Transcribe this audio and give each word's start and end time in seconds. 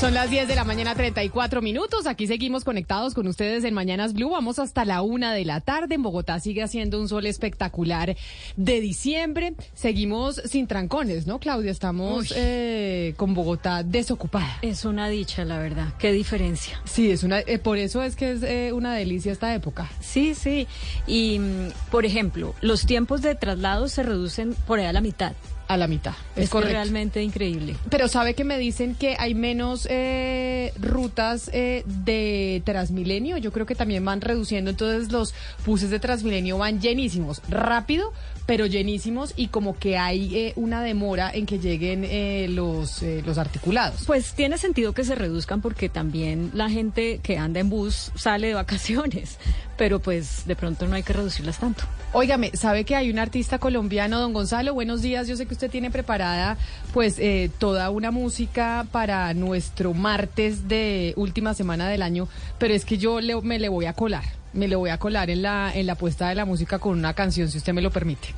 Son 0.00 0.12
las 0.12 0.28
10 0.28 0.46
de 0.46 0.54
la 0.54 0.64
mañana, 0.64 0.94
34 0.94 1.62
minutos. 1.62 2.06
Aquí 2.06 2.26
seguimos 2.26 2.64
conectados 2.64 3.14
con 3.14 3.26
ustedes 3.28 3.64
en 3.64 3.72
Mañanas 3.72 4.12
Blue. 4.12 4.28
Vamos 4.28 4.58
hasta 4.58 4.84
la 4.84 5.00
una 5.00 5.32
de 5.32 5.46
la 5.46 5.62
tarde. 5.62 5.94
En 5.94 6.02
Bogotá 6.02 6.38
sigue 6.38 6.62
haciendo 6.62 7.00
un 7.00 7.08
sol 7.08 7.24
espectacular 7.24 8.14
de 8.56 8.80
diciembre. 8.82 9.54
Seguimos 9.72 10.36
sin 10.44 10.66
trancones, 10.66 11.26
¿no, 11.26 11.38
Claudia? 11.38 11.70
Estamos 11.70 12.30
eh, 12.36 13.14
con 13.16 13.32
Bogotá 13.32 13.82
desocupada. 13.82 14.58
Es 14.60 14.84
una 14.84 15.08
dicha, 15.08 15.46
la 15.46 15.56
verdad. 15.56 15.94
Qué 15.98 16.12
diferencia. 16.12 16.78
Sí, 16.84 17.10
es 17.10 17.22
una, 17.22 17.40
eh, 17.40 17.58
por 17.58 17.78
eso 17.78 18.02
es 18.02 18.16
que 18.16 18.32
es 18.32 18.42
eh, 18.42 18.74
una 18.74 18.92
delicia 18.92 19.32
esta 19.32 19.54
época. 19.54 19.90
Sí, 20.00 20.34
sí. 20.34 20.66
Y, 21.06 21.38
mm, 21.38 21.68
por 21.90 22.04
ejemplo, 22.04 22.54
los 22.60 22.84
tiempos 22.84 23.22
de 23.22 23.34
traslado 23.34 23.88
se 23.88 24.02
reducen 24.02 24.54
por 24.66 24.78
ahí 24.78 24.84
a 24.84 24.92
la 24.92 25.00
mitad. 25.00 25.32
A 25.68 25.76
la 25.76 25.88
mitad. 25.88 26.14
Es, 26.36 26.44
Es 26.44 26.50
correcto. 26.50 26.74
realmente 26.74 27.22
increíble. 27.22 27.76
Pero 27.90 28.08
sabe 28.08 28.34
que 28.34 28.44
me 28.44 28.58
dicen 28.58 28.94
que 28.94 29.16
hay 29.18 29.34
menos 29.34 29.86
eh, 29.90 30.72
rutas 30.80 31.50
eh, 31.52 31.82
de 32.04 32.62
Transmilenio. 32.64 33.36
Yo 33.38 33.52
creo 33.52 33.66
que 33.66 33.74
también 33.74 34.04
van 34.04 34.20
reduciendo. 34.20 34.70
Entonces 34.70 35.10
los 35.10 35.34
buses 35.64 35.90
de 35.90 35.98
Transmilenio 35.98 36.58
van 36.58 36.80
llenísimos, 36.80 37.42
rápido, 37.48 38.12
pero 38.46 38.66
llenísimos 38.66 39.34
y 39.36 39.48
como 39.48 39.76
que 39.76 39.98
hay 39.98 40.34
eh, 40.36 40.52
una 40.56 40.82
demora 40.82 41.30
en 41.32 41.46
que 41.46 41.58
lleguen 41.58 42.04
eh, 42.04 42.46
los, 42.48 43.02
eh, 43.02 43.22
los 43.26 43.38
articulados. 43.38 44.04
Pues 44.06 44.32
tiene 44.34 44.56
sentido 44.56 44.92
que 44.92 45.04
se 45.04 45.16
reduzcan 45.16 45.60
porque 45.60 45.88
también 45.88 46.52
la 46.54 46.70
gente 46.70 47.20
que 47.22 47.38
anda 47.38 47.60
en 47.60 47.68
bus 47.68 48.12
sale 48.14 48.48
de 48.48 48.54
vacaciones, 48.54 49.38
pero 49.76 49.98
pues 49.98 50.46
de 50.46 50.54
pronto 50.54 50.86
no 50.86 50.94
hay 50.94 51.02
que 51.02 51.12
reducirlas 51.12 51.58
tanto. 51.58 51.84
Óigame, 52.12 52.52
¿sabe 52.54 52.84
que 52.84 52.94
hay 52.94 53.10
un 53.10 53.18
artista 53.18 53.58
colombiano, 53.58 54.20
don 54.20 54.32
Gonzalo? 54.32 54.72
Buenos 54.72 55.02
días. 55.02 55.26
Yo 55.26 55.36
sé 55.36 55.46
que 55.46 55.52
usted 55.56 55.70
tiene 55.70 55.90
preparada 55.90 56.56
pues 56.92 57.18
eh, 57.18 57.50
toda 57.58 57.90
una 57.90 58.10
música 58.10 58.86
para 58.92 59.32
nuestro 59.34 59.94
martes 59.94 60.68
de 60.68 61.12
última 61.16 61.54
semana 61.54 61.88
del 61.88 62.02
año, 62.02 62.28
pero 62.58 62.74
es 62.74 62.84
que 62.84 62.98
yo 62.98 63.20
le- 63.20 63.40
me 63.40 63.58
le 63.58 63.68
voy 63.68 63.86
a 63.86 63.92
colar. 63.94 64.24
Me 64.52 64.68
le 64.68 64.76
voy 64.76 64.90
a 64.90 64.98
colar 64.98 65.28
en 65.30 65.42
la, 65.42 65.70
en 65.74 65.86
la 65.86 65.94
puesta 65.96 66.28
de 66.28 66.34
la 66.34 66.44
música 66.44 66.78
con 66.78 66.98
una 66.98 67.12
canción, 67.14 67.50
si 67.50 67.58
usted 67.58 67.72
me 67.72 67.82
lo 67.82 67.90
permite. 67.90 68.28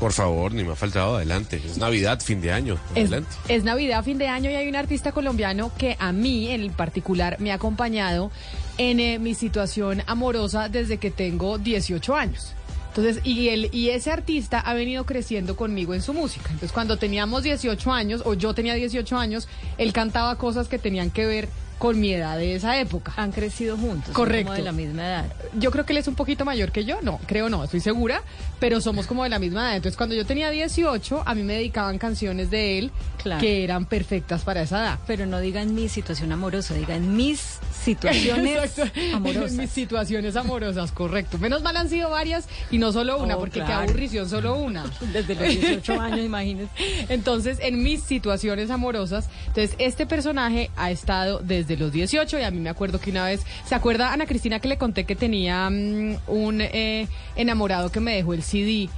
Por 0.00 0.12
favor, 0.12 0.52
ni 0.52 0.64
me 0.64 0.72
ha 0.72 0.76
faltado 0.76 1.16
adelante. 1.16 1.62
Es 1.64 1.78
Navidad, 1.78 2.20
fin 2.20 2.40
de 2.40 2.52
año. 2.52 2.74
Es, 2.94 3.02
Adelante. 3.08 3.30
es 3.48 3.62
Navidad, 3.64 4.02
fin 4.04 4.18
de 4.18 4.26
año 4.28 4.50
y 4.50 4.54
hay 4.54 4.68
un 4.68 4.76
artista 4.76 5.12
colombiano 5.12 5.70
que 5.78 5.96
a 6.00 6.12
mí 6.12 6.50
en 6.50 6.70
particular 6.72 7.36
me 7.40 7.52
ha 7.52 7.54
acompañado 7.54 8.30
en 8.76 8.98
eh, 9.00 9.18
mi 9.20 9.34
situación 9.34 10.02
amorosa 10.06 10.68
desde 10.68 10.98
que 10.98 11.10
tengo 11.10 11.58
18 11.58 12.16
años. 12.16 12.52
Entonces, 12.96 13.20
y, 13.24 13.48
él, 13.48 13.70
y 13.72 13.88
ese 13.88 14.12
artista 14.12 14.60
ha 14.60 14.72
venido 14.72 15.04
creciendo 15.04 15.56
conmigo 15.56 15.94
en 15.94 16.02
su 16.02 16.14
música. 16.14 16.46
Entonces, 16.50 16.70
cuando 16.70 16.96
teníamos 16.96 17.42
18 17.42 17.92
años, 17.92 18.22
o 18.24 18.34
yo 18.34 18.54
tenía 18.54 18.74
18 18.74 19.16
años, 19.16 19.48
él 19.78 19.92
cantaba 19.92 20.38
cosas 20.38 20.68
que 20.68 20.78
tenían 20.78 21.10
que 21.10 21.26
ver 21.26 21.48
con 21.78 22.00
mi 22.00 22.12
edad 22.12 22.36
de 22.38 22.54
esa 22.54 22.78
época. 22.80 23.12
Han 23.16 23.32
crecido 23.32 23.76
juntos, 23.76 24.12
Correcto. 24.14 24.46
como 24.52 24.56
de 24.56 24.62
la 24.64 24.72
misma 24.72 25.02
edad. 25.06 25.24
Yo 25.58 25.70
creo 25.70 25.84
que 25.84 25.92
él 25.92 25.98
es 25.98 26.08
un 26.08 26.14
poquito 26.14 26.44
mayor 26.44 26.72
que 26.72 26.84
yo, 26.84 27.00
no, 27.02 27.18
creo 27.26 27.48
no, 27.48 27.64
estoy 27.64 27.80
segura, 27.80 28.22
pero 28.60 28.80
somos 28.80 29.06
como 29.06 29.22
de 29.24 29.28
la 29.28 29.38
misma 29.38 29.62
edad. 29.66 29.76
Entonces, 29.76 29.96
cuando 29.96 30.14
yo 30.14 30.24
tenía 30.24 30.50
18, 30.50 31.22
a 31.26 31.34
mí 31.34 31.42
me 31.42 31.54
dedicaban 31.54 31.98
canciones 31.98 32.50
de 32.50 32.78
él 32.78 32.90
Claro. 33.22 33.40
que 33.40 33.64
eran 33.64 33.86
perfectas 33.86 34.42
para 34.42 34.62
esa 34.62 34.80
edad. 34.82 34.98
Pero 35.06 35.24
no 35.24 35.40
digan 35.40 35.74
mi 35.74 35.88
situación 35.88 36.30
amorosa, 36.32 36.74
digan 36.74 37.16
mis 37.16 37.58
situaciones 37.82 38.74
amorosas. 39.14 39.52
Mis 39.52 39.70
situaciones 39.70 40.36
amorosas, 40.36 40.92
correcto. 40.92 41.38
Menos 41.38 41.62
mal 41.62 41.74
han 41.76 41.88
sido 41.88 42.10
varias 42.10 42.46
y 42.70 42.76
no 42.78 42.92
solo 42.92 43.18
una, 43.22 43.36
Oh, 43.36 43.40
porque 43.40 43.60
claro. 43.60 43.66
qué 43.86 43.90
aburrición 43.90 44.28
solo 44.28 44.56
una. 44.58 44.84
Desde 45.12 45.34
los 45.34 45.48
18 45.48 45.92
años, 46.00 46.20
imagínense. 46.20 46.70
Entonces, 47.08 47.58
en 47.62 47.82
mis 47.82 48.02
situaciones 48.02 48.70
amorosas, 48.70 49.28
entonces 49.46 49.74
este 49.78 50.04
personaje 50.04 50.70
ha 50.76 50.90
estado 50.90 51.38
desde 51.38 51.63
los 51.76 51.92
18 51.92 52.38
y 52.38 52.42
a 52.42 52.50
mí 52.50 52.60
me 52.60 52.70
acuerdo 52.70 53.00
que 53.00 53.10
una 53.10 53.24
vez, 53.24 53.44
¿se 53.64 53.74
acuerda 53.74 54.12
Ana 54.12 54.26
Cristina 54.26 54.60
que 54.60 54.68
le 54.68 54.78
conté 54.78 55.04
que 55.04 55.16
tenía 55.16 55.68
mm, 55.70 56.16
un 56.28 56.60
eh, 56.60 57.08
enamorado 57.36 57.90
que 57.90 58.00
me 58.00 58.14
dejó 58.14 58.34
el 58.34 58.42
CD? 58.42 58.88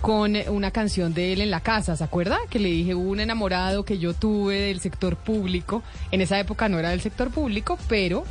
con 0.00 0.36
una 0.48 0.70
canción 0.70 1.14
de 1.14 1.32
él 1.32 1.40
en 1.40 1.50
la 1.50 1.60
casa, 1.60 1.96
¿se 1.96 2.04
acuerda? 2.04 2.38
Que 2.50 2.58
le 2.58 2.68
dije, 2.68 2.94
un 2.94 3.18
enamorado 3.18 3.84
que 3.84 3.98
yo 3.98 4.14
tuve 4.14 4.60
del 4.60 4.78
sector 4.78 5.16
público. 5.16 5.82
En 6.12 6.20
esa 6.20 6.38
época 6.38 6.68
no 6.68 6.78
era 6.78 6.90
del 6.90 7.00
sector 7.00 7.30
público, 7.30 7.78
pero 7.88 8.24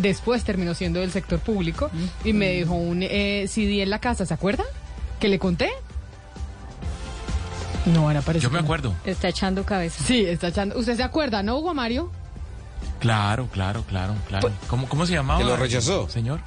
después 0.00 0.44
terminó 0.44 0.74
siendo 0.74 1.00
del 1.00 1.12
sector 1.12 1.38
público 1.38 1.90
y 2.24 2.32
me 2.32 2.48
dejó 2.48 2.74
un 2.74 3.02
eh, 3.02 3.46
CD 3.48 3.82
en 3.82 3.90
la 3.90 4.00
casa, 4.00 4.26
¿se 4.26 4.34
acuerda? 4.34 4.64
Que 5.20 5.28
le 5.28 5.38
conté. 5.38 5.70
No, 7.86 8.08
ahora 8.08 8.22
parece 8.22 8.44
Yo 8.44 8.50
me 8.50 8.58
acuerdo. 8.58 8.94
Está 9.04 9.28
echando 9.28 9.64
cabeza. 9.64 10.02
Sí, 10.04 10.24
está 10.24 10.48
echando. 10.48 10.78
¿Usted 10.78 10.96
se 10.96 11.02
acuerda, 11.02 11.42
no, 11.42 11.58
Hugo 11.58 11.74
Mario? 11.74 12.10
Claro, 13.04 13.48
claro, 13.52 13.84
claro, 13.86 14.14
claro. 14.28 14.48
Pues, 14.48 14.54
¿Cómo, 14.66 14.88
cómo 14.88 15.04
se 15.04 15.12
llamaba? 15.12 15.38
Que 15.38 15.44
lo 15.44 15.56
rechazó. 15.58 16.08
Señor. 16.08 16.40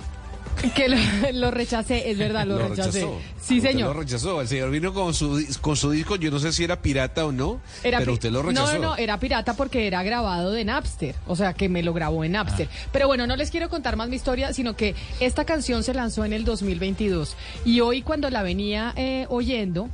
Que 0.74 0.90
lo, 0.90 0.98
lo 1.34 1.52
rechacé, 1.52 2.10
es 2.10 2.18
verdad, 2.18 2.48
lo, 2.48 2.58
rechacé. 2.58 3.02
Sí, 3.40 3.58
Usted 3.58 3.70
señor. 3.74 3.94
lo 3.96 4.02
rechazó. 4.02 4.42
El 4.42 4.48
señor 4.48 4.72
vino 4.72 4.92
con 4.92 5.14
su, 5.14 5.40
dis- 5.40 5.60
con 5.60 5.76
su 5.76 5.92
disco, 5.92 6.16
yo 6.16 6.32
no 6.32 6.40
sé 6.40 6.52
si 6.52 6.64
era 6.64 6.82
pirata 6.82 7.28
o 7.28 7.32
no, 7.32 7.62
Era 7.84 8.00
pero 8.00 8.14
pi- 8.14 8.16
usted 8.16 8.32
lo 8.32 8.42
rechazó. 8.42 8.74
No, 8.74 8.80
no, 8.80 8.88
no, 8.90 8.96
era 8.98 9.20
pirata 9.20 9.54
porque 9.54 9.86
era 9.86 10.02
grabado 10.02 10.52
de 10.52 10.66
Napster. 10.66 11.14
O 11.28 11.36
sea, 11.36 11.54
que 11.54 11.70
me 11.70 11.84
lo 11.84 11.94
grabó 11.94 12.24
en 12.24 12.32
Napster. 12.32 12.68
Ah. 12.72 12.88
Pero 12.92 13.06
bueno, 13.06 13.28
no 13.28 13.36
les 13.36 13.52
quiero 13.52 13.70
contar 13.70 13.96
más 13.98 14.10
mi 14.10 14.16
historia, 14.16 14.52
sino 14.52 14.76
que 14.76 14.96
esta 15.20 15.46
canción 15.46 15.84
se 15.84 15.94
lanzó 15.94 16.26
en 16.26 16.34
el 16.34 16.44
2022. 16.44 17.38
Y 17.64 17.82
hoy, 17.82 18.02
cuando 18.02 18.28
la 18.32 18.42
venía 18.42 18.94
eh, 18.96 19.28
oyendo, 19.30 19.90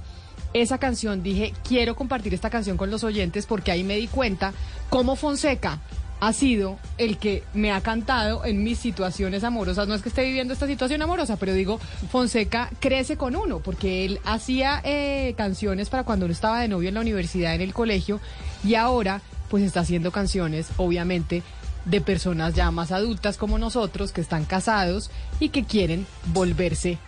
esa 0.53 0.77
canción 0.77 1.23
dije, 1.23 1.51
quiero 1.67 1.95
compartir 1.97 2.33
esta 2.33 2.49
canción 2.49 2.77
con 2.77 2.89
los 2.89 3.03
oyentes 3.03 3.47
porque 3.47 3.71
ahí 3.71 3.83
me 3.83 3.97
di 3.97 4.07
cuenta 4.07 4.53
cómo 4.89 5.17
Fonseca 5.17 5.79
ha 6.25 6.31
sido 6.31 6.79
el 6.97 7.17
que 7.17 7.43
me 7.53 7.73
ha 7.73 7.81
cantado 7.81 8.45
en 8.45 8.63
mis 8.63 8.79
situaciones 8.79 9.43
amorosas. 9.43 9.89
No 9.89 9.93
es 9.93 10.01
que 10.01 10.07
esté 10.07 10.23
viviendo 10.23 10.53
esta 10.53 10.67
situación 10.67 11.01
amorosa, 11.01 11.35
pero 11.35 11.53
digo, 11.53 11.79
Fonseca 12.09 12.69
crece 12.79 13.17
con 13.17 13.35
uno, 13.35 13.59
porque 13.59 14.05
él 14.05 14.19
hacía 14.23 14.79
eh, 14.85 15.33
canciones 15.35 15.89
para 15.89 16.03
cuando 16.03 16.25
uno 16.25 16.31
estaba 16.31 16.61
de 16.61 16.69
novio 16.69 16.87
en 16.87 16.95
la 16.95 17.01
universidad, 17.01 17.53
en 17.55 17.61
el 17.61 17.73
colegio, 17.73 18.21
y 18.63 18.75
ahora 18.75 19.21
pues 19.49 19.63
está 19.63 19.81
haciendo 19.81 20.11
canciones, 20.11 20.69
obviamente, 20.77 21.43
de 21.83 21.99
personas 21.99 22.53
ya 22.53 22.71
más 22.71 22.93
adultas 22.93 23.37
como 23.37 23.57
nosotros, 23.57 24.13
que 24.13 24.21
están 24.21 24.45
casados 24.45 25.11
y 25.41 25.49
que 25.49 25.65
quieren 25.65 26.07
volverse 26.27 26.99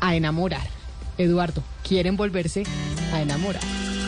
a 0.00 0.14
enamorar. 0.14 0.68
Eduardo, 1.18 1.64
quieren 1.82 2.16
volverse 2.16 2.62
a 3.12 3.20
enamorar. 3.20 3.99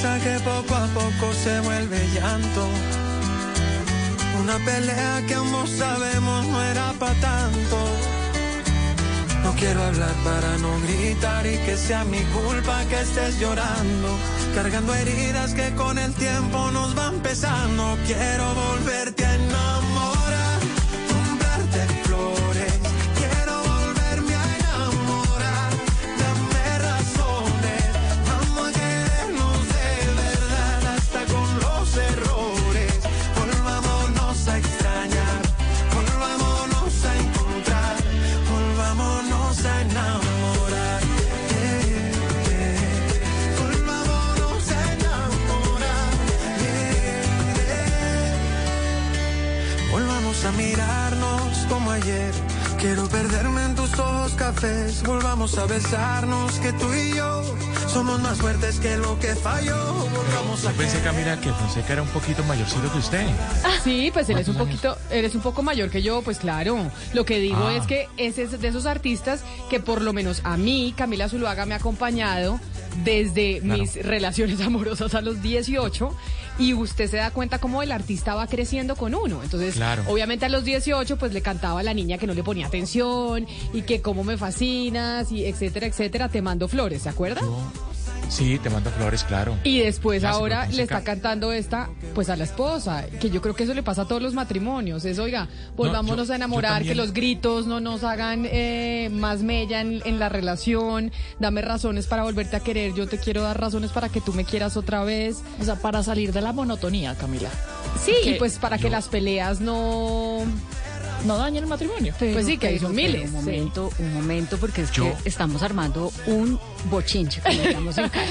Sonrisa 0.00 0.18
que 0.22 0.38
poco 0.44 0.74
a 0.74 0.86
poco 0.88 1.32
se 1.32 1.60
vuelve 1.60 1.98
llanto. 2.14 2.68
Una 4.40 4.56
pelea 4.64 5.22
que 5.26 5.34
ambos 5.34 5.70
sabemos 5.70 6.46
no 6.46 6.62
era 6.62 6.92
para 6.98 7.14
tanto. 7.20 7.76
No 9.42 9.52
quiero 9.54 9.82
hablar 9.82 10.14
para 10.24 10.56
no 10.58 10.78
gritar 10.82 11.46
y 11.46 11.56
que 11.58 11.76
sea 11.76 12.04
mi 12.04 12.20
culpa 12.20 12.84
que 12.88 13.00
estés 13.00 13.40
llorando. 13.40 14.08
Cargando 14.54 14.94
heridas 14.94 15.54
que 15.54 15.74
con 15.74 15.98
el 15.98 16.12
tiempo 16.14 16.70
nos 16.70 16.94
van 16.94 17.18
pesando. 17.20 17.98
Quiero 18.06 18.54
volverte 18.54 19.24
a 19.24 19.34
enamorar, 19.34 20.17
cafés, 54.36 55.02
volvamos 55.02 55.58
a 55.58 55.66
besarnos, 55.66 56.52
que 56.60 56.72
tú 56.74 56.86
y 56.94 57.16
yo 57.16 57.42
somos 57.88 58.20
más 58.20 58.38
fuertes 58.38 58.78
que 58.78 58.96
lo 58.96 59.18
que 59.18 59.34
falló. 59.34 59.76
Volvamos 59.94 60.64
a 60.64 60.70
Yo 60.72 60.76
pensé, 60.78 61.00
Camila, 61.00 61.40
que 61.40 61.50
Fonseca 61.52 61.94
era 61.94 62.02
un 62.02 62.08
poquito 62.08 62.44
mayorcito 62.44 62.90
que 62.92 62.98
usted. 62.98 63.26
Sí, 63.82 64.10
pues 64.12 64.28
él 64.28 64.38
es 64.38 64.48
un 64.48 64.54
¿Cuántos 64.54 64.80
poquito, 64.80 64.98
él 65.10 65.24
es 65.24 65.34
un 65.34 65.40
poco 65.40 65.62
mayor 65.62 65.90
que 65.90 66.02
yo, 66.02 66.22
pues 66.22 66.38
claro. 66.38 66.90
Lo 67.14 67.24
que 67.24 67.38
digo 67.40 67.66
Ah. 67.66 67.74
es 67.76 67.86
que 67.86 68.08
ese 68.16 68.42
es 68.44 68.60
de 68.60 68.68
esos 68.68 68.86
artistas 68.86 69.40
que 69.70 69.80
por 69.80 70.00
lo 70.02 70.12
menos 70.12 70.40
a 70.44 70.56
mí, 70.56 70.94
Camila 70.96 71.28
Zuluaga, 71.28 71.66
me 71.66 71.74
ha 71.74 71.78
acompañado 71.78 72.60
desde 73.04 73.60
Claro. 73.60 73.82
mis 73.82 73.94
relaciones 74.04 74.60
amorosas 74.64 75.14
a 75.14 75.20
los 75.20 75.42
18 75.42 76.14
y 76.58 76.74
usted 76.74 77.08
se 77.10 77.16
da 77.18 77.30
cuenta 77.30 77.58
cómo 77.58 77.82
el 77.82 77.92
artista 77.92 78.34
va 78.34 78.46
creciendo 78.46 78.96
con 78.96 79.14
uno. 79.14 79.42
Entonces, 79.42 79.74
Claro. 79.74 80.02
obviamente 80.08 80.44
a 80.44 80.48
los 80.48 80.64
18 80.64 81.16
pues 81.16 81.32
le 81.32 81.40
cantaba 81.42 81.80
a 81.80 81.82
la 81.82 81.94
niña 81.94 82.18
que 82.18 82.26
no 82.26 82.34
le 82.34 82.42
ponía 82.42 82.66
atención 82.66 83.46
y 83.72 83.82
que 83.82 84.02
cómo 84.02 84.24
me 84.24 84.36
fascinas 84.36 85.30
y 85.32 85.44
etcétera, 85.44 85.86
etcétera, 85.86 86.28
te 86.28 86.42
mando 86.42 86.68
flores, 86.68 87.02
¿se 87.02 87.08
acuerda? 87.08 87.40
Sí, 88.28 88.58
te 88.58 88.68
mando 88.70 88.90
flores, 88.90 89.24
claro. 89.24 89.56
Y 89.64 89.78
después 89.80 90.20
Clásico, 90.20 90.38
ahora 90.40 90.66
le 90.66 90.82
está 90.82 91.02
cantando 91.02 91.50
esta, 91.52 91.88
pues 92.14 92.28
a 92.28 92.36
la 92.36 92.44
esposa, 92.44 93.06
que 93.20 93.30
yo 93.30 93.40
creo 93.40 93.54
que 93.54 93.64
eso 93.64 93.74
le 93.74 93.82
pasa 93.82 94.02
a 94.02 94.04
todos 94.08 94.20
los 94.22 94.34
matrimonios. 94.34 95.04
Es, 95.04 95.18
oiga, 95.18 95.48
volvámonos 95.76 96.26
yo- 96.28 96.32
a 96.34 96.36
enamorar, 96.36 96.82
que 96.82 96.94
los 96.94 97.12
gritos 97.12 97.66
no 97.66 97.80
nos 97.80 98.04
hagan 98.04 98.46
eh, 98.50 99.08
más 99.12 99.42
mella 99.42 99.80
en, 99.80 100.02
en 100.04 100.18
la 100.18 100.28
relación, 100.28 101.10
dame 101.38 101.62
razones 101.62 102.06
para 102.06 102.22
volverte 102.22 102.56
a 102.56 102.60
querer, 102.60 102.94
yo 102.94 103.08
te 103.08 103.18
quiero 103.18 103.42
dar 103.42 103.58
razones 103.60 103.90
para 103.92 104.08
que 104.08 104.20
tú 104.20 104.32
me 104.34 104.44
quieras 104.44 104.76
otra 104.76 105.04
vez. 105.04 105.38
O 105.60 105.64
sea, 105.64 105.76
para 105.76 106.02
salir 106.02 106.32
de 106.32 106.42
la 106.42 106.52
monotonía, 106.52 107.14
Camila. 107.14 107.48
Sí, 108.04 108.12
y 108.24 108.34
pues 108.34 108.58
para 108.58 108.78
que 108.78 108.90
las 108.90 109.08
peleas 109.08 109.60
no... 109.60 110.42
No 111.26 111.36
dañen 111.36 111.64
el 111.64 111.68
matrimonio. 111.68 112.14
Pues 112.18 112.46
sí, 112.46 112.56
que 112.58 112.78
son 112.78 112.94
pero 112.94 113.08
miles, 113.08 113.22
Un 113.22 113.28
sí. 113.28 113.34
momento, 113.36 113.90
un 113.98 114.14
momento, 114.14 114.56
porque 114.58 114.82
es 114.82 114.90
Yo- 114.92 115.04
que 115.22 115.28
estamos 115.28 115.62
armando 115.62 116.12
un 116.26 116.58
bochinche, 116.90 117.40
como 117.40 117.60
digamos 117.62 117.98
en 117.98 118.08
Cali. 118.08 118.30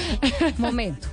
Momento. 0.58 1.06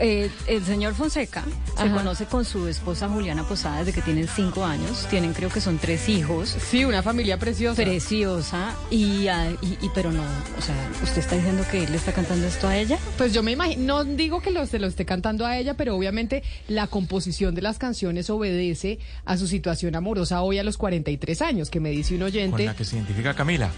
Eh, 0.00 0.30
el 0.46 0.64
señor 0.64 0.94
Fonseca 0.94 1.42
se 1.76 1.90
conoce 1.90 2.26
con 2.26 2.44
su 2.44 2.68
esposa 2.68 3.08
Juliana 3.08 3.42
Posada 3.42 3.78
desde 3.80 3.92
que 3.92 4.00
tienen 4.02 4.28
cinco 4.28 4.64
años. 4.64 5.06
Tienen, 5.10 5.32
creo 5.32 5.50
que 5.50 5.60
son 5.60 5.78
tres 5.78 6.08
hijos. 6.08 6.48
Sí, 6.70 6.84
una 6.84 7.02
familia 7.02 7.36
preciosa. 7.38 7.82
Preciosa. 7.82 8.76
Y, 8.90 9.26
ah, 9.26 9.50
y, 9.60 9.66
y- 9.84 9.90
pero 9.94 10.12
no, 10.12 10.22
o 10.22 10.62
sea, 10.62 10.74
¿usted 11.02 11.18
está 11.18 11.34
diciendo 11.34 11.64
que 11.70 11.82
él 11.82 11.90
le 11.90 11.96
está 11.96 12.12
cantando 12.12 12.46
esto 12.46 12.68
a 12.68 12.76
ella? 12.76 12.96
Pues 13.16 13.32
yo 13.32 13.42
me 13.42 13.50
imagino, 13.52 14.04
no 14.04 14.04
digo 14.04 14.40
que 14.40 14.52
lo, 14.52 14.64
se 14.66 14.78
lo 14.78 14.86
esté 14.86 15.04
cantando 15.04 15.44
a 15.46 15.56
ella, 15.58 15.74
pero 15.74 15.96
obviamente 15.96 16.42
la 16.68 16.86
composición 16.86 17.54
de 17.56 17.62
las 17.62 17.78
canciones 17.78 18.30
obedece 18.30 19.00
a 19.24 19.36
su 19.36 19.48
situación 19.48 19.96
amorosa 19.96 20.42
hoy 20.42 20.58
a 20.58 20.62
los 20.64 20.76
43 20.76 21.42
años, 21.42 21.70
que 21.70 21.80
me 21.80 21.90
dice 21.90 22.14
un 22.14 22.20
Con 22.20 22.26
oyente. 22.28 22.64
la 22.64 22.76
que 22.76 22.84
se 22.84 22.96
identifica 22.96 23.34
Camila. 23.34 23.70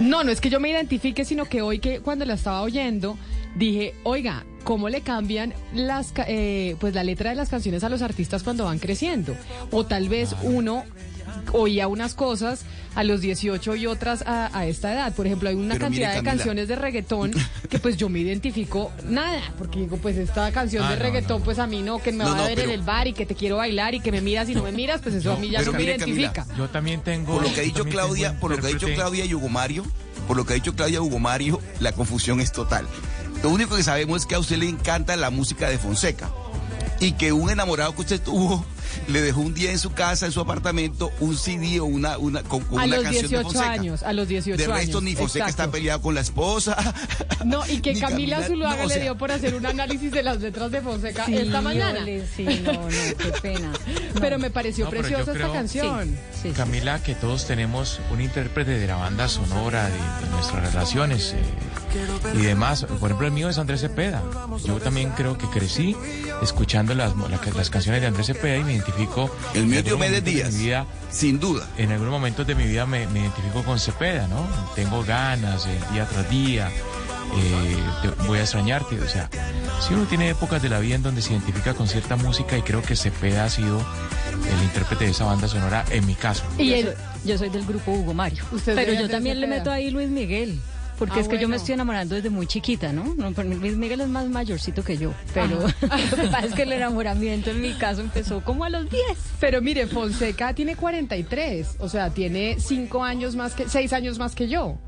No, 0.00 0.22
no 0.24 0.30
es 0.30 0.40
que 0.40 0.48
yo 0.48 0.60
me 0.60 0.70
identifique, 0.70 1.24
sino 1.24 1.44
que 1.46 1.60
hoy 1.60 1.80
que 1.80 2.00
cuando 2.00 2.24
la 2.24 2.34
estaba 2.34 2.62
oyendo 2.62 3.18
dije, 3.56 3.94
oiga, 4.04 4.44
¿cómo 4.68 4.90
le 4.90 5.00
cambian 5.00 5.54
las, 5.72 6.12
ca- 6.12 6.26
eh, 6.28 6.76
pues 6.78 6.94
la 6.94 7.02
letra 7.02 7.30
de 7.30 7.36
las 7.36 7.48
canciones 7.48 7.84
a 7.84 7.88
los 7.88 8.02
artistas 8.02 8.42
cuando 8.42 8.66
van 8.66 8.78
creciendo? 8.78 9.34
O 9.70 9.86
tal 9.86 10.10
vez 10.10 10.36
uno 10.42 10.84
oía 11.52 11.88
unas 11.88 12.14
cosas 12.14 12.66
a 12.94 13.02
los 13.02 13.22
18 13.22 13.76
y 13.76 13.86
otras 13.86 14.22
a, 14.26 14.50
a 14.56 14.66
esta 14.66 14.92
edad. 14.92 15.14
Por 15.14 15.26
ejemplo, 15.26 15.48
hay 15.48 15.54
una 15.54 15.74
Pero 15.76 15.88
mire, 15.88 16.02
cantidad 16.04 16.14
de 16.22 16.28
canciones 16.30 16.68
de 16.68 16.76
reggaetón 16.76 17.32
que 17.70 17.78
pues 17.78 17.96
yo 17.96 18.10
me 18.10 18.18
identifico 18.18 18.92
nada, 19.08 19.40
porque 19.56 19.78
digo, 19.80 19.96
pues 19.96 20.16
esta 20.18 20.52
canción 20.52 20.84
Ah, 20.84 20.90
de 20.90 20.96
no, 20.96 21.02
reggaetón, 21.02 21.38
no. 21.38 21.44
pues 21.46 21.58
a 21.58 21.66
mí 21.66 21.80
no, 21.80 21.98
que 22.02 22.12
me 22.12 22.24
No, 22.24 22.30
va 22.32 22.36
no, 22.36 22.42
a 22.42 22.48
ver 22.48 22.60
en 22.60 22.68
el 22.70 22.82
bar 22.82 23.06
y 23.06 23.14
que 23.14 23.24
te 23.24 23.34
quiero 23.34 23.56
bailar 23.56 23.94
y 23.94 24.00
que 24.00 24.12
me 24.12 24.20
miras 24.20 24.50
y 24.50 24.54
no 24.54 24.62
me 24.64 24.72
miras, 24.72 25.00
pues 25.00 25.14
eso 25.14 25.32
a 25.32 25.36
mí 25.36 25.48
ya 25.48 25.62
no 25.62 25.72
me 25.72 25.78
mire, 25.78 25.96
Camila, 25.96 26.20
identifica. 26.20 26.46
Yo 26.58 26.68
también 26.68 27.00
tengo. 27.00 27.32
Por 27.32 27.42
lo 27.42 27.54
que 27.54 27.60
ha 27.60 27.64
dicho 27.64 27.84
Claudia, 27.86 28.38
por 28.38 28.50
lo 28.50 28.58
que 28.58 28.66
ha 28.66 28.70
dicho 28.70 28.88
Claudia 28.94 29.24
y 29.24 29.32
Hugo 29.32 29.48
Mario, 29.48 29.84
por 30.26 30.36
lo 30.36 30.44
que 30.44 30.52
ha 30.52 30.56
dicho 30.56 30.74
Claudia 30.74 30.96
y 30.96 31.00
Hugo 31.00 31.18
Mario, 31.18 31.58
la 31.80 31.92
confusión 31.92 32.40
es 32.40 32.52
total. 32.52 32.86
Lo 33.42 33.50
único 33.50 33.76
que 33.76 33.82
sabemos 33.82 34.22
es 34.22 34.26
que 34.26 34.34
a 34.34 34.38
usted 34.38 34.56
le 34.56 34.68
encanta 34.68 35.16
la 35.16 35.30
música 35.30 35.68
de 35.68 35.78
Fonseca 35.78 36.30
y 37.00 37.12
que 37.12 37.32
un 37.32 37.50
enamorado 37.50 37.94
que 37.94 38.00
usted 38.00 38.20
tuvo 38.20 38.64
le 39.06 39.20
dejó 39.22 39.40
un 39.40 39.54
día 39.54 39.70
en 39.70 39.78
su 39.78 39.92
casa, 39.92 40.26
en 40.26 40.32
su 40.32 40.40
apartamento, 40.40 41.10
un 41.20 41.36
CD 41.36 41.80
o 41.80 41.84
una, 41.84 42.18
una, 42.18 42.42
con, 42.42 42.60
con 42.64 42.80
A 42.80 42.84
una 42.84 42.96
los 42.96 43.04
canción 43.04 43.22
de 43.22 43.28
18 43.28 43.42
Fonseca. 43.44 43.70
años, 43.72 44.02
a 44.02 44.12
los 44.12 44.28
18 44.28 44.56
De 44.62 44.66
resto, 44.68 44.98
años, 44.98 45.02
ni 45.02 45.14
Fonseca 45.14 45.44
exacto. 45.46 45.62
está 45.62 45.72
peleado 45.72 46.02
con 46.02 46.14
la 46.14 46.20
esposa. 46.20 46.76
No, 47.44 47.66
y 47.66 47.80
que 47.80 47.94
ni 47.94 48.00
Camila 48.00 48.42
Zuluaga 48.42 48.76
no, 48.76 48.84
o 48.84 48.88
le 48.88 49.00
dio 49.00 49.16
por 49.16 49.30
hacer 49.32 49.54
un 49.54 49.64
análisis 49.66 50.10
de 50.10 50.22
las 50.22 50.40
letras 50.40 50.70
de 50.70 50.80
Fonseca 50.80 51.24
esta 51.26 51.60
mañana. 51.60 52.00
ole, 52.00 52.24
sí, 52.36 52.44
no, 52.64 52.72
no, 52.72 52.88
qué 52.88 53.32
pena. 53.42 53.72
No. 54.14 54.20
Pero 54.20 54.38
me 54.38 54.50
pareció 54.50 54.84
No, 54.86 54.90
preciosa 54.90 55.20
esta 55.20 55.32
creo- 55.32 55.52
canción. 55.52 56.18
Sí, 56.32 56.40
sí, 56.44 56.50
Camila, 56.50 57.02
que 57.02 57.14
todos 57.14 57.46
tenemos 57.46 58.00
un 58.10 58.20
intérprete 58.20 58.72
de 58.78 58.86
la 58.86 58.96
banda 58.96 59.28
sonora, 59.28 59.86
de, 59.86 59.92
de 59.92 60.30
nuestras 60.32 60.72
relaciones 60.72 61.34
eh, 61.34 61.42
y 62.34 62.38
demás. 62.42 62.84
Por 62.84 63.10
ejemplo, 63.10 63.26
el 63.26 63.32
mío 63.32 63.48
es 63.48 63.58
Andrés 63.58 63.80
Cepeda. 63.80 64.22
Yo 64.64 64.74
también 64.80 65.10
creo 65.16 65.38
que 65.38 65.46
crecí 65.48 65.96
escuchando 66.42 66.94
las, 66.94 67.14
la- 67.16 67.40
las 67.56 67.70
canciones 67.70 68.00
de 68.00 68.06
Andrés 68.08 68.26
Cepeda 68.26 68.56
y 68.56 68.64
me 68.64 68.74
identifico. 68.88 69.30
El 69.54 69.66
mío 69.66 69.82
Diomedes 69.82 70.24
Díaz, 70.24 70.52
mi 70.54 70.64
vida- 70.64 70.86
sin 71.10 71.40
duda. 71.40 71.66
en 71.78 71.90
algunos 71.92 72.12
momentos 72.12 72.46
de 72.46 72.54
mi 72.54 72.64
vida 72.64 72.86
me, 72.86 73.06
me 73.08 73.20
identifico 73.20 73.62
con 73.62 73.78
Cepeda, 73.78 74.26
¿no? 74.28 74.46
Tengo 74.74 75.02
ganas, 75.04 75.66
eh, 75.66 75.78
día 75.92 76.06
tras 76.06 76.28
día, 76.30 76.68
eh, 76.70 77.76
te- 78.02 78.24
voy 78.26 78.38
a 78.38 78.42
extrañarte. 78.42 79.00
O 79.00 79.08
sea, 79.08 79.28
si 79.86 79.94
uno 79.94 80.04
tiene 80.04 80.30
épocas 80.30 80.62
de 80.62 80.68
la 80.68 80.78
vida 80.80 80.96
en 80.96 81.02
donde 81.02 81.22
se 81.22 81.32
identifica 81.32 81.74
con 81.74 81.88
cierta 81.88 82.16
música 82.16 82.56
y 82.58 82.62
creo 82.62 82.82
que 82.82 82.96
Cepeda 82.96 83.44
ha 83.44 83.50
sido 83.50 83.78
el 83.78 84.62
intérprete 84.64 85.04
de 85.06 85.10
esa 85.10 85.24
banda 85.24 85.48
sonora 85.48 85.84
en 85.90 86.06
mi 86.06 86.14
caso. 86.14 86.44
Y 86.58 86.68
yo, 86.70 86.74
el, 86.76 86.84
soy, 86.86 86.94
yo 87.24 87.38
soy 87.38 87.48
del 87.50 87.64
grupo 87.66 87.92
Hugo 87.92 88.14
Mario. 88.14 88.44
Pero 88.64 88.92
yo 88.92 89.08
también 89.08 89.40
le 89.40 89.46
meto 89.46 89.70
ahí 89.70 89.90
Luis 89.90 90.08
Miguel. 90.08 90.58
Porque 90.98 91.18
Ah, 91.18 91.20
es 91.20 91.28
que 91.28 91.38
yo 91.38 91.48
me 91.48 91.56
estoy 91.56 91.74
enamorando 91.74 92.14
desde 92.14 92.30
muy 92.30 92.46
chiquita, 92.46 92.92
¿no? 92.92 93.14
Luis 93.14 93.76
Miguel 93.76 94.00
es 94.00 94.08
más 94.08 94.28
mayorcito 94.28 94.82
que 94.82 94.96
yo. 94.96 95.12
Pero 95.32 95.60
lo 95.80 96.16
que 96.16 96.28
pasa 96.28 96.46
es 96.46 96.54
que 96.54 96.62
el 96.62 96.72
enamoramiento 96.72 97.50
en 97.50 97.60
mi 97.60 97.72
caso 97.74 98.00
empezó 98.00 98.42
como 98.42 98.64
a 98.64 98.70
los 98.70 98.90
10. 98.90 99.02
pero 99.40 99.62
mire, 99.62 99.86
Fonseca 99.86 100.54
tiene 100.54 100.76
43, 100.76 101.76
o 101.78 101.88
sea, 101.88 102.10
tiene 102.10 102.56
5 102.58 103.04
años 103.04 103.36
más 103.36 103.54
que, 103.54 103.68
6 103.68 103.92
años 103.92 104.18
más 104.18 104.34
que 104.34 104.48
yo. 104.48 104.78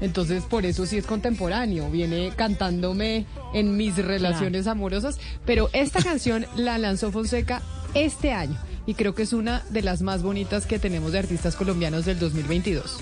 Entonces, 0.00 0.44
por 0.44 0.64
eso 0.64 0.86
sí 0.86 0.96
es 0.96 1.06
contemporáneo, 1.06 1.90
viene 1.90 2.32
cantándome 2.34 3.26
en 3.52 3.76
mis 3.76 3.96
relaciones 3.96 4.66
amorosas, 4.66 5.18
pero 5.44 5.68
esta 5.74 6.02
canción 6.02 6.46
la 6.56 6.78
lanzó 6.78 7.12
Fonseca 7.12 7.60
este 7.92 8.32
año 8.32 8.56
y 8.86 8.94
creo 8.94 9.14
que 9.14 9.22
es 9.22 9.34
una 9.34 9.62
de 9.70 9.82
las 9.82 10.00
más 10.00 10.22
bonitas 10.22 10.64
que 10.64 10.78
tenemos 10.78 11.12
de 11.12 11.18
artistas 11.18 11.54
colombianos 11.54 12.06
del 12.06 12.18
2022. 12.18 12.96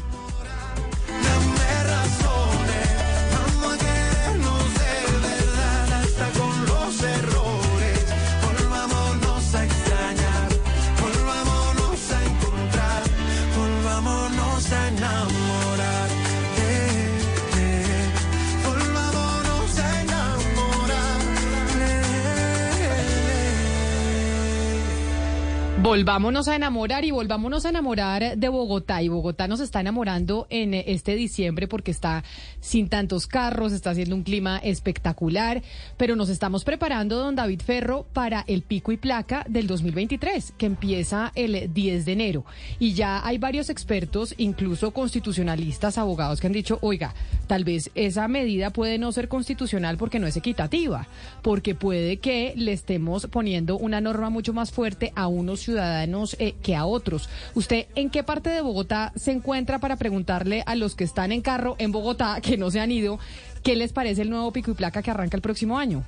Volvámonos 25.88 26.48
a 26.48 26.54
enamorar 26.54 27.06
y 27.06 27.12
volvámonos 27.12 27.64
a 27.64 27.70
enamorar 27.70 28.36
de 28.36 28.48
Bogotá. 28.50 29.00
Y 29.00 29.08
Bogotá 29.08 29.48
nos 29.48 29.60
está 29.60 29.80
enamorando 29.80 30.46
en 30.50 30.74
este 30.74 31.16
diciembre 31.16 31.66
porque 31.66 31.90
está 31.90 32.24
sin 32.60 32.90
tantos 32.90 33.26
carros, 33.26 33.72
está 33.72 33.92
haciendo 33.92 34.14
un 34.14 34.22
clima 34.22 34.58
espectacular, 34.58 35.62
pero 35.96 36.14
nos 36.14 36.28
estamos 36.28 36.64
preparando, 36.64 37.16
don 37.16 37.36
David 37.36 37.62
Ferro, 37.62 38.06
para 38.12 38.44
el 38.48 38.60
pico 38.60 38.92
y 38.92 38.98
placa 38.98 39.46
del 39.48 39.66
2023, 39.66 40.52
que 40.58 40.66
empieza 40.66 41.32
el 41.34 41.72
10 41.72 42.04
de 42.04 42.12
enero. 42.12 42.44
Y 42.78 42.92
ya 42.92 43.26
hay 43.26 43.38
varios 43.38 43.70
expertos, 43.70 44.34
incluso 44.36 44.90
constitucionalistas, 44.90 45.96
abogados, 45.96 46.38
que 46.38 46.48
han 46.48 46.52
dicho, 46.52 46.78
oiga, 46.82 47.14
tal 47.46 47.64
vez 47.64 47.90
esa 47.94 48.28
medida 48.28 48.74
puede 48.74 48.98
no 48.98 49.10
ser 49.10 49.28
constitucional 49.28 49.96
porque 49.96 50.18
no 50.18 50.26
es 50.26 50.36
equitativa, 50.36 51.08
porque 51.40 51.74
puede 51.74 52.18
que 52.18 52.52
le 52.56 52.74
estemos 52.74 53.26
poniendo 53.28 53.78
una 53.78 54.02
norma 54.02 54.28
mucho 54.28 54.52
más 54.52 54.70
fuerte 54.70 55.14
a 55.16 55.28
unos 55.28 55.60
ciudadanos 55.60 55.77
eh, 55.78 56.54
que 56.62 56.76
a 56.76 56.84
otros. 56.84 57.28
¿Usted 57.54 57.86
en 57.94 58.10
qué 58.10 58.22
parte 58.22 58.50
de 58.50 58.60
Bogotá 58.60 59.12
se 59.16 59.32
encuentra 59.32 59.78
para 59.78 59.96
preguntarle 59.96 60.62
a 60.66 60.74
los 60.74 60.94
que 60.94 61.04
están 61.04 61.32
en 61.32 61.40
carro 61.40 61.76
en 61.78 61.92
Bogotá, 61.92 62.40
que 62.40 62.56
no 62.56 62.70
se 62.70 62.80
han 62.80 62.90
ido, 62.90 63.18
qué 63.62 63.76
les 63.76 63.92
parece 63.92 64.22
el 64.22 64.30
nuevo 64.30 64.52
pico 64.52 64.70
y 64.70 64.74
placa 64.74 65.02
que 65.02 65.10
arranca 65.10 65.36
el 65.36 65.42
próximo 65.42 65.78
año? 65.78 66.04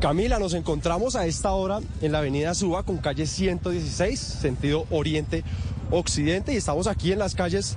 Camila, 0.00 0.38
nos 0.38 0.54
encontramos 0.54 1.16
a 1.16 1.26
esta 1.26 1.50
hora 1.52 1.80
en 2.00 2.12
la 2.12 2.18
avenida 2.18 2.54
Suba 2.54 2.84
con 2.84 2.98
calle 2.98 3.26
116, 3.26 4.18
sentido 4.18 4.86
oriente-occidente, 4.90 6.54
y 6.54 6.56
estamos 6.56 6.86
aquí 6.86 7.10
en 7.10 7.18
las 7.18 7.34
calles 7.34 7.76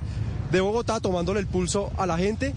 de 0.52 0.60
Bogotá 0.60 1.00
tomándole 1.00 1.40
el 1.40 1.48
pulso 1.48 1.90
a 1.96 2.06
la 2.06 2.16
gente 2.16 2.54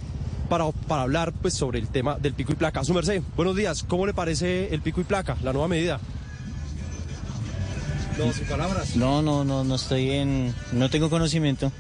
para, 0.50 0.72
para 0.72 1.02
hablar 1.02 1.34
pues, 1.34 1.56
sobre 1.56 1.80
el 1.80 1.88
tema 1.88 2.20
del 2.20 2.36
pico 2.36 2.52
y 2.52 2.56
placa. 2.56 2.84
Su 2.84 2.94
merced, 2.94 3.24
buenos 3.36 3.56
días, 3.56 3.84
¿cómo 3.84 4.06
le 4.06 4.14
parece 4.14 4.72
el 4.72 4.82
pico 4.82 5.02
y 5.02 5.04
placa, 5.04 5.36
la 5.42 5.52
nueva 5.52 5.68
medida? 5.68 6.00
No, 8.18 8.32
sin 8.32 8.46
palabras. 8.46 8.96
No, 8.96 9.22
no, 9.22 9.44
no, 9.44 9.64
no 9.64 9.76
estoy 9.76 10.12
en, 10.12 10.54
no 10.72 10.90
tengo 10.90 11.10
conocimiento. 11.10 11.72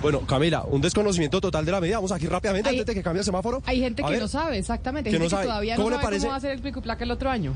Bueno, 0.00 0.20
Camila, 0.26 0.62
un 0.64 0.80
desconocimiento 0.80 1.40
total 1.40 1.64
de 1.64 1.72
la 1.72 1.80
medida. 1.80 1.96
Vamos 1.96 2.12
aquí 2.12 2.26
rápidamente 2.26 2.68
Hay- 2.70 2.76
antes 2.76 2.86
de 2.86 2.94
que 2.94 3.02
cambie 3.04 3.20
el 3.20 3.24
semáforo. 3.24 3.62
Hay 3.66 3.78
gente 3.80 4.02
A 4.02 4.06
que 4.06 4.12
ver, 4.12 4.22
no 4.22 4.28
sabe, 4.28 4.58
exactamente. 4.58 5.10
Hay 5.10 5.12
que 5.12 5.18
no 5.18 5.24
gente 5.24 5.30
que 5.30 5.36
sabe. 5.36 5.46
todavía 5.46 5.74
no 5.76 5.82
¿Cómo 5.82 5.90
le 5.90 5.96
sabe 5.96 6.04
parece? 6.04 6.20
cómo 6.22 6.30
va 6.32 6.36
a 6.36 6.40
ser 6.40 6.50
el 6.52 6.60
pico 6.60 6.78
y 6.80 6.82
placa 6.82 7.04
el 7.04 7.10
otro 7.10 7.30
año. 7.30 7.52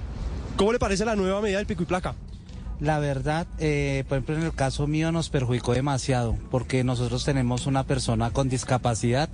¿Cómo 0.57 0.73
le 0.73 0.78
parece 0.78 1.05
la 1.05 1.16
nueva 1.16 1.40
medida 1.40 1.59
del 1.59 1.66
pico 1.66 1.83
y 1.83 1.87
placa? 1.87 2.14
La 2.78 2.99
verdad, 2.99 3.47
eh, 3.59 4.05
por 4.07 4.19
ejemplo, 4.19 4.37
en 4.37 4.43
el 4.43 4.52
caso 4.52 4.87
mío 4.87 5.11
nos 5.11 5.31
perjudicó 5.31 5.73
demasiado 5.73 6.37
porque 6.50 6.85
nosotros 6.85 7.25
tenemos 7.25 7.66
una 7.66 7.85
persona 7.85 8.31
con 8.31 8.50
discapacidad 8.50 9.31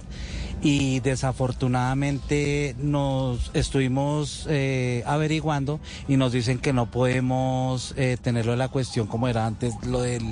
y 0.62 1.00
desafortunadamente 1.00 2.76
nos 2.78 3.50
estuvimos 3.52 4.46
eh, 4.48 5.02
averiguando 5.06 5.80
y 6.08 6.16
nos 6.16 6.32
dicen 6.32 6.58
que 6.58 6.72
no 6.72 6.90
podemos 6.90 7.94
eh, 7.96 8.16
tenerlo 8.20 8.52
en 8.52 8.60
la 8.60 8.68
cuestión 8.68 9.06
como 9.06 9.26
era 9.28 9.46
antes 9.46 9.74
lo 9.86 10.00
del, 10.02 10.22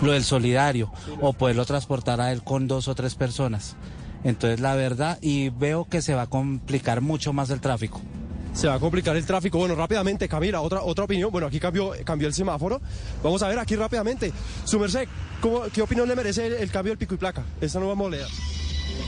lo 0.00 0.12
del 0.12 0.24
solidario 0.24 0.90
o 1.20 1.32
poderlo 1.32 1.64
transportar 1.64 2.20
a 2.20 2.32
él 2.32 2.42
con 2.42 2.66
dos 2.66 2.88
o 2.88 2.94
tres 2.94 3.14
personas. 3.14 3.76
Entonces, 4.24 4.60
la 4.60 4.74
verdad, 4.74 5.18
y 5.20 5.48
veo 5.50 5.84
que 5.84 6.00
se 6.02 6.14
va 6.14 6.22
a 6.22 6.26
complicar 6.28 7.00
mucho 7.00 7.32
más 7.32 7.50
el 7.50 7.60
tráfico. 7.60 8.00
Se 8.54 8.68
va 8.68 8.74
a 8.74 8.78
complicar 8.78 9.16
el 9.16 9.24
tráfico. 9.24 9.58
Bueno, 9.58 9.74
rápidamente, 9.74 10.28
Camila, 10.28 10.60
otra, 10.60 10.82
otra 10.82 11.04
opinión. 11.04 11.30
Bueno, 11.32 11.46
aquí 11.46 11.58
cambió, 11.58 11.92
cambió 12.04 12.28
el 12.28 12.34
semáforo. 12.34 12.80
Vamos 13.22 13.42
a 13.42 13.48
ver 13.48 13.58
aquí 13.58 13.74
rápidamente. 13.76 14.32
Su 14.64 14.78
merced, 14.78 15.08
¿cómo- 15.40 15.62
¿qué 15.72 15.82
opinión 15.82 16.06
le 16.06 16.14
merece 16.14 16.46
el, 16.46 16.70
cambio 16.70 16.90
del 16.92 16.98
pico 16.98 17.14
y 17.14 17.18
placa? 17.18 17.42
Esta 17.60 17.78
nueva 17.80 17.94
moneda. 17.94 18.26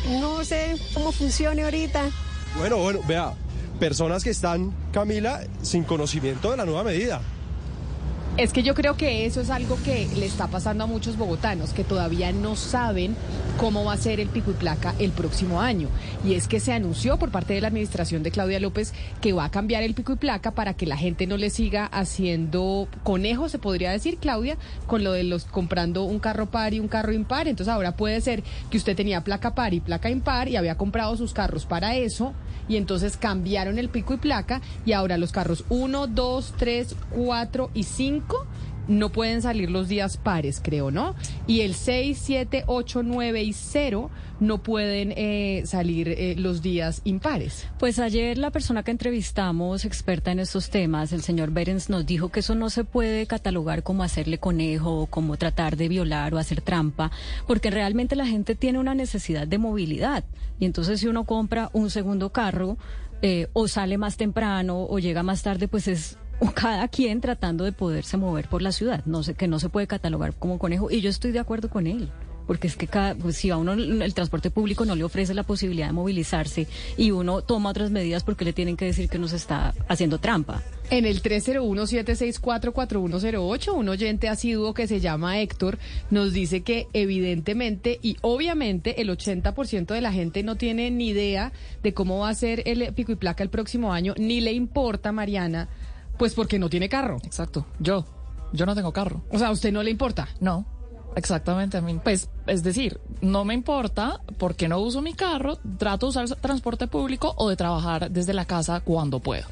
No 0.09 0.45
sé 0.45 0.77
cómo 0.93 1.13
funcione 1.13 1.65
ahorita. 1.65 2.11
Bueno, 2.59 2.77
bueno, 2.79 3.01
vea, 3.07 3.35
personas 3.81 4.23
que 4.23 4.31
están, 4.31 4.73
Camila, 4.93 5.43
sin 5.63 5.85
conocimiento 5.85 6.51
de 6.51 6.57
la 6.57 6.65
nueva 6.65 6.85
medida. 6.85 7.21
Es 8.37 8.53
que 8.53 8.65
yo 8.65 8.75
creo 8.75 8.97
que 8.97 9.27
eso 9.27 9.41
es 9.41 9.49
algo 9.49 9.79
que 9.85 10.09
le 10.17 10.27
está 10.27 10.49
pasando 10.49 10.83
a 10.83 10.87
muchos 10.89 11.17
bogotanos 11.17 11.73
que 11.73 11.85
todavía 11.85 12.33
no 12.33 12.57
saben 12.57 13.15
cómo 13.59 13.85
va 13.85 13.93
a 13.93 13.97
ser 13.97 14.19
el 14.19 14.29
pico 14.29 14.51
y 14.51 14.55
placa 14.55 14.93
el 14.99 15.13
próximo 15.13 15.61
año. 15.61 15.89
Y 16.25 16.35
es 16.35 16.49
que 16.49 16.59
se 16.59 16.73
anunció 16.73 17.17
por 17.17 17.31
parte 17.31 17.55
de 17.55 17.61
la 17.61 17.69
administración 17.69 18.25
de 18.25 18.33
Claudia 18.33 18.59
López 18.59 18.93
que 19.21 19.33
va 19.33 19.45
a 19.45 19.51
cambiar 19.53 19.85
el 19.85 19.95
pico 19.95 20.15
y 20.15 20.17
placa 20.17 20.51
para 20.51 20.75
que 20.75 20.85
la 20.85 20.97
gente 20.97 21.29
no 21.29 21.37
le 21.37 21.49
siga 21.49 21.87
haciendo 21.87 22.89
conejo, 23.05 23.49
se 23.49 23.61
podría 23.61 23.93
decir, 23.93 24.19
Claudia, 24.19 24.59
con 24.89 25.05
lo 25.05 25.13
de 25.13 25.23
los 25.23 25.45
comprando 25.45 26.03
un 26.03 26.19
carro 26.19 26.47
par 26.47 26.75
y 26.75 26.81
un 26.81 26.89
carro 26.89 27.13
impar. 27.13 27.47
Entonces 27.47 27.73
ahora 27.73 27.97
puede 27.97 28.21
ser 28.21 28.43
que 28.69 28.79
usted 28.79 28.97
tenía 28.97 29.23
placa 29.23 29.55
par 29.55 29.75
y 29.75 29.81
placa 29.81 30.11
impar 30.11 30.49
y 30.49 30.57
había 30.57 30.77
comprado 30.77 31.17
sus 31.17 31.35
carros 31.35 31.67
para 31.67 31.95
eso 31.95 32.35
y 32.69 32.77
entonces 32.77 33.17
cambiaron 33.17 33.79
el 33.79 33.89
pico 33.89 34.15
y 34.15 34.19
placa 34.19 34.61
y 34.87 34.93
ahora 34.93 35.19
los 35.19 35.33
carros 35.33 35.65
1, 35.69 36.07
2, 36.09 36.55
3, 36.57 36.97
4 37.11 37.71
y 37.75 37.83
5 37.85 38.47
no 38.89 39.11
pueden 39.11 39.43
salir 39.43 39.71
los 39.71 39.89
días 39.89 40.17
pares, 40.17 40.61
creo, 40.63 40.91
¿no? 40.91 41.15
Y 41.47 41.61
el 41.61 41.75
6, 41.75 42.19
7, 42.21 42.65
8, 42.67 43.03
9 43.03 43.43
y 43.43 43.53
0 43.53 44.11
no 44.41 44.63
pueden 44.63 45.13
eh, 45.17 45.63
salir 45.65 46.09
eh, 46.09 46.35
los 46.37 46.61
días 46.63 47.01
impares. 47.05 47.67
Pues 47.79 47.99
ayer 47.99 48.37
la 48.39 48.51
persona 48.51 48.83
que 48.83 48.91
entrevistamos, 48.91 49.85
experta 49.85 50.33
en 50.33 50.41
estos 50.41 50.71
temas, 50.71 51.13
el 51.13 51.23
señor 51.23 51.51
Berens, 51.51 51.89
nos 51.89 52.05
dijo 52.05 52.31
que 52.31 52.41
eso 52.41 52.55
no 52.55 52.71
se 52.71 52.85
puede 52.85 53.27
catalogar 53.27 53.83
como 53.83 54.03
hacerle 54.03 54.39
conejo 54.39 55.03
o 55.03 55.07
como 55.07 55.37
tratar 55.37 55.77
de 55.77 55.89
violar 55.89 56.35
o 56.35 56.39
hacer 56.39 56.61
trampa, 56.61 57.11
porque 57.47 57.71
realmente 57.71 58.17
la 58.17 58.27
gente 58.27 58.55
tiene 58.55 58.79
una 58.79 58.95
necesidad 58.95 59.47
de 59.47 59.59
movilidad. 59.59 60.25
Y 60.59 60.67
entonces 60.67 61.01
si 61.01 61.09
uno 61.09 61.25
compra 61.25 61.71
un 61.73 61.91
segundo 61.91 62.31
carro 62.31 62.77
eh, 63.23 63.49
o 63.53 63.69
sale 63.69 63.99
más 63.99 64.17
temprano 64.17 64.85
o 64.85 64.99
llega 64.99 65.23
más 65.23 65.43
tarde, 65.43 65.69
pues 65.69 65.89
es 65.89 66.19
cada 66.55 66.89
quien 66.89 67.21
tratando 67.21 67.65
de 67.65 67.73
poderse 67.73 68.17
mover 68.17 68.49
por 68.49 68.63
la 68.63 68.73
ciudad. 68.73 69.05
No 69.07 69.23
sé, 69.23 69.35
que 69.35 69.49
no 69.49 69.59
se 69.59 69.69
puede 69.69 69.87
catalogar 69.87 70.35
como 70.35 70.59
conejo. 70.59 70.91
Y 70.91 71.01
yo 71.01 71.11
estoy 71.11 71.33
de 71.33 71.39
acuerdo 71.39 71.71
con 71.71 71.87
él. 71.87 72.11
Porque 72.47 72.67
es 72.67 72.77
que 72.77 72.87
cada, 72.87 73.15
pues, 73.15 73.37
si 73.37 73.49
a 73.51 73.57
uno 73.57 73.73
el 73.73 74.03
el 74.03 74.13
transporte 74.13 74.51
público 74.51 74.85
no 74.85 74.97
le 74.97 75.05
ofrece 75.05 75.33
la 75.33 75.45
posibilidad 75.45 75.87
de 75.87 75.95
movilizarse 75.95 76.67
y 76.99 77.11
uno 77.11 77.41
toma 77.41 77.71
otras 77.71 77.91
medidas 77.91 78.23
porque 78.23 78.45
le 78.45 78.53
tienen 78.53 78.77
que 78.77 78.85
decir 78.85 79.09
que 79.09 79.17
uno 79.17 79.29
se 79.29 79.37
está 79.37 79.73
haciendo 79.89 80.19
trampa. 80.19 80.63
En 80.91 81.07
el 81.07 81.23
301-764-4108, 81.23 83.73
un 83.73 83.89
oyente 83.89 84.29
asiduo 84.29 84.75
que 84.75 84.87
se 84.87 85.01
llama 85.01 85.41
Héctor 85.41 85.79
nos 86.11 86.35
dice 86.35 86.61
que 86.61 86.87
evidentemente 86.93 87.99
y 88.03 88.19
obviamente 88.21 89.01
el 89.01 89.09
80% 89.09 89.95
de 89.95 90.03
la 90.03 90.13
gente 90.13 90.43
no 90.43 90.57
tiene 90.57 90.91
ni 90.91 91.09
idea 91.09 91.51
de 91.83 91.95
cómo 91.95 92.19
va 92.19 92.29
a 92.29 92.35
ser 92.35 92.63
el 92.67 92.93
pico 92.93 93.13
y 93.13 93.17
placa 93.17 93.43
el 93.43 93.49
próximo 93.49 93.95
año, 93.95 94.13
ni 94.19 94.43
le 94.43 94.53
importa, 94.53 95.13
Mariana, 95.13 95.71
pues 96.19 96.35
porque 96.35 96.59
no 96.59 96.69
tiene 96.69 96.89
carro. 96.89 97.19
Exacto. 97.25 97.67
Yo. 97.79 98.05
Yo 98.53 98.67
no 98.67 98.75
tengo 98.75 98.93
carro. 98.93 99.23
O 99.31 99.39
sea, 99.39 99.49
a 99.49 99.51
usted 99.51 99.73
no 99.73 99.83
le 99.83 99.91
importa. 99.91 100.29
No. 100.41 100.65
Exactamente. 101.17 101.77
A 101.77 101.81
mí, 101.81 102.01
pues, 102.03 102.29
es 102.47 102.63
decir, 102.63 103.01
no 103.21 103.45
me 103.45 103.55
importa 103.55 104.21
porque 104.39 104.69
no 104.69 104.79
uso 104.79 105.03
mi 105.03 105.15
carro, 105.15 105.59
trato 105.79 106.07
de 106.07 106.11
usar 106.11 106.29
transporte 106.41 106.87
público 106.87 107.35
o 107.37 107.49
de 107.49 107.57
trabajar 107.57 108.11
desde 108.11 108.35
la 108.35 108.45
casa 108.45 108.81
cuando 108.81 109.21
puedo. 109.21 109.47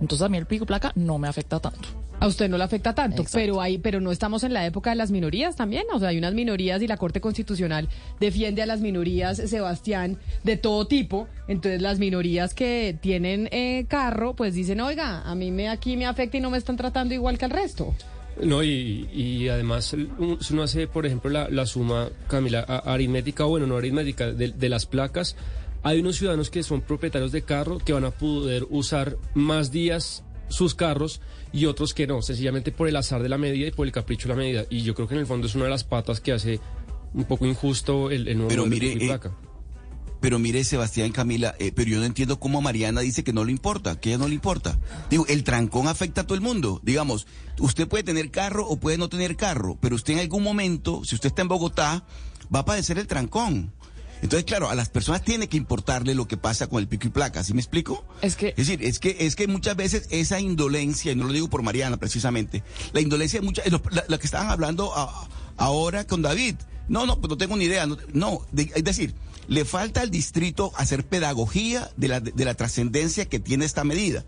Entonces 0.00 0.22
a 0.24 0.28
mí 0.28 0.36
el 0.38 0.46
pico 0.46 0.64
y 0.64 0.66
placa 0.66 0.92
no 0.94 1.18
me 1.18 1.28
afecta 1.28 1.58
tanto. 1.60 1.88
A 2.18 2.26
usted 2.28 2.48
no 2.48 2.56
le 2.56 2.64
afecta 2.64 2.94
tanto, 2.94 3.22
Exacto. 3.22 3.38
pero 3.38 3.60
hay, 3.60 3.76
pero 3.76 4.00
no 4.00 4.10
estamos 4.10 4.42
en 4.42 4.54
la 4.54 4.64
época 4.64 4.88
de 4.90 4.96
las 4.96 5.10
minorías 5.10 5.54
también. 5.54 5.84
O 5.92 5.98
sea, 5.98 6.08
hay 6.08 6.16
unas 6.18 6.32
minorías 6.32 6.80
y 6.80 6.86
la 6.86 6.96
Corte 6.96 7.20
Constitucional 7.20 7.88
defiende 8.20 8.62
a 8.62 8.66
las 8.66 8.80
minorías, 8.80 9.36
Sebastián, 9.36 10.16
de 10.42 10.56
todo 10.56 10.86
tipo. 10.86 11.28
Entonces, 11.46 11.82
las 11.82 11.98
minorías 11.98 12.54
que 12.54 12.96
tienen 13.02 13.48
eh, 13.52 13.84
carro, 13.88 14.34
pues 14.34 14.54
dicen, 14.54 14.80
oiga, 14.80 15.22
a 15.28 15.34
mí 15.34 15.50
me 15.50 15.68
aquí 15.68 15.96
me 15.98 16.06
afecta 16.06 16.38
y 16.38 16.40
no 16.40 16.50
me 16.50 16.56
están 16.56 16.76
tratando 16.78 17.12
igual 17.12 17.36
que 17.36 17.44
al 17.44 17.50
resto. 17.50 17.94
No, 18.42 18.62
y, 18.62 19.08
y 19.14 19.48
además, 19.48 19.94
si 20.40 20.54
uno 20.54 20.62
hace, 20.62 20.86
por 20.88 21.04
ejemplo, 21.06 21.30
la, 21.30 21.48
la 21.50 21.64
suma, 21.66 22.08
Camila, 22.28 22.64
a- 22.66 22.92
aritmética, 22.94 23.44
bueno, 23.44 23.66
no 23.66 23.76
aritmética, 23.76 24.30
de, 24.32 24.48
de 24.52 24.68
las 24.70 24.84
placas, 24.86 25.36
hay 25.86 26.00
unos 26.00 26.16
ciudadanos 26.16 26.50
que 26.50 26.64
son 26.64 26.80
propietarios 26.80 27.30
de 27.30 27.42
carro 27.42 27.78
que 27.78 27.92
van 27.92 28.04
a 28.04 28.10
poder 28.10 28.66
usar 28.70 29.18
más 29.34 29.70
días 29.70 30.24
sus 30.48 30.74
carros 30.74 31.20
y 31.52 31.66
otros 31.66 31.94
que 31.94 32.08
no, 32.08 32.22
sencillamente 32.22 32.72
por 32.72 32.88
el 32.88 32.96
azar 32.96 33.22
de 33.22 33.28
la 33.28 33.38
medida 33.38 33.68
y 33.68 33.70
por 33.70 33.86
el 33.86 33.92
capricho 33.92 34.26
de 34.26 34.34
la 34.34 34.40
medida. 34.40 34.64
Y 34.68 34.82
yo 34.82 34.96
creo 34.96 35.06
que 35.06 35.14
en 35.14 35.20
el 35.20 35.26
fondo 35.26 35.46
es 35.46 35.54
una 35.54 35.64
de 35.64 35.70
las 35.70 35.84
patas 35.84 36.20
que 36.20 36.32
hace 36.32 36.58
un 37.14 37.24
poco 37.24 37.46
injusto 37.46 38.10
el, 38.10 38.26
el 38.26 38.36
nuevo 38.36 38.48
Pero 38.48 38.64
de 38.64 38.70
mire, 38.70 38.88
pico 38.88 38.98
y 38.98 39.04
eh, 39.04 39.08
placa. 39.10 39.32
Pero 40.20 40.40
mire, 40.40 40.64
Sebastián 40.64 41.12
Camila, 41.12 41.54
eh, 41.60 41.70
pero 41.72 41.88
yo 41.88 42.00
no 42.00 42.04
entiendo 42.04 42.40
cómo 42.40 42.60
Mariana 42.60 43.00
dice 43.02 43.22
que 43.22 43.32
no 43.32 43.44
le 43.44 43.52
importa, 43.52 44.00
que 44.00 44.08
ella 44.08 44.18
no 44.18 44.26
le 44.26 44.34
importa. 44.34 44.80
Digo, 45.08 45.24
el 45.28 45.44
trancón 45.44 45.86
afecta 45.86 46.22
a 46.22 46.26
todo 46.26 46.34
el 46.34 46.40
mundo. 46.40 46.80
Digamos, 46.82 47.28
usted 47.60 47.86
puede 47.86 48.02
tener 48.02 48.32
carro 48.32 48.66
o 48.66 48.76
puede 48.76 48.98
no 48.98 49.08
tener 49.08 49.36
carro, 49.36 49.78
pero 49.80 49.94
usted 49.94 50.14
en 50.14 50.18
algún 50.18 50.42
momento, 50.42 51.04
si 51.04 51.14
usted 51.14 51.28
está 51.28 51.42
en 51.42 51.48
Bogotá, 51.48 52.04
va 52.52 52.60
a 52.60 52.64
padecer 52.64 52.98
el 52.98 53.06
trancón. 53.06 53.72
Entonces, 54.26 54.44
claro, 54.44 54.68
a 54.68 54.74
las 54.74 54.88
personas 54.88 55.22
tiene 55.22 55.48
que 55.48 55.56
importarle 55.56 56.12
lo 56.16 56.26
que 56.26 56.36
pasa 56.36 56.66
con 56.66 56.80
el 56.80 56.88
pico 56.88 57.06
y 57.06 57.10
placa, 57.10 57.44
¿sí 57.44 57.54
me 57.54 57.60
explico? 57.60 58.04
Es 58.22 58.34
que 58.34 58.48
Es 58.48 58.56
decir, 58.56 58.82
es 58.82 58.98
que, 58.98 59.16
es 59.20 59.36
que 59.36 59.46
muchas 59.46 59.76
veces 59.76 60.08
esa 60.10 60.40
indolencia, 60.40 61.12
y 61.12 61.14
no 61.14 61.24
lo 61.28 61.32
digo 61.32 61.48
por 61.48 61.62
Mariana 61.62 61.96
precisamente, 61.96 62.64
la 62.92 63.00
indolencia 63.00 63.38
de 63.38 63.46
muchas, 63.46 63.70
lo, 63.70 63.80
la, 63.92 64.04
la 64.08 64.18
que 64.18 64.26
estaban 64.26 64.50
hablando 64.50 64.92
a- 64.96 65.28
ahora 65.58 66.08
con 66.08 66.22
David, 66.22 66.56
no, 66.88 67.06
no, 67.06 67.20
pues 67.20 67.30
no 67.30 67.36
tengo 67.36 67.56
ni 67.56 67.66
idea, 67.66 67.86
no, 67.86 67.96
no, 68.12 68.40
de- 68.50 68.72
es 68.74 68.82
decir, 68.82 69.14
le 69.46 69.64
falta 69.64 70.00
al 70.00 70.10
distrito 70.10 70.72
hacer 70.76 71.06
pedagogía 71.06 71.88
de 71.96 72.08
la, 72.08 72.18
de 72.18 72.44
la 72.44 72.54
trascendencia 72.54 73.26
que 73.26 73.38
tiene 73.38 73.64
esta 73.64 73.84
medida, 73.84 74.24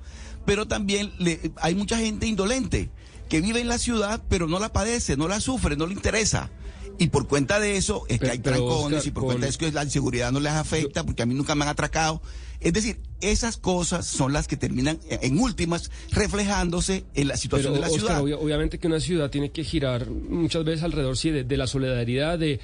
pero 0.47 0.69
también 0.69 1.13
le, 1.19 1.51
hay 1.61 1.75
mucha 1.75 1.99
gente 1.99 2.29
indolente 2.29 2.89
que 3.29 3.41
vive 3.41 3.61
en 3.61 3.67
la 3.69 3.79
ciudad, 3.79 4.23
pero 4.29 4.47
no 4.47 4.61
la 4.61 4.73
padece, 4.73 5.17
no 5.17 5.27
la 5.27 5.41
sufre, 5.41 5.77
no 5.77 5.87
le 5.89 5.95
interesa. 5.95 6.51
Y 6.99 7.09
por 7.09 7.29
cuenta 7.29 7.61
de 7.61 7.77
eso 7.77 8.05
es 8.09 8.19
que 8.19 8.31
hay 8.31 8.39
trancones 8.39 8.99
Oscar, 8.99 9.07
y 9.07 9.11
por 9.13 9.25
cuenta 9.25 9.47
de 9.47 9.51
eso 9.51 9.59
que 9.59 9.71
la 9.71 9.85
inseguridad 9.85 10.33
no 10.33 10.41
les 10.41 10.53
afecta 10.53 11.05
porque 11.05 11.23
a 11.23 11.27
mí 11.27 11.35
nunca 11.35 11.55
me 11.55 11.65
han 11.65 11.71
atracado. 11.71 12.21
Es 12.61 12.73
decir, 12.73 12.99
esas 13.21 13.57
cosas 13.57 14.07
son 14.07 14.33
las 14.33 14.47
que 14.49 14.57
terminan 14.57 14.99
eh, 15.11 15.19
en 15.23 15.39
últimas 15.39 15.91
reflejándose 16.13 17.05
en 17.15 17.29
la 17.29 17.37
situación 17.37 17.73
Pero, 17.73 17.85
de 17.85 17.89
la 17.89 17.93
Oscar, 17.95 18.07
ciudad. 18.17 18.23
obvia- 18.23 18.37
obviamente 18.45 18.79
que 18.79 18.87
una 18.87 19.01
ciudad 19.01 19.31
tiene 19.31 19.51
que 19.51 19.65
girar 19.65 20.09
muchas 20.11 20.65
veces 20.65 20.83
alrededor 20.85 21.17
sí, 21.17 21.31
de, 21.31 21.45
de 21.45 21.57
la 21.57 21.67
solidaridad, 21.67 22.39
de, 22.39 22.61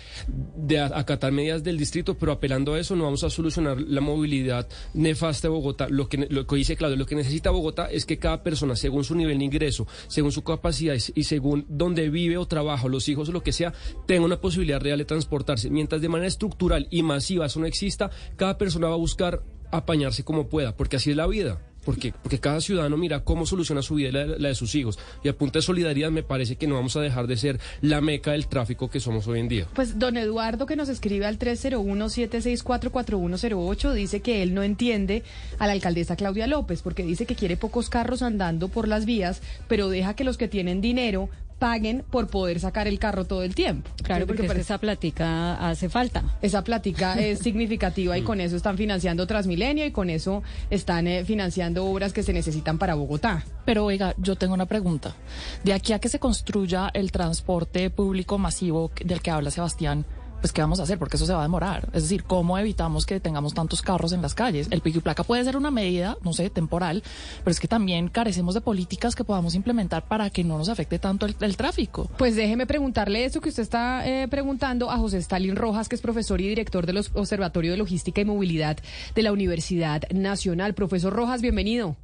de 0.56 0.78
acatar 0.80 1.32
medidas 1.32 1.62
del 1.64 1.76
distrito, 1.78 2.16
pero 2.16 2.32
apelando 2.32 2.74
a 2.74 2.80
eso 2.80 2.94
no 2.96 3.04
vamos 3.04 3.24
a 3.24 3.30
solucionar 3.30 3.80
la 3.80 4.00
movilidad 4.00 4.68
nefasta 4.94 5.48
de 5.48 5.52
Bogotá. 5.52 5.88
Lo 5.88 6.08
que, 6.08 6.26
lo 6.30 6.46
que 6.46 6.56
dice 6.56 6.76
Claudio, 6.76 6.96
lo 6.96 7.06
que 7.06 7.14
necesita 7.16 7.50
Bogotá 7.50 7.90
es 7.90 8.04
que 8.06 8.18
cada 8.18 8.42
persona, 8.42 8.76
según 8.76 9.04
su 9.04 9.14
nivel 9.14 9.38
de 9.38 9.44
ingreso, 9.44 9.86
según 10.08 10.30
su 10.32 10.42
capacidad 10.42 10.94
y 11.14 11.24
según 11.24 11.66
donde 11.68 12.10
vive 12.10 12.36
o 12.36 12.46
trabaja, 12.46 12.86
los 12.88 13.08
hijos 13.08 13.28
o 13.28 13.32
lo 13.32 13.42
que 13.42 13.52
sea, 13.52 13.72
tenga 14.06 14.24
una 14.24 14.40
posibilidad 14.40 14.80
real 14.80 14.98
de 14.98 15.04
transportarse. 15.04 15.70
Mientras 15.70 16.00
de 16.00 16.08
manera 16.08 16.28
estructural 16.28 16.86
y 16.90 17.02
masiva 17.02 17.46
eso 17.46 17.60
no 17.60 17.66
exista, 17.66 18.10
cada 18.36 18.56
persona 18.58 18.88
va 18.88 18.94
a 18.94 18.98
buscar 18.98 19.42
apañarse 19.76 20.24
como 20.24 20.48
pueda, 20.48 20.76
porque 20.76 20.96
así 20.96 21.10
es 21.10 21.16
la 21.16 21.26
vida. 21.26 21.60
Porque, 21.84 22.14
porque 22.22 22.40
cada 22.40 22.62
ciudadano 22.62 22.96
mira 22.96 23.24
cómo 23.24 23.44
soluciona 23.44 23.82
su 23.82 23.96
vida 23.96 24.08
y 24.08 24.12
la, 24.12 24.48
de 24.48 24.54
sus 24.54 24.74
hijos. 24.74 24.98
Y 25.22 25.28
a 25.28 25.36
punta 25.36 25.58
de 25.58 25.62
solidaridad 25.62 26.10
me 26.10 26.22
parece 26.22 26.56
que 26.56 26.66
no 26.66 26.76
vamos 26.76 26.96
a 26.96 27.02
dejar 27.02 27.26
de 27.26 27.36
ser 27.36 27.60
la 27.82 28.00
meca 28.00 28.32
del 28.32 28.46
tráfico 28.46 28.88
que 28.88 29.00
somos 29.00 29.28
hoy 29.28 29.40
en 29.40 29.48
día. 29.48 29.66
Pues 29.74 29.98
don 29.98 30.16
Eduardo 30.16 30.64
que 30.64 30.76
nos 30.76 30.88
escribe 30.88 31.26
al 31.26 31.38
301-764-4108 31.38 33.92
dice 33.92 34.20
que 34.20 34.42
él 34.42 34.54
no 34.54 34.62
entiende 34.62 35.24
a 35.58 35.66
la 35.66 35.74
alcaldesa 35.74 36.16
Claudia 36.16 36.46
López 36.46 36.80
porque 36.80 37.02
dice 37.02 37.26
que 37.26 37.34
quiere 37.34 37.58
pocos 37.58 37.90
carros 37.90 38.22
andando 38.22 38.68
por 38.68 38.88
las 38.88 39.04
vías, 39.04 39.42
pero 39.68 39.90
deja 39.90 40.16
que 40.16 40.24
los 40.24 40.38
que 40.38 40.48
tienen 40.48 40.80
dinero 40.80 41.28
paguen 41.58 42.04
por 42.10 42.28
poder 42.28 42.60
sacar 42.60 42.88
el 42.88 42.98
carro 42.98 43.24
todo 43.24 43.42
el 43.42 43.54
tiempo. 43.54 43.90
Claro, 44.02 44.26
porque 44.26 44.42
que 44.42 44.48
es 44.48 44.54
que 44.54 44.60
esa 44.60 44.78
plática 44.78 45.54
hace 45.68 45.88
falta. 45.88 46.36
esa 46.42 46.62
plática 46.62 47.14
es 47.20 47.38
significativa 47.38 48.16
y 48.18 48.22
con 48.22 48.40
eso 48.40 48.56
están 48.56 48.76
financiando 48.76 49.26
Transmilenio 49.26 49.86
y 49.86 49.90
con 49.90 50.10
eso 50.10 50.42
están 50.70 51.06
eh, 51.06 51.24
financiando 51.24 51.84
obras 51.86 52.12
que 52.12 52.22
se 52.22 52.32
necesitan 52.32 52.78
para 52.78 52.94
Bogotá. 52.94 53.44
Pero 53.64 53.84
oiga, 53.84 54.14
yo 54.18 54.36
tengo 54.36 54.54
una 54.54 54.66
pregunta. 54.66 55.14
De 55.62 55.72
aquí 55.72 55.92
a 55.92 55.98
que 55.98 56.08
se 56.08 56.18
construya 56.18 56.90
el 56.92 57.12
transporte 57.12 57.90
público 57.90 58.38
masivo 58.38 58.90
del 59.04 59.22
que 59.22 59.30
habla 59.30 59.50
Sebastián, 59.50 60.04
pues 60.44 60.52
¿qué 60.52 60.60
vamos 60.60 60.78
a 60.78 60.82
hacer? 60.82 60.98
Porque 60.98 61.16
eso 61.16 61.24
se 61.24 61.32
va 61.32 61.38
a 61.38 61.44
demorar. 61.44 61.88
Es 61.94 62.02
decir, 62.02 62.24
¿cómo 62.24 62.58
evitamos 62.58 63.06
que 63.06 63.18
tengamos 63.18 63.54
tantos 63.54 63.80
carros 63.80 64.12
en 64.12 64.20
las 64.20 64.34
calles? 64.34 64.68
El 64.70 64.82
pico 64.82 64.98
y 64.98 65.00
placa 65.00 65.24
puede 65.24 65.42
ser 65.42 65.56
una 65.56 65.70
medida, 65.70 66.18
no 66.22 66.34
sé, 66.34 66.50
temporal, 66.50 67.02
pero 67.42 67.50
es 67.50 67.58
que 67.58 67.66
también 67.66 68.08
carecemos 68.08 68.52
de 68.52 68.60
políticas 68.60 69.14
que 69.14 69.24
podamos 69.24 69.54
implementar 69.54 70.06
para 70.06 70.28
que 70.28 70.44
no 70.44 70.58
nos 70.58 70.68
afecte 70.68 70.98
tanto 70.98 71.24
el, 71.24 71.56
tráfico. 71.56 72.10
Pues 72.18 72.36
déjeme 72.36 72.66
preguntarle 72.66 73.24
eso 73.24 73.40
que 73.40 73.48
usted 73.48 73.62
está 73.62 74.06
eh, 74.06 74.28
preguntando 74.28 74.90
a 74.90 74.98
José 74.98 75.16
Stalin 75.16 75.56
Rojas, 75.56 75.88
que 75.88 75.94
es 75.94 76.02
profesor 76.02 76.38
y 76.42 76.48
director 76.48 76.84
del 76.84 76.98
Observatorio 76.98 77.70
de 77.70 77.78
Logística 77.78 78.20
y 78.20 78.26
Movilidad 78.26 78.76
de 79.14 79.22
la 79.22 79.32
Universidad 79.32 80.02
Nacional. 80.10 80.74
Profesor 80.74 81.14
Rojas, 81.14 81.40
bienvenido. 81.40 81.96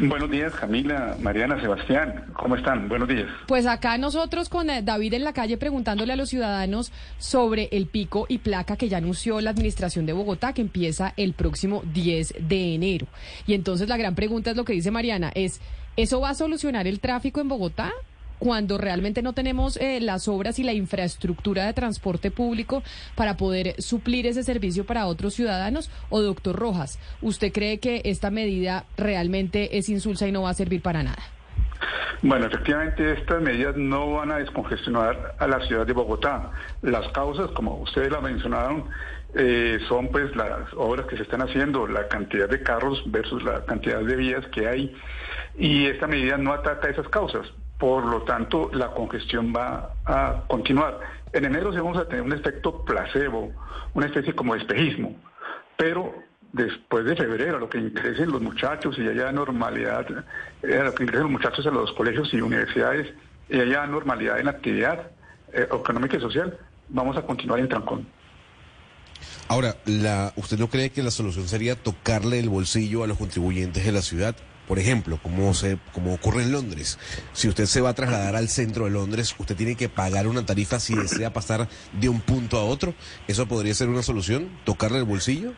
Buenos 0.00 0.30
días, 0.30 0.52
Camila, 0.54 1.16
Mariana, 1.20 1.60
Sebastián. 1.60 2.24
¿Cómo 2.32 2.56
están? 2.56 2.88
Buenos 2.88 3.08
días. 3.08 3.28
Pues 3.46 3.66
acá 3.66 3.96
nosotros 3.98 4.48
con 4.48 4.68
eh, 4.68 4.82
David 4.82 5.14
en 5.14 5.24
la 5.24 5.32
calle 5.32 5.56
preguntándole 5.56 6.12
a 6.12 6.16
los 6.16 6.28
ciudadanos 6.28 6.92
sobre 7.18 7.68
el 7.72 7.86
pico 7.86 8.26
y 8.28 8.38
placa 8.38 8.76
que 8.76 8.88
ya 8.88 8.98
anunció 8.98 9.40
la 9.40 9.50
administración 9.50 10.04
de 10.06 10.12
Bogotá 10.12 10.52
que 10.52 10.62
empieza 10.62 11.14
el 11.16 11.34
próximo 11.34 11.82
10 11.92 12.34
de 12.40 12.74
enero. 12.74 13.06
Y 13.46 13.54
entonces 13.54 13.88
la 13.88 13.96
gran 13.96 14.14
pregunta 14.14 14.50
es 14.50 14.56
lo 14.56 14.64
que 14.64 14.72
dice 14.72 14.90
Mariana, 14.90 15.30
es, 15.34 15.60
¿eso 15.96 16.20
va 16.20 16.30
a 16.30 16.34
solucionar 16.34 16.86
el 16.86 17.00
tráfico 17.00 17.40
en 17.40 17.48
Bogotá? 17.48 17.92
Cuando 18.38 18.78
realmente 18.78 19.22
no 19.22 19.32
tenemos 19.32 19.76
eh, 19.76 20.00
las 20.00 20.28
obras 20.28 20.58
y 20.58 20.64
la 20.64 20.72
infraestructura 20.72 21.66
de 21.66 21.72
transporte 21.72 22.30
público 22.30 22.82
para 23.14 23.36
poder 23.36 23.80
suplir 23.80 24.26
ese 24.26 24.42
servicio 24.42 24.84
para 24.84 25.06
otros 25.06 25.34
ciudadanos? 25.34 25.90
O 26.10 26.20
doctor 26.20 26.56
Rojas, 26.56 26.98
¿usted 27.22 27.52
cree 27.52 27.78
que 27.78 28.02
esta 28.04 28.30
medida 28.30 28.84
realmente 28.96 29.78
es 29.78 29.88
insulsa 29.88 30.26
y 30.26 30.32
no 30.32 30.42
va 30.42 30.50
a 30.50 30.54
servir 30.54 30.82
para 30.82 31.02
nada? 31.02 31.22
Bueno, 32.22 32.46
efectivamente 32.46 33.12
estas 33.12 33.42
medidas 33.42 33.76
no 33.76 34.12
van 34.12 34.32
a 34.32 34.38
descongestionar 34.38 35.34
a 35.38 35.46
la 35.46 35.60
ciudad 35.66 35.86
de 35.86 35.92
Bogotá. 35.92 36.50
Las 36.82 37.06
causas, 37.12 37.50
como 37.50 37.76
ustedes 37.76 38.10
la 38.10 38.20
mencionaron, 38.20 38.84
eh, 39.34 39.78
son 39.88 40.08
pues 40.08 40.34
las 40.34 40.72
obras 40.74 41.06
que 41.06 41.16
se 41.16 41.22
están 41.22 41.42
haciendo, 41.42 41.86
la 41.86 42.08
cantidad 42.08 42.48
de 42.48 42.62
carros 42.62 43.02
versus 43.06 43.44
la 43.44 43.64
cantidad 43.66 44.00
de 44.00 44.16
vías 44.16 44.46
que 44.46 44.66
hay. 44.66 44.96
Y 45.58 45.86
esta 45.86 46.06
medida 46.06 46.38
no 46.38 46.52
ataca 46.52 46.88
esas 46.88 47.08
causas. 47.08 47.46
Por 47.78 48.06
lo 48.06 48.22
tanto, 48.22 48.70
la 48.72 48.92
congestión 48.92 49.52
va 49.54 49.90
a 50.06 50.44
continuar. 50.48 50.98
En 51.32 51.44
enero 51.44 51.72
sí 51.72 51.78
vamos 51.78 51.98
a 51.98 52.08
tener 52.08 52.22
un 52.22 52.32
efecto 52.32 52.84
placebo, 52.84 53.52
una 53.94 54.06
especie 54.06 54.34
como 54.34 54.54
de 54.54 54.60
espejismo, 54.60 55.14
pero 55.76 56.14
después 56.52 57.04
de 57.04 57.16
febrero, 57.16 57.56
a 57.56 57.60
lo 57.60 57.68
que 57.68 57.78
ingresen 57.78 58.30
los 58.30 58.40
muchachos 58.40 58.96
y 58.98 59.06
haya 59.06 59.30
normalidad, 59.32 60.06
eh, 60.62 60.78
a 60.78 60.84
lo 60.84 60.94
que 60.94 61.02
ingresen 61.02 61.24
los 61.24 61.32
muchachos 61.32 61.66
a 61.66 61.70
los 61.70 61.92
colegios 61.92 62.32
y 62.32 62.40
universidades 62.40 63.12
y 63.48 63.60
haya 63.60 63.86
normalidad 63.86 64.38
en 64.38 64.46
la 64.46 64.52
actividad 64.52 65.10
eh, 65.52 65.68
económica 65.70 66.16
y 66.16 66.20
social, 66.20 66.58
vamos 66.88 67.16
a 67.16 67.22
continuar 67.22 67.60
en 67.60 67.68
trancón. 67.68 68.06
Ahora, 69.48 69.76
¿usted 70.36 70.58
no 70.58 70.68
cree 70.68 70.90
que 70.90 71.02
la 71.02 71.10
solución 71.10 71.46
sería 71.46 71.76
tocarle 71.76 72.38
el 72.38 72.48
bolsillo 72.48 73.04
a 73.04 73.06
los 73.06 73.18
contribuyentes 73.18 73.84
de 73.84 73.92
la 73.92 74.02
ciudad? 74.02 74.34
Por 74.66 74.78
ejemplo, 74.78 75.18
como, 75.22 75.54
se, 75.54 75.78
como 75.92 76.14
ocurre 76.14 76.42
en 76.42 76.52
Londres. 76.52 76.98
Si 77.32 77.48
usted 77.48 77.66
se 77.66 77.80
va 77.80 77.90
a 77.90 77.94
trasladar 77.94 78.36
al 78.36 78.48
centro 78.48 78.84
de 78.84 78.90
Londres, 78.90 79.34
usted 79.38 79.56
tiene 79.56 79.76
que 79.76 79.88
pagar 79.88 80.26
una 80.26 80.44
tarifa 80.44 80.80
si 80.80 80.94
desea 80.94 81.32
pasar 81.32 81.68
de 81.92 82.08
un 82.08 82.20
punto 82.20 82.58
a 82.58 82.64
otro. 82.64 82.94
¿Eso 83.28 83.46
podría 83.46 83.74
ser 83.74 83.88
una 83.88 84.02
solución? 84.02 84.48
¿Tocarle 84.64 84.98
el 84.98 85.04
bolsillo? 85.04 85.52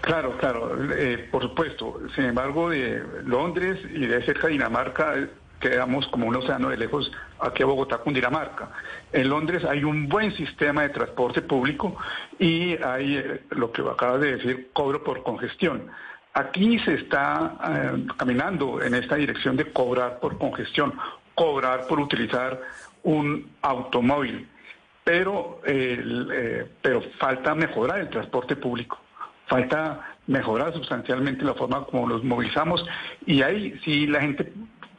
Claro, 0.00 0.36
claro, 0.38 0.76
eh, 0.94 1.28
por 1.30 1.42
supuesto. 1.42 2.00
Sin 2.14 2.24
embargo, 2.24 2.70
de 2.70 3.02
Londres 3.24 3.78
y 3.94 4.06
de 4.06 4.24
cerca 4.24 4.46
de 4.46 4.54
Dinamarca 4.54 5.14
eh, 5.16 5.28
quedamos 5.60 6.06
como 6.08 6.26
un 6.26 6.36
océano 6.36 6.70
de 6.70 6.76
lejos 6.76 7.10
aquí 7.40 7.62
a 7.62 7.66
Bogotá 7.66 7.98
con 7.98 8.12
Dinamarca. 8.12 8.70
En 9.12 9.28
Londres 9.28 9.64
hay 9.64 9.84
un 9.84 10.08
buen 10.08 10.34
sistema 10.36 10.82
de 10.82 10.88
transporte 10.88 11.42
público 11.42 11.96
y 12.38 12.76
hay 12.82 13.16
eh, 13.16 13.42
lo 13.50 13.70
que 13.70 13.82
acaba 13.82 14.18
de 14.18 14.36
decir, 14.36 14.70
cobro 14.72 15.04
por 15.04 15.22
congestión. 15.22 15.88
Aquí 16.34 16.78
se 16.80 16.94
está 16.94 17.58
eh, 17.68 18.06
caminando 18.16 18.82
en 18.82 18.94
esta 18.94 19.16
dirección 19.16 19.56
de 19.56 19.70
cobrar 19.70 20.18
por 20.18 20.38
congestión, 20.38 20.94
cobrar 21.34 21.86
por 21.86 22.00
utilizar 22.00 22.60
un 23.02 23.50
automóvil, 23.60 24.48
pero, 25.04 25.60
eh, 25.66 26.66
pero 26.80 27.02
falta 27.18 27.54
mejorar 27.54 28.00
el 28.00 28.08
transporte 28.08 28.56
público, 28.56 28.98
falta 29.46 30.16
mejorar 30.26 30.72
sustancialmente 30.72 31.44
la 31.44 31.54
forma 31.54 31.84
como 31.84 32.08
nos 32.08 32.24
movilizamos 32.24 32.84
y 33.26 33.42
ahí 33.42 33.78
sí 33.84 34.06
la 34.06 34.20
gente 34.20 34.52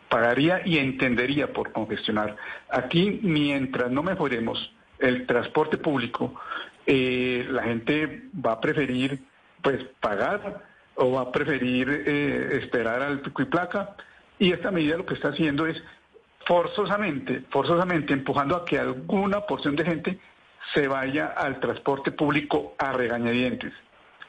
pagaría 0.10 0.62
y 0.64 0.78
entendería 0.78 1.52
por 1.52 1.72
congestionar. 1.72 2.36
Aquí, 2.70 3.20
mientras 3.24 3.90
no 3.90 4.04
mejoremos 4.04 4.72
el 5.00 5.26
transporte 5.26 5.80
público, 5.80 6.36
eh, 6.86 7.48
la 7.50 7.64
gente 7.64 8.26
va 8.34 8.54
a 8.54 8.62
preferir 8.62 9.20
pues 9.64 9.84
pagar 10.00 10.73
o 10.96 11.12
va 11.12 11.22
a 11.22 11.32
preferir 11.32 11.90
eh, 11.90 12.58
esperar 12.58 13.02
al 13.02 13.22
pico 13.22 13.42
y 13.42 13.46
placa. 13.46 13.96
Y 14.40 14.52
esta 14.52 14.72
medida 14.72 14.98
lo 14.98 15.06
que 15.06 15.14
está 15.14 15.30
haciendo 15.30 15.66
es 15.66 15.82
forzosamente, 16.46 17.44
forzosamente 17.50 18.14
empujando 18.14 18.56
a 18.56 18.66
que 18.66 18.80
alguna 18.80 19.42
porción 19.42 19.76
de 19.76 19.86
gente 19.86 20.20
se 20.74 20.88
vaya 20.88 21.28
al 21.28 21.60
transporte 21.60 22.12
público 22.12 22.76
a 22.78 22.94
regañadientes 22.94 23.74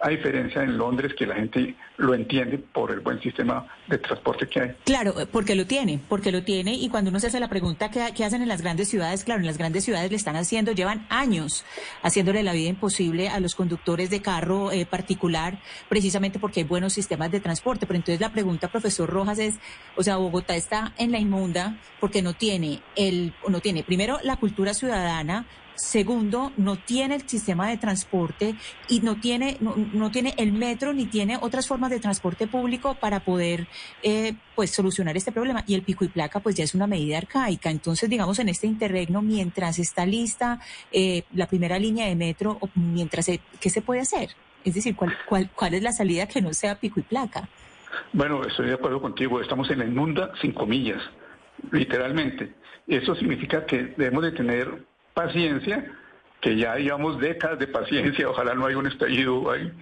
a 0.00 0.09
diferencia 0.09 0.62
en 0.62 0.76
Londres 0.76 1.14
que 1.16 1.26
la 1.26 1.35
gente 1.35 1.74
lo 1.96 2.14
entiende 2.14 2.59
por 2.59 2.90
el 2.90 3.00
buen 3.00 3.20
sistema 3.20 3.66
de 3.87 3.98
transporte 3.98 4.48
que 4.48 4.61
hay. 4.61 4.74
Claro, 4.85 5.14
porque 5.30 5.54
lo 5.54 5.66
tiene, 5.66 6.00
porque 6.09 6.33
lo 6.33 6.42
tiene 6.42 6.74
y 6.74 6.88
cuando 6.88 7.11
uno 7.11 7.20
se 7.20 7.28
hace 7.28 7.40
la 7.40 7.48
pregunta 7.48 7.90
¿qué, 7.90 8.24
hacen 8.24 8.42
en 8.42 8.48
las 8.48 8.62
grandes 8.62 8.88
ciudades, 8.88 9.24
claro, 9.24 9.40
en 9.40 9.46
las 9.46 9.59
grandes 9.59 9.85
ciudades 9.85 10.11
le 10.11 10.16
están 10.16 10.37
haciendo, 10.37 10.72
llevan 10.72 11.07
años 11.09 11.64
haciéndole 12.02 12.42
la 12.42 12.52
vida 12.52 12.68
imposible 12.68 13.28
a 13.28 13.40
los 13.40 13.54
conductores 13.54 14.11
de 14.11 14.20
carro 14.20 14.72
eh, 14.72 14.87
particular, 14.87 15.59
precisamente 15.88 16.38
porque 16.38 16.61
hay 16.61 16.66
buenos 16.66 16.92
sistemas 16.92 17.30
de 17.30 17.40
transporte. 17.40 17.87
Pero 17.87 17.96
entonces 17.96 18.20
la 18.20 18.33
pregunta, 18.33 18.68
profesor 18.68 19.09
Rojas, 19.09 19.38
es, 19.38 19.54
o 19.96 20.02
sea, 20.02 20.16
Bogotá 20.16 20.57
está 20.57 20.92
en 20.98 21.12
la 21.12 21.18
inmunda 21.18 21.76
porque 22.00 22.22
no 22.22 22.35
tiene 22.35 22.80
el, 22.96 23.35
no 23.48 23.61
tiene 23.61 23.83
primero 23.83 24.18
la 24.22 24.37
cultura 24.37 24.74
ciudadana, 24.74 25.46
Segundo, 25.74 26.52
no 26.56 26.76
tiene 26.76 27.16
el 27.16 27.28
sistema 27.28 27.68
de 27.68 27.76
transporte 27.76 28.54
y 28.88 29.00
no 29.00 29.16
tiene, 29.16 29.58
no, 29.60 30.10
tiene 30.10 30.34
el 30.37 30.52
metro 30.52 30.92
ni 30.92 31.06
tiene 31.06 31.37
otras 31.40 31.66
formas 31.66 31.90
de 31.90 31.98
transporte 31.98 32.46
público 32.46 32.94
para 32.94 33.20
poder 33.20 33.66
eh, 34.02 34.34
pues 34.54 34.70
solucionar 34.70 35.16
este 35.16 35.32
problema. 35.32 35.64
Y 35.66 35.74
el 35.74 35.82
pico 35.82 36.04
y 36.04 36.08
placa 36.08 36.40
pues 36.40 36.54
ya 36.54 36.64
es 36.64 36.74
una 36.74 36.87
medida 36.87 37.18
arcaica. 37.18 37.70
Entonces, 37.70 38.08
digamos, 38.08 38.38
en 38.38 38.48
este 38.48 38.66
interregno, 38.66 39.20
mientras 39.20 39.78
está 39.78 40.06
lista 40.06 40.60
eh, 40.92 41.24
la 41.34 41.46
primera 41.46 41.78
línea 41.78 42.06
de 42.06 42.14
metro, 42.14 42.58
mientras 42.74 43.26
¿qué 43.60 43.70
se 43.70 43.82
puede 43.82 44.00
hacer? 44.00 44.30
Es 44.64 44.74
decir, 44.74 44.94
¿cuál, 44.94 45.16
cuál, 45.26 45.50
¿cuál 45.54 45.74
es 45.74 45.82
la 45.82 45.92
salida 45.92 46.26
que 46.26 46.40
no 46.40 46.54
sea 46.54 46.78
pico 46.78 47.00
y 47.00 47.02
placa? 47.02 47.48
Bueno, 48.12 48.44
estoy 48.44 48.68
de 48.68 48.74
acuerdo 48.74 49.00
contigo. 49.00 49.40
Estamos 49.40 49.70
en 49.70 49.80
la 49.80 49.84
inmunda 49.84 50.32
sin 50.40 50.52
comillas, 50.52 51.02
literalmente. 51.72 52.54
Eso 52.87 53.14
significa 53.14 53.66
que 53.66 53.94
debemos 53.96 54.22
de 54.22 54.32
tener 54.32 54.84
paciencia, 55.14 55.85
que 56.40 56.57
ya 56.57 56.77
llevamos 56.77 57.18
décadas 57.18 57.59
de 57.59 57.68
paciencia, 57.68 58.29
ojalá 58.29 58.55
no 58.55 58.66
haya 58.66 58.77
un 58.77 58.87
estallido 58.87 59.50
ahí, 59.50 59.72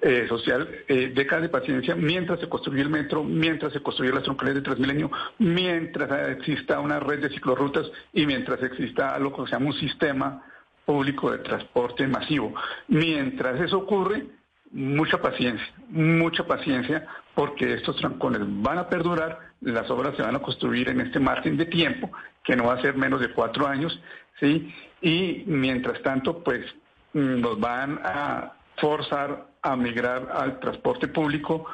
eh, 0.00 0.26
social, 0.28 0.68
eh, 0.88 1.12
décadas 1.14 1.42
de 1.42 1.48
paciencia 1.48 1.94
mientras 1.94 2.40
se 2.40 2.48
construye 2.48 2.82
el 2.82 2.88
metro, 2.88 3.22
mientras 3.22 3.72
se 3.72 3.80
construyen 3.80 4.14
las 4.14 4.24
troncales 4.24 4.54
de 4.54 4.62
Transmilenio, 4.62 5.10
mientras 5.38 6.28
exista 6.30 6.80
una 6.80 7.00
red 7.00 7.20
de 7.20 7.30
ciclorrutas 7.30 7.90
y 8.12 8.26
mientras 8.26 8.62
exista 8.62 9.18
lo 9.18 9.32
que 9.32 9.44
se 9.44 9.52
llama 9.52 9.66
un 9.66 9.74
sistema 9.74 10.42
público 10.84 11.30
de 11.30 11.38
transporte 11.38 12.06
masivo. 12.06 12.54
Mientras 12.86 13.60
eso 13.60 13.78
ocurre, 13.78 14.24
mucha 14.70 15.20
paciencia, 15.20 15.66
mucha 15.88 16.46
paciencia, 16.46 17.06
porque 17.34 17.74
estos 17.74 17.96
trancones 17.96 18.40
van 18.44 18.78
a 18.78 18.88
perdurar, 18.88 19.38
las 19.60 19.90
obras 19.90 20.16
se 20.16 20.22
van 20.22 20.36
a 20.36 20.42
construir 20.42 20.88
en 20.88 21.00
este 21.00 21.20
margen 21.20 21.56
de 21.56 21.66
tiempo, 21.66 22.10
que 22.48 22.56
no 22.56 22.64
va 22.64 22.72
a 22.72 22.80
ser 22.80 22.96
menos 22.96 23.20
de 23.20 23.30
cuatro 23.30 23.66
años, 23.66 24.00
¿sí? 24.40 24.74
Y 25.02 25.44
mientras 25.44 26.00
tanto, 26.00 26.42
pues 26.42 26.64
mm, 27.12 27.42
nos 27.42 27.60
van 27.60 28.00
a 28.02 28.54
forzar 28.78 29.48
a 29.60 29.76
migrar 29.76 30.30
al 30.34 30.58
transporte 30.58 31.08
público, 31.08 31.66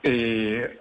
eh, 0.00 0.78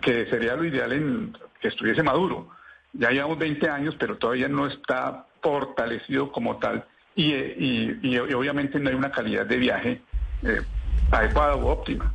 que 0.00 0.26
sería 0.30 0.56
lo 0.56 0.64
ideal 0.64 0.94
en 0.94 1.36
que 1.60 1.68
estuviese 1.68 2.02
maduro. 2.02 2.48
Ya 2.94 3.10
llevamos 3.10 3.38
20 3.38 3.68
años, 3.68 3.96
pero 3.98 4.16
todavía 4.16 4.48
no 4.48 4.66
está 4.66 5.26
fortalecido 5.42 6.32
como 6.32 6.56
tal 6.56 6.86
y, 7.14 7.34
y, 7.34 8.18
obviamente 8.18 8.80
no 8.80 8.88
hay 8.88 8.94
una 8.94 9.10
calidad 9.10 9.44
de 9.44 9.56
viaje 9.58 10.00
eh, 10.42 10.62
adecuada 11.10 11.54
o 11.56 11.66
óptima. 11.66 12.14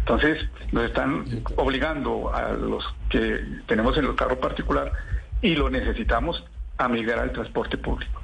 Entonces 0.00 0.48
nos 0.70 0.84
están 0.84 1.24
obligando 1.56 2.32
a 2.32 2.52
los 2.52 2.84
que 3.08 3.40
tenemos 3.66 3.98
en 3.98 4.04
el 4.04 4.14
carro 4.14 4.38
particular 4.38 4.92
y 5.42 5.54
lo 5.54 5.68
necesitamos 5.68 6.42
a 6.78 6.88
migrar 6.88 7.18
al 7.18 7.32
transporte 7.32 7.76
público. 7.76 8.22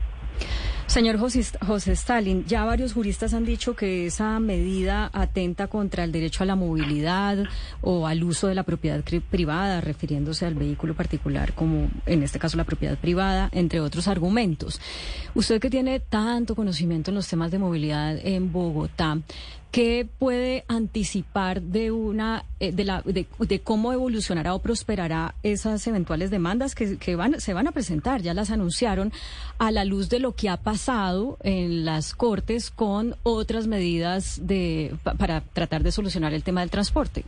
Señor 0.89 1.19
José, 1.19 1.45
José, 1.67 1.93
Stalin, 1.93 2.47
ya 2.47 2.65
varios 2.65 2.95
juristas 2.95 3.35
han 3.35 3.45
dicho 3.45 3.77
que 3.77 4.07
esa 4.07 4.41
medida 4.41 5.11
atenta 5.13 5.67
contra 5.67 6.03
el 6.03 6.13
derecho 6.13 6.43
a 6.43 6.47
la 6.47 6.57
movilidad 6.57 7.45
o 7.83 8.07
al 8.07 8.25
uso 8.25 8.47
de 8.47 8.55
la 8.55 8.63
propiedad 8.63 9.05
privada, 9.31 9.83
refiriéndose 9.83 10.47
al 10.47 10.55
vehículo 10.55 10.95
particular 10.95 11.53
como 11.53 11.91
en 12.07 12.23
este 12.23 12.39
caso 12.39 12.57
la 12.57 12.65
propiedad 12.65 12.97
privada, 12.97 13.51
entre 13.53 13.81
otros 13.81 14.09
argumentos. 14.09 14.81
Usted 15.35 15.61
que 15.61 15.69
tiene 15.69 16.01
tanto 16.01 16.55
conocimiento 16.55 17.11
en 17.11 17.17
los 17.17 17.29
temas 17.29 17.51
de 17.51 17.59
movilidad 17.59 18.17
en 18.25 18.51
Bogotá, 18.51 19.19
¿Qué 19.71 20.09
puede 20.19 20.65
anticipar 20.67 21.61
de 21.61 21.91
una 21.91 22.45
eh, 22.59 22.73
de, 22.73 22.85
la, 22.85 23.03
de, 23.03 23.61
cómo 23.61 23.93
evolucionará 23.93 24.55
o 24.55 24.63
prosperará 24.63 25.35
esas 25.43 25.87
eventuales 25.87 26.31
demandas 26.31 26.75
que, 26.75 26.97
que, 26.97 27.17
van, 27.17 27.39
se 27.39 27.53
van 27.53 27.69
a 27.69 27.73
presentar? 27.73 28.23
Ya 28.23 28.33
las 28.33 28.51
anunciaron 28.51 29.13
a 29.59 29.71
la 29.71 29.85
luz 29.85 30.09
de 30.09 30.21
lo 30.21 30.33
que 30.33 30.49
ha 30.49 30.57
pasado 30.57 31.37
en 31.43 31.85
las 31.85 32.15
cortes 32.15 32.71
con 32.71 33.15
otras 33.25 33.67
medidas 33.67 34.47
de 34.47 34.95
para 35.19 35.43
tratar 35.43 35.83
de 35.83 35.93
solucionar 35.93 36.33
el 36.33 36.43
tema 36.43 36.61
del 36.61 36.71
transporte. 36.71 37.25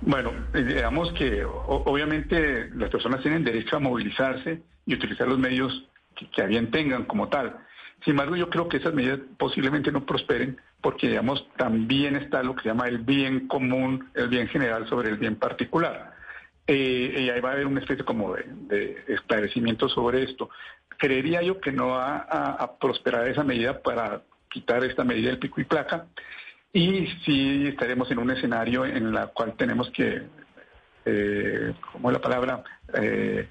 Bueno, 0.00 0.32
eh, 0.54 0.62
digamos 0.62 1.12
que 1.12 1.44
obviamente 1.44 2.70
las 2.70 2.88
personas 2.88 3.20
tienen 3.20 3.44
derecho 3.44 3.76
a 3.76 3.80
movilizarse 3.80 4.62
y 4.86 4.94
utilizar 4.94 5.28
los 5.28 5.38
medios 5.38 5.86
que, 6.14 6.30
que 6.30 6.46
bien 6.46 6.70
tengan 6.70 7.04
como 7.04 7.28
tal. 7.28 7.58
Sin 8.04 8.12
embargo, 8.12 8.36
yo 8.36 8.48
creo 8.50 8.68
que 8.68 8.76
esas 8.76 8.94
medidas 8.94 9.20
posiblemente 9.36 9.90
no 9.90 10.04
prosperen 10.04 10.60
porque, 10.80 11.08
digamos, 11.08 11.48
también 11.56 12.16
está 12.16 12.42
lo 12.42 12.54
que 12.54 12.62
se 12.62 12.68
llama 12.68 12.86
el 12.88 12.98
bien 12.98 13.48
común, 13.48 14.10
el 14.14 14.28
bien 14.28 14.48
general 14.48 14.88
sobre 14.88 15.10
el 15.10 15.16
bien 15.16 15.36
particular. 15.36 16.14
Eh, 16.66 17.14
y 17.18 17.30
ahí 17.30 17.40
va 17.40 17.50
a 17.50 17.52
haber 17.52 17.66
una 17.66 17.80
especie 17.80 18.04
como 18.04 18.34
de, 18.34 19.04
esclarecimiento 19.08 19.88
sobre 19.88 20.22
esto. 20.22 20.50
Creería 20.98 21.42
yo 21.42 21.60
que 21.60 21.72
no 21.72 21.88
va 21.88 22.18
a, 22.18 22.78
prosperar 22.78 23.28
esa 23.28 23.44
medida 23.44 23.82
para 23.82 24.22
quitar 24.48 24.84
esta 24.84 25.04
medida 25.04 25.30
del 25.30 25.38
pico 25.38 25.60
y 25.60 25.64
placa 25.64 26.06
y 26.72 27.06
sí 27.24 27.66
estaremos 27.66 28.10
en 28.10 28.18
un 28.18 28.30
escenario 28.30 28.84
en 28.84 29.14
el 29.14 29.28
cual 29.34 29.54
tenemos 29.56 29.90
que, 29.90 30.22
eh, 31.04 31.74
¿cómo 31.92 32.10
es 32.10 32.14
la 32.14 32.20
palabra? 32.20 32.64
Eh, 32.94 33.48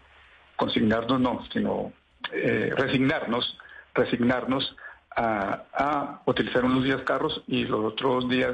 consignarnos, 0.56 1.20
no, 1.20 1.46
sino 1.52 1.92
eh, 2.32 2.72
resignarnos 2.76 3.58
resignarnos 3.96 4.76
a, 5.16 6.22
utilizar 6.26 6.66
unos 6.66 6.84
días 6.84 7.02
carros 7.04 7.42
y 7.48 7.64
los 7.64 7.86
otros 7.86 8.28
días 8.28 8.52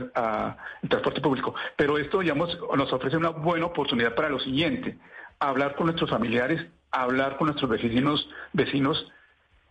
el 0.83 0.89
transporte 0.89 1.21
público. 1.21 1.55
Pero 1.75 1.97
esto, 1.97 2.19
digamos, 2.19 2.57
nos 2.77 2.93
ofrece 2.93 3.17
una 3.17 3.29
buena 3.29 3.65
oportunidad 3.65 4.15
para 4.15 4.29
lo 4.29 4.39
siguiente, 4.39 4.97
hablar 5.39 5.75
con 5.75 5.87
nuestros 5.87 6.09
familiares, 6.09 6.65
hablar 6.91 7.37
con 7.37 7.47
nuestros 7.47 7.69
vecinos, 7.69 8.29
vecinos 8.53 9.11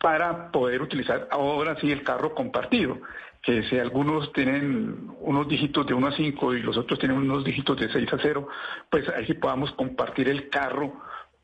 para 0.01 0.51
poder 0.51 0.83
utilizar 0.83 1.29
ahora 1.31 1.79
sí 1.81 1.93
el 1.93 2.03
carro 2.03 2.35
compartido, 2.35 2.99
que 3.43 3.63
si 3.65 3.79
algunos 3.79 4.33
tienen 4.33 5.11
unos 5.21 5.47
dígitos 5.49 5.87
de 5.87 5.95
1 5.95 6.07
a 6.07 6.13
5 6.13 6.55
y 6.55 6.63
los 6.63 6.77
otros 6.77 6.99
tienen 6.99 7.19
unos 7.19 7.45
dígitos 7.45 7.79
de 7.79 7.91
6 7.91 8.13
a 8.13 8.19
0, 8.21 8.49
pues 8.91 9.05
sí 9.27 9.35
podamos 9.35 9.73
compartir 9.73 10.29
el 10.29 10.49
carro 10.49 10.95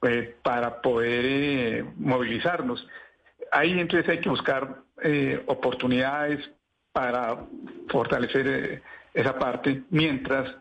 eh, 0.02 0.36
para 0.42 0.80
poder 0.80 1.24
eh, 1.24 1.84
movilizarnos 1.96 2.86
ahí 3.52 3.78
entonces 3.78 4.09
hay 4.09 4.20
que 4.20 4.28
buscar 4.28 4.82
eh, 5.02 5.42
oportunidades 5.46 6.40
para 6.92 7.46
fortalecer 7.88 8.46
eh, 8.46 8.82
esa 9.12 9.38
parte 9.38 9.82
mientras 9.90 10.54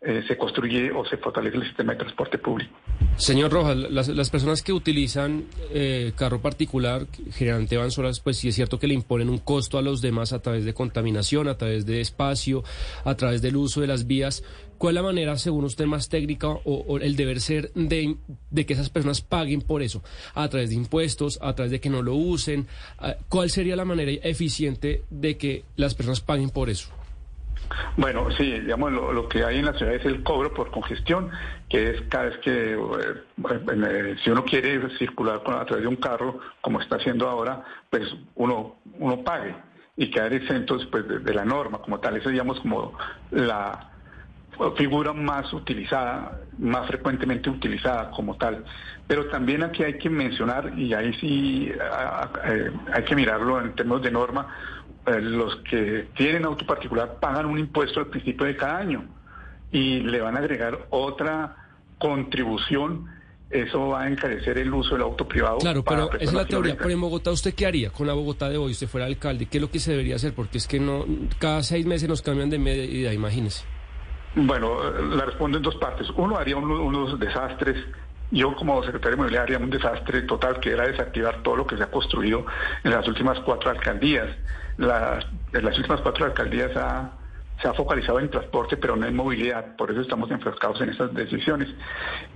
eh, 0.00 0.22
se 0.28 0.36
construye 0.36 0.90
o 0.92 1.04
se 1.06 1.16
fortalece 1.16 1.56
el 1.56 1.64
sistema 1.64 1.92
de 1.92 2.00
transporte 2.00 2.38
público. 2.38 2.76
Señor 3.16 3.50
Rojas, 3.50 3.76
las, 3.76 4.30
personas 4.30 4.62
que 4.62 4.72
utilizan 4.72 5.46
carro 6.14 6.40
particular 6.40 7.06
generalmente 7.32 7.76
van 7.76 7.90
solas, 7.90 8.20
pues 8.20 8.36
sí 8.36 8.48
es 8.48 8.54
cierto 8.54 8.78
que 8.78 8.86
le 8.86 8.94
imponen 8.94 9.28
un 9.28 9.38
costo 9.38 9.76
a 9.76 9.82
los 9.82 10.00
demás 10.00 10.32
a 10.32 10.40
través 10.40 10.64
de 10.64 10.72
contaminación, 10.72 11.48
a 11.48 11.56
través 11.56 11.84
de 11.84 12.00
espacio, 12.00 12.62
a 13.04 13.16
través 13.16 13.42
del 13.42 13.56
uso 13.56 13.80
de 13.80 13.88
las 13.88 14.06
vías. 14.06 14.44
¿Cuál 14.78 14.96
es 14.96 15.02
la 15.02 15.08
manera, 15.08 15.36
según 15.36 15.64
usted, 15.64 15.86
más 15.86 16.08
técnica 16.08 16.48
o, 16.48 16.98
el 16.98 17.16
deber 17.16 17.40
ser 17.40 17.72
de, 17.74 18.16
que 18.64 18.72
esas 18.72 18.90
personas 18.90 19.20
paguen 19.20 19.60
por 19.60 19.82
eso? 19.82 20.02
¿A 20.34 20.48
través 20.48 20.70
de 20.70 20.76
impuestos? 20.76 21.38
¿A 21.42 21.54
través 21.54 21.72
de 21.72 21.80
que 21.80 21.90
no 21.90 22.02
lo 22.02 22.14
usen? 22.14 22.66
Ah, 22.98 23.16
¿Cuál 23.28 23.50
sería 23.50 23.76
la 23.76 23.84
manera 23.84 24.12
eficiente 24.22 25.02
de 25.10 25.36
que 25.36 25.64
las 25.76 25.94
personas 25.94 26.20
paguen 26.20 26.50
por 26.50 26.70
eso? 26.70 26.90
Bueno, 27.96 28.28
sí, 28.36 28.60
digamos, 28.60 28.92
lo, 28.92 29.28
que 29.28 29.44
hay 29.44 29.58
en 29.58 29.66
la 29.66 29.74
ciudad 29.74 29.94
es 29.94 30.04
el 30.04 30.22
cobro 30.22 30.54
por 30.54 30.70
congestión, 30.70 31.30
que 31.68 31.90
es 31.90 32.02
cada 32.08 32.26
vez 32.26 32.38
que, 32.38 32.74
eh, 32.74 32.76
eh, 32.76 34.16
si 34.22 34.30
uno 34.30 34.44
quiere 34.44 34.96
circular 34.96 35.42
a 35.44 35.64
través 35.66 35.82
de 35.82 35.88
un 35.88 35.96
carro, 35.96 36.38
como 36.60 36.80
está 36.80 36.96
haciendo 36.96 37.28
ahora, 37.28 37.64
pues 37.90 38.08
uno, 38.36 38.76
uno 38.98 39.22
pague 39.22 39.54
y 39.96 40.10
quedar 40.10 40.32
exentos 40.32 40.86
pues, 40.86 41.04
de, 41.08 41.34
la 41.34 41.44
norma 41.44 41.78
como 41.78 41.98
tal. 41.98 42.16
Eso, 42.16 42.30
digamos, 42.30 42.60
como 42.60 42.96
la 43.32 43.90
figura 44.76 45.12
más 45.12 45.52
utilizada, 45.52 46.40
más 46.58 46.86
frecuentemente 46.86 47.50
utilizada 47.50 48.10
como 48.10 48.36
tal. 48.36 48.64
Pero 49.06 49.26
también 49.28 49.62
aquí 49.62 49.82
hay 49.82 49.98
que 49.98 50.10
mencionar, 50.10 50.78
y 50.78 50.92
ahí 50.94 51.12
sí 51.14 51.70
eh, 51.70 52.70
hay 52.92 53.04
que 53.04 53.14
mirarlo 53.14 53.60
en 53.60 53.74
términos 53.74 54.02
de 54.02 54.10
norma, 54.10 54.46
eh, 55.06 55.20
los 55.20 55.56
que 55.68 56.08
tienen 56.16 56.44
auto 56.44 56.66
particular 56.66 57.18
pagan 57.20 57.46
un 57.46 57.58
impuesto 57.58 58.00
al 58.00 58.06
principio 58.06 58.46
de 58.46 58.56
cada 58.56 58.78
año 58.78 59.04
y 59.70 60.00
le 60.00 60.20
van 60.20 60.36
a 60.36 60.40
agregar 60.40 60.86
otra 60.90 61.56
contribución. 61.98 63.06
Eso 63.50 63.88
va 63.88 64.02
a 64.02 64.08
encarecer 64.08 64.58
el 64.58 64.74
uso 64.74 64.94
del 64.94 65.02
auto 65.04 65.26
privado. 65.26 65.56
Claro, 65.58 65.82
pero 65.82 66.12
esa 66.12 66.24
es 66.24 66.32
la 66.34 66.44
teoría. 66.44 66.76
Pero 66.76 66.90
en 66.90 67.00
Bogotá, 67.00 67.30
¿usted 67.30 67.54
qué 67.54 67.64
haría 67.64 67.88
con 67.88 68.06
la 68.06 68.12
Bogotá 68.12 68.50
de 68.50 68.58
hoy? 68.58 68.72
Usted 68.72 68.88
fuera 68.88 69.06
alcalde, 69.06 69.46
¿qué 69.46 69.56
es 69.56 69.62
lo 69.62 69.70
que 69.70 69.78
se 69.78 69.92
debería 69.92 70.16
hacer? 70.16 70.34
Porque 70.34 70.58
es 70.58 70.66
que 70.66 70.78
no 70.78 71.06
cada 71.38 71.62
seis 71.62 71.86
meses 71.86 72.10
nos 72.10 72.20
cambian 72.20 72.50
de 72.50 72.58
medida, 72.58 73.14
imagínese. 73.14 73.64
Bueno, 74.46 74.90
la 74.90 75.24
respondo 75.24 75.56
en 75.56 75.64
dos 75.64 75.74
partes. 75.76 76.08
Uno 76.16 76.36
haría 76.36 76.56
unos 76.56 77.18
desastres. 77.18 77.84
Yo 78.30 78.54
como 78.54 78.82
secretario 78.84 79.16
Movilidad 79.16 79.44
haría 79.44 79.58
un 79.58 79.70
desastre 79.70 80.22
total 80.22 80.60
que 80.60 80.70
era 80.70 80.86
desactivar 80.86 81.42
todo 81.42 81.56
lo 81.56 81.66
que 81.66 81.76
se 81.76 81.82
ha 81.82 81.90
construido 81.90 82.46
en 82.84 82.92
las 82.92 83.08
últimas 83.08 83.40
cuatro 83.40 83.70
alcaldías. 83.70 84.28
en 84.78 84.86
las 85.64 85.76
últimas 85.76 86.00
cuatro 86.02 86.26
alcaldías 86.26 86.70
se 87.60 87.68
ha 87.68 87.74
focalizado 87.74 88.20
en 88.20 88.30
transporte, 88.30 88.76
pero 88.76 88.96
no 88.96 89.06
en 89.06 89.16
movilidad. 89.16 89.76
Por 89.76 89.90
eso 89.90 90.00
estamos 90.00 90.30
enfrascados 90.30 90.80
en 90.80 90.90
esas 90.90 91.12
decisiones. 91.12 91.68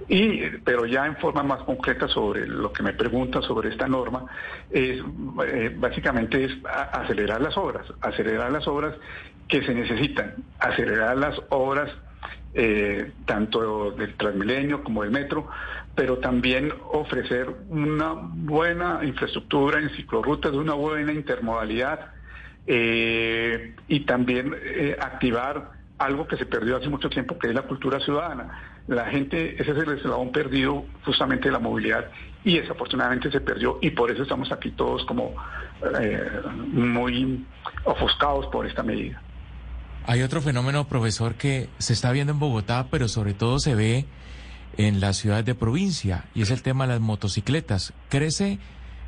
Y, 0.08 0.42
pero 0.64 0.84
ya 0.86 1.06
en 1.06 1.16
forma 1.16 1.42
más 1.42 1.62
concreta 1.62 2.08
sobre 2.08 2.46
lo 2.46 2.72
que 2.72 2.82
me 2.82 2.92
pregunta 2.92 3.40
sobre 3.42 3.70
esta 3.70 3.86
norma, 3.86 4.26
es 4.70 5.00
eh, 5.46 5.74
básicamente 5.76 6.44
es 6.44 6.52
acelerar 6.64 7.40
las 7.40 7.56
obras, 7.56 7.86
acelerar 8.00 8.50
las 8.50 8.66
obras 8.66 8.94
que 9.48 9.62
se 9.62 9.74
necesitan, 9.74 10.34
acelerar 10.58 11.16
las 11.16 11.40
obras 11.50 11.90
eh, 12.54 13.12
tanto 13.24 13.92
del 13.92 14.14
Transmilenio 14.14 14.82
como 14.82 15.02
del 15.02 15.10
metro, 15.10 15.48
pero 15.94 16.18
también 16.18 16.72
ofrecer 16.90 17.48
una 17.68 18.12
buena 18.14 19.00
infraestructura 19.04 19.78
en 19.78 19.90
ciclorrutas, 19.90 20.52
una 20.52 20.74
buena 20.74 21.12
intermodalidad 21.12 22.12
eh, 22.66 23.74
y 23.88 24.00
también 24.00 24.54
eh, 24.62 24.96
activar 25.00 25.72
algo 25.98 26.26
que 26.26 26.36
se 26.36 26.46
perdió 26.46 26.76
hace 26.76 26.88
mucho 26.88 27.08
tiempo, 27.08 27.38
que 27.38 27.48
es 27.48 27.54
la 27.54 27.62
cultura 27.62 28.00
ciudadana. 28.00 28.80
La 28.88 29.06
gente, 29.06 29.54
ese 29.60 29.70
es 29.70 29.78
el 29.78 29.98
eslabón 29.98 30.32
perdido 30.32 30.84
justamente 31.04 31.48
de 31.48 31.52
la 31.52 31.60
movilidad 31.60 32.06
y 32.44 32.58
desafortunadamente 32.58 33.30
se 33.30 33.40
perdió 33.40 33.78
y 33.80 33.90
por 33.90 34.10
eso 34.10 34.24
estamos 34.24 34.50
aquí 34.50 34.72
todos 34.72 35.04
como 35.06 35.34
muy 36.72 37.46
ofuscados 37.84 38.46
por 38.46 38.66
esta 38.66 38.82
medida. 38.82 39.22
Hay 40.04 40.22
otro 40.22 40.40
fenómeno, 40.40 40.88
profesor, 40.88 41.36
que 41.36 41.68
se 41.78 41.92
está 41.92 42.10
viendo 42.10 42.32
en 42.32 42.40
Bogotá, 42.40 42.88
pero 42.90 43.06
sobre 43.06 43.34
todo 43.34 43.60
se 43.60 43.76
ve 43.76 44.06
en 44.76 45.00
las 45.00 45.18
ciudades 45.18 45.44
de 45.44 45.54
provincia, 45.54 46.24
y 46.34 46.42
es 46.42 46.50
el 46.50 46.62
tema 46.62 46.86
de 46.86 46.94
las 46.94 47.00
motocicletas. 47.00 47.92
Crece 48.08 48.58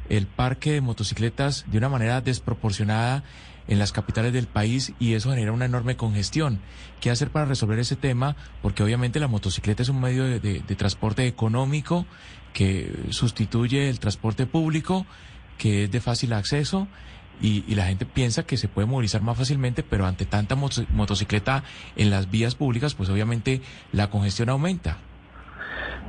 el 0.09 0.27
parque 0.27 0.73
de 0.73 0.81
motocicletas 0.81 1.65
de 1.69 1.79
una 1.79 1.89
manera 1.89 2.21
desproporcionada 2.21 3.25
en 3.67 3.79
las 3.79 3.93
capitales 3.93 4.33
del 4.33 4.47
país 4.47 4.93
y 4.99 5.15
eso 5.15 5.31
genera 5.31 5.53
una 5.53 5.65
enorme 5.65 5.97
congestión. 5.97 6.61
¿Qué 7.01 7.11
hacer 7.11 7.31
para 7.31 7.47
resolver 7.47 7.79
ese 7.79 7.97
tema? 7.97 8.37
Porque 8.63 8.83
obviamente 8.83 9.21
la 9.21 9.29
motocicleta 9.29 9.83
es 9.83 9.89
un 9.89 10.01
medio 10.01 10.25
de, 10.25 10.61
transporte 10.77 11.27
económico 11.27 12.07
que 12.53 12.93
sustituye 13.11 13.89
el 13.89 13.99
transporte 14.01 14.47
público, 14.47 15.07
que 15.59 15.85
es 15.85 15.91
de 15.91 16.01
fácil 16.01 16.33
acceso 16.33 16.89
y, 17.41 17.63
la 17.75 17.87
gente 17.87 18.07
piensa 18.07 18.45
que 18.45 18.57
se 18.57 18.69
puede 18.69 18.87
movilizar 18.87 19.23
más 19.23 19.37
fácilmente, 19.37 19.83
pero 19.83 20.07
ante 20.07 20.25
tanta 20.25 20.55
motocicleta 20.55 21.65
en 21.97 22.11
las 22.11 22.31
vías 22.31 22.55
públicas, 22.55 22.95
pues 22.95 23.09
obviamente 23.09 23.61
la 23.93 24.11
congestión 24.11 24.51
aumenta. 24.51 24.99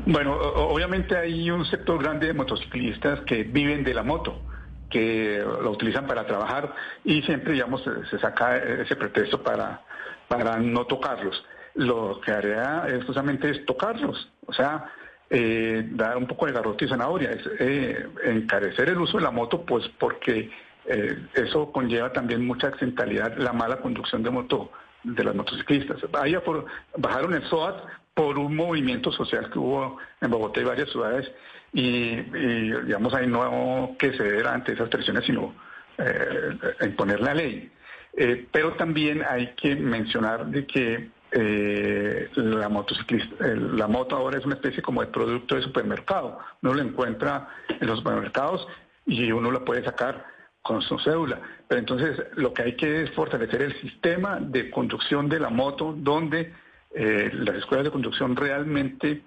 Bueno, 0.05 0.33
obviamente 0.35 1.17
hay 1.17 1.49
un 1.49 1.65
sector 1.65 2.01
grande 2.01 2.27
de 2.27 2.33
motociclistas 2.33 3.21
que 3.21 3.43
viven 3.43 3.83
de 3.83 3.93
la 3.93 4.03
moto 4.03 4.41
que 4.89 5.43
lo 5.61 5.71
utilizan 5.71 6.07
para 6.07 6.25
trabajar 6.25 6.73
y 7.03 7.21
siempre, 7.23 7.53
digamos, 7.53 7.83
se 8.09 8.19
saca 8.19 8.57
ese 8.57 8.95
pretexto 8.95 9.41
para, 9.41 9.81
para 10.27 10.57
no 10.57 10.85
tocarlos. 10.85 11.43
Lo 11.73 12.21
que 12.21 12.31
haría 12.31 12.85
es 12.87 13.03
justamente 13.03 13.49
es 13.49 13.65
tocarlos, 13.65 14.31
o 14.45 14.53
sea, 14.53 14.85
eh, 15.29 15.89
dar 15.91 16.17
un 16.17 16.27
poco 16.27 16.45
de 16.45 16.53
garrote 16.53 16.85
y 16.85 16.87
zanahoria, 16.87 17.31
es 17.31 17.41
eh, 17.59 18.07
encarecer 18.23 18.89
el 18.89 18.99
uso 18.99 19.17
de 19.17 19.23
la 19.23 19.31
moto, 19.31 19.65
pues 19.65 19.85
porque 19.99 20.51
eh, 20.85 21.17
eso 21.33 21.71
conlleva 21.71 22.13
también 22.13 22.45
mucha 22.45 22.67
accidentalidad, 22.67 23.35
la 23.37 23.51
mala 23.51 23.77
conducción 23.77 24.23
de 24.23 24.29
moto 24.29 24.71
de 25.03 25.23
las 25.23 25.35
motociclistas. 25.35 25.97
Por, 26.45 26.65
bajaron 26.97 27.33
el 27.33 27.43
SOAT 27.49 27.83
por 28.15 28.39
un 28.39 28.55
movimiento 28.55 29.11
social 29.11 29.51
que 29.51 29.59
hubo 29.59 29.97
en 30.21 30.31
Bogotá 30.31 30.61
y 30.61 30.63
varias 30.63 30.89
ciudades 30.89 31.29
y, 31.73 32.15
digamos 32.21 33.13
ahí 33.13 33.27
no 33.27 33.95
que 33.99 34.13
ceder 34.13 34.47
ante 34.47 34.71
esas 34.71 34.89
presiones, 34.89 35.25
sino 35.25 35.53
eh, 35.97 36.57
imponer 36.81 37.19
la 37.19 37.33
ley. 37.33 37.69
Eh, 38.17 38.47
pero 38.49 38.73
también 38.73 39.21
hay 39.29 39.53
que 39.55 39.75
mencionar 39.75 40.45
de 40.47 40.65
que 40.65 41.09
eh, 41.31 42.29
la 42.35 42.69
motociclista, 42.69 43.45
la 43.45 43.87
moto 43.87 44.15
ahora 44.15 44.37
es 44.37 44.45
una 44.45 44.55
especie 44.55 44.81
como 44.81 45.01
de 45.01 45.07
producto 45.07 45.55
de 45.55 45.63
supermercado. 45.63 46.39
Uno 46.61 46.73
lo 46.73 46.81
encuentra 46.81 47.49
en 47.67 47.85
los 47.85 47.97
supermercados 47.97 48.65
y 49.05 49.33
uno 49.33 49.51
la 49.51 49.65
puede 49.65 49.83
sacar 49.83 50.25
con 50.61 50.81
su 50.81 50.97
cédula. 50.99 51.41
Pero 51.67 51.79
entonces 51.79 52.25
lo 52.35 52.53
que 52.53 52.63
hay 52.63 52.75
que 52.77 53.03
es 53.03 53.11
fortalecer 53.11 53.61
el 53.61 53.81
sistema 53.81 54.39
de 54.39 54.71
conducción 54.71 55.27
de 55.27 55.41
la 55.41 55.49
moto 55.49 55.93
donde 55.97 56.53
eh, 56.97 57.29
las 57.33 57.57
escuelas 57.57 57.83
de 57.83 57.91
conducción 57.91 58.37
realmente 58.37 59.21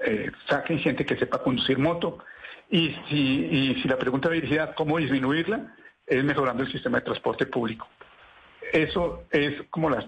eh, 0.00 0.30
saquen 0.48 0.78
gente 0.78 1.04
que 1.04 1.16
sepa 1.16 1.42
conducir 1.42 1.78
moto. 1.78 2.18
Y 2.70 2.96
si, 3.08 3.16
y 3.16 3.82
si 3.82 3.88
la 3.88 3.98
pregunta 3.98 4.30
dirigida 4.30 4.64
a 4.64 4.74
cómo 4.74 4.96
disminuirla, 4.96 5.74
es 6.06 6.24
mejorando 6.24 6.62
el 6.62 6.72
sistema 6.72 6.98
de 6.98 7.04
transporte 7.04 7.44
público. 7.44 7.86
Eso 8.72 9.24
es 9.30 9.62
como 9.68 9.90
las 9.90 10.06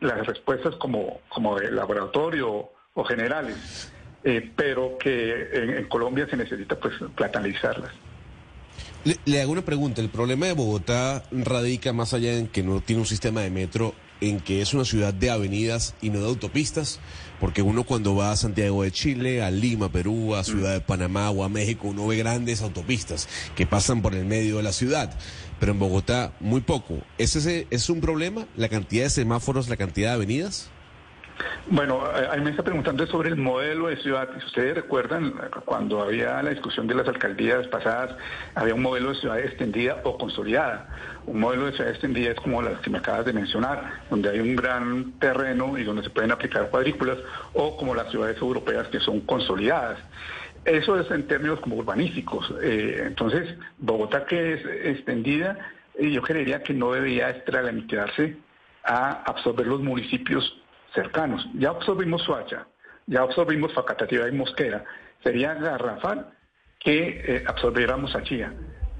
las 0.00 0.26
respuestas 0.26 0.74
como, 0.76 1.20
como 1.28 1.58
de 1.58 1.70
laboratorio 1.70 2.70
o 2.94 3.04
generales, 3.04 3.92
eh, 4.24 4.50
pero 4.56 4.96
que 4.98 5.48
en, 5.52 5.84
Colombia 5.88 6.26
se 6.28 6.36
necesita 6.36 6.76
pues 6.76 6.94
platanizarlas. 7.14 7.92
Le, 9.04 9.16
le 9.26 9.40
hago 9.40 9.52
una 9.52 9.62
pregunta. 9.62 10.00
El 10.00 10.08
problema 10.08 10.46
de 10.46 10.54
Bogotá 10.54 11.22
radica 11.30 11.92
más 11.92 12.14
allá 12.14 12.32
en 12.32 12.48
que 12.48 12.62
no 12.62 12.80
tiene 12.80 13.02
un 13.02 13.06
sistema 13.06 13.42
de 13.42 13.50
metro, 13.50 13.94
en 14.20 14.40
que 14.40 14.60
es 14.60 14.74
una 14.74 14.84
ciudad 14.84 15.14
de 15.14 15.30
avenidas 15.30 15.94
y 16.00 16.10
no 16.10 16.20
de 16.20 16.26
autopistas, 16.26 17.00
porque 17.40 17.62
uno 17.62 17.84
cuando 17.84 18.16
va 18.16 18.32
a 18.32 18.36
Santiago 18.36 18.82
de 18.82 18.90
Chile, 18.90 19.42
a 19.42 19.50
Lima, 19.50 19.90
Perú, 19.90 20.34
a 20.34 20.44
Ciudad 20.44 20.72
de 20.72 20.80
Panamá 20.80 21.30
o 21.30 21.44
a 21.44 21.48
México, 21.48 21.88
uno 21.88 22.06
ve 22.06 22.16
grandes 22.16 22.62
autopistas 22.62 23.28
que 23.54 23.66
pasan 23.66 24.02
por 24.02 24.14
el 24.14 24.24
medio 24.24 24.56
de 24.56 24.62
la 24.62 24.72
ciudad. 24.72 25.16
Pero 25.60 25.72
en 25.72 25.78
Bogotá, 25.78 26.32
muy 26.40 26.60
poco. 26.60 26.98
¿Es, 27.18 27.36
ese, 27.36 27.66
¿Es 27.70 27.90
un 27.90 28.00
problema 28.00 28.46
la 28.56 28.68
cantidad 28.68 29.04
de 29.04 29.10
semáforos, 29.10 29.68
la 29.68 29.76
cantidad 29.76 30.10
de 30.10 30.14
avenidas? 30.14 30.70
Bueno, 31.70 32.02
eh, 32.16 32.26
ahí 32.30 32.40
me 32.40 32.50
está 32.50 32.62
preguntando 32.62 33.06
sobre 33.06 33.28
el 33.28 33.36
modelo 33.36 33.88
de 33.88 33.96
ciudad. 33.98 34.28
Si 34.38 34.46
ustedes 34.46 34.74
recuerdan, 34.74 35.34
cuando 35.64 36.02
había 36.02 36.42
la 36.42 36.50
discusión 36.50 36.86
de 36.86 36.94
las 36.94 37.06
alcaldías 37.06 37.66
pasadas, 37.68 38.16
había 38.54 38.74
un 38.74 38.82
modelo 38.82 39.10
de 39.10 39.20
ciudad 39.20 39.38
extendida 39.38 40.00
o 40.04 40.16
consolidada. 40.16 40.88
Un 41.28 41.40
modelo 41.40 41.66
de 41.66 41.72
ciudad 41.72 41.90
extendida 41.90 42.30
es 42.30 42.40
como 42.40 42.62
las 42.62 42.80
que 42.80 42.88
me 42.88 42.98
acabas 42.98 43.26
de 43.26 43.34
mencionar, 43.34 44.00
donde 44.08 44.30
hay 44.30 44.40
un 44.40 44.56
gran 44.56 45.12
terreno 45.18 45.76
y 45.76 45.84
donde 45.84 46.02
se 46.02 46.08
pueden 46.08 46.32
aplicar 46.32 46.70
cuadrículas, 46.70 47.18
o 47.52 47.76
como 47.76 47.94
las 47.94 48.10
ciudades 48.10 48.40
europeas 48.40 48.88
que 48.88 48.98
son 48.98 49.20
consolidadas. 49.20 49.98
Eso 50.64 50.98
es 50.98 51.10
en 51.10 51.26
términos 51.26 51.60
como 51.60 51.76
urbanísticos. 51.76 52.50
Eh, 52.62 53.02
entonces, 53.06 53.54
Bogotá 53.76 54.24
que 54.24 54.54
es 54.54 54.64
extendida, 54.96 55.58
eh, 55.98 56.10
yo 56.10 56.22
creería 56.22 56.62
que 56.62 56.72
no 56.72 56.92
debería 56.92 57.28
extralimitarse 57.28 58.36
a 58.84 59.22
absorber 59.24 59.66
los 59.66 59.80
municipios 59.80 60.62
cercanos. 60.94 61.46
Ya 61.54 61.70
absorbimos 61.70 62.22
Soacha, 62.22 62.66
ya 63.06 63.20
absorbimos 63.20 63.74
Facatativá 63.74 64.28
y 64.28 64.32
Mosquera. 64.32 64.82
Sería 65.22 65.52
garrafal 65.52 66.30
que 66.80 67.22
eh, 67.22 67.44
absorbiéramos 67.46 68.14
a 68.14 68.22
Chía. 68.22 68.50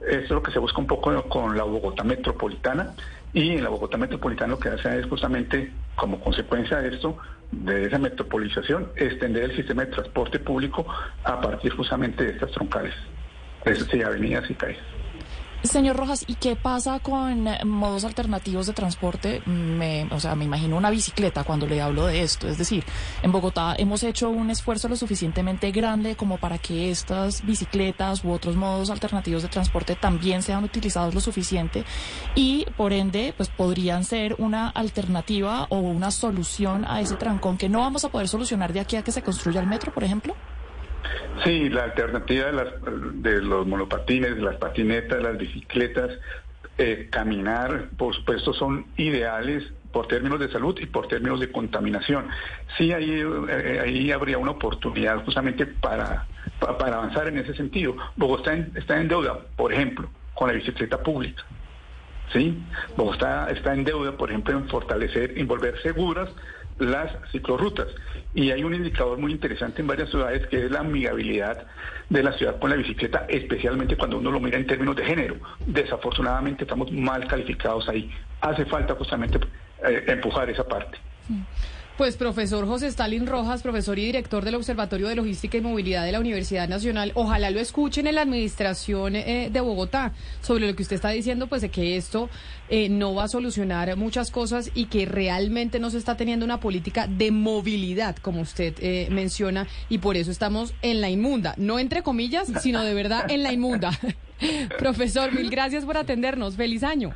Eso 0.06 0.24
es 0.24 0.30
lo 0.30 0.42
que 0.42 0.52
se 0.52 0.58
busca 0.58 0.78
un 0.80 0.87
poco 0.87 1.22
con 1.28 1.56
la 1.56 1.64
Bogotá 1.64 2.04
metropolitana 2.04 2.94
y 3.32 3.50
en 3.50 3.64
la 3.64 3.68
Bogotá 3.68 3.98
metropolitana 3.98 4.52
lo 4.52 4.58
que 4.58 4.68
hace 4.68 4.98
es 4.98 5.06
justamente 5.06 5.72
como 5.96 6.20
consecuencia 6.20 6.78
de 6.78 6.94
esto, 6.94 7.18
de 7.50 7.87
esa 7.87 7.98
metropolización, 7.98 8.90
extender 8.96 9.44
el 9.44 9.56
sistema 9.56 9.84
de 9.84 9.92
transporte 9.92 10.38
público 10.38 10.87
a 11.24 11.40
partir 11.40 11.72
justamente 11.74 12.24
de 12.24 12.30
estas 12.30 12.52
troncales, 12.52 12.94
es 13.64 13.80
decir, 13.80 14.04
avenidas 14.04 14.48
y 14.50 14.54
calles. 14.54 14.97
Señor 15.64 15.96
Rojas, 15.96 16.24
¿y 16.28 16.36
qué 16.36 16.54
pasa 16.54 17.00
con 17.00 17.48
modos 17.64 18.04
alternativos 18.04 18.68
de 18.68 18.72
transporte? 18.72 19.42
Me, 19.44 20.06
o 20.12 20.20
sea, 20.20 20.36
me 20.36 20.44
imagino 20.44 20.76
una 20.76 20.88
bicicleta 20.88 21.42
cuando 21.42 21.66
le 21.66 21.82
hablo 21.82 22.06
de 22.06 22.22
esto. 22.22 22.46
Es 22.46 22.58
decir, 22.58 22.84
en 23.22 23.32
Bogotá 23.32 23.74
hemos 23.76 24.04
hecho 24.04 24.30
un 24.30 24.50
esfuerzo 24.50 24.88
lo 24.88 24.94
suficientemente 24.94 25.72
grande 25.72 26.14
como 26.14 26.38
para 26.38 26.58
que 26.58 26.92
estas 26.92 27.44
bicicletas 27.44 28.22
u 28.22 28.30
otros 28.30 28.54
modos 28.54 28.88
alternativos 28.88 29.42
de 29.42 29.48
transporte 29.48 29.96
también 29.96 30.42
sean 30.42 30.62
utilizados 30.62 31.12
lo 31.12 31.20
suficiente 31.20 31.84
y, 32.36 32.64
por 32.76 32.92
ende, 32.92 33.34
pues 33.36 33.48
podrían 33.48 34.04
ser 34.04 34.36
una 34.38 34.68
alternativa 34.68 35.66
o 35.70 35.78
una 35.78 36.12
solución 36.12 36.84
a 36.86 37.00
ese 37.00 37.16
trancón 37.16 37.58
que 37.58 37.68
no 37.68 37.80
vamos 37.80 38.04
a 38.04 38.10
poder 38.10 38.28
solucionar 38.28 38.72
de 38.72 38.80
aquí 38.80 38.94
a 38.94 39.02
que 39.02 39.10
se 39.10 39.22
construya 39.22 39.60
el 39.60 39.66
metro, 39.66 39.92
por 39.92 40.04
ejemplo. 40.04 40.36
Sí, 41.44 41.68
la 41.68 41.84
alternativa 41.84 42.46
de, 42.46 42.52
las, 42.52 43.42
los 43.44 43.66
monopatines, 43.66 44.38
las 44.38 44.56
patinetas, 44.56 45.22
las 45.22 45.38
bicicletas, 45.38 46.11
eh, 46.76 47.08
caminar, 47.11 47.90
por 47.96 48.14
supuesto, 48.14 48.52
son 48.52 48.87
ideales 48.96 49.64
por 49.92 50.06
términos 50.06 50.38
de 50.40 50.48
salud 50.50 50.78
y 50.80 50.87
por 50.87 51.08
términos 51.08 51.40
de 51.40 51.50
contaminación. 51.50 52.28
Sí, 52.76 52.92
ahí, 52.92 53.22
eh, 53.48 53.80
ahí 53.82 54.12
habría 54.12 54.38
una 54.38 54.50
oportunidad 54.52 55.24
justamente 55.24 55.66
para, 55.66 56.26
pa- 56.58 56.76
para 56.76 56.96
avanzar 56.96 57.28
en 57.28 57.38
ese 57.38 57.54
sentido. 57.54 57.96
Bogotá 58.16 58.54
está 58.74 59.00
en 59.00 59.08
deuda, 59.08 59.38
por 59.56 59.72
ejemplo, 59.72 60.11
con 60.34 60.48
la 60.48 60.54
bicicleta 60.54 61.02
pública. 61.02 61.42
¿sí? 62.32 62.62
Bogotá 62.96 63.48
está 63.50 63.72
en 63.72 63.84
deuda, 63.84 64.16
por 64.16 64.28
ejemplo, 64.30 64.56
en 64.58 64.68
fortalecer, 64.68 65.32
en 65.38 65.46
volver 65.46 65.80
seguras 65.82 66.28
las 66.78 67.12
ciclorrutas. 67.30 67.88
Y 68.34 68.50
hay 68.50 68.62
un 68.64 68.74
indicador 68.74 69.18
muy 69.18 69.32
interesante 69.32 69.80
en 69.82 69.88
varias 69.88 70.10
ciudades 70.10 70.46
que 70.46 70.66
es 70.66 70.70
la 70.70 70.80
amigabilidad 70.80 71.66
de 72.08 72.22
la 72.22 72.32
ciudad 72.32 72.58
con 72.58 72.70
la 72.70 72.76
bicicleta, 72.76 73.26
especialmente 73.28 73.96
cuando 73.96 74.18
uno 74.18 74.30
lo 74.30 74.40
mira 74.40 74.58
en 74.58 74.66
términos 74.66 74.96
de 74.96 75.04
género. 75.04 75.36
Desafortunadamente 75.66 76.64
estamos 76.64 76.90
mal 76.92 77.26
calificados 77.26 77.88
ahí. 77.88 78.10
Hace 78.40 78.64
falta 78.66 78.94
justamente 78.94 79.38
eh, 79.86 80.04
empujar 80.06 80.48
esa 80.50 80.64
parte. 80.64 80.98
Pues 81.98 82.16
profesor 82.16 82.64
José 82.64 82.87
Stalin 82.87 83.26
Rojas, 83.26 83.61
profesor 83.61 83.98
y 83.98 84.04
director 84.04 84.44
del 84.44 84.54
Observatorio 84.54 85.08
de 85.08 85.16
Logística 85.16 85.58
y 85.58 85.61
Movilidad 85.61 86.04
de 86.04 86.12
la 86.12 86.20
Universidad 86.20 86.68
Nacional, 86.68 87.11
ojalá 87.16 87.50
lo 87.50 87.58
escuchen 87.58 88.06
en 88.06 88.14
la 88.14 88.22
administración 88.22 89.16
eh, 89.16 89.50
de 89.52 89.61
Bogotá 89.61 90.12
sobre 90.40 90.68
lo 90.68 90.76
que 90.76 90.84
usted 90.84 90.94
está 90.94 91.08
diciendo, 91.08 91.48
pues 91.48 91.61
de 91.61 91.70
que 91.70 91.96
esto 91.96 92.30
eh, 92.68 92.88
no 92.88 93.16
va 93.16 93.24
a 93.24 93.28
solucionar 93.28 93.96
muchas 93.96 94.30
cosas 94.30 94.70
y 94.74 94.84
que 94.84 95.06
realmente 95.06 95.80
no 95.80 95.90
se 95.90 95.98
está 95.98 96.16
teniendo 96.16 96.44
una 96.44 96.61
política 96.61 97.08
de 97.08 97.32
movilidad, 97.32 98.14
como 98.14 98.42
usted 98.42 98.74
eh, 98.78 99.08
menciona, 99.11 99.66
y 99.88 99.98
por 99.98 100.16
eso 100.16 100.30
estamos 100.30 100.74
en 100.82 101.00
la 101.00 101.11
inmunda, 101.11 101.54
no 101.56 101.80
entre 101.80 102.04
comillas, 102.04 102.46
sino 102.62 102.84
de 102.84 102.94
verdad 102.94 103.28
en 103.28 103.42
la 103.42 103.52
inmunda. 103.52 103.90
profesor, 104.78 105.32
mil 105.32 105.50
gracias 105.50 105.84
por 105.84 105.96
atendernos. 105.96 106.54
Feliz 106.54 106.84
año. 106.84 107.12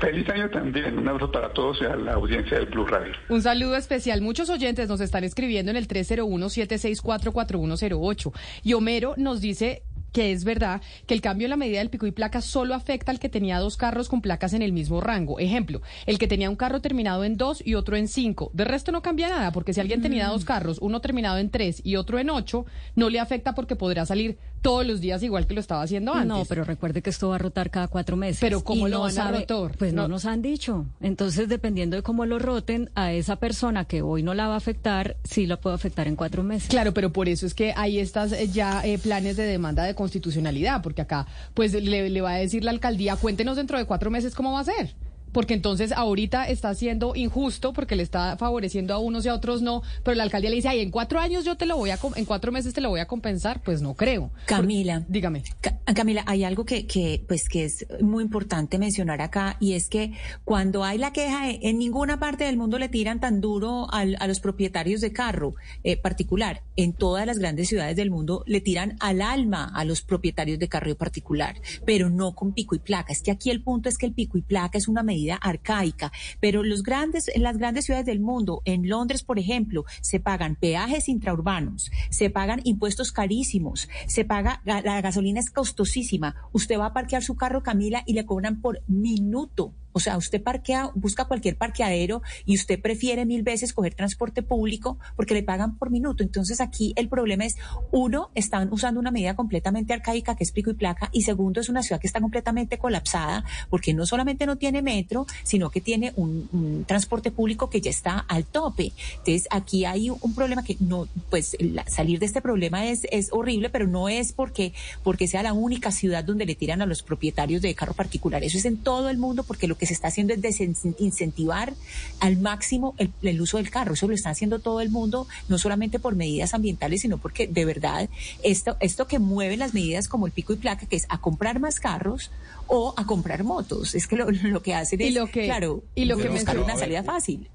Feliz 0.00 0.28
año 0.28 0.50
también. 0.50 0.98
Un 0.98 1.06
abrazo 1.08 1.30
para 1.30 1.52
todos 1.52 1.78
y 1.80 1.84
a 1.84 1.94
la 1.96 2.14
audiencia 2.14 2.58
del 2.58 2.66
Blue 2.66 2.86
Radio. 2.86 3.12
Un 3.28 3.42
saludo 3.42 3.76
especial. 3.76 4.20
Muchos 4.20 4.50
oyentes 4.50 4.88
nos 4.88 5.00
están 5.00 5.22
escribiendo 5.24 5.70
en 5.70 5.76
el 5.76 5.86
301-764-4108. 5.88 8.32
Y 8.62 8.74
Homero 8.74 9.14
nos 9.16 9.40
dice 9.40 9.82
que 10.14 10.30
es 10.30 10.44
verdad 10.44 10.80
que 11.06 11.14
el 11.14 11.20
cambio 11.20 11.46
en 11.46 11.50
la 11.50 11.56
medida 11.56 11.80
del 11.80 11.90
pico 11.90 12.06
y 12.06 12.12
placa 12.12 12.40
solo 12.40 12.74
afecta 12.74 13.10
al 13.10 13.18
que 13.18 13.28
tenía 13.28 13.58
dos 13.58 13.76
carros 13.76 14.08
con 14.08 14.22
placas 14.22 14.52
en 14.52 14.62
el 14.62 14.72
mismo 14.72 15.00
rango. 15.00 15.40
Ejemplo, 15.40 15.82
el 16.06 16.18
que 16.18 16.28
tenía 16.28 16.48
un 16.48 16.56
carro 16.56 16.80
terminado 16.80 17.24
en 17.24 17.36
dos 17.36 17.60
y 17.66 17.74
otro 17.74 17.96
en 17.96 18.06
cinco. 18.06 18.50
De 18.54 18.64
resto 18.64 18.92
no 18.92 19.02
cambia 19.02 19.28
nada, 19.28 19.50
porque 19.50 19.74
si 19.74 19.80
alguien 19.80 20.00
tenía 20.00 20.28
dos 20.28 20.44
carros, 20.44 20.78
uno 20.80 21.00
terminado 21.00 21.38
en 21.38 21.50
tres 21.50 21.82
y 21.84 21.96
otro 21.96 22.20
en 22.20 22.30
ocho, 22.30 22.64
no 22.94 23.10
le 23.10 23.18
afecta 23.18 23.56
porque 23.56 23.74
podrá 23.74 24.06
salir 24.06 24.38
todos 24.64 24.86
los 24.86 25.00
días 25.02 25.22
igual 25.22 25.46
que 25.46 25.52
lo 25.52 25.60
estaba 25.60 25.82
haciendo 25.82 26.14
antes. 26.14 26.26
No, 26.26 26.44
pero 26.46 26.64
recuerde 26.64 27.02
que 27.02 27.10
esto 27.10 27.28
va 27.28 27.34
a 27.34 27.38
rotar 27.38 27.70
cada 27.70 27.86
cuatro 27.86 28.16
meses. 28.16 28.38
Pero 28.40 28.64
¿cómo 28.64 28.88
lo 28.88 28.96
no 28.96 29.00
van 29.02 29.10
a 29.10 29.14
sabe- 29.14 29.40
rotar? 29.40 29.76
Pues 29.78 29.92
no. 29.92 30.02
No. 30.02 30.08
nos 30.08 30.24
han 30.24 30.40
dicho. 30.40 30.86
Entonces, 31.02 31.48
dependiendo 31.50 31.96
de 31.96 32.02
cómo 32.02 32.24
lo 32.24 32.38
roten, 32.38 32.88
a 32.94 33.12
esa 33.12 33.36
persona 33.36 33.84
que 33.84 34.00
hoy 34.00 34.22
no 34.22 34.32
la 34.32 34.48
va 34.48 34.54
a 34.54 34.56
afectar, 34.56 35.16
sí 35.22 35.46
la 35.46 35.58
puede 35.60 35.76
afectar 35.76 36.08
en 36.08 36.16
cuatro 36.16 36.42
meses. 36.42 36.68
Claro, 36.70 36.94
pero 36.94 37.12
por 37.12 37.28
eso 37.28 37.44
es 37.46 37.52
que 37.52 37.74
hay 37.76 37.98
estas 37.98 38.32
eh, 38.32 38.48
ya 38.48 38.84
eh, 38.86 38.96
planes 38.98 39.36
de 39.36 39.44
demanda 39.44 39.84
de 39.84 39.94
constitucionalidad, 39.94 40.82
porque 40.82 41.02
acá 41.02 41.26
pues 41.52 41.74
le, 41.74 42.08
le 42.08 42.20
va 42.22 42.32
a 42.32 42.36
decir 42.38 42.64
la 42.64 42.70
alcaldía, 42.70 43.16
cuéntenos 43.16 43.56
dentro 43.58 43.76
de 43.76 43.84
cuatro 43.84 44.10
meses 44.10 44.34
cómo 44.34 44.52
va 44.52 44.60
a 44.60 44.64
ser. 44.64 44.94
Porque 45.34 45.52
entonces 45.52 45.92
ahorita 45.92 46.48
está 46.48 46.74
siendo 46.74 47.14
injusto 47.14 47.74
porque 47.74 47.96
le 47.96 48.02
está 48.02 48.38
favoreciendo 48.38 48.94
a 48.94 48.98
unos 48.98 49.26
y 49.26 49.28
a 49.28 49.34
otros 49.34 49.60
no, 49.60 49.82
pero 50.02 50.14
la 50.14 50.22
alcaldía 50.22 50.48
le 50.48 50.56
dice, 50.56 50.68
ay, 50.68 50.80
en 50.80 50.90
cuatro 50.90 51.18
años 51.20 51.44
yo 51.44 51.56
te 51.56 51.66
lo 51.66 51.76
voy 51.76 51.90
a, 51.90 51.98
en 52.16 52.24
cuatro 52.24 52.52
meses 52.52 52.72
te 52.72 52.80
lo 52.80 52.88
voy 52.88 53.00
a 53.00 53.06
compensar, 53.06 53.60
pues 53.62 53.82
no 53.82 53.92
creo. 53.94 54.30
Camila. 54.46 55.04
Dígame. 55.08 55.42
Ca- 55.60 55.78
Camila, 55.94 56.22
hay 56.26 56.44
algo 56.44 56.64
que, 56.64 56.86
que, 56.86 57.22
pues, 57.28 57.48
que 57.48 57.64
es 57.64 57.86
muy 58.00 58.24
importante 58.24 58.78
mencionar 58.78 59.20
acá 59.20 59.56
y 59.60 59.72
es 59.74 59.88
que 59.88 60.12
cuando 60.44 60.84
hay 60.84 60.96
la 60.98 61.12
queja, 61.12 61.50
eh, 61.50 61.58
en 61.64 61.78
ninguna 61.78 62.18
parte 62.18 62.44
del 62.44 62.56
mundo 62.56 62.78
le 62.78 62.88
tiran 62.88 63.20
tan 63.20 63.40
duro 63.40 63.92
al- 63.92 64.16
a 64.20 64.26
los 64.28 64.40
propietarios 64.40 65.00
de 65.00 65.12
carro 65.12 65.56
eh, 65.82 65.96
particular. 65.96 66.62
En 66.76 66.92
todas 66.92 67.26
las 67.26 67.38
grandes 67.38 67.68
ciudades 67.68 67.96
del 67.96 68.10
mundo 68.10 68.44
le 68.46 68.60
tiran 68.60 68.96
al 69.00 69.20
alma 69.20 69.70
a 69.74 69.84
los 69.84 70.02
propietarios 70.02 70.58
de 70.60 70.68
carro 70.68 70.94
particular, 70.94 71.56
pero 71.84 72.08
no 72.10 72.34
con 72.34 72.52
pico 72.52 72.74
y 72.76 72.78
placa. 72.78 73.12
Es 73.12 73.20
que 73.22 73.30
aquí 73.32 73.50
el 73.50 73.62
punto 73.62 73.88
es 73.88 73.98
que 73.98 74.06
el 74.06 74.12
pico 74.12 74.38
y 74.38 74.42
placa 74.42 74.78
es 74.78 74.86
una 74.86 75.02
medida 75.02 75.23
arcaica, 75.32 76.12
pero 76.40 76.62
los 76.62 76.82
grandes, 76.82 77.28
en 77.28 77.42
las 77.42 77.56
grandes 77.58 77.84
ciudades 77.86 78.06
del 78.06 78.20
mundo, 78.20 78.62
en 78.64 78.88
Londres, 78.88 79.22
por 79.22 79.38
ejemplo, 79.38 79.84
se 80.00 80.20
pagan 80.20 80.56
peajes 80.56 81.08
intraurbanos, 81.08 81.90
se 82.10 82.30
pagan 82.30 82.60
impuestos 82.64 83.12
carísimos, 83.12 83.88
se 84.06 84.24
paga, 84.24 84.60
ga- 84.64 84.82
la 84.84 85.00
gasolina 85.00 85.40
es 85.40 85.50
costosísima. 85.50 86.34
Usted 86.52 86.78
va 86.78 86.86
a 86.86 86.92
parquear 86.92 87.22
su 87.22 87.36
carro, 87.36 87.62
Camila, 87.62 88.02
y 88.06 88.12
le 88.14 88.24
cobran 88.26 88.60
por 88.60 88.80
minuto. 88.86 89.72
O 89.94 90.00
sea, 90.00 90.16
usted 90.16 90.42
parquea, 90.42 90.90
busca 90.94 91.24
cualquier 91.24 91.56
parqueadero 91.56 92.20
y 92.44 92.56
usted 92.56 92.80
prefiere 92.80 93.24
mil 93.24 93.44
veces 93.44 93.72
coger 93.72 93.94
transporte 93.94 94.42
público 94.42 94.98
porque 95.14 95.34
le 95.34 95.44
pagan 95.44 95.78
por 95.78 95.90
minuto. 95.90 96.24
Entonces 96.24 96.60
aquí 96.60 96.92
el 96.96 97.08
problema 97.08 97.44
es, 97.44 97.56
uno, 97.92 98.30
están 98.34 98.72
usando 98.72 98.98
una 98.98 99.12
medida 99.12 99.36
completamente 99.36 99.92
arcaica 99.92 100.34
que 100.34 100.42
es 100.42 100.50
pico 100.50 100.70
y 100.70 100.74
placa 100.74 101.10
y 101.12 101.22
segundo, 101.22 101.60
es 101.60 101.68
una 101.68 101.84
ciudad 101.84 102.00
que 102.00 102.08
está 102.08 102.20
completamente 102.20 102.76
colapsada 102.76 103.44
porque 103.70 103.94
no 103.94 104.04
solamente 104.04 104.46
no 104.46 104.56
tiene 104.56 104.82
metro, 104.82 105.26
sino 105.44 105.70
que 105.70 105.80
tiene 105.80 106.12
un, 106.16 106.84
transporte 106.88 107.30
público 107.30 107.70
que 107.70 107.80
ya 107.80 107.90
está 107.90 108.18
al 108.18 108.44
tope. 108.44 108.92
Entonces 109.18 109.46
aquí 109.50 109.84
hay 109.84 110.10
un 110.10 110.34
problema 110.34 110.64
que 110.64 110.76
no, 110.80 111.06
pues 111.30 111.56
salir 111.86 112.18
de 112.18 112.26
este 112.26 112.40
problema 112.40 112.86
es, 112.86 113.06
es 113.12 113.32
horrible, 113.32 113.70
pero 113.70 113.86
no 113.86 114.08
es 114.08 114.32
porque, 114.32 114.72
porque 115.04 115.28
sea 115.28 115.44
la 115.44 115.52
única 115.52 115.92
ciudad 115.92 116.24
donde 116.24 116.46
le 116.46 116.56
tiran 116.56 116.82
a 116.82 116.86
los 116.86 117.02
propietarios 117.02 117.62
de 117.62 117.74
carro 117.74 117.94
particular. 117.94 118.42
Eso 118.42 118.58
es 118.58 118.64
en 118.64 118.78
todo 118.78 119.08
el 119.08 119.18
mundo 119.18 119.44
porque 119.44 119.68
lo 119.68 119.76
que 119.76 119.83
se 119.86 119.92
está 119.94 120.08
haciendo 120.08 120.34
es 120.34 120.40
desincentivar 120.42 121.72
al 122.20 122.36
máximo 122.38 122.94
el, 122.98 123.10
el 123.22 123.40
uso 123.40 123.56
del 123.58 123.70
carro. 123.70 123.94
Eso 123.94 124.08
lo 124.08 124.14
está 124.14 124.30
haciendo 124.30 124.58
todo 124.58 124.80
el 124.80 124.90
mundo, 124.90 125.26
no 125.48 125.58
solamente 125.58 125.98
por 125.98 126.14
medidas 126.14 126.54
ambientales, 126.54 127.02
sino 127.02 127.18
porque 127.18 127.46
de 127.46 127.64
verdad 127.64 128.08
esto, 128.42 128.76
esto 128.80 129.06
que 129.06 129.18
mueve 129.18 129.56
las 129.56 129.74
medidas 129.74 130.08
como 130.08 130.26
el 130.26 130.32
pico 130.32 130.52
y 130.52 130.56
placa, 130.56 130.86
que 130.86 130.96
es 130.96 131.06
a 131.08 131.18
comprar 131.20 131.60
más 131.60 131.80
carros 131.80 132.30
o 132.66 132.94
a 132.96 133.04
comprar 133.06 133.44
motos. 133.44 133.94
Es 133.94 134.06
que 134.06 134.16
lo, 134.16 134.30
lo 134.30 134.62
que 134.62 134.74
hacen 134.74 135.00
Y 135.00 135.04
es, 135.08 135.14
lo 135.14 135.26
que- 135.26 135.44
claro, 135.46 135.82
y 135.94 136.04
lo 136.06 136.16
que 136.16 136.28
buscar 136.28 136.58
una 136.58 136.76
salida 136.76 137.02
fácil. 137.02 137.48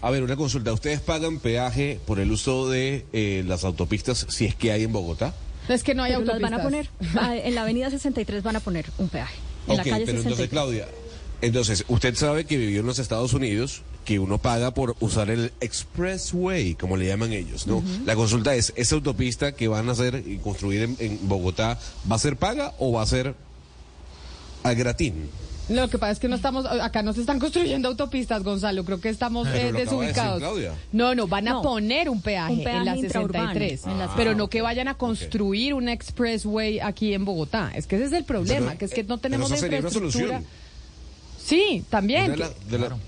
A 0.00 0.10
ver, 0.10 0.22
una 0.24 0.34
consulta. 0.36 0.72
¿Ustedes 0.72 1.00
pagan 1.00 1.38
peaje 1.38 2.00
por 2.06 2.18
el 2.18 2.32
uso 2.32 2.68
de 2.68 3.06
eh, 3.12 3.44
las 3.46 3.62
autopistas 3.64 4.26
si 4.28 4.46
es 4.46 4.54
que 4.56 4.72
hay 4.72 4.82
en 4.82 4.92
Bogotá? 4.92 5.32
Es 5.68 5.84
que 5.84 5.94
no 5.94 6.02
hay 6.02 6.10
Pero 6.12 6.24
las 6.24 6.34
autopistas. 6.34 6.50
van 6.50 6.60
a 6.60 6.62
poner, 6.64 6.90
ah, 7.20 7.36
en 7.36 7.54
la 7.54 7.62
avenida 7.62 7.88
63 7.88 8.42
van 8.42 8.56
a 8.56 8.60
poner 8.60 8.86
un 8.98 9.08
peaje. 9.08 9.36
En 9.68 9.76
la 9.76 9.84
calle 9.84 10.04
pero 10.06 10.18
63. 10.18 10.24
entonces, 10.24 10.48
Claudia, 10.48 10.88
entonces, 11.42 11.84
usted 11.88 12.14
sabe 12.14 12.44
que 12.46 12.56
vivió 12.56 12.80
en 12.80 12.86
los 12.86 12.98
Estados 12.98 13.34
Unidos, 13.34 13.82
que 14.04 14.18
uno 14.18 14.38
paga 14.38 14.72
por 14.72 14.96
usar 15.00 15.28
el 15.30 15.52
expressway, 15.60 16.74
como 16.74 16.96
le 16.96 17.06
llaman 17.06 17.32
ellos, 17.32 17.66
¿no? 17.66 17.82
La 18.06 18.14
consulta 18.16 18.54
es, 18.54 18.72
¿esa 18.76 18.94
autopista 18.94 19.52
que 19.52 19.68
van 19.68 19.88
a 19.88 19.92
hacer 19.92 20.22
y 20.26 20.38
construir 20.38 20.82
en, 20.82 20.96
en 20.98 21.18
Bogotá 21.28 21.78
va 22.10 22.16
a 22.16 22.18
ser 22.18 22.36
paga 22.36 22.72
o 22.78 22.92
va 22.92 23.02
a 23.02 23.06
ser 23.06 23.34
al 24.62 24.74
gratín? 24.74 25.28
Lo 25.68 25.88
que 25.88 25.96
pasa 25.96 26.12
es 26.12 26.18
que 26.18 26.26
no 26.28 26.34
estamos, 26.34 26.66
acá 26.66 27.02
no 27.02 27.12
se 27.12 27.20
están 27.20 27.38
construyendo 27.38 27.88
autopistas, 27.88 28.42
Gonzalo. 28.42 28.84
Creo 28.84 29.00
que 29.00 29.08
estamos 29.08 29.46
eh, 29.46 29.50
de 29.52 29.58
decir 29.66 29.74
desubicados. 29.84 30.42
No, 30.90 31.14
no, 31.14 31.28
van 31.28 31.46
a 31.48 31.52
No, 31.52 31.62
poner 31.62 32.08
un 32.10 32.20
peaje, 32.20 32.52
un 32.52 32.64
peaje 32.64 32.78
en 32.78 32.84
la 32.84 32.96
intraurbano, 32.96 33.52
63, 33.52 33.86
en 33.86 33.98
la- 33.98 34.14
pero 34.16 34.34
no 34.34 34.48
que 34.48 34.60
vayan 34.60 34.88
a 34.88 34.94
construir 34.94 35.74
un 35.74 35.88
expressway 35.88 36.80
aquí 36.80 37.14
en 37.14 37.24
Bogotá. 37.24 37.70
Es 37.74 37.86
que 37.86 37.94
ese 37.96 38.06
es 38.06 38.12
el 38.12 38.24
problema, 38.24 38.66
Pero, 38.66 38.78
que 38.78 38.84
es 38.86 38.90
que 38.92 39.04
no 39.04 39.14
eh, 39.14 39.18
tenemos 39.22 39.50
la 39.50 39.56
sería 39.56 39.78
una 39.78 39.88
infraestructura. 39.88 40.26
solución. 40.40 40.61
Sí, 41.52 41.84
también. 41.90 42.30
De 42.30 42.36
la- 42.38 42.48
de 42.48 42.78
la- 42.78 42.86
Claro, 42.86 42.98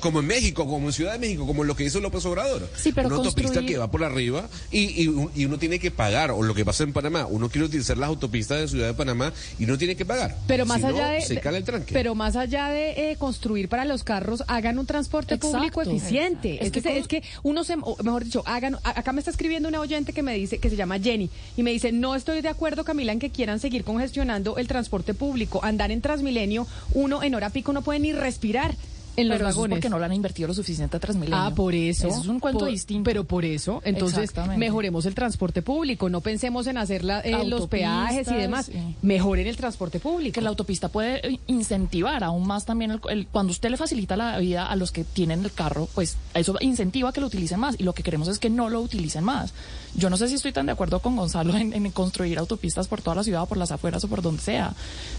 como 0.00 0.20
en 0.20 0.26
México, 0.26 0.66
como 0.66 0.86
en 0.86 0.92
Ciudad 0.92 1.12
de 1.12 1.18
México, 1.18 1.46
como 1.46 1.64
lo 1.64 1.74
que 1.76 1.84
hizo 1.84 2.00
López 2.00 2.24
Obrador. 2.26 2.68
Sí, 2.76 2.92
pero 2.92 3.08
una 3.08 3.16
autopista 3.16 3.64
que 3.64 3.76
va 3.78 3.90
por 3.90 4.04
arriba 4.04 4.48
y, 4.70 5.02
y 5.02 5.08
un- 5.08 5.30
y 5.34 5.44
uno 5.44 5.58
tiene 5.58 5.78
que 5.78 5.90
pagar, 5.90 6.30
o 6.30 6.42
lo 6.42 6.54
que 6.54 6.64
pasa 6.64 6.84
en 6.84 6.92
Panamá, 6.92 7.26
uno 7.28 7.48
quiere 7.48 7.66
utilizar 7.66 7.96
las 7.98 8.08
autopistas 8.08 8.60
de 8.60 8.68
Ciudad 8.68 8.86
de 8.86 8.94
Panamá 8.94 9.32
y 9.58 9.66
no 9.66 9.76
tiene 9.78 9.96
que 9.96 10.04
pagar. 10.04 10.36
Pero 10.46 10.66
más 10.66 10.78
Si 10.78 10.82
no, 10.86 10.88
allá 10.88 11.08
de, 11.08 11.20
Se 11.22 11.40
cala 11.40 11.58
el 11.58 11.64
tranque. 11.64 11.92
pero 11.92 12.14
más 12.14 12.36
allá 12.36 12.68
de 12.70 13.10
eh, 13.12 13.16
construir 13.16 13.68
para 13.68 13.84
los 13.84 14.04
carros, 14.04 14.42
hagan 14.48 14.78
un 14.78 14.86
transporte 14.86 15.34
Exacto. 15.34 15.56
público 15.58 15.82
eficiente. 15.82 16.54
Es, 16.56 16.66
Es 16.66 16.72
que, 16.72 16.72
que 16.72 16.80
se- 16.82 16.88
con- 16.88 16.98
es 16.98 17.08
que 17.08 17.22
uno 17.42 17.64
se, 17.64 17.74
o 17.80 17.96
mejor 18.02 18.24
dicho, 18.24 18.42
hagan. 18.46 18.76
a- 18.84 19.00
Acá 19.00 19.12
me 19.12 19.18
está 19.20 19.30
escribiendo 19.30 19.68
una 19.68 19.80
oyente 19.80 20.12
que 20.12 20.22
me 20.22 20.34
dice 20.34 20.58
que 20.58 20.70
se 20.70 20.76
llama 20.76 20.98
Jenny 20.98 21.28
y 21.56 21.62
me 21.62 21.70
dice 21.72 21.92
no 21.92 22.14
estoy 22.14 22.40
de 22.40 22.48
acuerdo 22.48 22.84
Camila 22.84 23.12
en 23.12 23.18
que 23.18 23.30
quieran 23.30 23.60
seguir 23.60 23.84
congestionando 23.84 24.56
el 24.56 24.66
transporte 24.68 25.12
público, 25.14 25.60
andar 25.64 25.90
en 25.90 26.00
Transmilenio, 26.00 26.66
uno 26.94 27.22
en 27.22 27.34
hora 27.34 27.50
pico 27.50 27.72
no 27.72 27.82
puede 27.82 27.98
ni 28.00 28.12
respirar 28.12 28.74
en 29.16 29.28
los 29.28 29.36
Pero 29.36 29.48
eso 29.48 29.50
es 29.50 29.56
vagones. 29.56 29.76
porque 29.78 29.88
no 29.88 29.98
le 29.98 30.04
han 30.04 30.12
invertido 30.12 30.48
lo 30.48 30.54
suficiente 30.54 30.96
a 30.96 31.00
Transmilenio. 31.00 31.36
Ah, 31.44 31.54
por 31.54 31.74
eso. 31.74 32.08
Eso 32.08 32.20
es 32.20 32.26
un 32.26 32.38
cuento 32.40 32.60
Por- 32.60 32.68
distinto. 32.70 33.04
Pero 33.04 33.24
por 33.24 33.44
eso, 33.44 33.80
entonces, 33.84 34.30
mejoremos 34.56 35.06
el 35.06 35.14
transporte 35.14 35.62
público. 35.62 36.08
No 36.08 36.20
pensemos 36.20 36.66
en 36.66 36.78
hacer 36.78 37.04
la- 37.04 37.20
eh, 37.20 37.44
los 37.46 37.66
peajes 37.68 38.28
y 38.28 38.34
demás. 38.34 38.66
sí. 38.66 38.72
Mejoren 39.02 39.46
el 39.46 39.56
transporte 39.56 40.00
público. 40.00 40.34
que 40.36 40.40
la 40.40 40.48
autopista 40.50 40.88
puede 40.88 41.26
eh, 41.34 41.40
incentivar 41.46 42.22
aún 42.24 42.46
más 42.46 42.64
también 42.64 42.90
el, 42.90 43.00
el- 43.08 43.26
cuando 43.26 43.52
usted 43.52 43.70
le 43.70 43.76
facilita 43.76 44.16
la 44.16 44.38
vida 44.38 44.66
a 44.66 44.76
los 44.76 44.92
que 44.92 45.04
tienen 45.04 45.44
el 45.44 45.52
carro, 45.52 45.88
pues 45.94 46.16
eso 46.34 46.56
incentiva 46.60 47.12
que 47.12 47.20
lo 47.20 47.26
utilicen 47.28 47.60
más 47.60 47.76
y 47.78 47.82
lo 47.84 47.92
que 47.92 48.02
queremos 48.02 48.28
es 48.28 48.38
que 48.38 48.50
no 48.50 48.68
lo 48.68 48.80
utilicen 48.80 49.24
más. 49.24 49.52
Yo 49.94 50.10
no 50.10 50.16
sé 50.16 50.28
si 50.28 50.34
estoy 50.34 50.52
tan 50.52 50.66
de 50.66 50.72
acuerdo 50.72 51.00
con 51.00 51.16
Gonzalo 51.16 51.56
en, 51.56 51.72
en 51.72 51.90
construir 51.90 52.38
autopistas 52.38 52.86
por 52.88 53.00
toda 53.02 53.16
la 53.16 53.24
ciudad, 53.24 53.46
por 53.48 53.56
las 53.56 53.70
afueras 53.72 54.04
o 54.04 54.08
por 54.08 54.20
donde 54.20 54.42
sea, 54.42 54.74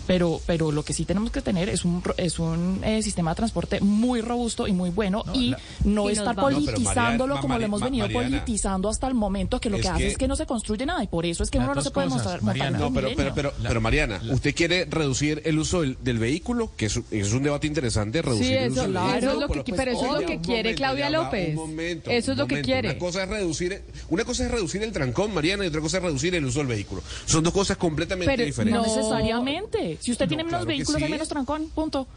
pero 0.06 0.40
pero 0.46 0.72
lo 0.72 0.84
que 0.84 0.94
sí 0.94 1.06
tenemos 1.06 1.32
que 1.32 1.42
tener 1.42 1.70
es 1.70 1.84
un 1.86 2.04
es 2.18 2.38
un 2.40 2.82
eh, 2.84 3.02
sistema 3.02 3.32
de 3.32 3.36
transporte 3.38 3.80
muy 3.88 4.22
robusto 4.22 4.68
y 4.68 4.74
muy 4.74 4.90
bueno 4.90 5.24
y 5.34 5.50
la- 5.52 5.60
no 5.86 6.10
Y. 6.10 6.16
No, 6.16 6.24
pero 6.26 6.36
politizándolo 6.42 7.36
Mariana- 7.36 7.42
como 7.42 7.58
lo 7.60 7.66
hemos 7.66 7.82
venido 7.82 8.06
Mariana, 8.08 8.30
politizando 8.30 8.90
hasta 8.90 9.08
el 9.08 9.14
momento 9.14 9.60
que 9.60 9.70
lo 9.70 9.78
es 9.78 9.82
que 9.84 9.90
hace 9.90 10.08
es 10.08 10.18
que 10.18 10.28
no 10.28 10.36
se 10.36 10.46
construye 10.46 10.86
nada 10.86 11.04
y 11.04 11.08
por 11.08 11.26
eso 11.26 11.44
es 11.44 11.50
que 11.50 11.58
uno 11.58 11.74
no 11.74 11.82
se 11.82 11.92
puede 11.92 12.08
cosas, 12.10 12.42
mostrar, 12.42 12.42
montar. 12.44 12.72
No, 12.80 12.94
pero, 12.94 13.10
pero, 13.16 13.34
pero, 13.34 13.54
pero 13.62 13.82
Mariana, 13.82 14.22
usted 14.32 14.54
quiere 14.54 14.86
reducir 14.86 15.42
el 15.46 15.58
uso 15.60 15.82
del, 15.82 15.98
del 16.04 16.20
vehículo, 16.20 16.72
que 16.78 16.86
es, 16.88 17.00
es 17.12 17.34
un 17.34 17.44
debate 17.44 17.68
interesante, 17.68 18.22
reducir 18.22 18.46
Sí, 18.48 18.54
el 18.54 18.64
eso, 18.66 18.72
uso 18.74 18.82
del 18.84 18.92
claro, 18.92 19.08
vehículo. 19.08 19.18
eso 19.18 19.32
es 19.32 19.40
lo 19.42 19.48
que- 19.64 19.64
pero, 19.72 19.78
pero 19.78 19.92
eso 19.92 20.06
es 20.06 20.22
lo 20.22 20.28
que 20.28 20.38
un 20.38 20.44
quiere 20.44 20.76
Claudia 20.76 21.10
López. 21.10 21.56
momento, 21.56 22.10
Eso 22.12 22.32
es 22.34 22.38
lo 22.38 22.48
que 22.48 22.62
quiere. 22.62 22.90
Una 22.90 23.00
cosa 23.00 23.24
es 23.24 23.30
reducir, 23.30 23.82
una 24.10 24.24
cosa 24.26 24.46
es 24.46 24.52
reducir 24.52 24.84
el 24.84 24.92
trancón, 24.92 25.34
Mariana, 25.34 25.64
y 25.64 25.68
otra 25.68 25.82
cosa 25.82 25.98
es 25.98 26.04
reducir 26.04 26.36
el 26.36 26.46
uso 26.46 26.60
del 26.60 26.68
vehículo. 26.68 27.02
Son 27.26 27.44
dos 27.44 27.54
cosas 27.54 27.78
completamente 27.78 28.46
diferentes. 28.46 28.82
No 28.82 28.88
No. 28.88 28.96
necesariamente. 28.96 29.98
Si 30.02 30.12
usted 30.12 30.26
No, 30.26 30.30
tiene 30.30 30.44
menos 30.44 30.66
vehículos, 30.66 31.02
hay 31.02 31.10
menos 31.12 31.28
trancón, 31.28 31.70
punto. 31.74 32.08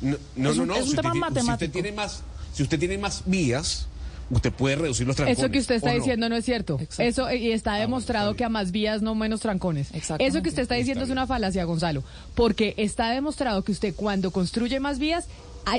No, 0.00 0.16
no, 0.36 0.50
Es 0.50 0.56
no, 0.56 0.62
un- 0.62 0.68
no. 0.68 0.74
es 0.76 0.82
un 0.84 0.90
si, 0.90 0.96
tema 0.96 1.10
usted, 1.12 1.12
tiene- 1.12 1.20
si 1.20 1.28
usted 1.28 1.42
matemático. 1.44 1.72
tiene 1.72 1.92
más, 1.92 2.22
si 2.54 2.62
usted 2.62 2.78
tiene 2.78 2.98
más 2.98 3.22
vías, 3.26 3.86
usted 4.30 4.52
puede 4.52 4.76
reducir 4.76 5.06
los 5.06 5.16
trancones. 5.16 5.38
Eso 5.38 5.50
que 5.50 5.58
usted 5.58 5.74
está 5.74 5.90
diciendo 5.92 6.28
no 6.28 6.36
es 6.36 6.44
cierto. 6.44 6.78
Exacto. 6.80 7.02
Eso 7.02 7.28
eh, 7.28 7.36
y 7.36 7.52
está 7.52 7.72
bueno, 7.72 7.82
demostrado 7.86 8.30
está 8.30 8.38
que 8.38 8.44
a 8.44 8.48
más 8.48 8.70
vías 8.70 9.02
no 9.02 9.14
menos 9.14 9.40
trancones. 9.40 9.88
Eso 9.92 10.42
que 10.42 10.48
usted 10.48 10.62
está 10.62 10.76
diciendo 10.76 11.02
Está 11.02 11.12
es 11.12 11.16
una 11.16 11.26
falacia, 11.26 11.64
Gonzalo, 11.64 12.02
porque 12.34 12.74
está 12.76 13.10
demostrado 13.10 13.62
que 13.64 13.72
usted 13.72 13.94
cuando 13.94 14.30
construye 14.30 14.78
más 14.80 14.98
vías 14.98 15.26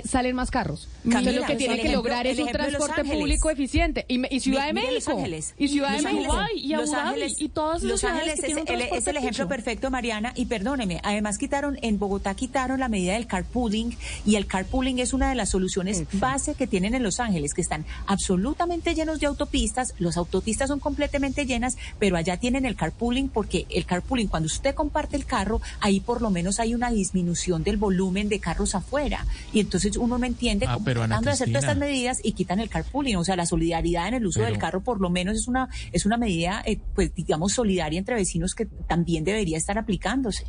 salen 0.05 0.35
más 0.35 0.51
carros. 0.51 0.87
Usted 1.03 1.35
lo 1.35 1.45
que 1.45 1.55
tiene 1.55 1.79
que 1.79 1.91
lograr 1.91 2.27
es 2.27 2.37
un 2.37 2.45
Los 2.45 2.53
transporte 2.53 3.03
público 3.03 3.49
eficiente 3.49 4.05
y, 4.07 4.33
y 4.33 4.39
Ciudad 4.39 4.67
de 4.67 4.73
México. 4.73 5.19
Los. 5.27 5.53
Y 5.57 5.67
Ciudad 5.67 5.97
de 5.97 6.01
Los 6.01 6.13
México. 6.13 6.35
Y 6.55 6.75
Los 6.75 6.93
Ángeles, 6.93 7.35
y 7.39 7.49
todas 7.49 7.83
Los 7.83 8.03
Ángeles 8.03 8.39
es, 8.43 8.57
es 8.91 9.07
el 9.07 9.17
ejemplo 9.17 9.47
perfecto, 9.47 9.89
Mariana, 9.89 10.33
y 10.35 10.45
perdóneme, 10.45 10.99
además 11.03 11.37
quitaron, 11.37 11.77
en 11.81 11.99
Bogotá 11.99 12.35
quitaron 12.35 12.79
la 12.79 12.87
medida 12.87 13.13
del 13.13 13.27
carpooling, 13.27 13.97
y 14.25 14.35
el 14.35 14.45
carpooling 14.45 14.99
es 14.99 15.13
una 15.13 15.29
de 15.29 15.35
las 15.35 15.49
soluciones 15.49 16.03
base 16.13 16.53
que 16.55 16.67
tienen 16.67 16.93
en 16.93 17.03
Los 17.03 17.19
Ángeles, 17.19 17.53
que 17.53 17.61
están 17.61 17.85
absolutamente 18.05 18.93
llenos 18.93 19.19
de 19.19 19.27
autopistas, 19.27 19.93
las 19.97 20.17
autopistas 20.17 20.67
son 20.67 20.79
completamente 20.79 21.45
llenas, 21.45 21.77
pero 21.99 22.17
allá 22.17 22.37
tienen 22.37 22.65
el 22.65 22.75
carpooling, 22.75 23.29
porque 23.29 23.65
el 23.69 23.85
carpooling, 23.85 24.27
cuando 24.27 24.47
usted 24.47 24.75
comparte 24.75 25.15
el 25.15 25.25
carro, 25.25 25.61
ahí 25.79 25.99
por 25.99 26.21
lo 26.21 26.29
menos 26.29 26.59
hay 26.59 26.75
una 26.75 26.91
disminución 26.91 27.63
del 27.63 27.77
volumen 27.77 28.29
de 28.29 28.39
carros 28.39 28.75
afuera, 28.75 29.25
y 29.51 29.61
entonces 29.71 29.95
uno 29.95 30.17
no 30.17 30.25
entiende 30.25 30.65
Ah, 30.67 30.73
cómo 30.73 30.83
pero, 30.85 30.99
tratando 30.99 31.27
de 31.27 31.31
hacer 31.31 31.47
todas 31.47 31.63
estas 31.63 31.77
medidas 31.77 32.19
y 32.21 32.33
quitan 32.33 32.59
el 32.59 32.67
carpooling, 32.67 33.15
o 33.15 33.23
sea, 33.23 33.37
la 33.37 33.45
solidaridad 33.45 34.09
en 34.09 34.15
el 34.15 34.25
uso 34.27 34.41
Pero- 34.41 34.51
del 34.51 34.59
carro 34.59 34.83
por 34.83 34.99
lo 34.99 35.09
menos 35.09 35.37
es 35.37 35.47
una 35.47 35.69
es 35.93 36.05
una 36.05 36.17
medida, 36.17 36.61
eh, 36.65 36.77
pues 36.93 37.15
digamos, 37.15 37.53
solidaria 37.53 37.97
entre 37.97 38.15
vecinos 38.15 38.53
que 38.53 38.65
también 38.65 39.23
debería 39.23 39.57
estar 39.57 39.77
aplicándose. 39.77 40.43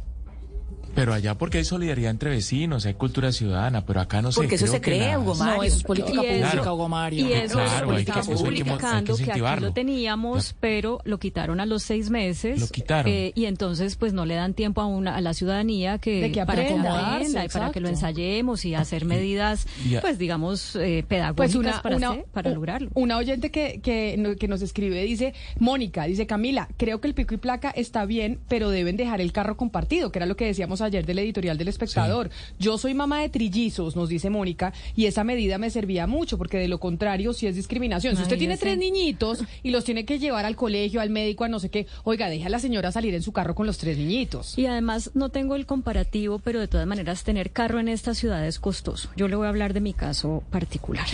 Pero 0.94 1.14
allá 1.14 1.36
porque 1.36 1.58
hay 1.58 1.64
solidaridad 1.64 2.10
entre 2.10 2.30
vecinos, 2.30 2.84
hay 2.86 2.94
cultura 2.94 3.32
ciudadana, 3.32 3.84
pero 3.86 4.00
acá 4.00 4.20
no 4.22 4.30
sé. 4.32 4.40
Porque 4.40 4.56
eso 4.56 4.66
se 4.66 4.78
las- 4.78 5.18
Hugo 5.18 5.34
Mario. 5.34 5.56
No, 5.56 5.62
eso 5.62 5.76
es 5.78 5.82
política 5.84 6.22
Y 6.22 6.26
eso- 6.26 6.48
pública, 6.50 6.72
Hugo 6.72 6.88
Mario. 6.88 7.26
Y 7.28 7.32
eso 7.32 7.54
Claro, 7.54 7.66
es 7.92 7.98
hay 7.98 8.04
que- 8.04 8.10
estamos 8.10 8.28
eso 8.28 8.46
hay 8.46 8.54
que 8.54 8.64
mo- 8.64 8.72
hay 8.72 8.78
que 8.78 8.84
publicando 8.84 9.16
que, 9.16 9.32
aquí 9.32 9.60
lo 9.64 9.72
teníamos, 9.72 10.54
pero 10.60 11.00
lo 11.04 11.18
quitaron 11.18 11.60
a 11.60 11.66
los 11.66 11.82
seis 11.82 12.10
meses. 12.10 12.60
Lo 12.60 12.68
quitaron. 12.68 13.10
eh, 13.10 13.32
y 13.34 13.46
entonces 13.46 13.96
pues 13.96 14.12
no 14.12 14.26
le 14.26 14.34
dan 14.34 14.54
tiempo 14.54 14.80
a, 14.80 14.86
una, 14.86 15.16
a 15.16 15.20
la 15.20 15.34
ciudadanía 15.34 15.98
que, 15.98 16.20
para 16.20 16.32
que 16.32 16.40
aprenda. 16.74 17.20
y 17.44 17.48
para 17.48 17.70
que 17.72 17.80
lo 17.80 17.88
ensayemos 17.88 18.64
y 18.64 18.74
hacer 18.74 19.04
medidas, 19.06 19.66
Y 19.86 19.94
a- 19.96 20.00
pues 20.02 20.18
digamos, 20.18 20.76
eh, 20.76 21.04
pedagógicas 21.08 21.36
Pues 21.36 21.54
una, 21.54 21.82
para, 21.82 21.96
una, 21.96 22.10
hacer- 22.10 22.24
para 22.32 22.50
u- 22.50 22.54
lograrlo. 22.54 22.90
Una 22.94 23.16
oyente 23.16 23.50
que, 23.50 23.80
que, 23.82 24.36
que 24.38 24.48
nos 24.48 24.60
escribe 24.62 25.02
dice, 25.04 25.32
Mónica, 25.58 26.04
dice 26.04 26.26
Camila, 26.26 26.68
creo 26.76 27.00
que 27.00 27.08
el 27.08 27.14
pico 27.14 27.34
y 27.34 27.38
placa 27.38 27.70
está 27.70 28.04
bien, 28.04 28.40
pero 28.48 28.68
deben 28.70 28.96
dejar 28.96 29.20
el 29.22 29.32
carro 29.32 29.56
compartido, 29.56 30.12
que 30.12 30.18
era 30.18 30.26
lo 30.26 30.36
que 30.36 30.44
decíamos 30.44 30.81
ayer 30.82 31.06
del 31.06 31.18
editorial 31.18 31.58
del 31.58 31.68
espectador. 31.68 32.30
Yo 32.58 32.78
soy 32.78 32.94
mamá 32.94 33.20
de 33.20 33.28
trillizos, 33.28 33.96
nos 33.96 34.08
dice 34.08 34.30
Mónica, 34.30 34.72
y 34.94 35.06
esa 35.06 35.24
medida 35.24 35.58
me 35.58 35.70
servía 35.70 36.06
mucho, 36.06 36.38
porque 36.38 36.58
de 36.58 36.68
lo 36.68 36.78
contrario 36.80 37.32
sí 37.32 37.46
es 37.46 37.56
discriminación. 37.56 38.16
Si 38.16 38.22
usted 38.22 38.38
tiene 38.38 38.56
tres 38.56 38.78
niñitos 38.78 39.44
y 39.62 39.70
los 39.70 39.84
tiene 39.84 40.04
que 40.04 40.18
llevar 40.18 40.44
al 40.44 40.56
colegio, 40.56 41.00
al 41.00 41.10
médico, 41.10 41.44
a 41.44 41.48
no 41.48 41.60
sé 41.60 41.70
qué, 41.70 41.86
oiga, 42.04 42.28
deja 42.28 42.46
a 42.46 42.50
la 42.50 42.58
señora 42.58 42.92
salir 42.92 43.14
en 43.14 43.22
su 43.22 43.32
carro 43.32 43.54
con 43.54 43.66
los 43.66 43.78
tres 43.78 43.98
niñitos. 43.98 44.58
Y 44.58 44.66
además 44.66 45.10
no 45.14 45.28
tengo 45.28 45.54
el 45.54 45.66
comparativo, 45.66 46.38
pero 46.38 46.60
de 46.60 46.68
todas 46.68 46.86
maneras 46.86 47.24
tener 47.24 47.50
carro 47.50 47.80
en 47.80 47.88
esta 47.88 48.14
ciudad 48.14 48.46
es 48.46 48.58
costoso. 48.58 49.10
Yo 49.16 49.28
le 49.28 49.36
voy 49.36 49.46
a 49.46 49.50
hablar 49.50 49.72
de 49.72 49.80
mi 49.80 49.94
caso 49.94 50.42
particular. 50.50 51.06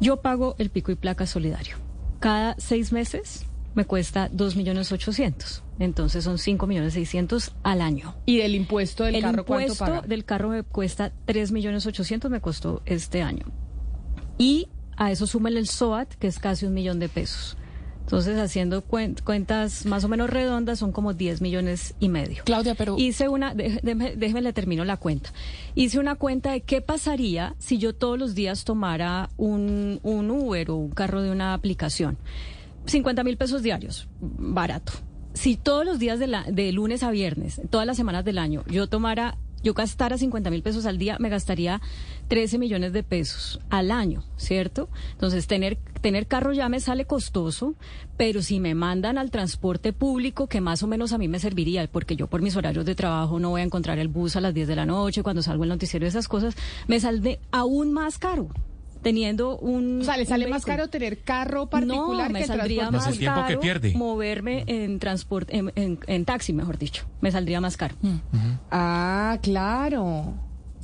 Yo 0.00 0.18
pago 0.18 0.54
el 0.58 0.70
pico 0.70 0.92
y 0.92 0.94
placa 0.94 1.26
solidario. 1.26 1.76
Cada 2.20 2.54
seis 2.58 2.92
meses 2.92 3.46
me 3.74 3.84
cuesta 3.84 4.28
dos 4.32 4.56
millones 4.56 4.90
ochocientos. 4.92 5.62
Entonces 5.78 6.24
son 6.24 6.38
cinco 6.38 6.66
millones 6.66 6.92
seiscientos 6.94 7.52
al 7.62 7.80
año. 7.80 8.14
Y 8.26 8.38
del 8.38 8.54
impuesto 8.54 9.04
del 9.04 9.16
el 9.16 9.22
carro, 9.22 9.44
¿cuánto 9.46 9.72
impuesto 9.72 9.84
paga? 9.84 10.00
del 10.06 10.24
carro 10.24 10.48
me 10.48 10.62
cuesta 10.62 11.12
tres 11.24 11.52
millones 11.52 11.86
ochocientos, 11.86 12.30
me 12.30 12.40
costó 12.40 12.82
este 12.86 13.22
año. 13.22 13.46
Y 14.38 14.68
a 14.96 15.10
eso 15.10 15.26
súmele 15.26 15.58
el 15.60 15.68
SOAT, 15.68 16.14
que 16.14 16.26
es 16.26 16.38
casi 16.38 16.66
un 16.66 16.74
millón 16.74 16.98
de 16.98 17.08
pesos. 17.08 17.56
Entonces, 18.02 18.38
haciendo 18.40 18.82
cuen- 18.84 19.22
cuentas 19.22 19.86
más 19.86 20.02
o 20.02 20.08
menos 20.08 20.28
redondas, 20.30 20.80
son 20.80 20.90
como 20.90 21.12
10 21.14 21.40
millones 21.40 21.94
y 22.00 22.08
medio. 22.08 22.42
Claudia, 22.44 22.74
pero... 22.74 22.96
Hice 22.98 23.28
una, 23.28 23.54
déjeme, 23.54 24.16
déjeme 24.16 24.42
le 24.42 24.52
termino 24.52 24.84
la 24.84 24.96
cuenta. 24.96 25.30
Hice 25.76 26.00
una 26.00 26.16
cuenta 26.16 26.50
de 26.50 26.62
qué 26.62 26.80
pasaría 26.80 27.54
si 27.58 27.78
yo 27.78 27.94
todos 27.94 28.18
los 28.18 28.34
días 28.34 28.64
tomara 28.64 29.30
un, 29.36 30.00
un 30.02 30.28
Uber 30.30 30.72
o 30.72 30.76
un 30.76 30.90
carro 30.90 31.22
de 31.22 31.30
una 31.30 31.54
aplicación. 31.54 32.18
50 32.86 33.24
mil 33.24 33.36
pesos 33.36 33.62
diarios, 33.62 34.08
barato. 34.20 34.92
Si 35.32 35.56
todos 35.56 35.84
los 35.84 35.98
días 35.98 36.18
de, 36.18 36.26
la, 36.26 36.44
de 36.44 36.72
lunes 36.72 37.02
a 37.02 37.10
viernes, 37.10 37.60
todas 37.70 37.86
las 37.86 37.96
semanas 37.96 38.24
del 38.24 38.38
año, 38.38 38.64
yo 38.68 38.88
tomara, 38.88 39.38
yo 39.62 39.74
gastara 39.74 40.18
50 40.18 40.50
mil 40.50 40.62
pesos 40.62 40.86
al 40.86 40.98
día, 40.98 41.16
me 41.20 41.28
gastaría 41.28 41.80
13 42.28 42.58
millones 42.58 42.92
de 42.92 43.04
pesos 43.04 43.60
al 43.70 43.92
año, 43.92 44.24
¿cierto? 44.36 44.88
Entonces, 45.12 45.46
tener, 45.46 45.78
tener 46.00 46.26
carro 46.26 46.52
ya 46.52 46.68
me 46.68 46.80
sale 46.80 47.04
costoso, 47.04 47.74
pero 48.16 48.42
si 48.42 48.58
me 48.58 48.74
mandan 48.74 49.18
al 49.18 49.30
transporte 49.30 49.92
público, 49.92 50.48
que 50.48 50.60
más 50.60 50.82
o 50.82 50.88
menos 50.88 51.12
a 51.12 51.18
mí 51.18 51.28
me 51.28 51.38
serviría, 51.38 51.86
porque 51.86 52.16
yo 52.16 52.26
por 52.26 52.42
mis 52.42 52.56
horarios 52.56 52.84
de 52.84 52.96
trabajo 52.96 53.38
no 53.38 53.50
voy 53.50 53.60
a 53.60 53.64
encontrar 53.64 53.98
el 53.98 54.08
bus 54.08 54.34
a 54.34 54.40
las 54.40 54.52
10 54.52 54.66
de 54.66 54.76
la 54.76 54.86
noche, 54.86 55.22
cuando 55.22 55.42
salgo 55.42 55.62
el 55.62 55.70
noticiero, 55.70 56.06
esas 56.06 56.26
cosas, 56.26 56.56
me 56.88 56.98
sale 56.98 57.38
aún 57.52 57.92
más 57.92 58.18
caro. 58.18 58.48
Teniendo 59.02 59.56
un. 59.58 60.02
O 60.02 60.04
sea, 60.04 60.16
¿le 60.16 60.26
sale 60.26 60.46
más 60.46 60.64
caro 60.64 60.88
tener 60.88 61.22
carro 61.22 61.70
particular 61.70 62.28
no, 62.28 62.32
me 62.34 62.40
que 62.40 62.46
saldría 62.46 62.90
Más 62.90 63.06
el 63.08 63.18
tiempo 63.18 63.40
que 63.40 63.46
caro 63.54 63.60
pierde. 63.60 63.94
moverme 63.94 64.64
en 64.66 64.98
transporte, 64.98 65.56
en, 65.56 65.72
en- 65.74 65.98
en 66.06 66.24
taxi, 66.26 66.52
mejor 66.52 66.76
dicho. 66.78 67.04
Me 67.20 67.30
saldría 67.32 67.60
más 67.60 67.76
caro. 67.78 67.94
Ah, 68.70 69.38
claro. 69.42 70.34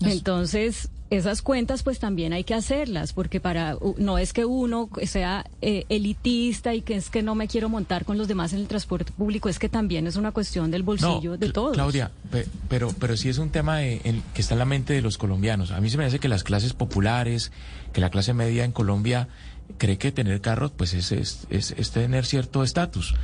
Entonces, 0.00 0.90
esas 1.10 1.40
cuentas 1.42 1.82
pues 1.82 1.98
también 2.00 2.32
hay 2.32 2.42
que 2.44 2.54
hacerlas, 2.54 3.12
porque 3.12 3.40
para 3.40 3.76
no 3.98 4.18
es 4.18 4.32
que 4.32 4.44
uno 4.44 4.88
sea 5.04 5.44
eh, 5.62 5.84
elitista 5.88 6.74
y 6.74 6.82
que 6.82 6.96
es 6.96 7.10
que 7.10 7.22
no 7.22 7.34
me 7.34 7.46
quiero 7.48 7.68
montar 7.68 8.04
con 8.04 8.18
los 8.18 8.26
demás 8.28 8.52
en 8.52 8.58
el 8.60 8.66
transporte 8.66 9.12
público, 9.12 9.48
es 9.48 9.58
que 9.58 9.68
también 9.68 10.06
es 10.06 10.16
una 10.16 10.32
cuestión 10.32 10.70
del 10.70 10.82
bolsillo 10.82 11.36
de 11.36 11.50
todos. 11.52 11.74
Claudia, 11.74 12.10
pe- 12.30 12.46
pero, 12.68 12.92
pero 12.98 13.16
sí 13.16 13.28
es 13.28 13.38
un 13.38 13.50
tema 13.50 13.78
de- 13.78 14.00
en- 14.04 14.22
que 14.34 14.40
está 14.40 14.54
en 14.54 14.58
la 14.58 14.64
mente 14.64 14.94
de 14.94 15.02
los 15.02 15.16
colombianos. 15.18 15.70
A 15.70 15.80
mí 15.80 15.90
se 15.90 15.96
me 15.98 16.04
hace 16.04 16.18
que 16.18 16.28
las 16.28 16.42
clases 16.42 16.72
populares, 16.72 17.52
que 17.92 18.00
la 18.00 18.10
clase 18.10 18.34
media 18.34 18.64
en 18.64 18.72
Colombia 18.72 19.28
cree 19.78 19.98
que 19.98 20.12
tener 20.12 20.40
carros 20.40 20.70
pues 20.76 20.94
es, 20.94 21.12
es, 21.12 21.46
es- 21.50 21.72
es 21.76 21.90
tener 21.90 22.24
cierto 22.26 22.62
estatus. 22.64 23.14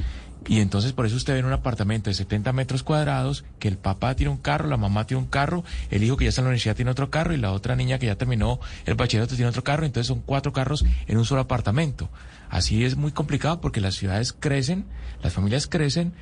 Y 0.49 0.61
entonces 0.61 0.93
por 0.93 1.07
eso 1.07 1.16
usted 1.16 1.34
ve 1.34 1.38
en 1.38 1.47
un 1.47 1.53
apartamento 1.53 2.11
de 2.11 2.14
70 2.14 2.53
metros 2.53 2.82
cuadrados 2.82 3.45
que 3.59 3.68
el 3.68 3.78
papá 3.78 4.14
tiene 4.16 4.30
un 4.30 4.38
carro, 4.38 4.68
la 4.68 4.76
mamá 4.76 5.07
tiene 5.07 5.22
un 5.22 5.28
carro, 5.28 5.64
el 5.90 6.03
hijo 6.03 6.16
que 6.16 6.24
ya 6.24 6.30
está 6.30 6.40
en 6.40 6.47
la 6.47 6.51
universidad 6.51 6.76
tiene 6.76 6.90
otro 6.90 7.11
carro 7.11 7.32
y 7.32 7.36
la 7.36 7.53
otra 7.53 7.76
niña 7.76 7.99
que 7.99 8.07
ya 8.07 8.16
terminó 8.16 8.59
el 8.84 8.95
bachillerato 8.95 9.36
tiene 9.36 9.49
otro 9.49 9.62
carro, 9.64 9.86
entonces 9.86 10.09
son 10.09 10.20
cuatro 10.20 10.53
carros 10.53 10.84
en 11.07 11.18
un 11.18 11.24
solo 11.24 11.43
apartamento. 11.43 12.09
Así 12.51 12.84
es 12.84 12.97
muy 12.97 13.12
complicado 13.12 13.61
porque 13.61 13.80
las 13.80 13.95
ciudades 13.95 14.32
crecen, 14.32 14.84
las 15.22 15.32
familias 15.32 15.66
crecen, 15.66 16.12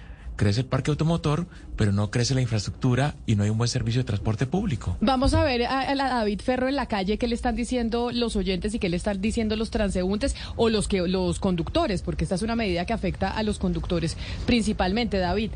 crece 0.41 0.61
el 0.61 0.67
parque 0.67 0.91
automotor, 0.91 1.47
pero 1.77 1.93
no 1.93 2.11
crece 2.11 2.35
la 2.35 2.41
infraestructura 2.41 3.15
y 3.27 3.37
no 3.37 3.43
hay 3.43 3.51
un 3.51 3.59
buen 3.59 3.69
servicio 3.69 4.01
de 4.01 4.07
transporte 4.07 4.47
público. 4.47 4.97
Vamos 5.03 5.35
a 5.35 5.45
ver 5.45 5.67
a, 5.67 5.95
David 5.95 6.41
Ferro 6.41 6.67
en 6.67 6.77
la 6.77 6.87
calle 6.87 7.19
qué 7.19 7.29
le 7.29 7.35
están 7.35 7.57
diciendo 7.57 8.11
los 8.11 8.37
oyentes 8.37 8.75
y 8.75 8.79
qué 8.79 8.89
le 8.89 8.97
están 8.97 9.21
diciendo 9.21 9.55
los 9.55 9.71
transeúntes 9.71 10.35
o 10.57 10.71
los 10.71 10.89
que 10.89 11.07
los 11.07 11.41
conductores, 11.41 12.01
porque 12.01 12.25
esta 12.25 12.37
es 12.37 12.43
una 12.43 12.57
medida 12.57 12.87
que 12.87 12.95
afecta 12.95 13.29
a 13.29 13.43
los 13.43 13.59
conductores 13.59 14.17
principalmente, 14.47 15.19
David. 15.19 15.51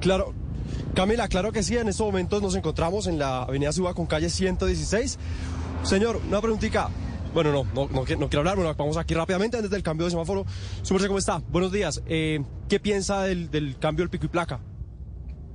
Claro, 0.00 0.34
Camila, 0.96 1.28
claro 1.28 1.52
que 1.52 1.62
sí. 1.62 1.76
En 1.76 1.86
estos 1.86 2.04
momentos 2.04 2.42
nos 2.42 2.56
encontramos 2.56 3.06
en 3.06 3.20
la 3.20 3.42
avenida 3.42 3.70
Suba 3.70 3.94
con 3.94 4.06
calle 4.06 4.30
116. 4.30 5.16
Señor, 5.84 6.20
una 6.26 6.40
preguntita. 6.40 6.90
Bueno, 7.34 7.50
no, 7.52 7.64
no, 7.74 7.88
no, 7.92 8.04
qui- 8.04 8.16
no 8.18 8.28
quiero 8.28 8.40
hablar. 8.40 8.56
Bueno, 8.56 8.72
vamos 8.76 8.96
aquí 8.96 9.12
rápidamente 9.14 9.56
antes 9.56 9.70
del 9.70 9.82
cambio 9.82 10.04
de 10.06 10.12
semáforo. 10.12 10.44
Su 10.82 10.94
merced, 10.94 11.08
¿cómo 11.08 11.18
está? 11.18 11.42
Buenos 11.50 11.72
días. 11.72 12.00
Eh, 12.06 12.40
¿Qué 12.68 12.78
piensa 12.80 13.22
del, 13.22 13.50
del 13.50 13.76
cambio 13.78 14.04
del 14.04 14.10
pico 14.10 14.26
y 14.26 14.28
placa? 14.28 14.60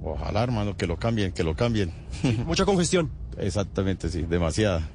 Ojalá, 0.03 0.43
hermano, 0.43 0.75
que 0.77 0.87
lo 0.87 0.97
cambien, 0.97 1.31
que 1.31 1.43
lo 1.43 1.55
cambien. 1.55 1.91
Mucha 2.45 2.65
congestión. 2.65 3.09
Exactamente, 3.37 4.09
sí, 4.09 4.23
demasiada. 4.23 4.89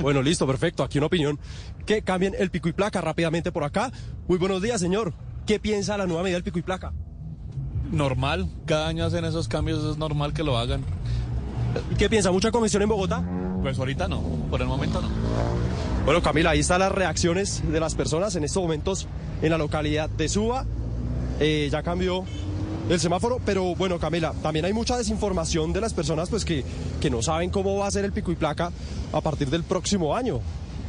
Bueno, 0.00 0.22
listo, 0.22 0.46
perfecto. 0.46 0.82
Aquí 0.82 0.98
una 0.98 1.06
opinión. 1.06 1.38
Que 1.86 2.02
cambien 2.02 2.34
el 2.38 2.50
pico 2.50 2.68
y 2.68 2.72
placa 2.72 3.00
rápidamente 3.00 3.52
por 3.52 3.62
acá. 3.64 3.92
Muy 4.26 4.38
buenos 4.38 4.60
días, 4.60 4.80
señor. 4.80 5.14
¿Qué 5.46 5.60
piensa 5.60 5.96
la 5.96 6.06
nueva 6.06 6.22
medida 6.22 6.36
del 6.36 6.44
pico 6.44 6.58
y 6.58 6.62
placa? 6.62 6.92
Normal, 7.92 8.48
cada 8.66 8.88
año 8.88 9.04
hacen 9.04 9.24
esos 9.24 9.46
cambios, 9.46 9.84
es 9.84 9.98
normal 9.98 10.32
que 10.32 10.42
lo 10.42 10.56
hagan. 10.58 10.82
¿Y 11.92 11.94
qué 11.96 12.08
piensa? 12.08 12.32
¿Mucha 12.32 12.50
congestión 12.50 12.82
en 12.82 12.88
Bogotá? 12.88 13.22
Pues 13.62 13.78
ahorita 13.78 14.08
no, 14.08 14.20
por 14.50 14.60
el 14.62 14.66
momento 14.66 15.00
no. 15.02 15.08
Bueno, 16.04 16.20
Camila, 16.20 16.50
ahí 16.50 16.60
están 16.60 16.80
las 16.80 16.92
reacciones 16.92 17.62
de 17.66 17.80
las 17.80 17.94
personas 17.94 18.36
en 18.36 18.44
estos 18.44 18.62
momentos 18.62 19.08
en 19.40 19.50
la 19.50 19.56
localidad 19.56 20.10
de 20.10 20.28
Suba. 20.28 20.66
Eh, 21.40 21.70
ya 21.72 21.82
cambió 21.82 22.24
el 22.90 23.00
semáforo, 23.00 23.40
pero 23.46 23.74
bueno, 23.74 23.98
Camila, 23.98 24.34
también 24.42 24.66
hay 24.66 24.74
mucha 24.74 24.98
desinformación 24.98 25.72
de 25.72 25.80
las 25.80 25.94
personas 25.94 26.28
pues 26.28 26.44
que, 26.44 26.62
que 27.00 27.08
no 27.08 27.22
saben 27.22 27.48
cómo 27.48 27.78
va 27.78 27.86
a 27.86 27.90
ser 27.90 28.04
el 28.04 28.12
pico 28.12 28.30
y 28.30 28.36
placa 28.36 28.70
a 29.14 29.20
partir 29.22 29.48
del 29.48 29.62
próximo 29.64 30.14
año. 30.14 30.40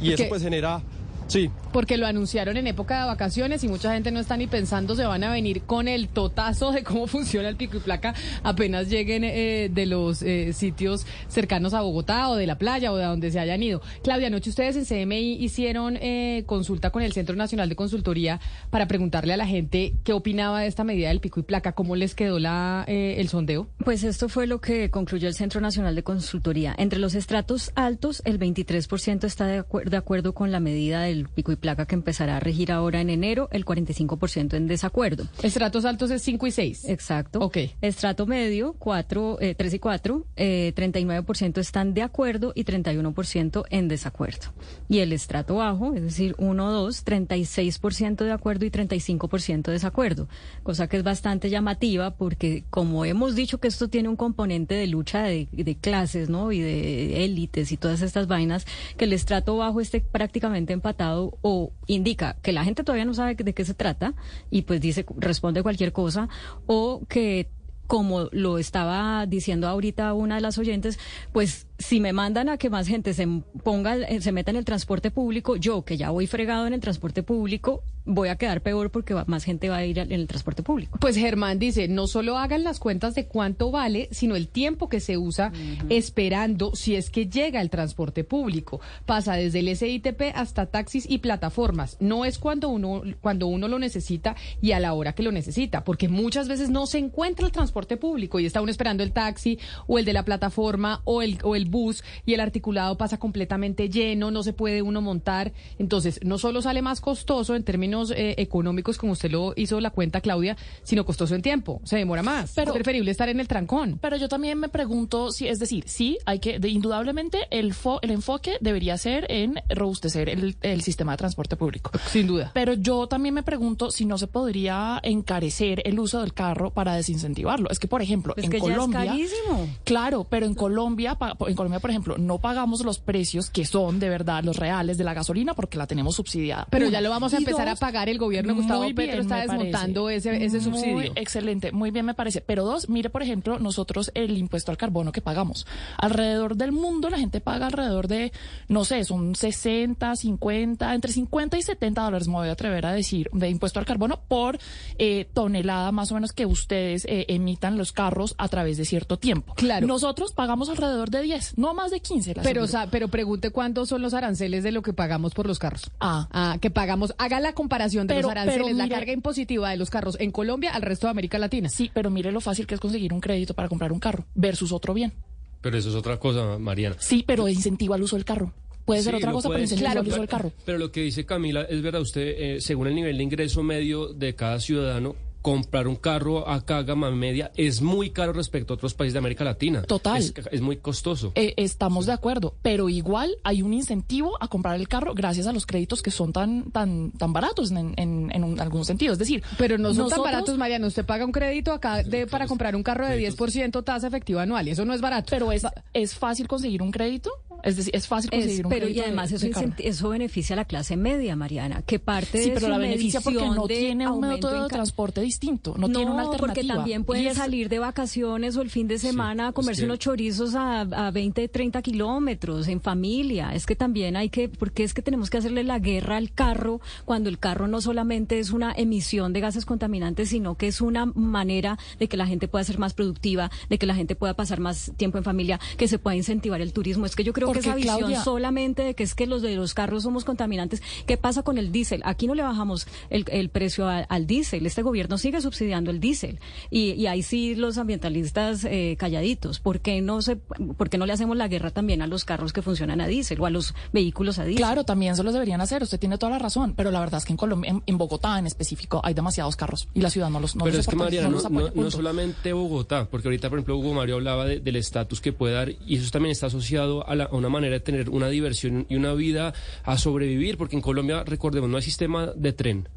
Y 0.02 0.12
eso 0.12 0.24
¿Qué? 0.24 0.28
pues 0.28 0.42
genera... 0.42 0.82
Sí, 1.28 1.50
Porque 1.72 1.96
lo 1.96 2.06
anunciaron 2.06 2.56
en 2.56 2.66
época 2.68 3.00
de 3.00 3.06
vacaciones 3.06 3.62
y 3.64 3.68
mucha 3.68 3.92
gente 3.92 4.10
no 4.12 4.20
está 4.20 4.36
ni 4.36 4.46
pensando 4.46 4.94
se 4.94 5.04
van 5.04 5.24
a 5.24 5.30
venir 5.32 5.62
con 5.62 5.88
el 5.88 6.08
totazo 6.08 6.70
de 6.72 6.84
cómo 6.84 7.06
funciona 7.08 7.48
el 7.48 7.56
pico 7.56 7.76
y 7.78 7.80
placa 7.80 8.14
apenas 8.44 8.88
lleguen 8.88 9.24
eh, 9.24 9.68
de 9.72 9.86
los 9.86 10.22
eh, 10.22 10.52
sitios 10.52 11.04
cercanos 11.28 11.74
a 11.74 11.80
Bogotá 11.80 12.28
o 12.28 12.36
de 12.36 12.46
la 12.46 12.58
playa 12.58 12.92
o 12.92 12.96
de 12.96 13.04
donde 13.04 13.30
se 13.30 13.40
hayan 13.40 13.62
ido. 13.62 13.82
Claudia, 14.02 14.28
anoche 14.28 14.50
ustedes 14.50 14.76
en 14.76 14.84
CMI 14.84 15.34
hicieron 15.42 15.98
eh, 16.00 16.44
consulta 16.46 16.90
con 16.90 17.02
el 17.02 17.12
Centro 17.12 17.34
Nacional 17.36 17.68
de 17.68 17.76
Consultoría 17.76 18.40
para 18.70 18.86
preguntarle 18.86 19.32
a 19.34 19.36
la 19.36 19.46
gente 19.46 19.94
qué 20.04 20.12
opinaba 20.12 20.60
de 20.60 20.68
esta 20.68 20.84
medida 20.84 21.08
del 21.08 21.20
pico 21.20 21.40
y 21.40 21.42
placa, 21.42 21.72
cómo 21.72 21.96
les 21.96 22.14
quedó 22.14 22.38
la, 22.38 22.84
eh, 22.86 23.16
el 23.18 23.28
sondeo. 23.28 23.68
Pues 23.84 24.04
esto 24.04 24.28
fue 24.28 24.46
lo 24.46 24.60
que 24.60 24.90
concluyó 24.90 25.28
el 25.28 25.34
Centro 25.34 25.60
Nacional 25.60 25.94
de 25.96 26.02
Consultoría. 26.02 26.74
Entre 26.78 26.98
los 26.98 27.14
estratos 27.14 27.72
altos, 27.74 28.22
el 28.24 28.38
23% 28.38 29.24
está 29.24 29.46
de, 29.46 29.62
acuer- 29.62 29.88
de 29.90 29.96
acuerdo 29.96 30.32
con 30.34 30.52
la 30.52 30.60
medida 30.60 31.02
del 31.02 31.15
pico 31.24 31.52
y 31.52 31.56
placa 31.56 31.86
que 31.86 31.94
empezará 31.94 32.36
a 32.36 32.40
regir 32.40 32.70
ahora 32.70 33.00
en 33.00 33.10
enero, 33.10 33.48
el 33.52 33.64
45% 33.64 34.54
en 34.54 34.66
desacuerdo. 34.66 35.26
Estratos 35.42 35.84
altos 35.84 36.10
es 36.10 36.22
5 36.22 36.46
y 36.46 36.50
6. 36.50 36.84
Exacto. 36.88 37.40
Ok. 37.40 37.58
Estrato 37.80 38.26
medio, 38.26 38.74
4, 38.74 39.38
eh, 39.40 39.54
3 39.54 39.74
y 39.74 39.78
4, 39.78 40.26
eh, 40.36 40.72
39% 40.76 41.58
están 41.58 41.94
de 41.94 42.02
acuerdo 42.02 42.52
y 42.54 42.64
31% 42.64 43.64
en 43.70 43.88
desacuerdo. 43.88 44.52
Y 44.88 44.98
el 44.98 45.12
estrato 45.12 45.56
bajo, 45.56 45.94
es 45.94 46.02
decir, 46.02 46.34
1, 46.38 46.72
2, 46.72 47.04
36% 47.04 48.24
de 48.24 48.32
acuerdo 48.32 48.64
y 48.66 48.70
35% 48.70 49.62
de 49.62 49.72
desacuerdo. 49.72 50.28
Cosa 50.62 50.88
que 50.88 50.96
es 50.96 51.02
bastante 51.02 51.50
llamativa 51.50 52.16
porque, 52.16 52.64
como 52.70 53.04
hemos 53.04 53.34
dicho 53.34 53.58
que 53.58 53.68
esto 53.68 53.88
tiene 53.88 54.08
un 54.08 54.16
componente 54.16 54.74
de 54.74 54.86
lucha 54.86 55.22
de, 55.24 55.48
de 55.52 55.76
clases, 55.76 56.28
¿no? 56.28 56.52
Y 56.52 56.60
de 56.60 57.24
élites 57.24 57.72
y 57.72 57.76
todas 57.76 58.02
estas 58.02 58.26
vainas, 58.26 58.66
que 58.96 59.04
el 59.04 59.12
estrato 59.12 59.56
bajo 59.56 59.80
esté 59.80 60.00
prácticamente 60.00 60.72
empatado 60.72 61.05
o 61.14 61.72
indica 61.86 62.36
que 62.42 62.52
la 62.52 62.64
gente 62.64 62.84
todavía 62.84 63.04
no 63.04 63.14
sabe 63.14 63.34
de 63.34 63.54
qué 63.54 63.64
se 63.64 63.74
trata 63.74 64.14
y 64.50 64.62
pues 64.62 64.80
dice, 64.80 65.04
responde 65.16 65.62
cualquier 65.62 65.92
cosa, 65.92 66.28
o 66.66 67.02
que 67.08 67.48
como 67.86 68.28
lo 68.32 68.58
estaba 68.58 69.26
diciendo 69.26 69.68
ahorita 69.68 70.12
una 70.12 70.36
de 70.36 70.40
las 70.40 70.58
oyentes, 70.58 70.98
pues 71.32 71.66
si 71.78 72.00
me 72.00 72.12
mandan 72.12 72.48
a 72.48 72.56
que 72.56 72.70
más 72.70 72.86
gente 72.88 73.12
se 73.14 73.26
ponga, 73.62 73.96
eh, 73.96 74.20
se 74.20 74.32
meta 74.32 74.50
en 74.50 74.56
el 74.56 74.64
transporte 74.64 75.10
público, 75.10 75.56
yo 75.56 75.84
que 75.84 75.96
ya 75.96 76.10
voy 76.10 76.26
fregado 76.26 76.66
en 76.66 76.72
el 76.72 76.80
transporte 76.80 77.22
público, 77.22 77.82
voy 78.08 78.28
a 78.28 78.36
quedar 78.36 78.60
peor 78.62 78.90
porque 78.90 79.14
va- 79.14 79.24
más 79.26 79.42
gente 79.44 79.68
va 79.68 79.78
a 79.78 79.84
ir 79.84 79.98
en 79.98 80.12
el 80.12 80.26
transporte 80.28 80.62
público. 80.62 80.96
Pues 81.00 81.16
Germán 81.16 81.58
dice, 81.58 81.88
no 81.88 82.06
solo 82.06 82.38
hagan 82.38 82.62
las 82.64 82.78
cuentas 82.78 83.14
de 83.14 83.26
cuánto 83.26 83.70
vale, 83.72 84.08
sino 84.12 84.36
el 84.36 84.46
tiempo 84.48 84.88
que 84.88 85.00
se 85.00 85.16
usa 85.18 85.50
esperando 85.90 86.74
si 86.74 86.94
es 86.94 87.10
que 87.10 87.26
llega 87.28 87.60
el 87.60 87.70
transporte 87.70 88.22
público. 88.24 88.80
Pasa 89.06 89.34
desde 89.34 89.58
el 89.60 89.68
SITP 89.76 90.32
hasta 90.34 90.66
taxis 90.66 91.04
y 91.08 91.18
plataformas. 91.18 91.96
No 92.00 92.24
es 92.24 92.38
cuando 92.38 92.68
uno, 92.68 93.02
cuando 93.20 93.46
uno 93.48 93.66
lo 93.68 93.78
necesita 93.78 94.36
y 94.62 94.72
a 94.72 94.80
la 94.80 94.94
hora 94.94 95.12
que 95.14 95.22
lo 95.22 95.32
necesita, 95.32 95.84
porque 95.84 96.08
muchas 96.08 96.48
veces 96.48 96.70
no 96.70 96.86
se 96.86 96.98
encuentra 96.98 97.44
el 97.46 97.52
transporte 97.52 97.96
público 97.96 98.38
y 98.40 98.46
está 98.46 98.60
uno 98.60 98.70
esperando 98.70 99.02
el 99.02 99.12
taxi 99.12 99.58
o 99.86 99.98
el 99.98 100.04
de 100.04 100.12
la 100.12 100.24
plataforma 100.24 101.00
o 101.04 101.22
el, 101.22 101.38
o 101.42 101.56
el 101.56 101.65
bus 101.68 102.02
y 102.24 102.34
el 102.34 102.40
articulado 102.40 102.96
pasa 102.96 103.18
completamente 103.18 103.88
lleno, 103.88 104.30
no 104.30 104.42
se 104.42 104.52
puede 104.52 104.82
uno 104.82 105.00
montar. 105.00 105.52
Entonces, 105.78 106.20
no 106.22 106.38
solo 106.38 106.62
sale 106.62 106.82
más 106.82 107.00
costoso 107.00 107.54
en 107.54 107.62
términos 107.64 108.10
eh, 108.10 108.34
económicos, 108.38 108.98
como 108.98 109.12
usted 109.12 109.30
lo 109.30 109.52
hizo 109.56 109.80
la 109.80 109.90
cuenta, 109.90 110.20
Claudia, 110.20 110.56
sino 110.82 111.04
costoso 111.04 111.34
en 111.34 111.42
tiempo. 111.42 111.80
Se 111.84 111.96
demora 111.96 112.22
más. 112.22 112.52
Pero- 112.54 112.70
es 112.70 112.74
preferible 112.74 113.10
estar 113.10 113.28
en 113.28 113.40
el 113.40 113.48
trancón. 113.48 113.98
Pero 114.00 114.16
yo 114.16 114.28
también 114.28 114.58
me 114.58 114.68
pregunto 114.68 115.30
si, 115.32 115.48
es 115.48 115.58
decir, 115.58 115.84
sí, 115.86 116.18
hay 116.26 116.38
que, 116.38 116.58
de, 116.58 116.68
indudablemente, 116.68 117.38
el, 117.50 117.74
fo- 117.74 117.98
el 118.02 118.10
enfoque 118.10 118.56
debería 118.60 118.96
ser 118.98 119.26
en 119.30 119.54
robustecer 119.68 120.28
el, 120.28 120.56
el 120.62 120.82
sistema 120.82 121.12
de 121.12 121.18
transporte 121.18 121.56
público. 121.56 121.90
Sin 122.10 122.26
duda. 122.26 122.50
Pero 122.54 122.74
yo 122.74 123.06
también 123.08 123.34
me 123.34 123.42
pregunto 123.42 123.90
si 123.90 124.04
no 124.04 124.18
se 124.18 124.26
podría 124.26 125.00
encarecer 125.02 125.82
el 125.84 125.98
uso 125.98 126.20
del 126.20 126.32
carro 126.34 126.70
para 126.70 126.94
desincentivarlo. 126.94 127.68
Es 127.70 127.78
que, 127.78 127.88
por 127.88 128.02
ejemplo, 128.02 128.34
en 128.36 128.50
que 128.50 128.60
ya 128.60 128.64
es 128.66 128.72
Colombia. 128.74 129.06
carísimo. 129.06 129.68
Claro, 129.84 130.24
pero 130.28 130.46
en 130.46 130.54
Colombia, 130.54 131.16
pa- 131.16 131.36
en 131.48 131.54
Colombia, 131.56 131.80
por 131.80 131.90
ejemplo, 131.90 132.18
no 132.18 132.38
pagamos 132.38 132.84
los 132.84 132.98
precios 132.98 133.50
que 133.50 133.64
son 133.64 133.98
de 133.98 134.08
verdad 134.08 134.44
los 134.44 134.56
reales 134.56 134.98
de 134.98 135.04
la 135.04 135.14
gasolina 135.14 135.54
porque 135.54 135.78
la 135.78 135.86
tenemos 135.86 136.16
subsidiada. 136.16 136.66
Pero 136.70 136.88
ya 136.88 137.00
lo 137.00 137.10
vamos 137.10 137.34
a 137.34 137.38
empezar 137.38 137.68
a 137.68 137.76
pagar. 137.76 138.08
El 138.08 138.18
gobierno 138.18 138.54
Gustavo 138.54 138.82
muy 138.82 138.94
Petro 138.94 139.12
bien, 139.12 139.20
está 139.22 139.40
desmontando 139.40 140.10
ese, 140.10 140.44
ese 140.44 140.60
Muy 140.60 140.80
subsidio. 140.80 141.12
excelente, 141.16 141.72
muy 141.72 141.90
bien 141.90 142.06
me 142.06 142.14
parece. 142.14 142.40
Pero 142.40 142.64
dos, 142.64 142.88
mire, 142.88 143.10
por 143.10 143.22
ejemplo, 143.22 143.58
nosotros 143.58 144.10
el 144.14 144.36
impuesto 144.36 144.70
al 144.70 144.76
carbono 144.76 145.12
que 145.12 145.20
pagamos. 145.20 145.66
Alrededor 145.98 146.56
del 146.56 146.72
mundo 146.72 147.10
la 147.10 147.18
gente 147.18 147.40
paga 147.40 147.66
alrededor 147.66 148.08
de, 148.08 148.32
no 148.68 148.84
sé, 148.84 149.04
son 149.04 149.34
60, 149.34 150.16
50, 150.16 150.94
entre 150.94 151.12
50 151.12 151.58
y 151.58 151.62
70 151.62 152.02
dólares, 152.02 152.28
me 152.28 152.34
voy 152.34 152.48
a 152.48 152.52
atrever 152.52 152.86
a 152.86 152.92
decir, 152.92 153.28
de 153.32 153.48
impuesto 153.48 153.78
al 153.78 153.86
carbono 153.86 154.20
por 154.28 154.58
eh, 154.98 155.28
tonelada 155.32 155.92
más 155.92 156.10
o 156.10 156.14
menos 156.14 156.32
que 156.32 156.46
ustedes 156.46 157.04
eh, 157.06 157.26
emitan 157.28 157.76
los 157.78 157.92
carros 157.92 158.34
a 158.38 158.48
través 158.48 158.76
de 158.76 158.84
cierto 158.84 159.18
tiempo. 159.18 159.54
Claro. 159.54 159.86
Nosotros 159.86 160.32
pagamos 160.32 160.68
alrededor 160.68 161.10
de 161.10 161.22
10, 161.22 161.45
no 161.56 161.74
más 161.74 161.90
de 161.90 162.00
15. 162.00 162.34
le 162.34 162.42
Pero, 162.42 162.62
o 162.62 162.64
aseguro. 162.64 162.66
sea, 162.68 162.90
pero 162.90 163.08
pregunte 163.08 163.50
cuántos 163.50 163.88
son 163.88 164.02
los 164.02 164.14
aranceles 164.14 164.62
de 164.64 164.72
lo 164.72 164.82
que 164.82 164.92
pagamos 164.92 165.34
por 165.34 165.46
los 165.46 165.58
carros. 165.58 165.90
Ah. 166.00 166.58
que 166.60 166.70
pagamos. 166.70 167.14
Haga 167.18 167.40
la 167.40 167.52
comparación 167.52 168.06
de 168.06 168.14
Pero- 168.14 168.28
los 168.28 168.30
aranceles, 168.32 168.74
la 168.76 168.88
carga 168.88 169.12
impositiva 169.12 169.70
de 169.70 169.76
los 169.76 169.90
carros 169.90 170.16
en 170.20 170.30
Colombia 170.32 170.72
al 170.74 170.82
resto 170.82 171.06
de 171.06 171.10
América 171.12 171.38
Latina. 171.38 171.68
Sí, 171.68 171.90
pero 171.92 172.10
mire 172.10 172.32
lo 172.32 172.40
fácil 172.40 172.66
que 172.66 172.74
es 172.74 172.80
conseguir 172.80 173.12
un 173.12 173.20
crédito 173.20 173.54
para 173.54 173.68
comprar 173.68 173.92
un 173.92 174.00
carro 174.00 174.24
versus 174.34 174.72
otro 174.72 174.94
bien. 174.94 175.12
Pero 175.60 175.76
eso 175.78 175.88
es 175.88 175.94
otra 175.94 176.18
cosa, 176.18 176.58
Mariana. 176.58 176.96
Sí, 176.98 177.24
pero 177.26 177.48
incentiva 177.48 177.96
al 177.96 178.02
uso 178.02 178.16
del 178.16 178.24
carro. 178.24 178.52
Puede 178.84 179.02
ser 179.02 179.14
Sí, 179.14 179.18
otra 179.18 179.32
cosa, 179.32 179.48
puede 179.48 179.66
pero 179.66 179.80
Claro, 179.80 180.00
al 180.00 180.06
uso 180.06 180.18
del 180.18 180.28
carro. 180.28 180.52
Pero 180.64 180.78
lo 180.78 180.92
que 180.92 181.00
dice 181.00 181.26
Camila 181.26 181.62
es 181.68 181.82
verdad, 181.82 182.00
usted, 182.02 182.22
eh, 182.38 182.60
según 182.60 182.86
el 182.86 182.94
nivel 182.94 183.16
de 183.16 183.22
ingreso 183.24 183.62
medio 183.64 184.12
de 184.12 184.36
cada 184.36 184.60
ciudadano, 184.60 185.16
comprar 185.46 185.86
un 185.86 185.94
carro 185.94 186.48
acá, 186.48 186.82
gama 186.82 187.08
media, 187.12 187.52
es 187.56 187.80
muy 187.80 188.10
caro 188.10 188.32
respecto 188.32 188.72
a 188.72 188.74
otros 188.74 188.94
países 188.94 189.12
de 189.12 189.20
América 189.20 189.44
Latina. 189.44 189.82
Total. 189.82 190.16
Es, 190.20 190.34
es 190.50 190.60
muy 190.60 190.78
costoso. 190.78 191.30
Eh, 191.36 191.54
estamos 191.56 192.04
de 192.06 192.12
acuerdo, 192.12 192.56
pero 192.62 192.88
igual 192.88 193.36
hay 193.44 193.62
un 193.62 193.72
incentivo 193.72 194.36
a 194.40 194.48
comprar 194.48 194.74
el 194.74 194.88
carro 194.88 195.14
gracias 195.14 195.46
a 195.46 195.52
los 195.52 195.64
créditos 195.64 196.02
que 196.02 196.10
son 196.10 196.32
tan 196.32 196.72
tan 196.72 197.12
tan 197.12 197.32
baratos 197.32 197.70
en, 197.70 197.94
en, 197.96 198.32
en 198.34 198.42
un- 198.42 198.58
algún 198.58 198.84
sentido. 198.84 199.12
Es 199.12 199.20
decir, 199.20 199.44
Pero 199.56 199.78
no 199.78 199.94
son 199.94 200.08
tan 200.08 200.20
baratos, 200.20 200.58
Mariano. 200.58 200.88
Usted 200.88 201.06
paga 201.06 201.24
un 201.24 201.30
crédito 201.30 201.70
acá 201.72 202.02
de, 202.02 202.26
para 202.26 202.48
comprar 202.48 202.74
un 202.74 202.82
carro 202.82 203.06
de 203.06 203.16
10% 203.30 203.84
tasa 203.84 204.08
efectiva 204.08 204.42
anual 204.42 204.66
y 204.66 204.72
eso 204.72 204.84
no 204.84 204.94
es 204.94 205.00
barato. 205.00 205.28
Pero 205.30 205.52
es, 205.52 205.62
es 205.94 206.16
fácil 206.16 206.48
conseguir 206.48 206.82
un 206.82 206.90
crédito. 206.90 207.30
Es 207.62 207.76
decir, 207.76 207.94
es 207.96 208.06
fácil 208.06 208.30
Es- 208.32 208.40
conseguir 208.44 208.66
un 208.66 208.70
pero 208.70 208.84
y 208.86 208.88
crédito. 208.88 209.00
de- 209.00 209.06
además 209.08 209.32
eso, 209.32 209.46
de 209.46 209.74
eso 209.88 210.08
beneficia 210.10 210.54
a 210.54 210.56
la 210.56 210.64
clase 210.64 210.96
media, 210.96 211.34
Mariana, 211.36 211.82
que 211.82 211.98
parte 211.98 212.38
Sí, 212.38 212.48
de 212.50 212.54
pero 212.54 212.66
su 212.66 212.72
la 212.72 212.78
beneficia 212.78 213.20
porque 213.20 213.40
no 213.40 213.66
tiene 213.66 214.08
un 214.08 214.20
método 214.20 214.62
de 214.62 214.68
transporte 214.68 215.20
distinto, 215.20 215.74
no, 215.78 215.88
tiene 215.88 216.10
una 216.10 216.22
alternativa. 216.22 216.38
porque 216.54 216.64
también 216.64 217.04
pueden 217.04 217.26
Y 217.26 217.34
salir 217.34 217.68
de 217.68 217.78
vacaciones 217.78 218.56
o 218.56 218.62
el 218.62 218.70
fin 218.70 218.86
de 218.88 218.98
semana 218.98 219.48
a 219.48 219.52
comerse 219.52 219.84
unos 219.84 219.98
chorizos 219.98 220.54
a, 220.54 220.80
a 220.82 221.10
20, 221.10 221.48
30 221.48 221.82
kilómetros 221.82 222.68
en 222.68 222.80
familia. 222.80 223.50
Es 223.54 223.66
que 223.66 223.74
también 223.76 224.16
hay 224.16 224.28
que, 224.28 224.48
porque 224.48 224.84
es 224.84 224.94
que 224.94 225.02
tenemos 225.02 225.30
que 225.30 225.38
hacerle 225.38 225.64
la 225.64 225.78
guerra 225.78 226.16
al 226.16 226.30
carro 226.32 226.80
cuando 227.04 227.28
el 227.28 227.38
carro 227.38 227.66
no 227.68 227.80
solamente 227.80 228.38
es 228.38 228.50
una 228.52 228.72
emisión 228.72 229.32
de 229.32 229.40
gases 229.40 229.64
contaminantes, 229.64 230.28
sino 230.28 230.54
que 230.56 230.68
es 230.68 230.80
una 230.80 231.06
manera 231.06 231.78
de 231.98 232.08
que 232.08 232.16
la 232.16 232.26
gente 232.26 232.48
pueda 232.48 232.64
ser 232.64 232.78
más 232.78 232.94
productiva, 232.94 233.50
de 233.68 233.78
que 233.78 233.86
la 233.86 233.94
gente 233.94 234.14
pueda 234.14 234.34
pasar 234.34 234.60
más 234.60 234.92
tiempo 234.96 235.18
en 235.18 235.24
familia, 235.24 235.58
que 235.76 235.88
se 235.88 235.98
pueda 235.98 236.16
incentivar 236.16 236.60
el 236.60 236.72
turismo. 236.72 237.06
Es 237.06 237.16
que 237.16 237.24
yo 237.24 237.32
creo 237.32 237.45
Porque, 237.46 237.60
que 237.62 237.68
esa 237.68 237.76
visión 237.76 237.98
Claudia- 237.98 238.22
solamente 238.24 238.82
de 238.82 238.94
que 238.94 239.02
es 239.04 239.14
que 239.14 239.26
los 239.26 239.42
de 239.42 239.54
los 239.56 239.74
carros 239.74 240.02
somos 240.02 240.24
contaminantes. 240.24 240.82
¿Qué 241.06 241.16
pasa 241.16 241.42
con 241.42 241.58
el 241.58 241.72
diésel? 241.72 242.02
Aquí 242.04 242.26
no 242.26 242.34
le 242.34 242.42
bajamos 242.42 242.86
el, 243.10 243.24
el 243.28 243.48
precio 243.48 243.88
a- 243.88 244.00
al 244.00 244.26
diésel. 244.26 244.66
Este 244.66 244.82
gobierno 244.82 245.18
sigue 245.18 245.40
subsidiando 245.40 245.90
el 245.90 246.00
diésel. 246.00 246.38
Y, 246.70 246.92
y 246.92 247.06
ahí 247.06 247.22
sí 247.22 247.54
los 247.54 247.78
ambientalistas 247.78 248.64
eh, 248.64 248.96
calladitos. 248.98 249.60
¿Por 249.60 249.80
qué, 249.80 250.00
no 250.00 250.22
se, 250.22 250.36
¿Por 250.36 250.88
qué 250.90 250.98
no 250.98 251.06
le 251.06 251.12
hacemos 251.12 251.36
la 251.36 251.48
guerra 251.48 251.70
también 251.70 252.02
a 252.02 252.06
los 252.06 252.24
carros 252.24 252.52
que 252.52 252.62
funcionan 252.62 253.00
a 253.00 253.06
diésel 253.06 253.40
o 253.40 253.46
a 253.46 253.50
los 253.50 253.74
vehículos 253.92 254.38
a 254.38 254.44
diésel? 254.44 254.62
Claro, 254.64 254.84
también 254.84 255.16
se 255.16 255.22
los 255.22 255.32
deberían 255.32 255.60
hacer. 255.60 255.82
Usted 255.82 255.98
tiene 255.98 256.18
toda 256.18 256.30
la 256.32 256.38
razón. 256.38 256.74
Pero 256.76 256.90
la 256.90 257.00
verdad 257.00 257.18
es 257.18 257.24
que 257.24 257.32
en 257.32 257.36
Colombia, 257.36 257.70
en, 257.70 257.82
en 257.86 257.98
Bogotá 257.98 258.38
en 258.38 258.46
específico, 258.46 259.00
hay 259.04 259.14
demasiados 259.14 259.56
carros 259.56 259.88
y 259.94 260.00
la 260.00 260.10
ciudad 260.10 260.30
no 260.30 260.40
los 260.40 260.56
no 260.56 260.64
Pero 260.64 260.76
los 260.76 260.86
es 260.86 260.90
que 260.90 260.96
Mariana, 260.96 261.28
no 261.28 261.40
no, 261.48 261.70
no- 261.74 261.90
solamente 261.90 262.52
Bogotá, 262.52 263.08
porque 263.10 263.28
ahorita, 263.28 263.48
por 263.48 263.58
ejemplo, 263.58 263.76
Hugo 263.78 263.94
Mario 263.94 264.16
hablaba 264.16 264.44
de- 264.46 264.60
del 264.60 264.76
estatus 264.76 265.20
que 265.20 265.32
puede 265.32 265.54
dar 265.54 265.70
y 265.86 265.96
eso 265.96 266.10
también 266.10 266.32
está 266.32 266.46
asociado 266.46 267.06
a, 267.08 267.14
la- 267.14 267.28
una 267.36 267.48
manera 267.48 267.74
de 267.74 267.80
tener 267.80 268.10
una 268.10 268.28
diversión 268.28 268.86
y 268.88 268.96
una 268.96 269.12
vida 269.14 269.52
a 269.84 269.98
sobrevivir, 269.98 270.56
porque 270.56 270.76
en 270.76 270.82
Colombia, 270.82 271.22
recordemos, 271.24 271.68
no 271.70 271.76
hay 271.76 271.82
sistema 271.82 272.26
de 272.34 272.52
tren. 272.52 272.88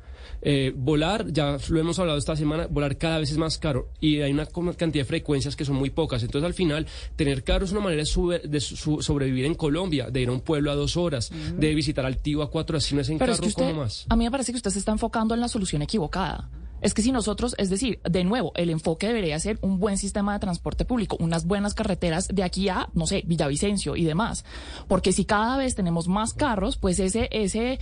Eh, 0.42 0.72
volar, 0.74 1.26
ya 1.34 1.58
lo 1.70 1.80
hemos 1.82 2.00
hablado 2.00 2.18
esta 2.18 2.34
semana, 2.36 2.68
volar 2.68 2.98
cada 2.98 3.18
vez 3.20 3.30
es 3.32 3.38
más 3.38 3.58
caro 3.58 3.90
y 4.00 4.22
hay 4.22 4.32
una 4.32 4.46
cantidad 4.46 5.04
de 5.04 5.06
frecuencias 5.06 5.56
que 5.58 5.66
son 5.66 5.76
muy 5.76 5.90
pocas. 5.90 6.24
Entonces, 6.24 6.46
al 6.46 6.54
final, 6.54 6.86
tener 7.18 7.44
carro 7.44 7.66
es 7.66 7.72
una 7.74 7.82
manera 7.82 8.02
de, 8.04 8.06
sube- 8.06 8.42
de 8.42 8.60
su- 8.62 9.02
sobrevivir 9.02 9.44
en 9.46 9.56
Colombia, 9.56 10.10
de 10.10 10.22
ir 10.22 10.30
a 10.30 10.32
un 10.32 10.40
pueblo 10.40 10.72
a 10.72 10.76
dos 10.76 10.96
horas, 10.96 11.30
de 11.58 11.76
visitar 11.76 12.06
al 12.06 12.18
tío 12.18 12.42
a 12.42 12.50
cuatro 12.50 12.76
horas, 12.76 12.86
si 12.86 12.96
no 12.96 13.02
es 13.02 13.10
en 13.10 13.18
Pero 13.18 13.34
carro, 13.34 13.34
es 13.34 13.42
que 13.42 13.48
usted, 13.48 13.70
¿cómo 13.72 13.82
más? 13.82 14.06
a 14.08 14.16
mí 14.16 14.24
me 14.24 14.32
parece 14.32 14.54
que 14.54 14.58
usted 14.58 14.72
se 14.72 14.80
está 14.80 14.94
enfocando 14.94 15.34
en 15.34 15.42
la 15.42 15.50
solución 15.50 15.82
equivocada. 15.82 16.50
Es 16.82 16.94
que 16.94 17.02
si 17.02 17.12
nosotros, 17.12 17.56
es 17.58 17.70
decir, 17.70 18.00
de 18.04 18.24
nuevo, 18.24 18.52
el 18.56 18.70
enfoque 18.70 19.08
debería 19.08 19.40
ser 19.40 19.60
un 19.62 19.80
buen 19.80 19.98
sistema 19.98 20.34
de 20.34 20.40
transporte 20.40 20.86
público, 20.86 21.18
unas 21.20 21.46
buenas 21.46 21.74
carreteras 21.74 22.28
de 22.28 22.44
aquí 22.44 22.70
a, 22.70 22.90
no 22.94 23.08
sé, 23.08 23.24
Villavicencio 23.26 23.96
y 23.96 24.04
demás. 24.04 24.46
Porque 24.88 25.12
si 25.12 25.26
cada 25.26 25.58
vez 25.58 25.76
tenemos 25.76 26.08
más 26.08 26.34
carros, 26.34 26.78
pues 26.78 27.00
ese, 27.00 27.30
ese 27.32 27.80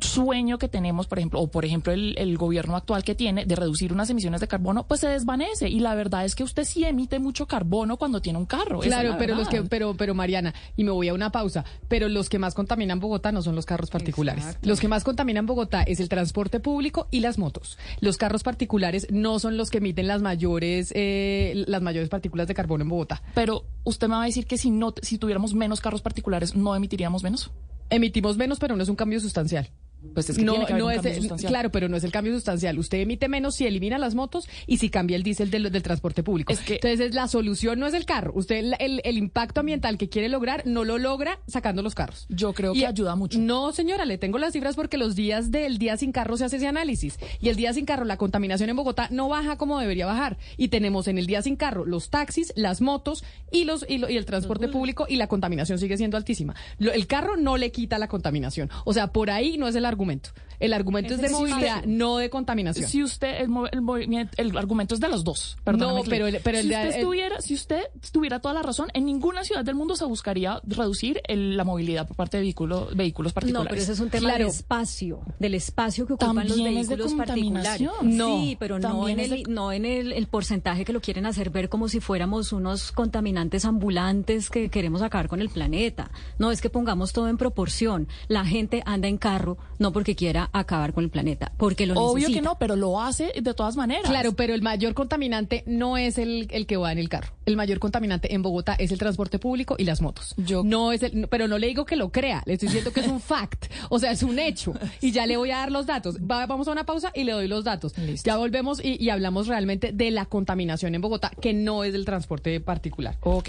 sueño 0.00 0.58
que 0.58 0.68
tenemos, 0.68 1.06
por 1.06 1.18
ejemplo, 1.18 1.40
o 1.40 1.50
por 1.50 1.64
ejemplo 1.64 1.92
el, 1.92 2.14
el 2.18 2.36
gobierno 2.36 2.76
actual 2.76 3.04
que 3.04 3.14
tiene 3.14 3.44
de 3.44 3.56
reducir 3.56 3.92
unas 3.92 4.10
emisiones 4.10 4.40
de 4.40 4.48
carbono, 4.48 4.86
pues 4.86 5.00
se 5.00 5.08
desvanece. 5.08 5.68
Y 5.68 5.80
la 5.80 5.94
verdad 5.94 6.24
es 6.24 6.34
que 6.34 6.44
usted 6.44 6.64
sí 6.64 6.84
emite 6.84 7.18
mucho 7.18 7.46
carbono 7.46 7.96
cuando 7.96 8.20
tiene 8.20 8.38
un 8.38 8.46
carro. 8.46 8.80
Claro, 8.80 9.10
la 9.10 9.18
pero 9.18 9.34
los 9.34 9.48
que, 9.48 9.62
pero, 9.62 9.94
pero 9.94 10.14
Mariana, 10.14 10.54
y 10.76 10.84
me 10.84 10.90
voy 10.90 11.08
a 11.08 11.14
una 11.14 11.30
pausa, 11.30 11.64
pero 11.88 12.08
los 12.08 12.28
que 12.28 12.38
más 12.38 12.54
contaminan 12.54 13.00
Bogotá 13.00 13.32
no 13.32 13.42
son 13.42 13.54
los 13.54 13.66
carros 13.66 13.90
particulares. 13.90 14.58
Los 14.62 14.80
que 14.80 14.88
más 14.88 15.04
contaminan 15.04 15.46
Bogotá 15.46 15.82
es 15.82 16.00
el 16.00 16.08
transporte 16.08 16.60
público 16.60 17.08
y 17.10 17.20
las 17.20 17.38
motos. 17.38 17.78
Los 18.00 18.16
carros 18.16 18.29
particulares 18.38 19.08
no 19.10 19.38
son 19.38 19.56
los 19.56 19.70
que 19.70 19.78
emiten 19.78 20.06
las 20.06 20.22
mayores, 20.22 20.92
eh, 20.94 21.64
las 21.66 21.82
mayores 21.82 22.08
partículas 22.08 22.48
de 22.48 22.54
carbono 22.54 22.82
en 22.82 22.88
Bogotá. 22.88 23.22
Pero 23.34 23.64
usted 23.84 24.08
me 24.08 24.14
va 24.14 24.22
a 24.22 24.26
decir 24.26 24.46
que 24.46 24.56
si 24.56 24.70
no, 24.70 24.94
si 25.02 25.18
tuviéramos 25.18 25.54
menos 25.54 25.80
carros 25.80 26.02
particulares, 26.02 26.54
no 26.54 26.74
emitiríamos 26.74 27.22
menos. 27.22 27.50
Emitimos 27.90 28.36
menos, 28.36 28.58
pero 28.58 28.76
no 28.76 28.82
es 28.82 28.88
un 28.88 28.96
cambio 28.96 29.20
sustancial. 29.20 29.70
Pues 30.14 30.30
es 30.30 30.36
que 30.38 30.44
tiene 30.44 30.64
que 30.66 30.72
haber 30.72 30.82
un 30.84 30.90
es, 30.90 30.96
cambio 30.96 31.12
eh, 31.12 31.16
sustancial. 31.20 31.50
Claro, 31.52 31.70
pero 31.70 31.88
no 31.88 31.96
es 31.96 32.04
el 32.04 32.10
cambio 32.12 32.32
sustancial. 32.34 32.78
Usted 32.78 32.98
emite 32.98 33.28
menos 33.28 33.54
si 33.54 33.66
elimina 33.66 33.98
las 33.98 34.14
motos 34.14 34.48
y 34.66 34.78
si 34.78 34.88
cambia 34.90 35.16
el 35.16 35.22
diésel 35.22 35.50
del, 35.50 35.70
del 35.70 35.82
transporte 35.82 36.22
público. 36.22 36.52
Entonces, 36.68 37.14
la 37.14 37.28
solución 37.28 37.78
no 37.78 37.86
es 37.86 37.94
el 37.94 38.06
carro. 38.06 38.32
Usted, 38.34 38.56
el, 38.56 38.74
el- 38.80 39.00
el 39.04 39.18
impacto 39.18 39.60
ambiental 39.60 39.98
que 39.98 40.08
quiere 40.08 40.28
lograr, 40.28 40.62
no 40.66 40.84
lo 40.84 40.98
logra 40.98 41.38
sacando 41.46 41.82
los 41.82 41.94
carros. 41.94 42.26
Yo 42.28 42.52
creo 42.54 42.74
Y- 42.74 42.80
que 42.80 42.86
ayuda 42.86 43.14
mucho. 43.14 43.38
No, 43.38 43.72
señora, 43.72 44.04
le 44.04 44.18
tengo 44.18 44.38
las 44.38 44.52
cifras 44.52 44.74
porque 44.74 44.96
los 44.98 45.14
días 45.16 45.50
del 45.50 45.78
día 45.78 45.96
sin 45.96 46.12
carro 46.12 46.36
se 46.36 46.44
hace 46.46 46.56
ese 46.56 46.66
análisis. 46.66 47.18
Y 47.40 47.48
el 47.50 47.56
día 47.56 47.72
sin 47.72 47.84
carro, 47.84 48.04
la 48.04 48.16
contaminación 48.16 48.70
en 48.70 48.76
Bogotá 48.76 49.08
no 49.10 49.28
baja 49.28 49.56
como 49.58 49.78
debería 49.78 50.06
bajar. 50.06 50.38
Y 50.56 50.68
tenemos 50.68 51.08
en 51.08 51.18
el 51.18 51.26
día 51.26 51.42
sin 51.42 51.56
carro 51.56 51.84
los 51.84 52.10
taxis, 52.10 52.52
las 52.56 52.80
motos 52.80 53.22
y, 53.52 53.64
los, 53.64 53.84
y, 53.88 53.98
lo- 53.98 54.08
y 54.10 54.16
el 54.16 54.24
transporte 54.24 54.68
público 54.68 55.06
y 55.08 55.16
la 55.16 55.26
contaminación 55.28 55.78
sigue 55.78 55.96
siendo 55.96 56.16
altísima. 56.16 56.54
Lo- 56.78 56.92
el 56.92 57.06
carro 57.06 57.36
no 57.36 57.56
le 57.56 57.70
quita 57.70 57.98
la 57.98 58.08
contaminación. 58.08 58.70
O 58.84 58.92
sea, 58.92 59.08
por 59.08 59.30
ahí 59.30 59.56
no 59.58 59.68
es 59.68 59.74
el 59.74 59.84
argumento. 59.90 60.30
El 60.58 60.74
argumento 60.74 61.14
es, 61.14 61.20
Es 61.22 61.30
de 61.30 61.34
movilidad, 61.34 61.84
no 61.86 62.18
de 62.18 62.28
contaminación. 62.28 62.86
Si 62.86 63.02
usted, 63.02 63.40
el, 63.40 63.48
el 63.72 63.80
movimiento, 63.80 64.34
el 64.36 64.54
argumento 64.58 64.94
es 64.94 65.00
de 65.00 65.08
los 65.08 65.24
dos. 65.24 65.56
perdóneme, 65.64 66.00
No, 66.02 66.04
pero 66.10 66.26
el- 66.26 66.38
pero 66.44 66.58
el 66.58 66.64
si, 66.64 66.68
de- 66.68 66.74
usted 66.76 66.88
el- 66.90 66.94
estuviera, 67.00 67.40
si 67.40 67.54
usted 67.54 67.80
tuviera 68.12 68.40
toda 68.40 68.52
la 68.52 68.62
razón, 68.62 68.88
en 68.92 69.06
ninguna 69.06 69.42
ciudad 69.42 69.64
del 69.64 69.74
mundo 69.74 69.96
se 69.96 70.04
buscaría 70.04 70.60
reducir 70.66 71.22
el- 71.28 71.56
la 71.56 71.64
movilidad 71.64 72.06
por 72.06 72.14
parte 72.16 72.36
de 72.36 72.42
vehículo- 72.42 72.88
vehículos 72.94 73.30
No, 73.30 73.34
particulares. 73.36 73.70
pero 73.70 73.82
ese 73.82 73.92
es 73.92 74.00
un 74.00 74.10
tema 74.10 74.28
Claro. 74.28 74.38
del 74.44 74.48
espacio, 74.48 75.20
del 75.38 75.54
espacio 75.54 76.06
que 76.06 76.12
ocupan 76.12 76.36
los 76.46 76.56
También 76.56 76.76
es 76.76 76.88
de 76.90 76.96
vehículos 76.96 77.14
particulares. 77.26 77.78
contaminación. 77.78 78.16
No, 78.18 78.40
Sí, 78.42 78.56
pero 78.60 78.78
no 78.78 79.08
en, 79.08 79.18
el, 79.20 79.30
de- 79.30 79.42
no 79.48 79.72
en 79.72 79.86
el, 79.86 80.12
el 80.12 80.26
porcentaje 80.26 80.84
que 80.84 80.92
lo 80.92 81.00
quieren 81.00 81.24
hacer 81.24 81.48
ver 81.48 81.70
como 81.70 81.88
si 81.88 82.00
fuéramos 82.00 82.52
unos 82.52 82.92
contaminantes 82.92 83.64
ambulantes 83.64 84.50
que 84.50 84.68
queremos 84.68 85.00
acabar 85.00 85.28
con 85.28 85.40
el 85.40 85.48
planeta. 85.48 86.10
No, 86.38 86.50
es 86.50 86.60
que 86.60 86.68
pongamos 86.68 87.14
todo 87.14 87.28
en 87.28 87.38
proporción. 87.38 88.08
La 88.28 88.44
gente 88.44 88.82
anda 88.84 89.08
en 89.08 89.16
carro 89.16 89.56
no 89.80 89.92
porque 89.92 90.14
quiera 90.14 90.48
acabar 90.52 90.92
con 90.94 91.02
el 91.02 91.10
planeta, 91.10 91.50
porque 91.56 91.86
lo 91.86 91.94
Obvio 91.94 92.28
necesita. 92.28 92.38
que 92.38 92.44
no, 92.44 92.58
pero 92.58 92.76
lo 92.76 93.00
hace 93.00 93.32
de 93.40 93.54
todas 93.54 93.74
maneras. 93.76 94.04
Claro, 94.08 94.34
pero 94.34 94.54
el 94.54 94.62
mayor 94.62 94.94
contaminante 94.94 95.64
no 95.66 95.96
es 95.96 96.18
el, 96.18 96.46
el 96.50 96.66
que 96.66 96.76
va 96.76 96.92
en 96.92 96.98
el 96.98 97.08
carro. 97.08 97.32
El 97.46 97.56
mayor 97.56 97.80
contaminante 97.80 98.32
en 98.32 98.42
Bogotá 98.42 98.74
es 98.74 98.92
el 98.92 98.98
transporte 98.98 99.40
público 99.40 99.74
y 99.76 99.84
las 99.84 100.00
motos. 100.00 100.34
Yo 100.36 100.62
no 100.62 100.92
es 100.92 101.02
el, 101.02 101.26
pero 101.28 101.48
no 101.48 101.58
le 101.58 101.66
digo 101.66 101.84
que 101.84 101.96
lo 101.96 102.12
crea, 102.12 102.42
le 102.46 102.52
estoy 102.54 102.68
diciendo 102.68 102.92
que 102.92 103.00
es 103.00 103.08
un 103.08 103.20
fact, 103.20 103.66
o 103.88 103.98
sea, 103.98 104.12
es 104.12 104.22
un 104.22 104.38
hecho. 104.38 104.72
Y 105.00 105.10
ya 105.10 105.26
le 105.26 105.36
voy 105.36 105.50
a 105.50 105.56
dar 105.56 105.72
los 105.72 105.86
datos. 105.86 106.16
Va- 106.18 106.46
vamos 106.46 106.68
a 106.68 106.72
una 106.72 106.84
pausa 106.86 107.10
y 107.14 107.24
le 107.24 107.32
doy 107.32 107.48
los 107.48 107.64
datos. 107.64 107.94
Ya 108.22 108.36
volvemos 108.36 108.84
y, 108.84 109.02
y 109.02 109.10
hablamos 109.10 109.48
realmente 109.48 109.90
de 109.92 110.10
la 110.12 110.26
contaminación 110.26 110.94
en 110.94 111.00
Bogotá, 111.00 111.32
que 111.40 111.52
no 111.54 111.82
es 111.84 111.92
del 111.92 112.04
transporte 112.04 112.60
particular. 112.60 113.16
Ok. 113.22 113.48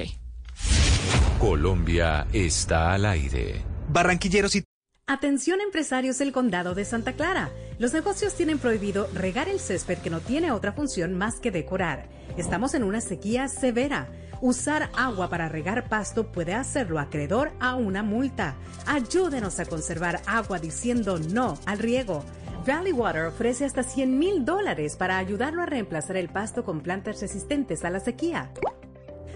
Colombia 1.39 2.27
está 2.34 2.93
al 2.93 3.05
aire. 3.05 3.61
Barranquilleros 3.89 4.55
y 4.55 4.63
Atención 5.12 5.60
empresarios 5.60 6.20
del 6.20 6.32
condado 6.32 6.74
de 6.74 6.86
Santa 6.86 7.12
Clara. 7.12 7.49
Los 7.80 7.91
negocios 7.91 8.34
tienen 8.34 8.60
prohibido 8.60 9.10
regar 9.14 9.49
el 9.49 9.60
césped 9.60 9.97
que 9.97 10.10
no 10.10 10.22
tiene 10.22 10.54
otra 10.54 10.72
función 10.72 11.18
más 11.18 11.41
que 11.41 11.52
decorar. 11.52 12.08
Estamos 12.38 12.76
en 12.76 12.84
una 12.84 13.02
sequía 13.02 13.49
severa. 13.49 14.08
Usar 14.39 14.89
agua 14.95 15.30
para 15.30 15.49
regar 15.49 15.89
pasto 15.89 16.32
puede 16.32 16.54
hacerlo 16.54 16.97
acreedor 16.97 17.52
a 17.60 17.76
una 17.76 18.04
multa. 18.04 18.56
Ayúdenos 18.86 19.60
a 19.60 19.66
conservar 19.66 20.22
agua 20.28 20.60
diciendo 20.60 21.20
no 21.20 21.58
al 21.66 21.80
riego. 21.80 22.24
Valley 22.66 22.93
Water 22.93 23.26
ofrece 23.26 23.66
hasta 23.66 23.84
100 23.84 24.18
mil 24.18 24.45
dólares 24.45 24.95
para 24.95 25.18
ayudarlo 25.18 25.62
a 25.62 25.66
reemplazar 25.66 26.16
el 26.16 26.30
pasto 26.30 26.64
con 26.64 26.80
plantas 26.80 27.20
resistentes 27.20 27.84
a 27.84 27.89
la 27.89 27.99
sequía. 27.99 28.49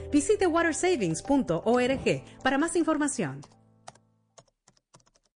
Visite 0.10 0.48
watersavings.org 0.48 2.24
para 2.42 2.58
más 2.58 2.78
información. 2.78 3.42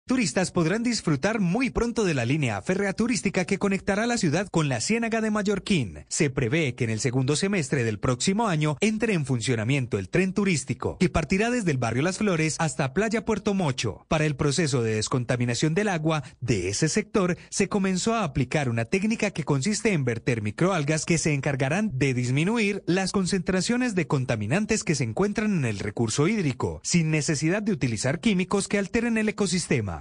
Turistas 0.07 0.51
podrán 0.51 0.83
disfrutar 0.83 1.39
muy 1.41 1.69
pronto 1.69 2.05
de 2.05 2.13
la 2.13 2.25
línea 2.25 2.61
férrea 2.61 2.93
turística 2.93 3.45
que 3.45 3.59
conectará 3.59 4.07
la 4.07 4.17
ciudad 4.17 4.47
con 4.47 4.69
la 4.69 4.79
Ciénaga 4.79 5.21
de 5.21 5.29
Mallorquín. 5.29 6.05
Se 6.07 6.29
prevé 6.29 6.75
que 6.75 6.85
en 6.85 6.89
el 6.89 7.01
segundo 7.01 7.35
semestre 7.35 7.83
del 7.83 7.99
próximo 7.99 8.47
año 8.47 8.77
entre 8.79 9.13
en 9.13 9.25
funcionamiento 9.25 9.99
el 9.99 10.09
tren 10.09 10.33
turístico, 10.33 10.97
que 10.97 11.09
partirá 11.09 11.51
desde 11.51 11.71
el 11.71 11.77
barrio 11.77 12.03
Las 12.03 12.19
Flores 12.19 12.55
hasta 12.57 12.93
Playa 12.93 13.25
Puerto 13.25 13.53
Mocho. 13.53 14.05
Para 14.07 14.25
el 14.25 14.37
proceso 14.37 14.81
de 14.81 14.95
descontaminación 14.95 15.73
del 15.73 15.89
agua 15.89 16.23
de 16.39 16.69
ese 16.69 16.87
sector, 16.87 17.37
se 17.49 17.67
comenzó 17.67 18.15
a 18.15 18.23
aplicar 18.23 18.69
una 18.69 18.85
técnica 18.85 19.31
que 19.31 19.43
consiste 19.43 19.91
en 19.91 20.05
verter 20.05 20.41
microalgas 20.41 21.05
que 21.05 21.17
se 21.17 21.33
encargarán 21.33 21.91
de 21.99 22.13
disminuir 22.13 22.81
las 22.85 23.11
concentraciones 23.11 23.93
de 23.93 24.07
contaminantes 24.07 24.85
que 24.85 24.95
se 24.95 25.03
encuentran 25.03 25.51
en 25.57 25.65
el 25.65 25.79
recurso 25.79 26.29
hídrico, 26.29 26.79
sin 26.83 27.11
necesidad 27.11 27.61
de 27.61 27.73
utilizar 27.73 28.21
químicos 28.21 28.69
que 28.69 28.77
alteren 28.77 29.17
el 29.17 29.27
ecosistema. 29.27 29.96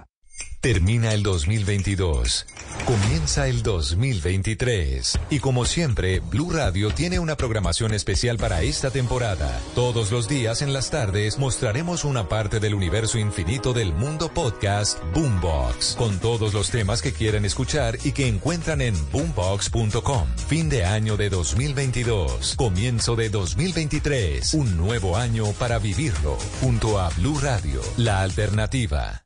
Termina 0.67 1.13
el 1.15 1.23
2022. 1.23 2.45
Comienza 2.87 3.47
el 3.47 3.63
2023. 3.63 5.17
Y 5.31 5.39
como 5.39 5.65
siempre, 5.65 6.19
Blue 6.19 6.51
Radio 6.51 6.91
tiene 6.91 7.21
una 7.21 7.37
programación 7.37 7.95
especial 7.95 8.37
para 8.37 8.63
esta 8.63 8.91
temporada. 8.91 9.61
Todos 9.77 10.11
los 10.11 10.29
días 10.29 10.63
en 10.63 10.73
las 10.73 10.91
tardes 10.91 11.39
mostraremos 11.39 12.05
una 12.05 12.29
parte 12.29 12.59
del 12.59 12.75
universo 12.75 13.19
infinito 13.19 13.73
del 13.75 13.93
mundo 13.93 14.29
podcast 14.35 14.99
Boombox, 15.15 15.95
con 15.97 16.19
todos 16.19 16.53
los 16.53 16.71
temas 16.71 17.01
que 17.01 17.13
quieren 17.13 17.45
escuchar 17.45 17.99
y 18.03 18.11
que 18.11 18.27
encuentran 18.27 18.81
en 18.81 18.95
boombox.com. 19.13 20.29
Fin 20.49 20.69
de 20.69 20.85
año 20.85 21.17
de 21.17 21.31
2022. 21.31 22.57
Comienzo 22.57 23.15
de 23.15 23.31
2023. 23.31 24.55
Un 24.55 24.77
nuevo 24.77 25.17
año 25.17 25.53
para 25.53 25.79
vivirlo. 25.79 26.37
Junto 26.61 26.99
a 26.99 27.11
Blue 27.11 27.39
Radio, 27.39 27.81
la 27.97 28.23
alternativa. 28.23 29.26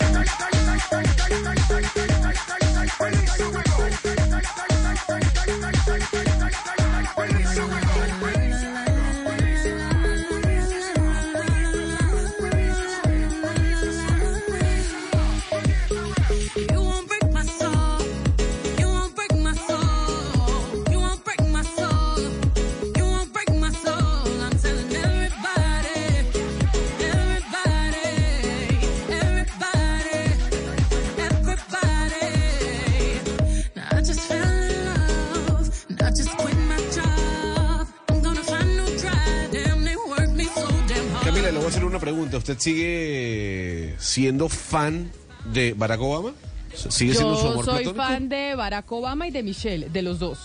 Pregunta. 42.31 42.37
¿Usted 42.37 42.59
sigue 42.59 43.95
siendo 43.99 44.49
fan 44.49 45.11
de 45.53 45.73
Barack 45.73 46.01
Obama? 46.01 46.33
¿Sigue 46.73 47.13
siendo 47.13 47.35
su 47.35 47.43
Yo 47.43 47.51
amor 47.51 47.65
soy 47.65 47.83
platónico? 47.83 48.03
fan 48.03 48.29
de 48.29 48.55
Barack 48.55 48.91
Obama 48.91 49.27
y 49.27 49.31
de 49.31 49.43
Michelle, 49.43 49.89
de 49.89 50.01
los 50.01 50.19
dos. 50.19 50.39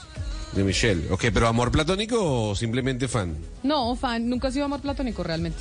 De 0.52 0.64
Michelle. 0.64 1.10
Ok, 1.10 1.26
pero 1.32 1.46
amor 1.48 1.70
platónico 1.70 2.50
o 2.50 2.54
simplemente 2.54 3.08
fan? 3.08 3.36
No, 3.62 3.94
fan, 3.94 4.28
nunca 4.28 4.48
he 4.48 4.52
sido 4.52 4.64
amor 4.64 4.80
platónico 4.80 5.22
realmente. 5.22 5.58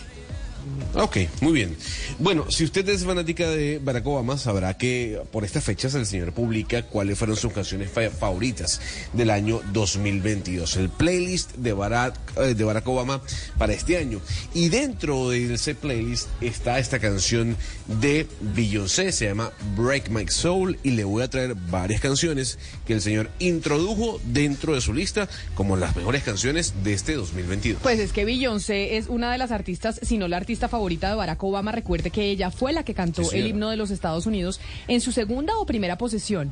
Ok, 0.93 1.17
muy 1.41 1.51
bien. 1.53 1.75
Bueno, 2.19 2.49
si 2.49 2.63
usted 2.63 2.87
es 2.89 3.03
fanática 3.03 3.49
de 3.49 3.79
Barack 3.83 4.05
Obama, 4.07 4.37
sabrá 4.37 4.77
que 4.77 5.21
por 5.31 5.43
estas 5.43 5.63
fechas 5.63 5.93
el 5.95 6.05
señor 6.05 6.31
publica 6.33 6.83
cuáles 6.83 7.17
fueron 7.17 7.35
sus 7.35 7.51
canciones 7.51 7.89
fa- 7.91 8.09
favoritas 8.09 8.79
del 9.13 9.29
año 9.29 9.61
2022. 9.73 10.77
El 10.77 10.89
playlist 10.89 11.53
de 11.55 11.73
Barack, 11.73 12.15
eh, 12.37 12.53
de 12.55 12.63
Barack 12.63 12.87
Obama 12.87 13.21
para 13.57 13.73
este 13.73 13.97
año. 13.97 14.21
Y 14.53 14.69
dentro 14.69 15.29
de 15.29 15.53
ese 15.53 15.75
playlist 15.75 16.27
está 16.41 16.79
esta 16.79 16.99
canción 16.99 17.57
de 18.01 18.25
Beyoncé, 18.39 19.11
se 19.11 19.25
llama 19.25 19.51
Break 19.77 20.09
My 20.09 20.25
Soul, 20.29 20.79
y 20.83 20.91
le 20.91 21.03
voy 21.03 21.23
a 21.23 21.29
traer 21.29 21.55
varias 21.55 21.99
canciones 22.01 22.57
que 22.87 22.93
el 22.93 23.01
señor 23.01 23.29
introdujo 23.39 24.19
dentro 24.25 24.73
de 24.75 24.81
su 24.81 24.93
lista 24.93 25.27
como 25.55 25.75
las 25.77 25.95
mejores 25.95 26.23
canciones 26.23 26.73
de 26.83 26.93
este 26.93 27.13
2022. 27.15 27.81
Pues 27.83 27.99
es 27.99 28.11
que 28.13 28.23
Beyoncé 28.25 28.97
es 28.97 29.07
una 29.07 29.31
de 29.31 29.37
las 29.37 29.51
artistas, 29.51 29.99
si 30.01 30.17
no 30.17 30.27
la 30.27 30.37
artista 30.37 30.54
favorita 30.67 31.09
de 31.09 31.15
Barack 31.15 31.43
Obama. 31.43 31.71
Recuerde 31.71 32.09
que 32.09 32.29
ella 32.29 32.51
fue 32.51 32.73
la 32.73 32.83
que 32.83 32.93
cantó 32.93 33.23
Sí, 33.23 33.37
el 33.37 33.47
himno 33.47 33.69
de 33.69 33.77
los 33.77 33.91
Estados 33.91 34.25
Unidos 34.25 34.59
en 34.87 35.01
su 35.01 35.11
segunda 35.11 35.57
o 35.57 35.65
primera 35.65 35.97
posesión 35.97 36.51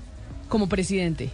como 0.49 0.67
presidente. 0.69 1.29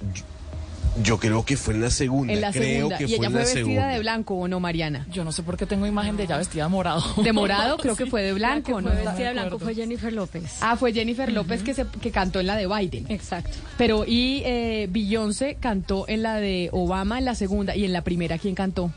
Yo 1.04 1.18
creo 1.20 1.46
que 1.46 1.56
fue 1.56 1.76
en 1.76 1.82
la 1.82 1.92
segunda. 1.92 2.34
En 2.34 2.42
la 2.42 2.52
creo 2.52 2.64
segunda. 2.90 2.98
que 2.98 3.04
y 3.06 3.08
fue 3.08 3.16
ella 3.18 3.30
fue 3.30 3.40
vestida 3.42 3.62
segunda. 3.64 3.88
de 3.90 4.00
blanco, 4.00 4.36
¿o 4.36 4.48
no, 4.48 4.60
Mariana? 4.60 5.06
Yo 5.12 5.24
no 5.24 5.32
sé 5.32 5.44
por 5.44 5.56
qué 5.56 5.66
tengo 5.66 5.86
imagen 5.86 6.18
de 6.18 6.24
ella 6.24 6.38
vestida 6.38 6.64
de 6.64 6.70
morado. 6.70 7.04
De 7.24 7.32
morado, 7.32 7.78
creo 7.78 7.96
que 7.96 8.06
fue 8.08 8.22
de 8.24 8.34
blanco, 8.34 8.72
La 8.72 8.78
que 8.78 8.84
¿no? 8.84 8.92
fue 8.96 9.06
vestida 9.06 9.28
de 9.28 9.34
blanco 9.34 9.60
fue 9.60 9.76
Jennifer 9.76 10.12
López. 10.12 10.44
Ah, 10.62 10.76
fue 10.76 10.92
Jennifer 10.92 11.32
López 11.32 11.62
que, 11.62 11.74
se, 11.74 11.86
que 12.02 12.12
cantó 12.12 12.40
en 12.40 12.48
la 12.48 12.56
de 12.56 12.68
Biden. 12.68 13.06
Exacto. 13.10 13.56
Pero 13.78 14.04
y 14.06 14.42
eh, 14.46 14.88
Beyoncé 14.90 15.58
cantó 15.60 16.06
en 16.08 16.24
la 16.24 16.36
de 16.38 16.70
Obama 16.74 17.20
en 17.20 17.26
la 17.26 17.36
segunda 17.36 17.76
y 17.76 17.86
en 17.86 17.94
la 17.94 18.04
primera, 18.04 18.38
¿quién 18.40 18.56
cantó? 18.56 18.92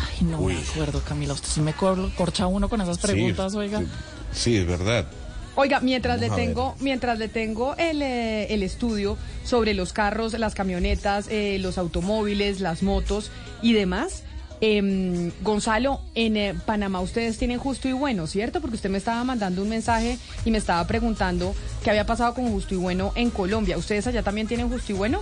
Ay, 0.00 0.24
no 0.26 0.38
me 0.40 0.56
acuerdo, 0.72 1.00
Camila. 1.02 1.32
Usted 1.34 1.48
sí 1.48 1.60
me 1.60 1.72
cor- 1.72 2.12
corcha 2.14 2.46
uno 2.46 2.68
con 2.68 2.80
esas 2.80 2.98
preguntas, 2.98 3.52
Sí, 3.52 3.58
oiga. 3.58 3.82
Sí, 4.32 4.56
es 4.56 4.66
verdad. 4.66 5.06
Oiga, 5.56 5.80
mientras 5.80 6.20
Vamos 6.20 6.36
le 6.38 6.44
tengo, 6.46 6.76
mientras 6.78 7.18
le 7.18 7.26
tengo 7.28 7.74
el, 7.76 8.00
eh, 8.02 8.46
el 8.54 8.62
estudio 8.62 9.16
sobre 9.44 9.74
los 9.74 9.92
carros, 9.92 10.32
las 10.38 10.54
camionetas, 10.54 11.26
eh, 11.30 11.58
los 11.60 11.78
automóviles, 11.78 12.60
las 12.60 12.82
motos 12.82 13.30
y 13.60 13.72
demás. 13.72 14.22
em, 14.60 15.30
Gonzalo, 15.42 16.00
en 16.16 16.36
eh, 16.36 16.54
Panamá 16.66 17.00
ustedes 17.00 17.38
tienen 17.38 17.58
justo 17.60 17.88
y 17.88 17.92
bueno, 17.92 18.26
¿cierto? 18.26 18.60
Porque 18.60 18.74
usted 18.76 18.90
me 18.90 18.98
estaba 18.98 19.22
mandando 19.24 19.62
un 19.62 19.68
mensaje 19.68 20.18
y 20.44 20.50
me 20.50 20.58
estaba 20.58 20.84
preguntando 20.86 21.54
qué 21.84 21.90
había 21.90 22.06
pasado 22.06 22.34
con 22.34 22.48
justo 22.50 22.74
y 22.74 22.76
bueno 22.76 23.12
en 23.14 23.30
Colombia. 23.30 23.78
¿Ustedes 23.78 24.06
allá 24.08 24.22
también 24.24 24.46
tienen 24.48 24.68
justo 24.68 24.92
y 24.92 24.96
bueno? 24.96 25.20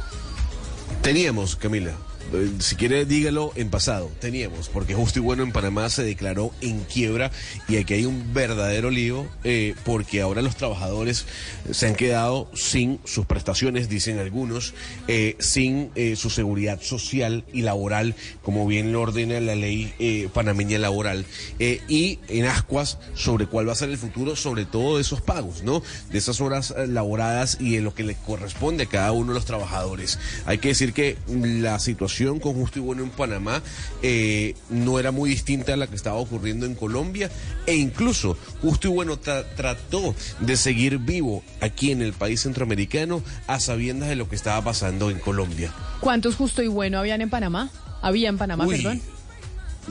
Teníamos, 1.03 1.55
Camila. 1.57 1.93
Eh, 2.33 2.51
si 2.59 2.75
quiere 2.77 3.05
dígalo 3.05 3.53
en 3.55 3.71
pasado, 3.71 4.11
teníamos, 4.21 4.69
porque 4.69 4.95
justo 4.95 5.21
y 5.21 5.23
bueno 5.23 5.43
en 5.43 5.53
Panamá 5.53 5.89
se 5.91 6.03
declaró 6.03 6.51
en 6.61 6.81
quiebra 6.81 7.31
y 7.69 7.77
aquí 7.77 7.95
hay 7.95 8.05
un 8.05 8.35
verdadero 8.35 8.91
lío 8.91 9.27
eh, 9.45 9.75
porque 9.85 10.21
ahora 10.21 10.43
los 10.43 10.57
trabajadores 10.57 11.27
se 11.71 11.87
han 11.87 11.95
quedado 11.95 12.51
sin 12.55 12.99
sus 13.05 13.27
prestaciones, 13.27 13.89
dicen 13.89 14.19
algunos, 14.19 14.75
eh, 15.09 15.37
sin 15.39 15.91
su 16.17 16.31
seguridad 16.31 16.81
social 16.81 17.45
y 17.53 17.63
laboral, 17.63 18.15
como 18.43 18.67
bien 18.67 18.93
lo 18.93 19.03
ordena 19.03 19.41
la 19.41 19.55
ley 19.55 20.29
panameña 20.33 20.79
laboral, 20.79 21.25
y 21.59 22.19
en 22.29 22.47
ascuas 22.47 22.99
sobre 23.15 23.47
cuál 23.47 23.69
va 23.69 23.73
a 23.73 23.77
ser 23.77 23.91
el 23.91 23.99
futuro, 23.99 24.37
sobre 24.37 24.65
todo 24.65 24.97
de 24.97 25.03
esos 25.03 25.21
pagos, 25.21 25.63
¿no? 25.63 25.83
De 26.11 26.19
esas 26.19 26.41
horas 26.41 26.75
laboradas 26.89 27.59
y 27.61 27.77
en 27.77 27.85
lo 27.85 27.95
que 27.95 28.03
le 28.03 28.15
corresponde 28.15 28.85
a 28.85 28.87
cada 28.87 29.13
uno 29.13 29.33
de 29.33 29.35
los 29.35 29.45
trabajadores. 29.45 30.19
Hay 30.45 30.59
que 30.59 30.69
decir 30.69 30.93
que 30.93 31.17
la 31.29 31.79
situación 31.79 32.16
con 32.25 32.55
Justo 32.55 32.79
y 32.79 32.83
Bueno 32.83 33.03
en 33.03 33.11
Panamá 33.11 33.63
eh, 34.03 34.55
no 34.71 34.99
era 34.99 35.11
muy 35.13 35.29
distinta 35.31 35.75
a 35.75 35.77
la 35.77 35.87
que 35.87 35.95
estaba 35.97 36.17
ocurriendo 36.17 36.65
en 36.67 36.75
Colombia 36.75 37.31
e 37.67 37.75
incluso 37.77 38.37
Justo 38.63 38.89
y 38.89 38.91
Bueno 38.93 39.21
tra- 39.21 39.45
trató 39.55 40.15
de 40.41 40.57
seguir 40.57 40.99
vivo 40.99 41.43
aquí 41.61 41.91
en 41.93 42.01
el 42.03 42.13
país 42.15 42.41
centroamericano 42.43 43.23
a 43.47 43.61
sabiendas 43.61 44.09
de 44.09 44.17
lo 44.17 44.29
que 44.29 44.37
estaba 44.37 44.63
pasando 44.63 45.11
en 45.11 45.19
Colombia. 45.19 45.73
¿Cuántos 46.01 46.37
justo 46.37 46.63
y 46.63 46.69
bueno 46.69 46.99
habían 46.99 47.21
en 47.21 47.31
Panamá? 47.31 47.71
Había 48.03 48.29
en 48.29 48.39
Panamá, 48.39 48.67
Uy, 48.67 48.77
perdón. 48.77 49.03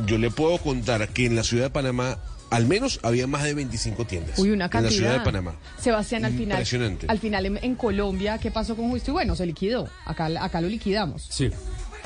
Yo 0.05 0.17
le 0.17 0.30
puedo 0.32 0.57
contar 0.57 1.07
que 1.09 1.26
en 1.26 1.36
la 1.36 1.43
ciudad 1.43 1.65
de 1.65 1.69
Panamá 1.69 2.17
al 2.51 2.67
menos 2.67 2.99
había 3.01 3.26
más 3.28 3.43
de 3.43 3.53
25 3.55 4.05
tiendas. 4.05 4.38
Uy, 4.38 4.51
una 4.51 4.65
En 4.65 4.69
cantidad. 4.71 4.91
la 4.91 4.97
ciudad 4.97 5.13
de 5.13 5.19
Panamá. 5.26 5.55
Sebastián, 5.82 6.26
al 6.26 6.32
final, 6.34 6.51
Impresionante. 6.51 7.07
al 7.09 7.19
final 7.19 7.45
en, 7.47 7.59
en 7.61 7.76
Colombia, 7.76 8.38
¿qué 8.38 8.51
pasó 8.51 8.76
con 8.76 8.89
Justo 8.91 9.11
y 9.11 9.13
Bueno? 9.13 9.36
Se 9.36 9.45
liquidó. 9.45 9.89
Acá, 10.05 10.30
acá 10.39 10.61
lo 10.61 10.67
liquidamos. 10.69 11.28
Sí, 11.30 11.49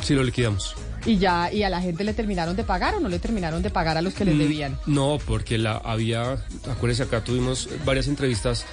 sí 0.02 0.14
lo 0.14 0.24
liquidamos. 0.24 0.76
Y 1.06 1.18
ya, 1.18 1.52
y 1.52 1.64
a 1.64 1.70
la 1.70 1.82
gente 1.82 2.04
le 2.04 2.14
terminaron 2.14 2.56
de 2.58 2.64
pagar 2.66 2.96
o 2.96 3.00
no 3.00 3.08
le 3.08 3.20
terminaron 3.20 3.62
de 3.64 3.70
pagar 3.70 3.98
a 3.98 4.02
los 4.02 4.14
que 4.14 4.26
les 4.26 4.36
Mm, 4.36 4.40
debían. 4.40 4.80
No, 4.86 5.18
porque 5.26 5.58
la 5.58 5.78
había, 5.78 6.34
acuérdense 6.70 7.04
acá 7.04 7.24
tuvimos 7.24 7.70
varias 7.86 8.08
entrevistas 8.08 8.66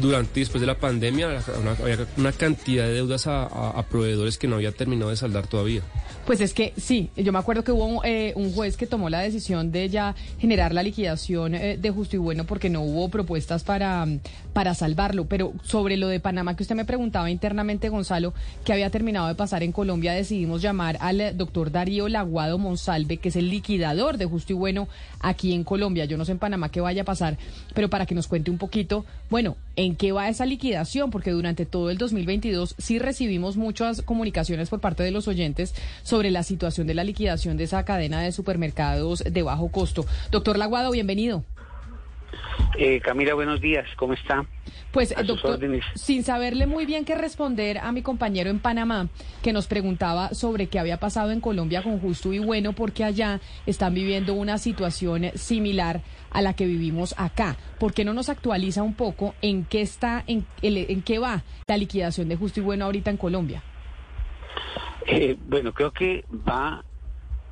durante 0.00 0.40
y 0.40 0.42
después 0.42 0.60
de 0.60 0.66
la 0.66 0.76
pandemia, 0.76 1.42
había 1.80 2.06
una 2.16 2.32
cantidad 2.32 2.84
de 2.84 2.94
deudas 2.94 3.26
a, 3.26 3.84
proveedores 3.90 4.38
que 4.38 4.48
no 4.48 4.56
había 4.56 4.72
terminado 4.72 5.10
de 5.10 5.16
saldar 5.16 5.46
todavía. 5.46 5.82
Pues 6.26 6.40
es 6.40 6.54
que 6.54 6.72
sí, 6.76 7.10
yo 7.16 7.32
me 7.32 7.40
acuerdo 7.40 7.64
que 7.64 7.72
hubo 7.72 8.04
eh, 8.04 8.32
un 8.36 8.52
juez 8.52 8.76
que 8.76 8.86
tomó 8.86 9.10
la 9.10 9.20
decisión 9.20 9.72
de 9.72 9.88
ya 9.88 10.14
generar 10.38 10.72
la 10.72 10.84
liquidación 10.84 11.56
eh, 11.56 11.76
de 11.76 11.90
justo 11.90 12.14
y 12.14 12.20
bueno 12.20 12.44
porque 12.44 12.70
no 12.70 12.82
hubo 12.82 13.08
propuestas 13.08 13.64
para, 13.64 14.06
para 14.52 14.74
salvarlo. 14.74 15.26
Pero 15.26 15.52
sobre 15.64 15.96
lo 15.96 16.06
de 16.06 16.20
Panamá 16.20 16.54
que 16.54 16.62
usted 16.62 16.76
me 16.76 16.84
preguntaba 16.84 17.28
internamente, 17.28 17.88
Gonzalo, 17.88 18.34
que 18.64 18.72
había 18.72 18.88
terminado 18.90 19.26
de 19.26 19.34
pasar 19.34 19.64
en 19.64 19.72
Colombia, 19.72 20.12
decidimos 20.12 20.62
llamar 20.62 20.96
al 21.00 21.20
eh, 21.20 21.32
doctor 21.32 21.72
Darío 21.72 22.08
Laguado 22.08 22.56
Monsalve, 22.56 23.16
que 23.16 23.30
es 23.30 23.36
el 23.36 23.50
liquidador 23.50 24.16
de 24.16 24.26
justo 24.26 24.52
y 24.52 24.56
bueno 24.56 24.86
aquí 25.18 25.52
en 25.52 25.64
Colombia. 25.64 26.04
Yo 26.04 26.16
no 26.16 26.24
sé 26.24 26.32
en 26.32 26.38
Panamá 26.38 26.68
qué 26.68 26.80
vaya 26.80 27.02
a 27.02 27.04
pasar, 27.04 27.36
pero 27.74 27.90
para 27.90 28.06
que 28.06 28.14
nos 28.14 28.28
cuente 28.28 28.52
un 28.52 28.58
poquito, 28.58 29.04
bueno, 29.28 29.56
¿en 29.74 29.81
qué 29.90 30.12
va 30.12 30.28
esa 30.28 30.46
liquidación? 30.46 31.10
Porque 31.10 31.32
durante 31.32 31.66
todo 31.66 31.90
el 31.90 31.98
2022 31.98 32.74
sí 32.78 32.98
recibimos 32.98 33.56
muchas 33.56 34.02
comunicaciones 34.02 34.68
por 34.68 34.80
parte 34.80 35.02
de 35.02 35.10
los 35.10 35.28
oyentes 35.28 35.74
sobre 36.02 36.30
la 36.30 36.42
situación 36.42 36.86
de 36.86 36.94
la 36.94 37.04
liquidación 37.04 37.56
de 37.56 37.64
esa 37.64 37.84
cadena 37.84 38.22
de 38.22 38.32
supermercados 38.32 39.24
de 39.28 39.42
bajo 39.42 39.68
costo. 39.68 40.06
Doctor 40.30 40.58
Laguado, 40.58 40.90
bienvenido. 40.92 41.44
Eh, 42.78 43.00
Camila, 43.00 43.34
buenos 43.34 43.60
días, 43.60 43.86
¿cómo 43.96 44.14
está? 44.14 44.46
Pues, 44.92 45.14
A 45.16 45.22
doctor, 45.22 45.60
sin 45.94 46.24
saberle 46.24 46.66
muy 46.66 46.86
bien 46.86 47.04
qué 47.04 47.14
responder 47.14 47.76
a 47.78 47.92
mi 47.92 48.00
compañero 48.02 48.48
en 48.48 48.60
Panamá, 48.60 49.08
que 49.42 49.52
nos 49.52 49.66
preguntaba 49.66 50.30
sobre 50.30 50.68
qué 50.68 50.78
había 50.78 50.98
pasado 50.98 51.32
en 51.32 51.40
Colombia 51.40 51.82
con 51.82 51.98
Justo 52.00 52.32
y 52.32 52.38
Bueno, 52.38 52.72
porque 52.72 53.04
allá 53.04 53.40
están 53.66 53.92
viviendo 53.94 54.32
una 54.34 54.56
situación 54.56 55.30
similar 55.34 56.00
a 56.30 56.40
la 56.40 56.54
que 56.54 56.64
vivimos 56.66 57.14
acá. 57.18 57.56
¿Por 57.78 57.92
qué 57.92 58.04
no 58.06 58.14
nos 58.14 58.30
actualiza 58.30 58.82
un 58.82 58.94
poco 58.94 59.34
en 59.42 59.64
qué 59.64 59.82
está, 59.82 60.24
en, 60.26 60.46
el- 60.62 60.90
en 60.90 61.02
qué 61.02 61.18
va 61.18 61.42
la 61.68 61.76
liquidación 61.76 62.28
de 62.30 62.36
Justo 62.36 62.60
y 62.60 62.62
Bueno 62.62 62.86
ahorita 62.86 63.10
en 63.10 63.16
Colombia? 63.18 63.62
Eh, 65.06 65.36
bueno, 65.46 65.72
creo 65.74 65.90
que 65.92 66.24
va 66.48 66.82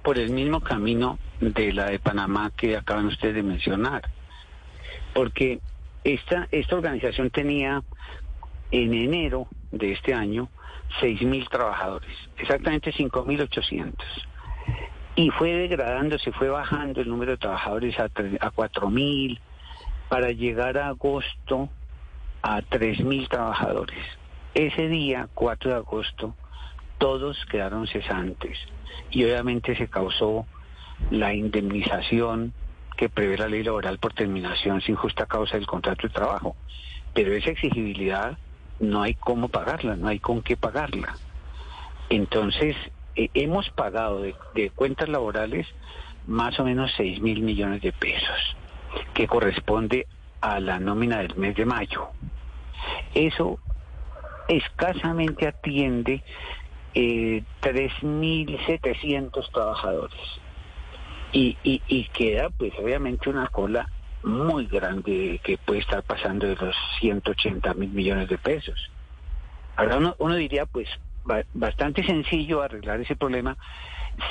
por 0.03 0.19
el 0.19 0.31
mismo 0.31 0.61
camino 0.61 1.19
de 1.41 1.75
la 1.75 1.91
de 1.91 1.99
Panamá 1.99 2.51
que 2.57 2.77
acaban 2.77 3.07
ustedes 3.07 3.35
de 3.35 3.43
mencionar. 3.43 4.03
Porque 5.15 5.61
esta, 6.05 6.49
esta 6.51 6.77
organización 6.77 7.31
tenía 7.31 7.83
en 8.71 8.95
enero 8.95 9.49
de 9.71 9.93
este 9.93 10.15
año 10.15 10.49
6.000 11.01 11.49
trabajadores, 11.49 12.11
exactamente 12.39 12.93
5.800. 12.93 13.95
Y 15.17 15.31
fue 15.31 15.53
degradando, 15.53 16.19
se 16.19 16.33
fue 16.33 16.49
bajando 16.49 17.01
el 17.01 17.09
número 17.09 17.33
de 17.33 17.39
trabajadores 17.39 17.99
a, 17.99 18.09
tre- 18.09 18.39
a 18.41 18.51
4.000 18.51 19.39
para 20.09 20.31
llegar 20.31 20.79
a 20.79 20.89
agosto 20.89 21.69
a 22.43 22.63
3.000 22.63 23.29
trabajadores. 23.29 23.99
Ese 24.55 24.89
día, 24.89 25.29
4 25.35 25.71
de 25.71 25.77
agosto, 25.77 26.35
todos 26.99 27.45
quedaron 27.51 27.87
cesantes 27.87 28.59
y 29.11 29.25
obviamente 29.25 29.77
se 29.77 29.89
causó 29.89 30.47
la 31.11 31.35
indemnización 31.35 32.53
que 33.01 33.09
prevé 33.09 33.39
la 33.39 33.49
ley 33.49 33.63
laboral 33.63 33.99
por 33.99 34.13
terminación 34.13 34.83
sin 34.83 34.95
justa 34.95 35.25
causa 35.25 35.57
del 35.57 35.67
contrato 35.67 36.07
de 36.07 36.13
trabajo. 36.13 36.55
Pero 37.15 37.33
esa 37.33 37.49
exigibilidad 37.49 38.37
no 38.79 39.01
hay 39.01 39.15
cómo 39.15 39.49
pagarla, 39.49 39.97
no 39.97 40.09
hay 40.09 40.19
con 40.19 40.43
qué 40.43 40.59
pagarla. 40.59 41.17
Entonces, 42.11 42.77
eh, 43.17 43.31
hemos 43.33 43.71
pagado 43.71 44.21
de, 44.21 44.71
cuentas 44.75 45.09
laborales 45.09 45.67
más 46.27 46.61
o 46.61 46.65
menos 46.65 46.93
6 46.99 47.23
mil 47.23 47.41
millones 47.41 47.81
de 47.81 47.93
pesos, 47.93 48.55
que 49.15 49.27
corresponde 49.27 50.07
a 50.43 50.61
la 50.61 50.79
nómina 50.79 51.21
del 51.21 51.37
mes 51.37 51.57
de 51.57 51.65
mayo. 51.65 52.11
Eso 53.15 53.59
escasamente 54.47 55.49
atiende 55.49 56.23
eh, 56.93 57.45
3.700 57.63 59.51
trabajadores. 59.51 60.40
Y, 61.33 61.57
y, 61.63 62.05
queda 62.13 62.51
pues 62.51 62.73
obviamente 62.79 63.31
una 63.31 63.47
cola 63.49 63.89
muy 64.25 64.67
grande 64.67 65.41
que 65.45 65.59
puede 65.59 65.81
estar 65.81 66.03
pasando 66.03 66.47
de 66.47 66.57
los 66.57 66.75
180 67.01 67.73
mil 67.75 67.91
millones 67.91 68.29
de 68.29 68.37
pesos. 68.37 68.91
Ahora 69.77 69.97
uno, 69.97 70.17
uno 70.19 70.35
diría 70.35 70.67
pues 70.67 70.89
ba- 71.25 71.45
bastante 71.55 72.03
sencillo 72.05 72.63
arreglar 72.63 73.01
ese 73.01 73.17
problema 73.17 73.57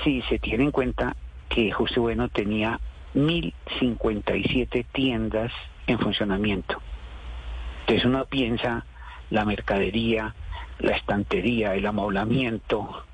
si 0.03 0.21
se 0.23 0.39
tiene 0.39 0.65
en 0.65 0.71
cuenta 0.71 1.15
que 1.47 1.71
Justo 1.71 2.01
Bueno 2.01 2.29
tenía 2.29 2.79
1.057 3.15 4.85
tiendas 4.91 5.51
en 5.87 5.99
funcionamiento. 5.99 6.81
Entonces 7.81 8.05
uno 8.05 8.25
piensa 8.25 8.85
la 9.31 9.45
mercadería, 9.45 10.35
la 10.79 10.95
estantería, 10.95 11.73
el 11.73 11.85
amoblamiento, 11.87 13.05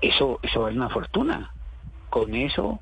eso, 0.00 0.38
eso 0.42 0.62
vale 0.62 0.76
una 0.76 0.88
fortuna. 0.88 1.52
Con 2.08 2.34
eso, 2.34 2.80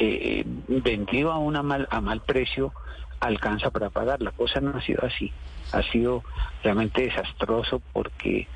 eh, 0.00 0.44
vendido 0.68 1.30
a, 1.30 1.38
una 1.38 1.62
mal, 1.62 1.86
a 1.90 2.00
mal 2.00 2.20
precio, 2.22 2.72
alcanza 3.20 3.70
para 3.70 3.90
pagar. 3.90 4.22
La 4.22 4.32
cosa 4.32 4.60
no 4.60 4.76
ha 4.76 4.80
sido 4.82 5.04
así. 5.04 5.32
Ha 5.72 5.82
sido 5.82 6.24
realmente 6.64 7.02
desastroso 7.02 7.80
porque, 7.92 8.48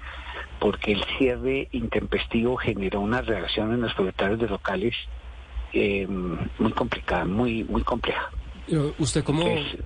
porque 0.58 0.92
el 0.92 1.04
cierre 1.18 1.68
intempestivo 1.72 2.56
generó 2.56 3.00
una 3.00 3.20
reacción 3.20 3.72
en 3.72 3.82
los 3.82 3.94
propietarios 3.94 4.40
de 4.40 4.48
locales 4.48 4.94
eh, 5.72 6.06
muy 6.06 6.72
complicada, 6.72 7.24
muy, 7.24 7.64
muy 7.64 7.82
compleja. 7.82 8.30
Pero 8.66 8.94
usted 8.98 9.22
como 9.24 9.44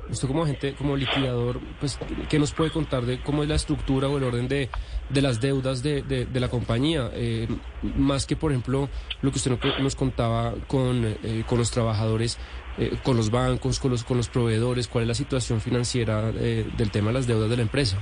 usted 0.09 0.29
como 0.29 0.45
agente, 0.45 0.75
como 0.75 0.97
liquidador, 0.97 1.61
pues 1.81 1.99
qué 2.29 2.39
nos 2.39 2.53
puede 2.53 2.71
contar 2.71 3.05
de 3.05 3.21
cómo 3.21 3.43
es 3.43 3.49
la 3.49 3.57
estructura 3.57 4.09
o 4.09 4.19
el 4.19 4.25
orden 4.25 4.47
de, 4.47 4.69
de 5.09 5.23
las 5.23 5.41
deudas 5.41 5.83
de, 5.83 6.03
de- 6.03 6.27
de 6.27 6.41
la 6.41 6.49
compañía, 6.49 7.11
Eh, 7.13 7.49
más 7.97 8.25
que 8.27 8.37
por 8.37 8.53
ejemplo 8.53 8.89
lo 9.23 9.31
que 9.33 9.39
usted 9.39 9.51
no- 9.51 9.83
nos 9.83 9.97
contaba 9.97 10.55
con, 10.69 11.05
eh, 11.05 11.43
con 11.47 11.59
los 11.59 11.71
trabajadores, 11.73 12.39
eh, 12.79 12.97
con 13.03 13.17
los 13.17 13.31
bancos, 13.31 13.81
con 13.81 13.91
los 13.91 14.05
con 14.05 14.17
los 14.17 14.29
proveedores, 14.29 14.87
cuál 14.87 15.03
es 15.03 15.09
la 15.09 15.15
situación 15.15 15.61
financiera 15.61 16.31
eh, 16.37 16.65
del 16.77 16.91
tema 16.93 17.09
de 17.09 17.15
las 17.15 17.27
deudas 17.27 17.51
de 17.51 17.57
la 17.57 17.63
empresa. 17.63 17.99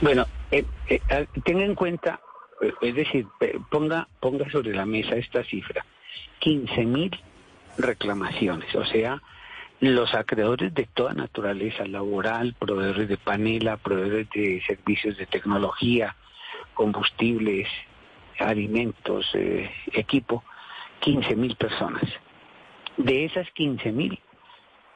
Bueno, 0.00 0.26
eh, 0.52 0.64
eh, 0.88 1.00
ah, 1.10 1.24
tenga 1.44 1.64
en 1.64 1.74
cuenta, 1.74 2.20
es 2.82 2.94
decir, 2.94 3.26
ponga, 3.70 4.06
ponga 4.20 4.48
sobre 4.50 4.72
la 4.74 4.86
mesa 4.86 5.16
esta 5.16 5.42
cifra, 5.44 5.84
15 6.38 6.84
mil 6.84 7.10
reclamaciones, 7.78 8.72
o 8.74 8.84
sea, 8.84 9.20
los 9.80 10.14
acreedores 10.14 10.72
de 10.74 10.86
toda 10.86 11.12
naturaleza, 11.12 11.86
laboral, 11.86 12.54
proveedores 12.58 13.08
de 13.08 13.18
panela, 13.18 13.76
proveedores 13.76 14.28
de 14.30 14.62
servicios 14.66 15.16
de 15.16 15.26
tecnología, 15.26 16.16
combustibles, 16.74 17.68
alimentos, 18.38 19.26
eh, 19.34 19.70
equipo, 19.92 20.44
15 21.00 21.36
mil 21.36 21.56
personas. 21.56 22.04
De 22.96 23.24
esas 23.24 23.50
15 23.50 23.92
mil, 23.92 24.18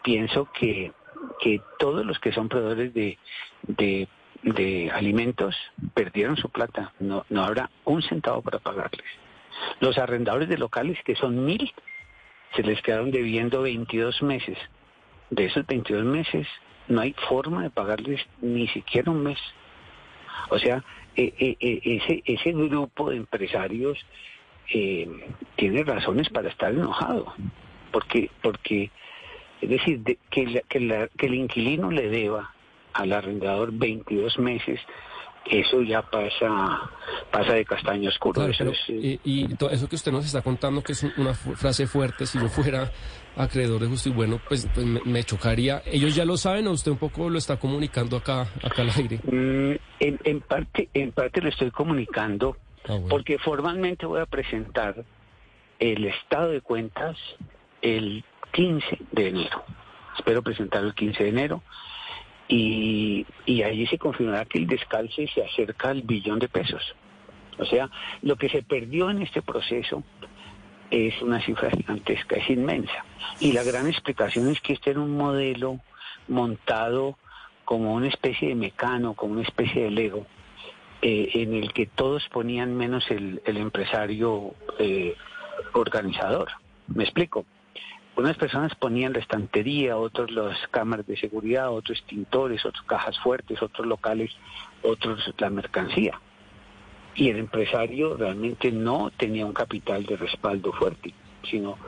pienso 0.03 0.49
que, 0.53 0.93
que 1.41 1.61
todos 1.79 2.05
los 2.07 2.19
que 2.19 2.33
son 2.33 2.49
proveedores 2.49 2.95
de, 2.95 3.19
de, 3.63 4.09
de 4.43 4.91
alimentos 4.91 5.55
perdieron 5.93 6.37
su 6.37 6.49
plata. 6.49 6.95
No, 6.99 7.27
no 7.29 7.45
habrá 7.45 7.71
un 7.85 8.03
centavo 8.03 8.41
para 8.41 8.59
pagarles. 8.59 9.05
Los 9.81 9.99
arrendadores 9.99 10.49
de 10.49 10.57
locales, 10.57 10.99
que 11.05 11.17
son 11.17 11.45
mil, 11.45 11.71
se 12.55 12.63
les 12.63 12.81
quedaron 12.83 13.11
debiendo 13.11 13.63
22 13.63 14.23
meses. 14.23 14.59
De 15.31 15.45
esos 15.47 15.67
22 15.67 16.05
meses 16.05 16.47
no 16.89 17.01
hay 17.01 17.15
forma 17.29 17.63
de 17.63 17.71
pagarles 17.71 18.21
ni 18.41 18.67
siquiera 18.69 19.11
un 19.11 19.23
mes. 19.23 19.39
O 20.51 20.59
sea, 20.59 20.83
eh, 21.17 21.33
eh, 21.39 21.57
eh, 21.61 21.81
ese, 21.85 22.23
ese 22.25 22.53
grupo 22.53 23.11
de 23.11 23.17
empresarios 23.19 23.99
eh, 24.73 25.09
tiene 25.57 25.85
razones 25.85 26.29
para 26.31 26.49
estar 26.49 26.73
enojado. 26.73 27.33
Porque, 27.93 28.31
porque 28.43 28.91
es 29.61 29.69
decir, 29.69 30.01
de- 30.01 30.19
que, 30.31 30.47
la- 30.47 30.61
que, 30.63 30.81
la- 30.81 31.09
que 31.09 31.27
el 31.27 31.35
inquilino 31.35 31.91
le 31.91 32.09
deba 32.09 32.53
al 32.93 33.13
arrendador 33.13 33.71
22 33.73 34.39
meses, 34.39 34.81
eso 35.47 35.83
ya 35.83 36.03
pasa 36.03 36.91
pasa 37.31 37.53
de 37.55 37.65
castaño 37.65 38.09
oscuro. 38.09 38.35
Claro, 38.35 38.51
Eso 38.51 38.59
pero, 38.65 38.71
es, 38.73 38.89
y, 38.89 39.21
y 39.25 39.55
todo 39.57 39.71
eso 39.71 39.89
que 39.89 39.97
usted 39.97 40.13
nos 40.13 40.25
está 40.27 40.43
contando, 40.43 40.83
que 40.83 40.93
es 40.93 41.03
un- 41.03 41.13
una 41.17 41.35
frase 41.35 41.87
fuerte, 41.87 42.27
si 42.27 42.39
yo 42.39 42.49
fuera 42.49 42.91
acreedor 43.37 43.81
de 43.81 43.87
justo 43.89 44.09
y 44.09 44.13
bueno, 44.13 44.41
pues, 44.49 44.69
pues 44.75 44.85
me, 44.87 45.01
me 45.05 45.25
chocaría. 45.25 45.83
¿Ellos 45.87 46.15
ya 46.15 46.25
lo 46.25 46.37
saben 46.37 46.67
o 46.67 46.73
usted 46.73 46.91
un 46.93 46.99
poco 46.99 47.29
lo 47.31 47.39
está 47.39 47.57
comunicando 47.59 48.17
acá, 48.17 48.43
acá 48.63 48.83
al 48.83 48.91
aire? 48.97 49.19
Mm, 49.25 49.77
en, 50.01 50.21
en 50.25 50.41
parte 50.41 50.89
en 50.95 51.13
parte 51.13 51.41
lo 51.41 51.49
estoy 51.49 51.71
comunicando 51.71 52.57
Ah, 52.85 52.93
bueno. 52.93 53.09
porque 53.09 53.39
formalmente 53.39 54.07
voy 54.07 54.21
a 54.21 54.27
presentar 54.27 55.05
el 55.79 56.05
estado 56.07 56.49
de 56.51 56.61
cuentas 56.63 57.17
el 57.83 58.25
15 58.53 58.99
de 59.13 59.29
enero. 59.29 59.65
Espero 60.17 60.43
presentarlo 60.43 60.89
el 60.89 60.95
15 60.95 61.23
de 61.25 61.29
enero 61.29 61.63
y, 62.51 63.25
y 63.47 63.63
allí 63.63 63.87
se 63.87 63.97
confirmará 63.97 64.45
que 64.45 64.59
el 64.59 64.67
descalce 64.67 65.29
se 65.29 65.43
acerca 65.43 65.91
al 65.91 66.03
billón 66.03 66.41
de 66.41 66.49
pesos. 66.49 66.83
O 67.59 67.65
sea, 67.65 67.89
lo 68.23 68.37
que 68.37 68.49
se 68.49 68.63
perdió 68.63 69.09
en 69.09 69.23
este 69.23 69.41
proceso 69.41 70.03
es 70.91 71.23
una 71.23 71.41
cifra 71.41 71.71
gigantesca, 71.71 72.37
es 72.37 72.51
inmensa. 72.51 73.05
Y 73.39 73.53
la 73.53 73.63
gran 73.63 73.87
explicación 73.87 74.49
es 74.49 74.61
que 74.61 74.73
este 74.73 74.91
era 74.91 75.01
un 75.01 75.17
modelo 75.17 75.79
montado 76.27 77.17
como 77.65 77.95
una 77.95 78.09
especie 78.09 78.49
de 78.49 78.57
mecano, 78.57 79.15
como 79.15 79.35
una 79.35 79.43
especie 79.43 79.85
de 79.85 79.91
Lego, 79.93 80.27
eh, 81.03 81.31
en 81.35 81.55
el 81.55 81.73
que 81.73 81.87
todos 81.87 82.29
ponían 82.31 82.77
menos 82.77 83.09
el, 83.13 83.41
el 83.45 83.59
empresario 83.59 84.55
eh, 84.81 85.15
organizador. 85.75 86.49
¿Me 86.89 87.05
explico? 87.05 87.47
Unas 88.17 88.37
personas 88.37 88.75
ponían 88.75 89.13
la 89.13 89.21
estantería, 89.21 89.97
otros 89.97 90.31
las 90.31 90.59
cámaras 90.69 91.07
de 91.07 91.17
seguridad, 91.17 91.71
otros 91.71 91.99
extintores, 91.99 92.65
otros 92.65 92.85
cajas 92.85 93.19
fuertes, 93.21 93.63
otros 93.63 93.87
locales, 93.87 94.31
otros 94.83 95.33
la 95.39 95.49
mercancía. 95.49 96.21
Y 97.15 97.29
el 97.29 97.39
empresario 97.39 98.17
realmente 98.17 98.73
no 98.73 99.11
tenía 99.17 99.47
un 99.47 99.53
capital 99.53 100.05
de 100.07 100.17
respaldo 100.17 100.73
fuerte, 100.73 101.15
sino 101.49 101.79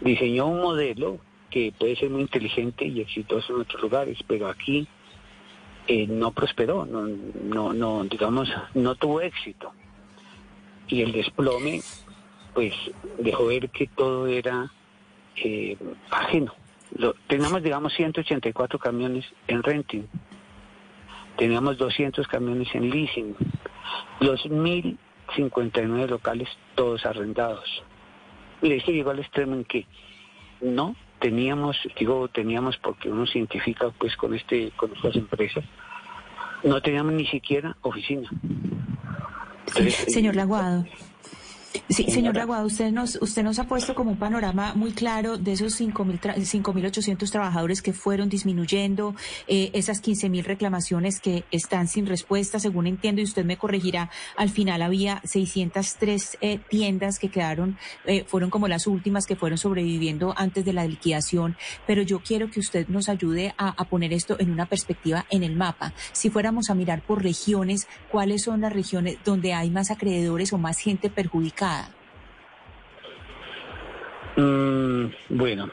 diseñó 0.00 0.46
un 0.46 0.60
modelo 0.60 1.18
que 1.50 1.72
puede 1.78 1.96
ser 1.96 2.10
muy 2.10 2.22
inteligente 2.22 2.86
y 2.86 3.00
exitoso 3.00 3.54
en 3.54 3.62
otros 3.62 3.82
lugares, 3.82 4.18
pero 4.26 4.48
aquí 4.48 4.86
eh, 5.86 6.06
no 6.06 6.32
prosperó, 6.32 6.86
no, 6.86 7.06
no, 7.06 7.72
no, 7.72 8.04
digamos, 8.04 8.50
no 8.74 8.94
tuvo 8.94 9.20
éxito. 9.20 9.72
Y 10.88 11.02
el 11.02 11.12
desplome, 11.12 11.80
pues, 12.54 12.74
dejó 13.18 13.46
ver 13.46 13.68
que 13.70 13.88
todo 13.88 14.26
era 14.26 14.70
eh, 15.36 15.76
ajeno. 16.10 16.54
Lo, 16.96 17.14
teníamos, 17.26 17.62
digamos, 17.62 17.94
184 17.94 18.78
camiones 18.78 19.24
en 19.48 19.62
renting, 19.62 20.02
teníamos 21.36 21.78
200 21.78 22.26
camiones 22.28 22.68
en 22.74 22.90
leasing, 22.90 23.34
los 24.20 24.44
1059 24.46 26.08
locales 26.08 26.48
todos 26.74 27.06
arrendados. 27.06 27.82
Y 28.60 28.72
esto 28.72 28.92
llegó 28.92 29.10
al 29.10 29.20
extremo 29.20 29.54
en 29.54 29.64
que 29.64 29.86
no 30.60 30.94
teníamos, 31.18 31.76
digo 31.98 32.28
teníamos 32.28 32.76
porque 32.78 33.10
uno 33.10 33.26
se 33.26 33.38
identifica 33.38 33.90
pues 33.90 34.16
con 34.16 34.34
este, 34.34 34.70
con 34.72 34.92
estas 34.94 35.16
empresas, 35.16 35.64
no 36.62 36.80
teníamos 36.82 37.14
ni 37.14 37.26
siquiera 37.26 37.76
oficina. 37.82 38.28
Señor 40.08 40.36
Laguado. 40.36 40.84
Sí, 41.88 42.04
señor. 42.10 42.34
Laguado, 42.36 42.66
usted 42.66 42.90
nos, 42.90 43.18
usted 43.20 43.42
nos 43.42 43.58
ha 43.58 43.64
puesto 43.64 43.94
como 43.94 44.10
un 44.12 44.16
panorama 44.18 44.72
muy 44.74 44.92
claro 44.92 45.36
de 45.38 45.52
esos 45.52 45.78
5.000 45.80 46.20
tra- 46.20 46.34
5.800 46.36 47.30
trabajadores 47.30 47.82
que 47.82 47.92
fueron 47.92 48.28
disminuyendo, 48.28 49.14
eh, 49.46 49.70
esas 49.74 50.02
15.000 50.02 50.44
reclamaciones 50.44 51.20
que 51.20 51.44
están 51.50 51.88
sin 51.88 52.06
respuesta, 52.06 52.58
según 52.58 52.86
entiendo, 52.86 53.20
y 53.20 53.24
usted 53.24 53.44
me 53.44 53.56
corregirá, 53.58 54.10
al 54.36 54.48
final 54.50 54.82
había 54.82 55.20
603 55.24 56.38
eh, 56.40 56.58
tiendas 56.68 57.18
que 57.18 57.28
quedaron, 57.28 57.76
eh, 58.06 58.24
fueron 58.26 58.50
como 58.50 58.68
las 58.68 58.86
últimas 58.86 59.26
que 59.26 59.36
fueron 59.36 59.58
sobreviviendo 59.58 60.34
antes 60.36 60.64
de 60.64 60.72
la 60.72 60.86
liquidación, 60.86 61.56
pero 61.86 62.02
yo 62.02 62.20
quiero 62.20 62.50
que 62.50 62.60
usted 62.60 62.88
nos 62.88 63.08
ayude 63.08 63.54
a, 63.58 63.68
a 63.68 63.84
poner 63.84 64.12
esto 64.12 64.36
en 64.38 64.50
una 64.50 64.66
perspectiva 64.66 65.26
en 65.30 65.42
el 65.42 65.54
mapa. 65.56 65.92
Si 66.12 66.30
fuéramos 66.30 66.70
a 66.70 66.74
mirar 66.74 67.02
por 67.02 67.22
regiones, 67.22 67.86
¿cuáles 68.10 68.42
son 68.42 68.62
las 68.62 68.72
regiones 68.72 69.18
donde 69.24 69.54
hay 69.54 69.70
más 69.70 69.90
acreedores 69.90 70.52
o 70.52 70.58
más 70.58 70.78
gente 70.78 71.08
perjudicada? 71.10 71.61
Mm, 74.36 75.06
bueno, 75.30 75.70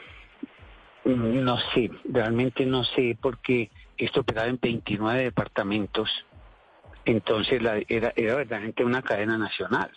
no 1.04 1.58
sé, 1.74 1.90
realmente 2.04 2.66
no 2.66 2.84
sé 2.84 3.16
porque 3.20 3.70
esto 3.96 4.20
operaba 4.20 4.48
en 4.48 4.58
29 4.60 5.24
departamentos, 5.24 6.10
entonces 7.04 7.62
la- 7.62 7.78
era, 7.88 8.12
era 8.16 8.34
verdaderamente 8.36 8.84
una 8.84 9.02
cadena 9.02 9.38
nacional. 9.38 9.90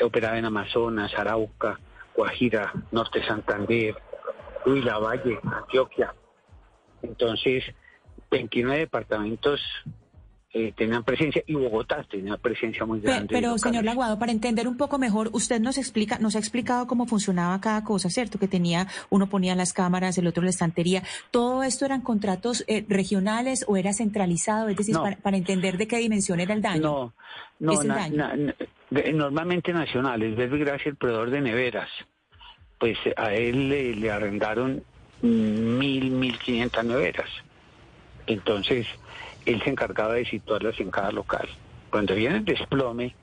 Operaba 0.00 0.38
en 0.38 0.44
Amazonas, 0.46 1.12
Arauca, 1.14 1.78
Guajira, 2.14 2.72
Norte 2.90 3.22
Santander, 3.24 3.94
Huila, 4.64 4.98
Valle, 4.98 5.38
Antioquia. 5.44 6.14
Entonces, 7.02 7.64
29 8.30 8.80
departamentos 8.80 9.60
eh, 10.52 10.72
tenían 10.76 11.04
presencia 11.04 11.44
y 11.46 11.54
Bogotá 11.54 12.04
tenía 12.10 12.36
presencia 12.36 12.84
muy 12.84 13.00
grande. 13.00 13.28
de 13.34 13.40
Pero, 13.40 13.56
señor 13.56 13.84
Laguado, 13.84 14.18
para 14.18 14.32
entender 14.32 14.66
un 14.66 14.76
poco 14.76 14.98
mejor, 14.98 15.30
usted 15.32 15.60
nos 15.60 15.78
explica, 15.78 16.18
nos 16.18 16.34
ha 16.34 16.40
explicado 16.40 16.88
cómo 16.88 17.06
funcionaba 17.06 17.60
cada 17.60 17.84
cosa, 17.84 18.10
¿cierto? 18.10 18.38
Que 18.40 18.48
tenía, 18.48 18.88
uno 19.10 19.28
ponía 19.28 19.54
las 19.54 19.72
cámaras, 19.72 20.18
el 20.18 20.26
otro 20.26 20.42
la 20.42 20.50
estantería. 20.50 21.04
¿Todo 21.30 21.62
esto 21.62 21.84
eran 21.84 22.00
contratos 22.00 22.64
eh, 22.66 22.84
regionales 22.88 23.64
o 23.68 23.76
era 23.76 23.92
centralizado? 23.92 24.68
Es 24.68 24.76
decir, 24.76 24.94
No. 24.96 25.02
para, 25.04 25.16
para 25.18 25.36
entender 25.36 25.78
de 25.78 25.86
qué 25.86 25.98
dimensión 25.98 26.40
era 26.40 26.52
el 26.52 26.62
daño. 26.62 26.80
No, 26.82 27.12
no, 27.60 27.72
Es 27.72 27.80
el 27.82 27.86
na- 27.88 27.94
daño. 27.94 28.16
na- 28.16 28.34
na- 28.36 28.54
de- 28.90 29.12
normalmente 29.12 29.72
nacionales. 29.72 30.34
Gracia, 30.36 30.88
el 30.90 30.96
proveedor 30.96 31.30
de 31.30 31.40
neveras, 31.42 31.88
pues 32.80 32.98
a 33.16 33.32
él 33.34 33.68
le, 33.68 33.94
le 33.94 34.10
arrendaron 34.10 34.82
mil, 35.22 36.10
mil 36.10 36.36
quinientas 36.40 36.84
neveras. 36.84 37.28
Entonces, 38.26 38.86
él 39.46 39.62
se 39.62 39.70
encargaba 39.70 40.14
de 40.14 40.24
situarlas 40.24 40.78
en 40.80 40.90
cada 40.90 41.12
local. 41.12 41.48
Cuando 41.90 42.14
viene 42.14 42.38
el 42.38 42.44
desplome, 42.44 43.14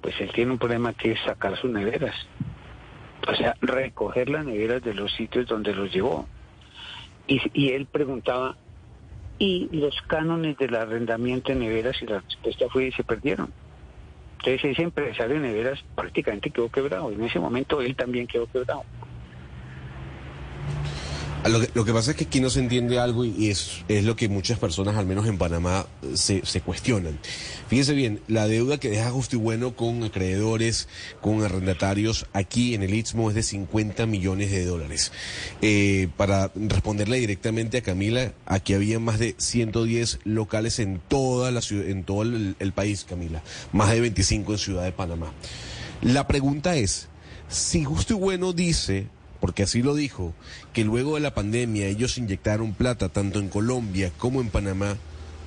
pues 0.00 0.20
él 0.20 0.30
tiene 0.32 0.52
un 0.52 0.58
problema 0.58 0.92
que 0.94 1.12
es 1.12 1.20
sacar 1.20 1.56
sus 1.58 1.70
neveras. 1.70 2.14
O 3.26 3.34
sea, 3.34 3.54
recoger 3.60 4.30
las 4.30 4.44
neveras 4.44 4.82
de 4.82 4.94
los 4.94 5.12
sitios 5.14 5.46
donde 5.46 5.74
los 5.74 5.92
llevó. 5.92 6.26
Y, 7.26 7.40
y 7.52 7.72
él 7.72 7.86
preguntaba, 7.86 8.56
¿y 9.38 9.68
los 9.72 10.00
cánones 10.02 10.56
del 10.56 10.74
arrendamiento 10.74 11.52
de 11.52 11.58
neveras? 11.58 12.00
Y 12.00 12.06
la 12.06 12.20
respuesta 12.20 12.66
fue, 12.70 12.90
se 12.92 13.04
perdieron. 13.04 13.52
Entonces 14.38 14.72
ese 14.72 14.82
empresario 14.82 15.34
de 15.34 15.48
neveras 15.48 15.84
prácticamente 15.94 16.50
quedó 16.50 16.70
quebrado. 16.70 17.10
En 17.10 17.22
ese 17.22 17.40
momento 17.40 17.80
él 17.82 17.96
también 17.96 18.26
quedó 18.26 18.46
quebrado. 18.46 18.84
Lo 21.46 21.60
que, 21.60 21.70
lo 21.72 21.84
que 21.84 21.92
pasa 21.92 22.10
es 22.10 22.16
que 22.16 22.24
aquí 22.24 22.40
no 22.40 22.50
se 22.50 22.58
entiende 22.58 22.98
algo 22.98 23.24
y, 23.24 23.48
es, 23.48 23.84
es 23.88 24.04
lo 24.04 24.16
que 24.16 24.28
muchas 24.28 24.58
personas, 24.58 24.96
al 24.96 25.06
menos 25.06 25.26
en 25.26 25.38
Panamá, 25.38 25.86
se, 26.14 26.44
se 26.44 26.60
cuestionan. 26.60 27.18
Fíjese 27.68 27.94
bien, 27.94 28.20
la 28.26 28.48
deuda 28.48 28.78
que 28.78 28.90
deja 28.90 29.10
Justo 29.10 29.36
y 29.36 29.38
Bueno 29.38 29.76
con 29.76 30.02
acreedores, 30.02 30.88
con 31.20 31.42
arrendatarios 31.42 32.26
aquí 32.32 32.74
en 32.74 32.82
el 32.82 32.92
Istmo 32.92 33.30
es 33.30 33.36
de 33.36 33.44
50 33.44 34.06
millones 34.06 34.50
de 34.50 34.64
dólares. 34.64 35.12
Eh, 35.62 36.08
para 36.16 36.50
responderle 36.54 37.18
directamente 37.18 37.78
a 37.78 37.82
Camila, 37.82 38.32
aquí 38.44 38.74
había 38.74 38.98
más 38.98 39.18
de 39.18 39.36
110 39.38 40.20
locales 40.24 40.80
en 40.80 41.00
toda 41.08 41.52
la 41.52 41.62
ciudad, 41.62 41.88
en 41.88 42.02
todo 42.02 42.22
el, 42.22 42.56
el 42.58 42.72
país, 42.72 43.06
Camila, 43.08 43.42
más 43.72 43.90
de 43.90 44.00
25 44.00 44.52
en 44.52 44.58
Ciudad 44.58 44.84
de 44.84 44.92
Panamá. 44.92 45.32
La 46.02 46.26
pregunta 46.26 46.76
es, 46.76 47.08
si 47.48 47.84
Justo 47.84 48.14
y 48.14 48.16
Bueno 48.16 48.52
dice 48.52 49.06
porque 49.40 49.62
así 49.62 49.82
lo 49.82 49.94
dijo, 49.94 50.34
que 50.72 50.84
luego 50.84 51.14
de 51.14 51.20
la 51.20 51.34
pandemia 51.34 51.86
ellos 51.86 52.18
inyectaron 52.18 52.74
plata 52.74 53.08
tanto 53.08 53.38
en 53.38 53.48
Colombia 53.48 54.12
como 54.18 54.40
en 54.40 54.50
Panamá, 54.50 54.96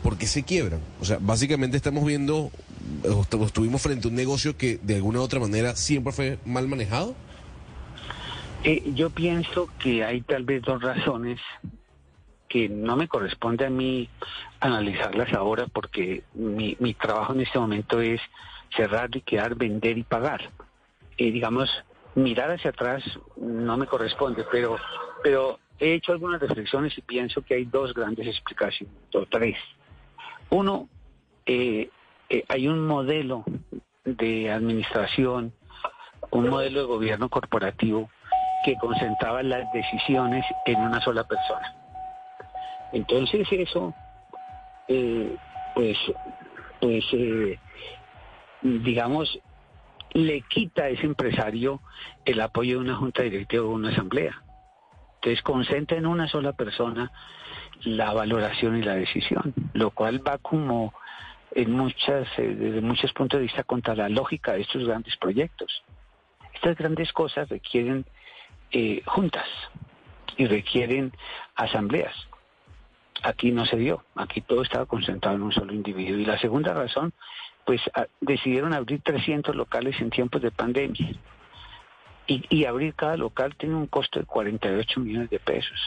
¿por 0.03 0.17
qué 0.17 0.27
se 0.27 0.43
quiebran? 0.43 0.79
O 0.99 1.05
sea, 1.05 1.17
básicamente 1.19 1.77
estamos 1.77 2.05
viendo, 2.05 2.51
eh, 3.03 3.07
estu- 3.09 3.45
estuvimos 3.45 3.81
frente 3.81 4.07
a 4.07 4.09
un 4.09 4.15
negocio 4.15 4.57
que 4.57 4.79
de 4.81 4.95
alguna 4.95 5.19
u 5.19 5.23
otra 5.23 5.39
manera 5.39 5.75
siempre 5.75 6.13
fue 6.13 6.37
mal 6.45 6.67
manejado. 6.67 7.15
Eh, 8.63 8.91
yo 8.95 9.09
pienso 9.09 9.67
que 9.79 10.03
hay 10.03 10.21
tal 10.21 10.43
vez 10.43 10.61
dos 10.61 10.81
razones 10.81 11.39
que 12.47 12.69
no 12.69 12.95
me 12.95 13.07
corresponde 13.07 13.65
a 13.65 13.69
mí 13.69 14.07
analizarlas 14.59 15.33
ahora 15.33 15.67
porque 15.67 16.23
mi, 16.33 16.75
mi 16.79 16.93
trabajo 16.93 17.33
en 17.33 17.41
este 17.41 17.57
momento 17.57 18.01
es 18.01 18.21
cerrar, 18.75 19.09
liquidar, 19.13 19.55
vender 19.55 19.97
y 19.97 20.03
pagar. 20.03 20.49
eh, 21.17 21.31
digamos, 21.31 21.69
mirar 22.15 22.51
hacia 22.51 22.71
atrás 22.71 23.03
no 23.37 23.77
me 23.77 23.87
corresponde, 23.87 24.45
pero, 24.51 24.77
pero 25.23 25.59
he 25.79 25.93
hecho 25.93 26.11
algunas 26.11 26.41
reflexiones 26.41 26.97
y 26.97 27.01
pienso 27.01 27.41
que 27.41 27.55
hay 27.55 27.65
dos 27.65 27.93
grandes 27.93 28.27
explicaciones, 28.27 28.95
o 29.13 29.25
tres. 29.25 29.57
Uno, 30.49 30.87
eh, 31.45 31.89
eh, 32.29 32.45
hay 32.49 32.67
un 32.67 32.85
modelo 32.85 33.43
de 34.03 34.51
administración, 34.51 35.53
un 36.29 36.49
modelo 36.49 36.81
de 36.81 36.85
gobierno 36.85 37.29
corporativo 37.29 38.09
que 38.63 38.75
concentraba 38.77 39.41
las 39.41 39.71
decisiones 39.73 40.45
en 40.65 40.79
una 40.81 41.01
sola 41.01 41.23
persona. 41.23 41.75
Entonces 42.93 43.47
eso, 43.51 43.93
eh, 44.87 45.35
pues, 45.73 45.97
pues, 46.79 47.05
digamos, 48.61 49.39
le 50.13 50.41
quita 50.41 50.83
a 50.83 50.89
ese 50.89 51.05
empresario 51.05 51.81
el 52.25 52.41
apoyo 52.41 52.75
de 52.75 52.85
una 52.85 52.95
junta 52.95 53.23
directiva 53.23 53.65
o 53.65 53.69
una 53.69 53.89
asamblea. 53.89 54.41
Entonces 55.15 55.41
concentra 55.43 55.97
en 55.97 56.05
una 56.05 56.27
sola 56.27 56.53
persona 56.53 57.11
la 57.83 58.13
valoración 58.13 58.77
y 58.77 58.81
la 58.81 58.95
decisión, 58.95 59.53
lo 59.73 59.91
cual 59.91 60.25
va 60.25 60.37
como 60.37 60.93
en 61.53 61.71
muchas, 61.71 62.27
eh, 62.37 62.55
desde 62.55 62.81
muchos 62.81 63.11
puntos 63.13 63.39
de 63.39 63.45
vista 63.45 63.63
contra 63.63 63.95
la 63.95 64.09
lógica 64.09 64.53
de 64.53 64.61
estos 64.61 64.85
grandes 64.85 65.15
proyectos. 65.17 65.83
Estas 66.53 66.77
grandes 66.77 67.11
cosas 67.13 67.49
requieren 67.49 68.05
eh, 68.71 69.01
juntas 69.05 69.47
y 70.37 70.45
requieren 70.45 71.11
asambleas. 71.55 72.15
Aquí 73.23 73.51
no 73.51 73.65
se 73.65 73.77
dio, 73.77 74.03
aquí 74.15 74.41
todo 74.41 74.63
estaba 74.63 74.85
concentrado 74.85 75.35
en 75.35 75.43
un 75.43 75.51
solo 75.51 75.73
individuo. 75.73 76.17
Y 76.17 76.25
la 76.25 76.39
segunda 76.39 76.73
razón, 76.73 77.13
pues 77.71 77.89
decidieron 78.19 78.73
abrir 78.73 78.99
300 79.01 79.55
locales 79.55 79.95
en 80.01 80.09
tiempos 80.09 80.41
de 80.41 80.51
pandemia. 80.51 81.15
Y, 82.27 82.65
abrir 82.65 82.93
cada 82.95 83.15
local 83.15 83.55
tiene 83.55 83.75
un 83.75 83.87
costo 83.87 84.19
de 84.19 84.25
48 84.25 84.99
millones 84.99 85.29
de 85.29 85.39
pesos. 85.39 85.79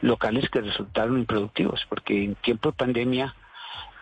Locales 0.00 0.48
que 0.48 0.62
resultaron 0.62 1.18
improductivos, 1.18 1.84
porque 1.90 2.24
en 2.24 2.36
tiempo 2.36 2.70
de 2.70 2.76
pandemia 2.76 3.34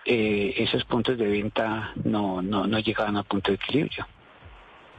eh, 0.05 0.55
esos 0.59 0.85
puntos 0.85 1.19
de 1.19 1.27
venta 1.27 1.91
no, 2.05 2.41
no, 2.41 2.69
no 2.69 2.79
llegaban 2.79 3.17
a 3.17 3.25
punto 3.25 3.51
de 3.51 3.57
equilibrio. 3.57 4.07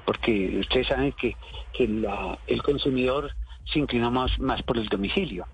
Porque 0.06 0.58
ustedes 0.60 0.88
saben 0.88 1.14
que, 1.14 1.38
que 1.72 1.88
la- 1.88 2.38
el 2.48 2.62
consumidor 2.64 3.32
se 3.64 3.80
inclina 3.80 4.10
más, 4.10 4.38
más 4.40 4.62
por 4.64 4.78
el 4.78 4.90
domicilio 4.90 5.48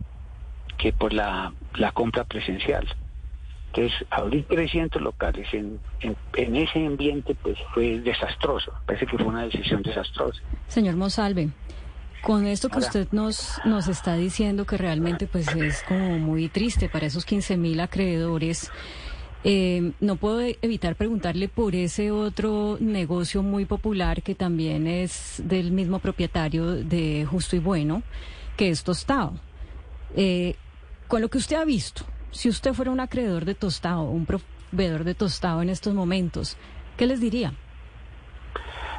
que 0.79 0.93
por 0.93 1.13
la, 1.13 1.53
la 1.75 1.91
compra 1.91 2.23
presencial. 2.23 2.87
Entonces, 3.73 4.07
abrir 4.09 4.45
300 4.47 4.99
locales 5.01 5.47
en, 5.53 5.79
en, 6.01 6.15
en 6.35 6.55
ese 6.55 6.85
ambiente 6.85 7.35
pues 7.35 7.57
fue 7.73 7.99
desastroso. 7.99 8.73
Parece 8.85 9.05
que 9.05 9.17
fue 9.17 9.27
una 9.27 9.43
decisión 9.43 9.83
desastrosa. 9.83 10.41
Señor 10.67 10.95
Monsalve, 10.95 11.49
con 12.23 12.47
esto 12.47 12.69
que 12.69 12.75
Ahora. 12.75 12.87
usted 12.87 13.07
nos, 13.11 13.61
nos 13.65 13.87
está 13.87 14.15
diciendo 14.15 14.65
que 14.65 14.75
realmente 14.77 15.27
pues 15.27 15.47
es 15.55 15.83
como 15.83 16.17
muy 16.17 16.49
triste 16.49 16.89
para 16.89 17.05
esos 17.05 17.25
15 17.25 17.57
mil 17.57 17.79
acreedores, 17.79 18.71
eh, 19.43 19.93
no 20.01 20.17
puedo 20.17 20.41
evitar 20.41 20.95
preguntarle 20.95 21.47
por 21.47 21.73
ese 21.75 22.11
otro 22.11 22.77
negocio 22.81 23.41
muy 23.41 23.65
popular 23.65 24.21
que 24.21 24.35
también 24.35 24.85
es 24.87 25.41
del 25.45 25.71
mismo 25.71 25.99
propietario 25.99 26.71
de 26.71 27.25
Justo 27.29 27.55
y 27.55 27.59
Bueno, 27.59 28.03
que 28.57 28.69
es 28.69 28.83
Tostado. 28.83 29.33
Eh, 30.15 30.55
con 31.07 31.21
lo 31.21 31.29
que 31.29 31.37
usted 31.37 31.55
ha 31.55 31.63
visto, 31.65 32.03
si 32.31 32.49
usted 32.49 32.73
fuera 32.73 32.91
un 32.91 32.99
acreedor 32.99 33.45
de 33.45 33.55
Tostado, 33.55 34.03
un 34.03 34.25
proveedor 34.25 35.03
de 35.03 35.15
Tostado 35.15 35.61
en 35.61 35.69
estos 35.69 35.93
momentos, 35.93 36.57
¿qué 36.97 37.05
les 37.05 37.19
diría? 37.19 37.53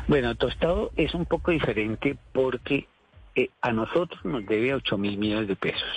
Bueno, 0.08 0.34
Tostado 0.34 0.90
es 0.96 1.14
un 1.14 1.26
poco 1.26 1.50
diferente 1.50 2.16
porque 2.32 2.88
eh, 3.34 3.50
a 3.60 3.72
nosotros 3.72 4.24
nos 4.24 4.44
debe 4.46 4.74
8 4.74 4.98
mil 4.98 5.16
millones 5.18 5.48
de 5.48 5.56
pesos. 5.56 5.88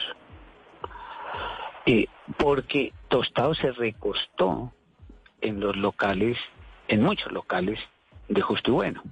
Eh, 1.86 2.06
porque 2.38 2.94
Tostado 3.10 3.56
se 3.56 3.72
recostó 3.72 4.72
en 5.42 5.60
los 5.60 5.76
locales, 5.76 6.38
en 6.88 7.02
muchos 7.02 7.32
locales 7.32 7.80
de 8.28 8.42
Justo 8.42 8.72
y 8.72 8.74
Bueno. 8.74 9.04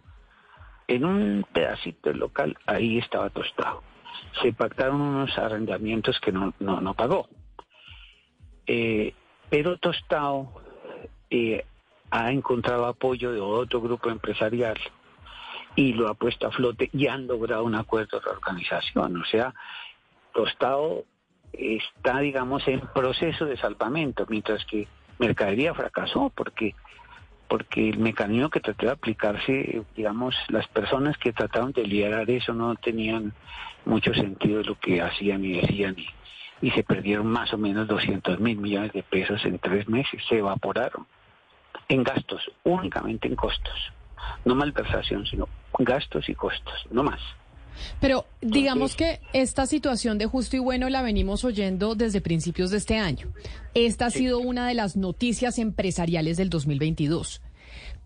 En 0.87 1.05
un 1.05 1.45
pedacito 1.53 2.09
del 2.09 2.19
local, 2.19 2.57
ahí 2.65 2.97
estaba 2.97 3.29
Tostado. 3.29 3.81
Se 4.41 4.53
pactaron 4.53 5.01
unos 5.01 5.37
arrendamientos 5.37 6.19
que 6.19 6.31
no, 6.31 6.53
no, 6.59 6.81
no 6.81 6.93
pagó. 6.93 7.27
Eh, 8.73 9.13
pero 9.49 9.75
Tostado 9.75 10.49
eh, 11.29 11.65
ha 12.09 12.31
encontrado 12.31 12.85
apoyo 12.85 13.33
de 13.33 13.41
otro 13.41 13.81
grupo 13.81 14.09
empresarial 14.09 14.79
y 15.75 15.91
lo 15.91 16.07
ha 16.07 16.13
puesto 16.13 16.47
a 16.47 16.51
flote 16.51 16.89
y 16.93 17.07
han 17.07 17.27
logrado 17.27 17.65
un 17.65 17.75
acuerdo 17.75 18.17
de 18.17 18.25
reorganización. 18.25 19.17
O 19.17 19.25
sea, 19.25 19.53
Tostado 20.33 21.03
está, 21.51 22.19
digamos, 22.19 22.65
en 22.65 22.79
proceso 22.79 23.43
de 23.45 23.57
salvamento, 23.57 24.25
mientras 24.29 24.63
que 24.63 24.87
Mercadería 25.19 25.73
fracasó 25.73 26.31
porque 26.33 26.73
porque 27.49 27.89
el 27.89 27.99
mecanismo 27.99 28.49
que 28.49 28.61
trató 28.61 28.85
de 28.85 28.93
aplicarse, 28.93 29.81
digamos, 29.97 30.33
las 30.47 30.65
personas 30.69 31.17
que 31.17 31.33
trataron 31.33 31.73
de 31.73 31.85
liderar 31.85 32.29
eso 32.29 32.53
no 32.53 32.73
tenían 32.75 33.33
mucho 33.83 34.13
sentido 34.13 34.59
de 34.59 34.63
lo 34.63 34.79
que 34.79 35.01
hacían 35.01 35.43
y 35.43 35.59
decían 35.59 35.99
y, 35.99 36.07
y 36.61 36.71
se 36.71 36.83
perdieron 36.83 37.27
más 37.27 37.53
o 37.53 37.57
menos 37.57 37.87
200 37.87 38.39
mil 38.39 38.57
millones 38.57 38.93
de 38.93 39.03
pesos 39.03 39.43
en 39.45 39.59
tres 39.59 39.87
meses, 39.87 40.21
se 40.29 40.37
evaporaron 40.37 41.07
en 41.89 42.03
gastos, 42.03 42.41
únicamente 42.63 43.27
en 43.27 43.35
costos, 43.35 43.73
no 44.45 44.55
malversación, 44.55 45.25
sino 45.25 45.47
gastos 45.79 46.29
y 46.29 46.35
costos, 46.35 46.73
no 46.91 47.03
más. 47.03 47.19
Pero 47.99 48.25
digamos 48.41 48.95
que 48.95 49.19
esta 49.33 49.65
situación 49.65 50.17
de 50.17 50.25
justo 50.25 50.55
y 50.55 50.59
bueno 50.59 50.89
la 50.89 51.01
venimos 51.01 51.43
oyendo 51.43 51.95
desde 51.95 52.21
principios 52.21 52.69
de 52.69 52.77
este 52.77 52.97
año. 52.97 53.31
Esta 53.73 54.07
ha 54.07 54.09
sido 54.09 54.39
una 54.39 54.67
de 54.67 54.73
las 54.73 54.97
noticias 54.97 55.57
empresariales 55.57 56.37
del 56.37 56.49
2022. 56.49 57.41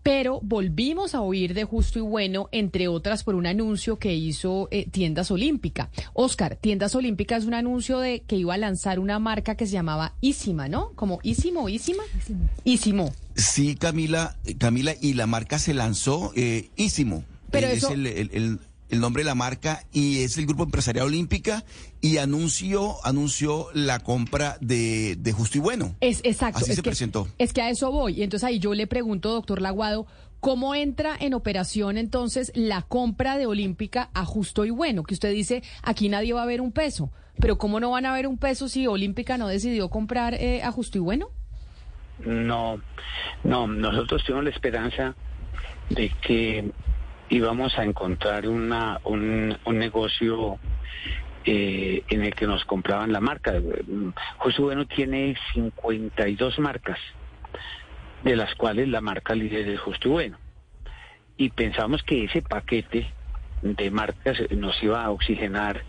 Pero 0.06 0.38
volvimos 0.40 1.16
a 1.16 1.20
oír 1.20 1.52
de 1.52 1.64
justo 1.64 1.98
y 1.98 2.02
bueno, 2.02 2.48
entre 2.52 2.86
otras, 2.86 3.24
por 3.24 3.34
un 3.34 3.44
anuncio 3.44 3.98
que 3.98 4.14
hizo 4.14 4.68
eh, 4.70 4.86
Tiendas 4.88 5.32
Olímpica. 5.32 5.90
Oscar, 6.12 6.54
Tiendas 6.54 6.94
Olímpica 6.94 7.36
es 7.36 7.44
un 7.44 7.54
anuncio 7.54 7.98
de 7.98 8.20
que 8.20 8.36
iba 8.36 8.54
a 8.54 8.56
lanzar 8.56 9.00
una 9.00 9.18
marca 9.18 9.56
que 9.56 9.66
se 9.66 9.72
llamaba 9.72 10.14
Ísima, 10.20 10.68
¿no? 10.68 10.92
Como 10.94 11.18
Ísimo, 11.24 11.68
Ísima. 11.68 12.04
Ísimo. 12.62 13.12
Sí, 13.34 13.74
Camila, 13.74 14.36
Camila, 14.58 14.94
y 15.00 15.14
la 15.14 15.26
marca 15.26 15.58
se 15.58 15.74
lanzó 15.74 16.30
eh, 16.36 16.70
Ísimo. 16.76 17.24
Pero 17.50 17.66
Eh, 17.66 17.72
eso- 17.74 17.88
Es 17.88 17.94
el, 17.94 18.06
el- 18.06 18.30
el- 18.32 18.58
el 18.88 19.00
nombre 19.00 19.22
de 19.22 19.26
la 19.26 19.34
marca 19.34 19.84
y 19.92 20.22
es 20.22 20.38
el 20.38 20.46
Grupo 20.46 20.64
Empresarial 20.64 21.06
Olímpica 21.06 21.64
y 22.00 22.18
anunció, 22.18 23.04
anunció 23.04 23.68
la 23.74 24.00
compra 24.00 24.58
de, 24.60 25.16
de 25.16 25.32
Justo 25.32 25.58
y 25.58 25.60
Bueno. 25.60 25.94
Es 26.00 26.20
exacto. 26.24 26.58
Así 26.58 26.70
es 26.70 26.76
se 26.76 26.82
que, 26.82 26.90
presentó. 26.90 27.28
Es 27.38 27.52
que 27.52 27.62
a 27.62 27.70
eso 27.70 27.90
voy. 27.90 28.20
Y 28.20 28.22
entonces 28.22 28.46
ahí 28.46 28.58
yo 28.58 28.74
le 28.74 28.86
pregunto, 28.86 29.30
doctor 29.30 29.60
Laguado, 29.60 30.06
¿cómo 30.40 30.74
entra 30.74 31.16
en 31.18 31.34
operación 31.34 31.98
entonces 31.98 32.52
la 32.54 32.82
compra 32.82 33.38
de 33.38 33.46
Olímpica 33.46 34.10
a 34.14 34.24
justo 34.24 34.64
y 34.64 34.70
bueno? 34.70 35.02
Que 35.02 35.14
usted 35.14 35.32
dice, 35.32 35.62
aquí 35.82 36.08
nadie 36.08 36.32
va 36.32 36.42
a 36.42 36.46
ver 36.46 36.60
un 36.60 36.72
peso. 36.72 37.10
Pero 37.38 37.58
¿cómo 37.58 37.80
no 37.80 37.90
van 37.90 38.06
a 38.06 38.12
ver 38.12 38.26
un 38.26 38.38
peso 38.38 38.68
si 38.68 38.86
Olímpica 38.86 39.36
no 39.36 39.48
decidió 39.48 39.90
comprar 39.90 40.34
eh, 40.34 40.62
a 40.62 40.72
justo 40.72 40.98
y 40.98 41.00
bueno? 41.00 41.28
No, 42.24 42.80
no, 43.44 43.66
nosotros 43.66 44.24
tuvimos 44.24 44.44
la 44.44 44.50
esperanza 44.50 45.14
de 45.90 46.10
que 46.26 46.72
íbamos 47.28 47.78
a 47.78 47.84
encontrar 47.84 48.48
una, 48.48 49.00
un, 49.04 49.56
un 49.64 49.78
negocio 49.78 50.58
eh, 51.44 52.02
en 52.08 52.22
el 52.22 52.34
que 52.34 52.46
nos 52.46 52.64
compraban 52.64 53.12
la 53.12 53.20
marca. 53.20 53.54
José 54.38 54.62
Bueno 54.62 54.86
tiene 54.86 55.36
52 55.54 56.58
marcas, 56.58 56.98
de 58.24 58.36
las 58.36 58.54
cuales 58.54 58.88
la 58.88 59.00
marca 59.00 59.34
líder 59.34 59.68
es 59.68 59.80
Justo 59.80 60.08
y 60.08 60.12
Bueno. 60.12 60.38
Y 61.36 61.50
pensamos 61.50 62.02
que 62.02 62.24
ese 62.24 62.42
paquete 62.42 63.12
de 63.62 63.90
marcas 63.90 64.38
nos 64.50 64.82
iba 64.82 65.04
a 65.04 65.10
oxigenar 65.10 65.82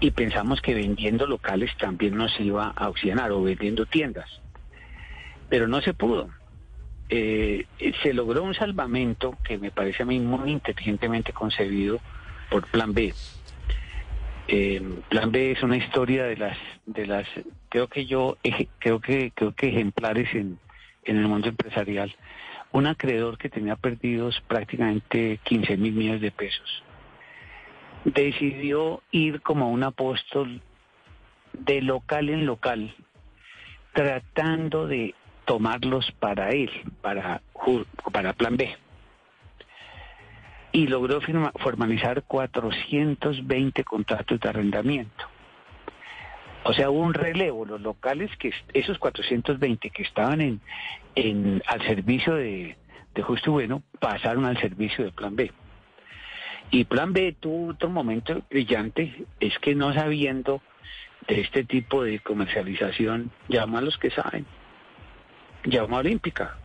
y 0.00 0.10
pensamos 0.10 0.60
que 0.60 0.74
vendiendo 0.74 1.26
locales 1.26 1.70
también 1.78 2.16
nos 2.16 2.38
iba 2.38 2.68
a 2.76 2.88
oxigenar 2.88 3.32
o 3.32 3.42
vendiendo 3.42 3.86
tiendas 3.86 4.42
pero 5.52 5.68
no 5.68 5.82
se 5.82 5.92
pudo. 5.92 6.30
Eh, 7.14 7.66
se 8.02 8.14
logró 8.14 8.42
un 8.42 8.54
salvamento 8.54 9.36
que 9.44 9.58
me 9.58 9.70
parece 9.70 10.02
a 10.02 10.06
mí 10.06 10.18
muy 10.18 10.50
inteligentemente 10.50 11.34
concebido 11.34 12.00
por 12.50 12.66
Plan 12.68 12.94
B. 12.94 13.12
Eh, 14.48 14.82
Plan 15.10 15.30
B 15.30 15.52
es 15.52 15.62
una 15.62 15.76
historia 15.76 16.24
de 16.24 16.38
las, 16.38 16.56
de 16.86 17.06
las, 17.06 17.28
creo 17.68 17.88
que 17.88 18.06
yo, 18.06 18.38
creo 18.78 19.00
que, 19.00 19.30
creo 19.34 19.52
que 19.52 19.68
ejemplares 19.68 20.34
en, 20.34 20.58
en 21.04 21.18
el 21.18 21.28
mundo 21.28 21.50
empresarial. 21.50 22.16
Un 22.72 22.86
acreedor 22.86 23.36
que 23.36 23.50
tenía 23.50 23.76
perdidos 23.76 24.42
prácticamente 24.48 25.38
15 25.44 25.76
mil 25.76 25.92
millones 25.92 26.22
de 26.22 26.30
pesos 26.30 26.82
decidió 28.04 29.02
ir 29.10 29.42
como 29.42 29.70
un 29.70 29.82
apóstol 29.82 30.62
de 31.52 31.82
local 31.82 32.30
en 32.30 32.46
local, 32.46 32.94
tratando 33.92 34.86
de 34.86 35.14
tomarlos 35.52 36.10
para 36.18 36.48
él, 36.48 36.70
para, 37.02 37.42
para 38.10 38.32
Plan 38.32 38.56
B. 38.56 38.74
y 40.72 40.86
logró 40.86 41.20
firma- 41.20 41.52
formalizar 41.60 42.22
420 42.22 43.84
contratos 43.84 44.40
de 44.40 44.48
arrendamiento. 44.48 45.26
O 46.64 46.72
sea, 46.72 46.88
hubo 46.88 47.00
un 47.00 47.12
relevo. 47.12 47.66
Los 47.66 47.82
locales, 47.82 48.30
que 48.38 48.50
esos 48.72 48.98
420 48.98 49.90
que 49.90 50.02
estaban 50.04 50.40
en, 50.40 50.60
en, 51.16 51.62
al 51.66 51.82
servicio 51.82 52.34
de, 52.36 52.78
de 53.14 53.22
Justo 53.22 53.50
y 53.50 53.52
Bueno, 53.52 53.82
pasaron 54.00 54.46
al 54.46 54.58
servicio 54.58 55.04
de 55.04 55.12
Plan 55.12 55.36
B. 55.36 55.52
Y 56.70 56.84
Plan 56.84 57.12
B 57.12 57.36
tuvo 57.38 57.72
otro 57.72 57.90
momento 57.90 58.40
brillante, 58.48 59.26
es 59.38 59.58
que 59.58 59.74
no 59.74 59.92
sabiendo 59.92 60.62
de 61.28 61.42
este 61.42 61.64
tipo 61.64 62.02
de 62.04 62.20
comercialización, 62.20 63.30
llamó 63.48 63.76
a 63.76 63.82
los 63.82 63.98
que 63.98 64.08
saben, 64.10 64.46
llamó 65.64 65.96
a 65.96 66.00
Olímpica 66.00 66.56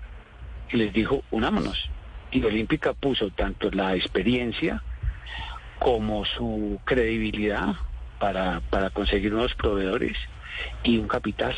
y 0.72 0.78
les 0.78 0.94
dijo, 0.94 1.24
unámonos. 1.32 1.90
Y 2.32 2.44
Olímpica 2.44 2.94
puso 2.94 3.30
tanto 3.32 3.72
la 3.72 3.96
experiencia 3.96 4.82
como 5.80 6.26
su 6.26 6.80
credibilidad 6.86 7.76
para, 8.20 8.62
para 8.70 8.90
conseguir 8.90 9.32
nuevos 9.32 9.54
proveedores 9.56 10.18
y 10.84 10.98
un 10.98 11.08
capital. 11.08 11.56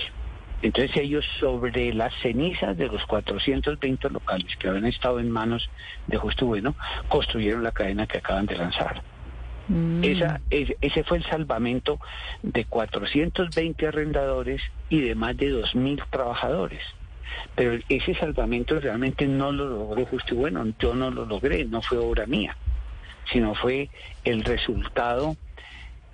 Entonces 0.61 0.95
ellos 0.97 1.25
sobre 1.39 1.93
las 1.93 2.13
cenizas 2.21 2.75
de 2.77 2.87
los 2.87 3.05
420 3.05 4.09
locales 4.09 4.53
que 4.57 4.67
habían 4.67 4.85
estado 4.85 5.19
en 5.21 5.31
manos 5.31 5.69
de 6.07 6.17
Justo 6.17 6.45
Bueno, 6.45 6.75
construyeron 7.07 7.63
la 7.63 7.71
cadena 7.71 8.05
que 8.07 8.17
acaban 8.17 8.45
de 8.45 8.57
lanzar. 8.57 9.01
Esa, 10.03 10.41
es- 10.49 10.75
ese 10.81 11.03
fue 11.03 11.17
el 11.19 11.23
salvamento 11.25 11.99
de 12.43 12.65
420 12.65 13.87
arrendadores 13.87 14.61
y 14.89 14.99
de 14.99 15.15
más 15.15 15.37
de 15.37 15.49
2.000 15.49 16.03
trabajadores. 16.09 16.81
Pero 17.55 17.79
ese 17.89 18.15
salvamento 18.15 18.79
realmente 18.79 19.27
no 19.27 19.51
lo 19.51 19.67
logró 19.67 20.05
Justo 20.05 20.33
y 20.33 20.37
Bueno, 20.37 20.65
yo 20.79 20.93
no 20.93 21.11
lo 21.11 21.25
logré, 21.25 21.65
no 21.65 21.81
fue 21.81 21.97
obra 21.97 22.25
mía, 22.25 22.55
sino 23.31 23.55
fue 23.55 23.89
el 24.23 24.43
resultado 24.43 25.35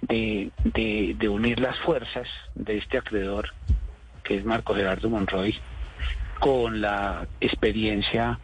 de, 0.02 0.52
de, 0.64 1.16
de 1.18 1.30
unir 1.30 1.60
las 1.60 1.78
fuerzas 1.80 2.28
de 2.56 2.78
este 2.78 2.98
acreedor, 2.98 3.50
que 4.24 4.38
es 4.38 4.46
Marco 4.46 4.76
Gerardo 4.76 5.10
Monroy, 5.10 5.56
con 6.40 6.82
la 6.82 7.28
experiencia 7.40 8.40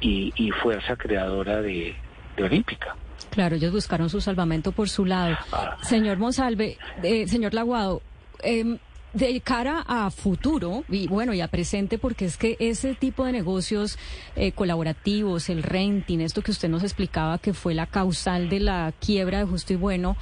y, 0.00 0.32
y 0.36 0.50
fuerza 0.50 0.96
creadora 0.96 1.62
de, 1.62 1.94
de 2.36 2.44
Olímpica. 2.44 2.96
Claro, 3.30 3.56
ellos 3.56 3.72
buscaron 3.72 4.10
su 4.10 4.20
salvamento 4.20 4.72
por 4.72 4.88
su 4.88 5.04
lado. 5.04 5.36
Señor 5.82 6.18
Monsalve, 6.18 6.76
eh, 7.02 7.26
señor 7.28 7.54
Laguado, 7.54 8.02
em, 8.42 8.78
de 9.12 9.40
cara 9.40 9.84
a 9.86 10.10
futuro 10.10 10.84
y 10.88 11.06
bueno 11.06 11.34
y 11.34 11.40
a 11.40 11.48
presente 11.48 11.98
porque 11.98 12.24
es 12.24 12.36
que 12.36 12.56
ese 12.60 12.94
tipo 12.94 13.24
de 13.24 13.32
negocios 13.32 13.98
eh, 14.36 14.52
colaborativos 14.52 15.48
el 15.48 15.62
renting 15.62 16.20
esto 16.20 16.42
que 16.42 16.50
usted 16.50 16.68
nos 16.68 16.82
explicaba 16.82 17.38
que 17.38 17.52
fue 17.52 17.74
la 17.74 17.86
causal 17.86 18.48
de 18.48 18.60
la 18.60 18.92
quiebra 19.00 19.38
de 19.38 19.44
justo 19.44 19.72
y 19.72 19.76
bueno 19.76 20.16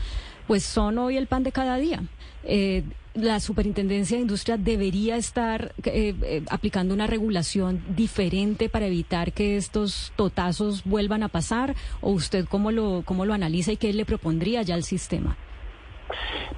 pues 0.51 0.65
son 0.65 0.99
hoy 0.99 1.17
el 1.17 1.29
pan 1.29 1.45
de 1.45 1.53
cada 1.53 1.77
día. 1.77 2.03
Eh, 2.43 2.83
la 3.15 3.39
superintendencia 3.39 4.17
de 4.17 4.23
industria 4.23 4.57
debería 4.57 5.17
estar 5.17 5.77
eh, 5.85 6.13
eh, 6.23 6.43
aplicando 6.51 6.93
una 6.93 7.07
regulación 7.07 7.85
diferente 7.95 8.69
para 8.69 8.89
evitar 8.89 9.33
que 9.33 9.57
estos 9.57 10.13
totazos 10.17 10.83
vuelvan 10.83 11.23
a 11.23 11.29
pasar 11.29 11.77
o 12.01 12.11
usted 12.11 12.47
cómo 12.47 12.73
lo 12.73 13.03
cómo 13.05 13.27
lo 13.27 13.33
analiza 13.33 13.71
y 13.71 13.77
qué 13.77 13.93
le 13.93 14.05
propondría 14.05 14.63
ya 14.63 14.75
al 14.75 14.83
sistema 14.83 15.37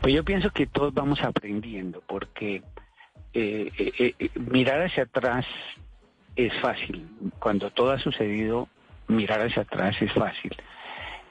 Pues 0.01 0.15
yo 0.15 0.25
pienso 0.25 0.51
que 0.51 0.67
todos 0.67 0.93
vamos 0.95 1.23
aprendiendo, 1.23 2.03
porque 2.07 2.63
eh, 3.35 3.71
eh, 3.79 4.15
eh, 4.19 4.31
mirar 4.35 4.83
hacia 4.83 5.05
atrás 5.05 5.47
es 6.37 6.53
fácil. 6.61 7.09
Cuando 7.39 7.71
todo 7.71 7.93
ha 7.93 7.99
sucedido, 7.99 8.69
mirar 9.09 9.41
hacia 9.41 9.63
atrás 9.63 9.97
es 10.01 10.13
fácil. 10.13 10.55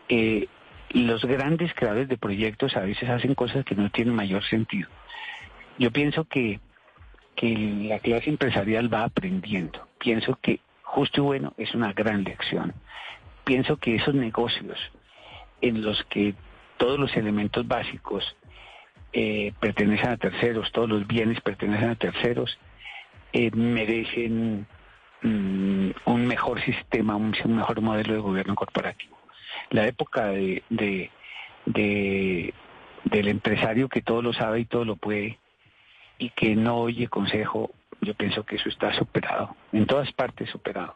Eh, 0.09 0.47
los 0.91 1.23
grandes 1.23 1.73
creadores 1.73 2.09
de 2.09 2.17
proyectos 2.17 2.75
a 2.75 2.81
veces 2.81 3.09
hacen 3.09 3.33
cosas 3.33 3.63
que 3.65 3.75
no 3.75 3.89
tienen 3.91 4.13
mayor 4.13 4.43
sentido. 4.43 4.89
Yo 5.77 5.91
pienso 5.91 6.25
que, 6.25 6.59
que 7.35 7.55
la 7.87 7.99
clase 7.99 8.29
empresarial 8.29 8.93
va 8.93 9.05
aprendiendo. 9.05 9.87
Pienso 9.97 10.37
que 10.41 10.59
justo 10.83 11.21
y 11.21 11.23
bueno 11.23 11.53
es 11.57 11.73
una 11.73 11.93
gran 11.93 12.23
lección. 12.23 12.73
Pienso 13.45 13.77
que 13.77 13.95
esos 13.95 14.13
negocios 14.13 14.77
en 15.61 15.81
los 15.81 16.03
que 16.05 16.35
todos 16.81 16.97
los 16.99 17.15
elementos 17.15 17.67
básicos 17.67 18.23
eh, 19.13 19.53
pertenecen 19.59 20.09
a 20.09 20.17
terceros, 20.17 20.71
todos 20.71 20.89
los 20.89 21.05
bienes 21.05 21.39
pertenecen 21.41 21.89
a 21.91 21.95
terceros, 21.95 22.57
eh, 23.33 23.51
merecen 23.51 24.65
mm, 25.21 25.89
un 26.05 26.25
mejor 26.25 26.59
sistema, 26.61 27.15
un, 27.15 27.35
mejor 27.55 27.81
modelo 27.81 28.13
de 28.13 28.19
gobierno 28.19 28.55
corporativo. 28.55 29.15
La 29.69 29.85
época 29.85 30.27
de, 30.31 30.63
de- 30.69 31.11
de- 31.67 32.53
del 33.03 33.27
empresario 33.27 33.87
que 33.87 34.01
todo 34.01 34.23
lo 34.23 34.33
sabe 34.33 34.61
y 34.61 34.65
todo 34.65 34.83
lo 34.85 34.95
puede 34.95 35.37
y 36.17 36.29
que 36.31 36.55
no 36.55 36.77
oye 36.77 37.07
consejo, 37.07 37.69
yo 38.01 38.15
pienso 38.15 38.43
que 38.43 38.55
eso 38.55 38.69
está 38.69 38.91
superado, 38.95 39.55
en 39.71 39.85
todas 39.85 40.11
partes 40.13 40.49
superado. 40.49 40.95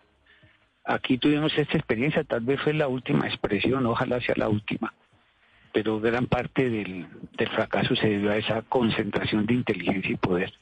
Aquí 0.83 1.19
tuvimos 1.19 1.55
esta 1.57 1.77
experiencia, 1.77 2.23
tal 2.23 2.41
vez 2.41 2.59
fue 2.61 2.73
la 2.73 2.87
última 2.87 3.27
expresión, 3.27 3.85
ojalá 3.85 4.19
sea 4.21 4.35
la 4.37 4.49
última, 4.49 4.93
pero 5.75 5.99
gran 5.99 6.27
parte 6.27 6.69
del, 6.69 7.05
fracaso 7.53 7.97
se 7.97 8.07
debió 8.07 8.31
a 8.31 8.37
esa 8.37 8.61
concentración 8.61 9.45
de 9.45 9.55
inteligencia 9.55 10.09
y 10.09 10.15
poder. 10.15 10.53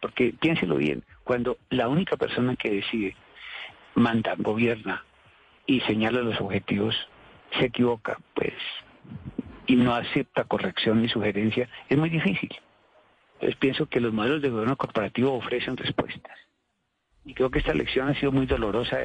Porque 0.00 0.32
piénselo 0.32 0.76
bien, 0.76 1.04
cuando 1.24 1.58
la 1.68 1.88
única 1.88 2.16
persona 2.16 2.56
que 2.56 2.70
decide, 2.70 3.14
manda, 3.94 4.34
gobierna 4.38 5.04
y 5.66 5.80
señala 5.80 6.22
los 6.22 6.40
objetivos, 6.40 6.96
se 7.58 7.66
equivoca, 7.66 8.18
pues, 8.32 8.54
y 9.66 9.76
no 9.76 9.94
acepta 9.94 10.44
corrección 10.44 11.02
ni 11.02 11.10
sugerencia, 11.10 11.68
es 11.90 11.98
muy 11.98 12.08
difícil. 12.08 12.56
Entonces 13.34 13.56
pienso 13.56 13.90
que 13.90 14.00
los 14.00 14.14
modelos 14.14 14.40
de 14.40 14.48
gobierno 14.48 14.76
corporativo 14.76 15.34
ofrecen 15.34 15.76
respuestas. 15.76 16.38
Y 17.26 17.34
creo 17.34 17.50
que 17.50 17.58
esta 17.58 17.74
lección 17.74 18.08
ha 18.08 18.14
sido 18.14 18.32
muy 18.32 18.46
dolorosa 18.46 19.00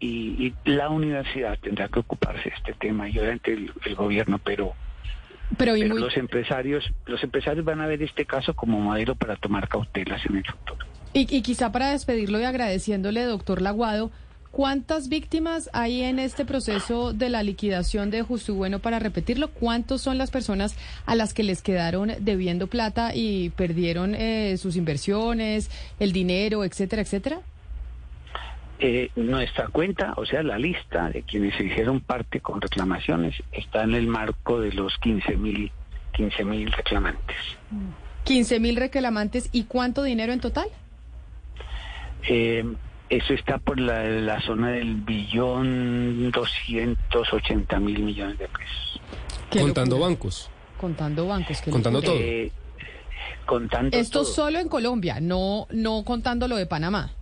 y, 0.00 0.46
y 0.46 0.54
la 0.70 0.88
universidad 0.90 1.58
tendrá 1.58 1.88
que 1.88 2.00
ocuparse 2.00 2.50
de 2.50 2.54
este 2.56 2.72
tema 2.74 3.08
y 3.08 3.18
obviamente 3.18 3.52
el, 3.52 3.72
el 3.84 3.94
gobierno, 3.94 4.38
pero, 4.38 4.74
Pero, 5.56 5.76
y 5.76 5.80
pero 5.82 5.94
muy- 5.94 6.02
los 6.02 6.16
empresarios, 6.16 6.90
los 7.06 7.22
empresarios 7.22 7.64
van 7.64 7.80
a 7.80 7.86
ver 7.86 8.02
este 8.02 8.24
caso 8.24 8.54
como 8.54 8.78
modelo 8.80 9.14
para 9.14 9.36
tomar 9.36 9.68
cautelas 9.68 10.24
en 10.26 10.36
el 10.36 10.44
futuro. 10.44 10.86
Y, 11.14 11.20
y 11.34 11.42
quizá 11.42 11.72
para 11.72 11.90
despedirlo 11.90 12.38
y 12.38 12.44
agradeciéndole, 12.44 13.22
doctor 13.22 13.62
Laguado, 13.62 14.10
¿cuántas 14.50 15.08
víctimas 15.08 15.70
hay 15.72 16.02
en 16.02 16.18
este 16.18 16.44
proceso 16.44 17.12
de 17.12 17.28
la 17.30 17.42
liquidación 17.42 18.10
de 18.10 18.22
Justo 18.22 18.52
y 18.52 18.54
Bueno 18.56 18.78
para 18.78 18.98
repetirlo? 18.98 19.48
¿Cuántos 19.48 20.02
son 20.02 20.18
las 20.18 20.30
personas 20.30 20.76
a 21.06 21.14
las 21.14 21.32
que 21.34 21.42
les 21.42 21.62
quedaron 21.62 22.12
debiendo 22.20 22.66
plata 22.66 23.14
y 23.14 23.50
perdieron 23.50 24.14
eh, 24.14 24.56
sus 24.58 24.76
inversiones, 24.76 25.70
el 25.98 26.12
dinero, 26.12 26.62
etcétera, 26.64 27.02
etcétera? 27.02 27.40
Eh, 28.80 29.10
nuestra 29.16 29.68
cuenta, 29.68 30.14
o 30.16 30.24
sea, 30.24 30.42
la 30.44 30.56
lista 30.56 31.10
de 31.10 31.22
quienes 31.24 31.54
se 31.56 31.64
hicieron 31.64 32.00
parte 32.00 32.40
con 32.40 32.60
reclamaciones, 32.60 33.34
está 33.50 33.82
en 33.82 33.94
el 33.94 34.06
marco 34.06 34.60
de 34.60 34.72
los 34.72 34.96
15 34.98 35.36
mil 35.36 35.72
15 36.12 36.44
mil 36.44 36.70
reclamantes. 36.72 37.36
15 38.24 38.60
mil 38.60 38.76
reclamantes 38.76 39.48
y 39.52 39.64
cuánto 39.64 40.02
dinero 40.02 40.32
en 40.32 40.40
total? 40.40 40.68
Eh, 42.28 42.64
eso 43.08 43.32
está 43.34 43.58
por 43.58 43.78
la, 43.80 44.02
la 44.04 44.40
zona 44.42 44.70
del 44.70 44.96
billón 44.96 46.30
280 46.30 47.80
mil 47.80 48.02
millones 48.02 48.38
de 48.38 48.48
pesos. 48.48 49.00
Qué 49.50 49.60
Contando 49.60 49.96
locura. 49.96 50.08
bancos. 50.10 50.50
Contando 50.78 51.26
bancos. 51.26 51.62
Contando 51.62 52.00
locura. 52.00 52.12
todo. 52.12 52.20
Eh, 52.22 52.52
contando 53.46 53.96
Esto 53.96 54.22
todo. 54.22 54.32
solo 54.32 54.58
en 54.58 54.68
Colombia, 54.68 55.20
no, 55.20 55.66
no 55.70 56.04
contando 56.04 56.46
lo 56.48 56.56
de 56.56 56.66
Panamá. 56.66 57.12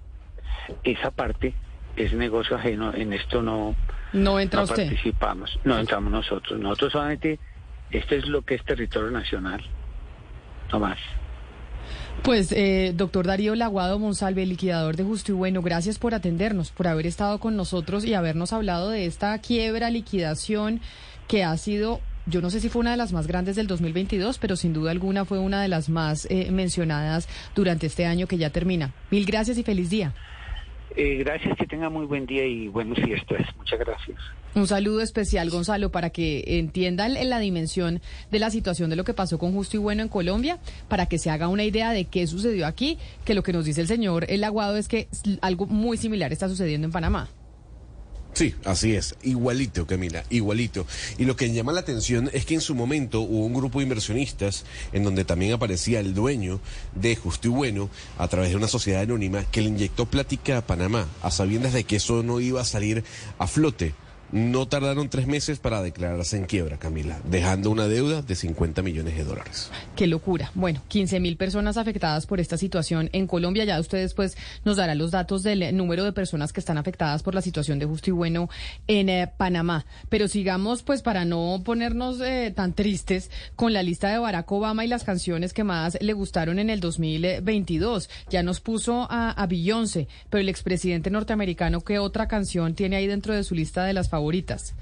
Esa 0.84 1.10
parte 1.10 1.54
es 1.96 2.12
negocio 2.12 2.56
ajeno, 2.56 2.94
en 2.94 3.12
esto 3.12 3.42
no, 3.42 3.74
No 4.12 4.38
entra 4.38 4.60
no 4.60 4.64
usted. 4.64 4.86
participamos, 4.86 5.58
no 5.64 5.78
entramos 5.78 6.12
nosotros. 6.12 6.58
Nosotros 6.60 6.92
solamente, 6.92 7.38
esto 7.90 8.14
es 8.14 8.26
lo 8.26 8.42
que 8.42 8.54
es 8.56 8.64
territorio 8.64 9.10
nacional, 9.10 9.62
no 10.72 10.80
más. 10.80 10.98
Pues, 12.22 12.50
eh, 12.52 12.92
doctor 12.94 13.26
Darío 13.26 13.54
Laguado 13.54 13.98
Monsalve, 13.98 14.44
liquidador 14.46 14.96
de 14.96 15.04
Justo 15.04 15.32
y 15.32 15.34
Bueno, 15.34 15.62
gracias 15.62 15.98
por 15.98 16.14
atendernos, 16.14 16.70
por 16.70 16.88
haber 16.88 17.06
estado 17.06 17.38
con 17.38 17.56
nosotros 17.56 18.04
y 18.04 18.14
habernos 18.14 18.52
hablado 18.52 18.90
de 18.90 19.06
esta 19.06 19.38
quiebra, 19.38 19.90
liquidación 19.90 20.80
que 21.28 21.44
ha 21.44 21.56
sido, 21.56 22.00
yo 22.26 22.40
no 22.40 22.50
sé 22.50 22.60
si 22.60 22.68
fue 22.68 22.80
una 22.80 22.90
de 22.92 22.96
las 22.96 23.12
más 23.12 23.26
grandes 23.26 23.56
del 23.56 23.66
2022, 23.66 24.38
pero 24.38 24.56
sin 24.56 24.72
duda 24.72 24.90
alguna 24.90 25.24
fue 25.24 25.38
una 25.38 25.62
de 25.62 25.68
las 25.68 25.88
más 25.88 26.26
eh, 26.30 26.50
mencionadas 26.50 27.28
durante 27.54 27.86
este 27.86 28.06
año 28.06 28.26
que 28.26 28.38
ya 28.38 28.50
termina. 28.50 28.92
Mil 29.10 29.24
gracias 29.26 29.58
y 29.58 29.62
feliz 29.62 29.90
día. 29.90 30.12
Eh, 30.96 31.16
gracias, 31.18 31.58
que 31.58 31.66
tenga 31.66 31.90
muy 31.90 32.06
buen 32.06 32.24
día 32.24 32.46
y 32.46 32.68
buenas 32.68 32.98
fiestas. 32.98 33.42
Muchas 33.58 33.78
gracias. 33.78 34.18
Un 34.54 34.66
saludo 34.66 35.02
especial, 35.02 35.50
Gonzalo, 35.50 35.90
para 35.92 36.08
que 36.08 36.42
entiendan 36.58 37.18
en 37.18 37.28
la 37.28 37.38
dimensión 37.38 38.00
de 38.30 38.38
la 38.38 38.48
situación 38.50 38.88
de 38.88 38.96
lo 38.96 39.04
que 39.04 39.12
pasó 39.12 39.38
con 39.38 39.52
Justo 39.52 39.76
y 39.76 39.80
Bueno 39.80 40.00
en 40.00 40.08
Colombia, 40.08 40.58
para 40.88 41.04
que 41.04 41.18
se 41.18 41.28
haga 41.28 41.48
una 41.48 41.64
idea 41.64 41.92
de 41.92 42.06
qué 42.06 42.26
sucedió 42.26 42.66
aquí, 42.66 42.96
que 43.26 43.34
lo 43.34 43.42
que 43.42 43.52
nos 43.52 43.66
dice 43.66 43.82
el 43.82 43.86
señor 43.86 44.24
El 44.30 44.42
Aguado 44.42 44.78
es 44.78 44.88
que 44.88 45.08
algo 45.42 45.66
muy 45.66 45.98
similar 45.98 46.32
está 46.32 46.48
sucediendo 46.48 46.86
en 46.86 46.92
Panamá. 46.92 47.28
Sí, 48.36 48.54
así 48.66 48.94
es, 48.94 49.14
igualito 49.22 49.86
Camila, 49.86 50.22
igualito. 50.28 50.86
Y 51.16 51.24
lo 51.24 51.36
que 51.36 51.50
llama 51.54 51.72
la 51.72 51.80
atención 51.80 52.28
es 52.34 52.44
que 52.44 52.52
en 52.52 52.60
su 52.60 52.74
momento 52.74 53.22
hubo 53.22 53.46
un 53.46 53.54
grupo 53.54 53.78
de 53.78 53.84
inversionistas 53.84 54.66
en 54.92 55.04
donde 55.04 55.24
también 55.24 55.54
aparecía 55.54 56.00
el 56.00 56.12
dueño 56.12 56.60
de 56.94 57.16
Justo 57.16 57.48
y 57.48 57.50
Bueno 57.50 57.88
a 58.18 58.28
través 58.28 58.50
de 58.50 58.56
una 58.56 58.68
sociedad 58.68 59.00
anónima 59.00 59.44
que 59.44 59.62
le 59.62 59.68
inyectó 59.68 60.04
plática 60.04 60.58
a 60.58 60.66
Panamá 60.66 61.08
a 61.22 61.30
sabiendas 61.30 61.72
de 61.72 61.84
que 61.84 61.96
eso 61.96 62.22
no 62.22 62.38
iba 62.38 62.60
a 62.60 62.66
salir 62.66 63.04
a 63.38 63.46
flote. 63.46 63.94
No 64.32 64.66
tardaron 64.66 65.08
tres 65.08 65.26
meses 65.26 65.58
para 65.58 65.82
declararse 65.82 66.36
en 66.36 66.44
quiebra, 66.44 66.78
Camila, 66.78 67.20
dejando 67.30 67.70
una 67.70 67.86
deuda 67.86 68.22
de 68.22 68.34
50 68.34 68.82
millones 68.82 69.16
de 69.16 69.24
dólares. 69.24 69.70
Qué 69.94 70.06
locura. 70.06 70.50
Bueno, 70.54 70.82
15 70.88 71.20
mil 71.20 71.36
personas 71.36 71.76
afectadas 71.76 72.26
por 72.26 72.40
esta 72.40 72.56
situación 72.56 73.08
en 73.12 73.26
Colombia. 73.26 73.64
Ya 73.64 73.80
usted 73.80 73.98
después 73.98 74.36
nos 74.64 74.76
dará 74.76 74.94
los 74.94 75.10
datos 75.10 75.42
del 75.42 75.76
número 75.76 76.04
de 76.04 76.12
personas 76.12 76.52
que 76.52 76.60
están 76.60 76.78
afectadas 76.78 77.22
por 77.22 77.34
la 77.34 77.42
situación 77.42 77.78
de 77.78 77.86
Justo 77.86 78.10
y 78.10 78.12
Bueno 78.12 78.48
en 78.86 79.08
eh, 79.08 79.32
Panamá. 79.36 79.86
Pero 80.08 80.28
sigamos, 80.28 80.82
pues, 80.82 81.02
para 81.02 81.24
no 81.24 81.62
ponernos 81.64 82.20
eh, 82.20 82.52
tan 82.54 82.72
tristes 82.72 83.30
con 83.54 83.72
la 83.72 83.82
lista 83.82 84.08
de 84.10 84.18
Barack 84.18 84.50
Obama 84.50 84.84
y 84.84 84.88
las 84.88 85.04
canciones 85.04 85.52
que 85.52 85.64
más 85.64 85.98
le 86.00 86.12
gustaron 86.12 86.58
en 86.58 86.70
el 86.70 86.80
2022. 86.80 88.10
Ya 88.30 88.42
nos 88.42 88.60
puso 88.60 89.06
a, 89.10 89.30
a 89.30 89.46
pero 89.46 90.40
el 90.40 90.48
expresidente 90.48 91.10
norteamericano, 91.10 91.80
¿qué 91.80 91.98
otra 91.98 92.28
canción 92.28 92.74
tiene 92.74 92.96
ahí 92.96 93.06
dentro 93.06 93.34
de 93.34 93.44
su 93.44 93.54
lista 93.54 93.84
de 93.84 93.92
las 93.92 94.08
favoritas? 94.16 94.72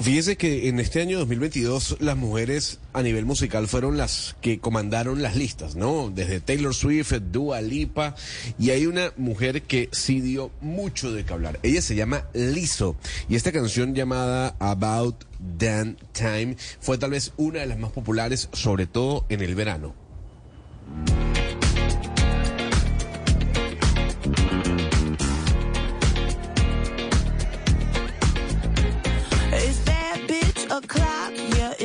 Fíjese 0.00 0.36
que 0.36 0.68
en 0.68 0.78
este 0.78 1.00
año 1.02 1.18
2022 1.18 1.96
las 2.00 2.16
mujeres 2.16 2.78
a 2.92 3.02
nivel 3.02 3.26
musical 3.26 3.66
fueron 3.66 3.96
las 3.96 4.36
que 4.40 4.60
comandaron 4.60 5.22
las 5.22 5.34
listas, 5.34 5.74
¿no? 5.74 6.10
Desde 6.14 6.40
Taylor 6.40 6.72
Swift, 6.72 7.12
Dua 7.32 7.60
Lipa, 7.60 8.14
y 8.58 8.70
hay 8.70 8.86
una 8.86 9.12
mujer 9.16 9.62
que 9.62 9.88
sí 9.90 10.20
dio 10.20 10.52
mucho 10.60 11.12
de 11.12 11.24
qué 11.24 11.32
hablar. 11.32 11.58
Ella 11.62 11.82
se 11.82 11.96
llama 11.96 12.26
Lizzo, 12.32 12.96
y 13.28 13.34
esta 13.34 13.50
canción 13.50 13.94
llamada 13.94 14.54
About 14.60 15.24
Damn 15.58 15.96
Time 16.12 16.56
fue 16.80 16.96
tal 16.96 17.10
vez 17.10 17.32
una 17.36 17.60
de 17.60 17.66
las 17.66 17.78
más 17.78 17.90
populares, 17.90 18.48
sobre 18.52 18.86
todo 18.86 19.26
en 19.28 19.42
el 19.42 19.56
verano. 19.56 19.94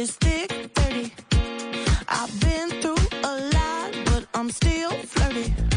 It's 0.03 0.15
thick 0.15 0.51
30. 0.75 1.13
I've 2.09 2.41
been 2.41 2.69
through 2.81 3.07
a 3.23 3.33
lot, 3.55 3.91
but 4.07 4.27
I'm 4.33 4.51
still 4.51 4.91
flirty. 4.91 5.72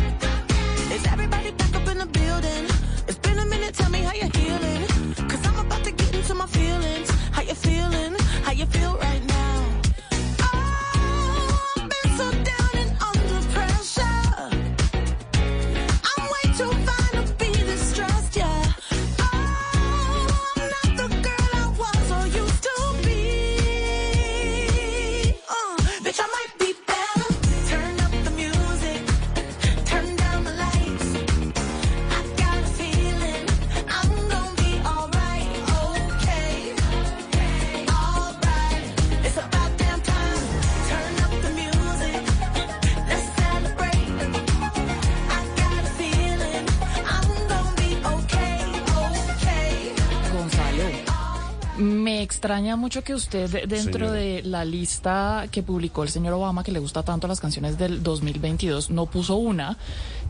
Me 52.17 52.23
extraña 52.23 52.77
mucho 52.77 53.05
que 53.05 53.15
usted 53.15 53.51
de- 53.51 53.67
dentro 53.67 54.07
Señora. 54.07 54.13
de 54.13 54.43
la 54.43 54.65
lista 54.65 55.49
que 55.51 55.63
publicó 55.63 56.03
el 56.03 56.09
señor 56.09 56.33
Obama, 56.33 56.65
que 56.65 56.73
le 56.73 56.79
gusta 56.79 57.03
tanto 57.03 57.29
las 57.29 57.41
canciones 57.41 57.77
del 57.77 58.03
2022, 58.03 58.89
no 58.91 59.05
puso 59.05 59.37
una 59.37 59.77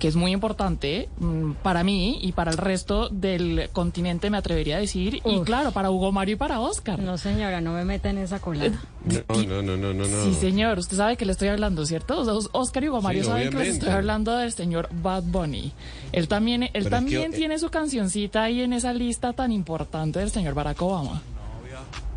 que 0.01 0.09
es 0.09 0.17
muy 0.17 0.33
importante 0.33 1.09
mm, 1.21 1.53
para 1.63 1.85
mí 1.85 2.19
y 2.21 2.33
para 2.33 2.51
el 2.51 2.59
resto 2.59 3.09
del 3.09 3.71
continente, 3.73 4.31
me 4.31 4.37
atrevería 4.37 4.77
a 4.77 4.81
decir, 4.81 5.21
y 5.25 5.41
claro, 5.43 5.71
para 5.71 5.91
Hugo 5.93 6.11
Mario 6.13 6.35
y 6.35 6.37
para 6.37 6.59
Oscar. 6.61 6.99
No, 6.99 7.17
señora, 7.19 7.61
no 7.61 7.73
me 7.73 7.85
meta 7.85 8.11
en 8.11 8.19
esa 8.19 8.41
colada. 8.41 8.73
No, 9.05 9.43
no, 9.45 9.63
no, 9.63 9.77
no, 9.77 9.95
no. 9.95 10.07
no. 10.09 10.25
Sí, 10.25 10.35
señor, 10.35 10.79
usted 10.81 10.97
sabe 10.97 11.17
que 11.17 11.25
le 11.25 11.33
estoy 11.33 11.49
hablando, 11.49 11.87
¿cierto? 11.87 12.19
O 12.21 12.25
sea, 12.25 12.51
Oscar 12.53 12.83
y 12.85 12.89
Hugo 12.89 13.01
Mario 13.01 13.23
Sí, 13.23 13.29
saben 13.29 13.51
que 13.51 13.59
les 13.59 13.69
estoy 13.75 13.91
hablando 13.91 14.37
del 14.37 14.53
señor 14.53 14.89
Bad 15.03 15.23
Bunny. 15.23 15.73
Él 16.13 16.27
también, 16.27 16.65
él 16.65 16.71
Pero 16.73 16.85
es 16.87 16.91
también 16.91 17.31
que- 17.31 17.37
tiene 17.39 17.59
su 17.61 17.69
cancioncita 17.71 18.43
ahí 18.43 18.61
en 18.63 18.73
esa 18.73 18.93
lista 18.93 19.33
tan 19.35 19.53
importante 19.53 20.19
del 20.19 20.31
señor 20.33 20.55
Barack 20.55 20.83
Obama. 20.83 21.23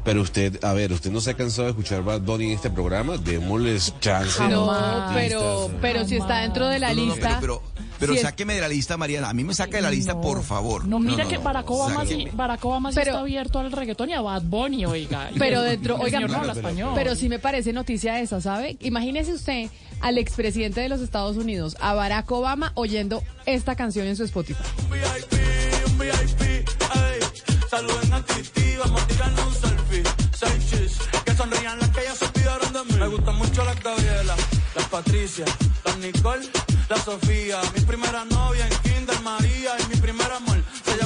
Pero 0.10 0.22
usted, 0.24 0.64
a 0.66 0.74
ver, 0.74 0.92
¿usted 0.92 1.12
no 1.12 1.22
se 1.22 1.30
ha 1.30 1.34
cansado 1.36 1.66
de 1.66 1.70
escuchar 1.70 2.02
Bad 2.04 2.22
Bunny 2.22 2.46
en 2.46 2.52
este 2.54 2.72
programa? 2.72 3.18
Démosles 3.18 3.94
chance. 4.00 4.42
No, 4.48 4.74
pero, 5.14 5.70
pero 5.82 6.04
si 6.08 6.16
está 6.16 6.40
dentro 6.40 6.68
de 6.68 6.80
la 6.80 6.90
No, 6.90 6.96
no, 6.96 7.06
no, 7.10 7.14
lista. 7.14 7.38
pero, 7.40 7.62
pero 8.00 8.14
si 8.14 8.18
es- 8.18 8.24
sáqueme 8.24 8.56
de 8.56 8.62
la 8.62 8.68
lista, 8.70 8.98
Mariana. 8.98 9.30
A 9.30 9.34
mí 9.36 9.44
me 9.44 9.54
saca 9.54 9.78
de 9.78 9.84
la 9.84 9.92
lista, 9.92 10.20
por 10.20 10.42
favor. 10.42 10.86
No, 10.88 10.98
mira 10.98 11.28
que 11.28 11.38
no, 11.38 11.44
Barack 11.44 11.70
Obama, 11.70 12.08
sí. 12.08 12.28
Barack 12.34 12.66
Obama 12.66 12.90
sí 12.92 12.96
Pero- 12.96 13.12
está 13.12 13.20
abierto 13.22 13.60
al 13.60 13.72
reggaetón 13.72 14.10
y 14.10 14.14
a 14.14 14.22
Bad 14.22 14.42
Bunny, 14.46 14.86
oiga. 14.88 15.30
Pero 15.38 15.62
dentro, 15.62 15.98
oiga, 15.98 16.18
señor 16.18 16.32
no 16.32 16.38
habla 16.40 16.54
español. 16.54 16.92
pero 16.96 17.16
sí 17.16 17.30
me 17.30 17.38
parece 17.38 17.72
noticia 17.72 18.20
esa, 18.20 18.42
¿sabe? 18.42 18.78
Imagínese 18.80 19.34
usted 19.34 19.70
al 20.02 20.18
expresidente 20.18 20.82
de 20.82 20.90
los 20.90 21.02
Estados 21.02 21.38
Unidos, 21.38 21.78
a 21.80 21.94
Barack 21.94 22.32
Obama, 22.32 22.72
oyendo 22.74 23.22
esta 23.46 23.76
canción 23.76 24.08
en 24.08 24.16
su 24.16 24.24
Spotify. 24.24 24.64
un 25.86 26.00
VIP, 26.00 26.42
ey. 26.42 26.66
Saluden 27.70 28.12
a 28.14 28.26
Titi, 28.26 28.76
vamos 28.84 29.04
a 29.04 29.06
tirarnos 29.08 29.46
un 29.46 29.54
selfie. 29.54 29.79
Sonrían 31.40 31.80
las 31.80 31.90
que 31.92 32.04
ya 32.04 32.14
se 32.14 32.26
olvidaron 32.26 32.74
de 32.74 32.84
mí. 32.84 33.00
Me 33.00 33.08
gustan 33.08 33.36
mucho 33.38 33.64
las 33.64 33.82
Gabriela, 33.82 34.36
las 34.76 34.86
Patricia, 34.90 35.46
las 35.86 35.98
Nicole, 36.00 36.46
la 36.90 36.98
Sofía. 36.98 37.62
Mi 37.74 37.80
primera 37.86 38.26
novia 38.26 38.68
en 38.68 38.78
Kinder 38.80 39.18
María 39.22 39.72
y 39.80 39.88
mi 39.88 39.96
primer 40.02 40.30
amor 40.30 40.58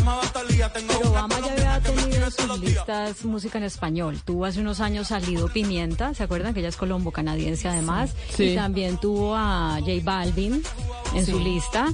Pero 0.04 1.10
Obama 1.12 1.36
ya 1.40 1.52
había 1.54 1.80
tenido 1.80 2.30
sus 2.32 2.60
listas 2.60 3.24
música 3.26 3.58
en 3.58 3.64
español. 3.64 4.20
Tuvo 4.26 4.46
hace 4.46 4.60
unos 4.60 4.80
años 4.82 5.08
salido 5.08 5.48
Pimienta, 5.48 6.14
¿se 6.14 6.24
acuerdan 6.24 6.54
que 6.54 6.60
ella 6.60 6.70
es 6.70 6.76
colombo-canadiense 6.78 7.68
además? 7.70 8.14
Sí. 8.36 8.50
Y 8.52 8.56
también 8.56 8.98
tuvo 8.98 9.36
a 9.36 9.78
J 9.80 9.92
Balvin 10.04 10.62
en 11.16 11.26
su 11.26 11.40
lista. 11.40 11.88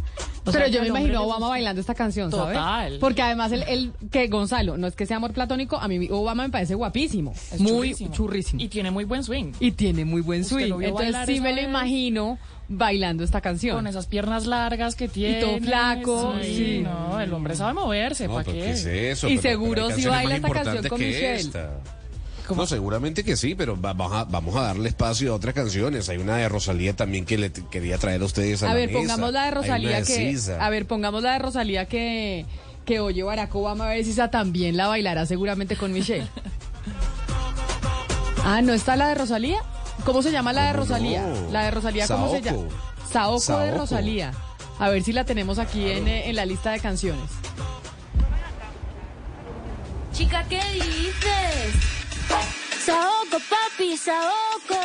O 0.45 0.52
Pero 0.52 0.65
sea, 0.65 0.68
yo 0.69 0.81
me 0.81 0.88
imagino 0.88 1.19
a 1.19 1.22
Obama 1.22 1.49
bailando 1.49 1.81
esta 1.81 1.94
canción, 1.94 2.31
¿sabe? 2.31 2.53
Total. 2.53 2.98
Porque 2.99 3.22
además 3.22 3.52
el, 3.52 3.64
el 3.64 3.91
que 4.11 4.27
Gonzalo, 4.27 4.77
no 4.77 4.88
es 4.88 4.95
que 4.95 5.06
sea 5.06 5.18
amor 5.18 5.34
platónico, 5.34 5.77
a 5.77 5.88
mí 5.88 6.07
Obama 6.10 6.44
me 6.44 6.49
parece 6.49 6.73
guapísimo, 6.76 7.34
Es 7.52 7.60
muy 7.60 7.69
churrísimo. 7.94 8.14
churrísimo 8.14 8.61
Y 8.64 8.69
tiene 8.69 8.90
muy 8.90 9.03
buen 9.06 9.23
swing. 9.23 9.52
y 9.60 9.72
tiene 9.72 10.06
muy 10.06 10.22
buen 10.22 10.41
¿Usted 10.41 10.56
swing. 10.68 10.81
Entonces 10.81 11.15
sí 11.27 11.40
me 11.41 11.53
lo 11.53 11.61
imagino 11.61 12.40
bailando 12.69 13.23
esta 13.23 13.41
canción. 13.41 13.75
Con 13.75 13.87
esas 13.87 14.05
piernas 14.05 14.45
largas 14.45 14.95
que 14.95 15.07
tiene. 15.09 15.41
todo 15.41 15.57
flaco, 15.59 16.35
sí. 16.41 16.81
No, 16.83 17.19
el 17.19 17.33
hombre 17.33 17.55
sabe 17.55 17.73
moverse, 17.73 18.27
No, 18.27 18.35
¿para 18.35 18.45
qué? 18.45 18.51
¿qué 18.53 18.69
es 18.71 18.85
eso? 18.85 19.27
Y 19.27 19.37
Pero- 19.37 19.41
seguro 19.41 19.73
pero 19.73 19.87
canciones 19.89 20.17
baila 20.23 20.35
esta 20.35 20.49
canción 20.49 20.87
con 20.87 20.99
Michelle. 20.99 21.35
esta. 21.35 21.69
No, 22.55 22.65
seguramente 22.65 23.23
que 23.23 23.35
sí, 23.37 23.53
pero 23.53 23.79
va- 23.79 23.93
vamos 23.93 24.11
a, 24.17 24.23
vamos 24.23 24.55
a 24.55 24.61
darle 24.61 24.89
espacio 24.89 25.33
a 25.33 25.35
otras 25.35 25.53
canciones. 25.53 26.09
Hay 26.09 26.17
una 26.17 26.35
de 26.37 26.49
Rosalía 26.49 26.95
también 26.95 27.23
que 27.25 27.37
le 27.37 27.51
quería 27.51 27.99
traer 27.99 28.21
a 28.23 28.25
ustedes 28.25 28.63
a, 28.63 28.67
A 28.67 28.69
la 28.69 28.75
ver, 28.75 28.87
mesa. 28.87 28.97
pongamos 28.99 29.33
la 29.33 29.45
de 29.45 29.51
Rosalía 29.51 29.97
de 29.97 30.03
que. 30.03 30.31
Sisa. 30.31 30.65
A 30.65 30.69
ver, 30.71 30.87
pongamos 30.87 31.21
la 31.21 31.33
de 31.33 31.39
Rosalía 31.39 31.85
que, 31.85 32.47
que 32.85 32.99
oye 33.01 33.21
Barack 33.21 33.53
Obama 33.53 33.85
a 33.85 33.89
ver 33.93 34.03
si 34.03 34.11
esa 34.11 34.31
también 34.31 34.77
la 34.77 34.87
bailará 34.87 35.27
seguramente 35.27 35.75
con 35.75 35.91
Michelle. 35.91 36.27
Ah, 38.43 38.61
¿no 38.61 38.73
está 38.73 38.95
la 38.95 39.09
de 39.09 39.15
Rosalía? 39.15 39.59
¿Cómo 40.05 40.21
se 40.21 40.31
llama 40.31 40.53
la 40.53 40.63
de 40.67 40.71
¿Cómo 40.71 40.84
Rosalía? 40.84 41.21
no? 41.21 41.51
La 41.51 41.63
de 41.63 41.71
Rosalía, 41.71 42.07
¿cómo 42.07 42.31
se 42.31 42.41
llama? 42.41 42.57
Saoko. 42.57 43.11
Saoko 43.11 43.35
de 43.39 43.41
Saoko. 43.67 43.77
Rosalía. 43.77 44.34
A 44.80 44.89
ver 44.89 45.03
si 45.03 45.11
la 45.13 45.26
tenemos 45.26 45.59
aquí 45.59 45.89
en, 45.91 46.07
en 46.07 46.35
la 46.35 46.45
lista 46.45 46.71
de 46.71 46.80
canciones. 46.80 47.30
Chica, 50.13 50.43
¿qué 50.49 50.61
dices? 50.73 51.73
Saoco, 52.85 53.38
papi, 53.49 53.97
saoco. 53.97 54.80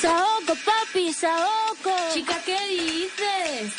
Saoco, 0.00 0.54
papi, 0.64 1.12
saoco. 1.12 1.90
Chica, 2.12 2.36
¿qué 2.44 2.58
dices? 2.68 3.72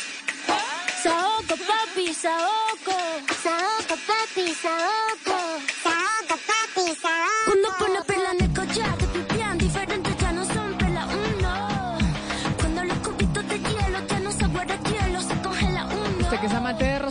Saoco, 1.04 1.56
papi, 1.68 2.14
saoco. 2.14 2.98
Saoco, 3.44 3.96
papi, 4.08 4.54
saoco. 4.54 5.75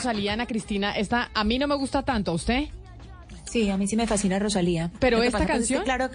Rosalía. 0.04 0.32
Ana 0.34 0.46
Cristina. 0.46 0.92
Esta 0.96 1.30
a 1.34 1.44
mí 1.44 1.58
no 1.58 1.66
me 1.66 1.74
gusta 1.76 2.02
tanto, 2.02 2.30
¿a 2.30 2.34
usted? 2.34 2.64
Sí, 3.44 3.70
a 3.70 3.76
mí 3.76 3.86
sí 3.86 3.94
me 3.94 4.06
fascina 4.08 4.38
Rosalía. 4.40 4.90
Pero 4.98 5.22
esta 5.22 5.38
pues, 5.38 5.42
es 5.42 5.46
que, 5.46 5.52
canción- 5.52 5.84
claro, 5.84 6.08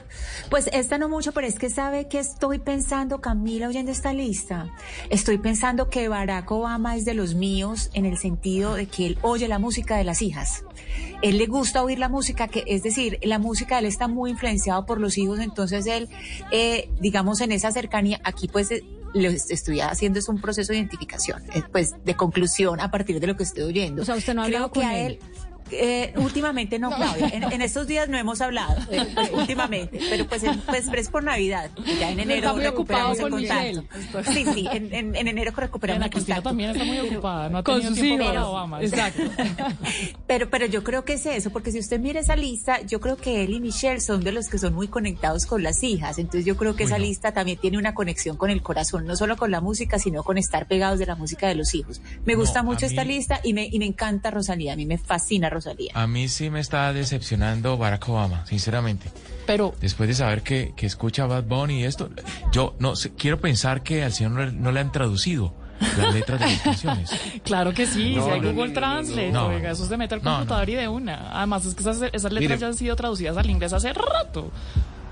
pues 0.50 0.70
esta 0.74 0.98
no 0.98 1.08
mucho, 1.08 1.32
pero 1.32 1.48
es 1.48 1.58
que 1.58 1.70
sabe 1.70 2.08
que 2.10 2.20
estoy 2.20 2.60
pensando, 2.60 3.22
Camila, 3.22 3.68
oyendo 3.70 3.92
esta 3.92 4.12
lista. 4.14 4.68
Estoy 5.10 5.38
pensando 5.38 5.90
que 5.90 6.10
Barack 6.10 6.52
Obama 6.52 6.98
es 6.98 7.06
de 7.06 7.14
los 7.14 7.36
míos 7.36 7.92
en 7.94 8.06
el 8.06 8.18
sentido 8.18 8.74
de 8.74 8.88
que 8.88 9.06
él 9.06 9.18
oye 9.22 9.48
la 9.48 9.58
música 9.60 9.96
de 9.96 10.04
las 10.04 10.22
hijas. 10.22 10.64
Él 11.22 11.38
le 11.38 11.46
gusta 11.46 11.82
oír 11.84 12.00
la 12.00 12.10
música, 12.10 12.48
que 12.50 12.64
es 12.68 12.84
decir, 12.84 13.20
la 13.24 13.40
música 13.40 13.76
de 13.76 13.82
él 13.82 13.86
está 13.86 14.08
muy 14.10 14.32
influenciado 14.32 14.86
por 14.86 15.00
los 15.00 15.18
hijos, 15.18 15.40
entonces 15.40 15.86
él, 15.86 16.10
eh, 16.52 16.90
digamos, 17.00 17.40
en 17.42 17.52
esa 17.54 17.72
cercanía, 17.72 18.20
aquí 18.24 18.48
pues 18.50 18.72
eh, 18.72 18.84
lo 19.14 19.30
est- 19.30 19.52
estoy 19.52 19.82
haciendo 19.82 20.20
es 20.20 20.30
un 20.30 20.40
proceso 20.42 20.72
de 20.72 20.80
identificación, 20.80 21.44
eh, 21.54 21.64
pues 21.72 21.94
de 22.04 22.16
conclusión 22.16 22.80
a 22.80 22.92
partir 22.92 23.20
de 23.20 23.28
lo 23.28 23.36
que 23.38 23.44
estoy 23.44 23.64
oyendo. 23.64 24.02
O 24.02 24.06
sea, 24.06 24.16
usted 24.16 24.34
no 24.34 24.42
ha 24.44 24.46
Creo 24.46 24.58
hablado 24.66 24.74
que 24.74 24.80
con 24.82 24.90
a 24.90 24.98
él. 25.00 25.20
Eh, 25.72 26.14
últimamente 26.18 26.80
no, 26.80 26.90
Claudia. 26.92 27.30
En, 27.30 27.44
en 27.44 27.62
estos 27.62 27.88
días 27.88 28.10
no 28.10 28.18
hemos 28.18 28.42
hablado, 28.42 28.76
pues, 29.16 29.32
últimamente, 29.34 30.00
pero 30.10 30.28
pues, 30.28 30.44
es- 30.44 30.58
pues 30.66 30.88
es 30.94 31.10
por 31.10 31.24
Navidad. 31.24 31.70
Ya 32.00 32.12
en 32.12 32.20
enero 32.20 32.54
muy 32.54 32.64
recuperamos 32.64 33.18
el 33.20 33.30
con 33.30 33.32
contacto. 33.46 33.84
Sí, 34.32 34.46
sí, 34.54 34.68
en, 34.72 34.94
en- 34.94 35.16
en 35.16 35.28
enero 35.28 35.52
recuperamos 35.56 36.04
el 36.06 36.10
Cristina 36.12 36.36
contacto. 36.38 36.50
también 36.50 36.70
está 36.72 36.84
muy 36.84 36.98
Pero- 36.98 37.12
ocupada, 37.14 37.50
no 37.50 37.58
ha 37.60 37.64
Con 37.64 37.82
tenido 37.82 37.94
tiempo 38.02 38.26
para 38.26 38.48
Obama. 38.48 38.82
Exacto. 38.82 39.22
Pero, 40.28 40.50
pero 40.50 40.66
yo 40.68 40.84
creo 40.84 41.06
que 41.06 41.14
es 41.14 41.26
eso, 41.26 41.50
porque 41.50 41.72
si 41.72 41.80
usted 41.80 42.00
mira 42.00 42.20
esa 42.20 42.36
lista, 42.36 42.82
yo 42.82 43.00
creo 43.00 43.18
que 43.18 43.44
él 43.44 43.54
y 43.54 43.60
Michelle 43.60 44.00
son 44.00 44.22
de 44.24 44.32
los 44.32 44.48
que 44.48 44.58
son 44.60 44.74
muy 44.76 44.88
conectados 44.88 45.46
con 45.48 45.64
las 45.64 45.82
hijas. 45.84 46.20
Entonces 46.20 46.46
yo 46.46 46.56
creo 46.56 46.76
que 46.76 46.84
esa 46.84 47.00
lista 47.00 47.32
también 47.34 47.58
tiene 47.58 47.78
una 47.78 47.94
conexión 47.96 48.38
con 48.38 48.50
el 48.52 48.62
corazón, 48.62 49.06
no 49.06 49.16
solo 49.16 49.38
con 49.38 49.50
la 49.52 49.60
música, 49.62 49.98
sino 49.98 50.24
con 50.24 50.38
estar 50.38 50.68
pegados 50.68 51.00
de 51.00 51.06
la 51.08 51.16
música 51.16 51.48
de 51.48 51.56
los 51.56 51.74
hijos. 51.74 52.02
Me 52.26 52.36
gusta 52.36 52.62
mucho 52.64 52.86
esta 52.86 53.04
lista 53.04 53.40
y 53.44 53.54
me, 53.54 53.66
y 53.72 53.80
me 53.80 53.86
encanta 53.86 54.30
Rosalía, 54.32 54.74
a 54.74 54.76
mí 54.76 54.86
me 54.86 54.98
fascina 54.98 55.50
Rosalía. 55.50 55.59
A 55.94 56.08
mí 56.08 56.28
sí 56.30 56.50
me 56.50 56.60
está 56.60 56.92
decepcionando 56.94 57.78
Barack 57.78 58.08
Obama, 58.10 58.46
sinceramente. 58.46 59.10
Pero 59.46 59.74
Después 59.82 60.08
de 60.10 60.16
saber 60.16 60.42
que, 60.44 60.74
que 60.76 60.86
escucha 60.86 61.26
Bad 61.26 61.44
Bunny 61.46 61.82
y 61.82 61.84
esto, 61.86 62.10
yo 62.52 62.76
no 62.80 62.96
sé, 62.96 63.12
quiero 63.14 63.40
pensar 63.40 63.82
que 63.84 64.04
al 64.04 64.14
señor 64.14 64.32
no, 64.34 64.46
le- 64.46 64.52
no 64.52 64.72
le 64.72 64.80
han 64.80 64.92
traducido 64.92 65.54
las 65.98 66.14
letras 66.14 66.40
de 66.40 66.46
las 66.48 66.62
canciones. 66.62 67.10
Claro 67.44 67.74
que 67.74 67.88
sí, 67.88 68.16
No, 68.16 68.26
si 68.26 68.30
hay 68.32 68.42
no, 68.42 68.52
Google 68.52 68.68
no, 68.68 68.74
Translate, 68.74 69.32
no. 69.32 69.48
oiga, 69.48 69.72
eso 69.72 69.86
se 69.88 69.98
mete 69.98 70.16
al 70.16 70.22
No, 70.24 70.30
no. 70.32 70.36
computador 70.38 70.70
y 70.70 70.76
de 70.76 70.88
una. 70.88 71.32
Además, 71.38 71.66
es 71.66 71.74
que 71.74 71.82
esas, 71.82 71.98
esas 72.14 72.32
letras 72.32 72.42
Mire. 72.52 72.58
ya 72.60 72.68
han 72.68 72.76
sido 72.76 72.96
traducidas 72.96 73.38
al 73.38 73.50
inglés 73.50 73.74
hace 73.74 73.92
rato. 73.94 74.52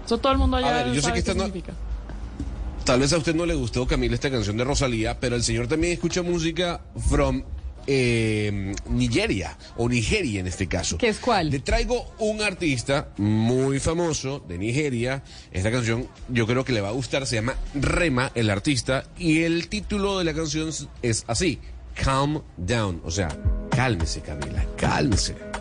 Eso 0.06 0.18
todo 0.20 0.32
el 0.34 0.38
mundo 0.38 0.58
allá 0.58 0.70
A 0.70 0.84
ver, 0.84 0.88
yo 0.88 0.96
sé 0.96 1.02
sabe 1.02 1.14
que 1.14 1.24
qué 1.24 1.32
esta 1.32 1.34
no- 1.34 1.46
significa. 1.46 1.74
Tal 2.86 3.00
vez 3.02 3.12
a 3.12 3.18
usted 3.18 3.36
no 3.36 3.46
le 3.46 3.54
gustó, 3.56 3.86
Camila, 3.86 4.14
esta 4.16 4.30
canción 4.32 4.56
de 4.56 4.64
Rosalía, 4.64 5.20
pero 5.20 5.36
el 5.36 5.44
señor 5.44 5.68
también 5.68 5.94
escucha 5.94 6.22
música 6.22 6.80
from 7.10 7.44
eh, 7.88 8.76
Nigeria, 8.90 9.58
o 9.78 9.90
Nigeria 9.90 10.42
en 10.42 10.48
este 10.48 10.68
caso. 10.68 10.98
¿Qué 10.98 11.08
es 11.08 11.20
cuál? 11.20 11.50
Le 11.50 11.60
traigo 11.60 12.14
un 12.20 12.42
artista 12.42 13.10
muy 13.18 13.80
famoso 13.80 14.44
de 14.48 14.58
Nigeria. 14.58 15.24
Esta 15.52 15.72
canción 15.72 16.08
yo 16.30 16.46
creo 16.46 16.64
que 16.64 16.74
le 16.74 16.82
va 16.82 16.90
a 16.90 16.92
gustar, 16.92 17.26
se 17.26 17.36
llama 17.36 17.56
Rema, 17.74 18.32
el 18.36 18.50
artista, 18.50 19.06
y 19.18 19.44
el 19.44 19.70
título 19.70 20.20
de 20.20 20.26
la 20.26 20.34
canción 20.34 20.70
es 21.02 21.24
así, 21.28 21.60
Calm 21.96 22.44
Down, 22.58 23.02
o 23.04 23.12
sea, 23.12 23.30
cálmese 23.72 24.22
Camila, 24.22 24.66
cálmese. 24.78 25.57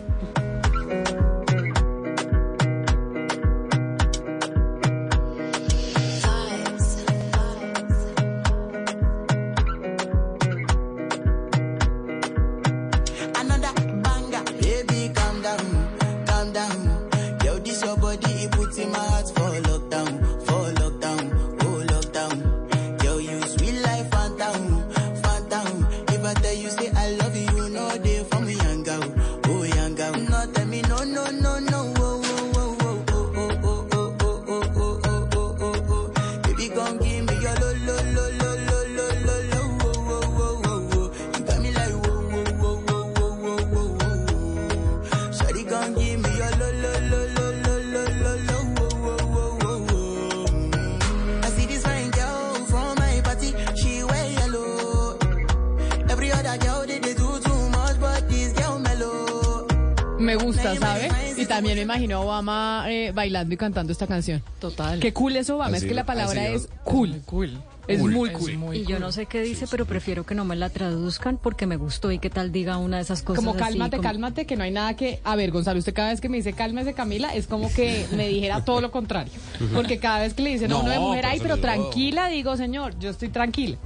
También 61.47 61.75
me 61.75 61.81
imagino 61.81 62.17
a 62.17 62.19
Obama 62.21 62.85
eh, 62.87 63.11
bailando 63.13 63.53
y 63.53 63.57
cantando 63.57 63.91
esta 63.91 64.07
canción. 64.07 64.43
Total. 64.59 64.99
Qué 64.99 65.13
cool 65.13 65.35
es 65.35 65.49
Obama, 65.49 65.77
es 65.77 65.85
que 65.85 65.93
la 65.93 66.01
al 66.01 66.07
palabra 66.07 66.47
es 66.47 66.69
cool. 66.83 67.21
Cool. 67.25 67.57
Es 67.87 67.99
Cool. 67.99 68.11
muy 68.11 68.29
Es 68.29 68.37
cool. 68.37 68.57
muy 68.57 68.77
Y 68.79 68.85
yo 68.85 68.99
no 68.99 69.11
sé 69.11 69.25
qué 69.27 69.41
dice, 69.41 69.65
pero 69.69 69.85
prefiero 69.85 70.25
que 70.25 70.35
no 70.35 70.43
me 70.45 70.55
la 70.55 70.69
traduzcan 70.69 71.37
porque 71.37 71.65
me 71.65 71.77
gustó 71.77 72.11
y 72.11 72.19
qué 72.19 72.29
tal 72.29 72.51
diga 72.51 72.77
una 72.77 72.97
de 72.97 73.03
esas 73.03 73.21
cosas 73.23 73.37
Como 73.43 73.51
así, 73.51 73.59
cálmate, 73.59 73.97
como- 73.97 74.09
cálmate, 74.09 74.45
que 74.45 74.55
no 74.57 74.63
hay 74.63 74.71
nada 74.71 74.95
que... 74.95 75.19
A 75.23 75.35
ver, 75.35 75.51
Gonzalo, 75.51 75.79
usted 75.79 75.93
cada 75.93 76.09
vez 76.09 76.19
que 76.19 76.27
me 76.29 76.37
dice 76.37 76.53
cálmese, 76.53 76.93
Camila, 76.93 77.33
es 77.33 77.47
como 77.47 77.71
que 77.73 78.05
me 78.15 78.27
dijera 78.27 78.65
todo 78.65 78.81
lo 78.81 78.91
contrario. 78.91 79.31
Porque 79.73 79.99
cada 79.99 80.19
vez 80.19 80.33
que 80.33 80.43
le 80.43 80.49
dicen 80.51 80.71
a 80.71 80.75
No, 80.75 80.81
uno 80.81 80.89
de 80.89 80.99
mujer, 80.99 81.21
pero 81.21 81.31
ay, 81.33 81.39
pero 81.39 81.49
lo 81.55 81.61
digo". 81.61 81.67
tranquila, 81.67 82.27
digo, 82.27 82.57
señor, 82.57 82.99
yo 82.99 83.09
estoy 83.09 83.29
tranquila. 83.29 83.77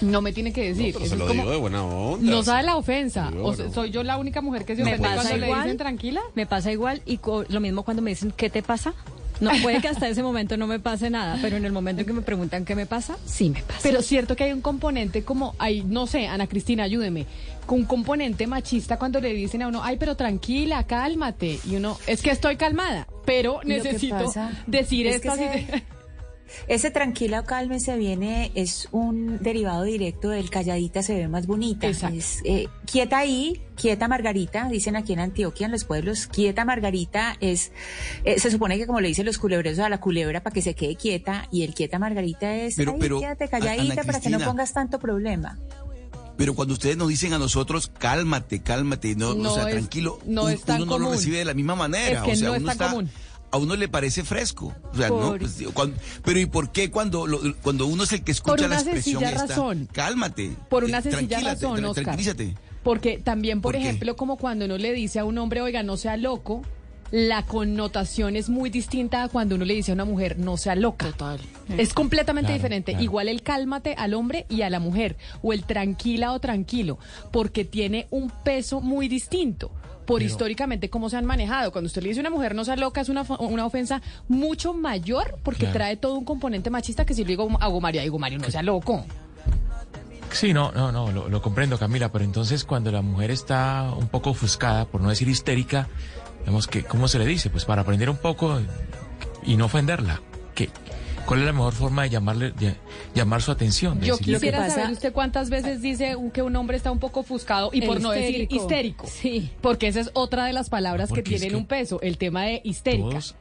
No 0.00 0.20
me 0.22 0.32
tiene 0.32 0.52
que 0.52 0.62
decir. 0.68 0.94
Pero 0.94 1.04
Eso 1.04 1.08
se 1.08 1.14
es 1.14 1.18
lo 1.18 1.26
como- 1.26 1.40
digo 1.42 1.50
de 1.52 1.58
buena 1.58 1.84
onda. 1.84 2.30
No 2.30 2.42
sabe 2.44 2.62
la 2.62 2.76
ofensa. 2.76 3.32
O 3.42 3.52
sea, 3.54 3.68
soy 3.72 3.90
yo 3.90 4.04
la 4.04 4.16
única 4.16 4.40
mujer 4.40 4.64
que 4.64 4.76
se 4.76 4.84
Me 4.84 4.90
ofende 4.92 5.08
pasa 5.08 5.22
cuando 5.22 5.36
le 5.38 5.46
igual. 5.48 5.62
dicen 5.64 5.76
tranquila. 5.78 6.20
Me 6.36 6.46
pasa 6.46 6.70
igual 6.70 7.02
y 7.04 7.18
lo 7.48 7.58
mismo 7.60 7.82
cuando 7.82 8.00
me 8.02 8.10
dicen, 8.10 8.32
¿qué 8.36 8.48
te 8.48 8.62
pasa? 8.62 8.94
No, 9.40 9.50
puede 9.62 9.80
que 9.80 9.88
hasta 9.88 10.08
ese 10.08 10.22
momento 10.22 10.56
no 10.56 10.66
me 10.66 10.80
pase 10.80 11.10
nada, 11.10 11.38
pero 11.40 11.56
en 11.56 11.64
el 11.64 11.72
momento 11.72 12.00
en 12.00 12.06
que 12.06 12.12
me 12.12 12.22
preguntan 12.22 12.64
qué 12.64 12.74
me 12.74 12.86
pasa, 12.86 13.16
sí 13.24 13.50
me 13.50 13.62
pasa. 13.62 13.80
Pero 13.82 14.02
cierto 14.02 14.36
que 14.36 14.44
hay 14.44 14.52
un 14.52 14.60
componente 14.60 15.22
como, 15.22 15.54
hay, 15.58 15.82
no 15.84 16.06
sé, 16.06 16.26
Ana 16.26 16.46
Cristina, 16.46 16.84
ayúdeme, 16.84 17.26
con 17.66 17.80
un 17.80 17.84
componente 17.84 18.46
machista 18.46 18.98
cuando 18.98 19.20
le 19.20 19.32
dicen 19.32 19.62
a 19.62 19.68
uno, 19.68 19.82
ay, 19.84 19.96
pero 19.98 20.16
tranquila, 20.16 20.84
cálmate. 20.84 21.60
Y 21.68 21.76
uno, 21.76 21.98
es 22.06 22.22
que 22.22 22.30
estoy 22.30 22.56
calmada, 22.56 23.06
pero 23.24 23.60
necesito 23.64 24.32
decir 24.66 25.06
es 25.06 25.16
esto. 25.16 25.32
Ese- 26.68 26.90
tranquila 26.90 27.40
o 27.40 27.44
cálmese 27.44 27.96
viene, 27.96 28.50
es 28.54 28.88
un 28.92 29.38
derivado 29.42 29.82
directo 29.82 30.28
del 30.30 30.50
calladita 30.50 31.02
se 31.02 31.14
ve 31.16 31.28
más 31.28 31.46
bonita. 31.46 31.86
Exacto. 31.86 32.16
Es, 32.18 32.38
eh, 32.44 32.68
quieta 32.90 33.18
ahí, 33.18 33.60
quieta 33.76 34.08
Margarita, 34.08 34.68
dicen 34.68 34.96
aquí 34.96 35.12
en 35.12 35.20
Antioquia, 35.20 35.66
en 35.66 35.72
los 35.72 35.84
pueblos, 35.84 36.26
quieta 36.26 36.64
Margarita 36.64 37.36
es, 37.40 37.72
eh, 38.24 38.38
se 38.40 38.50
supone 38.50 38.76
que 38.78 38.86
como 38.86 39.00
le 39.00 39.08
dicen 39.08 39.26
los 39.26 39.38
culebreros 39.38 39.78
a 39.78 39.88
la 39.88 40.00
culebra 40.00 40.42
para 40.42 40.52
que 40.54 40.62
se 40.62 40.74
quede 40.74 40.96
quieta, 40.96 41.46
y 41.50 41.62
el 41.62 41.74
quieta 41.74 41.98
Margarita 41.98 42.54
es, 42.56 42.74
Pero- 42.76 42.92
"Ay, 42.92 42.98
pero, 43.00 43.20
quédate 43.20 43.44
Ana 43.44 43.50
calladita 43.50 44.04
para 44.04 44.20
que 44.20 44.30
no 44.30 44.40
pongas 44.40 44.72
tanto 44.72 44.98
problema. 44.98 45.58
Pero 46.36 46.54
cuando 46.54 46.74
ustedes 46.74 46.96
nos 46.96 47.08
dicen 47.08 47.32
a 47.32 47.38
nosotros, 47.38 47.90
cálmate, 47.98 48.62
cálmate, 48.62 49.16
no, 49.16 49.34
No 49.34 49.50
o 49.50 49.54
sea, 49.56 49.64
es- 49.68 49.74
tranquilo, 49.74 50.20
no 50.24 50.44
un- 50.44 50.52
es 50.52 50.62
tan 50.62 50.76
uno 50.82 50.92
no 50.92 50.98
lo 50.98 51.04
común. 51.06 51.18
recibe 51.18 51.38
de 51.38 51.44
la 51.44 51.54
misma 51.54 51.74
manera. 51.74 52.18
Es 52.20 52.24
que 52.24 52.32
o 52.32 52.36
sea, 52.36 52.48
no 52.48 52.54
es 52.54 52.60
uno 52.62 52.66
tan 52.68 52.72
está, 52.76 52.88
común. 52.90 53.10
A 53.50 53.56
uno 53.58 53.76
le 53.76 53.88
parece 53.88 54.24
fresco. 54.24 54.74
O 54.92 54.96
sea, 54.96 55.08
no, 55.08 55.36
pues, 55.38 55.58
cuando- 55.74 55.96
pero 56.24 56.38
¿y 56.40 56.46
por 56.46 56.70
qué 56.70 56.90
cuando, 56.90 57.26
lo- 57.26 57.40
cuando 57.62 57.86
uno 57.86 58.04
es 58.04 58.12
el 58.12 58.22
que 58.22 58.32
escucha 58.32 58.52
Por 58.56 58.60
una 58.60 58.68
la 58.68 58.74
expresión 58.80 59.20
sencilla 59.22 59.42
esta? 59.42 59.46
razón. 59.54 59.88
Cálmate. 59.92 60.56
Por 60.68 60.84
una 60.84 60.98
eh, 60.98 61.02
sencilla 61.02 61.40
razón, 61.40 61.84
Oscar. 61.84 62.04
Tranquilízate. 62.04 62.54
Porque 62.82 63.18
también, 63.18 63.60
por, 63.60 63.72
¿Por 63.72 63.80
qué? 63.80 63.88
ejemplo, 63.88 64.16
como 64.16 64.36
cuando 64.36 64.64
uno 64.64 64.78
le 64.78 64.92
dice 64.92 65.18
a 65.18 65.24
un 65.24 65.36
hombre, 65.38 65.60
oiga, 65.60 65.82
no 65.82 65.96
sea 65.96 66.16
loco, 66.16 66.62
la 67.10 67.42
connotación 67.44 68.36
es 68.36 68.48
muy 68.48 68.70
distinta 68.70 69.22
a 69.22 69.28
cuando 69.28 69.54
uno 69.54 69.64
le 69.64 69.74
dice 69.74 69.92
a 69.92 69.94
una 69.94 70.04
mujer, 70.04 70.38
no 70.38 70.56
sea 70.56 70.74
loca. 70.74 71.06
Total. 71.06 71.40
Es 71.76 71.94
completamente 71.94 72.48
Claro, 72.48 72.58
diferente. 72.58 72.92
claro. 72.92 73.04
Igual 73.04 73.28
el 73.28 73.42
cálmate 73.42 73.94
al 73.96 74.14
hombre 74.14 74.44
y 74.48 74.62
a 74.62 74.70
la 74.70 74.78
mujer, 74.80 75.16
o 75.42 75.52
el 75.52 75.64
tranquila 75.64 76.32
o 76.32 76.40
tranquilo, 76.40 76.98
porque 77.32 77.64
tiene 77.64 78.06
un 78.10 78.30
peso 78.30 78.80
muy 78.80 79.08
distinto. 79.08 79.70
Por 80.06 80.20
Pero- 80.20 80.30
históricamente 80.30 80.88
cómo 80.88 81.10
se 81.10 81.18
han 81.18 81.26
manejado. 81.26 81.70
Cuando 81.70 81.86
usted 81.86 82.02
le 82.02 82.08
dice 82.08 82.20
a 82.20 82.22
una 82.22 82.30
mujer 82.30 82.54
no 82.54 82.64
sea 82.64 82.76
loca 82.76 83.02
es 83.02 83.10
una, 83.10 83.22
una 83.40 83.66
ofensa 83.66 84.00
mucho 84.26 84.72
mayor 84.72 85.38
porque 85.42 85.60
Claro. 85.66 85.74
trae 85.74 85.96
todo 85.98 86.14
un 86.14 86.24
componente 86.24 86.70
machista 86.70 87.04
que 87.04 87.12
si 87.12 87.24
le 87.24 87.28
digo 87.28 87.48
a 87.60 87.66
Gomario, 87.68 88.00
digo 88.00 88.18
Mario, 88.18 88.38
no 88.38 88.50
sea 88.50 88.62
loco. 88.62 89.04
Sí, 90.32 90.52
no, 90.52 90.72
no, 90.72 90.92
no, 90.92 91.10
lo, 91.10 91.28
lo 91.28 91.40
comprendo, 91.42 91.78
Camila, 91.78 92.10
pero 92.12 92.24
entonces 92.24 92.64
cuando 92.64 92.90
la 92.92 93.00
mujer 93.02 93.30
está 93.30 93.92
un 93.98 94.08
poco 94.08 94.30
ofuscada, 94.30 94.84
por 94.86 95.00
no 95.00 95.08
decir 95.08 95.26
histérica, 95.28 95.88
digamos 96.40 96.66
que, 96.66 96.84
¿cómo 96.84 97.08
se 97.08 97.18
le 97.18 97.26
dice? 97.26 97.50
Pues 97.50 97.64
para 97.64 97.82
aprender 97.82 98.08
un 98.10 98.16
poco 98.16 98.60
y 99.44 99.56
no 99.56 99.66
ofenderla. 99.66 100.20
¿Qué, 100.54 100.70
¿Cuál 101.26 101.40
es 101.40 101.46
la 101.46 101.52
mejor 101.52 101.74
forma 101.74 102.04
de 102.04 102.10
llamarle, 102.10 102.52
de 102.52 102.74
llamar 103.14 103.42
su 103.42 103.50
atención? 103.52 104.00
De 104.00 104.06
Yo 104.06 104.16
decirle- 104.16 104.34
quisiera 104.38 104.70
saber 104.70 104.90
usted 104.92 105.12
cuántas 105.12 105.50
veces 105.50 105.82
dice 105.82 106.16
que 106.32 106.40
un 106.42 106.56
hombre 106.56 106.76
está 106.78 106.90
un 106.90 106.98
poco 106.98 107.20
ofuscado 107.20 107.68
y 107.72 107.82
por 107.82 108.00
no 108.00 108.10
decir 108.12 108.48
histérico. 108.50 109.06
Sí. 109.06 109.50
Porque 109.60 109.88
esa 109.88 110.00
es 110.00 110.10
otra 110.14 110.46
de 110.46 110.54
las 110.54 110.70
palabras 110.70 111.12
que 111.12 111.20
es 111.20 111.24
tienen 111.24 111.50
que 111.50 111.56
un 111.56 111.66
peso, 111.66 112.00
el 112.00 112.16
tema 112.16 112.44
de 112.44 112.62
histérica. 112.64 113.10
Todos- 113.10 113.34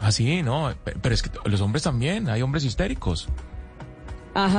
Ah, 0.00 0.12
sí, 0.12 0.42
no, 0.42 0.74
pe- 0.84 0.94
pero 1.00 1.14
es 1.14 1.22
que 1.22 1.30
los 1.44 1.60
hombres 1.62 1.82
también, 1.84 2.28
hay 2.28 2.42
hombres 2.42 2.64
histéricos. 2.64 3.28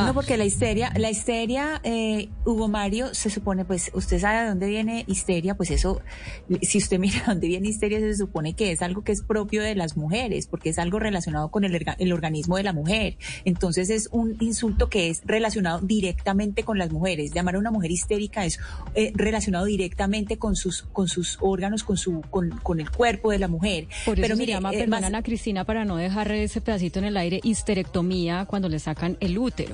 No, 0.07 0.13
porque 0.13 0.37
la 0.37 0.45
histeria, 0.45 0.91
la 0.97 1.09
histeria, 1.11 1.79
eh, 1.83 2.29
Hugo 2.45 2.67
Mario, 2.67 3.13
se 3.13 3.29
supone, 3.29 3.63
pues, 3.63 3.91
usted 3.93 4.19
sabe 4.19 4.41
de 4.41 4.47
dónde 4.49 4.67
viene 4.67 5.03
histeria, 5.07 5.55
pues 5.55 5.69
eso, 5.71 6.01
si 6.61 6.77
usted 6.79 6.97
mira 6.99 7.19
de 7.19 7.25
dónde 7.27 7.47
viene 7.47 7.69
histeria, 7.69 7.99
se 7.99 8.15
supone 8.15 8.53
que 8.53 8.71
es 8.71 8.81
algo 8.81 9.03
que 9.03 9.11
es 9.11 9.21
propio 9.21 9.61
de 9.61 9.75
las 9.75 9.95
mujeres, 9.97 10.47
porque 10.47 10.69
es 10.69 10.79
algo 10.79 10.99
relacionado 10.99 11.49
con 11.49 11.63
el, 11.63 11.85
el 11.99 12.13
organismo 12.13 12.57
de 12.57 12.63
la 12.63 12.73
mujer. 12.73 13.17
Entonces 13.45 13.89
es 13.89 14.09
un 14.11 14.35
insulto 14.39 14.89
que 14.89 15.09
es 15.09 15.21
relacionado 15.25 15.79
directamente 15.81 16.63
con 16.63 16.77
las 16.77 16.91
mujeres. 16.91 17.33
Llamar 17.33 17.55
a 17.55 17.59
una 17.59 17.71
mujer 17.71 17.91
histérica 17.91 18.45
es 18.45 18.59
eh, 18.95 19.11
relacionado 19.15 19.65
directamente 19.65 20.37
con 20.37 20.55
sus, 20.55 20.83
con 20.93 21.07
sus 21.07 21.37
órganos, 21.41 21.83
con 21.83 21.97
su, 21.97 22.21
con, 22.29 22.49
con 22.49 22.79
el 22.79 22.89
cuerpo 22.89 23.31
de 23.31 23.39
la 23.39 23.47
mujer. 23.47 23.87
Por 24.05 24.15
eso 24.17 24.21
Pero 24.23 24.35
se 24.35 24.39
mire, 24.39 24.53
llama, 24.53 24.73
eh, 24.73 24.87
más- 24.87 25.03
Ana 25.03 25.21
Cristina, 25.23 25.65
para 25.65 25.85
no 25.85 25.97
dejar 25.97 26.31
ese 26.31 26.61
pedacito 26.61 26.99
en 26.99 27.05
el 27.05 27.17
aire, 27.17 27.39
histerectomía 27.43 28.45
cuando 28.45 28.69
le 28.69 28.79
sacan 28.79 29.17
el 29.19 29.37
útero. 29.37 29.66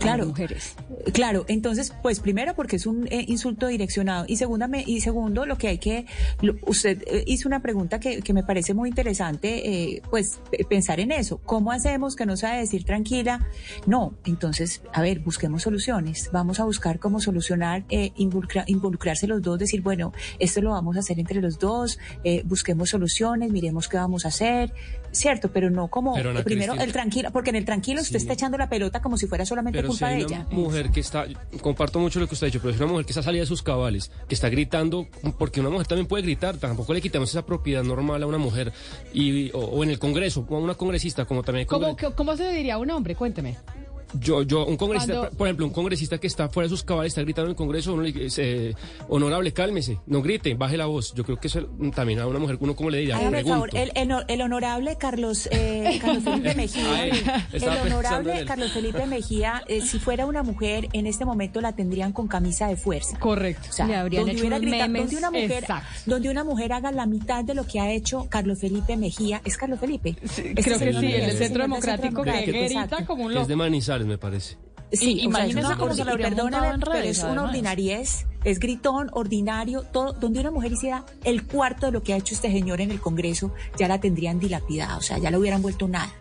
Claro. 0.00 0.26
mujeres. 0.26 0.74
Claro, 1.14 1.46
entonces, 1.48 1.94
pues 2.02 2.20
primero 2.20 2.54
porque 2.54 2.76
es 2.76 2.84
un 2.84 3.06
eh, 3.10 3.24
insulto 3.26 3.68
direccionado 3.68 4.26
y 4.28 4.36
segunda 4.36 4.66
me- 4.68 4.82
y 4.86 5.00
segundo 5.00 5.46
lo 5.46 5.56
que 5.56 5.68
hay 5.68 5.78
que 5.78 6.04
lo- 6.42 6.56
usted 6.66 7.02
eh, 7.06 7.24
hizo 7.26 7.48
una 7.48 7.62
pregunta 7.62 8.00
que, 8.00 8.20
que 8.20 8.34
me 8.34 8.42
parece 8.42 8.74
muy 8.74 8.90
interesante, 8.90 9.66
eh, 9.94 10.02
pues 10.10 10.40
pe- 10.50 10.64
pensar 10.68 11.00
en 11.00 11.10
eso. 11.10 11.38
¿Cómo 11.46 11.72
hacemos 11.72 12.16
que 12.16 12.26
no 12.26 12.36
sea 12.36 12.54
decir 12.56 12.84
tranquila? 12.84 13.48
No, 13.86 14.12
entonces, 14.26 14.82
a 14.92 15.00
ver, 15.00 15.20
busquemos 15.20 15.62
soluciones. 15.62 16.28
Vamos 16.32 16.60
a 16.60 16.64
buscar 16.64 16.98
cómo 16.98 17.18
solucionar, 17.20 17.84
eh, 17.88 18.12
involucra- 18.16 18.64
involucrarse 18.66 19.26
los 19.26 19.40
dos, 19.40 19.58
decir, 19.58 19.80
bueno, 19.80 20.12
esto 20.38 20.60
lo 20.60 20.72
vamos 20.72 20.96
a 20.96 20.98
hacer 20.98 21.18
entre 21.18 21.40
los 21.40 21.58
dos, 21.58 21.98
eh, 22.24 22.42
busquemos 22.44 22.90
soluciones, 22.90 23.50
miremos 23.52 23.88
qué 23.88 23.96
vamos 23.96 24.26
a 24.26 24.28
hacer, 24.28 24.74
cierto, 25.18 25.50
pero 25.52 25.70
no 25.70 25.88
como 25.88 26.14
Pero, 26.14 26.30
primero 26.44 26.72
Cristina- 26.72 26.84
el 26.84 26.92
tranquilo, 26.92 27.30
porque 27.32 27.50
en 27.50 27.56
el 27.56 27.64
tranquilo 27.64 28.00
usted 28.02 28.16
está 28.16 28.32
echando 28.32 28.58
la 28.58 28.68
pelota 28.68 29.00
como 29.00 29.16
si 29.16 29.26
fuera 29.26 29.44
solamente 29.46 29.78
Pero 29.78 29.88
si 29.88 29.98
culpa 29.98 30.06
hay 30.08 30.18
de 30.20 30.26
una 30.26 30.36
ella. 30.36 30.46
mujer 30.50 30.90
que 30.90 31.00
está, 31.00 31.26
comparto 31.60 31.98
mucho 31.98 32.20
lo 32.20 32.26
que 32.26 32.34
usted 32.34 32.46
ha 32.46 32.48
dicho, 32.48 32.60
pero 32.60 32.74
es 32.74 32.80
una 32.80 32.88
mujer 32.90 33.04
que 33.06 33.12
está 33.12 33.22
salida 33.22 33.42
de 33.42 33.46
sus 33.46 33.62
cabales, 33.62 34.10
que 34.28 34.34
está 34.34 34.48
gritando, 34.48 35.06
porque 35.38 35.60
una 35.60 35.70
mujer 35.70 35.86
también 35.86 36.06
puede 36.06 36.22
gritar, 36.22 36.56
tampoco 36.56 36.92
le 36.94 37.00
quitamos 37.00 37.30
esa 37.30 37.44
propiedad 37.46 37.82
normal 37.82 38.22
a 38.22 38.26
una 38.26 38.38
mujer, 38.38 38.72
y, 39.12 39.50
o, 39.52 39.58
o 39.58 39.84
en 39.84 39.90
el 39.90 39.98
Congreso, 39.98 40.46
o 40.48 40.56
a 40.56 40.58
una 40.60 40.74
congresista, 40.74 41.24
como 41.24 41.42
también 41.42 41.60
hay 41.60 41.66
¿Cómo, 41.66 41.96
¿Cómo 42.16 42.36
se 42.36 42.50
diría 42.52 42.74
a 42.74 42.78
un 42.78 42.90
hombre? 42.90 43.14
Cuénteme. 43.14 43.56
Yo, 44.20 44.42
yo, 44.42 44.64
un 44.66 44.76
congresista, 44.76 45.14
Cuando- 45.14 45.36
por 45.36 45.46
ejemplo, 45.48 45.66
un 45.66 45.72
congresista 45.72 46.18
que 46.18 46.26
está 46.26 46.48
fuera 46.48 46.64
de 46.66 46.70
sus 46.70 46.82
cabales, 46.82 47.10
está 47.12 47.22
gritando 47.22 47.46
en 47.46 47.50
el 47.50 47.56
Congreso, 47.56 47.92
uno 47.94 48.02
le 48.02 48.12
dice, 48.12 48.70
eh, 48.70 48.74
honorable, 49.08 49.52
cálmese, 49.52 49.98
no 50.06 50.22
grite, 50.22 50.54
baje 50.54 50.76
la 50.76 50.86
voz. 50.86 51.12
Yo 51.14 51.24
creo 51.24 51.38
que 51.38 51.48
eso 51.48 51.66
también 51.94 52.18
a 52.20 52.26
una 52.26 52.38
mujer, 52.38 52.56
uno 52.60 52.74
como 52.76 52.90
le 52.90 52.98
diría, 52.98 53.20
el 53.20 53.30
pregunto. 53.30 53.48
favor, 53.54 53.70
el, 53.74 53.92
el- 53.96 54.24
el 54.28 54.40
honorable 54.40 54.96
Carlos, 54.96 55.48
eh, 55.50 55.98
Carlos 56.00 56.22
Felipe 56.24 56.54
Mejía, 56.56 56.94
Ay, 57.02 57.10
estaba 57.52 57.76
el 57.82 57.92
honorable. 57.92 58.44
Carlos 58.44 58.72
Felipe 58.72 59.06
Mejía, 59.06 59.62
eh, 59.68 59.80
si 59.80 59.98
fuera 59.98 60.26
una 60.26 60.42
mujer, 60.42 60.88
en 60.92 61.06
este 61.06 61.24
momento 61.24 61.60
la 61.60 61.72
tendrían 61.72 62.12
con 62.12 62.28
camisa 62.28 62.68
de 62.68 62.76
fuerza. 62.76 63.18
Correcto. 63.18 63.68
O 63.70 63.72
sea, 63.72 63.86
Le 63.86 63.96
habrían 63.96 64.22
donde 64.26 64.38
hecho 64.38 64.46
unos 64.46 64.60
memes. 64.60 65.02
donde 65.02 65.16
una 65.16 65.30
mujer, 65.30 65.50
Exacto. 65.64 65.88
donde 66.06 66.30
una 66.30 66.44
mujer 66.44 66.72
haga 66.72 66.92
la 66.92 67.06
mitad 67.06 67.44
de 67.44 67.54
lo 67.54 67.66
que 67.66 67.80
ha 67.80 67.90
hecho 67.92 68.26
Carlos 68.28 68.58
Felipe 68.60 68.96
Mejía, 68.96 69.40
es 69.44 69.56
Carlos 69.56 69.80
Felipe. 69.80 70.16
Este 70.22 70.54
Creo 70.54 70.78
que 70.78 70.92
sí, 70.92 71.06
el 71.06 71.22
ese 71.30 71.38
Centro 71.38 71.62
Democrático 71.62 72.22
que 72.22 72.42
grita 72.42 73.04
como 73.06 73.24
un 73.24 73.32
Es 73.36 73.48
de 73.48 73.54
loco. 73.54 73.64
Me 74.04 74.18
parece. 74.18 74.56
Sí, 74.92 75.12
Y- 75.12 75.14
o 75.14 75.16
sea, 75.16 75.24
imagínese 75.46 75.58
es 75.60 75.66
una 75.66 75.76
cómo 75.78 75.94
se 75.94 76.02
habrían 76.02 76.30
perdóname, 76.34 76.70
montado 76.70 76.74
en 76.74 76.98
pero 77.02 77.10
es 77.10 77.22
una 77.24 77.42
ordinariez, 77.44 78.26
es 78.44 78.60
gritón, 78.60 79.10
ordinario, 79.12 79.82
todo, 79.82 80.12
donde 80.12 80.40
una 80.40 80.50
mujer 80.50 80.72
hiciera 80.72 81.04
el 81.24 81.44
cuarto 81.46 81.86
de 81.86 81.92
lo 81.92 82.02
que 82.02 82.12
ha 82.12 82.16
hecho 82.16 82.34
este 82.34 82.52
señor 82.52 82.80
en 82.80 82.90
el 82.90 83.00
Congreso, 83.00 83.52
ya 83.76 83.88
la 83.88 83.98
tendrían 84.00 84.38
dilapidada, 84.38 84.96
o 84.96 85.00
sea, 85.02 85.18
ya 85.18 85.30
la 85.30 85.38
hubieran 85.38 85.62
vuelto 85.62 85.88
nada. 85.88 86.12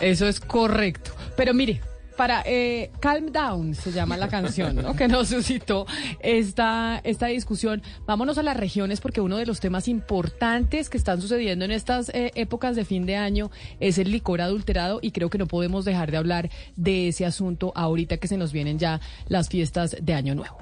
Eso 0.00 0.26
es 0.26 0.40
correcto. 0.40 1.12
Pero 1.36 1.54
mire, 1.54 1.80
para 2.16 2.42
eh, 2.46 2.90
Calm 3.00 3.32
Down 3.32 3.74
se 3.74 3.92
llama 3.92 4.16
la 4.16 4.28
canción, 4.28 4.76
¿no? 4.76 4.96
Que 4.96 5.08
nos 5.08 5.28
suscitó 5.28 5.86
esta, 6.20 7.00
esta 7.04 7.26
discusión. 7.26 7.82
Vámonos 8.06 8.38
a 8.38 8.42
las 8.42 8.56
regiones 8.56 9.00
porque 9.00 9.20
uno 9.20 9.36
de 9.36 9.46
los 9.46 9.60
temas 9.60 9.88
importantes 9.88 10.90
que 10.90 10.98
están 10.98 11.20
sucediendo 11.20 11.64
en 11.64 11.70
estas 11.70 12.08
eh, 12.10 12.32
épocas 12.34 12.76
de 12.76 12.84
fin 12.84 13.06
de 13.06 13.16
año 13.16 13.50
es 13.80 13.98
el 13.98 14.10
licor 14.10 14.40
adulterado 14.40 14.98
y 15.02 15.12
creo 15.12 15.30
que 15.30 15.38
no 15.38 15.46
podemos 15.46 15.84
dejar 15.84 16.10
de 16.10 16.16
hablar 16.16 16.50
de 16.76 17.08
ese 17.08 17.26
asunto 17.26 17.72
ahorita 17.74 18.16
que 18.16 18.28
se 18.28 18.36
nos 18.36 18.52
vienen 18.52 18.78
ya 18.78 19.00
las 19.28 19.48
fiestas 19.48 19.96
de 20.00 20.14
Año 20.14 20.34
Nuevo. 20.34 20.58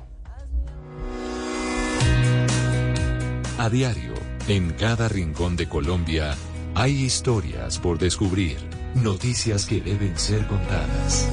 A 3.56 3.70
diario, 3.70 4.14
en 4.48 4.72
cada 4.72 5.08
rincón 5.08 5.56
de 5.56 5.68
Colombia, 5.68 6.34
hay 6.74 7.04
historias 7.04 7.78
por 7.78 7.98
descubrir, 7.98 8.58
noticias 8.94 9.66
que 9.66 9.80
deben 9.80 10.18
ser 10.18 10.46
contadas. 10.46 11.28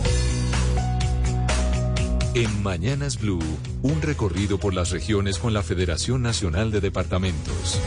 En 2.34 2.64
Mañanas 2.64 3.20
Blue, 3.20 3.44
un 3.82 4.02
recorrido 4.02 4.58
por 4.58 4.74
las 4.74 4.92
regiones 4.92 5.38
con 5.38 5.54
la 5.54 5.64
Federación 5.64 6.22
Nacional 6.22 6.72
de 6.72 6.80
Departamentos. 6.80 7.80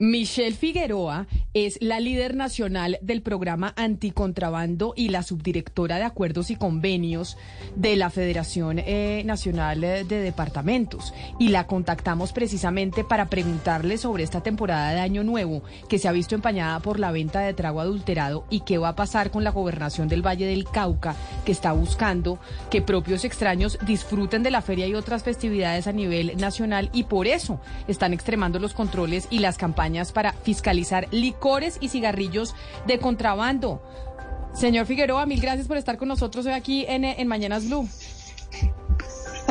Michelle 0.00 0.56
Figueroa 0.56 1.26
es 1.52 1.76
la 1.82 2.00
líder 2.00 2.34
nacional 2.34 2.98
del 3.02 3.20
programa 3.20 3.74
Anticontrabando 3.76 4.94
y 4.96 5.10
la 5.10 5.22
subdirectora 5.22 5.96
de 5.96 6.04
Acuerdos 6.04 6.50
y 6.50 6.56
Convenios 6.56 7.36
de 7.76 7.96
la 7.96 8.08
Federación 8.08 8.78
eh, 8.78 9.22
Nacional 9.26 9.84
eh, 9.84 10.04
de 10.04 10.22
Departamentos. 10.22 11.12
Y 11.38 11.48
la 11.48 11.66
contactamos 11.66 12.32
precisamente 12.32 13.04
para 13.04 13.26
preguntarle 13.26 13.98
sobre 13.98 14.22
esta 14.22 14.42
temporada 14.42 14.92
de 14.92 15.00
Año 15.00 15.22
Nuevo 15.22 15.62
que 15.90 15.98
se 15.98 16.08
ha 16.08 16.12
visto 16.12 16.34
empañada 16.34 16.80
por 16.80 16.98
la 16.98 17.12
venta 17.12 17.40
de 17.40 17.52
trago 17.52 17.82
adulterado 17.82 18.46
y 18.48 18.60
qué 18.60 18.78
va 18.78 18.88
a 18.88 18.96
pasar 18.96 19.30
con 19.30 19.44
la 19.44 19.50
gobernación 19.50 20.08
del 20.08 20.26
Valle 20.26 20.46
del 20.46 20.64
Cauca 20.64 21.14
que 21.44 21.52
está 21.52 21.72
buscando 21.72 22.38
que 22.70 22.80
propios 22.80 23.26
extraños 23.26 23.78
disfruten 23.86 24.42
de 24.42 24.50
la 24.50 24.62
feria 24.62 24.86
y 24.86 24.94
otras 24.94 25.24
festividades 25.24 25.86
a 25.86 25.92
nivel 25.92 26.38
nacional 26.38 26.88
y 26.94 27.04
por 27.04 27.26
eso 27.26 27.60
están 27.86 28.14
extremando 28.14 28.58
los 28.58 28.72
controles 28.72 29.28
y 29.28 29.40
las 29.40 29.58
campañas 29.58 29.89
para 30.12 30.32
fiscalizar 30.32 31.08
licores 31.10 31.78
y 31.80 31.88
cigarrillos 31.88 32.54
de 32.86 32.98
contrabando. 32.98 33.82
Señor 34.54 34.86
Figueroa, 34.86 35.26
mil 35.26 35.40
gracias 35.40 35.68
por 35.68 35.76
estar 35.76 35.96
con 35.96 36.08
nosotros 36.08 36.46
hoy 36.46 36.52
aquí 36.52 36.84
en, 36.88 37.04
en 37.04 37.28
Mañanas 37.28 37.66
Blue. 37.66 37.88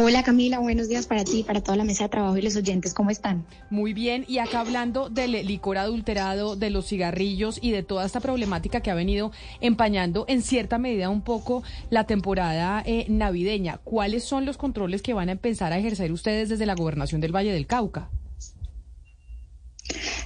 Hola 0.02 0.24
Camila, 0.24 0.60
buenos 0.60 0.88
días 0.88 1.08
para 1.08 1.26
ti, 1.26 1.44
para 1.44 1.62
toda 1.62 1.76
la 1.76 1.84
mesa 1.84 2.06
de 2.06 2.10
trabajo 2.10 2.38
y 2.38 2.42
los 2.42 2.56
oyentes, 2.56 2.94
¿cómo 2.94 3.10
están? 3.10 3.46
Muy 3.70 3.92
bien, 3.92 4.24
y 4.30 4.38
acá 4.38 4.62
hablando 4.62 5.10
del 5.10 5.46
licor 5.46 5.78
adulterado, 5.78 6.56
de 6.56 6.70
los 6.70 6.88
cigarrillos 6.88 7.60
y 7.62 7.72
de 7.72 7.84
toda 7.84 8.06
esta 8.06 8.22
problemática 8.22 8.80
que 8.80 8.92
ha 8.92 8.96
venido 8.96 9.34
empañando 9.60 10.24
en 10.30 10.42
cierta 10.42 10.78
medida 10.78 11.10
un 11.10 11.22
poco 11.22 11.64
la 11.90 12.06
temporada 12.06 12.82
eh, 12.86 13.08
navideña, 13.10 13.80
¿cuáles 13.84 14.24
son 14.24 14.46
los 14.46 14.56
controles 14.56 15.02
que 15.02 15.14
van 15.14 15.28
a 15.28 15.34
empezar 15.34 15.74
a 15.74 15.80
ejercer 15.80 16.14
ustedes 16.14 16.48
desde 16.48 16.66
la 16.66 16.76
gobernación 16.76 17.20
del 17.20 17.36
Valle 17.36 17.52
del 17.52 17.68
Cauca? 17.68 18.10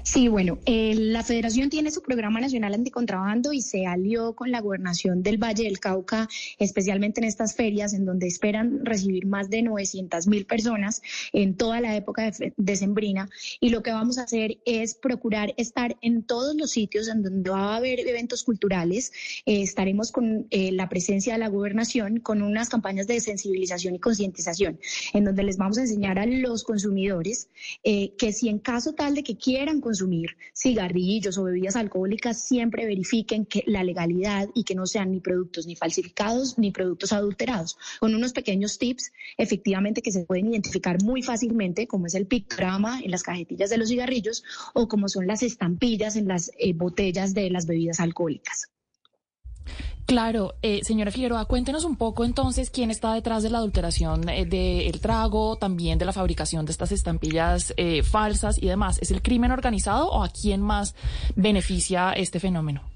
Sí, 0.03 0.27
bueno, 0.27 0.59
eh, 0.65 0.93
la 0.95 1.23
Federación 1.23 1.69
tiene 1.69 1.89
su 1.89 2.01
programa 2.01 2.41
nacional 2.41 2.73
anticontrabando 2.73 3.53
y 3.53 3.61
se 3.61 3.85
alió 3.85 4.35
con 4.35 4.51
la 4.51 4.59
gobernación 4.59 5.23
del 5.23 5.37
Valle 5.41 5.63
del 5.63 5.79
Cauca, 5.79 6.27
especialmente 6.59 7.21
en 7.21 7.25
estas 7.25 7.55
ferias 7.55 7.93
en 7.93 8.05
donde 8.05 8.27
esperan 8.27 8.85
recibir 8.85 9.25
más 9.25 9.49
de 9.49 9.61
900 9.61 10.27
mil 10.27 10.45
personas 10.45 11.01
en 11.31 11.55
toda 11.55 11.79
la 11.79 11.95
época 11.95 12.29
de 12.29 12.53
decembrina. 12.57 13.29
Y 13.59 13.69
lo 13.69 13.81
que 13.81 13.91
vamos 13.91 14.17
a 14.17 14.23
hacer 14.23 14.57
es 14.65 14.93
procurar 14.93 15.53
estar 15.57 15.95
en 16.01 16.23
todos 16.23 16.55
los 16.55 16.71
sitios 16.71 17.07
en 17.07 17.23
donde 17.23 17.49
va 17.49 17.73
a 17.73 17.77
haber 17.77 18.01
eventos 18.01 18.43
culturales. 18.43 19.11
Eh, 19.45 19.61
estaremos 19.61 20.11
con 20.11 20.47
eh, 20.49 20.71
la 20.73 20.89
presencia 20.89 21.33
de 21.33 21.39
la 21.39 21.47
gobernación 21.47 22.19
con 22.19 22.41
unas 22.41 22.69
campañas 22.69 23.07
de 23.07 23.19
sensibilización 23.21 23.95
y 23.95 23.99
concientización, 23.99 24.79
en 25.13 25.23
donde 25.23 25.43
les 25.43 25.57
vamos 25.57 25.77
a 25.77 25.81
enseñar 25.81 26.19
a 26.19 26.25
los 26.25 26.63
consumidores 26.63 27.47
que 27.83 28.33
si 28.33 28.49
en 28.49 28.59
caso 28.59 28.93
tal 28.93 29.15
de 29.15 29.23
que 29.23 29.37
quieran 29.37 29.52
consumir 29.81 30.37
cigarrillos 30.53 31.37
o 31.37 31.43
bebidas 31.43 31.75
alcohólicas, 31.75 32.47
siempre 32.47 32.85
verifiquen 32.85 33.45
que 33.45 33.63
la 33.67 33.83
legalidad 33.83 34.49
y 34.53 34.63
que 34.63 34.75
no 34.75 34.85
sean 34.85 35.11
ni 35.11 35.19
productos 35.19 35.67
ni 35.67 35.75
falsificados 35.75 36.57
ni 36.57 36.71
productos 36.71 37.13
adulterados. 37.13 37.77
Con 37.99 38.15
unos 38.15 38.33
pequeños 38.33 38.77
tips, 38.77 39.11
efectivamente, 39.37 40.01
que 40.01 40.11
se 40.11 40.25
pueden 40.25 40.47
identificar 40.47 41.01
muy 41.03 41.21
fácilmente, 41.21 41.87
como 41.87 42.07
es 42.07 42.15
el 42.15 42.27
pictograma 42.27 42.99
en 43.01 43.11
las 43.11 43.23
cajetillas 43.23 43.69
de 43.69 43.77
los 43.77 43.89
cigarrillos 43.89 44.43
o 44.73 44.87
como 44.87 45.07
son 45.07 45.27
las 45.27 45.43
estampillas 45.43 46.15
en 46.15 46.27
las 46.27 46.51
eh, 46.57 46.73
botellas 46.73 47.33
de 47.33 47.49
las 47.49 47.65
bebidas 47.65 47.99
alcohólicas. 47.99 48.72
Claro, 50.05 50.55
eh, 50.61 50.81
señora 50.83 51.11
Figueroa, 51.11 51.45
cuéntenos 51.45 51.85
un 51.85 51.95
poco 51.95 52.25
entonces 52.25 52.69
quién 52.69 52.91
está 52.91 53.13
detrás 53.13 53.41
de 53.41 53.49
la 53.49 53.59
adulteración 53.59 54.27
eh, 54.27 54.45
del 54.45 54.99
trago, 54.99 55.55
también 55.55 55.97
de 55.97 56.05
la 56.05 56.11
fabricación 56.11 56.65
de 56.65 56.71
estas 56.73 56.91
estampillas 56.91 57.73
eh, 57.77 58.03
falsas 58.03 58.61
y 58.61 58.67
demás. 58.67 58.99
¿Es 59.01 59.11
el 59.11 59.21
crimen 59.21 59.51
organizado 59.51 60.09
o 60.09 60.23
a 60.23 60.29
quién 60.29 60.61
más 60.61 60.93
beneficia 61.35 62.11
este 62.11 62.39
fenómeno? 62.39 62.92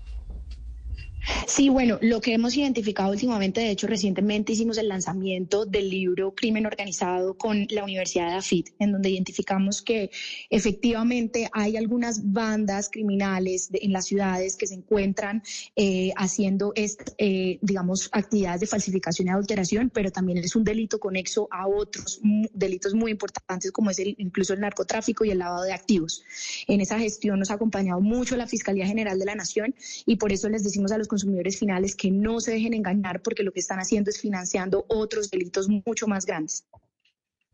Sí, 1.45 1.69
bueno, 1.69 1.97
lo 2.01 2.21
que 2.21 2.33
hemos 2.33 2.55
identificado 2.55 3.11
últimamente, 3.11 3.61
de 3.61 3.71
hecho, 3.71 3.87
recientemente 3.87 4.53
hicimos 4.53 4.77
el 4.77 4.87
lanzamiento 4.87 5.65
del 5.65 5.89
libro 5.89 6.33
Crimen 6.33 6.65
Organizado 6.65 7.37
con 7.37 7.67
la 7.69 7.83
Universidad 7.83 8.29
de 8.29 8.35
AFIT, 8.35 8.69
en 8.79 8.91
donde 8.91 9.09
identificamos 9.09 9.81
que 9.81 10.09
efectivamente 10.49 11.49
hay 11.51 11.77
algunas 11.77 12.31
bandas 12.31 12.89
criminales 12.89 13.69
en 13.73 13.91
las 13.91 14.05
ciudades 14.05 14.55
que 14.55 14.67
se 14.67 14.75
encuentran 14.75 15.43
eh, 15.75 16.11
haciendo, 16.15 16.73
eh, 16.75 17.59
digamos, 17.61 18.09
actividades 18.11 18.61
de 18.61 18.67
falsificación 18.67 19.27
y 19.27 19.31
adulteración, 19.31 19.89
pero 19.89 20.11
también 20.11 20.37
es 20.37 20.55
un 20.55 20.63
delito 20.63 20.99
conexo 20.99 21.47
a 21.51 21.67
otros 21.67 22.21
delitos 22.53 22.93
muy 22.93 23.11
importantes, 23.11 23.71
como 23.71 23.89
es 23.89 23.99
el, 23.99 24.15
incluso 24.17 24.53
el 24.53 24.61
narcotráfico 24.61 25.25
y 25.25 25.31
el 25.31 25.39
lavado 25.39 25.63
de 25.63 25.73
activos. 25.73 26.23
En 26.67 26.81
esa 26.81 26.99
gestión 26.99 27.39
nos 27.39 27.51
ha 27.51 27.55
acompañado 27.55 27.99
mucho 28.01 28.37
la 28.37 28.47
Fiscalía 28.47 28.87
General 28.87 29.17
de 29.19 29.25
la 29.25 29.35
Nación 29.35 29.75
y 30.05 30.15
por 30.17 30.31
eso 30.31 30.49
les 30.49 30.63
decimos 30.63 30.91
a 30.91 30.97
los 30.97 31.07
consumidores 31.17 31.57
finales 31.57 31.95
que 31.95 32.11
no 32.11 32.39
se 32.39 32.51
dejen 32.51 32.75
engañar 32.75 33.21
porque 33.23 33.41
lo 33.41 33.51
que 33.51 33.59
están 33.59 33.79
haciendo 33.79 34.11
es 34.11 34.21
financiando 34.21 34.85
otros 34.87 35.31
delitos 35.31 35.67
mucho 35.67 36.07
más 36.07 36.25
grandes. 36.27 36.63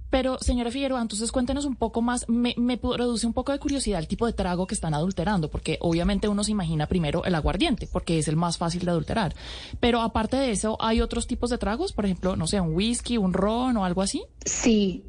Pero, 0.10 0.38
señora 0.40 0.70
Figueroa, 0.70 1.02
entonces 1.02 1.32
cuéntenos 1.32 1.66
un 1.66 1.76
poco 1.76 2.04
más, 2.04 2.30
me, 2.30 2.54
me 2.56 2.78
produce 2.78 3.26
un 3.26 3.34
poco 3.34 3.52
de 3.52 3.58
curiosidad 3.58 4.00
el 4.00 4.08
tipo 4.08 4.28
de 4.28 4.34
trago 4.34 4.68
que 4.68 4.76
están 4.76 4.94
adulterando, 4.94 5.50
porque 5.50 5.80
obviamente 5.82 6.28
uno 6.28 6.44
se 6.44 6.52
imagina 6.52 6.86
primero 6.86 7.26
el 7.26 7.34
aguardiente, 7.34 7.88
porque 7.92 8.20
es 8.20 8.28
el 8.28 8.36
más 8.36 8.60
fácil 8.60 8.86
de 8.86 8.92
adulterar. 8.92 9.34
Pero 9.80 10.02
aparte 10.02 10.38
de 10.38 10.52
eso, 10.52 10.78
¿hay 10.80 11.02
otros 11.02 11.26
tipos 11.26 11.50
de 11.50 11.58
tragos? 11.58 11.94
Por 11.94 12.06
ejemplo, 12.06 12.36
no 12.36 12.46
sé, 12.46 12.62
un 12.62 12.76
whisky, 12.76 13.18
un 13.18 13.34
ron 13.34 13.76
o 13.78 13.86
algo 13.86 14.04
así. 14.04 14.24
Sí, 14.46 15.04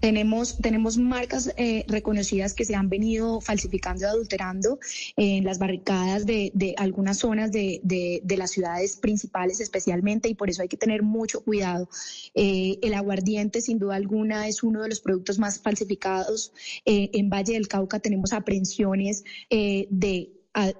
tenemos, 0.00 0.58
tenemos 0.58 0.96
marcas 0.96 1.52
eh, 1.56 1.84
reconocidas 1.88 2.54
que 2.54 2.64
se 2.64 2.74
han 2.74 2.88
venido 2.88 3.40
falsificando 3.40 4.02
y 4.02 4.08
adulterando 4.08 4.78
en 5.16 5.44
las 5.44 5.58
barricadas 5.58 6.26
de, 6.26 6.50
de 6.54 6.74
algunas 6.78 7.18
zonas 7.18 7.52
de, 7.52 7.80
de- 7.82 8.36
las 8.36 8.52
ciudades 8.52 8.96
principales 8.96 9.60
especialmente 9.60 10.28
y 10.30 10.34
por 10.34 10.48
eso 10.48 10.62
hay 10.62 10.68
que 10.68 10.78
tener 10.78 11.02
mucho 11.02 11.42
cuidado. 11.42 11.90
Eh, 12.34 12.78
el 12.80 12.94
aguardiente 12.94 13.60
sin 13.60 13.78
duda 13.78 13.96
alguna 13.96 14.48
es 14.48 14.62
uno 14.62 14.82
de 14.82 14.88
los 14.88 15.00
productos 15.00 15.38
más 15.38 15.60
falsificados. 15.60 16.52
Eh, 16.86 17.10
en 17.12 17.28
Valle 17.28 17.52
del 17.52 17.68
Cauca 17.68 17.98
tenemos 17.98 18.32
aprehensiones 18.32 19.24
eh, 19.50 19.86
de 19.90 20.30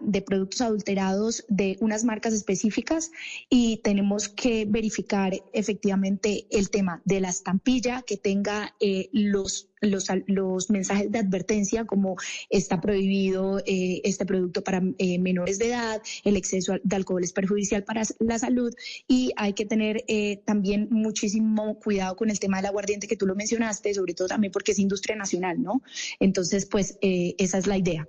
de 0.01 0.23
productos 0.23 0.61
adulterados 0.63 1.45
de 1.49 1.77
unas 1.81 2.05
marcas 2.05 2.33
específicas 2.33 3.13
y 3.49 3.79
tenemos 3.79 4.29
que 4.29 4.67
verificar 4.69 5.33
efectivamente 5.53 6.47
el 6.51 6.71
tema 6.71 7.03
de 7.05 7.21
la 7.21 7.29
estampilla 7.29 8.03
que 8.03 8.17
tenga 8.17 8.75
eh, 8.81 9.09
los, 9.13 9.69
los, 9.81 10.09
los 10.27 10.71
mensajes 10.71 11.11
de 11.11 11.21
advertencia 11.21 11.85
como 11.85 12.17
está 12.49 12.81
prohibido 12.81 13.61
eh, 13.61 14.01
este 14.05 14.27
producto 14.27 14.65
para 14.65 14.83
eh, 14.99 15.19
menores 15.19 15.59
de 15.59 15.69
edad, 15.69 16.03
el 16.25 16.37
exceso 16.37 16.75
de 16.83 16.97
alcohol 16.97 17.23
es 17.23 17.33
perjudicial 17.33 17.85
para 17.85 18.03
la 18.19 18.39
salud 18.39 18.75
y 19.07 19.33
hay 19.37 19.53
que 19.53 19.67
tener 19.67 20.05
eh, 20.09 20.43
también 20.45 20.89
muchísimo 20.91 21.79
cuidado 21.79 22.17
con 22.17 22.31
el 22.31 22.41
tema 22.41 22.59
del 22.59 22.67
aguardiente 22.67 23.07
que 23.07 23.17
tú 23.17 23.27
lo 23.27 23.35
mencionaste, 23.35 23.95
sobre 23.95 24.15
todo 24.15 24.29
también 24.29 24.53
porque 24.53 24.73
es 24.73 24.79
industria 24.79 25.17
nacional, 25.17 25.63
¿no? 25.63 25.83
Entonces, 26.19 26.67
pues 26.67 26.99
eh, 27.01 27.35
esa 27.39 27.59
es 27.59 27.67
la 27.67 27.79
idea. 27.79 28.07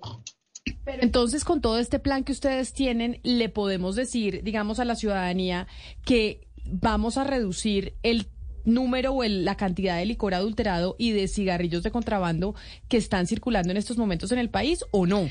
Pero 0.85 1.03
entonces, 1.03 1.43
con 1.43 1.61
todo 1.61 1.77
este 1.79 1.99
plan 1.99 2.23
que 2.23 2.31
ustedes 2.31 2.73
tienen, 2.73 3.19
le 3.23 3.49
podemos 3.49 3.95
decir, 3.95 4.43
digamos, 4.43 4.79
a 4.79 4.85
la 4.85 4.95
ciudadanía 4.95 5.67
que 6.05 6.47
vamos 6.65 7.17
a 7.17 7.23
reducir 7.23 7.93
el 8.03 8.27
número 8.65 9.11
o 9.13 9.23
el- 9.23 9.43
la 9.45 9.57
cantidad 9.57 9.97
de 9.97 10.05
licor 10.05 10.33
adulterado 10.33 10.95
y 10.99 11.11
de 11.11 11.27
cigarrillos 11.27 11.81
de 11.83 11.91
contrabando 11.91 12.55
que 12.89 12.97
están 12.97 13.25
circulando 13.27 13.71
en 13.71 13.77
estos 13.77 13.97
momentos 13.97 14.31
en 14.31 14.39
el 14.39 14.49
país 14.49 14.85
o 14.91 15.05
no. 15.07 15.29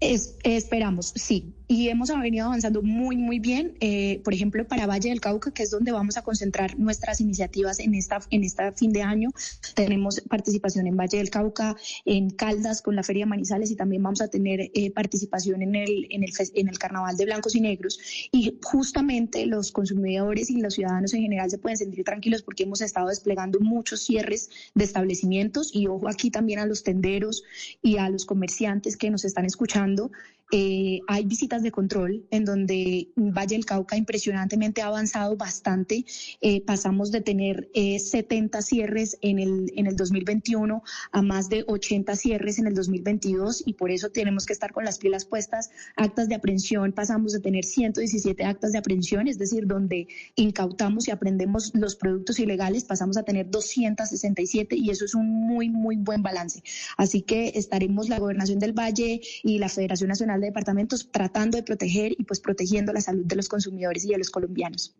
Es- 0.00 0.36
esperamos, 0.44 1.12
sí. 1.14 1.52
Y 1.70 1.88
hemos 1.88 2.08
venido 2.08 2.46
avanzando 2.46 2.82
muy, 2.82 3.16
muy 3.16 3.38
bien. 3.38 3.76
Eh, 3.78 4.20
por 4.24 4.34
ejemplo, 4.34 4.66
para 4.66 4.88
Valle 4.88 5.10
del 5.10 5.20
Cauca, 5.20 5.52
que 5.52 5.62
es 5.62 5.70
donde 5.70 5.92
vamos 5.92 6.16
a 6.16 6.22
concentrar 6.22 6.76
nuestras 6.76 7.20
iniciativas 7.20 7.78
en 7.78 7.94
esta, 7.94 8.18
en 8.30 8.42
esta 8.42 8.72
fin 8.72 8.92
de 8.92 9.02
año, 9.02 9.30
tenemos 9.76 10.20
participación 10.22 10.88
en 10.88 10.96
Valle 10.96 11.18
del 11.18 11.30
Cauca, 11.30 11.76
en 12.04 12.30
Caldas 12.30 12.82
con 12.82 12.96
la 12.96 13.04
Feria 13.04 13.24
Manizales 13.24 13.70
y 13.70 13.76
también 13.76 14.02
vamos 14.02 14.20
a 14.20 14.26
tener 14.26 14.72
eh, 14.74 14.90
participación 14.90 15.62
en 15.62 15.76
el, 15.76 16.08
en, 16.10 16.24
el, 16.24 16.30
en 16.54 16.66
el 16.66 16.76
Carnaval 16.76 17.16
de 17.16 17.24
Blancos 17.26 17.54
y 17.54 17.60
Negros. 17.60 18.00
Y 18.32 18.58
justamente 18.64 19.46
los 19.46 19.70
consumidores 19.70 20.50
y 20.50 20.60
los 20.60 20.74
ciudadanos 20.74 21.14
en 21.14 21.22
general 21.22 21.52
se 21.52 21.58
pueden 21.58 21.76
sentir 21.76 22.04
tranquilos 22.04 22.42
porque 22.42 22.64
hemos 22.64 22.80
estado 22.80 23.10
desplegando 23.10 23.60
muchos 23.60 24.00
cierres 24.00 24.50
de 24.74 24.82
establecimientos 24.82 25.70
y 25.72 25.86
ojo 25.86 26.08
aquí 26.08 26.32
también 26.32 26.58
a 26.58 26.66
los 26.66 26.82
tenderos 26.82 27.44
y 27.80 27.98
a 27.98 28.08
los 28.08 28.24
comerciantes 28.24 28.96
que 28.96 29.08
nos 29.08 29.24
están 29.24 29.44
escuchando. 29.44 30.10
Eh, 30.52 31.00
hay 31.06 31.24
visitas 31.24 31.62
de 31.62 31.70
control 31.70 32.26
en 32.30 32.44
donde 32.44 33.08
Valle 33.16 33.54
del 33.54 33.64
Cauca 33.64 33.96
impresionantemente 33.96 34.82
ha 34.82 34.86
avanzado 34.86 35.36
bastante. 35.36 36.04
Eh, 36.40 36.62
pasamos 36.62 37.12
de 37.12 37.20
tener 37.20 37.70
eh, 37.74 37.98
70 37.98 38.60
cierres 38.62 39.16
en 39.20 39.38
el, 39.38 39.72
en 39.76 39.86
el 39.86 39.96
2021 39.96 40.82
a 41.12 41.22
más 41.22 41.48
de 41.48 41.64
80 41.66 42.16
cierres 42.16 42.58
en 42.58 42.66
el 42.66 42.74
2022 42.74 43.62
y 43.64 43.74
por 43.74 43.90
eso 43.90 44.10
tenemos 44.10 44.46
que 44.46 44.52
estar 44.52 44.72
con 44.72 44.84
las 44.84 44.98
pilas 44.98 45.24
puestas. 45.24 45.70
Actas 45.96 46.28
de 46.28 46.34
aprehensión, 46.34 46.92
pasamos 46.92 47.32
de 47.32 47.40
tener 47.40 47.64
117 47.64 48.44
actas 48.44 48.72
de 48.72 48.78
aprehensión, 48.78 49.28
es 49.28 49.38
decir, 49.38 49.66
donde 49.66 50.08
incautamos 50.34 51.06
y 51.06 51.12
aprendemos 51.12 51.72
los 51.74 51.94
productos 51.94 52.40
ilegales, 52.40 52.84
pasamos 52.84 53.16
a 53.16 53.22
tener 53.22 53.50
267 53.50 54.76
y 54.76 54.90
eso 54.90 55.04
es 55.04 55.14
un 55.14 55.28
muy, 55.28 55.68
muy 55.68 55.96
buen 55.96 56.22
balance. 56.22 56.62
Así 56.96 57.22
que 57.22 57.52
estaremos 57.54 58.08
la 58.08 58.18
Gobernación 58.18 58.58
del 58.58 58.72
Valle 58.72 59.20
y 59.42 59.58
la 59.58 59.68
Federación 59.68 60.08
Nacional 60.08 60.39
de 60.40 60.48
Departamentos 60.48 61.08
tratando 61.10 61.56
de 61.56 61.62
proteger 61.62 62.12
y 62.12 62.24
pues 62.24 62.40
protegiendo 62.40 62.92
la 62.92 63.00
salud 63.00 63.24
de 63.24 63.36
los 63.36 63.48
consumidores 63.48 64.04
y 64.04 64.08
de 64.10 64.18
los 64.18 64.30
colombianos. 64.30 64.94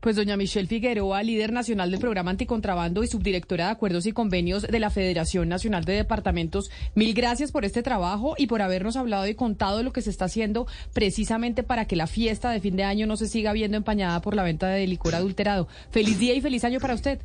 Pues 0.00 0.16
doña 0.16 0.36
Michelle 0.36 0.68
Figueroa, 0.68 1.22
líder 1.22 1.52
nacional 1.52 1.90
del 1.90 2.00
programa 2.00 2.30
anticontrabando 2.30 3.02
y 3.02 3.08
subdirectora 3.08 3.66
de 3.66 3.70
acuerdos 3.72 4.06
y 4.06 4.12
convenios 4.12 4.62
de 4.62 4.80
la 4.80 4.90
Federación 4.90 5.48
Nacional 5.48 5.84
de 5.84 5.94
Departamentos, 5.94 6.70
mil 6.94 7.14
gracias 7.14 7.52
por 7.52 7.64
este 7.64 7.82
trabajo 7.82 8.34
y 8.38 8.46
por 8.46 8.62
habernos 8.62 8.96
hablado 8.96 9.26
y 9.26 9.34
contado 9.34 9.82
lo 9.82 9.92
que 9.92 10.02
se 10.02 10.10
está 10.10 10.26
haciendo 10.26 10.66
precisamente 10.92 11.62
para 11.62 11.86
que 11.86 11.96
la 11.96 12.06
fiesta 12.06 12.50
de 12.50 12.60
fin 12.60 12.76
de 12.76 12.84
año 12.84 13.06
no 13.06 13.16
se 13.16 13.28
siga 13.28 13.52
viendo 13.52 13.76
empañada 13.76 14.20
por 14.22 14.34
la 14.34 14.42
venta 14.42 14.68
de 14.68 14.86
licor 14.86 15.14
adulterado. 15.14 15.68
Feliz 15.90 16.18
día 16.18 16.34
y 16.34 16.40
feliz 16.40 16.64
año 16.64 16.80
para 16.80 16.94
usted. 16.94 17.20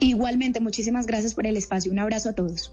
Igualmente, 0.00 0.60
muchísimas 0.60 1.06
gracias 1.06 1.34
por 1.34 1.46
el 1.46 1.56
espacio. 1.56 1.90
Un 1.90 1.98
abrazo 1.98 2.30
a 2.30 2.32
todos. 2.34 2.72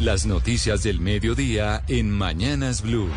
Las 0.00 0.24
noticias 0.24 0.82
del 0.82 0.98
mediodía 0.98 1.82
en 1.86 2.10
Mañanas 2.10 2.80
Blue. 2.80 3.10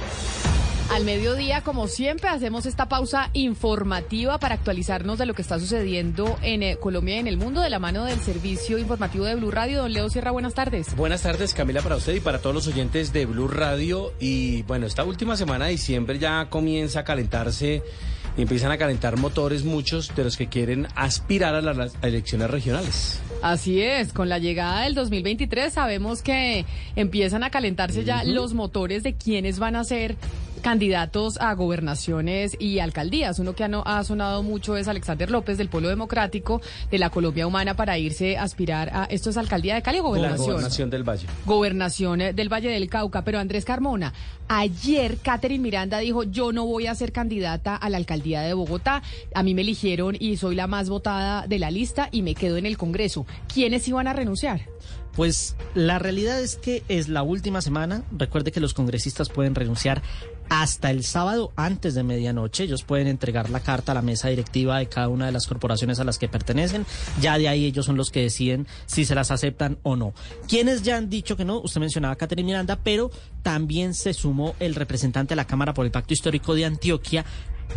Al 0.92 1.06
mediodía, 1.06 1.62
como 1.62 1.88
siempre, 1.88 2.28
hacemos 2.28 2.66
esta 2.66 2.90
pausa 2.90 3.30
informativa 3.32 4.38
para 4.38 4.56
actualizarnos 4.56 5.18
de 5.18 5.26
lo 5.26 5.34
que 5.34 5.42
está 5.42 5.60
sucediendo 5.60 6.38
en 6.42 6.62
eh, 6.62 6.76
Colombia 6.76 7.16
y 7.16 7.20
en 7.20 7.28
el 7.28 7.38
mundo 7.38 7.62
de 7.62 7.70
la 7.70 7.80
mano 7.80 8.04
del 8.04 8.20
servicio 8.20 8.78
informativo 8.78 9.24
de 9.24 9.36
Blue 9.36 9.50
Radio. 9.50 9.82
Don 9.84 9.94
Leo 9.94 10.10
Sierra, 10.10 10.32
buenas 10.32 10.56
tardes. 10.56 10.94
Buenas 10.98 11.22
tardes, 11.22 11.54
Camila, 11.54 11.82
para 11.82 11.96
usted 11.96 12.16
y 12.16 12.20
para 12.20 12.40
todos 12.40 12.54
los 12.54 12.68
oyentes 12.68 13.14
de 13.14 13.28
Blue 13.28 13.48
Radio. 13.48 14.12
Y 14.20 14.64
bueno, 14.64 14.86
esta 14.86 15.06
última 15.06 15.38
semana 15.38 15.66
de 15.66 15.72
diciembre 15.72 16.20
ya 16.20 16.50
comienza 16.50 17.00
a 17.00 17.04
calentarse 17.06 17.82
y 18.38 18.42
empiezan 18.42 18.72
a 18.72 18.78
calentar 18.78 19.18
motores 19.18 19.64
muchos 19.64 20.16
de 20.16 20.24
los 20.24 20.38
que 20.38 20.48
quieren 20.48 20.88
aspirar 20.96 21.56
a 21.56 21.62
las, 21.62 21.94
elecciones 22.02 22.50
regionales. 22.50 23.20
Así 23.42 23.82
es, 23.82 24.14
con 24.14 24.30
la 24.30 24.40
llegada 24.40 24.84
del 24.84 24.96
2023 24.96 25.74
sabemos 25.74 26.22
que 26.22 26.66
empiezan 26.96 27.44
a 27.44 27.50
calentarse 27.50 28.04
ya 28.04 28.24
los 28.24 28.54
motores 28.54 29.04
de 29.04 29.16
quienes 29.16 29.60
van 29.60 29.76
a 29.76 29.84
ser 29.84 30.16
candidatos 30.64 31.38
a 31.40 31.54
gobernaciones 31.54 32.56
y 32.60 32.80
alcaldías. 32.80 33.38
Uno 33.38 33.54
que 33.54 33.64
ha, 33.64 33.68
no- 33.68 33.84
ha 33.86 34.04
sonado 34.04 34.42
mucho 34.42 34.76
es 34.78 34.88
Alexander 34.88 35.30
López 35.30 35.60
del 35.60 35.70
Polo 35.70 35.90
Democrático 35.90 36.62
de 36.90 36.98
la 36.98 37.12
Colombia 37.12 37.46
Humana 37.46 37.76
para 37.76 38.00
irse 38.00 38.38
a 38.38 38.44
aspirar 38.44 38.90
a 38.92 39.04
esto 39.06 39.30
es 39.30 39.38
alcaldía 39.38 39.76
de 39.76 39.84
Cali 39.84 40.00
o 40.00 40.04
La 40.04 40.08
gobernación. 40.10 40.48
gobernación 40.52 40.90
del 40.90 41.04
Valle. 41.08 41.28
Gobernación 41.46 42.22
eh, 42.22 42.34
del 42.34 42.52
Valle 42.52 42.70
del 42.70 42.90
Cauca, 42.90 43.24
pero 43.24 43.38
Andrés 43.38 43.66
Carmona, 43.66 44.14
ayer 44.48 45.18
Catherine 45.22 45.62
Miranda 45.62 46.00
dijo, 46.00 46.24
yo 46.24 46.52
no 46.52 46.66
voy 46.66 46.88
a 46.88 46.96
ser 46.96 47.12
candidata 47.12 47.76
a 47.76 47.90
la 47.90 47.98
alcaldía 47.98 48.42
de 48.42 48.54
Bogotá, 48.54 49.04
a 49.36 49.44
mí 49.44 49.54
me 49.54 49.62
eligieron 49.62 50.16
y 50.20 50.38
soy 50.38 50.56
la 50.56 50.68
más 50.68 50.90
votada 50.90 51.46
de 51.46 51.60
la 51.60 51.70
lista 51.70 52.10
y 52.12 52.22
me 52.24 52.34
quedo 52.36 52.58
en 52.58 52.66
el 52.66 52.78
Congreso. 52.78 53.26
¿Quiénes 53.54 53.88
iban 53.88 54.08
a 54.08 54.14
renunciar? 54.14 54.62
Pues 55.16 55.56
la 55.76 56.00
realidad 56.00 56.40
es 56.42 56.56
que 56.56 56.82
es 56.88 57.08
la 57.08 57.22
última 57.22 57.62
semana. 57.62 58.02
Recuerde 58.18 58.52
que 58.52 58.60
los 58.60 58.74
congresistas 58.74 59.30
pueden 59.30 59.54
renunciar 59.54 60.02
hasta 60.50 60.92
el 60.92 61.04
sábado 61.04 61.52
antes 61.56 61.96
de 61.96 62.04
medianoche. 62.04 62.64
Ellos 62.64 62.84
pueden 62.84 63.08
entregar 63.08 63.50
la 63.50 63.60
carta 63.60 63.92
a 63.92 63.96
la 63.96 64.02
mesa 64.02 64.30
directiva 64.30 64.80
de 64.80 64.88
cada 64.88 65.10
una 65.10 65.26
de 65.26 65.32
las 65.32 65.48
corporaciones 65.48 66.00
a 66.00 66.04
las 66.04 66.18
que 66.18 66.28
pertenecen. 66.28 66.86
Ya 67.22 67.38
de 67.38 67.48
ahí 67.48 67.66
ellos 67.66 67.86
son 67.86 67.98
los 67.98 68.12
que 68.12 68.22
deciden 68.22 68.68
si 68.86 69.06
se 69.06 69.16
las 69.16 69.32
aceptan 69.32 69.78
o 69.84 69.96
no. 69.96 70.14
Quienes 70.48 70.84
ya 70.84 70.98
han 70.98 71.10
dicho 71.10 71.36
que 71.36 71.46
no, 71.46 71.60
usted 71.60 71.80
mencionaba 71.80 72.14
a 72.14 72.18
Catherine 72.18 72.46
Miranda, 72.46 72.80
pero 72.84 73.12
también 73.42 73.94
se 73.94 74.14
sumó 74.14 74.56
el 74.60 74.76
representante 74.76 75.32
de 75.32 75.38
la 75.38 75.48
Cámara 75.48 75.74
por 75.74 75.86
el 75.86 75.92
Pacto 75.92 76.14
Histórico 76.14 76.56
de 76.56 76.66
Antioquia, 76.66 77.26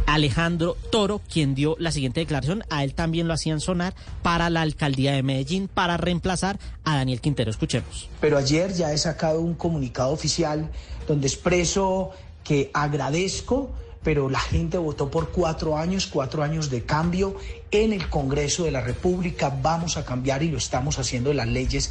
Alejandro 0.06 0.76
Toro, 0.90 1.20
quien 1.32 1.54
dio 1.54 1.76
la 1.78 1.92
siguiente 1.92 2.20
declaración. 2.20 2.64
A 2.70 2.84
él 2.84 2.94
también 2.94 3.28
lo 3.28 3.34
hacían 3.34 3.60
sonar 3.60 3.94
para 4.22 4.50
la 4.50 4.62
alcaldía 4.62 5.12
de 5.12 5.22
Medellín 5.22 5.68
para 5.68 5.96
reemplazar 5.96 6.58
a 6.84 6.96
Daniel 6.96 7.20
Quintero. 7.20 7.50
Escuchemos. 7.50 8.08
Pero 8.20 8.36
ayer 8.36 8.72
ya 8.74 8.92
he 8.92 8.98
sacado 8.98 9.40
un 9.40 9.54
comunicado 9.54 10.12
oficial 10.12 10.70
donde 11.08 11.26
expreso 11.26 12.10
que 12.46 12.70
agradezco, 12.72 13.70
pero 14.02 14.30
la 14.30 14.38
gente 14.38 14.78
votó 14.78 15.10
por 15.10 15.30
cuatro 15.30 15.76
años, 15.76 16.06
cuatro 16.06 16.42
años 16.42 16.70
de 16.70 16.84
cambio 16.84 17.36
en 17.70 17.92
el 17.92 18.08
Congreso 18.08 18.64
de 18.64 18.70
la 18.70 18.80
República. 18.80 19.56
Vamos 19.62 19.96
a 19.96 20.04
cambiar 20.04 20.42
y 20.42 20.50
lo 20.50 20.58
estamos 20.58 20.98
haciendo 20.98 21.30
en 21.32 21.38
las 21.38 21.48
leyes. 21.48 21.90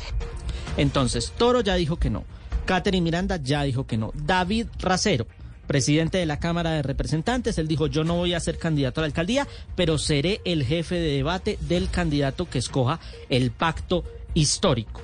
Entonces, 0.78 1.34
Toro 1.38 1.62
ya 1.62 1.76
dijo 1.76 1.98
que 1.98 2.10
no. 2.10 2.24
Catherine 2.66 3.04
Miranda 3.04 3.38
ya 3.38 3.64
dijo 3.64 3.86
que 3.86 3.98
no. 3.98 4.12
David 4.14 4.68
Racero, 4.80 5.28
presidente 5.68 6.18
de 6.18 6.26
la 6.26 6.40
Cámara 6.40 6.72
de 6.72 6.84
Representantes, 6.84 7.58
él 7.58 7.68
dijo, 7.68 7.88
yo 7.88 8.04
no 8.04 8.16
voy 8.16 8.34
a 8.34 8.40
ser 8.40 8.58
candidato 8.58 9.02
a 9.02 9.04
la 9.04 9.08
alcaldía, 9.08 9.48
pero 9.76 9.98
seré 9.98 10.42
el 10.46 10.66
jefe 10.66 10.96
de 10.96 11.18
debate 11.18 11.58
del 11.62 11.90
candidato 11.90 12.50
que 12.50 12.60
escoja 12.60 13.00
el 13.30 13.52
pacto 13.52 14.04
histórico. 14.34 15.02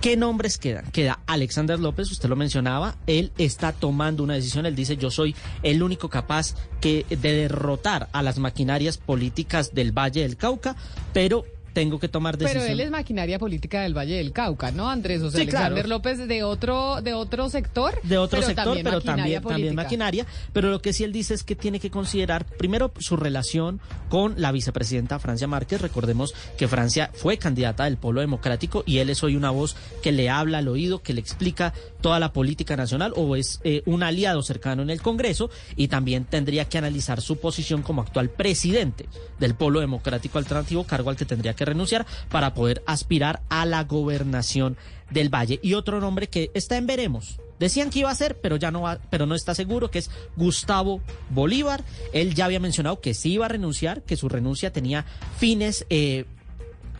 ¿Qué 0.00 0.16
nombres 0.16 0.56
quedan? 0.56 0.90
Queda 0.92 1.20
Alexander 1.26 1.78
López, 1.78 2.10
usted 2.10 2.30
lo 2.30 2.36
mencionaba, 2.36 2.96
él 3.06 3.32
está 3.36 3.72
tomando 3.72 4.22
una 4.22 4.32
decisión, 4.32 4.64
él 4.64 4.74
dice 4.74 4.96
yo 4.96 5.10
soy 5.10 5.36
el 5.62 5.82
único 5.82 6.08
capaz 6.08 6.54
que, 6.80 7.04
de 7.10 7.16
derrotar 7.16 8.08
a 8.12 8.22
las 8.22 8.38
maquinarias 8.38 8.96
políticas 8.96 9.74
del 9.74 9.92
Valle 9.92 10.22
del 10.22 10.38
Cauca, 10.38 10.74
pero 11.12 11.44
tengo 11.72 11.98
que 11.98 12.08
tomar 12.08 12.36
Pero 12.36 12.48
decisiones. 12.48 12.72
él 12.72 12.80
es 12.80 12.90
maquinaria 12.90 13.38
política 13.38 13.82
del 13.82 13.96
Valle 13.96 14.16
del 14.16 14.32
Cauca, 14.32 14.70
¿no, 14.70 14.90
Andrés? 14.90 15.22
O 15.22 15.30
sea, 15.30 15.40
Sí, 15.40 15.46
claro. 15.46 15.66
Alexander 15.66 15.88
López 15.88 16.28
de 16.28 16.42
otro, 16.42 17.00
de 17.02 17.14
otro 17.14 17.48
sector. 17.48 18.00
de 18.02 18.18
otro 18.18 18.38
pero 18.38 18.46
sector, 18.48 18.64
también 18.64 18.84
pero 18.84 19.00
también, 19.00 19.42
también 19.42 19.74
maquinaria. 19.74 20.26
Pero 20.52 20.70
lo 20.70 20.80
que 20.82 20.92
sí 20.92 21.04
él 21.04 21.12
dice 21.12 21.34
es 21.34 21.44
que 21.44 21.54
tiene 21.56 21.80
que 21.80 21.90
considerar 21.90 22.44
primero 22.44 22.92
su 22.98 23.16
relación 23.16 23.80
con 24.08 24.34
la 24.40 24.52
vicepresidenta 24.52 25.18
Francia 25.18 25.46
Márquez. 25.46 25.80
Recordemos 25.80 26.34
que 26.58 26.68
Francia 26.68 27.10
fue 27.14 27.38
candidata 27.38 27.84
del 27.84 27.96
Polo 27.96 28.20
Democrático 28.20 28.82
y 28.86 28.98
él 28.98 29.10
es 29.10 29.22
hoy 29.22 29.36
una 29.36 29.50
voz 29.50 29.76
que 30.02 30.12
le 30.12 30.30
habla 30.30 30.58
al 30.58 30.68
oído, 30.68 31.02
que 31.02 31.14
le 31.14 31.20
explica 31.20 31.72
toda 32.00 32.18
la 32.18 32.32
política 32.32 32.76
nacional 32.76 33.12
o 33.16 33.36
es 33.36 33.60
eh, 33.64 33.82
un 33.86 34.02
aliado 34.02 34.42
cercano 34.42 34.82
en 34.82 34.90
el 34.90 35.02
Congreso 35.02 35.50
y 35.76 35.88
también 35.88 36.24
tendría 36.24 36.64
que 36.66 36.78
analizar 36.78 37.20
su 37.20 37.36
posición 37.38 37.82
como 37.82 38.02
actual 38.02 38.30
presidente 38.30 39.06
del 39.38 39.54
Polo 39.54 39.80
Democrático 39.80 40.38
Alternativo, 40.38 40.84
cargo 40.84 41.10
al 41.10 41.16
que 41.16 41.24
tendría 41.24 41.54
que 41.54 41.59
renunciar 41.64 42.06
para 42.30 42.54
poder 42.54 42.82
aspirar 42.86 43.42
a 43.48 43.66
la 43.66 43.84
gobernación 43.84 44.76
del 45.10 45.28
Valle. 45.28 45.58
Y 45.62 45.74
otro 45.74 46.00
nombre 46.00 46.28
que 46.28 46.50
está 46.54 46.76
en 46.76 46.86
veremos. 46.86 47.40
Decían 47.58 47.90
que 47.90 47.98
iba 47.98 48.10
a 48.10 48.14
ser, 48.14 48.40
pero 48.40 48.56
ya 48.56 48.70
no 48.70 48.82
va, 48.82 48.98
pero 49.10 49.26
no 49.26 49.34
está 49.34 49.54
seguro, 49.54 49.90
que 49.90 49.98
es 49.98 50.10
Gustavo 50.36 51.02
Bolívar. 51.28 51.84
Él 52.14 52.34
ya 52.34 52.46
había 52.46 52.58
mencionado 52.58 53.00
que 53.00 53.12
sí 53.12 53.34
iba 53.34 53.44
a 53.44 53.50
renunciar, 53.50 54.02
que 54.02 54.16
su 54.16 54.30
renuncia 54.30 54.72
tenía 54.72 55.04
fines 55.36 55.84
eh, 55.90 56.24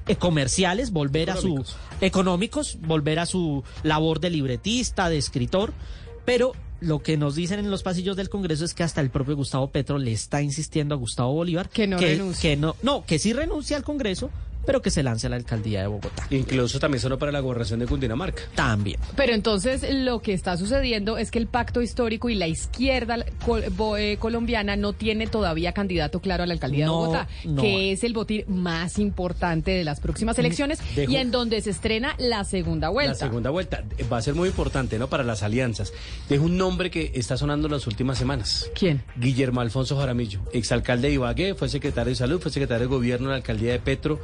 eh, 0.06 0.16
comerciales, 0.16 0.90
volver 0.90 1.30
a 1.30 1.36
su 1.36 1.64
económicos, 2.02 2.78
volver 2.80 3.18
a 3.20 3.26
su 3.26 3.64
labor 3.84 4.20
de 4.20 4.28
libretista, 4.28 5.08
de 5.08 5.16
escritor, 5.16 5.72
pero 6.26 6.52
lo 6.80 7.02
que 7.02 7.16
nos 7.16 7.34
dicen 7.34 7.58
en 7.58 7.70
los 7.70 7.82
pasillos 7.82 8.16
del 8.16 8.28
Congreso 8.28 8.64
es 8.64 8.74
que 8.74 8.82
hasta 8.82 9.00
el 9.00 9.10
propio 9.10 9.36
Gustavo 9.36 9.70
Petro 9.70 9.98
le 9.98 10.12
está 10.12 10.42
insistiendo 10.42 10.94
a 10.94 10.98
Gustavo 10.98 11.32
Bolívar 11.32 11.68
Que 11.68 11.86
no 11.86 11.98
renuncie. 11.98 12.50
que 12.50 12.56
no, 12.56 12.74
no, 12.82 13.04
que 13.04 13.18
sí 13.18 13.32
renuncia 13.32 13.76
al 13.76 13.84
Congreso, 13.84 14.30
pero 14.70 14.82
que 14.82 14.90
se 14.90 15.02
lance 15.02 15.26
a 15.26 15.30
la 15.30 15.36
alcaldía 15.36 15.80
de 15.80 15.88
Bogotá. 15.88 16.26
Incluso 16.30 16.78
también 16.78 17.00
sonó 17.00 17.18
para 17.18 17.32
la 17.32 17.40
gobernación 17.40 17.80
de 17.80 17.86
Cundinamarca. 17.86 18.42
También. 18.54 19.00
Pero 19.16 19.32
entonces 19.34 19.84
lo 19.92 20.20
que 20.22 20.32
está 20.32 20.56
sucediendo 20.56 21.18
es 21.18 21.32
que 21.32 21.38
el 21.40 21.48
pacto 21.48 21.82
histórico 21.82 22.28
y 22.28 22.36
la 22.36 22.46
izquierda 22.46 23.16
col- 23.44 23.64
bo- 23.76 23.96
eh, 23.96 24.16
colombiana 24.18 24.76
no 24.76 24.92
tiene 24.92 25.26
todavía 25.26 25.72
candidato 25.72 26.20
claro 26.20 26.44
a 26.44 26.46
la 26.46 26.54
alcaldía 26.54 26.86
No, 26.86 26.92
de 26.92 26.98
Bogotá, 27.06 27.28
no. 27.46 27.62
que 27.62 27.90
es 27.92 28.04
el 28.04 28.12
botín 28.12 28.44
más 28.48 28.98
importante 29.00 29.72
de 29.72 29.82
las 29.82 29.98
próximas 30.00 30.38
elecciones 30.38 30.78
Dejo- 30.94 31.10
y 31.10 31.16
en 31.16 31.30
donde 31.32 31.60
se 31.62 31.70
estrena 31.70 32.14
la 32.18 32.44
segunda 32.44 32.88
vuelta. 32.90 33.12
La 33.12 33.18
segunda 33.18 33.50
vuelta 33.50 33.82
va 34.12 34.18
a 34.18 34.22
ser 34.22 34.34
muy 34.34 34.48
importante, 34.48 34.98
¿no? 34.98 35.08
Para 35.08 35.24
las 35.24 35.42
alianzas. 35.42 35.92
Dejo 36.28 36.44
un 36.44 36.56
nombre 36.56 36.90
que 36.90 37.10
está 37.14 37.36
sonando 37.36 37.66
en 37.66 37.72
las 37.72 37.86
últimas 37.88 38.18
semanas. 38.18 38.70
¿Quién? 38.74 39.02
Guillermo 39.16 39.60
Alfonso 39.60 39.96
Jaramillo, 39.96 40.40
exalcalde 40.52 41.08
de 41.08 41.14
Ibagué, 41.14 41.54
fue 41.56 41.68
secretario 41.68 42.10
de 42.10 42.16
Salud, 42.16 42.40
fue 42.40 42.50
secretario 42.52 42.86
de 42.88 42.94
Gobierno 42.94 43.26
en 43.26 43.30
la 43.30 43.36
alcaldía 43.36 43.72
de 43.72 43.80
Petro. 43.80 44.20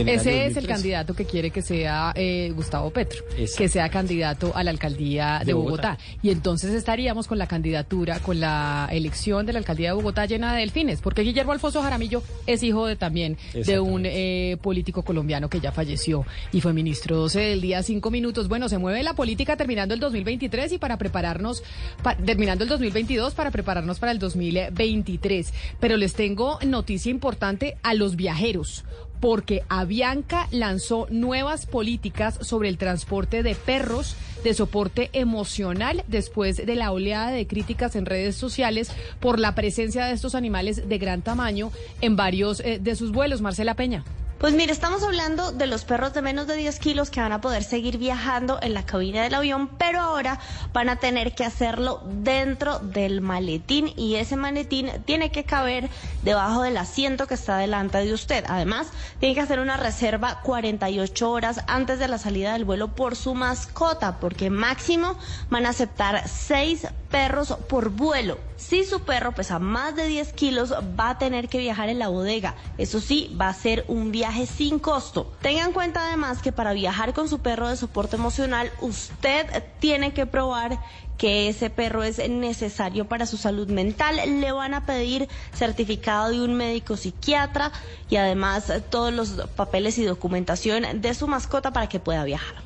Ese 0.00 0.46
es 0.46 0.56
el 0.56 0.64
2013. 0.64 0.66
candidato 0.68 1.14
que 1.14 1.24
quiere 1.24 1.50
que 1.50 1.62
sea 1.62 2.12
eh, 2.16 2.52
Gustavo 2.54 2.90
Petro, 2.90 3.24
Exacto. 3.36 3.58
que 3.58 3.68
sea 3.68 3.88
candidato 3.88 4.52
a 4.54 4.64
la 4.64 4.70
alcaldía 4.70 5.38
de, 5.40 5.46
De 5.46 5.52
Bogotá. 5.54 5.90
Bogotá. 5.92 5.98
Y 6.22 6.30
entonces 6.30 6.72
estaríamos 6.74 7.26
con 7.26 7.38
la 7.38 7.46
candidatura, 7.46 8.18
con 8.20 8.40
la 8.40 8.88
elección 8.90 9.46
de 9.46 9.52
la 9.52 9.58
alcaldía 9.60 9.88
de 9.90 9.94
Bogotá 9.94 10.26
llena 10.26 10.52
de 10.54 10.60
delfines, 10.60 11.00
porque 11.00 11.22
Guillermo 11.22 11.52
Alfonso 11.52 11.82
Jaramillo 11.82 12.22
es 12.46 12.62
hijo 12.62 12.86
de 12.86 12.96
también 12.96 13.36
de 13.52 13.80
un 13.80 14.02
eh, 14.06 14.56
político 14.62 15.02
colombiano 15.02 15.48
que 15.48 15.60
ya 15.60 15.72
falleció 15.72 16.24
y 16.52 16.60
fue 16.60 16.72
ministro 16.72 17.16
12 17.16 17.40
del 17.40 17.60
día, 17.60 17.82
cinco 17.82 18.10
minutos. 18.10 18.48
Bueno, 18.48 18.68
se 18.68 18.78
mueve 18.78 19.02
la 19.02 19.14
política 19.14 19.56
terminando 19.56 19.94
el 19.94 20.00
2023 20.00 20.72
y 20.72 20.78
para 20.78 20.98
prepararnos, 20.98 21.62
pa- 22.02 22.16
terminando 22.16 22.64
el 22.64 22.70
2022 22.70 23.34
para 23.34 23.50
prepararnos 23.50 23.98
para 23.98 24.12
el 24.12 24.18
2023. 24.18 25.52
Pero 25.80 25.96
les 25.96 26.14
tengo 26.14 26.58
noticia 26.66 27.10
importante 27.10 27.76
a 27.82 27.94
los 27.94 28.16
viajeros 28.16 28.84
porque 29.20 29.62
Avianca 29.68 30.48
lanzó 30.50 31.06
nuevas 31.10 31.66
políticas 31.66 32.38
sobre 32.42 32.68
el 32.68 32.78
transporte 32.78 33.42
de 33.42 33.54
perros 33.54 34.16
de 34.44 34.54
soporte 34.54 35.10
emocional 35.12 36.04
después 36.06 36.64
de 36.64 36.74
la 36.76 36.92
oleada 36.92 37.30
de 37.30 37.46
críticas 37.46 37.96
en 37.96 38.06
redes 38.06 38.36
sociales 38.36 38.92
por 39.18 39.40
la 39.40 39.54
presencia 39.54 40.04
de 40.04 40.12
estos 40.12 40.34
animales 40.34 40.88
de 40.88 40.98
gran 40.98 41.22
tamaño 41.22 41.72
en 42.00 42.16
varios 42.16 42.60
eh, 42.60 42.78
de 42.80 42.94
sus 42.94 43.10
vuelos. 43.10 43.40
Marcela 43.40 43.74
Peña. 43.74 44.04
Pues 44.38 44.52
mire, 44.52 44.72
estamos 44.72 45.02
hablando 45.04 45.52
de 45.52 45.66
los 45.66 45.84
perros 45.84 46.12
de 46.12 46.20
menos 46.20 46.46
de 46.48 46.56
10 46.56 46.78
kilos 46.80 47.08
que 47.08 47.20
van 47.20 47.32
a 47.32 47.40
poder 47.40 47.62
seguir 47.62 47.98
viajando 47.98 48.58
en 48.60 48.74
la 48.74 48.84
cabina 48.84 49.22
del 49.22 49.32
avión, 49.32 49.68
pero 49.78 50.00
ahora 50.00 50.40
van 50.72 50.88
a 50.88 50.96
tener 50.96 51.34
que 51.34 51.44
hacerlo 51.44 52.02
dentro 52.04 52.80
del 52.80 53.20
maletín 53.20 53.92
y 53.96 54.16
ese 54.16 54.36
maletín 54.36 54.90
tiene 55.06 55.30
que 55.30 55.44
caber 55.44 55.88
debajo 56.24 56.62
del 56.62 56.76
asiento 56.76 57.26
que 57.26 57.34
está 57.34 57.56
delante 57.58 57.98
de 57.98 58.12
usted. 58.12 58.44
Además, 58.48 58.88
tiene 59.20 59.36
que 59.36 59.40
hacer 59.40 59.60
una 59.60 59.76
reserva 59.76 60.40
48 60.42 61.30
horas 61.30 61.60
antes 61.68 61.98
de 62.00 62.08
la 62.08 62.18
salida 62.18 62.52
del 62.52 62.64
vuelo 62.64 62.88
por 62.88 63.16
su 63.16 63.34
mascota, 63.34 64.18
porque 64.18 64.50
máximo 64.50 65.16
van 65.48 65.64
a 65.64 65.70
aceptar 65.70 66.28
6 66.28 66.88
perros 67.08 67.56
por 67.68 67.90
vuelo. 67.90 68.38
Si 68.56 68.84
su 68.84 69.00
perro 69.00 69.32
pesa 69.32 69.58
más 69.58 69.94
de 69.94 70.06
10 70.06 70.32
kilos, 70.32 70.74
va 70.98 71.10
a 71.10 71.18
tener 71.18 71.48
que 71.48 71.58
viajar 71.58 71.88
en 71.88 71.98
la 71.98 72.08
bodega. 72.08 72.54
Eso 72.78 73.00
sí, 73.00 73.34
va 73.40 73.48
a 73.48 73.54
ser 73.54 73.84
un 73.88 74.10
viaje 74.10 74.23
sin 74.32 74.78
costo. 74.78 75.32
Tenga 75.40 75.64
en 75.64 75.72
cuenta 75.72 76.06
además 76.06 76.40
que 76.42 76.52
para 76.52 76.72
viajar 76.72 77.12
con 77.14 77.28
su 77.28 77.40
perro 77.40 77.68
de 77.68 77.76
soporte 77.76 78.16
emocional, 78.16 78.70
usted 78.80 79.46
tiene 79.80 80.12
que 80.12 80.26
probar 80.26 80.78
que 81.18 81.48
ese 81.48 81.70
perro 81.70 82.02
es 82.02 82.28
necesario 82.28 83.06
para 83.06 83.26
su 83.26 83.36
salud 83.36 83.68
mental. 83.68 84.16
Le 84.40 84.52
van 84.52 84.74
a 84.74 84.86
pedir 84.86 85.28
certificado 85.52 86.30
de 86.30 86.40
un 86.40 86.54
médico 86.54 86.96
psiquiatra 86.96 87.72
y 88.10 88.16
además 88.16 88.72
todos 88.90 89.12
los 89.12 89.30
papeles 89.56 89.98
y 89.98 90.04
documentación 90.04 91.00
de 91.00 91.14
su 91.14 91.28
mascota 91.28 91.72
para 91.72 91.88
que 91.88 92.00
pueda 92.00 92.24
viajar. 92.24 92.56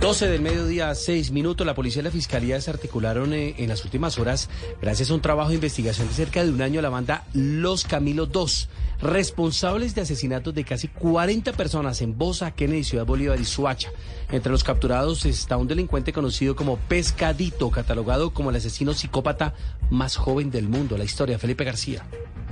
12 0.00 0.28
del 0.28 0.40
mediodía, 0.40 0.94
6 0.94 1.30
minutos. 1.30 1.66
La 1.66 1.74
policía 1.74 2.00
y 2.00 2.04
la 2.04 2.10
fiscalía 2.10 2.54
desarticularon 2.54 3.34
eh, 3.34 3.54
en 3.58 3.68
las 3.68 3.84
últimas 3.84 4.18
horas, 4.18 4.48
gracias 4.80 5.10
a 5.10 5.14
un 5.14 5.20
trabajo 5.20 5.50
de 5.50 5.56
investigación 5.56 6.08
de 6.08 6.14
cerca 6.14 6.42
de 6.42 6.50
un 6.50 6.62
año, 6.62 6.80
la 6.80 6.88
banda 6.88 7.26
Los 7.34 7.84
Camilos 7.84 8.32
2, 8.32 8.68
responsables 9.02 9.94
de 9.94 10.02
asesinatos 10.02 10.54
de 10.54 10.64
casi 10.64 10.88
40 10.88 11.52
personas 11.52 12.02
en 12.02 12.16
Bosa, 12.16 12.50
Kennedy, 12.50 12.84
Ciudad 12.84 13.06
Bolívar 13.06 13.40
y 13.40 13.44
Suacha. 13.44 13.90
Entre 14.30 14.52
los 14.52 14.64
capturados 14.64 15.24
está 15.24 15.56
un 15.56 15.68
delincuente 15.68 16.12
conocido 16.12 16.54
como 16.56 16.76
Pescadito, 16.76 17.70
catalogado 17.70 18.30
como 18.30 18.50
el 18.50 18.56
asesino 18.56 18.94
psicópata 18.94 19.54
más 19.90 20.16
joven 20.16 20.50
del 20.50 20.68
mundo. 20.68 20.98
La 20.98 21.04
historia, 21.04 21.38
Felipe 21.38 21.64
García. 21.64 22.04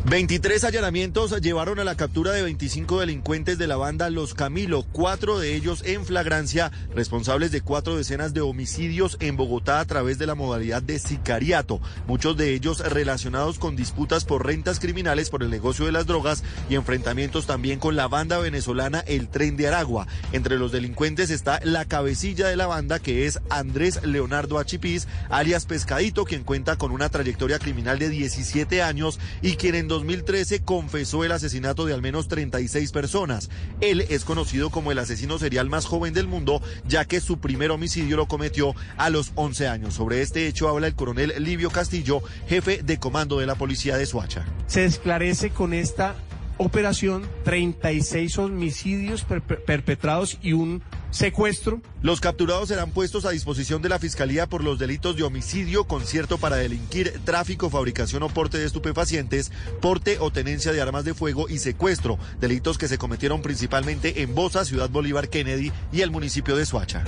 23 0.05 0.65
allanamientos 0.65 1.39
llevaron 1.43 1.81
a 1.81 1.85
la 1.85 1.97
captura 1.97 2.33
de 2.33 2.43
25 2.43 3.01
delincuentes 3.01 3.59
de 3.59 3.67
la 3.67 3.77
banda 3.77 4.09
Los 4.09 4.33
Camilo, 4.33 4.87
cuatro 4.91 5.39
de 5.39 5.55
ellos 5.55 5.83
en 5.85 6.07
flagrancia, 6.07 6.71
responsables 6.95 7.51
de 7.51 7.61
cuatro 7.61 7.97
decenas 7.97 8.33
de 8.33 8.41
homicidios 8.41 9.19
en 9.21 9.37
Bogotá 9.37 9.81
a 9.81 9.85
través 9.85 10.17
de 10.17 10.27
la 10.27 10.35
modalidad 10.35 10.83
de 10.83 10.99
sicariato, 10.99 11.81
muchos 12.07 12.37
de 12.37 12.55
ellos 12.55 12.79
relacionados 12.79 13.59
con 13.59 13.77
disputas 13.77 14.25
por 14.25 14.47
rentas 14.47 14.79
criminales 14.79 15.29
por 15.29 15.43
el 15.43 15.51
negocio 15.51 15.85
de 15.85 15.93
las 15.93 16.07
drogas 16.07 16.43
y 16.71 16.77
enfrentamientos 16.77 17.47
también 17.47 17.79
con 17.79 17.97
la 17.97 18.09
banda 18.09 18.39
venezolana 18.39 19.01
El 19.01 19.29
Tren 19.29 19.57
de 19.57 19.69
Aragua. 19.69 20.07
Entre 20.33 20.59
los 20.59 20.73
delincuentes 20.73 21.29
está 21.29 21.61
la 21.65 21.85
cabecilla 21.85 22.47
de 22.47 22.57
la 22.57 22.67
banda 22.67 22.99
que 22.99 23.27
es 23.27 23.41
Andrés 23.51 24.03
Leonardo 24.05 24.59
Achipís, 24.59 25.07
alias 25.29 25.67
Pescadito, 25.67 26.25
quien 26.25 26.45
cuenta 26.45 26.77
con 26.77 26.93
una 26.93 27.11
trayectoria 27.11 27.59
criminal 27.59 27.99
de 27.99 28.09
17 28.09 28.81
años 28.81 29.19
y 29.43 29.57
quien 29.57 29.75
en 29.89 29.95
2013 29.95 30.61
confesó 30.65 31.25
el 31.25 31.33
asesinato 31.33 31.87
de 31.87 31.95
al 31.95 32.03
menos 32.03 32.29
36 32.29 32.93
personas. 32.93 33.49
Él 33.81 34.03
es 34.11 34.23
conocido 34.27 34.69
como 34.69 34.93
el 34.93 34.99
asesino 34.99 35.39
serial 35.39 35.71
más 35.71 35.87
joven 35.87 36.13
del 36.13 36.27
mundo, 36.29 36.61
ya 36.87 37.07
que 37.07 37.23
su 37.23 37.39
primer 37.39 37.71
homicidio 37.71 38.19
lo 38.19 38.29
cometió 38.29 38.75
a 38.99 39.09
los 39.09 39.33
11 39.35 39.67
años. 39.67 39.95
Sobre 39.95 40.21
este 40.21 40.47
hecho 40.47 40.69
habla 40.69 40.89
el 40.89 40.95
coronel 40.95 41.33
Livio 41.43 41.71
Castillo, 41.71 42.21
jefe 42.49 42.83
de 42.83 42.99
comando 42.99 43.39
de 43.41 43.47
la 43.47 43.55
policía 43.55 43.97
de 43.97 44.05
Suacha. 44.05 44.45
Se 44.67 44.85
esclarece 44.85 45.49
con 45.51 45.73
esta 45.73 46.15
operación 46.59 47.23
36 47.45 48.37
homicidios 48.39 49.25
per- 49.25 49.41
per- 49.41 49.65
perpetrados 49.65 50.37
y 50.43 50.53
un 50.53 50.83
secuestro. 51.11 51.81
Los 52.03 52.21
capturados 52.21 52.69
serán 52.69 52.91
puestos 52.91 53.25
a 53.25 53.31
disposición 53.31 53.83
de 53.83 53.89
la 53.89 53.99
Fiscalía 53.99 54.47
por 54.47 54.63
los 54.63 54.79
delitos 54.79 55.17
de 55.17 55.23
homicidio, 55.23 55.85
concierto 55.85 56.39
para 56.39 56.57
delinquir, 56.57 57.21
tráfico, 57.25 57.71
fabricación 57.71 58.23
o 58.23 58.29
porte 58.29 58.59
de 58.59 58.67
estupefacientes, 58.67 59.51
porte 59.81 60.19
o 60.21 60.31
tenencia 60.31 60.73
de 60.73 60.81
armas 60.81 61.05
de 61.05 61.15
fuego 61.15 61.49
y 61.49 61.59
secuestro, 61.59 62.19
delitos 62.41 62.79
que 62.79 62.89
se 62.89 62.99
cometieron 62.99 63.43
principalmente 63.43 64.23
en 64.23 64.35
Bosa, 64.35 64.65
Ciudad 64.65 64.91
Bolívar, 64.91 65.29
Kennedy 65.29 65.73
y 65.93 66.03
el 66.03 66.11
municipio 66.11 66.57
de 66.57 66.67
Suacha. 66.67 67.05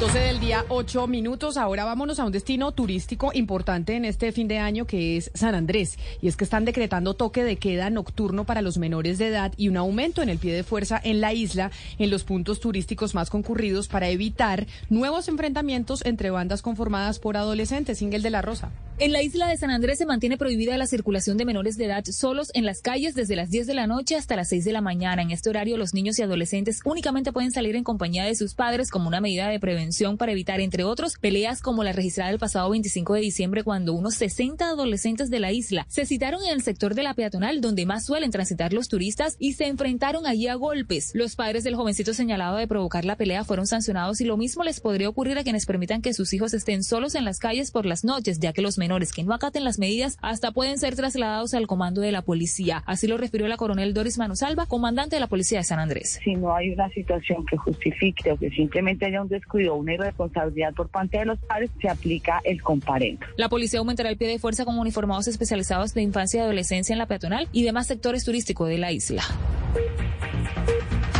12 0.00 0.18
del 0.18 0.40
día, 0.40 0.64
8 0.68 1.06
minutos. 1.06 1.56
Ahora 1.56 1.84
vámonos 1.84 2.18
a 2.18 2.24
un 2.24 2.32
destino 2.32 2.72
turístico 2.72 3.30
importante 3.34 3.94
en 3.94 4.04
este 4.04 4.32
fin 4.32 4.48
de 4.48 4.58
año 4.58 4.84
que 4.84 5.16
es 5.16 5.30
San 5.32 5.54
Andrés. 5.54 5.96
Y 6.20 6.26
es 6.26 6.36
que 6.36 6.42
están 6.42 6.64
decretando 6.64 7.14
toque 7.14 7.44
de 7.44 7.54
queda 7.54 7.88
nocturno 7.88 8.44
para 8.44 8.62
los 8.62 8.78
menores 8.78 9.18
de 9.18 9.28
edad 9.28 9.52
y 9.56 9.68
un 9.68 9.76
aumento 9.76 10.20
en 10.20 10.28
el 10.28 10.38
pie 10.38 10.54
de 10.54 10.64
fuerza 10.64 11.00
en 11.04 11.20
la 11.20 11.32
isla 11.32 11.70
en 11.98 12.10
los 12.10 12.24
puntos 12.24 12.58
turísticos 12.58 13.14
más 13.14 13.30
concurridos 13.30 13.86
para 13.86 14.08
evitar 14.08 14.66
nuevos 14.90 15.28
enfrentamientos 15.28 16.04
entre 16.04 16.30
bandas 16.30 16.62
conformadas 16.62 17.20
por 17.20 17.36
adolescentes. 17.36 18.02
Ingel 18.02 18.22
de 18.22 18.30
la 18.30 18.42
Rosa. 18.42 18.72
En 19.02 19.10
la 19.10 19.20
isla 19.20 19.48
de 19.48 19.56
San 19.56 19.70
Andrés 19.70 19.98
se 19.98 20.06
mantiene 20.06 20.38
prohibida 20.38 20.78
la 20.78 20.86
circulación 20.86 21.36
de 21.36 21.44
menores 21.44 21.76
de 21.76 21.86
edad 21.86 22.04
solos 22.04 22.52
en 22.54 22.64
las 22.64 22.82
calles 22.82 23.16
desde 23.16 23.34
las 23.34 23.50
10 23.50 23.66
de 23.66 23.74
la 23.74 23.88
noche 23.88 24.14
hasta 24.14 24.36
las 24.36 24.50
6 24.50 24.64
de 24.64 24.70
la 24.70 24.80
mañana. 24.80 25.22
En 25.22 25.32
este 25.32 25.50
horario 25.50 25.76
los 25.76 25.92
niños 25.92 26.20
y 26.20 26.22
adolescentes 26.22 26.78
únicamente 26.84 27.32
pueden 27.32 27.50
salir 27.50 27.74
en 27.74 27.82
compañía 27.82 28.24
de 28.24 28.36
sus 28.36 28.54
padres 28.54 28.92
como 28.92 29.08
una 29.08 29.20
medida 29.20 29.48
de 29.48 29.58
prevención 29.58 30.18
para 30.18 30.30
evitar, 30.30 30.60
entre 30.60 30.84
otros, 30.84 31.14
peleas 31.20 31.62
como 31.62 31.82
la 31.82 31.90
registrada 31.90 32.30
el 32.30 32.38
pasado 32.38 32.70
25 32.70 33.14
de 33.14 33.20
diciembre 33.22 33.64
cuando 33.64 33.92
unos 33.92 34.14
60 34.14 34.68
adolescentes 34.68 35.30
de 35.30 35.40
la 35.40 35.50
isla 35.50 35.84
se 35.88 36.06
citaron 36.06 36.40
en 36.44 36.52
el 36.52 36.62
sector 36.62 36.94
de 36.94 37.02
la 37.02 37.14
peatonal 37.14 37.60
donde 37.60 37.86
más 37.86 38.06
suelen 38.06 38.30
transitar 38.30 38.72
los 38.72 38.86
turistas 38.86 39.34
y 39.40 39.54
se 39.54 39.66
enfrentaron 39.66 40.28
allí 40.28 40.46
a 40.46 40.54
golpes. 40.54 41.10
Los 41.12 41.34
padres 41.34 41.64
del 41.64 41.74
jovencito 41.74 42.14
señalado 42.14 42.56
de 42.56 42.68
provocar 42.68 43.04
la 43.04 43.16
pelea 43.16 43.42
fueron 43.42 43.66
sancionados 43.66 44.20
y 44.20 44.26
lo 44.26 44.36
mismo 44.36 44.62
les 44.62 44.78
podría 44.78 45.08
ocurrir 45.08 45.38
a 45.38 45.42
quienes 45.42 45.66
permitan 45.66 46.02
que 46.02 46.14
sus 46.14 46.32
hijos 46.32 46.54
estén 46.54 46.84
solos 46.84 47.16
en 47.16 47.24
las 47.24 47.40
calles 47.40 47.72
por 47.72 47.84
las 47.84 48.04
noches, 48.04 48.38
ya 48.38 48.52
que 48.52 48.62
los 48.62 48.78
menores 48.78 48.91
que 49.12 49.24
no 49.24 49.34
acaten 49.34 49.64
las 49.64 49.78
medidas 49.78 50.18
hasta 50.20 50.52
pueden 50.52 50.78
ser 50.78 50.94
trasladados 50.96 51.54
al 51.54 51.66
comando 51.66 52.00
de 52.00 52.12
la 52.12 52.22
policía. 52.22 52.82
Así 52.86 53.06
lo 53.06 53.16
refirió 53.16 53.48
la 53.48 53.56
coronel 53.56 53.94
Doris 53.94 54.18
Manusalva, 54.18 54.66
comandante 54.66 55.16
de 55.16 55.20
la 55.20 55.26
policía 55.28 55.58
de 55.58 55.64
San 55.64 55.78
Andrés. 55.78 56.20
si 56.22 56.34
no 56.34 56.54
hay 56.54 56.70
una 56.70 56.88
situación 56.90 57.44
que 57.46 57.56
justifique 57.56 58.32
o 58.32 58.36
que 58.36 58.50
simplemente 58.50 59.06
haya 59.06 59.22
un 59.22 59.28
descuido 59.28 59.74
o 59.74 59.76
una 59.78 59.94
irresponsabilidad 59.94 60.74
por 60.74 60.88
parte 60.88 61.18
de 61.18 61.24
los 61.24 61.38
padres, 61.40 61.70
se 61.80 61.88
aplica 61.88 62.40
el 62.44 62.62
comparendo. 62.62 63.26
La 63.36 63.48
policía 63.48 63.78
aumentará 63.78 64.10
el 64.10 64.16
pie 64.16 64.28
de 64.28 64.38
fuerza 64.38 64.64
con 64.64 64.78
uniformados 64.78 65.26
especializados 65.28 65.94
de 65.94 66.02
infancia 66.02 66.38
y 66.38 66.42
adolescencia 66.42 66.92
en 66.92 66.98
la 66.98 67.06
peatonal 67.06 67.48
y 67.52 67.62
demás 67.62 67.86
sectores 67.86 68.24
turísticos 68.24 68.68
de 68.68 68.78
la 68.78 68.92
isla. 68.92 69.22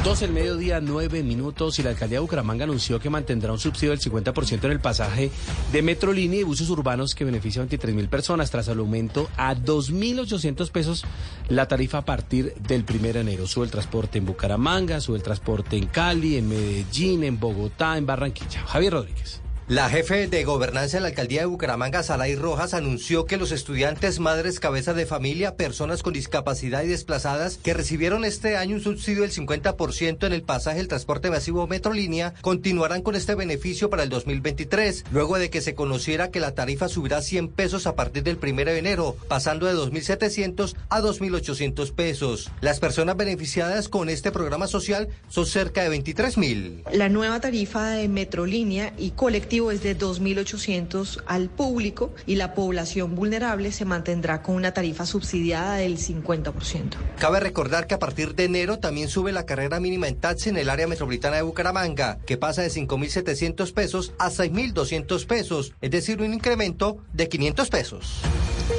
12 0.05 0.27
del 0.27 0.35
mediodía, 0.35 0.81
9 0.81 1.23
minutos 1.23 1.79
y 1.79 1.85
la 1.85 1.91
alcaldía 1.91 2.17
de 2.17 2.23
Bucaramanga 2.23 2.65
anunció 2.65 2.99
que 2.99 3.09
mantendrá 3.09 3.53
un 3.53 3.61
subsidio 3.61 3.91
del 3.91 4.01
50% 4.01 4.65
en 4.65 4.73
el 4.73 4.81
pasaje 4.81 5.31
de 5.71 5.83
Metrolínea 5.83 6.41
y 6.41 6.43
buses 6.43 6.69
urbanos 6.71 7.15
que 7.15 7.25
beneficia 7.25 7.61
a 7.61 7.67
23 7.67 7.95
mil 7.95 8.09
personas 8.09 8.51
tras 8.51 8.67
el 8.67 8.81
aumento 8.81 9.29
a 9.37 9.55
2.800 9.55 10.71
pesos 10.73 11.05
la 11.49 11.69
tarifa 11.69 11.99
a 11.99 12.05
partir 12.05 12.53
del 12.55 12.85
1 12.89 13.13
de 13.13 13.21
enero. 13.21 13.47
Sube 13.47 13.65
el 13.65 13.71
transporte 13.71 14.19
en 14.19 14.27
Bucaramanga, 14.27 15.01
sube 15.01 15.19
el 15.19 15.23
transporte 15.23 15.77
en 15.77 15.87
Cali, 15.87 16.37
en 16.37 16.49
Medellín, 16.49 17.23
en 17.23 17.39
Bogotá, 17.39 17.97
en 17.97 18.05
Barranquilla. 18.05 18.67
Javier 18.67 18.95
Rodríguez. 18.95 19.42
La 19.73 19.89
jefe 19.89 20.27
de 20.27 20.45
gobernanza 20.45 20.99
de 20.99 21.01
la 21.01 21.09
alcaldía 21.09 21.41
de 21.41 21.47
Bucaramanga, 21.47 22.03
Saray 22.03 22.37
Rojas, 22.37 22.75
anunció 22.75 23.25
que 23.25 23.39
los 23.39 23.53
estudiantes, 23.53 24.21
madres, 24.21 24.61
cabezas 24.61 24.95
de 24.97 25.07
familia, 25.07 25.57
personas 25.57 26.03
con 26.03 26.13
discapacidad 26.13 26.83
y 26.83 26.89
desplazadas 26.89 27.57
que 27.57 27.73
recibieron 27.73 28.27
este 28.27 28.59
año 28.59 28.77
un 28.77 28.83
subsidio 28.83 29.23
del 29.23 29.33
50% 29.33 30.27
en 30.27 30.35
el 30.35 30.43
pasaje 30.43 30.77
del 30.77 30.89
transporte 30.89 31.31
masivo 31.31 31.67
Metrolínea 31.67 32.35
continuarán 32.43 33.01
con 33.01 33.15
este 33.15 33.35
beneficio 33.35 33.89
para 33.89 34.03
el 34.03 34.11
2023, 34.11 35.07
luego 35.11 35.39
de 35.39 35.49
que 35.49 35.63
se 35.63 35.75
conociera 35.75 36.31
que 36.31 36.39
la 36.39 36.55
tarifa 36.55 36.91
subirá 36.91 37.23
100 37.23 37.49
pesos 37.49 37.87
a 37.87 37.95
partir 37.95 38.25
del 38.25 38.37
1 38.43 38.65
de 38.67 38.79
enero, 38.79 39.17
pasando 39.27 39.65
de 39.65 39.73
2.700 39.73 40.75
a 40.91 41.01
2.800 41.01 41.95
pesos. 41.95 42.51
Las 42.61 42.79
personas 42.79 43.17
beneficiadas 43.17 43.89
con 43.89 44.11
este 44.11 44.33
programa 44.33 44.67
social 44.67 45.09
son 45.31 45.47
cerca 45.47 45.83
de 45.83 45.89
23 45.89 46.37
mil. 46.37 46.85
La 46.93 47.09
nueva 47.09 47.41
tarifa 47.41 47.93
de 47.93 48.09
Metrolínea 48.09 48.93
y 48.99 49.13
colectivo 49.13 49.62
es 49.71 49.83
de 49.83 49.97
2.800 49.97 51.23
al 51.27 51.49
público 51.49 52.13
y 52.27 52.37
la 52.37 52.55
población 52.55 53.15
vulnerable 53.15 53.73
se 53.73 53.85
mantendrá 53.85 54.43
con 54.43 54.57
una 54.57 54.73
tarifa 54.73 55.07
subsidiada 55.07 55.77
del 55.77 55.99
50%. 55.99 56.97
Cabe 57.19 57.41
recordar 57.41 57.87
que 57.87 57.95
a 57.95 57.99
partir 57.99 58.35
de 58.35 58.45
enero 58.45 58.79
también 58.79 59.09
sube 59.09 59.33
la 59.33 59.47
carrera 59.47 59.81
mínima 59.81 60.09
en 60.09 60.17
taxi 60.17 60.49
en 60.49 60.57
el 60.57 60.71
área 60.71 60.87
metropolitana 60.87 61.37
de 61.37 61.43
Bucaramanga, 61.43 62.19
que 62.27 62.37
pasa 62.37 62.63
de 62.63 62.69
5.700 62.69 63.73
pesos 63.73 64.13
a 64.19 64.31
6.200 64.31 65.27
pesos, 65.27 65.73
es 65.81 65.91
decir, 65.91 66.21
un 66.21 66.35
incremento 66.35 66.99
de 67.13 67.29
500 67.29 67.69
pesos. 67.69 68.23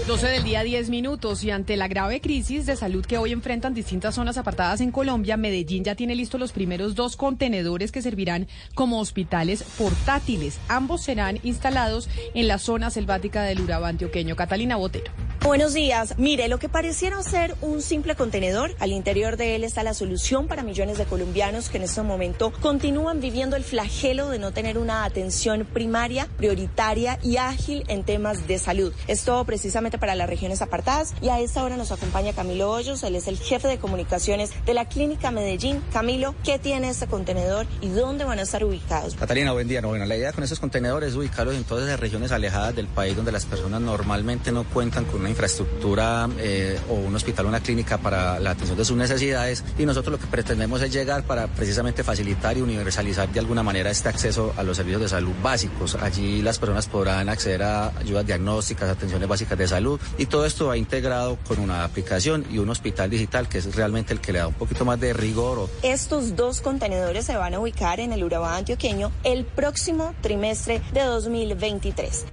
12 0.07 0.27
del 0.27 0.43
día, 0.43 0.64
10 0.64 0.89
minutos. 0.89 1.43
Y 1.43 1.51
ante 1.51 1.77
la 1.77 1.88
grave 1.88 2.19
crisis 2.19 2.65
de 2.65 2.76
salud 2.76 3.05
que 3.05 3.18
hoy 3.18 3.31
enfrentan 3.31 3.73
distintas 3.73 4.15
zonas 4.15 4.38
apartadas 4.38 4.81
en 4.81 4.91
Colombia, 4.91 5.38
Medellín 5.38 5.84
ya 5.84 5.95
tiene 5.95 6.15
listos 6.15 6.39
los 6.39 6.51
primeros 6.51 6.95
dos 6.95 7.15
contenedores 7.15 7.91
que 7.91 8.01
servirán 8.01 8.47
como 8.76 8.99
hospitales 8.99 9.64
portátiles. 9.77 10.60
Ambos 10.74 11.04
serán 11.04 11.40
instalados 11.44 12.10
en 12.34 12.48
la 12.48 12.58
zona 12.58 12.90
selvática 12.90 13.44
del 13.44 13.62
Urabá 13.62 13.90
antioqueño. 13.90 14.36
Catalina 14.36 14.76
Botero. 14.76 15.12
Buenos 15.44 15.74
días. 15.74 16.18
Mire, 16.18 16.48
lo 16.48 16.58
que 16.58 16.70
pareciera 16.70 17.22
ser 17.22 17.54
un 17.60 17.82
simple 17.82 18.16
contenedor, 18.16 18.74
al 18.80 18.94
interior 18.94 19.36
de 19.36 19.56
él 19.56 19.66
está 19.66 19.84
la 19.84 19.94
solución 19.94 20.48
para 20.48 20.64
millones 20.64 20.98
de 20.98 21.04
colombianos 21.04 21.68
que 21.68 21.76
en 21.76 21.84
este 21.84 22.02
momento 22.02 22.54
continúan 22.62 23.20
viviendo 23.20 23.58
el 23.58 23.66
flagelo 23.66 24.30
de 24.30 24.40
no 24.40 24.54
tener 24.54 24.78
una 24.78 25.04
atención 25.04 25.66
primaria, 25.66 26.30
prioritaria 26.38 27.20
y 27.22 27.36
ágil 27.36 27.84
en 27.90 28.06
temas 28.06 28.48
de 28.48 28.58
salud. 28.58 28.94
Esto 29.08 29.44
precisamente 29.44 29.98
para 29.98 30.16
las 30.16 30.30
regiones 30.30 30.62
apartadas 30.62 31.14
y 31.22 31.28
a 31.28 31.41
esta 31.41 31.62
hora 31.62 31.76
nos 31.76 31.91
acompaña 31.91 32.32
Camilo 32.32 32.72
Hoyos, 32.72 33.04
él 33.04 33.18
es 33.18 33.28
el 33.28 33.38
jefe 33.38 33.68
de 33.68 33.78
comunicaciones 33.78 34.52
de 34.66 34.74
la 34.74 34.86
Clínica 34.86 35.30
Medellín. 35.30 35.84
Camilo, 35.91 36.36
¿qué 36.45 36.58
tiene 36.58 36.88
este 36.88 37.08
contenedor 37.08 37.68
y 37.82 37.90
dónde 37.90 38.24
van 38.24 38.40
a 38.40 38.44
estar 38.44 38.64
ubicados? 38.64 39.16
Catalina, 39.16 39.52
buen 39.52 39.68
día. 39.68 39.82
No, 39.82 39.90
bueno, 39.90 40.06
la 40.06 40.16
idea 40.16 40.32
con 40.32 40.45
esos 40.54 40.60
contenedores 40.60 41.10
es 41.10 41.16
ubicarlos 41.16 41.56
en 41.56 41.64
todas 41.64 41.88
las 41.88 42.00
regiones 42.00 42.32
alejadas 42.32 42.76
del 42.76 42.86
país 42.86 43.16
donde 43.16 43.32
las 43.32 43.44
personas 43.44 43.82
normalmente 43.82 44.52
no 44.52 44.66
cuentan 44.66 45.04
con 45.06 45.22
una 45.22 45.30
infraestructura 45.30 46.30
eh, 46.38 46.80
o 46.90 46.94
un 46.94 47.16
hospital 47.16 47.48
o 47.48 47.50
una 47.50 47.60
clínica 47.60 47.98
para 47.98 48.40
la 48.40 48.52
atención 48.52 48.78
de 48.78 48.86
sus 48.86 48.96
necesidades 48.96 49.64
y 49.80 49.86
nosotros 49.88 50.12
lo 50.12 50.20
que 50.20 50.28
pretendemos 50.28 50.80
es 50.84 50.94
llegar 50.94 51.24
para 51.24 51.48
precisamente 51.48 52.04
facilitar 52.04 52.56
y 52.56 52.62
universalizar 52.62 53.30
de 53.30 53.40
alguna 53.40 53.64
manera 53.64 53.90
este 53.90 54.10
acceso 54.10 54.54
a 54.56 54.62
los 54.62 54.78
servicios 54.78 55.02
de 55.02 55.10
salud 55.10 55.34
básicos. 55.42 55.96
Allí 55.96 56.44
las 56.44 56.60
personas 56.60 56.86
podrán 56.86 57.30
acceder 57.30 57.64
a 57.64 57.88
ayudas 57.98 58.28
diagnósticas, 58.28 58.90
atenciones 58.90 59.28
básicas 59.28 59.58
de 59.58 59.68
salud 59.68 60.00
y 60.20 60.28
todo 60.28 60.46
esto 60.46 60.68
va 60.68 60.78
integrado 60.78 61.40
con 61.48 61.60
una 61.60 61.84
aplicación 61.84 62.46
y 62.52 62.60
un 62.60 62.70
hospital 62.70 63.10
digital 63.10 63.50
que 63.50 63.58
es 63.58 63.76
realmente 63.76 64.14
el 64.14 64.22
que 64.22 64.34
le 64.34 64.40
da 64.40 64.48
un 64.48 64.54
poquito 64.54 64.86
más 64.86 65.00
de 65.00 65.14
rigor. 65.14 65.68
Estos 65.82 66.36
dos 66.36 66.62
contenedores 66.62 67.26
se 67.26 67.36
van 67.36 67.56
a 67.56 67.60
ubicar 67.60 68.00
en 68.00 68.14
el 68.14 68.24
Urabá 68.24 68.56
antioqueño 68.56 69.12
el 69.24 69.46
próximo 69.46 70.14
trimestre 70.22 70.43
de 70.44 71.03
2023. 71.06 72.26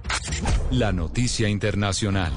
La 0.71 0.91
noticia 0.91 1.47
internacional. 1.47 2.33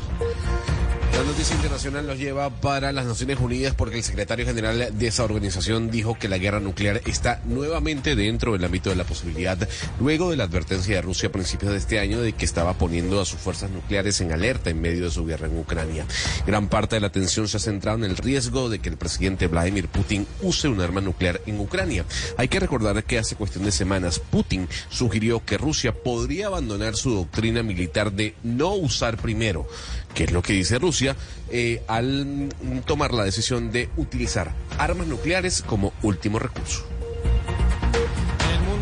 La 1.14 1.22
noticia 1.22 1.54
internacional 1.54 2.08
nos 2.08 2.18
lleva 2.18 2.50
para 2.50 2.90
las 2.90 3.06
Naciones 3.06 3.38
Unidas 3.38 3.72
porque 3.76 3.98
el 3.98 4.02
secretario 4.02 4.44
general 4.44 4.98
de 4.98 5.06
esa 5.06 5.22
organización 5.22 5.88
dijo 5.88 6.18
que 6.18 6.28
la 6.28 6.38
guerra 6.38 6.58
nuclear 6.58 7.02
está 7.06 7.40
nuevamente 7.44 8.16
dentro 8.16 8.52
del 8.52 8.64
ámbito 8.64 8.90
de 8.90 8.96
la 8.96 9.04
posibilidad, 9.04 9.56
luego 10.00 10.30
de 10.30 10.36
la 10.36 10.42
advertencia 10.42 10.96
de 10.96 11.02
Rusia 11.02 11.28
a 11.28 11.32
principios 11.32 11.70
de 11.70 11.78
este 11.78 12.00
año 12.00 12.20
de 12.20 12.32
que 12.32 12.44
estaba 12.44 12.74
poniendo 12.74 13.20
a 13.20 13.24
sus 13.24 13.38
fuerzas 13.38 13.70
nucleares 13.70 14.20
en 14.22 14.32
alerta 14.32 14.70
en 14.70 14.80
medio 14.80 15.04
de 15.04 15.10
su 15.12 15.24
guerra 15.24 15.46
en 15.46 15.56
Ucrania. 15.56 16.04
Gran 16.48 16.66
parte 16.68 16.96
de 16.96 17.00
la 17.00 17.06
atención 17.06 17.46
se 17.46 17.58
ha 17.58 17.60
centrado 17.60 17.98
en 17.98 18.10
el 18.10 18.16
riesgo 18.16 18.68
de 18.68 18.80
que 18.80 18.88
el 18.88 18.96
presidente 18.96 19.46
Vladimir 19.46 19.86
Putin 19.86 20.26
use 20.42 20.66
un 20.66 20.80
arma 20.80 21.00
nuclear 21.00 21.40
en 21.46 21.60
Ucrania. 21.60 22.04
Hay 22.36 22.48
que 22.48 22.58
recordar 22.58 23.04
que 23.04 23.20
hace 23.20 23.36
cuestión 23.36 23.64
de 23.64 23.70
semanas 23.70 24.18
Putin 24.18 24.68
sugirió 24.90 25.44
que 25.44 25.58
Rusia 25.58 25.94
podría 25.94 26.48
abandonar 26.48 26.96
su 26.96 27.14
doctrina 27.14 27.62
militar 27.62 28.10
de 28.10 28.34
no 28.42 28.74
usar 28.74 29.16
primero 29.16 29.68
que 30.14 30.24
es 30.24 30.32
lo 30.32 30.42
que 30.42 30.52
dice 30.52 30.78
Rusia, 30.78 31.16
eh, 31.50 31.82
al 31.88 32.48
tomar 32.86 33.12
la 33.12 33.24
decisión 33.24 33.70
de 33.70 33.88
utilizar 33.96 34.54
armas 34.78 35.06
nucleares 35.06 35.62
como 35.62 35.92
último 36.02 36.38
recurso 36.38 36.86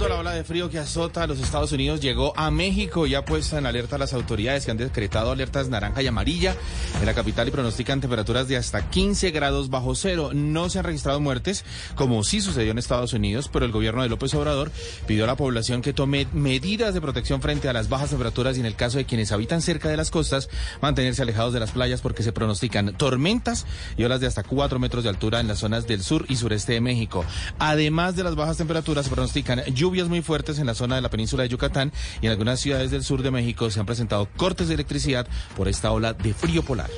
la 0.09 0.19
ola 0.19 0.33
de 0.33 0.43
frío 0.43 0.69
que 0.69 0.79
azota 0.79 1.23
a 1.23 1.27
los 1.27 1.39
Estados 1.39 1.71
Unidos 1.71 2.01
llegó 2.01 2.33
a 2.37 2.51
México 2.51 3.07
y 3.07 3.15
ha 3.15 3.25
puesto 3.25 3.57
en 3.57 3.67
alerta 3.67 3.97
a 3.97 3.99
las 3.99 4.13
autoridades 4.13 4.65
que 4.65 4.73
han 4.73 4.77
decretado 4.77 5.31
alertas 5.31 5.69
naranja 5.69 6.03
y 6.03 6.09
amarilla 6.09 6.57
en 6.99 7.07
la 7.07 7.15
capital 7.15 7.47
y 7.47 7.53
pronostican 7.53 8.01
temperaturas 8.01 8.49
de 8.49 8.57
hasta 8.57 8.91
15 8.91 9.31
grados 9.31 9.71
bajo 9.71 9.95
cero. 9.95 10.31
No 10.35 10.69
se 10.71 10.81
han 10.81 10.87
registrado 10.87 11.21
muertes, 11.21 11.65
como 11.95 12.25
sí 12.25 12.41
sucedió 12.41 12.73
en 12.73 12.79
Estados 12.79 13.13
Unidos, 13.13 13.49
pero 13.53 13.65
el 13.65 13.71
gobierno 13.71 14.03
de 14.03 14.09
López 14.09 14.35
Obrador 14.35 14.73
pidió 15.07 15.25
a 15.25 15.29
la 15.29 15.37
población 15.37 15.83
que 15.83 15.93
tome 15.93 16.27
medidas 16.33 16.95
de 16.95 17.01
protección 17.01 17.41
frente 17.41 17.69
a 17.69 17.73
las 17.73 17.89
bajas 17.89 18.11
temperaturas 18.11 18.57
y 18.57 18.61
en 18.61 18.67
el 18.67 18.75
caso 18.75 18.99
de 18.99 19.05
quienes 19.05 19.31
habitan 19.31 19.63
cerca 19.63 19.89
de 19.89 19.97
las 19.97 20.11
costas, 20.11 20.49
mantenerse 20.81 21.23
alejados 21.23 21.53
de 21.53 21.61
las 21.61 21.71
playas 21.71 22.01
porque 22.01 22.25
se 22.25 22.33
pronostican 22.33 22.97
tormentas 22.97 23.67
y 23.97 24.05
olas 24.05 24.21
de 24.21 24.27
hasta 24.27 24.43
4 24.43 24.81
metros 24.81 25.05
de 25.05 25.11
altura 25.11 25.39
en 25.39 25.49
las 25.49 25.61
zonas 25.61 25.87
del 25.87 26.03
sur 26.03 26.27
y 26.29 26.37
sureste 26.37 26.73
de 26.73 26.81
México. 26.81 27.25
Además 27.61 28.17
de 28.17 28.25
las 28.25 28.35
bajas 28.35 28.57
temperaturas, 28.57 29.05
se 29.05 29.11
pronostican 29.11 29.63
lluvias 29.67 29.92
lluvias 29.93 30.09
muy 30.09 30.23
fuertes 30.23 30.59
en 30.59 30.65
la 30.65 30.75
zona 30.75 30.95
de 30.97 31.03
la 31.03 31.11
península 31.11 31.43
de 31.43 31.51
Yucatán 31.51 31.93
y 32.23 32.27
en 32.27 32.33
algunas 32.33 32.61
ciudades 32.61 32.91
del 32.91 33.05
sur 33.05 33.23
de 33.23 33.31
México 33.31 33.71
se 33.71 33.79
han 33.79 33.85
presentado 33.85 34.27
cortes 34.39 34.69
de 34.69 34.75
electricidad 34.75 35.27
por 35.55 35.69
esta 35.69 35.93
ola 35.93 36.15
de 36.15 36.33
frío 36.33 36.63
polar. 36.63 36.89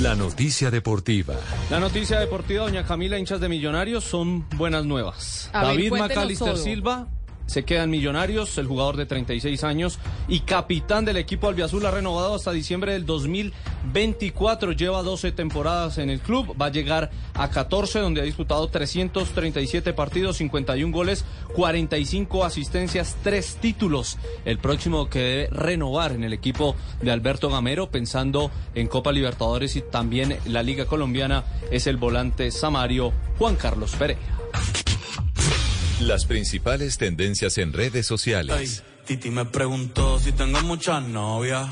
La 0.00 0.14
noticia 0.14 0.70
deportiva. 0.70 1.34
La 1.68 1.80
noticia 1.80 2.20
deportiva, 2.20 2.62
doña 2.62 2.86
Camila, 2.86 3.18
hinchas 3.18 3.40
de 3.40 3.48
Millonarios, 3.48 4.04
son 4.04 4.48
buenas 4.50 4.84
nuevas. 4.84 5.50
David 5.52 5.94
Macalister 5.94 6.56
Silva 6.56 7.08
se 7.46 7.64
quedan 7.64 7.90
millonarios, 7.90 8.56
el 8.58 8.66
jugador 8.66 8.96
de 8.96 9.06
36 9.06 9.64
años 9.64 9.98
y 10.28 10.40
capitán 10.40 11.04
del 11.04 11.16
equipo 11.16 11.48
albiazul 11.48 11.84
ha 11.86 11.90
renovado 11.90 12.34
hasta 12.34 12.52
diciembre 12.52 12.92
del 12.92 13.06
2024, 13.06 14.72
lleva 14.72 15.02
12 15.02 15.32
temporadas 15.32 15.98
en 15.98 16.10
el 16.10 16.20
club, 16.20 16.54
va 16.60 16.66
a 16.66 16.70
llegar 16.70 17.10
a 17.34 17.50
14 17.50 18.00
donde 18.00 18.20
ha 18.20 18.24
disputado 18.24 18.68
337 18.68 19.92
partidos, 19.92 20.38
51 20.38 20.92
goles, 20.92 21.24
45 21.54 22.44
asistencias, 22.44 23.16
3 23.22 23.56
títulos. 23.60 24.18
El 24.44 24.58
próximo 24.58 25.08
que 25.08 25.20
debe 25.20 25.48
renovar 25.50 26.12
en 26.12 26.24
el 26.24 26.32
equipo 26.32 26.76
de 27.00 27.10
Alberto 27.10 27.50
Gamero 27.50 27.90
pensando 27.90 28.50
en 28.74 28.88
Copa 28.88 29.12
Libertadores 29.12 29.76
y 29.76 29.82
también 29.82 30.38
la 30.46 30.62
Liga 30.62 30.86
Colombiana 30.86 31.44
es 31.70 31.86
el 31.86 31.96
volante 31.96 32.50
Samario 32.50 33.12
Juan 33.38 33.56
Carlos 33.56 33.94
Pereira. 33.96 34.20
Las 36.02 36.24
principales 36.24 36.98
tendencias 36.98 37.58
en 37.58 37.72
redes 37.72 38.08
sociales. 38.08 38.82
Titi 39.06 39.30
me 39.30 39.44
preguntó 39.44 40.18
si 40.18 40.32
tengo 40.32 40.60
muchas 40.62 41.00
novias. 41.04 41.68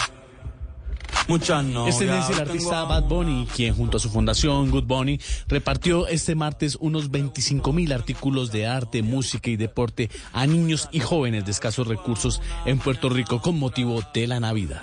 Muchas 1.27 1.65
novias. 1.65 1.97
Es 1.97 1.99
tendencia 1.99 2.35
el 2.37 2.41
artista 2.43 2.85
Bad 2.85 3.09
Bunny, 3.09 3.49
quien 3.55 3.75
junto 3.75 3.97
a 3.97 4.01
su 4.01 4.09
fundación 4.09 4.71
Good 4.71 4.85
Bunny 4.85 5.21
repartió 5.49 6.07
este 6.07 6.37
martes 6.37 6.77
unos 6.81 7.11
25 7.11 7.73
mil 7.73 7.93
artículos 7.93 8.53
de 8.53 8.69
arte, 8.69 9.03
música 9.03 9.51
y 9.51 9.57
deporte 9.57 10.11
a 10.33 10.47
niños 10.47 10.89
y 10.93 11.01
jóvenes 11.01 11.45
de 11.45 11.51
escasos 11.51 11.89
recursos 11.89 12.41
en 12.67 12.79
Puerto 12.79 13.09
Rico 13.09 13.43
con 13.43 13.59
motivo 13.59 14.01
de 14.15 14.29
la 14.29 14.39
Navidad. 14.39 14.83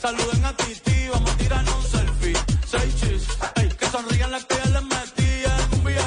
Saluden 0.00 0.44
a 0.44 0.56
Titi, 0.56 1.08
vamos 1.12 1.30
a 1.30 1.36
tirar 1.36 1.64
un 1.76 1.82
selfie. 1.84 3.13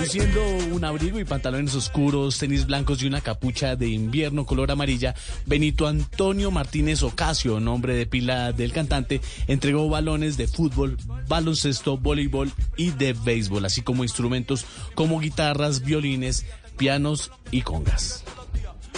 Luciendo 0.07 0.41
un 0.71 0.85
abrigo 0.85 1.19
y 1.19 1.25
pantalones 1.25 1.75
oscuros, 1.75 2.37
tenis 2.37 2.65
blancos 2.65 3.01
y 3.01 3.07
una 3.07 3.19
capucha 3.19 3.75
de 3.75 3.89
invierno 3.89 4.45
color 4.45 4.71
amarilla, 4.71 5.13
Benito 5.45 5.85
Antonio 5.85 6.49
Martínez 6.49 7.03
Ocasio, 7.03 7.59
nombre 7.59 7.93
de 7.93 8.05
pila 8.05 8.53
del 8.53 8.71
cantante, 8.71 9.19
entregó 9.47 9.89
balones 9.89 10.37
de 10.37 10.47
fútbol, 10.47 10.97
baloncesto, 11.27 11.97
voleibol 11.97 12.53
y 12.77 12.91
de 12.91 13.11
béisbol, 13.11 13.65
así 13.65 13.81
como 13.81 14.05
instrumentos 14.05 14.65
como 14.95 15.19
guitarras, 15.19 15.83
violines, 15.83 16.45
pianos 16.77 17.29
y 17.51 17.63
congas. 17.63 18.23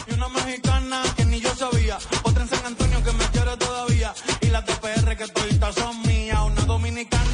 Y 0.07 0.13
una 0.13 0.29
mexicana 0.29 1.01
ni 1.25 1.39
yo 1.39 1.55
sabía, 1.55 1.97
otra 2.21 2.43
en 2.43 2.49
San 2.49 2.65
Antonio 2.67 3.03
que 3.03 3.11
me 3.13 3.25
quiere 3.31 3.57
todavía, 3.57 4.13
y 4.41 4.45
las 4.45 4.63
de 4.63 4.73
PR 4.75 5.17
que 5.17 5.25
son 5.73 6.01
mías, 6.03 6.39
una 6.45 6.65
dominicana 6.65 7.28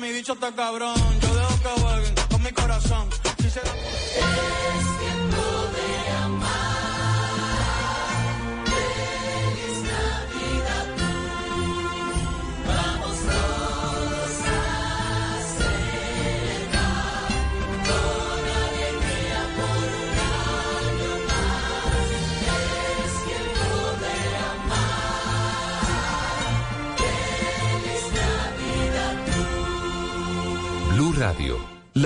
mi 0.00 0.12
bicho 0.12 0.32
está 0.32 0.50
cabrón. 0.52 0.94
Yo 1.20 1.34
dejo 1.34 1.62
que 1.62 1.80
jueguen 1.80 2.14
con 2.30 2.42
mi 2.42 2.52
corazón. 2.52 3.08
Si 3.38 3.50
se... 3.50 3.60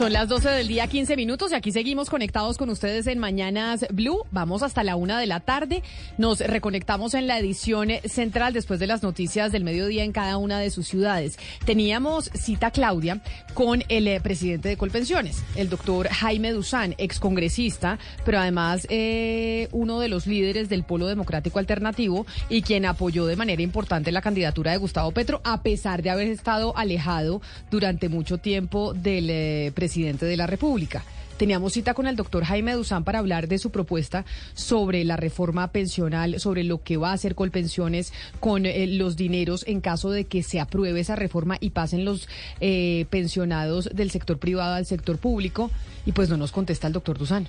Son 0.00 0.14
las 0.14 0.30
12 0.30 0.48
del 0.48 0.66
día, 0.66 0.86
15 0.86 1.14
minutos, 1.14 1.52
y 1.52 1.54
aquí 1.54 1.72
seguimos 1.72 2.08
conectados 2.08 2.56
con 2.56 2.70
ustedes 2.70 3.06
en 3.06 3.18
Mañanas 3.18 3.84
Blue. 3.90 4.24
Vamos 4.30 4.62
hasta 4.62 4.82
la 4.82 4.96
una 4.96 5.20
de 5.20 5.26
la 5.26 5.40
tarde. 5.40 5.82
Nos 6.16 6.40
reconectamos 6.40 7.12
en 7.12 7.26
la 7.26 7.38
edición 7.38 7.90
central 8.06 8.54
después 8.54 8.80
de 8.80 8.86
las 8.86 9.02
noticias 9.02 9.52
del 9.52 9.62
mediodía 9.62 10.02
en 10.02 10.12
cada 10.12 10.38
una 10.38 10.58
de 10.58 10.70
sus 10.70 10.88
ciudades. 10.88 11.38
Teníamos 11.66 12.30
cita, 12.32 12.70
Claudia, 12.70 13.20
con 13.52 13.84
el 13.90 14.08
eh, 14.08 14.22
presidente 14.22 14.70
de 14.70 14.78
Colpensiones, 14.78 15.44
el 15.54 15.68
doctor 15.68 16.08
Jaime 16.08 16.52
Duzán, 16.52 16.94
excongresista, 16.96 17.98
pero 18.24 18.38
además 18.38 18.86
eh, 18.88 19.68
uno 19.70 20.00
de 20.00 20.08
los 20.08 20.26
líderes 20.26 20.70
del 20.70 20.82
Polo 20.82 21.08
Democrático 21.08 21.58
Alternativo 21.58 22.24
y 22.48 22.62
quien 22.62 22.86
apoyó 22.86 23.26
de 23.26 23.36
manera 23.36 23.60
importante 23.60 24.12
la 24.12 24.22
candidatura 24.22 24.70
de 24.70 24.78
Gustavo 24.78 25.12
Petro, 25.12 25.42
a 25.44 25.62
pesar 25.62 26.02
de 26.02 26.08
haber 26.08 26.28
estado 26.28 26.74
alejado 26.74 27.42
durante 27.70 28.08
mucho 28.08 28.38
tiempo 28.38 28.94
del 28.94 29.28
eh, 29.28 29.72
presidente 29.74 29.89
presidente 29.90 30.24
de 30.24 30.36
la 30.36 30.46
República. 30.46 31.02
Teníamos 31.36 31.72
cita 31.72 31.94
con 31.94 32.06
el 32.06 32.14
doctor 32.14 32.44
Jaime 32.44 32.74
Duzán 32.74 33.02
para 33.02 33.18
hablar 33.18 33.48
de 33.48 33.58
su 33.58 33.70
propuesta 33.70 34.24
sobre 34.54 35.04
la 35.04 35.16
reforma 35.16 35.72
pensional, 35.72 36.38
sobre 36.38 36.62
lo 36.62 36.80
que 36.84 36.96
va 36.96 37.10
a 37.10 37.14
hacer 37.14 37.34
Colpensiones 37.34 38.12
con 38.38 38.66
eh, 38.66 38.86
los 38.86 39.16
dineros 39.16 39.64
en 39.66 39.80
caso 39.80 40.10
de 40.12 40.26
que 40.26 40.44
se 40.44 40.60
apruebe 40.60 41.00
esa 41.00 41.16
reforma 41.16 41.56
y 41.58 41.70
pasen 41.70 42.04
los 42.04 42.28
eh, 42.60 43.06
pensionados 43.10 43.90
del 43.92 44.12
sector 44.12 44.38
privado 44.38 44.74
al 44.74 44.86
sector 44.86 45.18
público. 45.18 45.72
Y 46.06 46.12
pues 46.12 46.28
no 46.28 46.36
nos 46.36 46.52
contesta 46.52 46.86
el 46.86 46.92
doctor 46.92 47.18
Duzán. 47.18 47.48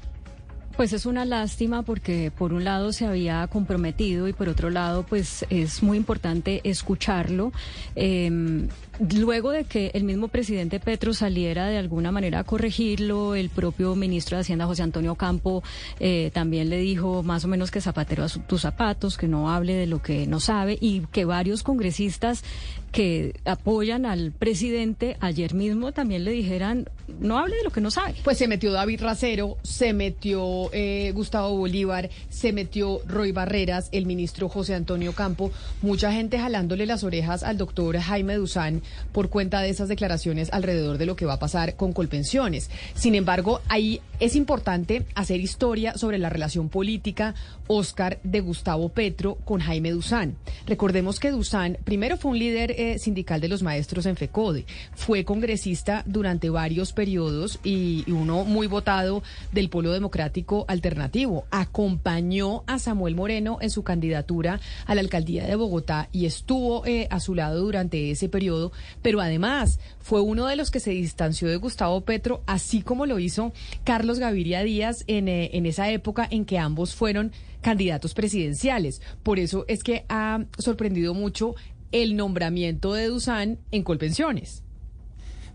Pues 0.76 0.94
es 0.94 1.06
una 1.06 1.26
lástima 1.26 1.84
porque 1.84 2.32
por 2.36 2.54
un 2.54 2.64
lado 2.64 2.94
se 2.94 3.06
había 3.06 3.46
comprometido 3.48 4.28
y 4.28 4.34
por 4.34 4.50
otro 4.50 4.72
lado 4.72 5.04
pues 5.04 5.46
es 5.52 5.84
muy 5.84 5.98
importante 5.98 6.62
escucharlo. 6.64 7.52
Eh, 7.96 8.68
luego 9.16 9.52
de 9.52 9.64
que 9.64 9.92
el 9.94 10.04
mismo 10.04 10.28
presidente 10.28 10.80
Petro 10.80 11.14
saliera 11.14 11.68
de 11.68 11.78
alguna 11.78 12.12
manera 12.12 12.40
a 12.40 12.44
corregirlo, 12.44 13.36
el 13.36 13.50
propio 13.50 13.96
ministro 13.96 14.38
de 14.38 14.42
Hacienda 14.42 14.66
José 14.68 14.84
Antonio 14.84 15.16
Campo 15.16 15.64
eh, 16.00 16.30
también 16.34 16.70
le 16.70 16.78
dijo 16.78 17.24
más 17.24 17.44
o 17.46 17.48
menos 17.48 17.72
que 17.72 17.82
zapatero 17.82 18.24
a 18.24 18.30
su- 18.30 18.40
tus 18.42 18.62
zapatos, 18.62 19.18
que 19.18 19.28
no 19.28 19.50
hable 19.50 19.74
de 19.74 19.88
lo 19.88 20.02
que 20.02 20.28
no 20.28 20.40
sabe 20.40 20.78
y 20.80 21.02
que 21.12 21.26
varios 21.26 21.64
congresistas 21.64 22.44
que 22.92 23.40
apoyan 23.46 24.06
al 24.06 24.34
presidente 24.34 25.16
ayer 25.22 25.54
mismo 25.54 25.94
también 25.94 26.26
le 26.26 26.32
dijeran 26.32 26.90
no 27.22 27.38
hable 27.38 27.56
de 27.56 27.64
lo 27.64 27.70
que 27.72 27.80
no 27.80 27.90
sabe. 27.90 28.16
Pues 28.24 28.38
se 28.38 28.50
metió 28.50 28.72
David 28.74 29.02
Racero, 29.02 29.58
se 29.64 29.94
metió 29.94 30.70
eh, 30.74 31.12
Gustavo 31.16 31.56
Bolívar, 31.58 32.10
se 32.30 32.52
metió 32.52 33.00
Roy 33.08 33.32
Barreras, 33.32 33.88
el 33.94 34.06
ministro 34.06 34.50
José 34.50 34.76
Antonio 34.76 35.14
Campo, 35.14 35.52
mucha 35.82 36.12
gente 36.12 36.38
jalándole 36.38 36.86
las 36.86 37.04
orejas 37.06 37.44
al 37.44 37.58
doctor 37.58 37.98
Jaime 37.98 38.36
Duzán 38.36 38.82
por 39.12 39.30
cuenta 39.30 39.62
de 39.62 39.70
esas 39.70 39.90
declaraciones 39.90 40.50
alrededor 40.52 40.98
de 40.98 41.06
lo 41.06 41.16
que 41.16 41.26
va 41.26 41.34
a 41.34 41.40
pasar 41.40 41.76
con 41.76 41.94
Colpensiones. 41.94 42.70
Sin 42.94 43.16
embargo, 43.16 43.62
ahí 43.68 44.02
es 44.20 44.36
importante 44.36 45.06
hacer 45.16 45.40
historia 45.40 45.98
sobre 45.98 46.18
la 46.18 46.30
relación 46.30 46.70
política, 46.70 47.34
Oscar, 47.68 48.20
de 48.24 48.42
Gustavo 48.42 48.90
Petro 48.90 49.36
con 49.46 49.62
Jaime 49.62 49.92
Duzán. 49.92 50.36
Recordemos 50.68 51.20
que 51.20 51.32
Duzán 51.32 51.78
primero 51.84 52.18
fue 52.18 52.32
un 52.32 52.40
líder 52.40 52.72
eh, 52.72 53.00
sindical 53.00 53.42
de 53.42 53.48
los 53.48 53.64
maestros 53.64 54.06
en 54.06 54.16
FECODE, 54.16 54.66
fue 54.94 55.24
congresista 55.24 56.04
durante 56.06 56.50
varios 56.50 56.94
periodos 56.94 57.60
y, 57.64 58.04
uno 58.12 58.44
muy 58.44 58.68
votado 58.68 59.24
del 59.52 59.70
Polo 59.70 59.92
Democrático 59.92 60.66
Alternativo. 60.68 61.46
Acompañó 61.50 62.64
a 62.68 62.78
Samuel 62.78 63.16
Moreno 63.16 63.58
en 63.62 63.70
su 63.70 63.84
candidatura 63.84 64.60
a 64.86 64.96
la 64.96 65.02
alcaldía 65.02 65.46
de 65.46 65.56
Bogotá 65.56 66.10
y 66.12 66.26
estuvo 66.26 66.86
eh, 66.86 67.08
a 67.10 67.20
su 67.20 67.36
lado 67.36 67.62
durante 67.62 68.12
ese 68.12 68.30
periodo, 68.30 68.72
pero 69.02 69.22
además 69.22 69.80
fue 70.00 70.22
uno 70.22 70.48
de 70.48 70.56
los 70.56 70.72
que 70.72 70.80
se 70.80 70.92
distanció 70.92 71.48
de 71.48 71.58
Gustavo 71.58 72.02
Petro, 72.02 72.44
así 72.46 72.82
como 72.82 73.06
lo 73.06 73.20
hizo 73.20 73.54
Carlos 73.84 74.20
Gaviria 74.20 74.64
Díaz 74.64 75.04
en, 75.08 75.28
eh, 75.28 75.52
en 75.54 75.66
esa 75.66 75.90
época 75.90 76.28
en 76.30 76.46
que 76.46 76.58
ambos 76.58 76.96
fueron 76.96 77.32
candidatos 77.62 78.14
presidenciales. 78.14 79.02
Por 79.24 79.40
eso 79.40 79.66
es 79.68 79.84
que 79.84 80.06
ha 80.10 80.46
sorprendido 80.58 81.14
mucho 81.14 81.56
el 81.92 82.16
nombramiento 82.16 82.94
de 82.94 83.08
Duzán 83.08 83.60
en 83.72 83.84
Colpensiones. 83.84 84.64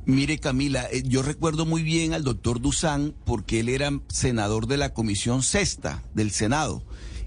Mire, 0.04 0.38
Camila, 0.38 0.86
eh, 0.92 1.02
yo 1.04 1.22
recuerdo 1.22 1.66
muy 1.66 1.82
bien 1.82 2.12
al 2.12 2.22
doctor 2.22 2.60
Duzán 2.60 3.12
porque 3.24 3.60
él 3.60 3.68
era 3.68 3.90
senador 4.06 4.68
de 4.68 4.76
la 4.76 4.94
Comisión 4.94 5.42
Sexta 5.42 6.04
del 6.14 6.30
Senado 6.30 6.84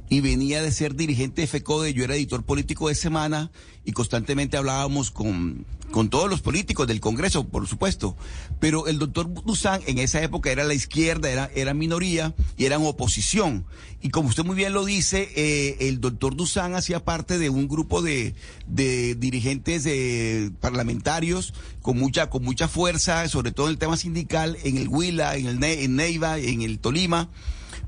y 0.10 0.22
venía 0.22 0.62
de 0.62 0.72
ser 0.72 0.96
dirigente 0.96 1.42
de 1.42 1.48
FECODE. 1.48 1.94
Yo 1.94 2.04
era 2.04 2.16
editor 2.16 2.44
político 2.44 2.90
de 2.90 2.96
Semana 2.96 3.52
y 3.86 3.92
constantemente 3.92 4.58
hablábamos 4.58 5.12
con, 5.12 5.66
con 5.92 6.10
todos 6.10 6.30
los 6.30 6.42
políticos 6.42 6.88
del 6.88 7.00
Congreso, 7.00 7.48
por 7.48 7.68
supuesto. 7.68 8.18
Pero 8.60 8.88
el 8.88 8.98
doctor 8.98 9.32
Duzán 9.46 9.82
en 9.86 10.00
esa 10.00 10.22
época 10.24 10.52
era 10.52 10.64
la 10.64 10.74
izquierda, 10.74 11.30
era, 11.30 11.52
era 11.56 11.74
minoría 11.76 12.34
y 12.58 12.66
eran 12.66 12.84
oposición. 12.84 13.66
Y 14.02 14.10
como 14.10 14.30
usted 14.30 14.44
muy 14.44 14.56
bien 14.56 14.74
lo 14.74 14.84
dice, 14.84 15.30
eh, 15.36 15.78
el 15.88 16.02
doctor 16.02 16.36
Duzán 16.36 16.74
hacía 16.74 17.04
parte 17.06 17.38
de 17.38 17.50
un 17.50 17.68
grupo 17.68 18.02
de, 18.02 18.34
de 18.68 19.14
dirigentes 19.14 19.86
eh, 19.86 20.50
parlamentarios 20.60 21.54
con 21.84 22.00
mucha, 22.00 22.30
con 22.32 22.44
mucha 22.44 22.68
fuerza, 22.68 23.28
sobre 23.30 23.52
todo 23.52 23.68
en 23.68 23.74
el 23.74 23.78
tema 23.78 23.96
sindical, 23.96 24.58
en 24.64 24.78
el 24.78 24.88
Huila, 24.88 25.36
en 25.36 25.46
el 25.46 25.60
Ne- 25.60 25.84
en 25.84 25.96
Neiva, 25.98 26.40
en 26.40 26.62
el 26.64 26.80
Tolima 26.80 27.30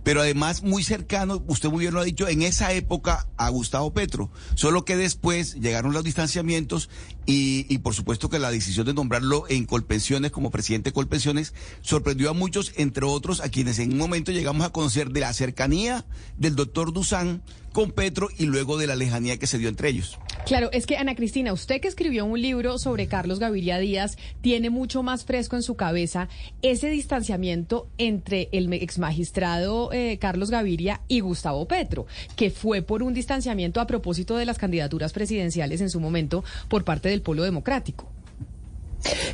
pero 0.03 0.21
además 0.21 0.63
muy 0.63 0.83
cercano, 0.83 1.43
usted 1.47 1.69
muy 1.69 1.81
bien 1.81 1.93
lo 1.93 1.99
ha 1.99 2.03
dicho, 2.03 2.27
en 2.27 2.41
esa 2.41 2.73
época 2.73 3.27
a 3.37 3.49
Gustavo 3.49 3.93
Petro. 3.93 4.31
Solo 4.55 4.85
que 4.85 4.95
después 4.95 5.55
llegaron 5.55 5.93
los 5.93 6.03
distanciamientos 6.03 6.89
y, 7.25 7.77
por 7.79 7.93
supuesto 7.93 8.29
que 8.29 8.39
la 8.39 8.51
decisión 8.51 8.85
de 8.85 8.93
nombrarlo 8.93 9.45
en 9.47 9.65
Colpensiones 9.65 10.31
como 10.31 10.51
presidente 10.51 10.89
de 10.89 10.93
Colpensiones 10.93 11.53
sorprendió 11.81 12.29
a 12.29 12.33
muchos, 12.33 12.73
entre 12.75 13.05
otros 13.05 13.41
a 13.41 13.49
quienes 13.49 13.79
en 13.79 13.93
un 13.93 13.99
momento 13.99 14.31
llegamos 14.31 14.65
a 14.65 14.71
conocer 14.71 15.11
de 15.11 15.21
la 15.21 15.33
cercanía 15.33 16.05
del 16.37 16.55
doctor 16.55 16.93
Duzán 16.93 17.41
con 17.71 17.91
Petro 17.91 18.29
y 18.37 18.45
luego 18.45 18.77
de 18.77 18.87
la 18.87 18.95
lejanía 18.95 19.37
que 19.37 19.47
se 19.47 19.57
dio 19.57 19.69
entre 19.69 19.89
ellos. 19.89 20.17
Claro, 20.45 20.69
es 20.73 20.85
que 20.85 20.97
Ana 20.97 21.15
Cristina, 21.15 21.53
usted 21.53 21.79
que 21.79 21.87
escribió 21.87 22.25
un 22.25 22.41
libro 22.41 22.77
sobre 22.77 23.07
Carlos 23.07 23.39
Gaviria 23.39 23.77
Díaz, 23.77 24.17
tiene 24.41 24.69
mucho 24.69 25.03
más 25.03 25.23
fresco 25.23 25.55
en 25.55 25.61
su 25.61 25.75
cabeza 25.75 26.27
ese 26.61 26.89
distanciamiento 26.89 27.87
entre 27.97 28.49
el 28.51 28.71
ex 28.73 28.99
magistrado 28.99 29.93
eh, 29.93 30.17
Carlos 30.19 30.49
Gaviria 30.49 31.01
y 31.07 31.21
Gustavo 31.21 31.67
Petro, 31.67 32.05
que 32.35 32.49
fue 32.49 32.81
por 32.81 33.03
un 33.03 33.13
distanciamiento 33.13 33.79
a 33.79 33.87
propósito 33.87 34.35
de 34.35 34.45
las 34.45 34.57
candidaturas 34.57 35.13
presidenciales 35.13 35.79
en 35.79 35.89
su 35.89 35.99
momento 35.99 36.43
por 36.67 36.83
parte 36.83 37.09
del 37.09 37.21
Polo 37.21 37.43
Democrático. 37.43 38.11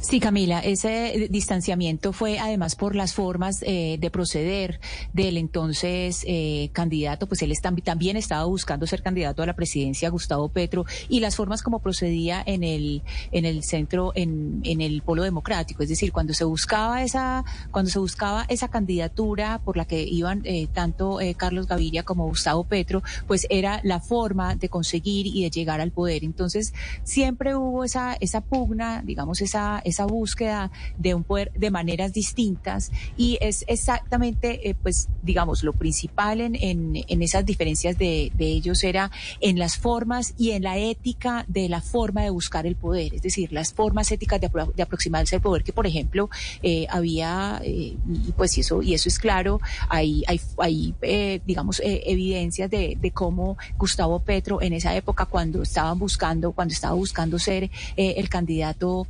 Sí, 0.02 0.20
Camila, 0.20 0.60
ese 0.60 1.28
distanciamiento 1.30 2.14
fue 2.14 2.40
además 2.40 2.76
por 2.76 2.96
las 2.96 3.14
formas 3.14 3.58
eh, 3.64 3.98
de 4.00 4.10
proceder 4.10 4.80
del 5.14 5.38
entonces 5.38 6.24
eh, 6.26 6.70
candidato, 6.74 7.28
pues 7.28 7.42
él 7.42 7.52
está- 7.52 7.74
también 7.84 8.16
estaba 8.16 8.46
buscando 8.46 8.88
ser 8.88 9.04
candidato 9.04 9.44
a 9.44 9.46
la 9.46 9.56
presidencia, 9.56 10.10
Gustavo 10.10 10.48
Petro, 10.50 10.86
y 11.10 11.20
las 11.20 11.36
formas 11.36 11.62
como 11.64 11.80
procedía 11.80 12.42
en 12.46 12.64
el 12.64 13.02
en 13.32 13.44
el 13.46 13.64
centro, 13.64 14.14
en, 14.16 14.62
en 14.64 14.80
el 14.82 15.02
polo 15.02 15.24
democrático, 15.24 15.84
es 15.84 15.90
decir, 15.90 16.12
cuando 16.14 16.34
se 16.34 16.46
buscaba 16.46 17.04
esa 17.04 17.44
cuando 17.72 17.92
se 17.92 18.00
buscaba 18.00 18.46
esa 18.48 18.70
candidatura 18.70 19.60
por 19.66 19.76
la 19.76 19.86
que 19.86 20.02
iban 20.04 20.42
eh, 20.46 20.68
tanto 20.74 21.20
eh, 21.20 21.36
Carlos 21.36 21.68
Gaviria 21.68 22.04
como 22.04 22.26
Gustavo 22.28 22.64
Petro, 22.64 23.04
pues 23.28 23.46
era 23.50 23.82
la 23.84 24.00
forma 24.00 24.56
de 24.56 24.70
conseguir 24.70 25.28
y 25.28 25.44
de 25.44 25.50
llegar 25.50 25.82
al 25.82 25.92
poder. 25.92 26.24
Entonces 26.24 26.74
siempre 27.04 27.56
hubo 27.56 27.84
esa 27.84 28.16
esa 28.20 28.42
pugna, 28.42 29.02
digamos 29.04 29.42
esa 29.42 29.57
esa 29.84 30.06
búsqueda 30.06 30.72
de 30.98 31.14
un 31.14 31.24
poder 31.24 31.52
de 31.56 31.72
maneras 31.72 32.14
distintas 32.14 32.92
y 33.18 33.38
es 33.42 33.64
exactamente, 33.68 34.70
eh, 34.70 34.76
pues, 34.76 35.08
digamos, 35.24 35.64
lo 35.64 35.74
principal 35.74 36.42
en, 36.42 36.56
en, 36.56 37.04
en 37.08 37.22
esas 37.22 37.46
diferencias 37.46 37.98
de, 37.98 38.32
de 38.36 38.46
ellos 38.46 38.84
era 38.84 39.12
en 39.42 39.58
las 39.58 39.78
formas 39.78 40.34
y 40.38 40.52
en 40.52 40.64
la 40.64 40.78
ética 40.78 41.44
de 41.48 41.70
la 41.70 41.82
forma 41.82 42.22
de 42.24 42.30
buscar 42.30 42.66
el 42.66 42.76
poder, 42.76 43.14
es 43.14 43.22
decir, 43.22 43.52
las 43.52 43.74
formas 43.74 44.12
éticas 44.12 44.40
de, 44.42 44.50
apro- 44.52 44.74
de 44.74 44.84
aproximarse 44.84 45.36
al 45.36 45.42
poder, 45.42 45.64
que 45.64 45.74
por 45.74 45.88
ejemplo 45.88 46.30
eh, 46.62 46.86
había, 46.90 47.60
eh, 47.64 47.96
pues 48.36 48.58
y 48.58 48.62
eso, 48.62 48.82
y 48.82 48.94
eso 48.94 49.10
es 49.10 49.18
claro, 49.20 49.60
hay, 49.90 50.24
hay, 50.28 50.40
hay 50.58 50.96
eh, 51.02 51.42
digamos, 51.46 51.80
eh, 51.80 52.04
evidencias 52.06 52.70
de, 52.70 52.98
de 53.00 53.12
cómo 53.12 53.58
Gustavo 53.78 54.20
Petro 54.20 54.62
en 54.62 54.74
esa 54.74 54.96
época, 54.96 55.26
cuando 55.26 55.62
estaban 55.64 55.98
buscando, 55.98 56.52
cuando 56.52 56.74
estaba 56.74 56.94
buscando 56.94 57.40
ser 57.40 57.64
eh, 57.96 58.16
el 58.18 58.30
candidato 58.30 59.08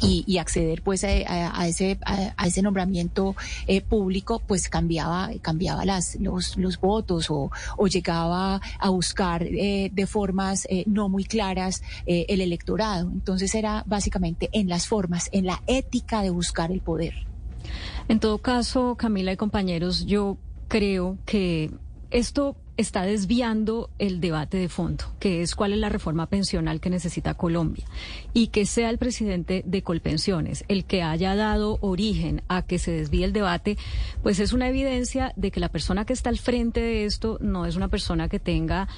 y, 0.00 0.24
y 0.26 0.38
acceder 0.38 0.82
pues 0.82 1.04
a, 1.04 1.66
ese 1.66 1.98
a, 2.04 2.34
a 2.36 2.46
ese 2.46 2.62
nombramiento 2.62 3.34
eh, 3.66 3.80
público 3.80 4.40
pues 4.46 4.68
cambiaba 4.68 5.30
cambiaba 5.42 5.84
las 5.84 6.16
los, 6.20 6.56
los 6.56 6.80
votos 6.80 7.30
o, 7.30 7.50
o 7.76 7.86
llegaba 7.86 8.60
a 8.78 8.88
buscar 8.90 9.42
eh, 9.42 9.90
de 9.92 10.06
formas 10.06 10.66
eh, 10.70 10.84
no 10.86 11.08
muy 11.08 11.24
claras 11.24 11.82
eh, 12.06 12.26
el 12.28 12.40
electorado. 12.40 13.10
Entonces 13.10 13.54
era 13.54 13.84
básicamente 13.86 14.48
en 14.52 14.68
las 14.68 14.86
formas 14.86 15.28
en 15.32 15.46
la 15.46 15.62
ética 15.66 16.22
de 16.22 16.30
buscar 16.30 16.70
el 16.70 16.80
poder. 16.80 17.14
En 18.08 18.20
todo 18.20 18.38
caso, 18.38 18.94
Camila 18.96 19.32
y 19.32 19.36
compañeros, 19.36 20.06
yo 20.06 20.38
creo 20.68 21.18
que 21.26 21.70
esto 22.10 22.56
está 22.78 23.02
desviando 23.02 23.90
el 23.98 24.20
debate 24.20 24.56
de 24.56 24.68
fondo, 24.68 25.04
que 25.18 25.42
es 25.42 25.56
cuál 25.56 25.72
es 25.72 25.78
la 25.80 25.88
reforma 25.88 26.26
pensional 26.26 26.80
que 26.80 26.90
necesita 26.90 27.34
Colombia. 27.34 27.84
Y 28.32 28.46
que 28.46 28.66
sea 28.66 28.88
el 28.88 28.98
presidente 28.98 29.64
de 29.66 29.82
Colpensiones 29.82 30.64
el 30.68 30.84
que 30.84 31.02
haya 31.02 31.34
dado 31.34 31.78
origen 31.80 32.42
a 32.48 32.62
que 32.62 32.78
se 32.78 32.92
desvíe 32.92 33.24
el 33.24 33.32
debate, 33.32 33.76
pues 34.22 34.38
es 34.38 34.52
una 34.52 34.68
evidencia 34.68 35.32
de 35.34 35.50
que 35.50 35.60
la 35.60 35.70
persona 35.70 36.04
que 36.04 36.12
está 36.12 36.30
al 36.30 36.38
frente 36.38 36.80
de 36.80 37.04
esto 37.04 37.38
no 37.40 37.66
es 37.66 37.74
una 37.74 37.88
persona 37.88 38.28
que 38.28 38.38
tenga 38.38 38.88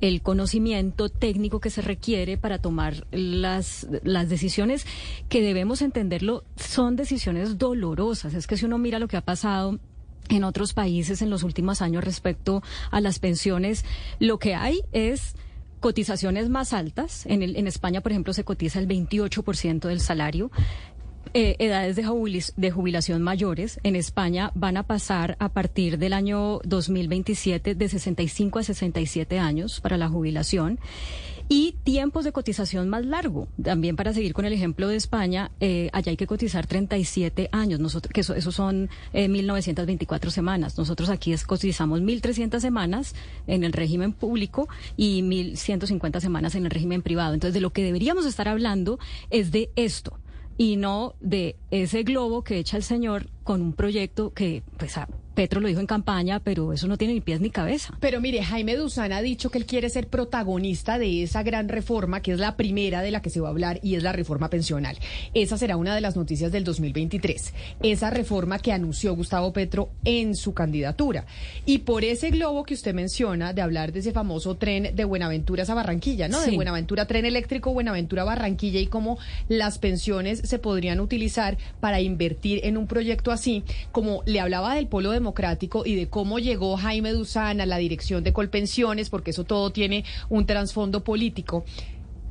el 0.00 0.20
conocimiento 0.20 1.08
técnico 1.08 1.60
que 1.60 1.70
se 1.70 1.82
requiere 1.82 2.38
para 2.38 2.58
tomar 2.58 3.06
las, 3.12 3.86
las 4.02 4.28
decisiones 4.28 4.84
que 5.28 5.42
debemos 5.42 5.80
entenderlo, 5.80 6.44
son 6.56 6.96
decisiones 6.96 7.58
dolorosas. 7.58 8.34
Es 8.34 8.46
que 8.46 8.56
si 8.56 8.64
uno 8.66 8.78
mira 8.78 8.98
lo 8.98 9.08
que 9.08 9.16
ha 9.16 9.22
pasado 9.22 9.78
en 10.28 10.44
otros 10.44 10.72
países 10.74 11.22
en 11.22 11.30
los 11.30 11.42
últimos 11.42 11.82
años 11.82 12.04
respecto 12.04 12.62
a 12.90 13.00
las 13.00 13.18
pensiones, 13.18 13.84
lo 14.18 14.38
que 14.38 14.54
hay 14.54 14.80
es 14.92 15.34
cotizaciones 15.80 16.48
más 16.48 16.72
altas. 16.72 17.24
En, 17.26 17.42
el, 17.42 17.56
en 17.56 17.66
España, 17.66 18.00
por 18.00 18.12
ejemplo, 18.12 18.32
se 18.32 18.44
cotiza 18.44 18.78
el 18.78 18.88
28% 18.88 19.80
del 19.88 20.00
salario 20.00 20.50
eh, 21.34 21.56
edades 21.58 21.94
de, 21.94 22.04
jubilis- 22.06 22.52
de 22.56 22.70
jubilación 22.70 23.22
mayores. 23.22 23.78
En 23.82 23.96
España 23.96 24.50
van 24.54 24.76
a 24.76 24.84
pasar 24.84 25.36
a 25.40 25.50
partir 25.50 25.98
del 25.98 26.14
año 26.14 26.58
2027 26.64 27.74
de 27.74 27.88
65 27.88 28.58
a 28.58 28.62
67 28.62 29.38
años 29.38 29.80
para 29.80 29.96
la 29.98 30.08
jubilación. 30.08 30.78
Y 31.50 31.76
tiempos 31.82 32.24
de 32.24 32.32
cotización 32.32 32.90
más 32.90 33.06
largo. 33.06 33.48
También 33.62 33.96
para 33.96 34.12
seguir 34.12 34.34
con 34.34 34.44
el 34.44 34.52
ejemplo 34.52 34.86
de 34.88 34.96
España, 34.96 35.50
eh, 35.60 35.88
allá 35.94 36.10
hay 36.10 36.16
que 36.18 36.26
cotizar 36.26 36.66
37 36.66 37.48
años, 37.52 37.80
nosotros, 37.80 38.12
que 38.12 38.20
eso, 38.20 38.34
eso 38.34 38.52
son 38.52 38.90
eh, 39.14 39.28
1924 39.28 40.30
semanas. 40.30 40.76
Nosotros 40.76 41.08
aquí 41.08 41.32
es- 41.32 41.44
cotizamos 41.46 42.02
1.300 42.02 42.60
semanas 42.60 43.14
en 43.46 43.64
el 43.64 43.72
régimen 43.72 44.12
público 44.12 44.68
y 44.96 45.22
1.150 45.22 46.20
semanas 46.20 46.54
en 46.54 46.64
el 46.66 46.70
régimen 46.70 47.00
privado. 47.00 47.32
Entonces, 47.32 47.54
de 47.54 47.60
lo 47.62 47.70
que 47.70 47.82
deberíamos 47.82 48.26
estar 48.26 48.46
hablando 48.46 48.98
es 49.30 49.50
de 49.50 49.70
esto 49.74 50.18
y 50.58 50.76
no 50.76 51.14
de 51.20 51.56
ese 51.70 52.02
globo 52.02 52.44
que 52.44 52.58
echa 52.58 52.76
el 52.76 52.82
señor 52.82 53.30
con 53.44 53.62
un 53.62 53.72
proyecto 53.72 54.34
que, 54.34 54.62
pues, 54.76 54.98
Petro 55.38 55.60
lo 55.60 55.68
dijo 55.68 55.78
en 55.78 55.86
campaña, 55.86 56.40
pero 56.40 56.72
eso 56.72 56.88
no 56.88 56.96
tiene 56.96 57.14
ni 57.14 57.20
pies 57.20 57.40
ni 57.40 57.50
cabeza. 57.50 57.96
Pero 58.00 58.20
mire, 58.20 58.42
Jaime 58.42 58.74
Duzán 58.74 59.12
ha 59.12 59.22
dicho 59.22 59.50
que 59.50 59.58
él 59.58 59.66
quiere 59.66 59.88
ser 59.88 60.08
protagonista 60.08 60.98
de 60.98 61.22
esa 61.22 61.44
gran 61.44 61.68
reforma, 61.68 62.22
que 62.22 62.32
es 62.32 62.40
la 62.40 62.56
primera 62.56 63.02
de 63.02 63.12
la 63.12 63.22
que 63.22 63.30
se 63.30 63.38
va 63.38 63.46
a 63.46 63.52
hablar, 63.52 63.78
y 63.84 63.94
es 63.94 64.02
la 64.02 64.10
reforma 64.10 64.50
pensional. 64.50 64.98
Esa 65.34 65.56
será 65.56 65.76
una 65.76 65.94
de 65.94 66.00
las 66.00 66.16
noticias 66.16 66.50
del 66.50 66.64
2023. 66.64 67.54
Esa 67.84 68.10
reforma 68.10 68.58
que 68.58 68.72
anunció 68.72 69.14
Gustavo 69.14 69.52
Petro 69.52 69.90
en 70.04 70.34
su 70.34 70.54
candidatura. 70.54 71.24
Y 71.64 71.78
por 71.78 72.02
ese 72.02 72.30
globo 72.30 72.64
que 72.64 72.74
usted 72.74 72.92
menciona, 72.92 73.52
de 73.52 73.62
hablar 73.62 73.92
de 73.92 74.00
ese 74.00 74.10
famoso 74.10 74.56
tren 74.56 74.96
de 74.96 75.04
Buenaventura 75.04 75.62
a 75.68 75.74
Barranquilla, 75.74 76.26
¿no? 76.26 76.40
De. 76.40 76.50
Buenaventura, 76.56 77.06
tren 77.06 77.24
eléctrico, 77.24 77.72
Buenaventura, 77.72 78.24
Barranquilla, 78.24 78.80
y 78.80 78.88
cómo 78.88 79.18
las 79.46 79.78
pensiones 79.78 80.40
se 80.42 80.58
podrían 80.58 80.98
utilizar 80.98 81.58
para 81.78 82.00
invertir 82.00 82.62
en 82.64 82.76
un 82.76 82.88
proyecto 82.88 83.30
así, 83.30 83.62
como 83.92 84.24
le 84.26 84.40
hablaba 84.40 84.74
del 84.74 84.88
polo 84.88 85.12
democrático 85.28 85.84
y 85.84 85.94
de 85.94 86.08
cómo 86.08 86.38
llegó 86.38 86.78
Jaime 86.78 87.12
Duzán 87.12 87.60
a 87.60 87.66
la 87.66 87.76
dirección 87.76 88.24
de 88.24 88.32
Colpensiones, 88.32 89.10
porque 89.10 89.32
eso 89.32 89.44
todo 89.44 89.70
tiene 89.70 90.04
un 90.30 90.46
trasfondo 90.46 91.04
político. 91.04 91.64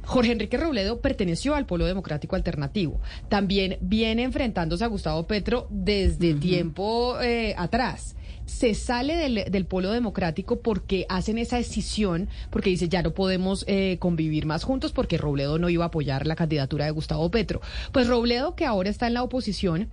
Jorge 0.03 0.31
Enrique 0.31 0.57
Robledo 0.57 0.99
perteneció 0.99 1.53
al 1.53 1.67
Polo 1.67 1.85
Democrático 1.85 2.35
Alternativo. 2.35 2.99
También 3.29 3.77
viene 3.81 4.23
enfrentándose 4.23 4.83
a 4.83 4.87
Gustavo 4.87 5.27
Petro 5.27 5.67
desde 5.69 6.33
tiempo 6.33 7.21
eh, 7.21 7.53
atrás. 7.57 8.15
Se 8.45 8.73
sale 8.73 9.15
del, 9.15 9.51
del 9.51 9.65
Polo 9.65 9.91
Democrático 9.91 10.61
porque 10.61 11.05
hacen 11.09 11.37
esa 11.37 11.57
decisión, 11.57 12.29
porque 12.49 12.69
dice 12.69 12.87
ya 12.87 13.03
no 13.03 13.13
podemos 13.13 13.63
eh, 13.67 13.97
convivir 13.99 14.45
más 14.45 14.63
juntos 14.63 14.91
porque 14.91 15.17
Robledo 15.17 15.59
no 15.59 15.69
iba 15.69 15.83
a 15.83 15.87
apoyar 15.89 16.25
la 16.25 16.35
candidatura 16.35 16.85
de 16.85 16.91
Gustavo 16.91 17.29
Petro. 17.29 17.61
Pues 17.91 18.07
Robledo, 18.07 18.55
que 18.55 18.65
ahora 18.65 18.89
está 18.89 19.05
en 19.07 19.13
la 19.13 19.23
oposición, 19.23 19.91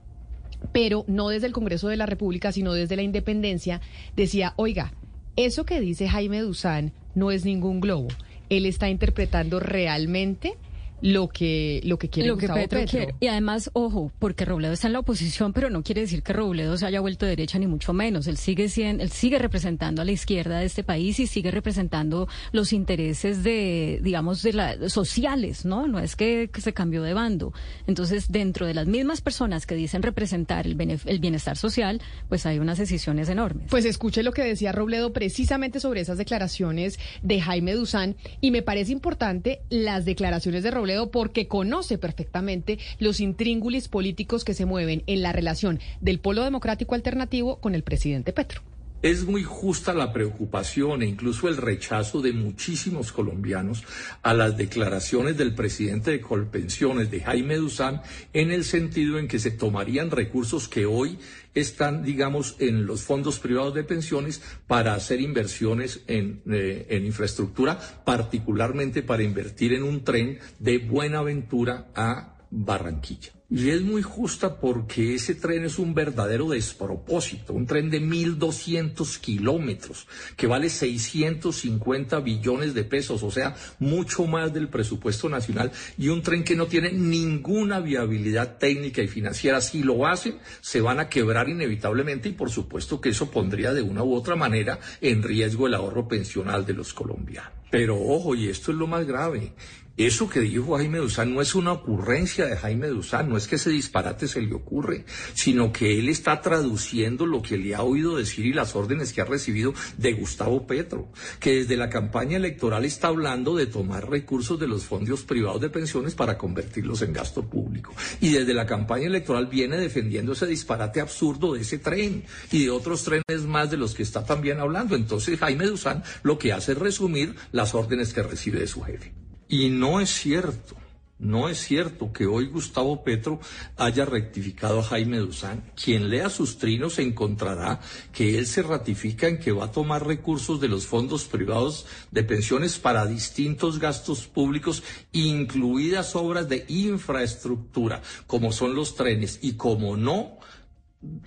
pero 0.72 1.04
no 1.06 1.28
desde 1.28 1.46
el 1.46 1.52
Congreso 1.52 1.88
de 1.88 1.96
la 1.96 2.06
República, 2.06 2.52
sino 2.52 2.72
desde 2.72 2.96
la 2.96 3.02
independencia, 3.02 3.80
decía, 4.16 4.54
oiga, 4.56 4.92
eso 5.36 5.64
que 5.64 5.80
dice 5.80 6.08
Jaime 6.08 6.40
Duzán 6.40 6.92
no 7.14 7.30
es 7.30 7.44
ningún 7.44 7.80
globo. 7.80 8.08
Él 8.50 8.66
está 8.66 8.88
interpretando 8.88 9.60
realmente 9.60 10.54
lo 11.02 11.28
que, 11.28 11.80
lo 11.84 11.98
que 11.98 12.08
quiere 12.08 12.28
lo 12.28 12.36
que 12.36 12.48
Petro, 12.48 12.78
Petro. 12.80 12.86
quiere. 12.90 13.14
Y 13.20 13.26
además, 13.26 13.70
ojo, 13.74 14.10
porque 14.18 14.44
Robledo 14.44 14.72
está 14.72 14.86
en 14.86 14.94
la 14.94 15.00
oposición, 15.00 15.52
pero 15.52 15.68
no 15.68 15.82
quiere 15.82 16.00
decir 16.02 16.22
que 16.22 16.32
Robledo 16.32 16.76
se 16.78 16.86
haya 16.86 17.00
vuelto 17.00 17.26
derecha 17.26 17.58
ni 17.58 17.66
mucho 17.66 17.92
menos. 17.92 18.26
Él 18.26 18.36
sigue 18.36 18.68
siendo, 18.68 19.02
él 19.02 19.10
sigue 19.10 19.38
representando 19.38 20.00
a 20.00 20.04
la 20.04 20.12
izquierda 20.12 20.58
de 20.60 20.66
este 20.66 20.82
país 20.82 21.20
y 21.20 21.26
sigue 21.26 21.50
representando 21.50 22.28
los 22.52 22.72
intereses 22.72 23.42
de, 23.42 24.00
digamos, 24.02 24.42
de 24.42 24.52
la, 24.54 24.88
sociales, 24.88 25.64
¿no? 25.64 25.86
No 25.88 25.98
es 25.98 26.16
que, 26.16 26.48
que 26.52 26.60
se 26.60 26.72
cambió 26.72 27.02
de 27.02 27.12
bando. 27.12 27.52
Entonces, 27.86 28.30
dentro 28.30 28.66
de 28.66 28.72
las 28.74 28.86
mismas 28.86 29.20
personas 29.20 29.66
que 29.66 29.74
dicen 29.74 30.02
representar 30.02 30.66
el, 30.66 30.76
benef- 30.76 31.02
el 31.06 31.18
bienestar 31.18 31.56
social, 31.56 32.00
pues 32.28 32.46
hay 32.46 32.58
unas 32.58 32.78
decisiones 32.78 33.28
enormes. 33.28 33.66
Pues 33.68 33.84
escuche 33.84 34.22
lo 34.22 34.32
que 34.32 34.42
decía 34.42 34.72
Robledo 34.72 35.12
precisamente 35.12 35.80
sobre 35.80 36.00
esas 36.00 36.18
declaraciones 36.18 36.98
de 37.22 37.40
Jaime 37.40 37.74
Duzán 37.74 38.16
y 38.40 38.50
me 38.52 38.62
parece 38.62 38.92
importante 38.92 39.60
las 39.68 40.04
declaraciones 40.04 40.62
de 40.62 40.70
Robledo 40.70 40.83
porque 41.10 41.48
conoce 41.48 41.98
perfectamente 41.98 42.78
los 42.98 43.20
intríngulis 43.20 43.88
políticos 43.88 44.44
que 44.44 44.54
se 44.54 44.66
mueven 44.66 45.02
en 45.06 45.22
la 45.22 45.32
relación 45.32 45.80
del 46.00 46.20
Polo 46.20 46.44
Democrático 46.44 46.94
Alternativo 46.94 47.56
con 47.56 47.74
el 47.74 47.82
presidente 47.82 48.32
Petro. 48.32 48.62
Es 49.04 49.26
muy 49.26 49.42
justa 49.42 49.92
la 49.92 50.14
preocupación 50.14 51.02
e 51.02 51.06
incluso 51.06 51.46
el 51.46 51.58
rechazo 51.58 52.22
de 52.22 52.32
muchísimos 52.32 53.12
colombianos 53.12 53.84
a 54.22 54.32
las 54.32 54.56
declaraciones 54.56 55.36
del 55.36 55.54
presidente 55.54 56.10
de 56.10 56.22
Colpensiones, 56.22 57.10
de 57.10 57.20
Jaime 57.20 57.56
Duzán, 57.56 58.00
en 58.32 58.50
el 58.50 58.64
sentido 58.64 59.18
en 59.18 59.28
que 59.28 59.38
se 59.38 59.50
tomarían 59.50 60.10
recursos 60.10 60.68
que 60.68 60.86
hoy 60.86 61.18
están, 61.52 62.02
digamos, 62.02 62.56
en 62.60 62.86
los 62.86 63.02
fondos 63.02 63.40
privados 63.40 63.74
de 63.74 63.84
pensiones 63.84 64.40
para 64.66 64.94
hacer 64.94 65.20
inversiones 65.20 66.00
en, 66.06 66.40
eh, 66.50 66.86
en 66.88 67.04
infraestructura, 67.04 67.78
particularmente 68.06 69.02
para 69.02 69.22
invertir 69.22 69.74
en 69.74 69.82
un 69.82 70.02
tren 70.02 70.38
de 70.58 70.78
Buenaventura 70.78 71.88
a 71.94 72.38
Barranquilla. 72.50 73.33
Y 73.50 73.68
es 73.68 73.82
muy 73.82 74.00
justa 74.00 74.58
porque 74.58 75.14
ese 75.14 75.34
tren 75.34 75.64
es 75.64 75.78
un 75.78 75.92
verdadero 75.92 76.48
despropósito, 76.48 77.52
un 77.52 77.66
tren 77.66 77.90
de 77.90 78.00
1.200 78.00 79.20
kilómetros 79.20 80.08
que 80.34 80.46
vale 80.46 80.70
650 80.70 82.20
billones 82.20 82.72
de 82.72 82.84
pesos, 82.84 83.22
o 83.22 83.30
sea, 83.30 83.54
mucho 83.78 84.24
más 84.26 84.54
del 84.54 84.68
presupuesto 84.68 85.28
nacional, 85.28 85.72
y 85.98 86.08
un 86.08 86.22
tren 86.22 86.42
que 86.42 86.56
no 86.56 86.66
tiene 86.66 86.92
ninguna 86.92 87.80
viabilidad 87.80 88.56
técnica 88.56 89.02
y 89.02 89.08
financiera. 89.08 89.60
Si 89.60 89.82
lo 89.82 90.06
hacen, 90.06 90.38
se 90.62 90.80
van 90.80 90.98
a 90.98 91.10
quebrar 91.10 91.50
inevitablemente 91.50 92.30
y 92.30 92.32
por 92.32 92.48
supuesto 92.48 92.98
que 92.98 93.10
eso 93.10 93.30
pondría 93.30 93.74
de 93.74 93.82
una 93.82 94.02
u 94.02 94.14
otra 94.14 94.36
manera 94.36 94.78
en 95.02 95.22
riesgo 95.22 95.66
el 95.66 95.74
ahorro 95.74 96.08
pensional 96.08 96.64
de 96.64 96.72
los 96.72 96.94
colombianos. 96.94 97.52
Pero 97.70 98.00
ojo, 98.00 98.34
y 98.34 98.48
esto 98.48 98.70
es 98.70 98.78
lo 98.78 98.86
más 98.86 99.04
grave, 99.04 99.52
eso 99.96 100.28
que 100.28 100.40
dijo 100.40 100.76
Jaime 100.76 100.98
Duzán 100.98 101.32
no 101.32 101.40
es 101.40 101.54
una 101.54 101.70
ocurrencia 101.70 102.46
de 102.46 102.56
Jaime 102.56 102.88
Duzán, 102.88 103.28
no 103.28 103.36
es 103.36 103.46
que 103.46 103.54
ese 103.56 103.70
disparate 103.70 104.26
se 104.26 104.42
le 104.42 104.52
ocurre, 104.52 105.04
sino 105.34 105.72
que 105.72 106.00
él 106.00 106.08
está 106.08 106.40
traduciendo 106.40 107.26
lo 107.26 107.42
que 107.42 107.56
le 107.56 107.76
ha 107.76 107.82
oído 107.82 108.16
decir 108.16 108.44
y 108.44 108.52
las 108.52 108.74
órdenes 108.74 109.12
que 109.12 109.20
ha 109.20 109.24
recibido 109.24 109.72
de 109.96 110.12
Gustavo 110.14 110.66
Petro, 110.66 111.12
que 111.38 111.54
desde 111.56 111.76
la 111.76 111.90
campaña 111.90 112.36
electoral 112.36 112.84
está 112.84 113.06
hablando 113.08 113.54
de 113.54 113.66
tomar 113.66 114.10
recursos 114.10 114.58
de 114.58 114.66
los 114.66 114.84
fondos 114.84 115.22
privados 115.22 115.60
de 115.60 115.70
pensiones 115.70 116.16
para 116.16 116.36
convertirlos 116.36 117.02
en 117.02 117.12
gasto 117.12 117.48
público. 117.48 117.94
Y 118.20 118.32
desde 118.32 118.52
la 118.52 118.66
campaña 118.66 119.06
electoral 119.06 119.46
viene 119.46 119.76
defendiendo 119.76 120.32
ese 120.32 120.46
disparate 120.46 121.00
absurdo 121.00 121.54
de 121.54 121.60
ese 121.60 121.78
tren 121.78 122.24
y 122.50 122.64
de 122.64 122.70
otros 122.70 123.04
trenes 123.04 123.46
más 123.46 123.70
de 123.70 123.76
los 123.76 123.94
que 123.94 124.02
está 124.02 124.24
también 124.24 124.58
hablando. 124.58 124.96
Entonces 124.96 125.38
Jaime 125.38 125.66
Duzán 125.66 126.02
lo 126.24 126.36
que 126.36 126.52
hace 126.52 126.72
es 126.72 126.78
resumir 126.78 127.36
las 127.52 127.76
órdenes 127.76 128.12
que 128.12 128.24
recibe 128.24 128.58
de 128.58 128.66
su 128.66 128.82
jefe. 128.82 129.23
Y 129.48 129.68
no 129.68 130.00
es 130.00 130.10
cierto, 130.10 130.76
no 131.18 131.48
es 131.48 131.58
cierto 131.58 132.12
que 132.12 132.26
hoy 132.26 132.48
Gustavo 132.48 133.04
Petro 133.04 133.40
haya 133.76 134.04
rectificado 134.04 134.80
a 134.80 134.82
Jaime 134.82 135.18
Duzán. 135.18 135.70
Quien 135.82 136.10
lea 136.10 136.28
sus 136.28 136.58
trinos 136.58 136.98
encontrará 136.98 137.80
que 138.12 138.36
él 138.36 138.46
se 138.46 138.62
ratifica 138.62 139.28
en 139.28 139.38
que 139.38 139.52
va 139.52 139.66
a 139.66 139.72
tomar 139.72 140.06
recursos 140.06 140.60
de 140.60 140.68
los 140.68 140.86
fondos 140.86 141.24
privados 141.24 141.86
de 142.10 142.24
pensiones 142.24 142.78
para 142.78 143.06
distintos 143.06 143.78
gastos 143.78 144.26
públicos, 144.26 144.82
incluidas 145.12 146.16
obras 146.16 146.48
de 146.48 146.64
infraestructura, 146.68 148.02
como 148.26 148.52
son 148.52 148.74
los 148.74 148.96
trenes, 148.96 149.38
y 149.40 149.54
como 149.54 149.96
no, 149.96 150.38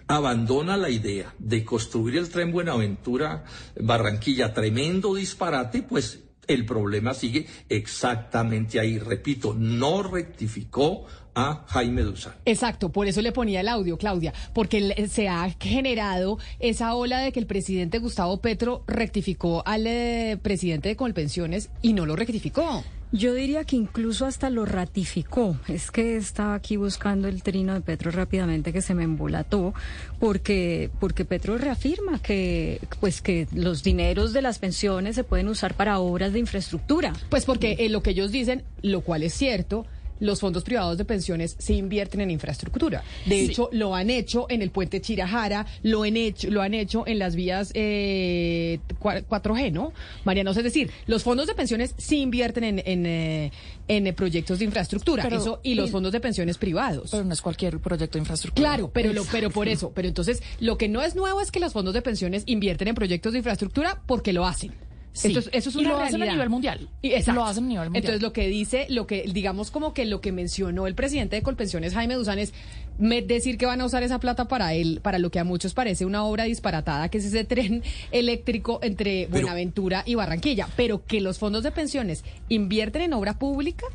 abandona 0.08 0.76
la 0.76 0.90
idea 0.90 1.34
de 1.40 1.64
construir 1.64 2.18
el 2.18 2.30
tren 2.30 2.52
Buenaventura 2.52 3.46
Barranquilla, 3.80 4.54
tremendo 4.54 5.16
disparate, 5.16 5.82
pues 5.82 6.20
el 6.48 6.66
problema 6.66 7.14
sigue 7.14 7.46
exactamente 7.70 8.80
ahí. 8.80 9.00
Repito, 9.00 9.54
no 9.58 10.04
rectificó 10.04 11.06
a 11.36 11.66
Jaime 11.68 12.02
Duzán. 12.02 12.34
Exacto, 12.46 12.92
por 12.92 13.08
eso 13.08 13.22
le 13.22 13.32
ponía 13.32 13.62
el 13.62 13.68
audio, 13.68 13.98
Claudia, 13.98 14.34
porque 14.54 14.82
le- 14.82 15.08
se 15.08 15.30
ha 15.30 15.50
generado 15.60 16.40
esa 16.60 16.96
ola 16.96 17.20
de 17.20 17.32
que 17.32 17.40
el 17.40 17.46
presidente 17.46 18.00
Gustavo 18.00 18.38
Petro 18.42 18.84
rectificó 18.88 19.62
al 19.68 19.86
eh, 19.86 20.38
presidente 20.42 20.90
de 20.90 20.96
Colpensiones 20.96 21.70
y 21.84 21.94
no 21.94 22.06
lo 22.08 22.16
rectificó. 22.16 22.84
Yo 23.12 23.34
diría 23.34 23.64
que 23.64 23.76
incluso 23.76 24.26
hasta 24.26 24.50
lo 24.50 24.66
ratificó. 24.66 25.58
Es 25.68 25.92
que 25.92 26.18
estaba 26.18 26.56
aquí 26.56 26.76
buscando 26.76 27.28
el 27.28 27.42
trino 27.42 27.74
de 27.74 27.82
Petro 27.82 28.12
rápidamente 28.12 28.74
que 28.74 28.82
se 28.82 28.94
me 28.94 29.04
embolató, 29.04 29.74
porque, 30.20 30.90
porque 31.00 31.24
Petro 31.24 31.58
reafirma 31.58 32.22
que, 32.22 32.82
pues 33.00 33.22
que 33.22 33.48
los 33.54 33.84
dineros 33.84 34.34
de 34.34 34.42
las 34.42 34.60
pensiones 34.60 35.16
se 35.16 35.24
pueden 35.24 35.48
usar 35.48 35.74
para 35.76 36.00
obras 36.00 36.34
de 36.34 36.40
infraestructura. 36.40 37.14
Pues 37.30 37.46
porque 37.46 37.78
eh, 37.80 37.90
lo 37.90 38.04
que 38.04 38.10
ellos 38.12 38.32
dicen, 38.32 38.64
lo 38.82 39.02
cual 39.02 39.24
es 39.24 39.34
cierto, 39.34 39.86
los 40.20 40.40
fondos 40.40 40.64
privados 40.64 40.98
de 40.98 41.06
pensiones 41.06 41.56
se 41.60 41.74
invierten 41.74 42.22
en 42.22 42.32
infraestructura. 42.32 43.04
De 43.26 43.36
Sí. 43.46 43.52
hecho, 43.52 43.70
lo 43.72 43.96
han 43.96 44.10
hecho 44.10 44.46
en 44.50 44.62
el 44.62 44.72
puente 44.72 45.02
Chirajara, 45.02 45.66
lo 45.84 46.04
han 46.04 46.18
hecho, 46.18 46.50
lo 46.50 46.62
han 46.62 46.74
hecho 46.74 47.06
en 47.08 47.20
las 47.20 47.36
vías 47.36 47.72
eh, 47.76 48.80
cua- 49.00 49.24
4G, 49.28 49.72
¿no? 49.72 49.94
Mariano, 50.26 50.52
es 50.52 50.58
decir, 50.64 50.92
los 51.06 51.24
fondos 51.24 51.48
de 51.48 51.56
pensiones 51.56 51.94
sí 51.98 52.20
invierten 52.22 52.64
en, 52.64 52.82
en, 52.86 53.06
eh, 53.06 53.52
en, 53.88 54.14
proyectos 54.16 54.60
de 54.60 54.66
infraestructura 54.66 55.24
Pero- 55.24 55.38
eso, 55.38 55.60
y 55.64 55.76
los 55.76 55.92
fondos 55.92 56.12
de 56.12 56.20
pensiones 56.20 56.58
privados. 56.58 57.12
Pero 57.12 57.24
no 57.24 57.34
es 57.34 57.42
cualquier 57.42 57.80
proyecto 57.80 58.18
de 58.18 58.22
infraestructura. 58.22 58.70
Claro, 58.70 58.90
pero, 58.94 59.14
lo, 59.14 59.24
pero 59.26 59.50
por 59.50 59.68
eso. 59.68 59.92
Pero 59.94 60.08
entonces, 60.08 60.42
lo 60.60 60.78
que 60.78 60.88
no 60.88 61.02
es 61.04 61.16
nuevo 61.16 61.42
es 61.42 61.52
que 61.52 61.60
los 61.60 61.74
fondos 61.74 61.94
de 61.94 62.02
pensiones 62.02 62.44
invierten 62.46 62.88
en 62.90 62.96
proyectos 62.96 63.34
de 63.34 63.40
infraestructura 63.40 64.02
porque 64.06 64.34
lo 64.34 64.46
hacen. 64.46 64.72
Sí. 65.18 65.30
Eso 65.32 65.40
es, 65.52 65.68
es 65.68 65.76
Y 65.76 65.80
una 65.80 65.90
lo 65.90 65.96
hacen 65.98 66.08
a 66.08 66.18
realidad. 66.18 66.34
nivel 66.34 66.50
mundial. 66.50 66.90
Y- 67.02 67.14
exacto. 67.14 67.42
Lo 67.42 67.46
hacen 67.46 67.64
a 67.64 67.68
nivel 67.68 67.86
mundial. 67.86 68.04
Entonces, 68.04 68.22
lo 68.22 68.34
que 68.34 68.48
dice, 68.48 68.86
lo 68.90 69.08
que, 69.08 69.24
digamos, 69.34 69.72
como 69.72 69.94
que 69.94 70.06
lo 70.06 70.22
que 70.22 70.32
mencionó 70.32 70.86
el 70.86 70.94
presidente 70.96 71.36
de 71.36 71.42
Colpensiones, 71.42 71.94
Jaime 71.94 72.14
Duzán, 72.16 72.38
es 72.40 72.54
me- 73.00 73.22
decir 73.22 73.58
que 73.58 73.66
van 73.66 73.82
a 73.82 73.86
usar 73.86 74.04
esa 74.04 74.20
plata 74.20 74.48
para 74.48 74.74
él, 74.76 75.00
para 75.02 75.18
lo 75.18 75.32
que 75.32 75.40
a 75.40 75.44
muchos 75.44 75.74
parece 75.74 76.06
una 76.06 76.24
obra 76.24 76.44
disparatada, 76.44 77.10
que 77.10 77.18
es 77.18 77.26
ese 77.26 77.44
tren 77.46 77.82
eléctrico 78.12 78.80
entre 78.84 79.28
Buenaventura 79.28 80.04
y 80.06 80.16
Barranquilla. 80.16 80.68
Pero 80.76 81.04
que 81.06 81.22
los 81.22 81.40
fondos 81.40 81.64
de 81.64 81.72
pensiones 81.72 82.24
invierten 82.50 83.02
en 83.02 83.14
obra 83.14 83.38
pública 83.40 83.86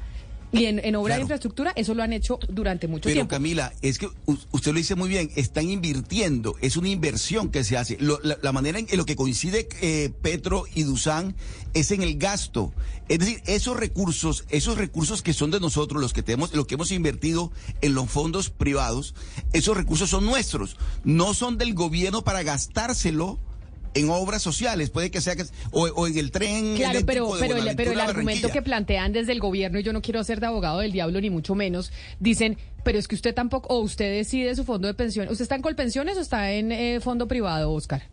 y 0.53 0.67
en, 0.67 0.79
en 0.85 0.95
obra 0.97 1.15
de 1.17 1.23
infraestructura, 1.23 1.73
eso 1.77 1.95
lo 1.95 2.03
han 2.03 2.13
hecho 2.13 2.39
durante 2.49 2.87
mucho 2.89 3.05
Pero 3.05 3.15
tiempo. 3.15 3.31
Camila, 3.31 3.73
es 3.83 3.99
que 3.99 4.09
usted 4.53 4.73
lo 4.73 4.79
dice 4.79 4.95
muy 4.95 5.09
bien, 5.09 5.31
están 5.35 5.69
invirtiendo, 5.71 6.57
es 6.61 6.77
una 6.77 6.89
inversión 6.89 7.51
que 7.51 7.65
se 7.65 7.77
hace. 7.77 7.97
Lo- 8.01 8.21
la, 8.23 8.39
la 8.43 8.53
manera 8.53 8.79
en, 8.79 8.87
en 8.91 8.97
lo 8.99 9.05
que 9.07 9.17
coincide 9.17 9.69
eh, 9.81 10.11
Petro 10.23 10.65
y 10.75 10.83
Dusan 10.83 11.35
es 11.75 11.91
en 11.91 12.03
el 12.03 12.19
gasto. 12.19 12.73
Es 13.09 13.19
decir, 13.19 13.43
esos 13.47 13.77
recursos, 13.77 14.45
esos 14.51 14.77
recursos 14.79 15.23
que 15.23 15.33
son 15.33 15.51
de 15.51 15.61
nosotros, 15.61 16.01
los 16.01 16.13
que 16.13 16.23
tenemos, 16.23 16.55
lo 16.55 16.67
que 16.67 16.75
hemos 16.75 16.93
invertido 16.93 17.51
en 17.81 17.95
los 17.95 18.09
fondos 18.11 18.51
privados, 18.51 19.15
esos 19.53 19.77
recursos 19.77 20.11
son 20.11 20.25
nuestros, 20.25 20.77
no 21.05 21.35
son 21.35 21.59
del 21.59 21.75
gobierno 21.75 22.23
para 22.23 22.43
gastárselo 22.43 23.39
en 23.95 24.11
obras 24.11 24.43
sociales, 24.43 24.91
puede 24.91 25.11
que 25.11 25.21
sea 25.21 25.37
que, 25.37 25.45
o, 25.71 25.83
o 25.83 26.07
en 26.07 26.19
el 26.19 26.31
tren 26.31 26.77
Claro, 26.77 27.01
pero, 27.07 27.27
eléctrico 27.27 27.35
de 27.35 27.41
pero, 27.41 27.71
el, 27.71 27.77
pero 27.77 27.93
el 27.93 28.01
argumento 28.01 28.49
que 28.49 28.63
plantean 28.63 29.13
desde 29.13 29.33
el 29.33 29.41
gobierno, 29.41 29.79
y 29.79 29.83
yo 29.83 29.93
no 29.93 30.03
quiero 30.03 30.23
ser 30.25 30.41
de 30.41 30.47
abogado 30.47 30.81
del 30.81 30.93
diablo 30.93 31.21
ni 31.21 31.31
mucho 31.31 31.55
menos, 31.55 31.93
dicen, 32.21 32.59
pero 32.85 32.99
es 32.99 33.09
que 33.09 33.15
usted 33.15 33.35
tampoco, 33.35 33.75
o 33.75 33.81
usted 33.81 34.13
decide 34.13 34.55
su 34.55 34.65
fondo 34.65 34.89
de 34.89 34.95
pensión. 34.95 35.29
¿Usted 35.29 35.43
está 35.43 35.55
en 35.55 35.63
Colpensiones 35.63 36.17
o 36.17 36.21
está 36.21 36.53
en 36.53 36.73
eh, 36.73 37.01
fondo 37.01 37.29
privado, 37.29 37.73
Oscar? 37.73 38.09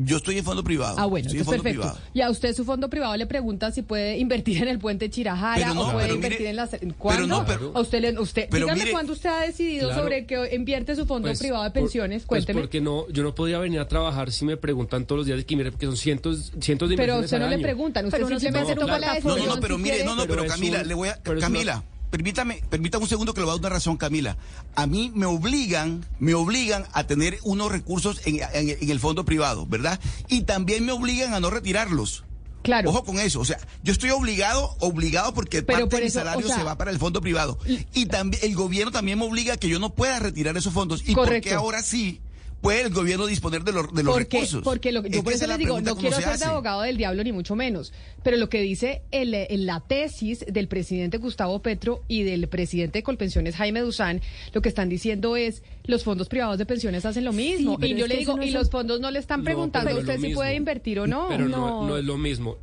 Yo 0.00 0.18
estoy 0.18 0.38
en 0.38 0.44
fondo 0.44 0.62
privado. 0.62 0.94
Ah, 0.96 1.06
bueno, 1.06 1.26
estoy 1.26 1.40
en 1.40 1.44
fondo 1.44 1.62
perfecto. 1.62 1.82
privado. 1.88 2.00
Y 2.14 2.20
a 2.20 2.30
usted 2.30 2.54
su 2.54 2.64
fondo 2.64 2.88
privado 2.88 3.16
le 3.16 3.26
pregunta 3.26 3.72
si 3.72 3.82
puede 3.82 4.16
invertir 4.18 4.62
en 4.62 4.68
el 4.68 4.78
puente 4.78 5.10
Chirajara 5.10 5.74
no, 5.74 5.88
o 5.88 5.92
puede 5.92 6.04
pero 6.04 6.14
invertir 6.14 6.38
mire- 6.40 6.50
en 6.50 6.56
las... 6.56 6.70
¿Cuándo? 6.96 7.24
pero 7.24 7.26
no, 7.26 7.44
pero- 7.44 7.72
a 7.74 7.80
usted, 7.80 8.00
le- 8.00 8.18
usted 8.20 8.46
pero 8.48 8.66
dígame 8.66 8.80
mire- 8.80 8.92
cuándo 8.92 9.12
usted 9.12 9.28
ha 9.28 9.40
decidido 9.40 9.88
Claro. 9.88 10.02
sobre 10.04 10.24
que 10.26 10.54
invierte 10.54 10.94
su 10.94 11.04
fondo 11.04 11.26
Pues, 11.28 11.40
privado 11.40 11.64
de 11.64 11.70
por- 11.70 11.82
pensiones. 11.82 12.22
pues 12.22 12.44
Cuénteme. 12.44 12.60
porque 12.60 12.80
no, 12.80 13.08
yo 13.08 13.24
no 13.24 13.34
podría 13.34 13.58
venir 13.58 13.80
a 13.80 13.88
trabajar 13.88 14.30
si 14.30 14.44
me 14.44 14.56
preguntan 14.56 15.04
todos 15.04 15.18
los 15.18 15.26
días 15.26 15.38
de 15.38 15.44
que 15.44 15.56
mire, 15.56 15.72
porque 15.72 15.86
son 15.86 15.96
cientos, 15.96 16.52
cientos 16.60 16.88
de 16.90 16.96
pero 16.96 17.14
a 17.14 17.18
usted 17.18 17.38
no 17.38 17.44
al 17.44 17.50
le 17.50 17.56
año. 17.56 17.62
preguntan, 17.64 18.06
usted 18.06 18.18
simplemente 18.18 18.52
puede 18.62 18.74
toma 18.76 18.94
hacer 18.94 19.00
la 19.00 19.06
un 19.06 19.12
No, 19.12 19.14
decisión. 19.34 19.48
no, 19.48 19.54
no, 19.56 19.60
pero 19.60 19.78
mire, 19.78 20.04
no, 20.04 20.14
no, 20.14 20.26
Pero 20.26 20.46
Camila, 20.46 20.82
le 20.84 20.94
voy 20.94 21.08
a, 21.08 21.20
Camila, 21.22 21.82
permítame, 22.10 22.62
permítame 22.68 23.04
un 23.04 23.08
segundo 23.08 23.34
que 23.34 23.40
le 23.40 23.44
voy 23.46 23.52
a 23.52 23.54
dar 23.56 23.60
una 23.60 23.68
razón, 23.70 23.96
Camila. 23.96 24.36
A 24.74 24.86
mí 24.86 25.10
me 25.14 25.26
obligan, 25.26 26.04
me 26.18 26.34
obligan 26.34 26.84
a 26.92 27.04
tener 27.06 27.38
unos 27.42 27.70
recursos 27.70 28.20
en, 28.26 28.40
en- 28.52 28.76
en 28.80 28.90
el 28.90 29.00
fondo 29.00 29.24
privado, 29.24 29.66
¿verdad? 29.66 29.98
Y 30.28 30.42
también 30.42 30.84
me 30.86 30.92
obligan 30.92 31.34
a 31.34 31.40
no 31.40 31.50
retirarlos. 31.50 32.24
Claro. 32.62 32.90
Ojo 32.90 33.04
con 33.04 33.18
eso, 33.18 33.40
o 33.40 33.44
sea, 33.44 33.56
yo 33.82 33.92
estoy 33.92 34.10
obligado, 34.10 34.76
obligado 34.80 35.32
porque 35.32 35.62
Pero 35.62 35.78
parte 35.78 35.90
por 35.90 35.98
de 36.00 36.04
mi 36.06 36.10
salario 36.10 36.44
o 36.44 36.48
sea- 36.48 36.58
se 36.58 36.64
va 36.64 36.76
para 36.76 36.90
el 36.90 36.98
fondo 36.98 37.20
privado. 37.20 37.58
Y 37.94 38.06
también 38.06 38.42
el 38.44 38.54
gobierno 38.54 38.90
también 38.90 39.18
me 39.18 39.24
obliga 39.24 39.54
a 39.54 39.56
que 39.56 39.68
yo 39.68 39.78
no 39.78 39.94
pueda 39.94 40.18
retirar 40.18 40.56
esos 40.56 40.72
fondos. 40.74 41.02
¿Y 41.06 41.14
por 41.14 41.24
Correcto. 41.26 41.48
qué 41.48 41.54
ahora 41.54 41.82
sí 41.82 42.20
puede 42.60 42.82
el 42.82 42.92
gobierno 42.92 43.26
disponer 43.26 43.62
de 43.64 43.72
los, 43.72 43.92
de 43.94 44.02
los 44.02 44.14
porque, 44.14 44.36
recursos? 44.36 44.62
Porque 44.64 44.92
lo, 44.92 45.02
que- 45.02 45.10
yo 45.10 45.22
por 45.22 45.32
que 45.32 45.36
eso 45.36 45.46
les 45.46 45.58
digo, 45.58 45.80
no 45.80 45.90
¿cómo 45.90 46.00
quiero 46.00 46.16
se 46.16 46.22
ser 46.22 46.38
de 46.38 46.44
abogado 46.46 46.82
del 46.82 46.96
diablo 46.96 47.22
ni 47.24 47.32
mucho 47.32 47.54
menos, 47.56 47.92
pero 48.22 48.36
lo 48.36 48.48
que 48.48 48.60
dice 48.60 49.02
el, 49.10 49.32
el- 49.34 49.66
la 49.66 49.80
tesis 49.80 50.44
del 50.48 50.68
presidente 50.68 51.18
Gustavo 51.18 51.60
Petro 51.60 52.02
y 52.08 52.22
del 52.24 52.48
presidente 52.48 52.98
de 52.98 53.02
Colpensiones 53.02 53.54
Jaime 53.56 53.80
Duzán, 53.80 54.20
lo 54.52 54.60
que 54.62 54.68
están 54.68 54.88
diciendo 54.88 55.36
es 55.36 55.62
los 55.84 56.04
fondos 56.04 56.28
privados 56.28 56.58
de 56.58 56.66
pensiones 56.66 57.04
hacen 57.06 57.24
lo 57.24 57.32
mismo. 57.32 57.78
y 57.80 57.94
yo 57.94 58.06
le 58.06 58.14
que 58.14 58.18
digo, 58.20 58.36
no 58.36 58.42
y 58.42 58.50
los 58.50 58.68
fondos 58.70 59.00
no 59.00 59.10
le 59.10 59.18
están 59.20 59.40
No, 59.40 59.44
preguntando 59.44 59.90
a 59.90 59.94
usted 59.94 60.18
lo 60.18 60.28
si 60.28 60.34
puede 60.34 60.54
invertir 60.54 61.00
o 61.00 61.06
no. 61.06 61.28
Pero 61.28 61.48
no, 61.48 61.86
no 61.86 61.96
es 61.96 62.04
lo 62.04 62.18
mismo. 62.18 62.56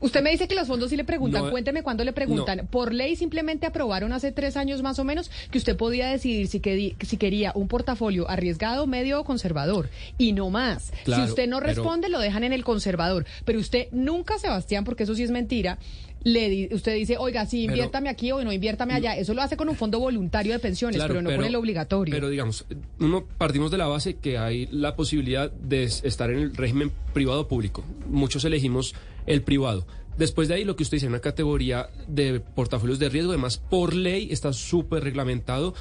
Usted 0.00 0.22
me 0.22 0.30
dice 0.30 0.46
que 0.48 0.54
los 0.54 0.66
fondos 0.68 0.88
sí 0.90 0.96
le 0.96 1.04
preguntan. 1.04 1.44
No, 1.44 1.50
Cuénteme 1.50 1.82
cuándo 1.82 2.04
le 2.04 2.12
preguntan. 2.12 2.58
no. 2.58 2.64
Por 2.66 2.94
ley 2.94 3.16
simplemente 3.16 3.66
aprobaron 3.66 4.12
hace 4.12 4.30
tres 4.32 4.56
años 4.56 4.82
más 4.82 4.98
o 4.98 5.04
menos 5.04 5.30
que 5.50 5.58
usted 5.58 5.76
podía 5.76 6.08
decidir 6.08 6.46
si, 6.48 6.60
quedi- 6.60 6.94
si 7.04 7.16
quería 7.16 7.52
un 7.54 7.66
portafolio 7.68 8.28
arriesgado, 8.30 8.86
medio 8.86 9.20
o 9.20 9.24
conservador. 9.38 9.88
Y 10.18 10.32
no 10.32 10.50
más. 10.50 10.92
Claro, 11.04 11.24
si 11.24 11.28
usted 11.30 11.48
no 11.48 11.60
pero- 11.60 11.68
responde, 11.74 12.08
lo 12.08 12.18
dejan 12.18 12.42
en 12.44 12.52
el 12.52 12.64
conservador. 12.64 13.24
Pero 13.44 13.60
usted 13.60 13.86
nunca, 13.92 14.38
Sebastián, 14.38 14.84
porque 14.84 15.04
eso 15.04 15.14
sí 15.14 15.22
es 15.22 15.30
mentira. 15.30 15.78
Le 16.24 16.48
di- 16.48 16.68
usted 16.72 16.96
dice, 16.96 17.16
oiga, 17.16 17.46
sí, 17.46 17.62
Pero- 17.66 17.76
inviértame 17.76 18.08
aquí 18.08 18.32
o 18.32 18.42
no, 18.42 18.52
inviértame 18.52 18.92
allá. 18.94 19.16
Eso 19.16 19.34
lo 19.34 19.42
hace 19.42 19.56
con 19.56 19.68
un 19.68 19.76
fondo 19.76 20.00
voluntario 20.00 20.52
de 20.52 20.58
pensiones, 20.58 20.96
Claro, 20.96 21.14
pero 21.14 21.22
no 21.22 21.34
con 21.36 21.44
el 21.44 21.54
obligatorio. 21.54 22.12
Pero 22.12 22.28
digamos, 22.28 22.66
uno 22.98 23.24
partimos 23.38 23.70
de 23.70 23.78
la 23.78 23.86
base 23.86 24.14
que 24.16 24.36
hay 24.38 24.66
la 24.72 24.96
posibilidad 24.96 25.50
de 25.52 25.84
es- 25.84 26.02
estar 26.04 26.30
en 26.30 26.38
el 26.40 26.56
régimen 26.56 26.90
privado 27.14 27.46
público. 27.46 27.84
Muchos 28.08 28.44
elegimos 28.44 28.94
el 29.26 29.42
privado. 29.42 29.86
Después 30.16 30.48
de 30.48 30.54
ahí, 30.54 30.64
lo 30.64 30.74
que 30.74 30.82
usted 30.82 30.96
dice, 30.96 31.06
una 31.06 31.20
categoría 31.20 31.88
de 32.08 32.40
portafolios 32.40 32.98
de 32.98 33.08
riesgo, 33.08 33.30
además, 33.30 33.58
por 33.70 33.94
ley 33.94 34.28
está 34.32 34.52
súper 34.52 35.04
reglamentado. 35.04 35.74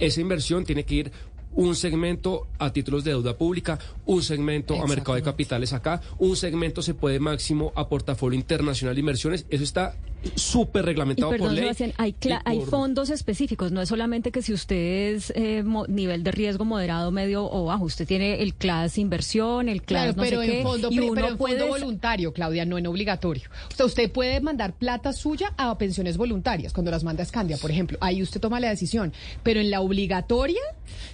Esa 0.00 0.20
inversión 0.20 0.64
tiene 0.64 0.82
que 0.82 0.94
ir 0.96 1.12
un 1.54 1.74
segmento 1.76 2.46
a 2.58 2.72
títulos 2.72 3.04
de 3.04 3.12
deuda 3.12 3.36
pública, 3.36 3.78
un 4.06 4.22
segmento 4.22 4.80
a 4.80 4.86
mercado 4.86 5.14
de 5.14 5.22
capitales 5.22 5.72
acá, 5.72 6.00
un 6.18 6.36
segmento 6.36 6.82
se 6.82 6.94
puede 6.94 7.20
máximo 7.20 7.72
a 7.76 7.88
portafolio 7.88 8.38
internacional 8.38 8.94
de 8.94 9.00
inversiones. 9.00 9.46
Eso 9.50 9.64
está 9.64 9.96
súper 10.34 10.82
Y 10.82 10.86
reglamentado 10.86 11.30
por 11.36 11.50
ley. 11.52 11.62
Sebastián, 11.64 11.92
hay, 11.96 12.14
hay 12.44 12.60
fondos 12.62 13.10
específicos, 13.10 13.72
no 13.72 13.80
es 13.82 13.88
solamente 13.88 14.32
que 14.32 14.42
si 14.42 14.52
usted 14.52 15.14
es 15.14 15.32
eh, 15.36 15.62
mo- 15.62 15.86
nivel 15.86 16.22
de 16.24 16.30
riesgo 16.32 16.64
moderado, 16.64 17.10
medio 17.10 17.44
o 17.50 17.64
bajo, 17.66 17.84
usted 17.84 18.06
tiene 18.06 18.42
el 18.42 18.54
class 18.54 18.98
inversión, 18.98 19.68
el 19.68 19.82
class 19.82 20.14
Claro, 20.14 20.16
no 20.16 20.22
pero 20.22 20.40
sé 20.40 20.46
en 20.46 20.52
qué, 20.58 20.62
fondo, 20.62 20.88
y 20.90 20.98
uno 20.98 21.14
pero 21.14 21.28
en 21.28 21.36
puede 21.36 21.58
fondo 21.60 21.74
voluntario, 21.74 22.32
Claudia, 22.32 22.64
no 22.64 22.78
en 22.78 22.86
obligatorio. 22.86 23.48
O 23.72 23.74
sea, 23.74 23.86
usted 23.86 24.10
puede 24.10 24.40
mandar 24.40 24.72
plata 24.74 25.12
suya 25.12 25.52
a 25.56 25.76
pensiones 25.78 26.16
voluntarias, 26.16 26.72
cuando 26.72 26.90
las 26.90 27.04
manda 27.04 27.22
a 27.22 27.26
Scandia, 27.26 27.56
por 27.58 27.70
ejemplo. 27.70 27.98
Ahí 28.00 28.22
usted 28.22 28.40
toma 28.40 28.60
la 28.60 28.68
decisión. 28.70 29.12
Pero 29.42 29.60
en 29.60 29.70
la 29.70 29.80
obligatoria, 29.80 30.60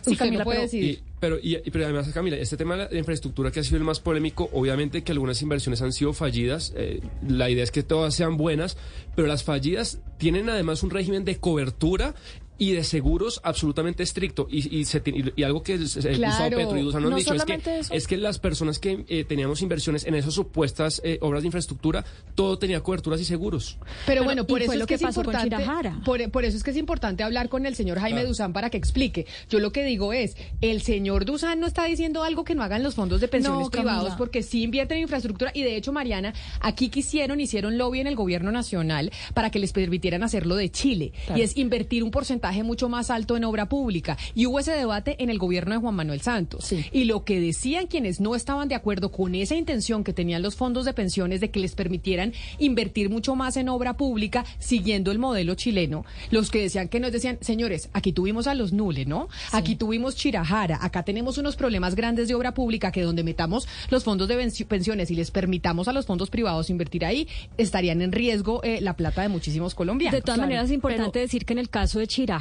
Sí, 0.02 0.12
usted 0.12 0.16
Camila, 0.18 0.38
no 0.38 0.44
puede 0.44 0.58
pero- 0.58 0.62
decidir. 0.66 1.02
y- 1.06 1.09
pero, 1.20 1.38
y, 1.40 1.56
pero 1.70 1.84
además, 1.84 2.08
Camila, 2.12 2.36
este 2.36 2.56
tema 2.56 2.76
de 2.76 2.88
la 2.90 2.98
infraestructura 2.98 3.50
que 3.50 3.60
ha 3.60 3.64
sido 3.64 3.76
el 3.76 3.84
más 3.84 4.00
polémico, 4.00 4.48
obviamente 4.52 5.04
que 5.04 5.12
algunas 5.12 5.40
inversiones 5.42 5.82
han 5.82 5.92
sido 5.92 6.14
fallidas, 6.14 6.72
eh, 6.76 7.00
la 7.28 7.50
idea 7.50 7.62
es 7.62 7.70
que 7.70 7.82
todas 7.82 8.14
sean 8.14 8.38
buenas, 8.38 8.78
pero 9.14 9.28
las 9.28 9.44
fallidas 9.44 10.00
tienen 10.16 10.48
además 10.48 10.82
un 10.82 10.90
régimen 10.90 11.24
de 11.24 11.36
cobertura 11.38 12.14
y 12.60 12.72
de 12.74 12.84
seguros 12.84 13.40
absolutamente 13.42 14.02
estricto. 14.02 14.46
Y, 14.50 14.76
y, 14.78 14.84
se 14.84 15.00
tiene- 15.00 15.32
y 15.34 15.42
algo 15.42 15.62
que 15.62 15.72
el 15.72 15.80
Gustavo 15.80 16.14
Claro, 16.14 16.56
Petro 16.58 16.76
y 16.78 16.82
Dusan 16.82 17.02
han 17.04 17.10
no 17.10 17.16
dicho 17.16 17.34
es 17.34 17.44
que, 17.44 17.54
eso. 17.80 17.92
es 17.94 18.06
que 18.06 18.16
las 18.18 18.38
personas 18.38 18.78
que 18.78 19.04
eh, 19.08 19.24
teníamos 19.24 19.62
inversiones 19.62 20.04
en 20.06 20.14
esas 20.14 20.34
supuestas 20.34 21.00
eh, 21.02 21.16
obras 21.22 21.42
de 21.42 21.48
infraestructura, 21.48 22.04
todo 22.34 22.58
tenía 22.58 22.80
coberturas 22.82 23.18
y 23.20 23.24
seguros. 23.24 23.78
Pero, 24.06 24.24
bueno, 24.24 24.46
por 24.46 24.60
y 24.60 24.64
eso 24.64 24.74
es 24.74 24.78
lo 24.78 24.84
que, 24.84 24.90
que 24.90 24.94
es 24.96 25.02
pasó 25.02 25.22
con 25.24 25.34
importante. 25.34 25.56
Chirajara. 25.64 26.00
Por, 26.04 26.30
por 26.30 26.44
eso 26.44 26.56
es 26.58 26.62
que 26.62 26.70
es 26.70 26.76
importante 26.76 27.22
hablar 27.22 27.48
con 27.48 27.64
el 27.64 27.74
señor 27.74 27.98
Jaime 27.98 28.18
Claro. 28.18 28.28
Duzán 28.28 28.52
para 28.52 28.68
que 28.68 28.76
explique. 28.76 29.26
Yo 29.48 29.58
lo 29.58 29.72
que 29.72 29.82
digo 29.82 30.12
es, 30.12 30.36
el 30.60 30.82
señor 30.82 31.24
Duzán 31.24 31.60
no 31.60 31.66
está 31.66 31.84
diciendo 31.86 32.22
algo 32.22 32.44
que 32.44 32.54
no 32.54 32.62
hagan 32.62 32.82
los 32.82 32.94
fondos 32.94 33.22
de 33.22 33.28
pensiones 33.28 33.62
No, 33.64 33.70
privados, 33.70 34.00
Camila. 34.00 34.16
porque 34.18 34.42
sí 34.42 34.62
invierten 34.62 34.98
en 34.98 35.02
infraestructura. 35.04 35.50
Y 35.54 35.62
de 35.62 35.76
hecho, 35.76 35.92
Mariana, 35.92 36.34
aquí 36.60 36.90
quisieron, 36.90 37.40
hicieron 37.40 37.78
lobby 37.78 38.00
en 38.00 38.06
el 38.06 38.16
gobierno 38.16 38.52
nacional 38.52 39.10
para 39.32 39.50
que 39.50 39.58
les 39.58 39.72
permitieran 39.72 40.22
hacerlo 40.22 40.56
de 40.56 40.70
Chile. 40.70 41.12
Claro. 41.24 41.40
Y 41.40 41.42
es 41.44 41.56
invertir 41.56 42.04
un 42.04 42.10
porcentaje 42.10 42.49
mucho 42.64 42.88
más 42.88 43.10
alto 43.10 43.36
en 43.36 43.44
obra 43.44 43.68
pública. 43.68 44.18
Y 44.34 44.46
hubo 44.46 44.58
ese 44.58 44.72
debate 44.72 45.16
en 45.22 45.30
el 45.30 45.38
gobierno 45.38 45.74
de 45.74 45.80
Juan 45.80 45.94
Manuel 45.94 46.20
Santos. 46.20 46.72
Y 46.92 47.04
lo 47.04 47.24
que 47.24 47.40
decían 47.40 47.86
quienes 47.86 48.20
no 48.20 48.34
estaban 48.34 48.68
de 48.68 48.74
acuerdo 48.74 49.10
con 49.10 49.34
esa 49.34 49.54
intención 49.54 50.04
que 50.04 50.12
tenían 50.12 50.42
los 50.42 50.56
fondos 50.56 50.84
de 50.84 50.92
pensiones 50.92 51.40
de 51.40 51.50
que 51.50 51.60
les 51.60 51.74
permitieran 51.74 52.32
invertir 52.58 53.10
mucho 53.10 53.36
más 53.36 53.56
en 53.56 53.68
obra 53.68 53.96
pública 53.96 54.44
siguiendo 54.58 55.10
el 55.10 55.18
modelo 55.18 55.54
chileno, 55.54 56.04
los 56.30 56.50
que 56.50 56.62
decían 56.62 56.88
que 56.88 57.00
nos 57.00 57.12
decían, 57.12 57.38
señores, 57.40 57.88
aquí 57.92 58.12
tuvimos 58.12 58.46
a 58.46 58.54
los 58.54 58.72
Nule, 58.72 59.06
¿no? 59.06 59.28
Aquí 59.52 59.76
tuvimos 59.76 60.16
Chirajara, 60.16 60.78
acá 60.80 61.02
tenemos 61.02 61.38
unos 61.38 61.56
problemas 61.56 61.94
grandes 61.94 62.28
de 62.28 62.34
obra 62.34 62.54
pública 62.54 62.92
que 62.92 63.02
donde 63.02 63.22
metamos 63.22 63.68
los 63.90 64.04
fondos 64.04 64.28
de 64.28 64.36
pensiones 64.66 65.10
y 65.10 65.14
les 65.14 65.30
permitamos 65.30 65.88
a 65.88 65.92
los 65.92 66.06
fondos 66.06 66.30
privados 66.30 66.70
invertir 66.70 67.04
ahí, 67.04 67.28
estarían 67.58 68.02
en 68.02 68.12
riesgo 68.12 68.62
eh, 68.64 68.80
la 68.80 68.94
plata 68.94 69.22
de 69.22 69.28
muchísimos 69.28 69.74
colombianos. 69.74 70.12
De 70.14 70.22
todas 70.22 70.40
maneras, 70.40 70.66
es 70.66 70.72
importante 70.72 71.18
decir 71.18 71.44
que 71.44 71.52
en 71.52 71.58
el 71.58 71.68
caso 71.68 71.98
de 71.98 72.06
Chirajara, 72.06 72.39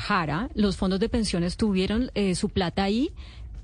los 0.55 0.77
fondos 0.77 0.99
de 0.99 1.09
pensiones 1.09 1.57
tuvieron 1.57 2.11
eh, 2.15 2.35
su 2.35 2.49
plata 2.49 2.84
ahí 2.84 3.11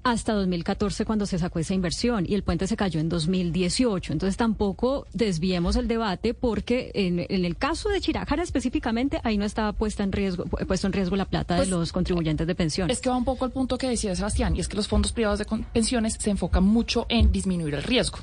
hasta 0.05 0.33
2014 0.33 1.03
cuando 1.03 1.25
se 1.25 1.39
sacó 1.39 1.57
esa 1.57 1.73
inversión 1.73 2.25
y 2.29 2.35
el 2.35 2.43
puente 2.43 2.67
se 2.67 2.77
cayó 2.77 2.99
en 2.99 3.09
2018. 3.09 4.13
Entonces 4.13 4.37
tampoco 4.37 5.07
desviemos 5.13 5.75
el 5.77 5.87
debate 5.87 6.35
porque 6.35 6.91
en, 6.93 7.25
en 7.27 7.43
el 7.43 7.57
caso 7.57 7.89
de 7.89 7.99
Chirájara 7.99 8.43
específicamente 8.43 9.19
ahí 9.23 9.39
no 9.39 9.45
estaba 9.45 9.73
puesta 9.73 10.03
en 10.03 10.11
riesgo, 10.11 10.45
pu- 10.45 10.63
puesto 10.67 10.85
en 10.85 10.93
riesgo 10.93 11.15
la 11.15 11.25
plata 11.25 11.55
Pues, 11.57 11.69
de 11.71 11.75
los 11.75 11.91
contribuyentes 11.91 12.45
de 12.45 12.53
pensiones. 12.53 12.97
Es 12.97 13.01
que 13.01 13.09
va 13.09 13.17
un 13.17 13.25
poco 13.25 13.45
al 13.45 13.51
punto 13.51 13.79
que 13.79 13.89
decía 13.89 14.15
Sebastián, 14.15 14.55
y 14.55 14.59
es 14.59 14.67
que 14.67 14.77
los 14.77 14.87
fondos 14.87 15.11
privados 15.11 15.39
de 15.39 15.45
pensiones 15.73 16.17
se 16.19 16.29
enfocan 16.29 16.63
mucho 16.63 17.07
en 17.09 17.31
disminuir 17.31 17.73
el 17.73 17.81
riesgo. 17.81 18.19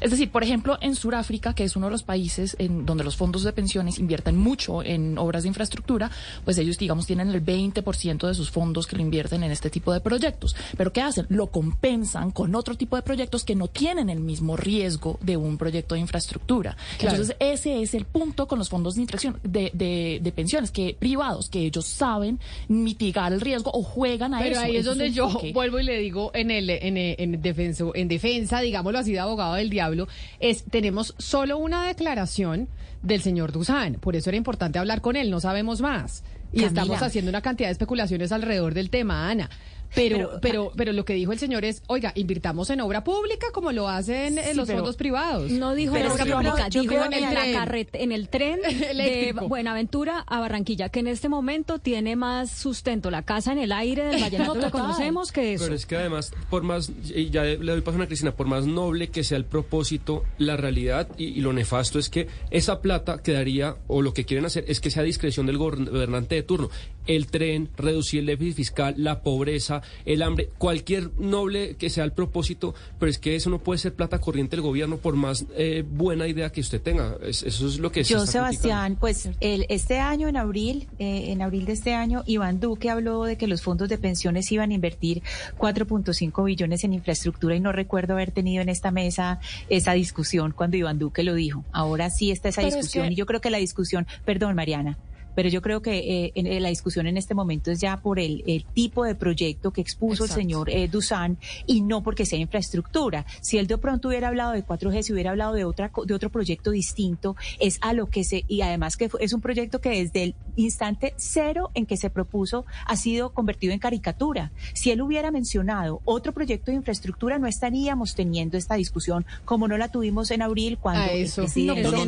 Es 0.00 0.10
decir, 0.10 0.30
por 0.30 0.42
ejemplo, 0.42 0.78
en 0.80 0.94
Sudáfrica, 0.94 1.52
que 1.52 1.64
es 1.64 1.76
uno 1.76 1.88
de 1.88 1.92
los 1.92 2.02
países 2.02 2.56
en 2.58 2.86
donde 2.86 3.04
los 3.04 3.14
fondos 3.14 3.42
de 3.44 3.52
pensiones 3.52 3.98
invierten 3.98 4.38
mucho 4.38 4.82
en 4.82 5.18
obras 5.18 5.42
de 5.42 5.48
infraestructura, 5.48 6.10
pues 6.46 6.56
ellos, 6.56 6.78
digamos, 6.78 7.06
tienen 7.06 7.28
el 7.28 7.44
20% 7.44 8.26
de 8.26 8.34
sus 8.34 8.50
fondos 8.50 8.86
que 8.86 8.96
lo 8.96 9.02
invierten 9.02 9.42
en 9.42 9.50
este 9.52 9.68
tipo 9.68 9.92
de 9.92 10.00
proyectos. 10.00 10.56
Pero 10.78 10.94
¿qué 10.94 11.02
hacen? 11.02 11.25
Lo 11.28 11.48
compensan 11.48 12.30
con 12.30 12.54
otro 12.54 12.74
tipo 12.76 12.96
de 12.96 13.02
proyectos 13.02 13.44
que 13.44 13.54
no 13.54 13.68
tienen 13.68 14.10
el 14.10 14.20
mismo 14.20 14.56
riesgo 14.56 15.18
de 15.22 15.36
un 15.36 15.58
proyecto 15.58 15.94
de 15.94 16.00
infraestructura. 16.00 16.76
Claro. 16.98 17.16
Entonces, 17.16 17.36
ese 17.40 17.82
es 17.82 17.94
el 17.94 18.04
punto 18.04 18.46
con 18.46 18.58
los 18.58 18.68
fondos 18.68 18.94
de, 18.94 19.06
de, 19.42 19.70
de- 19.74 20.20
de 20.22 20.32
pensiones 20.32 20.70
que 20.70 20.96
privados, 20.98 21.48
que 21.48 21.60
ellos 21.60 21.86
saben 21.86 22.38
mitigar 22.68 23.32
el 23.32 23.40
riesgo 23.40 23.70
o 23.72 23.82
juegan 23.82 24.34
a 24.34 24.38
Pero 24.38 24.52
eso. 24.56 24.60
ahí 24.60 24.76
es 24.76 24.84
donde 24.84 25.10
yo 25.12 25.30
vuelvo 25.54 25.78
y 25.80 25.84
le 25.84 25.98
digo 25.98 26.30
en 26.34 26.50
el 26.50 26.70
en, 26.70 26.96
en 26.96 27.42
defenso, 27.42 27.92
en 27.94 28.08
defensa, 28.08 28.60
digámoslo 28.60 28.98
así, 28.98 29.12
de 29.12 29.20
abogado 29.20 29.54
del 29.54 29.70
diablo, 29.70 30.08
es 30.40 30.64
tenemos 30.64 31.14
solo 31.18 31.58
una 31.58 31.86
declaración 31.86 32.68
del 33.02 33.20
señor 33.22 33.52
Dusan. 33.52 33.94
Por 33.94 34.16
eso 34.16 34.30
era 34.30 34.36
importante 34.36 34.78
hablar 34.78 35.00
con 35.00 35.16
él, 35.16 35.30
no 35.30 35.40
sabemos 35.40 35.80
más. 35.80 36.22
Y 36.52 36.58
Camila. 36.62 36.66
estamos 36.68 37.02
haciendo 37.02 37.28
una 37.28 37.42
cantidad 37.42 37.68
de 37.68 37.72
especulaciones 37.72 38.32
alrededor 38.32 38.72
del 38.74 38.88
tema, 38.90 39.28
Ana. 39.28 39.50
Pero, 39.94 40.16
pero, 40.18 40.40
Pero- 40.40 40.72
pero, 40.76 40.92
lo 40.92 41.04
que 41.04 41.14
dijo 41.14 41.32
el 41.32 41.38
señor 41.38 41.64
es, 41.64 41.82
oiga, 41.86 42.12
invirtamos 42.14 42.70
en 42.70 42.80
obra 42.80 43.04
pública 43.04 43.46
como 43.52 43.72
lo 43.72 43.88
hacen 43.88 44.38
en 44.38 44.44
Sí, 44.50 44.54
los 44.56 44.66
pero 44.66 44.78
fondos 44.80 44.96
privados. 44.96 45.50
No 45.50 45.74
dijo 45.74 45.92
Pero 45.94 46.06
en 46.06 46.12
obra 46.12 46.24
pública, 46.36 46.68
dijo 46.68 46.94
en 47.04 47.12
el, 47.12 47.86
en 47.92 48.12
el 48.12 48.28
tren 48.28 48.60
de. 48.62 49.34
Buenaventura 49.46 50.20
a 50.26 50.40
Barranquilla, 50.40 50.88
que 50.88 51.00
en 51.00 51.06
este 51.08 51.28
momento 51.28 51.78
tiene 51.78 52.16
más 52.16 52.50
sustento 52.50 53.10
la 53.10 53.22
casa 53.22 53.52
en 53.52 53.58
el 53.58 53.72
aire 53.72 54.04
del 54.04 54.20
vallenato 54.20 54.54
No, 54.54 54.60
que 54.60 54.66
total. 54.66 54.80
conocemos 54.82 55.32
que 55.32 55.54
eso. 55.54 55.64
Pero 55.64 55.74
es 55.76 55.86
que 55.86 55.96
además, 55.96 56.32
por 56.50 56.62
más, 56.62 56.90
y 57.14 57.30
ya 57.30 57.42
le 57.44 57.56
doy 57.56 57.80
paso 57.80 57.96
a 57.96 58.00
Ana 58.00 58.06
Cristina, 58.06 58.32
por 58.32 58.46
más 58.46 58.66
noble 58.66 59.08
que 59.08 59.24
sea 59.24 59.38
el 59.38 59.44
propósito, 59.44 60.24
la 60.38 60.56
realidad 60.56 61.08
y, 61.16 61.24
y 61.26 61.40
lo 61.40 61.52
nefasto 61.52 61.98
es 61.98 62.08
que 62.08 62.28
esa 62.50 62.80
plata 62.80 63.22
quedaría, 63.22 63.76
o 63.86 64.02
lo 64.02 64.12
que 64.12 64.24
quieren 64.24 64.44
hacer 64.44 64.64
es 64.68 64.80
que 64.80 64.90
sea 64.90 65.02
a 65.02 65.06
discreción 65.06 65.46
del 65.46 65.58
gobernante 65.58 66.34
de 66.34 66.42
turno. 66.42 66.70
El 67.06 67.26
tren, 67.28 67.68
reducir 67.76 68.20
el 68.20 68.26
déficit 68.26 68.56
fiscal, 68.56 68.94
la 68.98 69.22
pobreza, 69.22 69.75
el 70.04 70.22
hambre, 70.22 70.50
cualquier 70.58 71.10
noble 71.18 71.76
que 71.76 71.90
sea 71.90 72.04
el 72.04 72.12
propósito, 72.12 72.74
pero 72.98 73.10
es 73.10 73.18
que 73.18 73.36
eso 73.36 73.50
no 73.50 73.58
puede 73.58 73.78
ser 73.78 73.94
plata 73.94 74.18
corriente 74.20 74.56
del 74.56 74.62
gobierno 74.62 74.96
por 74.98 75.14
más 75.16 75.46
eh, 75.56 75.84
buena 75.88 76.26
idea 76.28 76.50
que 76.50 76.60
usted 76.60 76.80
tenga. 76.80 77.16
Es- 77.22 77.42
eso 77.42 77.66
es 77.68 77.78
lo 77.78 77.90
que 77.92 78.04
se 78.04 78.12
Yo, 78.12 78.18
está 78.20 78.32
Sebastián, 78.32 78.96
pues 79.00 79.28
el, 79.40 79.66
este 79.68 79.98
año, 79.98 80.28
en 80.28 80.36
abril, 80.36 80.88
eh, 80.98 81.30
en 81.32 81.42
abril 81.42 81.64
de 81.66 81.72
este 81.72 81.94
año, 81.94 82.22
Iván 82.26 82.60
Duque 82.60 82.90
habló 82.90 83.24
de 83.24 83.36
que 83.36 83.46
los 83.46 83.62
fondos 83.62 83.88
de 83.88 83.98
pensiones 83.98 84.50
iban 84.52 84.70
a 84.70 84.74
invertir 84.74 85.22
4.5 85.58 86.44
billones 86.44 86.84
en 86.84 86.92
infraestructura 86.92 87.54
y 87.56 87.60
no 87.60 87.72
recuerdo 87.72 88.14
haber 88.14 88.30
tenido 88.30 88.62
en 88.62 88.68
esta 88.68 88.90
mesa 88.90 89.40
esa 89.68 89.92
discusión 89.92 90.52
cuando 90.52 90.76
Iván 90.76 90.98
Duque 90.98 91.22
lo 91.22 91.34
dijo. 91.34 91.64
Ahora 91.72 92.10
sí 92.10 92.30
está 92.30 92.48
esa 92.48 92.62
Pero 92.62 92.68
es 92.68 92.74
discusión 92.76 93.06
que- 93.08 93.12
y 93.12 93.16
yo 93.16 93.26
creo 93.26 93.40
que 93.40 93.50
la 93.50 93.58
discusión, 93.58 94.06
perdón 94.24 94.54
Mariana, 94.54 94.98
pero 95.36 95.48
yo 95.48 95.62
creo 95.62 95.80
que 95.82 95.98
eh, 96.24 96.32
en- 96.34 96.48
en 96.48 96.62
la 96.62 96.70
discusión 96.70 97.06
en 97.06 97.16
este 97.16 97.34
momento 97.34 97.70
es 97.70 97.78
ya 97.80 97.98
por 97.98 98.18
el, 98.18 98.42
el 98.48 98.64
tipo 98.64 99.04
de 99.04 99.14
proyecto 99.14 99.70
que 99.70 99.80
expuso 99.82 100.24
Exacto. 100.24 100.40
el 100.40 100.46
señor 100.46 100.70
eh, 100.70 100.88
Dusan 100.88 101.38
y 101.66 101.82
no 101.82 102.02
porque 102.02 102.26
sea 102.26 102.40
infraestructura. 102.40 103.24
Si 103.40 103.58
él 103.58 103.68
de 103.68 103.78
pronto 103.78 104.08
hubiera 104.08 104.28
hablado 104.28 104.52
de 104.52 104.64
4G, 104.64 105.02
si 105.02 105.12
hubiera 105.12 105.30
hablado 105.30 105.52
de 105.54 105.64
otra 105.64 105.90
co- 105.90 106.04
de 106.06 106.14
otro 106.14 106.30
proyecto 106.30 106.72
distinto, 106.72 107.36
es 107.60 107.78
a 107.82 107.92
lo 107.92 108.06
que 108.10 108.24
se 108.24 108.44
y 108.48 108.62
además 108.62 108.96
que 108.96 109.08
fue- 109.08 109.22
es 109.22 109.32
un 109.32 109.40
proyecto 109.40 109.80
que 109.80 109.90
desde 109.90 110.22
el 110.24 110.34
instante 110.56 111.12
cero 111.16 111.70
en 111.74 111.84
que 111.86 111.96
se 111.98 112.08
propuso 112.10 112.64
ha 112.86 112.96
sido 112.96 113.30
convertido 113.34 113.72
en 113.74 113.78
caricatura. 113.78 114.52
Si 114.72 114.90
él 114.90 115.02
hubiera 115.02 115.30
mencionado 115.30 116.00
otro 116.06 116.32
proyecto 116.32 116.70
de 116.70 116.78
infraestructura, 116.78 117.38
no 117.38 117.46
estaríamos 117.46 118.14
teniendo 118.14 118.56
esta 118.56 118.74
discusión 118.76 119.26
como 119.44 119.68
no 119.68 119.76
la 119.76 119.88
tuvimos 119.88 120.30
en 120.30 120.40
abril 120.40 120.78
cuando 120.80 121.02
A 121.02 121.06
el 121.08 121.24
eso. 121.24 121.42
presidente 121.42 121.82
No, 121.82 121.90
pero 121.90 122.04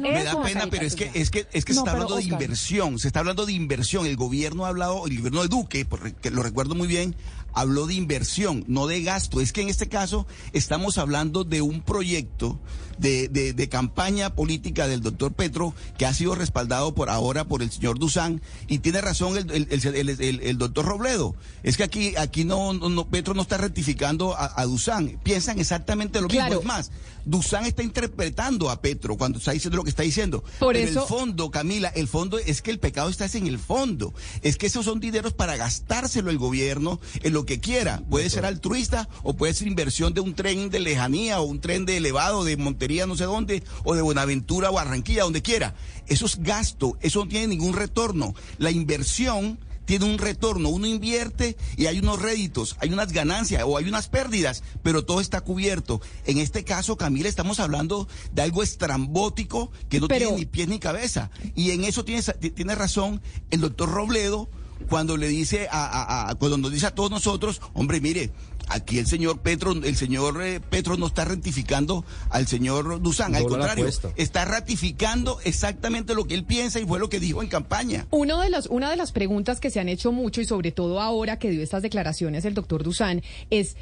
me 0.00 0.24
da 0.24 0.42
pena, 0.42 0.66
pero 0.70 0.86
es 0.86 0.94
que 0.94 1.10
es 1.24 1.30
que 1.30 1.46
es 1.52 1.64
que 1.64 1.72
se 1.72 1.78
está 1.78 1.92
hablando 1.92 2.16
de 2.16 2.22
inversión, 2.22 2.98
se 2.98 3.06
está 3.06 3.20
hablando 3.20 3.46
de 3.46 3.54
inversión. 3.54 4.04
El 4.04 4.16
gobierno 4.16 4.66
ha 4.66 4.68
hablado, 4.68 5.06
el 5.06 5.16
gobierno 5.16 5.40
de 5.40 5.48
Duque, 5.48 5.86
porque 5.86 6.30
lo 6.30 6.42
recuerdo 6.42 6.74
muy 6.74 6.86
bien, 6.86 7.16
habló 7.54 7.86
de 7.86 7.94
inversión, 7.94 8.62
no 8.68 8.86
de 8.86 9.02
gasto. 9.02 9.40
Es 9.40 9.52
que 9.52 9.62
en 9.62 9.70
este 9.70 9.88
caso 9.88 10.26
estamos 10.52 10.98
hablando 10.98 11.44
de 11.44 11.62
un 11.62 11.80
proyecto 11.80 12.60
de, 12.98 13.28
de, 13.28 13.52
de 13.52 13.68
campaña 13.68 14.34
política 14.34 14.86
del 14.86 15.00
doctor 15.00 15.32
Petro 15.32 15.74
que 15.98 16.06
ha 16.06 16.14
sido 16.14 16.34
respaldado 16.34 16.94
por 16.94 17.10
ahora 17.10 17.44
por 17.44 17.62
el 17.62 17.70
señor 17.70 17.98
Dusan 17.98 18.40
y 18.68 18.78
tiene 18.78 19.00
razón 19.00 19.36
el, 19.36 19.50
el, 19.50 19.68
el, 19.70 19.96
el- 19.96 20.20
el- 20.20 20.40
el 20.40 20.58
doctor 20.58 20.84
Robledo. 20.84 21.34
Es 21.62 21.76
que 21.76 21.84
aquí, 21.84 22.14
aquí 22.16 22.44
no, 22.44 22.72
no- 22.72 22.88
no- 22.88 23.06
Petro 23.08 23.34
no 23.34 23.42
está 23.42 23.56
rectificando 23.56 24.34
a, 24.36 24.52
a 24.60 24.64
Dusan. 24.66 25.18
Piensan 25.22 25.58
exactamente 25.58 26.20
lo 26.20 26.28
Claro. 26.28 26.56
mismo. 26.56 26.60
Es 26.60 26.66
más, 26.66 26.90
Dusan 27.24 27.64
está 27.66 27.82
interpretando 27.82 28.70
a 28.70 28.80
Petro 28.80 29.16
cuando 29.16 29.38
está 29.38 29.52
diciendo 29.52 29.76
lo 29.76 29.84
que 29.84 29.90
está 29.90 30.02
diciendo. 30.02 30.44
Por 30.58 30.74
Pero 30.74 30.88
eso- 30.88 31.02
el 31.02 31.06
fondo, 31.08 31.50
Camila, 31.50 31.88
el 31.88 32.08
fondo 32.08 32.38
es 32.38 32.60
que 32.62 32.70
el 32.70 32.78
pecado 32.78 33.08
está 33.08 33.24
es 33.24 33.34
en 33.34 33.46
el 33.46 33.58
fondo. 33.58 34.12
Es 34.42 34.56
que 34.56 34.66
esos 34.66 34.84
son 34.84 35.00
dineros 35.00 35.32
para 35.32 35.56
gastárselo 35.56 36.30
el 36.30 36.38
gobierno 36.38 37.00
en 37.22 37.32
lo 37.32 37.46
que 37.46 37.60
quiera. 37.60 38.02
Puede 38.10 38.28
ser 38.30 38.44
altruista 38.44 39.08
o 39.22 39.34
puede 39.34 39.54
ser 39.54 39.68
inversión 39.68 40.12
de 40.14 40.20
un 40.20 40.34
tren 40.34 40.68
de 40.70 40.80
lejanía 40.80 41.40
o 41.40 41.44
un 41.44 41.60
tren 41.60 41.86
de 41.86 41.96
elevado 41.96 42.44
de 42.44 42.56
No 43.06 43.16
sé 43.16 43.24
dónde 43.24 43.62
o 43.84 43.94
de 43.94 44.02
Buenaventura 44.02 44.70
o 44.70 44.74
Barranquilla, 44.74 45.22
donde 45.24 45.42
quiera. 45.42 45.74
Eso 46.06 46.26
es 46.26 46.36
gasto, 46.42 46.96
eso 47.00 47.20
no 47.24 47.28
tiene 47.28 47.48
ningún 47.48 47.72
retorno. 47.74 48.34
La 48.58 48.70
inversión 48.70 49.58
tiene 49.86 50.06
un 50.06 50.16
retorno, 50.18 50.70
uno 50.70 50.86
invierte 50.86 51.56
y 51.76 51.86
hay 51.86 51.98
unos 51.98 52.20
réditos, 52.22 52.76
hay 52.80 52.90
unas 52.90 53.12
ganancias 53.12 53.62
o 53.66 53.76
hay 53.76 53.86
unas 53.86 54.08
pérdidas, 54.08 54.62
pero 54.82 55.04
todo 55.04 55.20
está 55.20 55.42
cubierto. 55.42 56.00
En 56.24 56.38
este 56.38 56.64
caso, 56.64 56.96
Camila, 56.96 57.28
estamos 57.28 57.60
hablando 57.60 58.08
de 58.32 58.42
algo 58.42 58.62
estrambótico 58.62 59.70
que 59.90 60.00
no 60.00 60.08
Pero- 60.08 60.28
tiene 60.28 60.36
ni 60.38 60.46
pies 60.46 60.68
ni 60.68 60.78
cabeza. 60.78 61.30
Y 61.54 61.70
en 61.72 61.84
eso 61.84 62.04
tiene, 62.04 62.22
tiene 62.22 62.74
razón 62.74 63.20
el 63.50 63.60
doctor 63.60 63.90
Robledo 63.90 64.48
cuando 64.88 65.16
le 65.16 65.28
dice 65.28 65.68
a, 65.70 65.84
a- 65.84 66.30
a- 66.30 66.34
cuando 66.34 66.56
nos 66.58 66.72
dice 66.72 66.86
a 66.86 66.94
todos 66.94 67.10
nosotros, 67.10 67.60
hombre, 67.74 68.00
mire, 68.00 68.30
aquí 68.68 68.98
el 68.98 69.06
señor 69.06 69.40
Petro, 69.40 69.72
el 69.72 69.96
señor 69.96 70.42
eh, 70.42 70.60
Petro 70.60 70.96
no 70.96 71.06
está 71.06 71.24
rectificando 71.24 72.04
al 72.30 72.46
señor 72.46 73.00
Dusan, 73.02 73.34
al 73.34 73.44
contrario, 73.44 73.88
está 74.16 74.44
ratificando 74.44 75.38
exactamente 75.44 76.14
lo 76.14 76.24
que 76.24 76.34
él 76.34 76.44
piensa 76.44 76.80
y 76.80 76.86
fue 76.86 76.98
lo 76.98 77.08
que 77.08 77.20
dijo 77.20 77.42
en 77.42 77.48
campaña. 77.48 78.06
Uno 78.10 78.40
de 78.40 78.50
los, 78.50 78.66
una 78.66 78.90
de 78.90 78.96
las 78.96 79.12
preguntas 79.12 79.60
que 79.60 79.70
se 79.70 79.80
han 79.80 79.88
hecho 79.88 80.12
mucho 80.12 80.40
y 80.40 80.44
sobre 80.44 80.72
todo 80.72 81.00
ahora 81.00 81.38
que 81.38 81.50
dio 81.50 81.62
estas 81.62 81.82
declaraciones 81.82 82.44
el 82.44 82.54
doctor 82.54 82.82
Dusan 82.82 83.22
es 83.50 83.76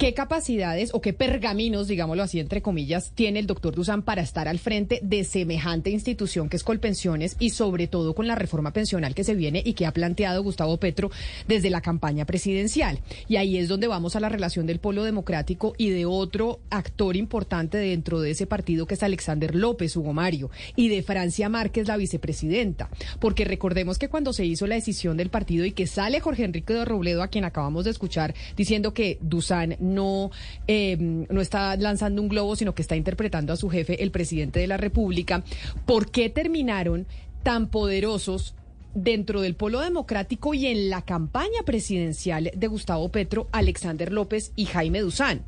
qué 0.00 0.14
capacidades 0.14 0.94
o 0.94 1.02
qué 1.02 1.12
pergaminos, 1.12 1.86
digámoslo 1.86 2.22
así, 2.22 2.40
entre 2.40 2.62
comillas, 2.62 3.12
tiene 3.14 3.38
el 3.38 3.46
doctor 3.46 3.74
Dusan 3.74 4.00
para 4.00 4.22
estar 4.22 4.48
al 4.48 4.58
frente 4.58 4.98
de 5.02 5.24
semejante 5.24 5.90
institución 5.90 6.48
que 6.48 6.56
es 6.56 6.64
Colpensiones 6.64 7.36
y 7.38 7.50
sobre 7.50 7.86
todo 7.86 8.14
con 8.14 8.26
la 8.26 8.34
reforma 8.34 8.72
pensional 8.72 9.14
que 9.14 9.24
se 9.24 9.34
viene 9.34 9.62
y 9.62 9.74
que 9.74 9.84
ha 9.84 9.92
planteado 9.92 10.42
Gustavo 10.42 10.78
Petro 10.78 11.10
desde 11.46 11.68
la 11.68 11.82
campaña 11.82 12.24
presidencial. 12.24 13.00
Y 13.28 13.36
ahí 13.36 13.58
es 13.58 13.68
donde 13.68 13.88
vamos 13.88 14.16
a 14.16 14.20
la 14.20 14.30
relación 14.30 14.64
del 14.64 14.78
polo 14.78 15.04
democrático 15.04 15.74
y 15.76 15.90
de 15.90 16.06
otro 16.06 16.60
actor 16.70 17.14
importante 17.14 17.76
dentro 17.76 18.22
de 18.22 18.30
ese 18.30 18.46
partido 18.46 18.86
que 18.86 18.94
es 18.94 19.02
Alexander 19.02 19.54
López, 19.54 19.94
Hugo 19.96 20.14
Mario, 20.14 20.50
y 20.76 20.88
de 20.88 21.02
Francia 21.02 21.50
Márquez, 21.50 21.88
la 21.88 21.98
vicepresidenta. 21.98 22.88
Porque 23.18 23.44
recordemos 23.44 23.98
que 23.98 24.08
cuando 24.08 24.32
se 24.32 24.46
hizo 24.46 24.66
la 24.66 24.76
decisión 24.76 25.18
del 25.18 25.28
partido 25.28 25.66
y 25.66 25.72
que 25.72 25.86
sale 25.86 26.20
Jorge 26.20 26.44
Enrique 26.44 26.72
de 26.72 26.86
Robledo, 26.86 27.22
a 27.22 27.28
quien 27.28 27.44
acabamos 27.44 27.84
de 27.84 27.90
escuchar, 27.90 28.34
diciendo 28.56 28.94
que 28.94 29.18
Dusan 29.20 29.76
no, 29.90 30.30
eh, 30.66 30.96
no 30.98 31.40
está 31.40 31.76
lanzando 31.76 32.22
un 32.22 32.28
globo, 32.28 32.56
sino 32.56 32.74
que 32.74 32.82
está 32.82 32.96
interpretando 32.96 33.52
a 33.52 33.56
su 33.56 33.68
jefe, 33.68 34.02
el 34.02 34.10
presidente 34.10 34.60
de 34.60 34.66
la 34.66 34.76
República, 34.76 35.42
¿por 35.86 36.10
qué 36.10 36.30
terminaron 36.30 37.06
tan 37.42 37.68
poderosos 37.68 38.54
dentro 38.94 39.40
del 39.40 39.54
polo 39.54 39.80
democrático 39.80 40.54
y 40.54 40.66
en 40.66 40.90
la 40.90 41.02
campaña 41.02 41.62
presidencial 41.64 42.50
de 42.54 42.66
Gustavo 42.66 43.08
Petro, 43.10 43.48
Alexander 43.52 44.12
López 44.12 44.52
y 44.56 44.66
Jaime 44.66 45.00
Duzán, 45.00 45.42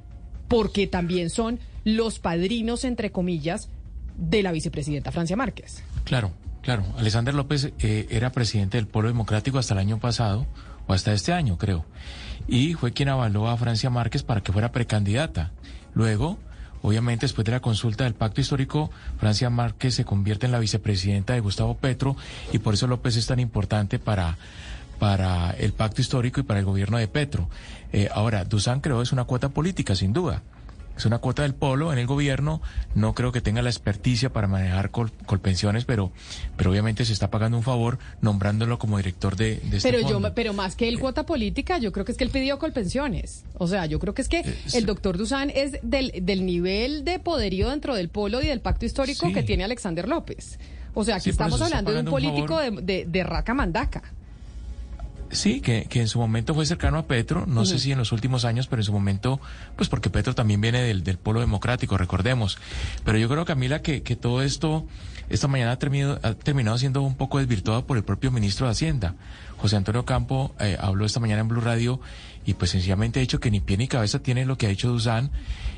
porque 0.48 0.86
también 0.86 1.31
son 1.31 1.59
los 1.85 2.19
padrinos, 2.19 2.85
entre 2.85 3.10
comillas, 3.10 3.69
de 4.16 4.43
la 4.43 4.52
vicepresidenta 4.52 5.10
Francia 5.10 5.36
Márquez. 5.36 5.82
Claro, 6.05 6.31
claro. 6.60 6.85
Alexander 6.98 7.35
López 7.35 7.73
eh, 7.81 8.06
era 8.10 8.31
presidente 8.31 8.77
del 8.77 8.86
Polo 8.86 9.09
Democrático 9.09 9.59
hasta 9.59 9.74
el 9.74 9.81
año 9.81 9.98
pasado, 9.98 10.47
o 10.86 10.93
hasta 10.93 11.12
este 11.12 11.32
año, 11.32 11.59
creo. 11.59 11.85
Y 12.48 12.74
fue 12.74 12.93
quien 12.93 13.09
avaló 13.09 13.48
a 13.48 13.56
Francia 13.56 13.90
Márquez 13.90 14.23
para 14.23 14.43
que 14.43 14.52
fuera 14.52 14.73
precandidata. 14.73 15.52
Luego, 15.94 16.39
obviamente, 16.82 17.24
después 17.24 17.44
de 17.44 17.52
la 17.52 17.60
consulta 17.60 18.05
del 18.05 18.14
pacto 18.14 18.40
histórico, 18.40 18.90
Francia 19.19 19.51
Márquez 19.51 19.94
se 19.94 20.05
convierte 20.05 20.47
en 20.47 20.52
la 20.52 20.59
vicepresidenta 20.59 21.35
de 21.35 21.40
Gustavo 21.40 21.77
Petro 21.77 22.16
y 22.52 22.59
por 22.59 22.74
eso 22.74 22.86
López 22.86 23.16
es 23.16 23.27
tan 23.27 23.40
importante 23.40 23.98
para 23.98 24.36
para 24.98 25.51
el 25.59 25.73
pacto 25.73 26.01
histórico 26.01 26.39
y 26.39 26.44
para 26.44 26.60
el 26.60 26.64
gobierno 26.64 26.97
de 26.97 27.09
Petro. 27.09 27.48
Eh, 27.93 28.09
ahora, 28.14 28.44
Dusan 28.44 28.81
creo 28.81 29.02
es 29.02 29.10
una 29.10 29.24
cuota 29.24 29.48
política, 29.48 29.97
sin 29.97 30.12
duda. 30.12 30.43
Es 30.97 31.06
una 31.06 31.19
cuota 31.19 31.43
del 31.43 31.55
polo 31.55 31.93
en 31.93 31.98
el 31.98 32.06
gobierno. 32.06 32.60
No 32.94 33.14
creo 33.14 33.32
que 33.32 33.40
tenga 33.40 33.62
la 33.62 33.70
experticia 33.70 34.31
para 34.32 34.47
manejar 34.47 34.90
col- 34.90 35.10
colpensiones, 35.27 35.85
pero, 35.85 36.12
pero 36.56 36.70
obviamente 36.70 37.05
se 37.05 37.12
está 37.12 37.31
pagando 37.31 37.56
un 37.56 37.62
favor 37.62 37.98
nombrándolo 38.20 38.78
como 38.78 38.98
director 38.98 39.36
de, 39.36 39.56
de 39.64 39.78
este 39.78 39.90
Pero 39.90 40.06
yo, 40.09 40.35
pero 40.35 40.52
más 40.52 40.77
que 40.77 40.89
el 40.89 40.98
cuota 41.01 41.24
política, 41.24 41.78
yo 41.78 41.93
creo 41.93 42.05
que 42.05 42.12
es 42.12 42.19
que 42.19 42.24
él 42.24 42.31
pidió 42.31 42.59
colpensiones. 42.59 43.44
O 43.59 43.66
sea, 43.66 43.86
yo 43.86 43.98
creo 43.98 44.14
que 44.14 44.23
es 44.23 44.28
que 44.28 44.44
el 44.74 44.86
doctor 44.86 45.16
Dusan 45.16 45.51
es 45.51 45.78
del, 45.82 46.12
del 46.23 46.44
nivel 46.44 47.05
de 47.05 47.19
poderío 47.19 47.70
dentro 47.70 47.94
del 47.94 48.09
polo 48.09 48.43
y 48.43 48.47
del 48.47 48.60
pacto 48.60 48.85
histórico 48.85 49.27
Sí. 49.27 49.32
que 49.32 49.43
tiene 49.43 49.64
Alexander 49.64 50.06
López. 50.09 50.59
O 50.94 51.05
sea, 51.05 51.14
aquí 51.16 51.24
Sí, 51.24 51.31
estamos 51.31 51.60
hablando 51.62 51.90
de 51.93 52.01
un 52.01 52.06
político 52.06 52.59
de, 52.59 52.70
de, 52.82 53.06
de 53.09 53.24
raca 53.24 53.55
mandaca. 53.55 54.02
Sí, 55.32 55.62
que, 55.62 55.86
que 55.86 56.00
en 56.00 56.09
su 56.09 56.18
momento 56.18 56.54
fue 56.54 56.66
cercano 56.66 56.98
a 56.98 57.06
Petro, 57.06 57.46
no 57.46 57.64
sé 57.64 57.78
si 57.78 57.90
en 57.90 57.96
los 57.96 58.12
últimos 58.12 58.44
años, 58.44 58.66
pero 58.66 58.80
en 58.80 58.84
su 58.84 58.92
momento, 58.92 59.40
pues 59.76 59.88
porque 59.88 60.10
Petro 60.10 60.34
también 60.34 60.60
viene 60.60 60.82
del, 60.82 61.02
del 61.04 61.16
polo 61.16 61.40
democrático, 61.40 61.96
recordemos. 61.96 62.59
Pero 63.02 63.16
yo 63.16 63.30
creo, 63.30 63.46
Camila, 63.46 63.80
que, 63.80 64.02
que 64.02 64.14
todo 64.14 64.42
esto, 64.42 64.86
esta 65.30 65.48
mañana 65.48 65.72
ha 65.72 65.78
terminado, 65.78 66.20
ha 66.22 66.34
terminado 66.34 66.76
siendo 66.76 67.00
un 67.00 67.16
poco 67.16 67.38
desvirtuado 67.38 67.86
por 67.86 67.96
el 67.96 68.04
propio 68.04 68.30
ministro 68.30 68.66
de 68.66 68.72
Hacienda. 68.72 69.14
José 69.56 69.76
Antonio 69.76 70.04
Campo 70.04 70.54
eh, 70.60 70.76
habló 70.78 71.06
esta 71.06 71.20
mañana 71.20 71.40
en 71.40 71.48
Blue 71.48 71.62
Radio 71.62 71.98
y 72.44 72.54
pues 72.54 72.72
sencillamente 72.72 73.20
ha 73.20 73.22
dicho 73.22 73.40
que 73.40 73.50
ni 73.50 73.60
pie 73.60 73.76
ni 73.76 73.88
cabeza 73.88 74.18
tiene 74.18 74.44
lo 74.44 74.59
que 74.59 74.66
ha 74.66 74.70
hecho 74.70 74.88
Dusan 74.88 75.30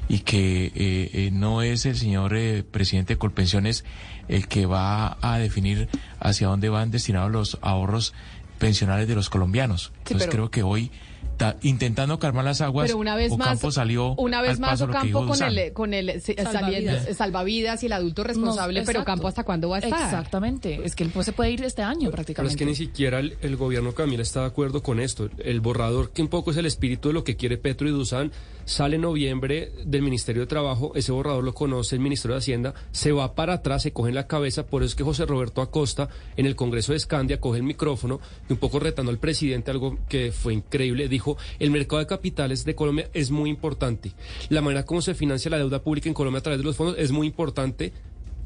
y 0.09 0.21
que 0.21 0.67
eh, 0.67 0.73
eh, 0.75 1.31
no 1.33 1.63
es 1.63 1.87
el 1.87 1.97
señor 1.97 2.35
eh, 2.37 2.63
presidente 2.63 3.15
de 3.15 3.19
Colpensiones 3.19 3.85
el 4.29 4.49
que 4.49 4.67
va 4.67 5.19
a 5.21 5.39
definir 5.39 5.89
hacia 6.21 6.49
dónde 6.49 6.69
van 6.69 6.91
destinados 6.91 7.31
los 7.31 7.59
ahorros 7.63 8.15
pensionales 8.59 9.09
de 9.09 9.15
los 9.15 9.29
colombianos. 9.31 9.93
Entonces 9.99 10.29
pero- 10.29 10.33
creo 10.33 10.51
que 10.51 10.63
hoy, 10.63 10.91
ta- 11.37 11.57
intentando 11.63 12.19
calmar 12.19 12.45
las 12.45 12.61
aguas, 12.61 12.87
Pero 12.87 12.99
una 12.99 13.17
vez 13.17 13.33
Ocampo 13.33 13.67
más, 13.67 13.75
salió 13.75 14.13
una 14.15 14.41
vez 14.41 14.53
al 14.53 14.59
más 14.61 14.81
Ocampo 14.81 15.27
con 15.27 15.43
el, 15.43 15.73
con 15.73 15.93
el 15.95 16.21
Salvavidas. 16.21 17.17
salvavidas 17.17 17.83
y 17.83 17.87
el 17.87 17.93
adulto 17.93 18.23
responsable, 18.25 18.81
No, 18.81 18.87
pero. 18.87 19.01
Ocampo 19.03 19.29
hasta 19.29 19.43
cuándo 19.45 19.69
va 19.69 19.77
a 19.77 19.81
estar. 19.81 20.03
Exactamente. 20.05 20.81
Es 20.85 20.95
que 20.95 21.05
él 21.05 21.11
pues, 21.13 21.27
se 21.27 21.33
puede 21.33 21.51
ir 21.51 21.65
este 21.65 21.83
año 21.83 22.01
Pero 22.03 22.13
prácticamente. 22.13 22.55
es 22.55 22.59
que 22.59 22.65
ni 22.67 22.75
siquiera 22.75 23.19
el, 23.19 23.37
el 23.43 23.57
gobierno 23.57 23.93
Camila 23.93 24.23
está 24.23 24.41
de 24.43 24.47
acuerdo 24.47 24.83
con 24.83 25.01
esto. 25.01 25.29
El 25.39 25.61
borrador, 25.61 26.11
que 26.11 26.23
un 26.23 26.29
poco 26.29 26.51
es 26.53 26.57
el 26.57 26.67
espíritu 26.67 27.09
de 27.09 27.15
lo 27.15 27.25
que 27.25 27.37
quiere 27.37 27.57
Petro 27.59 27.89
y 27.89 27.91
Dusan, 27.91 28.31
sale 28.65 28.97
en 28.97 29.03
noviembre 29.03 29.73
del 29.85 30.03
Ministerio 30.03 30.43
de 30.43 30.47
Trabajo. 30.47 30.93
Ese 30.95 31.13
borrador 31.13 31.45
lo 31.45 31.55
conoce 31.55 31.97
el 31.97 32.01
Ministerio 32.01 32.35
de 32.35 32.39
Hacienda. 32.39 32.75
Se 32.93 33.13
va 33.13 33.35
para 33.35 33.55
atrás, 33.55 33.83
se 33.83 33.93
coge 33.93 34.11
en 34.11 34.15
la 34.15 34.27
cabeza. 34.27 34.67
Por 34.67 34.83
eso 34.83 34.91
es 34.91 34.95
que 34.95 35.05
José 35.05 35.27
Roberto 35.27 35.61
Acosta, 35.61 36.09
en 36.37 36.47
el 36.47 36.57
Congreso 36.57 36.93
de 36.93 36.99
Escandia, 36.99 37.41
coge 37.41 37.59
el 37.59 37.65
micrófono 37.65 38.21
y 38.49 38.53
un 38.53 38.59
poco 38.59 38.81
retando 38.81 39.11
al 39.11 39.19
presidente, 39.19 39.71
algo 39.71 39.99
que 40.09 40.33
fue 40.33 40.55
increíble. 40.55 41.09
Dijo: 41.09 41.37
el 41.59 41.71
mercado 41.71 42.01
de 42.01 42.07
capitales 42.07 42.65
de 42.65 42.75
Colombia 42.75 43.11
es 43.13 43.31
muy 43.31 43.51
importante. 43.51 44.13
La 44.49 44.61
manera 44.61 44.85
como 44.85 45.03
se 45.03 45.15
financia 45.15 45.51
la 45.51 45.59
deuda 45.59 45.83
pública 45.83 46.09
en 46.09 46.15
Colombia 46.15 46.41
a 46.41 46.43
través 46.43 46.59
de 46.59 46.65
los 46.65 46.77
fondos 46.77 46.97
es 46.99 47.13
muy 47.13 47.27
importante 47.27 47.93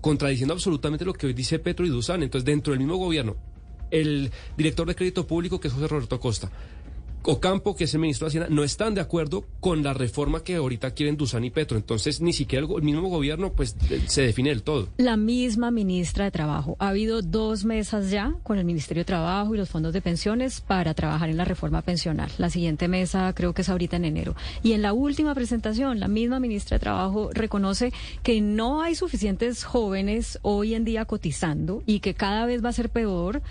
contradiciendo 0.00 0.54
absolutamente 0.54 1.04
lo 1.04 1.12
que 1.12 1.26
hoy 1.26 1.32
dice 1.32 1.58
Petro 1.58 1.84
y 1.84 1.88
Dusan. 1.88 2.22
Entonces, 2.22 2.44
dentro 2.44 2.72
del 2.72 2.78
mismo 2.78 2.96
gobierno, 2.96 3.36
el 3.90 4.30
director 4.56 4.86
de 4.86 4.94
crédito 4.94 5.26
público, 5.26 5.58
que 5.58 5.68
es 5.68 5.74
José 5.74 5.88
Roberto 5.88 6.14
Acosta, 6.14 6.50
Ocampo, 7.24 7.76
que 7.76 7.84
es 7.84 7.94
el 7.94 8.00
ministro 8.00 8.26
de 8.26 8.28
Hacienda, 8.30 8.48
no 8.50 8.64
están 8.64 8.94
de 8.94 9.00
acuerdo 9.00 9.44
con 9.60 9.82
la 9.82 9.92
reforma 9.92 10.42
que 10.42 10.56
ahorita 10.56 10.92
quieren 10.92 11.16
Dusan 11.16 11.44
y 11.44 11.50
Petro. 11.50 11.76
Entonces, 11.76 12.20
ni 12.20 12.32
siquiera 12.32 12.66
el, 12.66 12.82
mismo 12.82 13.08
gobierno 13.08 13.52
pues 13.52 13.76
se 14.06 14.22
define 14.22 14.50
del 14.50 14.62
todo. 14.62 14.88
La 14.96 15.16
misma 15.16 15.70
ministra 15.70 16.24
de 16.24 16.30
Trabajo. 16.30 16.76
Ha 16.78 16.88
habido 16.88 17.22
dos 17.22 17.64
mesas 17.64 18.10
ya 18.10 18.34
con 18.42 18.58
el 18.58 18.64
Ministerio 18.64 19.02
de 19.02 19.06
Trabajo 19.06 19.54
y 19.54 19.58
los 19.58 19.68
fondos 19.68 19.92
de 19.92 20.00
pensiones 20.00 20.60
para 20.60 20.94
trabajar 20.94 21.28
en 21.28 21.36
la 21.36 21.44
reforma 21.44 21.82
pensional. 21.82 22.30
La 22.38 22.50
siguiente 22.50 22.88
mesa 22.88 23.32
creo 23.34 23.52
que 23.52 23.62
es 23.62 23.68
ahorita 23.68 23.96
en 23.96 24.04
enero. 24.04 24.34
Y 24.62 24.72
en 24.72 24.82
la 24.82 24.92
última 24.92 25.34
presentación, 25.34 26.00
la 26.00 26.08
misma 26.08 26.40
ministra 26.40 26.76
de 26.76 26.80
Trabajo 26.80 27.30
reconoce 27.32 27.92
que 28.22 28.40
no 28.40 28.82
hay 28.82 28.94
suficientes 28.94 29.64
jóvenes 29.64 30.38
hoy 30.42 30.74
en 30.74 30.84
día 30.84 31.04
cotizando 31.04 31.82
y 31.86 32.00
que 32.00 32.14
cada 32.14 32.46
vez 32.46 32.64
va 32.64 32.70
a 32.70 32.72
ser 32.72 32.90
peor 32.90 33.42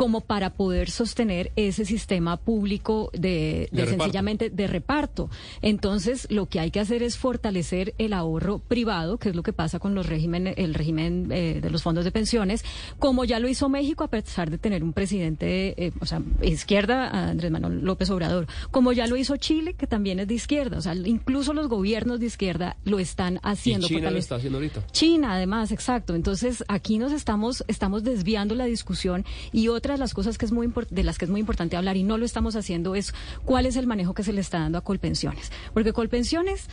como 0.00 0.22
para 0.22 0.54
poder 0.54 0.88
sostener 0.88 1.52
ese 1.56 1.84
sistema 1.84 2.38
público 2.38 3.10
de, 3.12 3.20
de 3.20 3.68
De 3.70 3.84
reparto. 3.84 4.02
sencillamente 4.04 4.48
de 4.48 4.66
reparto. 4.66 5.30
Entonces, 5.60 6.26
lo 6.30 6.46
que 6.46 6.58
hay 6.58 6.70
que 6.70 6.80
hacer 6.80 7.02
es 7.02 7.18
fortalecer 7.18 7.92
el 7.98 8.14
ahorro 8.14 8.60
privado, 8.60 9.18
que 9.18 9.28
es 9.28 9.36
lo 9.36 9.42
que 9.42 9.52
pasa 9.52 9.78
con 9.78 9.94
los 9.94 10.06
régimen, 10.06 10.54
el 10.56 10.72
régimen 10.72 11.28
eh, 11.30 11.58
de 11.60 11.68
los 11.68 11.82
fondos 11.82 12.06
de 12.06 12.12
pensiones, 12.12 12.64
como 12.98 13.26
ya 13.26 13.40
lo 13.40 13.46
hizo 13.46 13.68
México 13.68 14.02
a 14.02 14.08
pesar 14.08 14.50
de 14.50 14.56
tener 14.56 14.82
un 14.82 14.94
presidente, 14.94 15.74
eh, 15.76 15.92
o 16.00 16.06
sea, 16.06 16.22
izquierda, 16.40 17.28
Andrés 17.28 17.50
Manuel 17.50 17.84
López 17.84 18.08
Obrador, 18.08 18.46
como 18.70 18.94
ya 18.94 19.06
lo 19.06 19.18
hizo 19.18 19.36
Chile, 19.36 19.74
que 19.74 19.86
también 19.86 20.18
es 20.18 20.28
de 20.28 20.32
izquierda, 20.32 20.78
o 20.78 20.80
sea, 20.80 20.94
incluso 20.94 21.52
los 21.52 21.68
gobiernos 21.68 22.20
de 22.20 22.24
izquierda 22.24 22.78
lo 22.86 23.00
están 23.00 23.38
haciendo. 23.42 23.84
y 23.84 23.90
China 23.90 24.10
lo 24.10 24.18
está 24.18 24.36
haciendo 24.36 24.56
ahorita. 24.60 24.86
China, 24.92 25.34
además, 25.34 25.72
exacto. 25.72 26.14
Entonces, 26.14 26.64
aquí 26.68 26.96
nos 26.96 27.12
estamos, 27.12 27.64
estamos 27.68 28.02
desviando 28.02 28.54
la 28.54 28.64
discusión 28.64 29.26
y 29.52 29.68
otra 29.68 29.89
de 29.92 29.98
las 29.98 30.14
cosas 30.14 30.38
que 30.38 30.46
es 30.46 30.52
muy 30.52 30.70
de 30.90 31.04
las 31.04 31.18
que 31.18 31.24
es 31.24 31.30
muy 31.30 31.40
importante 31.40 31.76
hablar 31.76 31.96
y 31.96 32.02
no 32.02 32.18
lo 32.18 32.24
estamos 32.24 32.56
haciendo 32.56 32.94
es 32.94 33.14
cuál 33.44 33.66
es 33.66 33.76
el 33.76 33.86
manejo 33.86 34.14
que 34.14 34.22
se 34.22 34.32
le 34.32 34.40
está 34.40 34.58
dando 34.58 34.78
a 34.78 34.82
Colpensiones. 34.82 35.52
Porque 35.72 35.92
Colpensiones 35.92 36.68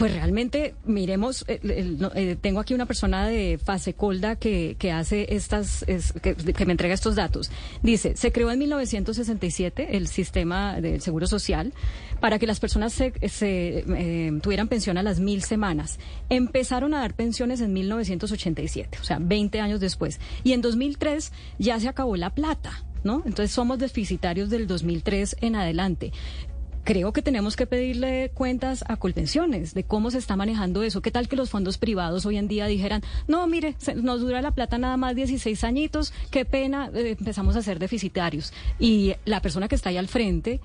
pues 0.00 0.14
realmente, 0.14 0.74
miremos, 0.86 1.44
eh, 1.46 1.60
eh, 1.62 2.36
tengo 2.40 2.58
aquí 2.60 2.72
una 2.72 2.86
persona 2.86 3.26
de 3.28 3.60
Fasecolda 3.62 4.34
que, 4.36 4.74
que 4.78 4.92
hace 4.92 5.34
estas, 5.34 5.84
es- 5.88 6.12
que, 6.12 6.64
me 6.64 6.72
entrega 6.72 6.94
estos 6.94 7.16
datos. 7.16 7.50
Dice, 7.82 8.16
se 8.16 8.32
creó 8.32 8.50
en 8.50 8.60
1967 8.60 9.98
el 9.98 10.08
sistema 10.08 10.80
del 10.80 11.02
Seguro 11.02 11.26
Social 11.26 11.74
para 12.18 12.38
que 12.38 12.46
las 12.46 12.60
personas 12.60 12.94
se, 12.94 13.12
se, 13.28 13.84
eh, 13.86 14.32
tuvieran 14.42 14.68
pensión 14.68 14.96
a 14.96 15.02
las 15.02 15.20
mil 15.20 15.42
semanas. 15.42 15.98
Empezaron 16.30 16.94
a 16.94 17.00
dar 17.00 17.12
pensiones 17.12 17.60
en 17.60 17.74
1987, 17.74 18.96
o 19.02 19.04
sea, 19.04 19.18
20 19.20 19.60
años 19.60 19.80
después. 19.80 20.18
Y 20.44 20.54
en 20.54 20.62
2003 20.62 21.30
ya 21.58 21.78
se 21.78 21.88
acabó 21.88 22.16
la 22.16 22.30
plata. 22.30 22.84
¿No? 23.02 23.22
Entonces 23.24 23.50
somos 23.50 23.78
deficitarios 23.78 24.50
del 24.50 24.66
2003 24.66 25.36
en 25.40 25.56
adelante 25.56 26.12
creo 26.90 27.12
que 27.12 27.22
tenemos 27.22 27.54
que 27.54 27.66
pedirle 27.66 28.32
cuentas 28.34 28.82
a 28.88 28.96
Colpensiones 28.96 29.74
de 29.74 29.84
cómo 29.84 30.10
se 30.10 30.18
está 30.18 30.34
manejando 30.34 30.82
eso. 30.82 31.00
¿Qué 31.02 31.12
tal 31.12 31.28
que 31.28 31.36
los 31.36 31.48
fondos 31.48 31.78
privados 31.78 32.26
hoy 32.26 32.36
en 32.36 32.48
día 32.48 32.66
dijeran, 32.66 33.00
no, 33.28 33.46
mire, 33.46 33.76
se- 33.78 33.94
nos 33.94 34.20
dura 34.22 34.42
la 34.42 34.50
plata 34.50 34.76
nada 34.76 34.96
más 34.96 35.14
16 35.14 35.62
añitos, 35.62 36.12
qué 36.32 36.44
pena, 36.44 36.90
eh, 36.92 37.14
empezamos 37.16 37.54
a 37.54 37.62
ser 37.62 37.78
deficitarios? 37.78 38.52
Y 38.80 39.14
la 39.24 39.40
persona 39.40 39.68
que 39.68 39.76
está 39.76 39.90
ahí 39.90 39.98
al 39.98 40.08
frente 40.08 40.58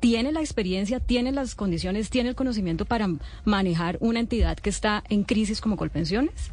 tiene 0.00 0.32
la 0.32 0.40
experiencia, 0.40 1.00
tiene 1.00 1.32
las 1.32 1.54
condiciones, 1.54 2.10
tiene 2.10 2.28
el 2.28 2.34
conocimiento 2.34 2.84
para 2.84 3.08
manejar 3.46 3.96
una 4.00 4.20
entidad 4.20 4.58
que 4.58 4.68
está 4.68 5.02
en 5.08 5.24
crisis 5.24 5.62
como 5.62 5.78
Colpensiones. 5.78 6.50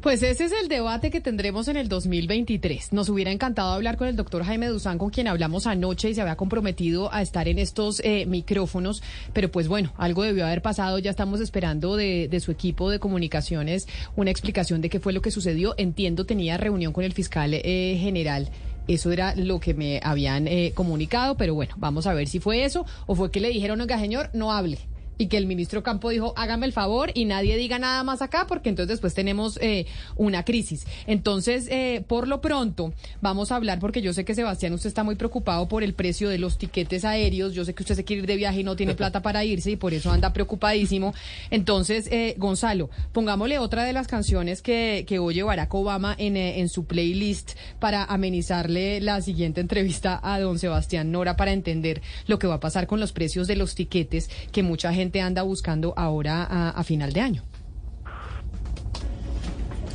Pues 0.00 0.22
ese 0.22 0.44
es 0.44 0.52
el 0.52 0.68
debate 0.68 1.10
que 1.10 1.20
tendremos 1.20 1.66
en 1.66 1.76
el 1.76 1.88
2023. 1.88 2.92
Nos 2.92 3.08
hubiera 3.08 3.32
encantado 3.32 3.72
hablar 3.72 3.96
con 3.96 4.06
el 4.06 4.14
doctor 4.14 4.44
Jaime 4.44 4.68
Duzán, 4.68 4.96
con 4.96 5.10
quien 5.10 5.26
hablamos 5.26 5.66
anoche 5.66 6.08
y 6.08 6.14
se 6.14 6.20
había 6.20 6.36
comprometido 6.36 7.12
a 7.12 7.20
estar 7.20 7.48
en 7.48 7.58
estos 7.58 8.00
eh, 8.04 8.24
micrófonos, 8.24 9.02
pero 9.32 9.50
pues 9.50 9.66
bueno, 9.66 9.92
algo 9.96 10.22
debió 10.22 10.46
haber 10.46 10.62
pasado. 10.62 11.00
Ya 11.00 11.10
estamos 11.10 11.40
esperando 11.40 11.96
de, 11.96 12.28
de 12.28 12.38
su 12.38 12.52
equipo 12.52 12.90
de 12.90 13.00
comunicaciones 13.00 13.88
una 14.14 14.30
explicación 14.30 14.80
de 14.82 14.88
qué 14.88 15.00
fue 15.00 15.12
lo 15.12 15.20
que 15.20 15.32
sucedió. 15.32 15.74
Entiendo, 15.78 16.26
tenía 16.26 16.56
reunión 16.58 16.92
con 16.92 17.02
el 17.02 17.12
fiscal 17.12 17.52
eh, 17.52 17.98
general. 18.00 18.50
Eso 18.86 19.10
era 19.10 19.34
lo 19.34 19.58
que 19.58 19.74
me 19.74 20.00
habían 20.04 20.46
eh, 20.46 20.70
comunicado, 20.76 21.36
pero 21.36 21.54
bueno, 21.54 21.74
vamos 21.76 22.06
a 22.06 22.14
ver 22.14 22.28
si 22.28 22.38
fue 22.38 22.64
eso 22.64 22.86
o 23.06 23.16
fue 23.16 23.32
que 23.32 23.40
le 23.40 23.48
dijeron, 23.48 23.80
oiga, 23.80 23.98
señor, 23.98 24.30
no 24.32 24.52
hable 24.52 24.78
y 25.18 25.26
que 25.26 25.36
el 25.36 25.46
ministro 25.46 25.82
Campo 25.82 26.10
dijo, 26.10 26.32
hágame 26.36 26.66
el 26.66 26.72
favor 26.72 27.10
y 27.12 27.24
nadie 27.24 27.56
diga 27.56 27.78
nada 27.78 28.02
más 28.04 28.22
acá 28.22 28.46
porque 28.48 28.68
entonces 28.68 28.88
después 28.88 29.14
tenemos 29.14 29.58
eh, 29.60 29.86
una 30.16 30.44
crisis. 30.44 30.86
Entonces, 31.06 31.66
eh, 31.70 32.04
por 32.06 32.28
lo 32.28 32.40
pronto, 32.40 32.92
vamos 33.20 33.52
a 33.52 33.56
hablar 33.56 33.80
porque 33.80 34.00
yo 34.00 34.12
sé 34.12 34.24
que 34.24 34.34
Sebastián, 34.34 34.72
usted 34.72 34.88
está 34.88 35.02
muy 35.02 35.16
preocupado 35.16 35.68
por 35.68 35.82
el 35.82 35.94
precio 35.94 36.28
de 36.28 36.38
los 36.38 36.56
tiquetes 36.56 37.04
aéreos. 37.04 37.52
Yo 37.52 37.64
sé 37.64 37.74
que 37.74 37.82
usted 37.82 37.96
se 37.96 38.04
quiere 38.04 38.22
ir 38.22 38.26
de 38.26 38.36
viaje 38.36 38.60
y 38.60 38.64
no 38.64 38.76
tiene 38.76 38.94
plata 38.94 39.20
para 39.20 39.44
irse 39.44 39.72
y 39.72 39.76
por 39.76 39.92
eso 39.92 40.10
anda 40.10 40.32
preocupadísimo. 40.32 41.14
Entonces, 41.50 42.08
eh, 42.12 42.34
Gonzalo, 42.38 42.90
pongámosle 43.12 43.58
otra 43.58 43.84
de 43.84 43.92
las 43.92 44.06
canciones 44.06 44.62
que, 44.62 45.04
que 45.06 45.18
oye 45.18 45.42
Barack 45.42 45.74
Obama 45.74 46.14
en, 46.16 46.36
eh, 46.36 46.60
en 46.60 46.68
su 46.68 46.84
playlist 46.84 47.52
para 47.80 48.04
amenizarle 48.04 49.00
la 49.00 49.20
siguiente 49.20 49.60
entrevista 49.60 50.20
a 50.22 50.38
don 50.38 50.58
Sebastián 50.58 51.10
Nora 51.10 51.36
para 51.36 51.52
entender 51.52 52.02
lo 52.26 52.38
que 52.38 52.46
va 52.46 52.54
a 52.54 52.60
pasar 52.60 52.86
con 52.86 53.00
los 53.00 53.12
precios 53.12 53.48
de 53.48 53.56
los 53.56 53.74
tiquetes 53.74 54.30
que 54.52 54.62
mucha 54.62 54.92
gente 54.92 55.07
anda 55.20 55.42
buscando 55.42 55.94
ahora 55.96 56.44
a, 56.44 56.70
a 56.70 56.84
final 56.84 57.12
de 57.12 57.20
año. 57.20 57.42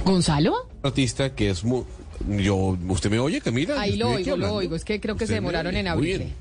¿Gonzalo? 0.05 0.67
Artista 0.83 1.33
que 1.33 1.49
es 1.49 1.63
muy... 1.63 1.83
Yo, 2.27 2.77
¿Usted 2.87 3.09
me 3.09 3.19
oye, 3.19 3.41
Camila? 3.41 3.79
Ahí 3.79 3.95
lo 3.95 4.11
oigo, 4.11 4.37
lo 4.37 4.53
oigo. 4.53 4.75
Es 4.75 4.85
que 4.85 4.99
creo 4.99 5.15
que 5.15 5.27
se 5.27 5.33
demoraron 5.33 5.75
en 5.75 5.87
abrirle. 5.87 6.33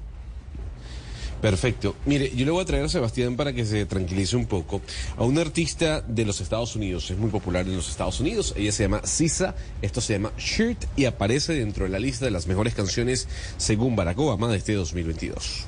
Perfecto. 1.40 1.96
Mire, 2.06 2.30
yo 2.36 2.44
le 2.44 2.52
voy 2.52 2.62
a 2.62 2.64
traer 2.64 2.84
a 2.84 2.88
Sebastián 2.88 3.34
para 3.34 3.52
que 3.52 3.64
se 3.64 3.84
tranquilice 3.84 4.36
un 4.36 4.46
poco 4.46 4.80
a 5.16 5.24
una 5.24 5.40
artista 5.40 6.00
de 6.00 6.24
los 6.24 6.40
Estados 6.40 6.76
Unidos. 6.76 7.10
Es 7.10 7.18
muy 7.18 7.30
popular 7.30 7.66
en 7.66 7.74
los 7.74 7.88
Estados 7.88 8.20
Unidos. 8.20 8.54
Ella 8.56 8.70
se 8.70 8.84
llama 8.84 9.00
Sisa. 9.04 9.56
Esto 9.82 10.00
se 10.00 10.12
llama 10.12 10.30
Shirt 10.38 10.84
y 10.94 11.06
aparece 11.06 11.54
dentro 11.54 11.84
de 11.84 11.90
la 11.90 11.98
lista 11.98 12.24
de 12.24 12.30
las 12.30 12.46
mejores 12.46 12.74
canciones 12.74 13.26
según 13.56 13.96
Barack 13.96 14.20
Obama 14.20 14.46
de 14.48 14.58
este 14.58 14.74
2022. 14.74 15.66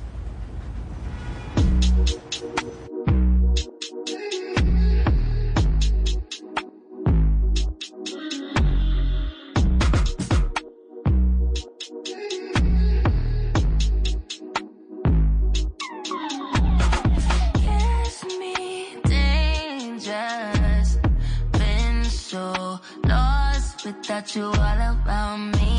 Lost 24.25 24.37
without 24.37 24.37
you 24.37 24.45
all 24.45 24.81
around 25.07 25.53
me. 25.53 25.77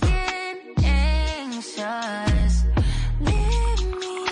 Get 0.00 0.84
anxious. 0.84 2.64
Leave 3.20 3.86
me. 3.98 4.26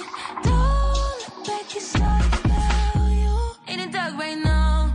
Don't 0.44 0.94
look 0.94 1.46
back, 1.46 1.74
it's 1.74 1.94
all 1.96 2.02
about 2.44 3.10
you. 3.10 3.72
In 3.72 3.78
the 3.80 3.86
dark 3.92 4.18
right 4.18 4.38
now. 4.42 4.94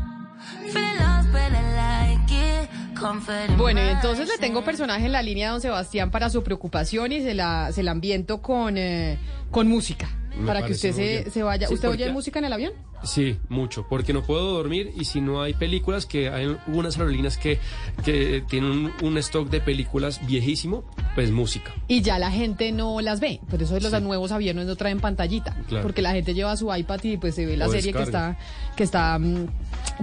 Feeling 0.71 0.99
lost, 0.99 1.31
but 1.31 1.51
I 1.51 1.63
like 1.75 2.31
it. 2.31 2.69
Comfort 2.95 3.49
in 3.49 3.57
Bueno, 3.57 3.81
y 3.81 3.87
entonces 3.89 4.27
le 4.27 4.37
tengo 4.37 4.63
personaje 4.63 5.05
en 5.05 5.11
la 5.11 5.21
línea 5.21 5.49
a 5.49 5.51
don 5.51 5.61
Sebastián 5.61 6.11
para 6.11 6.29
su 6.29 6.43
preocupación 6.43 7.11
y 7.11 7.21
se 7.21 7.33
la, 7.33 7.71
se 7.71 7.83
la 7.83 7.91
ambiento 7.91 8.41
con, 8.41 8.77
eh, 8.77 9.17
con 9.49 9.67
música. 9.67 10.09
Me 10.37 10.47
para 10.47 10.65
que 10.65 10.71
usted 10.73 10.93
se, 10.93 11.29
se 11.29 11.43
vaya. 11.43 11.67
Sí, 11.67 11.73
¿Usted 11.73 11.89
oye 11.89 12.11
música 12.11 12.39
en 12.39 12.45
el 12.45 12.53
avión? 12.53 12.73
Sí, 13.03 13.37
mucho, 13.49 13.85
porque 13.89 14.13
no 14.13 14.23
puedo 14.23 14.51
dormir 14.51 14.91
y 14.95 15.05
si 15.05 15.21
no 15.21 15.41
hay 15.41 15.53
películas, 15.53 16.05
que 16.05 16.29
hay 16.29 16.45
algunas 16.45 16.97
aerolíneas 16.97 17.37
que, 17.37 17.59
que 18.03 18.43
tienen 18.47 18.71
un, 18.71 18.91
un 19.01 19.17
stock 19.17 19.49
de 19.49 19.59
películas 19.61 20.25
viejísimo, 20.27 20.83
pues 21.15 21.31
música. 21.31 21.73
Y 21.87 22.01
ya 22.01 22.19
la 22.19 22.31
gente 22.31 22.71
no 22.71 23.01
las 23.01 23.19
ve. 23.19 23.39
Por 23.49 23.61
eso 23.61 23.79
los 23.79 24.01
nuevos 24.01 24.31
aviones 24.31 24.65
no 24.67 24.75
traen 24.75 24.99
pantallita. 24.99 25.55
Claro. 25.67 25.83
Porque 25.83 26.01
la 26.01 26.11
gente 26.11 26.33
lleva 26.33 26.55
su 26.57 26.73
iPad 26.73 27.03
y 27.03 27.17
pues 27.17 27.35
se 27.35 27.45
ve 27.45 27.57
la 27.57 27.67
O 27.67 27.71
serie 27.71 27.91
que 27.93 28.03
está, 28.03 28.37
que 28.75 28.83
está, 28.83 29.17
mm, 29.17 29.47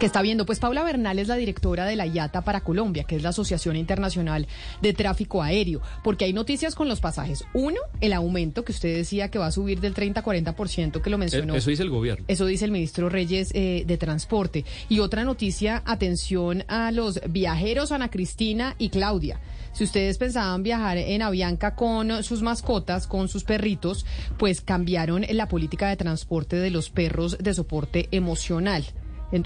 que 0.01 0.07
está 0.07 0.23
viendo. 0.23 0.45
Pues 0.45 0.59
Paula 0.59 0.83
Bernal 0.83 1.19
es 1.19 1.29
la 1.29 1.37
directora 1.37 1.87
de 1.87 1.97
la 1.97 2.07
IATA 2.07 2.43
para 2.43 2.61
Colombia, 2.62 3.05
que 3.05 3.16
es 3.16 3.23
la 3.23 3.31
Asociación 3.31 3.77
Internacional 3.77 4.47
de 4.83 4.93
Tráfico 4.93 5.43
Aéreo. 5.43 5.81
Porque 6.03 6.25
hay 6.25 6.33
noticias 6.33 6.75
con 6.75 6.89
los 6.89 7.01
pasajes. 7.01 7.45
Uno, 7.55 7.79
el 8.01 8.12
aumento 8.12 8.65
que 8.65 8.73
usted 8.73 8.97
decía 8.97 9.31
que 9.31 9.39
va 9.39 9.47
a 9.47 9.53
subir 9.53 9.81
del 9.81 9.95
30-40% 9.95 11.01
que 11.01 11.11
lo 11.11 11.19
mencionó. 11.19 11.55
Eh, 11.55 11.59
Eso 11.59 11.70
dice 11.70 11.83
el 11.83 11.91
gobierno. 11.91 12.25
Eso 12.29 12.47
dice 12.47 12.65
el 12.65 12.70
ministro 12.70 12.88
Reyes 12.97 13.51
eh, 13.55 13.85
de 13.86 13.97
Transporte. 13.97 14.65
Y 14.89 15.01
otra 15.01 15.24
noticia, 15.24 15.82
atención 15.85 16.65
a 16.69 16.90
los 16.90 17.20
viajeros 17.28 17.93
Ana 17.93 18.10
Cristina 18.10 18.74
y 18.78 18.89
Claudia. 18.90 19.40
Si 19.73 19.85
ustedes 19.85 20.19
pensaban 20.19 20.62
viajar 20.62 20.98
en 20.98 21.23
Avianca 21.23 21.74
con 21.74 22.23
sus 22.24 22.43
mascotas, 22.43 23.06
con 23.06 23.28
sus 23.28 23.44
perritos, 23.44 24.06
pues 24.36 24.60
cambiaron 24.60 25.24
la 25.31 25.48
política 25.48 25.89
de 25.89 25.97
transporte 25.97 26.56
de 26.56 26.70
los 26.70 26.90
perros 26.90 27.39
de 27.39 27.55
soporte 27.55 28.09
emocional. 28.10 28.85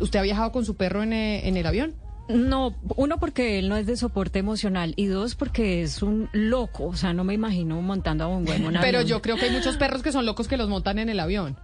¿Usted 0.01 0.19
ha 0.19 0.23
viajado 0.23 0.53
con 0.53 0.65
su 0.65 0.77
perro 0.77 1.03
en, 1.03 1.13
eh, 1.13 1.49
en 1.49 1.57
el 1.57 1.67
avión? 1.67 1.95
No, 2.29 2.75
uno 2.97 3.19
porque 3.19 3.59
él 3.59 3.69
no 3.69 3.77
es 3.77 3.87
de 3.87 3.97
soporte 3.97 4.39
emocional 4.39 4.95
y 4.97 5.07
dos 5.07 5.35
porque 5.35 5.83
es 5.83 6.03
un 6.03 6.29
loco, 6.33 6.87
o 6.87 6.97
sea, 6.97 7.13
no 7.13 7.25
me 7.25 7.35
imagino 7.35 7.81
montando 7.83 8.25
a 8.25 8.29
un 8.29 8.49
huevo. 8.49 8.71
en 8.71 8.79
Pero 8.81 9.03
yo 9.03 9.21
creo 9.21 9.37
que 9.37 9.47
hay 9.47 9.51
muchos 9.51 9.77
perros 9.77 10.03
que 10.03 10.13
son 10.13 10.25
locos 10.25 10.49
que 10.49 10.57
los 10.57 10.69
montan 10.69 10.99
en 10.99 11.09
el 11.09 11.21
avión. 11.21 11.57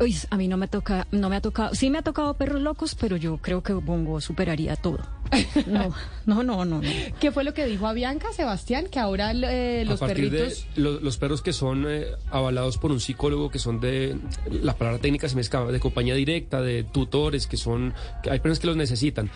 Uy, 0.00 0.16
a 0.30 0.36
mí 0.38 0.48
no 0.48 0.56
me 0.56 0.66
toca, 0.66 1.06
no 1.10 1.28
me 1.28 1.36
ha 1.36 1.40
tocado, 1.42 1.74
sí 1.74 1.90
me 1.90 1.98
ha 1.98 2.02
tocado 2.02 2.32
perros 2.34 2.62
locos, 2.62 2.94
pero 2.94 3.16
yo 3.18 3.36
creo 3.36 3.62
que 3.62 3.74
Bongo 3.74 4.20
superaría 4.20 4.76
todo. 4.76 4.98
No, 5.66 5.94
no, 6.26 6.42
no, 6.42 6.64
no. 6.64 6.80
no. 6.80 6.88
¿Qué 7.20 7.30
fue 7.32 7.44
lo 7.44 7.54
que 7.54 7.66
dijo 7.66 7.86
Avianca, 7.86 8.32
Sebastián? 8.32 8.86
Que 8.90 8.98
ahora 8.98 9.32
eh, 9.32 9.84
los 9.86 10.00
a 10.02 10.06
partir 10.06 10.30
perritos... 10.30 10.66
de 10.74 10.80
lo- 10.82 11.00
los 11.00 11.18
perros 11.18 11.42
que 11.42 11.52
son 11.52 11.84
eh, 11.88 12.06
avalados 12.30 12.78
por 12.78 12.90
un 12.92 13.00
psicólogo, 13.00 13.50
que 13.50 13.58
son 13.58 13.80
de, 13.80 14.16
la 14.50 14.74
palabra 14.74 15.00
técnica 15.00 15.28
se 15.28 15.34
me 15.34 15.40
escapa, 15.42 15.70
de 15.70 15.80
compañía 15.80 16.14
directa, 16.14 16.60
de 16.62 16.82
tutores, 16.84 17.46
que 17.46 17.56
son, 17.56 17.94
que 18.22 18.30
hay 18.30 18.38
personas 18.40 18.58
que 18.60 18.66
los 18.68 18.76
necesitan, 18.76 19.30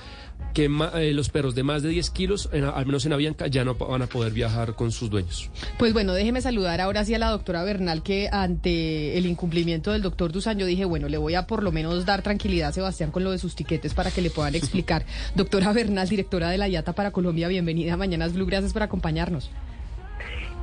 que 0.53 0.67
eh, 0.95 1.13
los 1.15 1.31
perros 1.31 1.55
de 1.55 1.63
más 1.65 1.83
de 1.83 1.89
10 1.89 2.11
kilos, 2.11 2.49
en- 2.53 2.65
al 2.65 2.87
menos 2.87 3.05
en 3.07 3.13
Avianca, 3.13 3.47
ya 3.49 3.65
no 3.65 3.75
van 3.75 4.03
a 4.03 4.07
poder 4.07 4.33
viajar 4.33 4.75
con 4.75 4.93
sus 4.93 5.11
dueños. 5.11 5.51
Pues 5.79 5.93
bueno, 5.93 6.13
déjeme 6.13 6.41
saludar 6.41 6.81
ahora 6.81 7.05
sí 7.05 7.15
a 7.15 7.19
la 7.19 7.31
doctora 7.31 7.65
Bernal, 7.65 8.03
que 8.03 8.29
ante 8.31 9.19
el 9.19 9.27
incumplimiento 9.27 9.91
del 9.93 10.03
doctor 10.03 10.31
Dusan, 10.31 10.59
yo 10.59 10.67
dije, 10.67 10.85
bueno, 10.85 11.09
le 11.09 11.19
voy 11.19 11.35
a 11.35 11.47
por 11.47 11.63
lo 11.63 11.73
menos 11.73 12.05
dar 12.07 12.23
tranquilidad 12.23 12.69
a 12.69 12.73
Sebastián 12.73 13.11
con 13.11 13.25
lo 13.25 13.31
de 13.33 13.39
sus 13.39 13.55
tiquetes 13.57 13.95
para 13.95 14.11
que 14.11 14.23
le 14.23 14.31
puedan 14.31 14.55
explicar. 14.55 15.05
doctora 15.35 15.73
Bernal, 15.73 16.09
directora 16.09 16.51
de 16.51 16.59
la 16.59 16.69
IATA 16.69 16.93
para 16.93 17.11
Colombia, 17.11 17.49
bienvenida 17.49 17.95
a 17.95 17.97
Mañanas 17.97 18.33
Blue, 18.33 18.47
gracias 18.47 18.73
por 18.73 18.83
acompañarnos. 18.83 19.51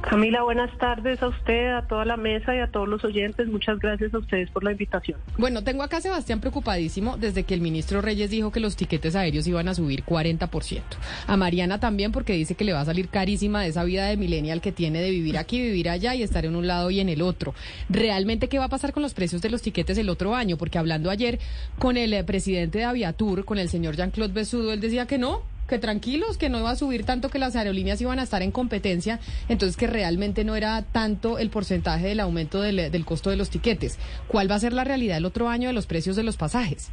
Camila, 0.01 0.41
buenas 0.41 0.75
tardes 0.79 1.21
a 1.21 1.27
usted, 1.27 1.75
a 1.75 1.87
toda 1.87 2.05
la 2.05 2.17
mesa 2.17 2.55
y 2.55 2.59
a 2.59 2.67
todos 2.67 2.87
los 2.87 3.03
oyentes. 3.05 3.47
Muchas 3.47 3.79
gracias 3.79 4.13
a 4.13 4.17
ustedes 4.17 4.49
por 4.49 4.63
la 4.63 4.71
invitación. 4.71 5.19
Bueno, 5.37 5.63
tengo 5.63 5.83
acá 5.83 5.97
a 5.97 6.01
Sebastián 6.01 6.39
preocupadísimo 6.39 7.17
desde 7.17 7.43
que 7.43 7.53
el 7.53 7.61
ministro 7.61 8.01
Reyes 8.01 8.31
dijo 8.31 8.51
que 8.51 8.59
los 8.59 8.75
tiquetes 8.75 9.15
aéreos 9.15 9.47
iban 9.47 9.67
a 9.67 9.75
subir 9.75 10.03
40%. 10.03 10.81
A 11.27 11.37
Mariana 11.37 11.79
también 11.79 12.11
porque 12.11 12.33
dice 12.33 12.55
que 12.55 12.63
le 12.63 12.73
va 12.73 12.81
a 12.81 12.85
salir 12.85 13.09
carísima 13.09 13.61
de 13.61 13.69
esa 13.69 13.83
vida 13.83 14.05
de 14.07 14.17
millennial 14.17 14.59
que 14.59 14.71
tiene 14.71 15.01
de 15.01 15.11
vivir 15.11 15.37
aquí, 15.37 15.61
vivir 15.61 15.89
allá 15.89 16.15
y 16.15 16.23
estar 16.23 16.45
en 16.45 16.55
un 16.55 16.67
lado 16.67 16.89
y 16.89 16.99
en 16.99 17.09
el 17.09 17.21
otro. 17.21 17.53
¿Realmente 17.89 18.49
qué 18.49 18.57
va 18.57 18.65
a 18.65 18.69
pasar 18.69 18.93
con 18.93 19.03
los 19.03 19.13
precios 19.13 19.41
de 19.41 19.49
los 19.49 19.61
tiquetes 19.61 19.97
el 19.97 20.09
otro 20.09 20.35
año? 20.35 20.57
Porque 20.57 20.79
hablando 20.79 21.11
ayer 21.11 21.39
con 21.77 21.95
el 21.95 22.13
eh, 22.13 22.23
presidente 22.23 22.79
de 22.79 22.85
Aviatur, 22.85 23.45
con 23.45 23.59
el 23.59 23.69
señor 23.69 23.95
Jean-Claude 23.95 24.33
Besudo, 24.33 24.73
él 24.73 24.81
decía 24.81 25.05
que 25.05 25.17
no, 25.17 25.43
que 25.71 25.79
tranquilos, 25.79 26.37
que 26.37 26.49
no 26.49 26.59
iba 26.59 26.69
a 26.69 26.75
subir 26.75 27.05
tanto, 27.05 27.29
que 27.29 27.39
las 27.39 27.55
aerolíneas 27.55 28.01
iban 28.01 28.19
a 28.19 28.23
estar 28.23 28.41
en 28.41 28.51
competencia, 28.51 29.21
entonces 29.47 29.77
que 29.77 29.87
realmente 29.87 30.43
no 30.43 30.57
era 30.57 30.81
tanto 30.81 31.39
el 31.39 31.49
porcentaje 31.49 32.07
del 32.07 32.19
aumento 32.19 32.61
del, 32.61 33.05
costo 33.05 33.29
de 33.29 33.37
los 33.37 33.49
tiquetes. 33.49 33.97
¿Cuál 34.27 34.51
va 34.51 34.55
a 34.55 34.59
ser 34.59 34.73
la 34.73 34.83
realidad 34.83 35.17
el 35.17 35.23
otro 35.23 35.47
año 35.47 35.69
de 35.69 35.73
los 35.73 35.87
precios 35.87 36.17
de 36.17 36.23
los 36.23 36.35
pasajes? 36.35 36.91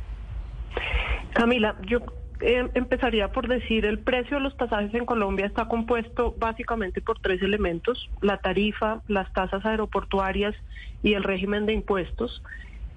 Camila, 1.35 1.75
yo 1.89 1.99
eh, 2.41 2.69
empezaría 2.75 3.33
por 3.33 3.49
decir 3.49 3.85
el 3.85 3.99
precio 3.99 4.37
de 4.37 4.45
los 4.45 4.55
pasajes 4.55 4.95
en 4.95 5.07
Colombia 5.07 5.47
está 5.47 5.67
compuesto 5.67 6.37
básicamente 6.39 7.01
por 7.01 7.19
tres 7.19 7.43
elementos, 7.43 8.09
la 8.23 8.39
tarifa, 8.39 9.03
las 9.09 9.33
tasas 9.33 9.67
aeroportuarias 9.67 10.55
y 11.03 11.15
el 11.15 11.25
régimen 11.25 11.67
de 11.67 11.73
impuestos. 11.73 12.45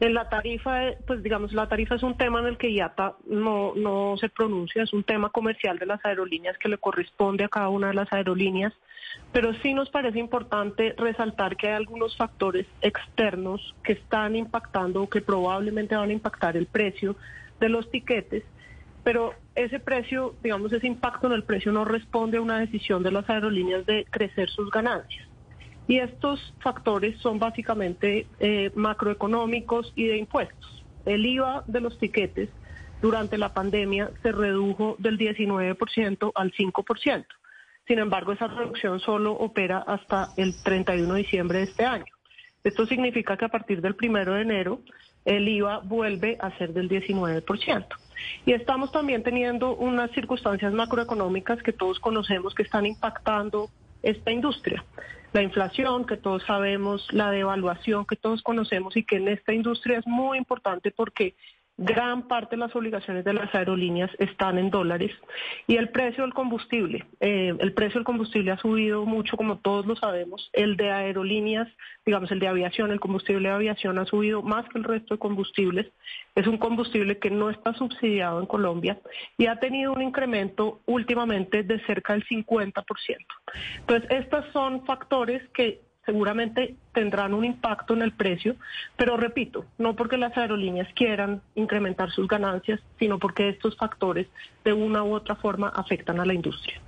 En 0.01 0.15
la 0.15 0.27
tarifa, 0.27 0.81
pues 1.05 1.21
digamos, 1.21 1.53
la 1.53 1.67
tarifa 1.67 1.93
es 1.93 2.01
un 2.01 2.17
tema 2.17 2.39
en 2.39 2.47
el 2.47 2.57
que 2.57 2.71
IATA 2.71 3.17
no, 3.27 3.75
no 3.75 4.17
se 4.17 4.29
pronuncia, 4.29 4.81
es 4.81 4.93
un 4.93 5.03
tema 5.03 5.29
comercial 5.29 5.77
de 5.77 5.85
las 5.85 6.03
aerolíneas 6.03 6.57
que 6.57 6.69
le 6.69 6.79
corresponde 6.79 7.43
a 7.43 7.49
cada 7.49 7.69
una 7.69 7.89
de 7.89 7.93
las 7.93 8.11
aerolíneas, 8.11 8.73
pero 9.31 9.53
sí 9.61 9.75
nos 9.75 9.91
parece 9.91 10.17
importante 10.17 10.95
resaltar 10.97 11.55
que 11.55 11.67
hay 11.67 11.75
algunos 11.75 12.17
factores 12.17 12.65
externos 12.81 13.75
que 13.83 13.93
están 13.93 14.35
impactando 14.35 15.03
o 15.03 15.07
que 15.07 15.21
probablemente 15.21 15.95
van 15.95 16.09
a 16.09 16.13
impactar 16.13 16.57
el 16.57 16.65
precio 16.65 17.15
de 17.59 17.69
los 17.69 17.87
tiquetes, 17.91 18.43
pero 19.03 19.35
ese 19.53 19.79
precio, 19.79 20.33
digamos, 20.41 20.73
ese 20.73 20.87
impacto 20.87 21.27
en 21.27 21.33
el 21.33 21.43
precio 21.43 21.71
no 21.71 21.85
responde 21.85 22.39
a 22.39 22.41
una 22.41 22.59
decisión 22.59 23.03
de 23.03 23.11
las 23.11 23.29
aerolíneas 23.29 23.85
de 23.85 24.07
crecer 24.09 24.49
sus 24.49 24.71
ganancias. 24.71 25.30
Y 25.91 25.99
estos 25.99 26.39
factores 26.61 27.19
son 27.19 27.37
básicamente 27.37 28.25
eh, 28.39 28.71
macroeconómicos 28.75 29.91
y 29.93 30.07
de 30.07 30.15
impuestos. 30.15 30.85
El 31.05 31.25
IVA 31.25 31.65
de 31.67 31.81
los 31.81 31.99
tiquetes 31.99 32.47
durante 33.01 33.37
la 33.37 33.53
pandemia 33.53 34.09
se 34.21 34.31
redujo 34.31 34.95
del 34.99 35.17
19% 35.17 36.31
al 36.33 36.53
5%. 36.53 37.25
Sin 37.89 37.99
embargo, 37.99 38.31
esa 38.31 38.47
reducción 38.47 39.01
solo 39.01 39.33
opera 39.33 39.79
hasta 39.79 40.29
el 40.37 40.53
31 40.63 41.13
de 41.13 41.23
diciembre 41.23 41.57
de 41.57 41.63
este 41.65 41.83
año. 41.83 42.13
Esto 42.63 42.85
significa 42.85 43.35
que 43.35 43.43
a 43.43 43.49
partir 43.49 43.81
del 43.81 43.97
1 44.01 44.33
de 44.33 44.41
enero 44.43 44.79
el 45.25 45.45
IVA 45.45 45.79
vuelve 45.79 46.37
a 46.39 46.57
ser 46.57 46.71
del 46.71 46.87
19%. 46.87 47.85
Y 48.45 48.53
estamos 48.53 48.93
también 48.93 49.23
teniendo 49.23 49.75
unas 49.75 50.09
circunstancias 50.11 50.71
macroeconómicas 50.71 51.61
que 51.61 51.73
todos 51.73 51.99
conocemos 51.99 52.55
que 52.55 52.63
están 52.63 52.85
impactando 52.85 53.69
esta 54.01 54.31
industria. 54.31 54.85
La 55.33 55.41
inflación, 55.41 56.05
que 56.05 56.17
todos 56.17 56.43
sabemos, 56.43 57.07
la 57.11 57.31
devaluación, 57.31 58.05
que 58.05 58.17
todos 58.17 58.41
conocemos 58.41 58.97
y 58.97 59.03
que 59.03 59.15
en 59.15 59.29
esta 59.29 59.53
industria 59.53 59.99
es 59.99 60.07
muy 60.07 60.37
importante 60.37 60.91
porque 60.91 61.35
gran 61.81 62.27
parte 62.27 62.55
de 62.55 62.59
las 62.59 62.75
obligaciones 62.75 63.25
de 63.25 63.33
las 63.33 63.53
aerolíneas 63.55 64.11
están 64.19 64.59
en 64.59 64.69
dólares 64.69 65.11
y 65.65 65.77
el 65.77 65.89
precio 65.89 66.23
del 66.23 66.33
combustible. 66.33 67.05
eh, 67.19 67.53
el 67.59 67.73
precio 67.73 67.99
del 67.99 68.05
combustible 68.05 68.51
ha 68.51 68.57
subido 68.57 69.05
mucho, 69.05 69.35
como 69.35 69.59
todos 69.59 69.85
lo 69.87 69.95
sabemos. 69.95 70.49
El 70.53 70.77
de 70.77 70.91
aerolíneas, 70.91 71.67
digamos, 72.05 72.31
el 72.31 72.39
de 72.39 72.47
aviación, 72.47 72.91
el 72.91 72.99
combustible 72.99 73.49
de 73.49 73.55
aviación 73.55 73.97
ha 73.97 74.05
subido 74.05 74.43
más 74.43 74.67
que 74.69 74.77
el 74.77 74.83
resto 74.83 75.15
de 75.15 75.19
combustibles. 75.19 75.87
Es 76.35 76.45
un 76.45 76.57
combustible 76.57 77.17
que 77.17 77.31
no 77.31 77.49
está 77.49 77.73
subsidiado 77.73 78.39
en 78.39 78.45
Colombia 78.45 78.99
y 79.37 79.47
ha 79.47 79.59
tenido 79.59 79.91
un 79.91 80.01
incremento 80.01 80.81
últimamente 80.85 81.63
de 81.63 81.79
cerca 81.85 82.13
del 82.13 82.25
50%. 82.25 82.83
Entonces, 83.79 84.11
estos 84.11 84.45
son 84.53 84.85
factores 84.85 85.41
que 85.49 85.81
seguramente 86.05 86.75
tendrán 86.93 87.33
un 87.33 87.45
impacto 87.45 87.93
en 87.93 88.01
el 88.01 88.13
precio, 88.13 88.55
pero 88.97 89.17
repito, 89.17 89.65
no 89.77 89.95
porque 89.95 90.17
las 90.17 90.35
aerolíneas 90.37 90.87
quieran 90.93 91.41
incrementar 91.55 92.11
sus 92.11 92.27
ganancias, 92.27 92.79
sino 92.99 93.19
porque 93.19 93.49
estos 93.49 93.75
factores 93.77 94.27
de 94.63 94.73
una 94.73 95.03
u 95.03 95.13
otra 95.13 95.35
forma 95.35 95.69
afectan 95.69 96.19
a 96.19 96.25
la 96.25 96.33
industria. 96.33 96.79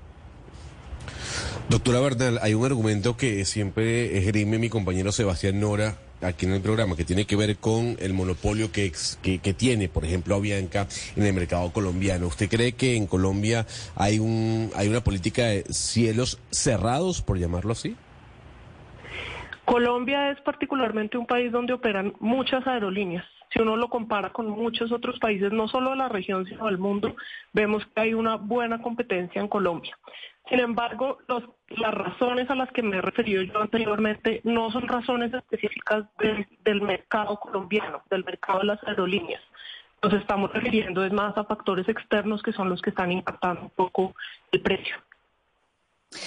Doctora 1.69 1.99
Bernal, 2.02 2.40
hay 2.41 2.53
un 2.53 2.65
argumento 2.65 3.15
que 3.15 3.45
siempre 3.45 4.18
esgrime 4.18 4.60
mi 4.60 4.69
compañero 4.69 5.11
Sebastián 5.11 5.60
Nora 5.60 5.95
aquí 6.22 6.45
en 6.45 6.53
el 6.53 6.61
programa 6.61 6.95
que 6.95 7.06
tiene 7.06 7.26
que 7.26 7.35
ver 7.35 7.57
con 7.57 7.98
el 7.99 8.14
monopolio 8.14 8.72
que, 8.72 8.91
que, 9.22 9.40
que 9.40 9.53
tiene, 9.53 9.90
por 9.90 10.06
ejemplo, 10.06 10.35
Avianca 10.35 10.88
en 11.15 11.26
el 11.26 11.34
mercado 11.34 11.72
colombiano. 11.72 12.27
¿Usted 12.27 12.49
cree 12.49 12.73
que 12.73 12.95
en 12.95 13.07
Colombia 13.07 13.65
hay, 13.95 14.19
un, 14.19 14.72
hay 14.76 14.88
una 14.88 15.03
política 15.03 15.48
de 15.48 15.64
cielos 15.69 16.40
cerrados, 16.52 17.22
por 17.22 17.40
llamarlo 17.40 17.73
así? 17.73 17.95
Colombia 19.65 20.30
es 20.31 20.41
particularmente 20.41 21.18
un 21.18 21.26
país 21.26 21.52
donde 21.52 21.73
operan 21.73 22.14
muchas 22.19 22.65
aerolíneas. 22.68 23.26
Si 23.52 23.60
uno 23.61 23.77
lo 23.77 23.88
compara 23.88 24.31
con 24.31 24.49
muchos 24.49 24.91
otros 24.91 25.19
países, 25.19 25.52
no 25.52 25.68
solo 25.68 25.91
de 25.91 25.98
la 25.98 26.10
región, 26.10 26.45
sino 26.45 26.65
del 26.65 26.80
mundo, 26.80 27.15
vemos 27.53 27.85
que 27.85 28.02
hay 28.02 28.14
una 28.14 28.35
buena 28.35 28.81
competencia 28.81 29.40
en 29.40 29.48
Colombia. 29.48 29.98
Sin 30.49 30.60
embargo, 30.60 31.19
las 31.69 31.94
razones 31.94 32.49
a 32.49 32.56
las 32.56 32.69
que 32.72 32.81
me 32.81 32.98
he 32.98 33.02
referido 33.02 33.44
yo 33.44 33.61
anteriormente 33.61 34.41
no 34.44 34.72
son 34.72 34.88
razones 34.88 35.34
específicas 35.34 36.03
del- 36.18 36.48
del 36.65 36.81
mercado 36.81 37.40
colombiano, 37.40 38.02
del 38.10 38.26
mercado 38.26 38.60
de 38.60 38.65
las 38.65 38.84
aerolíneas. 38.84 39.41
Nos 40.02 40.14
estamos 40.14 40.52
refiriendo 40.52 41.06
es 41.06 41.14
más 41.14 41.38
a 41.38 41.45
factores 41.45 41.88
externos 41.88 42.41
que 42.44 42.52
son 42.52 42.69
los 42.69 42.81
que 42.81 42.90
están 42.90 43.11
impactando 43.11 43.61
un 43.61 43.69
poco 43.69 44.15
el 44.52 44.61
precio. 44.61 44.98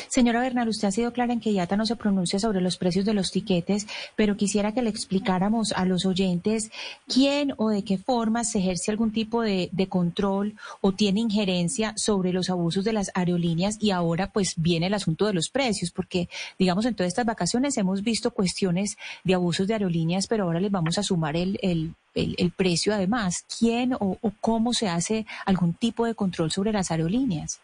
Señora 0.09 0.41
Bernal, 0.41 0.69
usted 0.69 0.89
ha 0.89 0.93
sido 0.93 1.13
clara 1.13 1.33
en 1.33 1.41
que 1.41 1.51
IATA 1.53 1.77
no 1.77 1.87
se 1.87 1.97
pronuncia 1.97 2.39
sobre 2.39 2.61
los 2.61 2.77
precios 2.77 3.05
de 3.05 3.15
los 3.15 3.31
tiquetes, 3.31 3.87
pero 4.15 4.37
quisiera 4.37 4.73
que 4.73 4.83
le 4.83 4.91
explicáramos 4.91 5.73
a 5.73 5.85
los 5.85 6.07
oyentes 6.07 6.71
quién 7.07 7.53
o 7.57 7.69
de 7.71 7.85
qué 7.85 7.99
forma 7.99 8.45
se 8.45 8.59
ejerce 8.59 8.91
algún 8.91 9.13
tipo 9.13 9.43
de, 9.43 9.71
control 9.89 10.55
o 10.81 10.93
tiene 10.93 11.21
injerencia 11.21 11.93
sobre 11.97 12.33
los 12.33 12.51
abusos 12.51 12.85
de 12.85 12.93
las 12.93 13.11
aerolíneas 13.15 13.77
y 13.81 13.91
ahora 13.91 14.33
pues 14.33 14.55
viene 14.57 14.87
el 14.87 14.95
asunto 14.95 15.27
de 15.27 15.33
los 15.35 15.49
precios, 15.49 15.91
porque 15.91 16.29
digamos 16.59 16.85
en 16.87 16.95
todas 16.95 17.09
estas 17.09 17.27
vacaciones 17.27 17.77
hemos 17.77 18.03
visto 18.03 18.31
cuestiones 18.33 18.97
de 19.25 19.35
abusos 19.35 19.67
de 19.69 19.75
aerolíneas, 19.75 20.27
pero 20.27 20.45
ahora 20.45 20.61
les 20.61 20.71
vamos 20.71 20.99
a 20.99 21.03
sumar 21.03 21.37
el, 21.37 21.59
el, 21.63 21.95
el- 22.15 22.51
precio 22.57 22.95
además. 22.95 23.45
¿Quién 23.59 23.95
o 23.95 24.19
cómo 24.41 24.73
se 24.73 24.89
hace 24.89 25.27
algún 25.45 25.75
tipo 25.75 26.07
de 26.07 26.15
control 26.15 26.51
sobre 26.51 26.73
las 26.73 26.91
aerolíneas? 26.91 27.61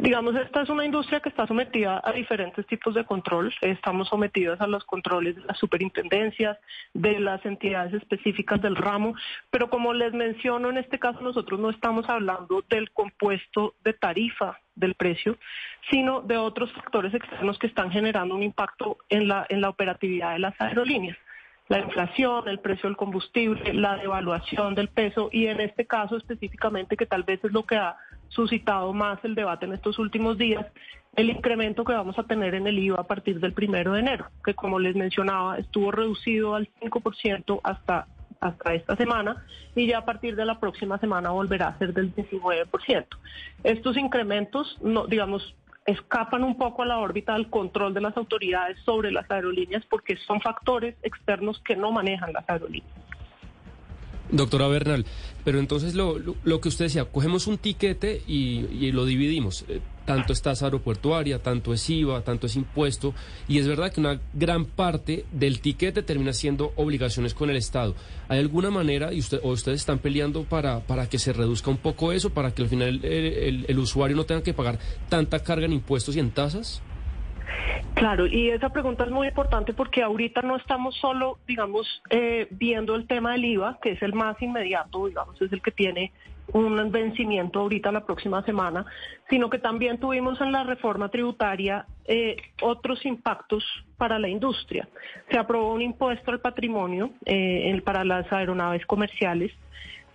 Digamos, 0.00 0.34
esta 0.36 0.62
es 0.62 0.68
una 0.68 0.84
industria 0.84 1.20
que 1.20 1.28
está 1.28 1.46
sometida 1.46 2.00
a 2.02 2.12
diferentes 2.12 2.66
tipos 2.66 2.94
de 2.94 3.04
control. 3.04 3.54
Estamos 3.60 4.08
sometidos 4.08 4.60
a 4.60 4.66
los 4.66 4.84
controles 4.84 5.36
de 5.36 5.42
las 5.42 5.58
superintendencias, 5.58 6.58
de 6.92 7.20
las 7.20 7.44
entidades 7.46 7.94
específicas 7.94 8.60
del 8.60 8.76
ramo, 8.76 9.14
pero 9.50 9.70
como 9.70 9.94
les 9.94 10.12
menciono, 10.12 10.70
en 10.70 10.78
este 10.78 10.98
caso 10.98 11.20
nosotros 11.20 11.60
no 11.60 11.70
estamos 11.70 12.08
hablando 12.08 12.64
del 12.68 12.90
compuesto 12.90 13.74
de 13.84 13.92
tarifa 13.92 14.60
del 14.74 14.94
precio, 14.94 15.38
sino 15.90 16.20
de 16.22 16.36
otros 16.36 16.72
factores 16.72 17.14
externos 17.14 17.58
que 17.58 17.68
están 17.68 17.90
generando 17.90 18.34
un 18.34 18.42
impacto 18.42 18.98
en 19.08 19.28
la, 19.28 19.46
en 19.48 19.60
la 19.60 19.68
operatividad 19.68 20.32
de 20.32 20.40
las 20.40 20.60
aerolíneas 20.60 21.16
la 21.68 21.78
inflación, 21.78 22.46
el 22.46 22.58
precio 22.58 22.90
del 22.90 22.96
combustible, 22.96 23.72
la 23.72 23.96
devaluación 23.96 24.74
del 24.74 24.88
peso 24.88 25.30
y 25.32 25.46
en 25.46 25.60
este 25.60 25.86
caso 25.86 26.18
específicamente 26.18 26.94
que 26.94 27.06
tal 27.06 27.22
vez 27.22 27.42
es 27.42 27.52
lo 27.52 27.62
que 27.64 27.76
ha 27.76 27.96
suscitado 28.34 28.92
más 28.92 29.24
el 29.24 29.34
debate 29.34 29.66
en 29.66 29.72
estos 29.72 29.98
últimos 29.98 30.36
días, 30.38 30.66
el 31.16 31.30
incremento 31.30 31.84
que 31.84 31.92
vamos 31.92 32.18
a 32.18 32.24
tener 32.24 32.54
en 32.54 32.66
el 32.66 32.78
IVA 32.78 33.00
a 33.00 33.06
partir 33.06 33.40
del 33.40 33.52
primero 33.52 33.92
de 33.92 34.00
enero, 34.00 34.26
que 34.44 34.54
como 34.54 34.78
les 34.78 34.96
mencionaba 34.96 35.58
estuvo 35.58 35.90
reducido 35.90 36.54
al 36.54 36.68
5% 36.80 37.60
hasta 37.62 38.06
hasta 38.40 38.74
esta 38.74 38.94
semana 38.96 39.42
y 39.74 39.86
ya 39.86 39.98
a 39.98 40.04
partir 40.04 40.36
de 40.36 40.44
la 40.44 40.60
próxima 40.60 40.98
semana 40.98 41.30
volverá 41.30 41.68
a 41.68 41.78
ser 41.78 41.94
del 41.94 42.14
19%. 42.14 43.06
Estos 43.62 43.96
incrementos, 43.96 44.76
no, 44.82 45.06
digamos, 45.06 45.54
escapan 45.86 46.44
un 46.44 46.56
poco 46.56 46.82
a 46.82 46.86
la 46.86 46.98
órbita 46.98 47.34
del 47.34 47.48
control 47.48 47.94
de 47.94 48.00
las 48.00 48.16
autoridades 48.16 48.78
sobre 48.84 49.10
las 49.12 49.30
aerolíneas 49.30 49.84
porque 49.86 50.16
son 50.16 50.40
factores 50.40 50.96
externos 51.02 51.60
que 51.60 51.76
no 51.76 51.90
manejan 51.92 52.32
las 52.32 52.48
aerolíneas. 52.48 53.03
Doctora 54.36 54.66
Bernal, 54.68 55.04
pero 55.44 55.58
entonces 55.58 55.94
lo, 55.94 56.18
lo, 56.18 56.34
lo 56.44 56.60
que 56.60 56.68
usted 56.68 56.86
decía, 56.86 57.04
cogemos 57.04 57.46
un 57.46 57.58
tiquete 57.58 58.22
y, 58.26 58.66
y 58.70 58.92
lo 58.92 59.04
dividimos. 59.06 59.64
Eh, 59.68 59.80
tanto 60.04 60.32
es 60.34 60.42
tasa 60.42 60.66
aeroportuaria, 60.66 61.42
tanto 61.42 61.72
es 61.72 61.88
IVA, 61.88 62.20
tanto 62.22 62.46
es 62.46 62.56
impuesto. 62.56 63.14
Y 63.48 63.58
es 63.58 63.66
verdad 63.66 63.90
que 63.92 64.00
una 64.00 64.20
gran 64.34 64.64
parte 64.66 65.24
del 65.32 65.60
tiquete 65.60 66.02
termina 66.02 66.32
siendo 66.34 66.72
obligaciones 66.76 67.32
con 67.32 67.48
el 67.48 67.56
Estado. 67.56 67.94
¿Hay 68.28 68.38
alguna 68.40 68.70
manera, 68.70 69.12
y 69.14 69.20
usted, 69.20 69.40
o 69.42 69.50
ustedes 69.52 69.80
están 69.80 69.98
peleando 70.00 70.44
para, 70.44 70.80
para 70.80 71.08
que 71.08 71.18
se 71.18 71.32
reduzca 71.32 71.70
un 71.70 71.78
poco 71.78 72.12
eso, 72.12 72.30
para 72.30 72.52
que 72.52 72.62
al 72.62 72.68
final 72.68 72.88
el, 73.02 73.04
el- 73.04 73.64
el 73.68 73.78
usuario 73.78 74.16
no 74.16 74.24
tenga 74.24 74.42
que 74.42 74.52
pagar 74.52 74.78
tanta 75.08 75.38
carga 75.38 75.64
en 75.66 75.72
impuestos 75.72 76.16
y 76.16 76.20
en 76.20 76.30
tasas? 76.32 76.82
Claro, 77.94 78.26
y 78.26 78.50
esa 78.50 78.70
pregunta 78.70 79.04
es 79.04 79.10
muy 79.10 79.28
importante 79.28 79.72
porque 79.72 80.02
ahorita 80.02 80.42
no 80.42 80.56
estamos 80.56 80.96
solo, 80.96 81.38
digamos, 81.46 82.02
eh, 82.10 82.48
viendo 82.50 82.94
el 82.94 83.06
tema 83.06 83.32
del 83.32 83.44
IVA, 83.44 83.78
que 83.80 83.92
es 83.92 84.02
el 84.02 84.14
más 84.14 84.40
inmediato, 84.42 85.06
digamos, 85.06 85.40
es 85.40 85.52
el 85.52 85.62
que 85.62 85.70
tiene 85.70 86.12
un 86.52 86.90
vencimiento 86.90 87.60
ahorita 87.60 87.90
la 87.90 88.04
próxima 88.04 88.42
semana, 88.44 88.84
sino 89.30 89.48
que 89.48 89.58
también 89.58 89.98
tuvimos 89.98 90.40
en 90.40 90.52
la 90.52 90.64
reforma 90.64 91.08
tributaria 91.08 91.86
eh, 92.04 92.36
otros 92.60 93.04
impactos 93.06 93.64
para 93.96 94.18
la 94.18 94.28
industria. 94.28 94.88
Se 95.30 95.38
aprobó 95.38 95.72
un 95.72 95.82
impuesto 95.82 96.30
al 96.30 96.40
patrimonio 96.40 97.10
eh, 97.24 97.80
para 97.84 98.04
las 98.04 98.30
aeronaves 98.32 98.84
comerciales, 98.86 99.52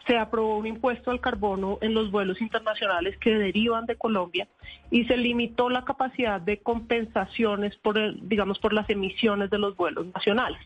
se 0.07 0.17
aprobó 0.17 0.57
un 0.57 0.65
impuesto 0.67 1.11
al 1.11 1.19
carbono 1.21 1.77
en 1.81 1.93
los 1.93 2.09
vuelos 2.11 2.41
internacionales 2.41 3.17
que 3.17 3.31
derivan 3.35 3.85
de 3.85 3.95
Colombia 3.95 4.47
y 4.89 5.05
se 5.05 5.17
limitó 5.17 5.69
la 5.69 5.85
capacidad 5.85 6.41
de 6.41 6.57
compensaciones 6.59 7.75
por, 7.77 7.97
el- 7.97 8.27
digamos, 8.27 8.59
por 8.59 8.73
las 8.73 8.89
emisiones 8.89 9.49
de 9.49 9.59
los 9.59 9.75
vuelos 9.75 10.07
nacionales. 10.13 10.59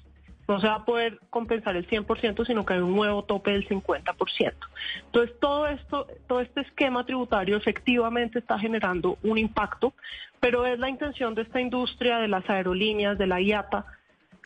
No 0.48 0.60
se 0.60 0.68
va 0.68 0.76
a 0.76 0.86
poder 0.86 1.20
compensar 1.30 1.76
el 1.78 1.88
100%, 1.88 2.46
sino 2.46 2.66
que 2.66 2.74
hay 2.74 2.80
un 2.82 2.94
nuevo 2.96 3.24
tope 3.24 3.52
del 3.52 3.66
50%. 3.68 4.54
Entonces, 5.06 5.40
todo 5.40 5.68
esto, 5.68 6.06
todo 6.28 6.42
este 6.42 6.62
esquema 6.62 7.06
tributario 7.06 7.56
efectivamente 7.56 8.40
está 8.40 8.60
generando 8.60 9.18
un 9.24 9.38
impacto, 9.38 9.94
pero 10.42 10.66
es 10.66 10.78
la 10.80 10.90
intención 10.90 11.34
de 11.34 11.44
esta 11.44 11.62
industria, 11.62 12.18
de 12.18 12.28
las 12.28 12.50
aerolíneas, 12.50 13.18
de 13.18 13.28
la 13.28 13.40
IATA, 13.40 13.86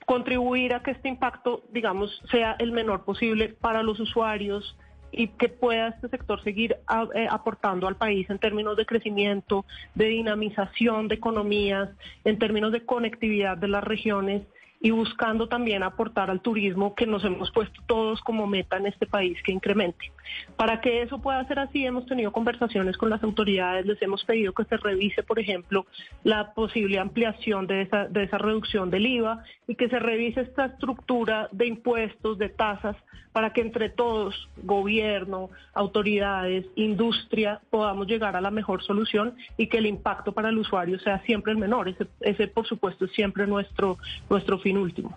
contribuir 0.07 0.73
a 0.73 0.81
que 0.81 0.91
este 0.91 1.09
impacto, 1.09 1.63
digamos, 1.73 2.09
sea 2.31 2.55
el 2.59 2.71
menor 2.71 3.03
posible 3.03 3.49
para 3.49 3.83
los 3.83 3.99
usuarios 3.99 4.77
y 5.11 5.27
que 5.27 5.49
pueda 5.49 5.89
este 5.89 6.07
sector 6.07 6.41
seguir 6.43 6.77
a- 6.87 7.09
eh, 7.13 7.27
aportando 7.29 7.89
al 7.89 7.97
país 7.97 8.29
en 8.29 8.39
términos 8.39 8.77
de 8.77 8.85
crecimiento, 8.85 9.65
de 9.95 10.05
dinamización 10.05 11.09
de 11.09 11.15
economías, 11.15 11.89
en 12.23 12.39
términos 12.39 12.71
de 12.71 12.85
conectividad 12.85 13.57
de 13.57 13.67
las 13.67 13.83
regiones 13.83 14.43
y 14.79 14.91
buscando 14.91 15.47
también 15.47 15.83
aportar 15.83 16.29
al 16.29 16.41
turismo 16.41 16.93
que 16.93 17.07
nos 17.07 17.23
hemos 17.25 17.51
puesto 17.51 17.81
todos 17.87 18.21
como 18.21 18.45
meta 18.45 18.77
en 18.77 18.85
este 18.85 19.07
país 19.07 19.37
que 19.43 19.51
incremente. 19.51 20.11
Para 20.55 20.81
que 20.81 21.01
eso 21.01 21.19
pueda 21.19 21.43
ser 21.47 21.59
así, 21.59 21.85
hemos 21.85 22.05
tenido 22.05 22.31
conversaciones 22.31 22.97
con 22.97 23.09
las 23.09 23.23
autoridades, 23.23 23.85
les 23.85 24.01
hemos 24.01 24.23
pedido 24.23 24.53
que 24.53 24.65
se 24.65 24.77
revise, 24.77 25.23
por 25.23 25.39
ejemplo, 25.39 25.85
la 26.23 26.53
posible 26.53 26.99
ampliación 26.99 27.65
de 27.65 27.81
esa, 27.81 28.07
de 28.07 28.23
esa 28.23 28.37
reducción 28.37 28.89
del 28.89 29.07
IVA 29.07 29.43
y 29.67 29.75
que 29.75 29.89
se 29.89 29.99
revise 29.99 30.41
esta 30.41 30.65
estructura 30.65 31.49
de 31.51 31.67
impuestos, 31.67 32.37
de 32.37 32.49
tasas, 32.49 32.95
para 33.37 33.53
que 33.53 33.61
entre 33.61 33.89
todos, 33.89 34.49
gobierno, 34.63 35.51
autoridades, 35.75 36.65
industria, 36.75 37.61
podamos 37.69 38.07
llegar 38.07 38.35
a 38.35 38.41
la 38.41 38.49
mejor 38.49 38.83
solución 38.83 39.35
y 39.57 39.67
que 39.67 39.77
el 39.77 39.85
impacto 39.85 40.31
para 40.31 40.49
el 40.49 40.57
usuario 40.57 40.97
sea 41.01 41.21
siempre 41.23 41.51
el 41.51 41.59
menor. 41.59 41.87
Ese, 41.87 42.07
ese 42.21 42.47
por 42.47 42.65
supuesto, 42.65 43.05
es 43.05 43.11
siempre 43.11 43.45
nuestro, 43.45 43.99
nuestro 44.27 44.57
fin 44.57 44.79
último. 44.79 45.15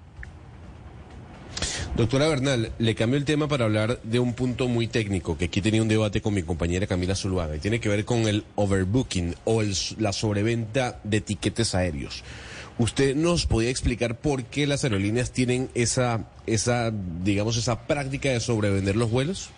Doctora 1.96 2.28
Bernal, 2.28 2.72
le 2.78 2.94
cambio 2.94 3.16
el 3.16 3.24
tema 3.24 3.48
para 3.48 3.64
hablar 3.64 4.02
de 4.02 4.18
un 4.18 4.34
punto 4.34 4.68
muy 4.68 4.86
técnico, 4.86 5.38
que 5.38 5.46
aquí 5.46 5.62
tenía 5.62 5.80
un 5.80 5.88
debate 5.88 6.20
con 6.20 6.34
mi 6.34 6.42
compañera 6.42 6.86
Camila 6.86 7.14
Zuluaga, 7.14 7.56
y 7.56 7.58
tiene 7.58 7.80
que 7.80 7.88
ver 7.88 8.04
con 8.04 8.28
el 8.28 8.44
overbooking 8.54 9.34
o 9.44 9.62
el- 9.62 9.72
la 9.98 10.12
sobreventa 10.12 11.00
de 11.04 11.22
tiquetes 11.22 11.74
aéreos. 11.74 12.22
¿Usted 12.78 13.14
nos 13.14 13.46
podía 13.46 13.70
explicar 13.70 14.16
por 14.16 14.44
qué 14.44 14.66
las 14.66 14.84
aerolíneas 14.84 15.32
tienen 15.32 15.68
esa, 15.74 16.30
esa, 16.46 16.90
digamos, 16.90 17.56
esa 17.56 17.86
práctica 17.86 18.30
de 18.30 18.40
sobrevender 18.40 18.96
los 18.96 19.10
vuelos? 19.10 19.52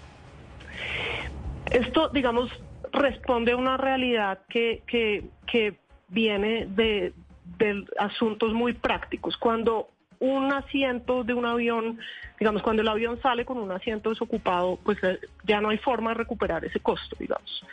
Esto, 1.71 2.09
digamos, 2.09 2.51
responde 2.93 3.53
a 3.53 3.57
una 3.57 3.77
realidad 3.77 4.41
que, 4.49 4.83
que, 4.87 5.25
que 5.47 5.79
viene 6.09 6.67
de, 6.67 7.15
de 7.59 7.85
asuntos 7.99 8.53
muy 8.53 8.73
prácticos. 8.73 9.37
Cuando 9.37 9.89
un 10.23 10.53
asiento 10.53 11.25
de 11.25 11.35
un 11.35 11.47
avión, 11.47 11.99
digamos, 12.39 12.63
cuando 12.63 12.83
el 12.83 12.89
avión 12.89 13.21
sale 13.21 13.45
con 13.45 13.59
un 13.59 13.73
asiento 13.73 14.11
desocupado, 14.11 14.79
pues 14.85 14.99
eh, 15.03 15.19
ya 15.45 15.61
no 15.61 15.71
hay 15.71 15.79
forma 15.79 16.11
de 16.11 16.15
recuperar 16.15 16.65
ese 16.65 16.79
costo, 16.79 17.17
digamos. 17.19 17.65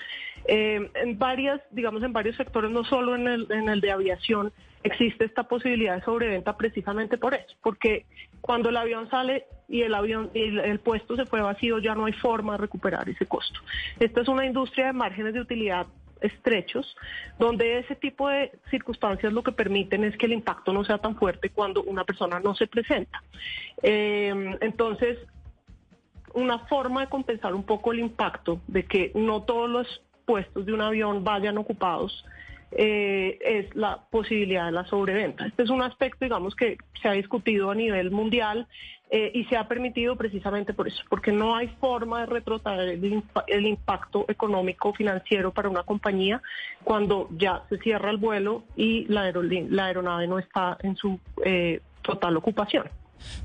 Eh, 0.46 0.90
en 0.96 1.18
varias, 1.18 1.62
digamos, 1.72 2.04
en 2.04 2.14
varios 2.14 2.36
sectores, 2.36 2.72
no 2.72 2.84
solo 2.84 3.16
en 3.16 3.28
el, 3.28 3.52
en 3.52 3.70
el 3.70 3.82
de 3.82 3.92
aviación, 3.92 4.52
existe 4.84 5.26
esta 5.26 5.44
posibilidad 5.44 5.96
de 5.96 6.04
sobreventa 6.04 6.56
precisamente 6.56 7.18
por 7.18 7.34
eso, 7.34 7.56
porque 7.62 8.06
cuando 8.42 8.70
el 8.70 8.78
avión 8.78 9.10
sale 9.10 9.46
y 9.68 9.82
el 9.82 9.94
avión 9.94 10.32
y 10.34 10.58
el, 10.58 10.80
puesto 10.80 11.16
se 11.16 11.26
fue 11.26 11.42
vacío, 11.42 11.80
ya 11.80 11.96
no 11.96 12.06
hay 12.06 12.14
forma 12.14 12.54
de 12.54 12.60
recuperar 12.60 13.08
ese 13.10 13.26
costo. 13.26 13.60
Esta 14.00 14.22
es 14.22 14.28
una 14.28 14.46
industria 14.46 14.88
de 14.88 14.94
márgenes 14.94 15.34
de 15.34 15.42
utilidad 15.42 15.88
estrechos, 16.22 16.98
donde 17.38 17.80
ese 17.80 17.96
tipo 17.96 18.28
de 18.28 18.52
circunstancias 18.70 19.32
lo 19.32 19.42
que 19.42 19.54
permiten 19.54 20.04
es 20.04 20.18
que 20.18 20.26
el 20.26 20.34
impacto 20.34 20.74
no 20.74 20.84
sea 20.84 20.98
tan 20.98 21.16
fuerte 21.16 21.50
cuando 21.50 21.82
una 21.84 22.04
persona 22.04 22.40
no 22.42 22.56
se 22.56 22.68
presenta. 22.68 23.24
Eh, 23.82 24.58
entonces, 24.60 25.18
una 26.34 26.60
forma 26.68 27.02
de 27.02 27.08
compensar 27.08 27.56
un 27.56 27.64
poco 27.64 27.94
el 27.94 28.00
impacto 28.00 28.60
de 28.68 28.84
que 28.84 29.12
no 29.16 29.44
todos 29.44 29.70
los 29.70 30.02
puestos 30.30 30.64
de 30.68 30.74
un 30.74 30.82
avión 30.82 31.24
vayan 31.24 31.58
ocupados 31.58 32.12
eh, 32.72 33.40
es 33.58 33.76
la 33.76 33.94
posibilidad 34.12 34.66
de 34.68 34.72
la 34.72 34.86
sobreventa. 34.86 35.48
Este 35.48 35.64
es 35.64 35.72
un 35.72 35.82
aspecto, 35.82 36.24
digamos, 36.24 36.54
que 36.56 36.78
se 37.02 37.08
ha 37.10 37.14
discutido 37.14 37.72
a 37.72 37.76
nivel 37.76 38.12
mundial 38.12 38.68
eh, 39.10 39.32
y 39.34 39.46
se 39.46 39.58
ha 39.58 39.68
permitido 39.68 40.16
precisamente 40.16 40.72
por 40.74 40.88
eso, 40.88 41.02
porque 41.10 41.32
no 41.32 41.56
hay 41.56 41.68
forma 41.80 42.20
de 42.20 42.26
retrotraer 42.28 42.90
el, 42.90 43.02
impa- 43.02 43.44
el 43.48 43.66
impacto 43.66 44.26
económico 44.28 44.94
financiero 44.94 45.52
para 45.52 45.68
una 45.68 45.82
compañía 45.82 46.44
cuando 46.84 47.28
ya 47.32 47.64
se 47.70 47.80
cierra 47.80 48.12
el 48.12 48.18
vuelo 48.18 48.64
y 48.76 49.06
la, 49.08 49.32
la 49.70 49.86
aeronave 49.86 50.28
no 50.28 50.38
está 50.38 50.78
en 50.84 50.96
su 50.96 51.20
eh, 51.44 51.82
total 52.04 52.38
ocupación. 52.38 52.86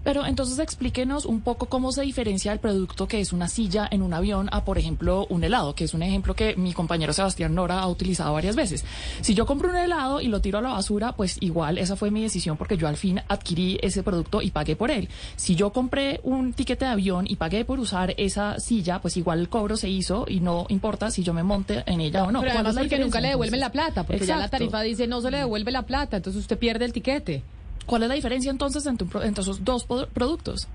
Pero 0.02 0.26
entonces 0.26 0.58
explíquenos 0.58 1.24
un 1.24 1.40
poco 1.40 1.66
cómo 1.66 1.92
se 1.92 2.02
diferencia 2.02 2.52
el 2.52 2.58
producto 2.58 3.08
que 3.08 3.20
es 3.20 3.32
una 3.32 3.48
silla 3.48 3.88
en 3.90 4.02
un 4.02 4.14
avión 4.14 4.48
a, 4.52 4.64
por 4.64 4.78
ejemplo, 4.78 5.26
un 5.30 5.44
helado, 5.44 5.74
que 5.74 5.84
es 5.84 5.94
un 5.94 6.02
ejemplo 6.02 6.34
que 6.34 6.56
mi 6.56 6.72
compañero 6.72 7.12
Sebastián 7.12 7.54
Nora 7.54 7.80
ha 7.80 7.88
utilizado 7.88 8.32
varias 8.32 8.56
veces. 8.56 8.84
Si 9.20 9.34
yo 9.34 9.46
compro 9.46 9.70
un 9.70 9.76
helado 9.76 10.20
y 10.20 10.28
lo 10.28 10.40
tiro 10.40 10.58
a 10.58 10.62
la 10.62 10.70
basura, 10.70 11.12
pues 11.12 11.36
igual 11.40 11.78
esa 11.78 11.96
fue 11.96 12.10
mi 12.10 12.22
decisión 12.22 12.56
porque 12.56 12.76
yo 12.76 12.88
al 12.88 12.96
fin 12.96 13.20
adquirí 13.28 13.78
ese 13.82 14.02
producto 14.02 14.42
y 14.42 14.50
pagué 14.50 14.76
por 14.76 14.90
él. 14.90 15.08
Si 15.36 15.54
yo 15.54 15.72
compré 15.72 16.20
un 16.22 16.52
tiquete 16.52 16.84
de 16.84 16.90
avión 16.90 17.26
y 17.28 17.36
pagué 17.36 17.64
por 17.64 17.78
usar 17.80 18.14
esa 18.16 18.60
silla, 18.60 19.00
pues 19.00 19.16
igual 19.16 19.40
el 19.40 19.48
cobro 19.48 19.76
se 19.76 19.88
hizo 19.88 20.26
y 20.28 20.40
no 20.40 20.66
importa 20.68 21.10
si 21.10 21.22
yo 21.22 21.32
me 21.32 21.42
monte 21.42 21.82
en 21.86 22.00
ella 22.00 22.24
o 22.24 22.32
no. 22.32 22.40
Pero 22.40 22.52
¿Cuál 22.52 22.66
además 22.66 22.84
porque 22.84 22.98
nunca 22.98 23.20
le 23.20 23.28
devuelven 23.28 23.60
la 23.60 23.72
plata, 23.72 24.04
porque 24.04 24.26
ya 24.26 24.36
la 24.36 24.48
tarifa 24.48 24.82
dice 24.82 25.06
no 25.06 25.20
se 25.20 25.30
le 25.30 25.38
devuelve 25.38 25.70
la 25.70 25.82
plata, 25.82 26.16
entonces 26.16 26.40
usted 26.40 26.58
pierde 26.58 26.84
el 26.84 26.92
tiquete. 26.92 27.42
¿Cuál 27.86 28.04
es 28.04 28.08
la 28.08 28.14
diferencia 28.14 28.50
entonces 28.50 28.86
entre, 28.86 29.06
un 29.06 29.24
entre 29.24 29.42
esos 29.42 29.64
dos 29.64 29.84
productos? 30.12 30.68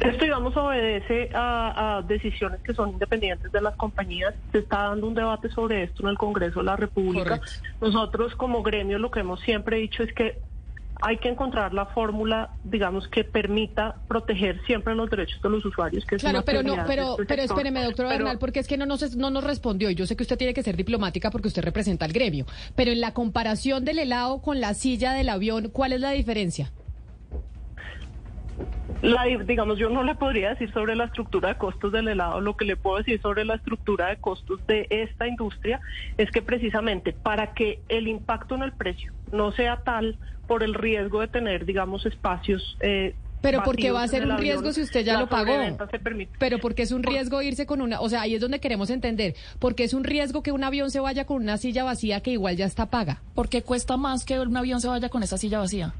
Esto, 0.00 0.24
digamos, 0.24 0.56
obedece 0.56 1.30
a, 1.34 1.98
a 1.98 2.02
decisiones 2.02 2.60
que 2.62 2.74
son 2.74 2.90
independientes 2.90 3.52
de 3.52 3.60
las 3.60 3.76
compañías. 3.76 4.34
Se 4.50 4.58
está 4.58 4.88
dando 4.88 5.06
un 5.06 5.14
debate 5.14 5.48
sobre 5.50 5.84
esto 5.84 6.02
en 6.02 6.08
el 6.08 6.18
Congreso 6.18 6.60
de 6.60 6.66
la 6.66 6.76
República. 6.76 7.40
Nosotros, 7.80 8.34
como 8.34 8.62
gremio, 8.62 8.98
lo 8.98 9.10
que 9.10 9.20
hemos 9.20 9.40
siempre 9.40 9.76
dicho 9.76 10.02
es 10.02 10.12
que 10.12 10.40
hay 11.02 11.18
que 11.18 11.28
encontrar 11.28 11.74
la 11.74 11.86
fórmula, 11.86 12.50
digamos, 12.64 13.08
que 13.08 13.24
permita 13.24 13.96
proteger 14.08 14.60
siempre 14.66 14.94
los 14.94 15.10
derechos 15.10 15.40
de 15.42 15.50
los 15.50 15.64
usuarios. 15.64 16.04
Que 16.06 16.16
es 16.16 16.22
Claro, 16.22 16.38
una 16.38 16.44
pero 16.44 16.62
no, 16.62 16.76
pero, 16.86 17.16
pero 17.28 17.42
espéreme, 17.42 17.82
doctora 17.84 18.08
Pero- 18.10 18.24
Bernal, 18.24 18.38
porque 18.38 18.60
es 18.60 18.68
que 18.68 18.76
no 18.78 18.86
nos, 18.86 19.16
no 19.16 19.30
nos 19.30 19.44
respondió. 19.44 19.90
Y 19.90 19.94
yo 19.94 20.06
sé 20.06 20.16
que 20.16 20.22
usted 20.22 20.38
tiene 20.38 20.54
que 20.54 20.62
ser 20.62 20.76
diplomática 20.76 21.30
porque 21.30 21.48
usted 21.48 21.62
representa 21.62 22.04
al 22.04 22.12
gremio. 22.12 22.46
Pero 22.74 22.90
en 22.92 23.00
la 23.00 23.12
comparación 23.12 23.84
del 23.84 23.98
helado 23.98 24.40
con 24.40 24.60
la 24.60 24.74
silla 24.74 25.12
del 25.12 25.28
avión, 25.28 25.68
¿cuál 25.70 25.92
es 25.92 26.00
la 26.00 26.10
diferencia? 26.12 26.70
La, 29.02 29.24
digamos, 29.24 29.78
yo 29.78 29.90
no 29.90 30.02
le 30.02 30.14
podría 30.14 30.50
decir 30.50 30.72
sobre 30.72 30.96
la 30.96 31.04
estructura 31.04 31.50
de 31.50 31.54
costos 31.58 31.92
del 31.92 32.08
helado, 32.08 32.40
lo 32.40 32.56
que 32.56 32.64
le 32.64 32.76
puedo 32.76 32.96
decir 32.98 33.20
sobre 33.20 33.44
la 33.44 33.56
estructura 33.56 34.06
de 34.08 34.16
costos 34.16 34.66
de 34.66 34.86
esta 34.88 35.28
industria 35.28 35.80
es 36.16 36.30
que 36.30 36.40
precisamente 36.40 37.12
para 37.12 37.52
que 37.52 37.80
el 37.90 38.08
impacto 38.08 38.54
en 38.54 38.62
el 38.62 38.72
precio 38.72 39.12
no 39.34 39.52
sea 39.52 39.82
tal 39.84 40.16
por 40.46 40.62
el 40.62 40.74
riesgo 40.74 41.20
de 41.20 41.28
tener, 41.28 41.64
digamos, 41.64 42.06
espacios... 42.06 42.76
eh, 42.80 43.14
Pero 43.40 43.62
porque 43.62 43.90
va 43.90 44.02
a 44.02 44.08
ser 44.08 44.24
un 44.24 44.30
avión, 44.32 44.42
riesgo 44.42 44.72
si 44.72 44.82
usted 44.82 45.04
ya 45.04 45.18
lo 45.18 45.28
pagó. 45.28 45.52
Pero 46.38 46.58
porque 46.58 46.82
es 46.82 46.92
un 46.92 47.02
riesgo 47.02 47.42
irse 47.42 47.66
con 47.66 47.82
una, 47.82 48.00
o 48.00 48.08
sea, 48.08 48.22
ahí 48.22 48.34
es 48.34 48.40
donde 48.40 48.58
queremos 48.60 48.88
entender, 48.90 49.34
porque 49.58 49.84
es 49.84 49.92
un 49.92 50.04
riesgo 50.04 50.42
que 50.42 50.52
un 50.52 50.64
avión 50.64 50.90
se 50.90 51.00
vaya 51.00 51.26
con 51.26 51.42
una 51.42 51.58
silla 51.58 51.84
vacía 51.84 52.20
que 52.20 52.30
igual 52.30 52.56
ya 52.56 52.64
está 52.64 52.86
paga. 52.86 53.20
Porque 53.34 53.62
cuesta 53.62 53.96
más 53.96 54.24
que 54.24 54.38
un 54.40 54.56
avión 54.56 54.80
se 54.80 54.88
vaya 54.88 55.08
con 55.10 55.22
esa 55.22 55.36
silla 55.36 55.58
vacía. 55.58 55.94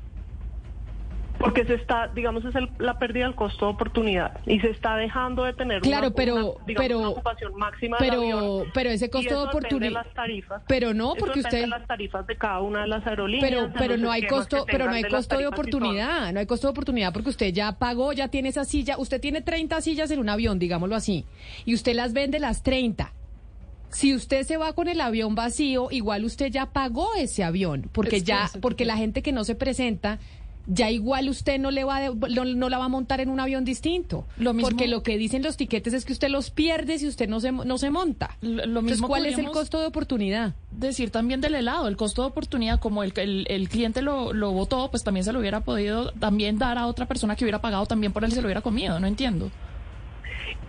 Porque 1.38 1.64
se 1.66 1.74
está, 1.74 2.08
digamos, 2.08 2.44
es 2.44 2.54
el- 2.54 2.70
la 2.78 2.98
pérdida 2.98 3.24
del 3.24 3.34
costo 3.34 3.66
de 3.66 3.72
oportunidad 3.72 4.38
y 4.46 4.60
se 4.60 4.70
está 4.70 4.96
dejando 4.96 5.44
de 5.44 5.52
tener 5.52 5.82
Claro, 5.82 6.06
una, 6.06 6.14
pero- 6.16 6.34
una, 6.34 6.64
digamos, 6.66 6.86
pero- 6.86 6.98
una 7.00 7.08
ocupación 7.10 7.54
máxima 7.56 7.98
del 7.98 8.08
pero- 8.08 8.22
avión. 8.22 8.66
pero 8.72 8.90
ese 8.90 9.06
Y 9.06 9.08
costo 9.10 9.28
eso 9.28 9.40
de 9.40 9.46
depende 9.46 9.68
oportuni- 9.68 9.80
de 9.80 9.90
las 9.90 10.14
tarifas. 10.14 10.62
Pero 10.68 10.94
no, 10.94 11.04
Eso 11.14 11.16
porque 11.18 11.40
depende 11.40 11.48
usted- 11.48 11.60
de 11.62 11.66
las 11.78 11.86
tarifas 11.86 12.26
de 12.26 12.36
cada 12.36 12.60
una 12.60 12.82
de 12.82 12.86
las 12.88 13.06
aerolíneas. 13.06 13.50
Pero, 13.50 13.72
pero 13.76 13.96
no 13.98 14.10
hay 14.10 14.26
costo, 14.26 14.64
pero 14.66 14.86
no 14.86 14.92
hay 14.92 15.02
costo 15.04 15.36
de 15.36 15.46
oportunidad, 15.46 16.32
no 16.32 16.40
hay 16.40 16.46
costo 16.46 16.66
de 16.68 16.70
oportunidad 16.70 17.12
porque 17.12 17.30
usted 17.30 17.52
ya 17.52 17.72
pagó, 17.78 18.12
ya 18.12 18.28
tiene 18.28 18.48
esa 18.48 18.64
silla, 18.64 18.96
usted 18.96 19.20
tiene 19.20 19.42
30 19.42 19.80
sillas 19.80 20.10
en 20.10 20.20
un 20.20 20.28
avión, 20.28 20.58
digámoslo 20.58 20.94
así, 20.96 21.24
y 21.64 21.74
usted 21.74 21.94
las 21.94 22.12
vende 22.12 22.38
las 22.38 22.62
30. 22.62 23.12
Si 23.90 24.12
usted 24.14 24.42
se 24.44 24.56
va 24.56 24.72
con 24.72 24.88
el 24.88 25.00
avión 25.00 25.34
vacío, 25.36 25.88
igual 25.92 26.24
usted 26.24 26.46
ya 26.50 26.66
pagó 26.66 27.14
ese 27.16 27.44
avión, 27.44 27.88
porque 27.92 28.16
Es 28.16 28.24
ya, 28.24 28.50
porque 28.60 28.84
la 28.84 28.96
gente 28.96 29.22
que 29.22 29.30
no 29.30 29.44
se 29.44 29.54
presenta, 29.54 30.18
ya 30.66 30.90
igual 30.90 31.28
usted 31.28 31.58
no 31.58 31.70
le 31.70 31.84
va 31.84 32.00
de- 32.00 32.14
no, 32.34 32.44
no 32.44 32.68
la 32.68 32.78
va 32.78 32.86
a 32.86 32.88
montar 32.88 33.20
en 33.20 33.28
un 33.28 33.38
avión 33.40 33.64
distinto. 33.64 34.26
Lo 34.38 34.52
mismo- 34.54 34.68
porque 34.70 34.88
lo 34.88 35.02
que 35.02 35.18
dicen 35.18 35.42
los 35.42 35.56
tiquetes 35.56 35.92
es 35.92 36.04
que 36.04 36.12
usted 36.12 36.28
los 36.28 36.50
pierde 36.50 36.98
si 36.98 37.06
usted 37.06 37.28
no 37.28 37.40
se, 37.40 37.52
no 37.52 37.78
se 37.78 37.90
monta. 37.90 38.36
Lo, 38.40 38.50
lo 38.50 38.62
Entonces, 38.62 38.82
mismo 38.92 39.08
¿cuál 39.08 39.26
es 39.26 39.38
el 39.38 39.46
costo 39.50 39.80
de 39.80 39.86
oportunidad? 39.86 40.54
Decir 40.70 41.10
también 41.10 41.40
del 41.40 41.54
helado, 41.54 41.86
el 41.88 41.96
costo 41.96 42.22
de 42.22 42.28
oportunidad, 42.28 42.80
como 42.80 43.02
el, 43.02 43.12
el, 43.16 43.46
el 43.48 43.68
cliente 43.68 44.02
lo, 44.02 44.32
lo 44.32 44.52
votó, 44.52 44.90
pues 44.90 45.04
también 45.04 45.24
se 45.24 45.32
lo 45.32 45.38
hubiera 45.40 45.60
podido 45.60 46.12
también 46.12 46.58
dar 46.58 46.78
a 46.78 46.86
otra 46.86 47.06
persona 47.06 47.36
que 47.36 47.44
hubiera 47.44 47.60
pagado 47.60 47.86
también 47.86 48.12
por 48.12 48.24
él 48.24 48.30
y 48.30 48.34
se 48.34 48.40
lo 48.40 48.46
hubiera 48.46 48.60
comido, 48.62 48.98
no 49.00 49.06
entiendo. 49.06 49.50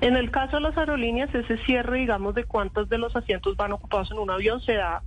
En 0.01 0.17
el 0.17 0.29
caso 0.29 0.57
de 0.57 0.61
las 0.63 0.77
aerolíneas, 0.77 1.33
ese 1.33 1.57
cierre, 1.65 1.99
digamos, 1.99 2.35
de 2.35 2.43
cuántos 2.43 2.89
de 2.89 2.97
los 2.97 3.15
asientos 3.15 3.55
van 3.55 3.71
ocupados 3.71 4.11
en 4.11 4.19
un 4.19 4.29
avión 4.29 4.59
se 4.61 4.73
da, 4.73 5.01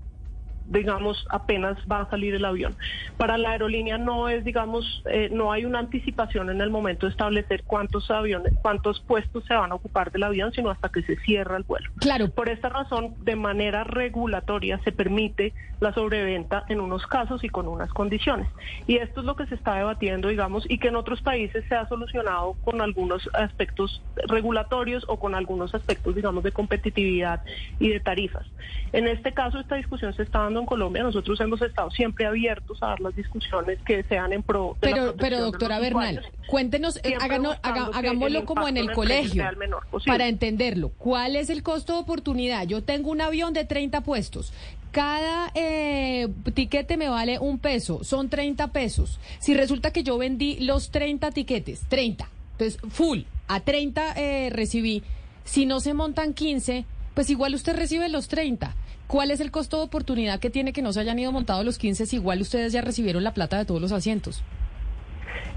digamos, 0.68 1.26
apenas 1.30 1.76
va 1.90 2.00
a 2.00 2.10
salir 2.10 2.34
el 2.34 2.44
avión. 2.44 2.76
Para 3.16 3.38
la 3.38 3.50
aerolínea 3.50 3.98
no 3.98 4.28
es, 4.28 4.44
digamos, 4.44 5.02
eh, 5.06 5.28
no 5.32 5.50
hay 5.52 5.64
una 5.64 5.78
anticipación 5.78 6.50
en 6.50 6.60
el 6.60 6.70
momento 6.70 7.06
de 7.06 7.12
establecer 7.12 7.64
cuántos 7.64 8.10
aviones, 8.10 8.52
cuántos 8.60 9.00
puestos 9.00 9.44
se 9.46 9.54
van 9.54 9.72
a 9.72 9.74
ocupar 9.74 10.12
del 10.12 10.22
avión, 10.22 10.52
sino 10.52 10.70
hasta 10.70 10.88
que 10.90 11.02
se 11.02 11.16
cierra 11.16 11.56
el 11.56 11.64
vuelo. 11.64 11.90
Claro. 11.98 12.28
Por 12.30 12.48
esta 12.48 12.68
razón, 12.68 13.14
de 13.24 13.36
manera 13.36 13.84
regulatoria 13.84 14.78
se 14.84 14.92
permite 14.92 15.52
la 15.80 15.92
sobreventa 15.94 16.64
en 16.68 16.80
unos 16.80 17.06
casos 17.06 17.44
y 17.44 17.48
con 17.48 17.68
unas 17.68 17.90
condiciones. 17.90 18.48
Y 18.86 18.96
esto 18.96 19.20
es 19.20 19.26
lo 19.26 19.36
que 19.36 19.46
se 19.46 19.54
está 19.54 19.76
debatiendo, 19.76 20.28
digamos, 20.28 20.64
y 20.68 20.78
que 20.78 20.88
en 20.88 20.96
otros 20.96 21.22
países 21.22 21.64
se 21.68 21.74
ha 21.74 21.88
solucionado 21.88 22.54
con 22.64 22.80
algunos 22.80 23.28
aspectos 23.32 24.02
regulatorios 24.28 25.04
o 25.08 25.18
con 25.18 25.34
algunos 25.34 25.74
aspectos, 25.74 26.14
digamos, 26.14 26.42
de 26.42 26.52
competitividad 26.52 27.42
y 27.78 27.88
de 27.88 28.00
tarifas. 28.00 28.46
En 28.92 29.06
este 29.06 29.32
caso, 29.32 29.60
esta 29.60 29.76
discusión 29.76 30.12
se 30.14 30.22
está 30.22 30.40
dando 30.40 30.57
en 30.60 30.66
Colombia. 30.66 31.02
Nosotros 31.02 31.40
hemos 31.40 31.60
estado 31.62 31.90
siempre 31.90 32.26
abiertos 32.26 32.82
a 32.82 32.88
dar 32.88 33.00
las 33.00 33.14
discusiones 33.16 33.78
que 33.86 34.02
sean 34.04 34.32
en 34.32 34.42
pro 34.42 34.76
de 34.80 34.88
la 34.90 34.94
Pero, 34.94 35.02
protección 35.06 35.18
pero 35.30 35.40
doctora 35.44 35.78
Bernal, 35.78 36.18
usuarios. 36.18 36.46
cuéntenos, 36.48 36.96
eh, 37.02 37.14
háganos- 37.20 37.56
haga- 37.62 37.90
que 37.90 37.98
hagámoslo 37.98 38.44
como 38.44 38.68
en 38.68 38.76
el 38.76 38.84
en 38.84 38.90
el 38.90 38.96
precio 38.96 39.30
colegio, 39.42 39.58
menor 39.58 39.86
para 40.06 40.28
entenderlo. 40.28 40.90
¿Cuál 40.98 41.36
es 41.36 41.50
el 41.50 41.62
costo 41.62 41.94
de 41.94 41.98
oportunidad? 42.00 42.66
Yo 42.66 42.82
tengo 42.82 43.10
un 43.10 43.20
avión 43.20 43.52
de 43.52 43.64
30 43.64 44.02
puestos. 44.02 44.52
Cada 44.90 45.50
eh, 45.54 46.28
tiquete 46.54 46.96
me 46.96 47.08
vale 47.10 47.38
un 47.38 47.58
peso, 47.58 48.02
son 48.04 48.30
30 48.30 48.68
pesos. 48.72 49.20
Si 49.38 49.52
resulta 49.54 49.92
que 49.92 50.02
yo 50.02 50.16
vendí 50.16 50.58
los 50.60 50.90
30 50.90 51.30
tiquetes, 51.30 51.82
30, 51.88 52.28
entonces 52.52 52.80
full, 52.90 53.20
a 53.48 53.60
30 53.60 54.14
eh, 54.16 54.48
recibí. 54.50 55.02
Si 55.44 55.66
no 55.66 55.80
se 55.80 55.92
montan 55.94 56.32
15, 56.34 56.84
pues 57.14 57.28
igual 57.30 57.54
usted 57.54 57.76
recibe 57.76 58.08
los 58.08 58.28
30. 58.28 58.74
¿Cuál 59.08 59.30
es 59.30 59.40
el 59.40 59.50
costo 59.50 59.78
de 59.78 59.84
oportunidad 59.84 60.38
que 60.38 60.50
tiene 60.50 60.74
que 60.74 60.82
no 60.82 60.92
se 60.92 61.00
hayan 61.00 61.18
ido 61.18 61.32
montados 61.32 61.64
los 61.64 61.78
15 61.78 62.04
si 62.04 62.16
igual 62.16 62.42
ustedes 62.42 62.74
ya 62.74 62.82
recibieron 62.82 63.24
la 63.24 63.32
plata 63.32 63.56
de 63.56 63.64
todos 63.64 63.80
los 63.80 63.90
asientos? 63.90 64.42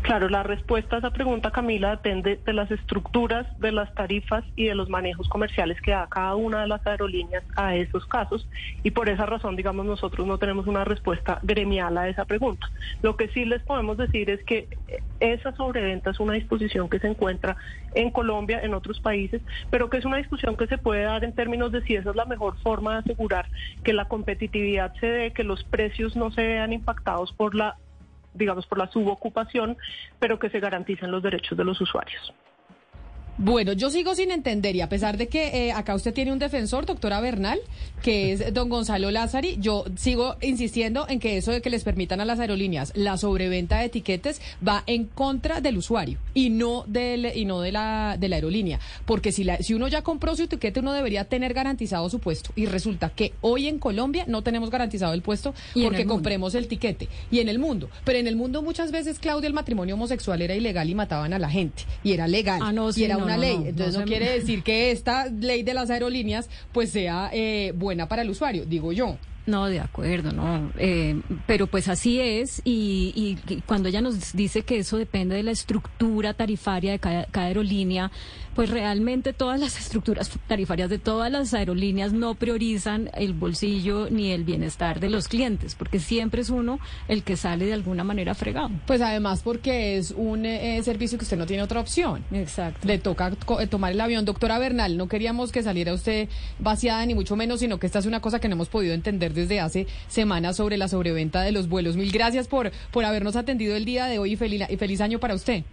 Claro, 0.01 0.29
la 0.29 0.41
respuesta 0.41 0.95
a 0.95 0.99
esa 0.99 1.11
pregunta, 1.11 1.51
Camila, 1.51 1.91
depende 1.91 2.39
de 2.43 2.53
las 2.53 2.71
estructuras, 2.71 3.45
de 3.59 3.71
las 3.71 3.93
tarifas 3.93 4.43
y 4.55 4.65
de 4.65 4.75
los 4.75 4.89
manejos 4.89 5.29
comerciales 5.29 5.79
que 5.79 5.91
da 5.91 6.07
cada 6.09 6.35
una 6.35 6.61
de 6.61 6.67
las 6.67 6.85
aerolíneas 6.87 7.43
a 7.55 7.75
esos 7.75 8.05
casos. 8.07 8.47
Y 8.83 8.91
por 8.91 9.09
esa 9.09 9.27
razón, 9.27 9.55
digamos, 9.55 9.85
nosotros 9.85 10.25
no 10.25 10.39
tenemos 10.39 10.65
una 10.65 10.83
respuesta 10.83 11.39
gremial 11.43 11.97
a 11.99 12.09
esa 12.09 12.25
pregunta. 12.25 12.67
Lo 13.03 13.15
que 13.15 13.27
sí 13.29 13.45
les 13.45 13.61
podemos 13.61 13.97
decir 13.97 14.29
es 14.31 14.43
que 14.43 14.67
esa 15.19 15.55
sobreventa 15.55 16.09
es 16.09 16.19
una 16.19 16.33
disposición 16.33 16.89
que 16.89 16.99
se 16.99 17.07
encuentra 17.07 17.55
en 17.93 18.09
Colombia, 18.09 18.59
en 18.63 18.73
otros 18.73 18.99
países, 18.99 19.41
pero 19.69 19.89
que 19.89 19.97
es 19.97 20.05
una 20.05 20.17
discusión 20.17 20.57
que 20.57 20.65
se 20.65 20.79
puede 20.79 21.03
dar 21.03 21.23
en 21.23 21.33
términos 21.33 21.71
de 21.71 21.83
si 21.83 21.95
esa 21.95 22.09
es 22.09 22.15
la 22.15 22.25
mejor 22.25 22.57
forma 22.57 22.93
de 22.93 22.99
asegurar 22.99 23.47
que 23.83 23.93
la 23.93 24.05
competitividad 24.05 24.93
se 24.99 25.07
dé, 25.07 25.31
que 25.31 25.43
los 25.43 25.63
precios 25.63 26.15
no 26.15 26.31
se 26.31 26.41
vean 26.41 26.73
impactados 26.73 27.31
por 27.33 27.53
la 27.53 27.77
digamos, 28.33 28.65
por 28.67 28.77
la 28.77 28.87
subocupación, 28.87 29.77
pero 30.19 30.39
que 30.39 30.49
se 30.49 30.59
garanticen 30.59 31.11
los 31.11 31.23
derechos 31.23 31.57
de 31.57 31.63
los 31.63 31.79
usuarios. 31.81 32.33
Bueno, 33.43 33.73
yo 33.73 33.89
sigo 33.89 34.13
sin 34.13 34.29
entender 34.29 34.75
y 34.75 34.81
a 34.81 34.87
pesar 34.87 35.17
de 35.17 35.27
que 35.27 35.47
eh, 35.47 35.71
acá 35.71 35.95
usted 35.95 36.13
tiene 36.13 36.31
un 36.31 36.37
defensor, 36.37 36.85
doctora 36.85 37.19
Bernal, 37.21 37.59
que 38.03 38.33
es 38.33 38.53
don 38.53 38.69
Gonzalo 38.69 39.09
Lázari, 39.09 39.57
yo 39.59 39.83
sigo 39.95 40.35
insistiendo 40.41 41.07
en 41.09 41.19
que 41.19 41.37
eso 41.37 41.51
de 41.51 41.59
que 41.59 41.71
les 41.71 41.83
permitan 41.83 42.21
a 42.21 42.25
las 42.25 42.39
aerolíneas 42.39 42.93
la 42.95 43.17
sobreventa 43.17 43.79
de 43.79 43.85
etiquetes 43.85 44.41
va 44.65 44.83
en 44.85 45.05
contra 45.05 45.59
del 45.59 45.77
usuario 45.77 46.19
y 46.35 46.51
no 46.51 46.83
del 46.85 47.31
y 47.35 47.45
no 47.45 47.61
de 47.61 47.71
la 47.71 48.15
de 48.19 48.29
la 48.29 48.35
aerolínea, 48.35 48.79
porque 49.05 49.31
si 49.31 49.43
la, 49.43 49.57
si 49.57 49.73
uno 49.73 49.87
ya 49.87 50.03
compró 50.03 50.35
su 50.35 50.43
etiquete 50.43 50.79
uno 50.79 50.93
debería 50.93 51.25
tener 51.25 51.55
garantizado 51.55 52.07
su 52.11 52.19
puesto. 52.19 52.51
Y 52.55 52.67
resulta 52.67 53.09
que 53.09 53.33
hoy 53.41 53.67
en 53.67 53.79
Colombia 53.79 54.25
no 54.27 54.43
tenemos 54.43 54.69
garantizado 54.69 55.13
el 55.13 55.23
puesto 55.23 55.55
Y 55.73 55.83
porque 55.83 56.03
el 56.03 56.07
compremos 56.07 56.53
el 56.53 56.67
tiquete. 56.67 57.07
Y 57.31 57.39
en 57.39 57.49
el 57.49 57.57
mundo, 57.57 57.89
pero 58.05 58.19
en 58.19 58.27
el 58.27 58.35
mundo 58.35 58.61
muchas 58.61 58.91
veces 58.91 59.17
Claudia 59.17 59.47
el 59.47 59.53
matrimonio 59.53 59.95
homosexual 59.95 60.43
era 60.43 60.53
ilegal 60.53 60.87
y 60.91 60.93
mataban 60.93 61.33
a 61.33 61.39
la 61.39 61.49
gente. 61.49 61.83
Y 62.03 62.13
era 62.13 62.27
legal. 62.27 62.61
Ah, 62.63 62.71
no, 62.71 62.89
y 62.89 62.93
sí, 62.93 63.03
era 63.03 63.17
no, 63.17 63.23
una 63.23 63.30
no, 63.35 63.41
ley, 63.41 63.57
no, 63.57 63.65
entonces 63.67 63.97
no 63.99 64.05
quiere 64.05 64.29
decir 64.39 64.63
que 64.63 64.91
esta 64.91 65.25
ley 65.27 65.63
de 65.63 65.73
las 65.73 65.89
aerolíneas 65.89 66.49
pues 66.71 66.91
sea 66.91 67.29
eh, 67.33 67.73
buena 67.75 68.07
para 68.07 68.21
el 68.21 68.29
usuario, 68.29 68.65
digo 68.65 68.91
yo. 68.91 69.17
No, 69.47 69.65
de 69.65 69.79
acuerdo, 69.79 70.31
no. 70.31 70.71
Eh, 70.77 71.19
pero 71.47 71.65
pues 71.65 71.87
así 71.87 72.19
es 72.21 72.61
y, 72.63 73.11
y- 73.47 73.53
y 73.53 73.61
cuando 73.61 73.89
ella 73.89 73.99
nos 73.99 74.33
dice 74.33 74.61
que 74.61 74.77
eso 74.77 74.97
depende 74.97 75.35
de 75.35 75.41
la 75.41 75.49
estructura 75.49 76.35
tarifaria 76.35 76.91
de 76.91 76.99
cada, 76.99 77.25
cada 77.25 77.47
aerolínea, 77.47 78.11
pues 78.55 78.69
realmente 78.69 79.33
todas 79.33 79.59
las 79.59 79.77
estructuras 79.77 80.31
tarifarias 80.47 80.89
de 80.89 80.99
todas 80.99 81.31
las 81.31 81.53
aerolíneas 81.53 82.13
no 82.13 82.35
priorizan 82.35 83.09
el 83.13 83.33
bolsillo 83.33 84.09
ni 84.09 84.31
el 84.31 84.43
bienestar 84.43 84.99
de 84.99 85.09
los 85.09 85.27
clientes, 85.27 85.75
porque 85.75 85.99
siempre 85.99 86.41
es 86.41 86.49
uno 86.49 86.79
el 87.07 87.23
que 87.23 87.37
sale 87.37 87.65
de 87.65 87.73
alguna 87.73 88.03
manera 88.03 88.35
fregado. 88.35 88.71
Pues 88.87 89.01
además 89.01 89.41
porque 89.43 89.97
es 89.97 90.11
un 90.11 90.45
eh, 90.45 90.81
servicio 90.83 91.17
que 91.17 91.23
usted 91.23 91.37
no 91.37 91.45
tiene 91.45 91.63
otra 91.63 91.79
opción. 91.79 92.23
Exacto. 92.31 92.87
Le 92.87 92.97
toca 92.97 93.31
eh, 93.59 93.67
tomar 93.67 93.91
el 93.91 94.01
avión. 94.01 94.25
Doctora 94.25 94.59
Bernal, 94.59 94.97
no 94.97 95.07
queríamos 95.07 95.51
que 95.51 95.63
saliera 95.63 95.93
usted 95.93 96.29
vaciada 96.59 97.05
ni 97.05 97.15
mucho 97.15 97.35
menos, 97.35 97.59
sino 97.59 97.79
que 97.79 97.87
esta 97.87 97.99
es 97.99 98.05
una 98.05 98.19
cosa 98.19 98.39
que 98.39 98.47
no 98.47 98.55
hemos 98.55 98.69
podido 98.69 98.93
entender 98.93 99.33
desde 99.33 99.59
hace 99.59 99.87
semanas 100.07 100.57
sobre 100.57 100.77
la 100.77 100.87
sobreventa 100.87 101.41
de 101.41 101.51
los 101.51 101.67
vuelos. 101.69 101.95
Mil 101.95 102.11
gracias 102.11 102.47
por, 102.47 102.71
por 102.91 103.05
habernos 103.05 103.35
atendido 103.35 103.75
el 103.75 103.85
día 103.85 104.05
de 104.05 104.19
hoy 104.19 104.33
y 104.33 104.35
feliz, 104.35 104.63
y 104.69 104.77
feliz 104.77 105.01
año 105.01 105.19
para 105.19 105.35
usted. 105.35 105.63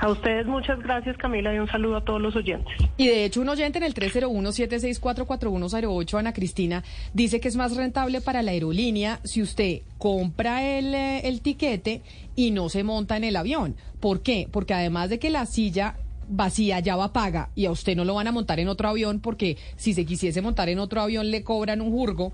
A 0.00 0.10
ustedes 0.10 0.46
muchas 0.46 0.80
gracias, 0.80 1.16
Camila, 1.18 1.54
y 1.54 1.58
un 1.58 1.68
saludo 1.68 1.98
a 1.98 2.04
todos 2.04 2.22
los 2.22 2.34
oyentes. 2.34 2.74
Y 2.96 3.06
de 3.06 3.26
hecho, 3.26 3.42
un 3.42 3.50
oyente 3.50 3.76
en 3.76 3.84
el 3.84 3.92
301-764-4108, 3.94 6.18
Ana 6.18 6.32
Cristina, 6.32 6.82
dice 7.12 7.38
que 7.38 7.48
es 7.48 7.56
más 7.56 7.76
rentable 7.76 8.22
para 8.22 8.42
la 8.42 8.52
aerolínea 8.52 9.20
si 9.24 9.42
usted 9.42 9.82
compra 9.98 10.64
el, 10.64 10.94
eh, 10.94 11.28
el 11.28 11.42
tiquete 11.42 12.00
y 12.34 12.50
no 12.50 12.70
se 12.70 12.82
monta 12.82 13.18
en 13.18 13.24
el 13.24 13.36
avión. 13.36 13.76
¿Por 14.00 14.22
qué? 14.22 14.48
Porque 14.50 14.72
además 14.72 15.10
de 15.10 15.18
que 15.18 15.28
la 15.28 15.44
silla 15.44 15.96
vacía 16.30 16.80
ya 16.80 16.96
va 16.96 17.12
paga 17.12 17.50
y 17.54 17.66
a 17.66 17.70
usted 17.70 17.94
no 17.94 18.06
lo 18.06 18.14
van 18.14 18.28
a 18.28 18.32
montar 18.32 18.58
en 18.60 18.68
otro 18.68 18.88
avión 18.88 19.20
porque 19.20 19.58
si 19.76 19.92
se 19.92 20.06
quisiese 20.06 20.40
montar 20.40 20.68
en 20.68 20.78
otro 20.78 21.02
avión 21.02 21.28
le 21.30 21.42
cobran 21.42 21.80
un 21.80 21.90
jurgo 21.90 22.32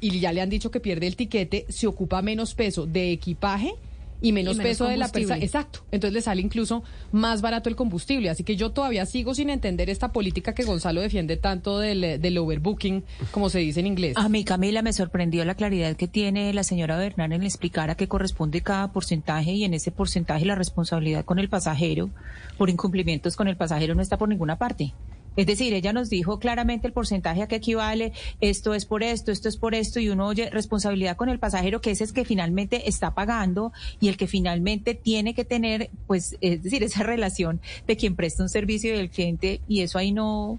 y 0.00 0.20
ya 0.20 0.34
le 0.34 0.42
han 0.42 0.50
dicho 0.50 0.70
que 0.70 0.80
pierde 0.80 1.06
el 1.06 1.16
tiquete, 1.16 1.64
se 1.68 1.86
ocupa 1.86 2.20
menos 2.22 2.54
peso 2.54 2.86
de 2.86 3.10
equipaje 3.10 3.74
y 4.22 4.32
menos, 4.32 4.54
Y 4.54 4.58
menos 4.58 4.70
peso 4.70 4.86
de 4.86 4.96
la 4.96 5.08
persona. 5.08 5.42
Exacto. 5.42 5.84
Entonces 5.90 6.14
le 6.14 6.22
sale 6.22 6.40
incluso 6.40 6.82
más 7.10 7.42
barato 7.42 7.68
el 7.68 7.76
combustible. 7.76 8.30
Así 8.30 8.44
que 8.44 8.56
yo 8.56 8.70
todavía 8.70 9.04
sigo 9.06 9.34
sin 9.34 9.50
entender 9.50 9.90
esta 9.90 10.12
política 10.12 10.54
que 10.54 10.64
Gonzalo 10.64 11.00
defiende 11.00 11.36
tanto 11.36 11.78
del, 11.78 12.20
del 12.20 12.38
overbooking, 12.38 13.04
como 13.30 13.50
se 13.50 13.58
dice 13.58 13.80
en 13.80 13.86
inglés. 13.86 14.16
A 14.16 14.28
mí, 14.28 14.44
Camila, 14.44 14.82
me 14.82 14.92
sorprendió 14.92 15.44
la 15.44 15.54
claridad 15.54 15.96
que 15.96 16.08
tiene 16.08 16.52
la 16.54 16.62
señora 16.62 16.96
Bernal 16.96 17.32
en 17.32 17.42
explicar 17.42 17.90
a 17.90 17.96
qué 17.96 18.08
corresponde 18.08 18.62
cada 18.62 18.92
porcentaje 18.92 19.52
y 19.52 19.64
en 19.64 19.74
ese 19.74 19.90
porcentaje 19.90 20.44
la 20.44 20.54
responsabilidad 20.54 21.24
con 21.24 21.38
el 21.38 21.48
pasajero 21.48 22.10
por 22.56 22.70
incumplimientos 22.70 23.36
con 23.36 23.48
el 23.48 23.56
pasajero 23.56 23.94
no 23.94 24.02
está 24.02 24.18
por 24.18 24.28
ninguna 24.28 24.56
parte. 24.56 24.92
Es 25.36 25.46
decir, 25.46 25.72
ella 25.72 25.92
nos 25.92 26.10
dijo 26.10 26.38
claramente 26.38 26.86
el 26.86 26.92
porcentaje 26.92 27.42
a 27.42 27.48
qué 27.48 27.56
equivale, 27.56 28.12
esto 28.40 28.74
es 28.74 28.84
por 28.84 29.02
esto, 29.02 29.32
esto 29.32 29.48
es 29.48 29.56
por 29.56 29.74
esto, 29.74 30.00
y 30.00 30.08
uno 30.08 30.26
oye 30.26 30.50
responsabilidad 30.50 31.16
con 31.16 31.28
el 31.28 31.38
pasajero, 31.38 31.80
que 31.80 31.90
ese 31.90 32.04
es 32.04 32.12
que 32.12 32.24
finalmente 32.24 32.88
está 32.88 33.14
pagando 33.14 33.72
y 34.00 34.08
el 34.08 34.16
que 34.16 34.26
finalmente 34.26 34.94
tiene 34.94 35.34
que 35.34 35.44
tener, 35.44 35.90
pues, 36.06 36.36
es 36.40 36.62
decir, 36.62 36.82
esa 36.82 37.02
relación 37.02 37.60
de 37.86 37.96
quien 37.96 38.16
presta 38.16 38.42
un 38.42 38.48
servicio 38.48 38.92
y 38.92 38.96
del 38.96 39.10
cliente, 39.10 39.60
y 39.68 39.80
eso 39.80 39.98
ahí 39.98 40.12
no, 40.12 40.58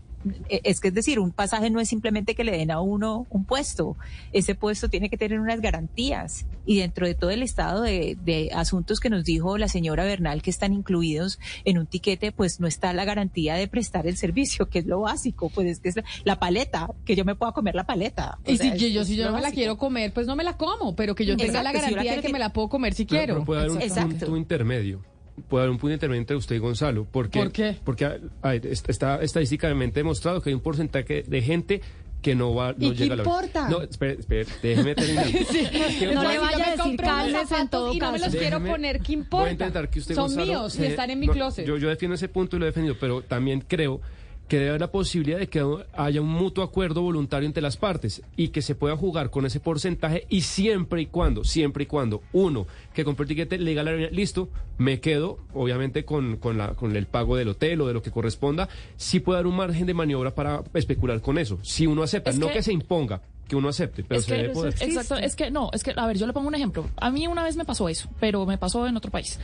es 0.50 0.80
que 0.80 0.88
es 0.90 0.94
decir, 0.94 1.20
un 1.20 1.32
pasaje 1.32 1.70
no 1.70 1.80
es 1.80 1.90
simplemente 1.90 2.36
que 2.36 2.44
le 2.44 2.52
den 2.52 2.72
a 2.72 2.80
uno 2.80 3.26
un 3.30 3.46
puesto, 3.46 3.96
ese 4.32 4.56
puesto 4.56 4.90
tiene 4.90 5.10
que 5.10 5.18
tener 5.18 5.40
unas 5.40 5.62
garantías 5.62 6.46
y 6.66 6.80
dentro 6.80 7.06
de 7.08 7.16
todo 7.16 7.30
el 7.30 7.44
estado 7.44 7.82
de, 7.82 8.18
de 8.24 8.50
asuntos 8.54 9.00
que 9.00 9.10
nos 9.10 9.24
dijo 9.26 9.58
la 9.58 9.68
señora 9.68 10.04
Bernal 10.06 10.42
que 10.42 10.50
están 10.50 10.74
incluidos 10.74 11.40
en 11.66 11.78
un 11.78 11.86
tiquete, 11.88 12.32
pues 12.32 12.60
no 12.60 12.68
está 12.68 12.94
la 12.94 13.06
garantía 13.06 13.56
de 13.56 13.68
prestar 13.68 14.08
el 14.08 14.18
servicio, 14.18 14.70
que 14.70 14.80
es 14.80 14.86
lo 14.86 15.02
básico, 15.02 15.50
pues 15.50 15.68
es 15.68 15.80
que 15.80 15.90
es 15.90 15.96
la, 15.98 16.04
la 16.24 16.40
paleta, 16.40 16.90
que 17.06 17.16
yo 17.16 17.26
me 17.26 17.36
pueda 17.36 17.52
comer 17.52 17.76
la 17.76 17.86
paleta. 17.86 18.38
O 18.46 18.52
y 18.52 18.58
sea, 18.58 18.72
si 18.74 18.80
yo, 18.80 18.88
es- 18.88 18.94
yo, 18.94 19.02
es 19.02 19.08
si 19.08 19.16
yo 19.16 19.26
no 19.26 19.34
me 19.34 19.42
la 19.42 19.52
quiero 19.52 19.78
comer, 19.78 20.14
pues 20.14 20.28
no 20.28 20.36
me 20.36 20.44
la 20.44 20.58
como, 20.58 20.96
pero 20.96 21.16
que 21.16 21.26
yo 21.26 21.36
tenga 21.38 21.60
Exacto, 21.60 21.64
la 21.64 21.70
si 21.72 21.76
yo 21.76 21.82
la 21.82 21.90
garantía 22.04 22.16
de 22.16 22.22
que 22.28 22.34
me 22.34 22.40
la 22.40 22.54
puedo 22.54 22.70
comer 22.70 22.94
si 22.94 23.06
Pero- 23.06 23.18
quiero. 23.20 23.34
pero 23.36 23.46
puede 23.46 23.60
haber 23.62 23.72
un 23.72 23.82
Exacto. 23.82 24.38
intermedio. 24.38 25.02
Puede 25.48 25.64
haber 25.64 25.72
un 25.72 25.80
punto 25.80 25.94
intermedio 25.94 26.22
entre 26.22 26.36
usted 26.36 26.56
y 26.56 26.60
Gonzalo. 26.60 27.08
Porque, 27.12 27.40
¿Por 27.40 27.52
qué? 27.52 27.76
Porque 27.84 28.06
a 28.44 28.56
está 28.56 29.22
estadísticamente 29.22 30.00
demostrado 30.00 30.42
que 30.42 30.50
hay 30.50 30.54
un 30.54 30.62
porcentaje 30.62 31.24
de 31.24 31.42
gente 31.42 31.82
que 32.22 32.36
no 32.36 32.56
va 32.56 32.74
no 32.78 32.88
¿Y 32.88 32.92
qué 32.92 33.04
llega 33.04 33.14
a 33.14 33.18
la 33.18 33.24
importa? 33.24 33.70
No, 33.70 33.82
espere, 33.82 34.14
espere, 34.14 34.46
déjeme 34.62 34.96
terminar. 34.96 35.28
Sí. 35.52 35.68
Es 35.72 35.96
que- 35.98 36.16
No 36.16 36.24
le 36.24 36.40
vaya 36.40 36.68
a 36.68 36.76
decir 36.78 36.98
calmes 37.00 37.52
en 37.52 37.68
todo 37.68 37.94
y 37.94 38.00
no 38.00 38.12
me 38.14 38.20
los 38.20 38.30
quiero 38.36 38.64
poner, 38.64 39.00
¿qué 39.02 39.04
Voy 39.08 39.16
a 39.16 39.20
importa? 39.20 39.52
intentar 39.52 39.90
que 39.90 40.00
usted, 40.00 40.16
Son 40.16 40.28
Gonzalo, 40.28 40.46
míos 40.46 40.80
y 40.80 40.84
eh, 40.84 40.88
están 40.88 41.10
en 41.10 41.20
mi 41.20 41.28
no, 41.28 41.34
closet. 41.34 41.66
Yo, 41.66 41.78
yo 41.78 41.90
defiendo 41.90 42.16
ese 42.16 42.30
punto 42.30 42.56
y 42.56 42.60
lo 42.60 42.66
he 42.66 42.70
defendido, 42.70 42.96
pero 43.00 43.22
también 43.22 43.64
creo 43.68 44.00
que 44.48 44.58
debe 44.58 44.70
haber 44.70 44.82
la 44.82 44.92
posibilidad 44.92 45.40
de 45.40 45.48
que 45.48 45.66
haya 45.94 46.22
un 46.22 46.28
mutuo 46.28 46.64
acuerdo 46.64 47.02
voluntario 47.02 47.48
entre 47.48 47.64
las 47.64 47.78
partes 47.78 48.22
y 48.36 48.50
que 48.50 48.62
se 48.62 48.76
pueda 48.76 48.96
jugar 48.98 49.30
con 49.30 49.46
ese 49.46 49.60
porcentaje 49.60 50.26
y 50.30 50.42
siempre 50.42 51.02
y 51.02 51.06
cuando, 51.08 51.44
siempre 51.44 51.84
y 51.84 51.88
cuando 51.88 52.22
uno 52.34 52.68
que 52.94 53.04
compró 53.06 53.24
el 53.24 53.30
tiquete 53.30 53.58
le 53.58 53.70
diga 53.72 53.82
a 53.82 53.84
la 53.86 53.92
aerolínea, 53.92 54.16
listo, 54.16 54.50
me 54.78 55.00
quedo, 55.00 55.40
obviamente 55.54 56.04
con, 56.06 56.38
con, 56.38 56.58
la, 56.58 56.76
con 56.76 56.96
el 56.96 57.06
pago 57.08 57.36
del 57.36 57.48
hotel 57.50 57.82
o 57.82 57.88
de 57.88 57.94
lo 57.94 58.02
que 58.02 58.12
corresponda, 58.12 58.70
sí 58.98 59.20
puede 59.20 59.38
dar 59.40 59.48
un 59.48 59.56
margen 59.56 59.88
de 59.88 59.94
maniobra 59.94 60.36
para 60.36 60.62
especular 60.74 61.22
con 61.22 61.38
eso, 61.38 61.58
si 61.62 61.88
uno 61.88 62.04
acepta, 62.04 62.30
Es 62.32 62.38
no 62.40 62.48
que- 62.48 62.54
que 62.54 62.64
se 62.64 62.74
imponga, 62.74 63.22
que 63.48 63.56
uno 63.58 63.70
acepte, 63.70 64.04
pero 64.04 64.20
es 64.20 64.26
se 64.26 64.36
que, 64.36 64.42
debe 64.42 64.54
poder. 64.54 64.74
exacto, 64.80 65.18
es 65.18 65.36
que 65.36 65.52
no, 65.52 65.70
es 65.74 65.84
que, 65.84 65.94
a 65.96 66.08
ver, 66.08 66.18
yo 66.18 66.26
le 66.26 66.34
pongo 66.34 66.48
un 66.48 66.56
ejemplo. 66.56 66.90
A 66.98 67.12
mí 67.12 67.28
una 67.28 67.44
vez 67.44 67.56
me 67.58 67.66
pasó 67.66 67.90
eso, 67.90 68.10
pero 68.20 68.46
me 68.46 68.58
pasó 68.58 68.88
en 68.88 68.96
otro 68.96 69.12
país. 69.12 69.38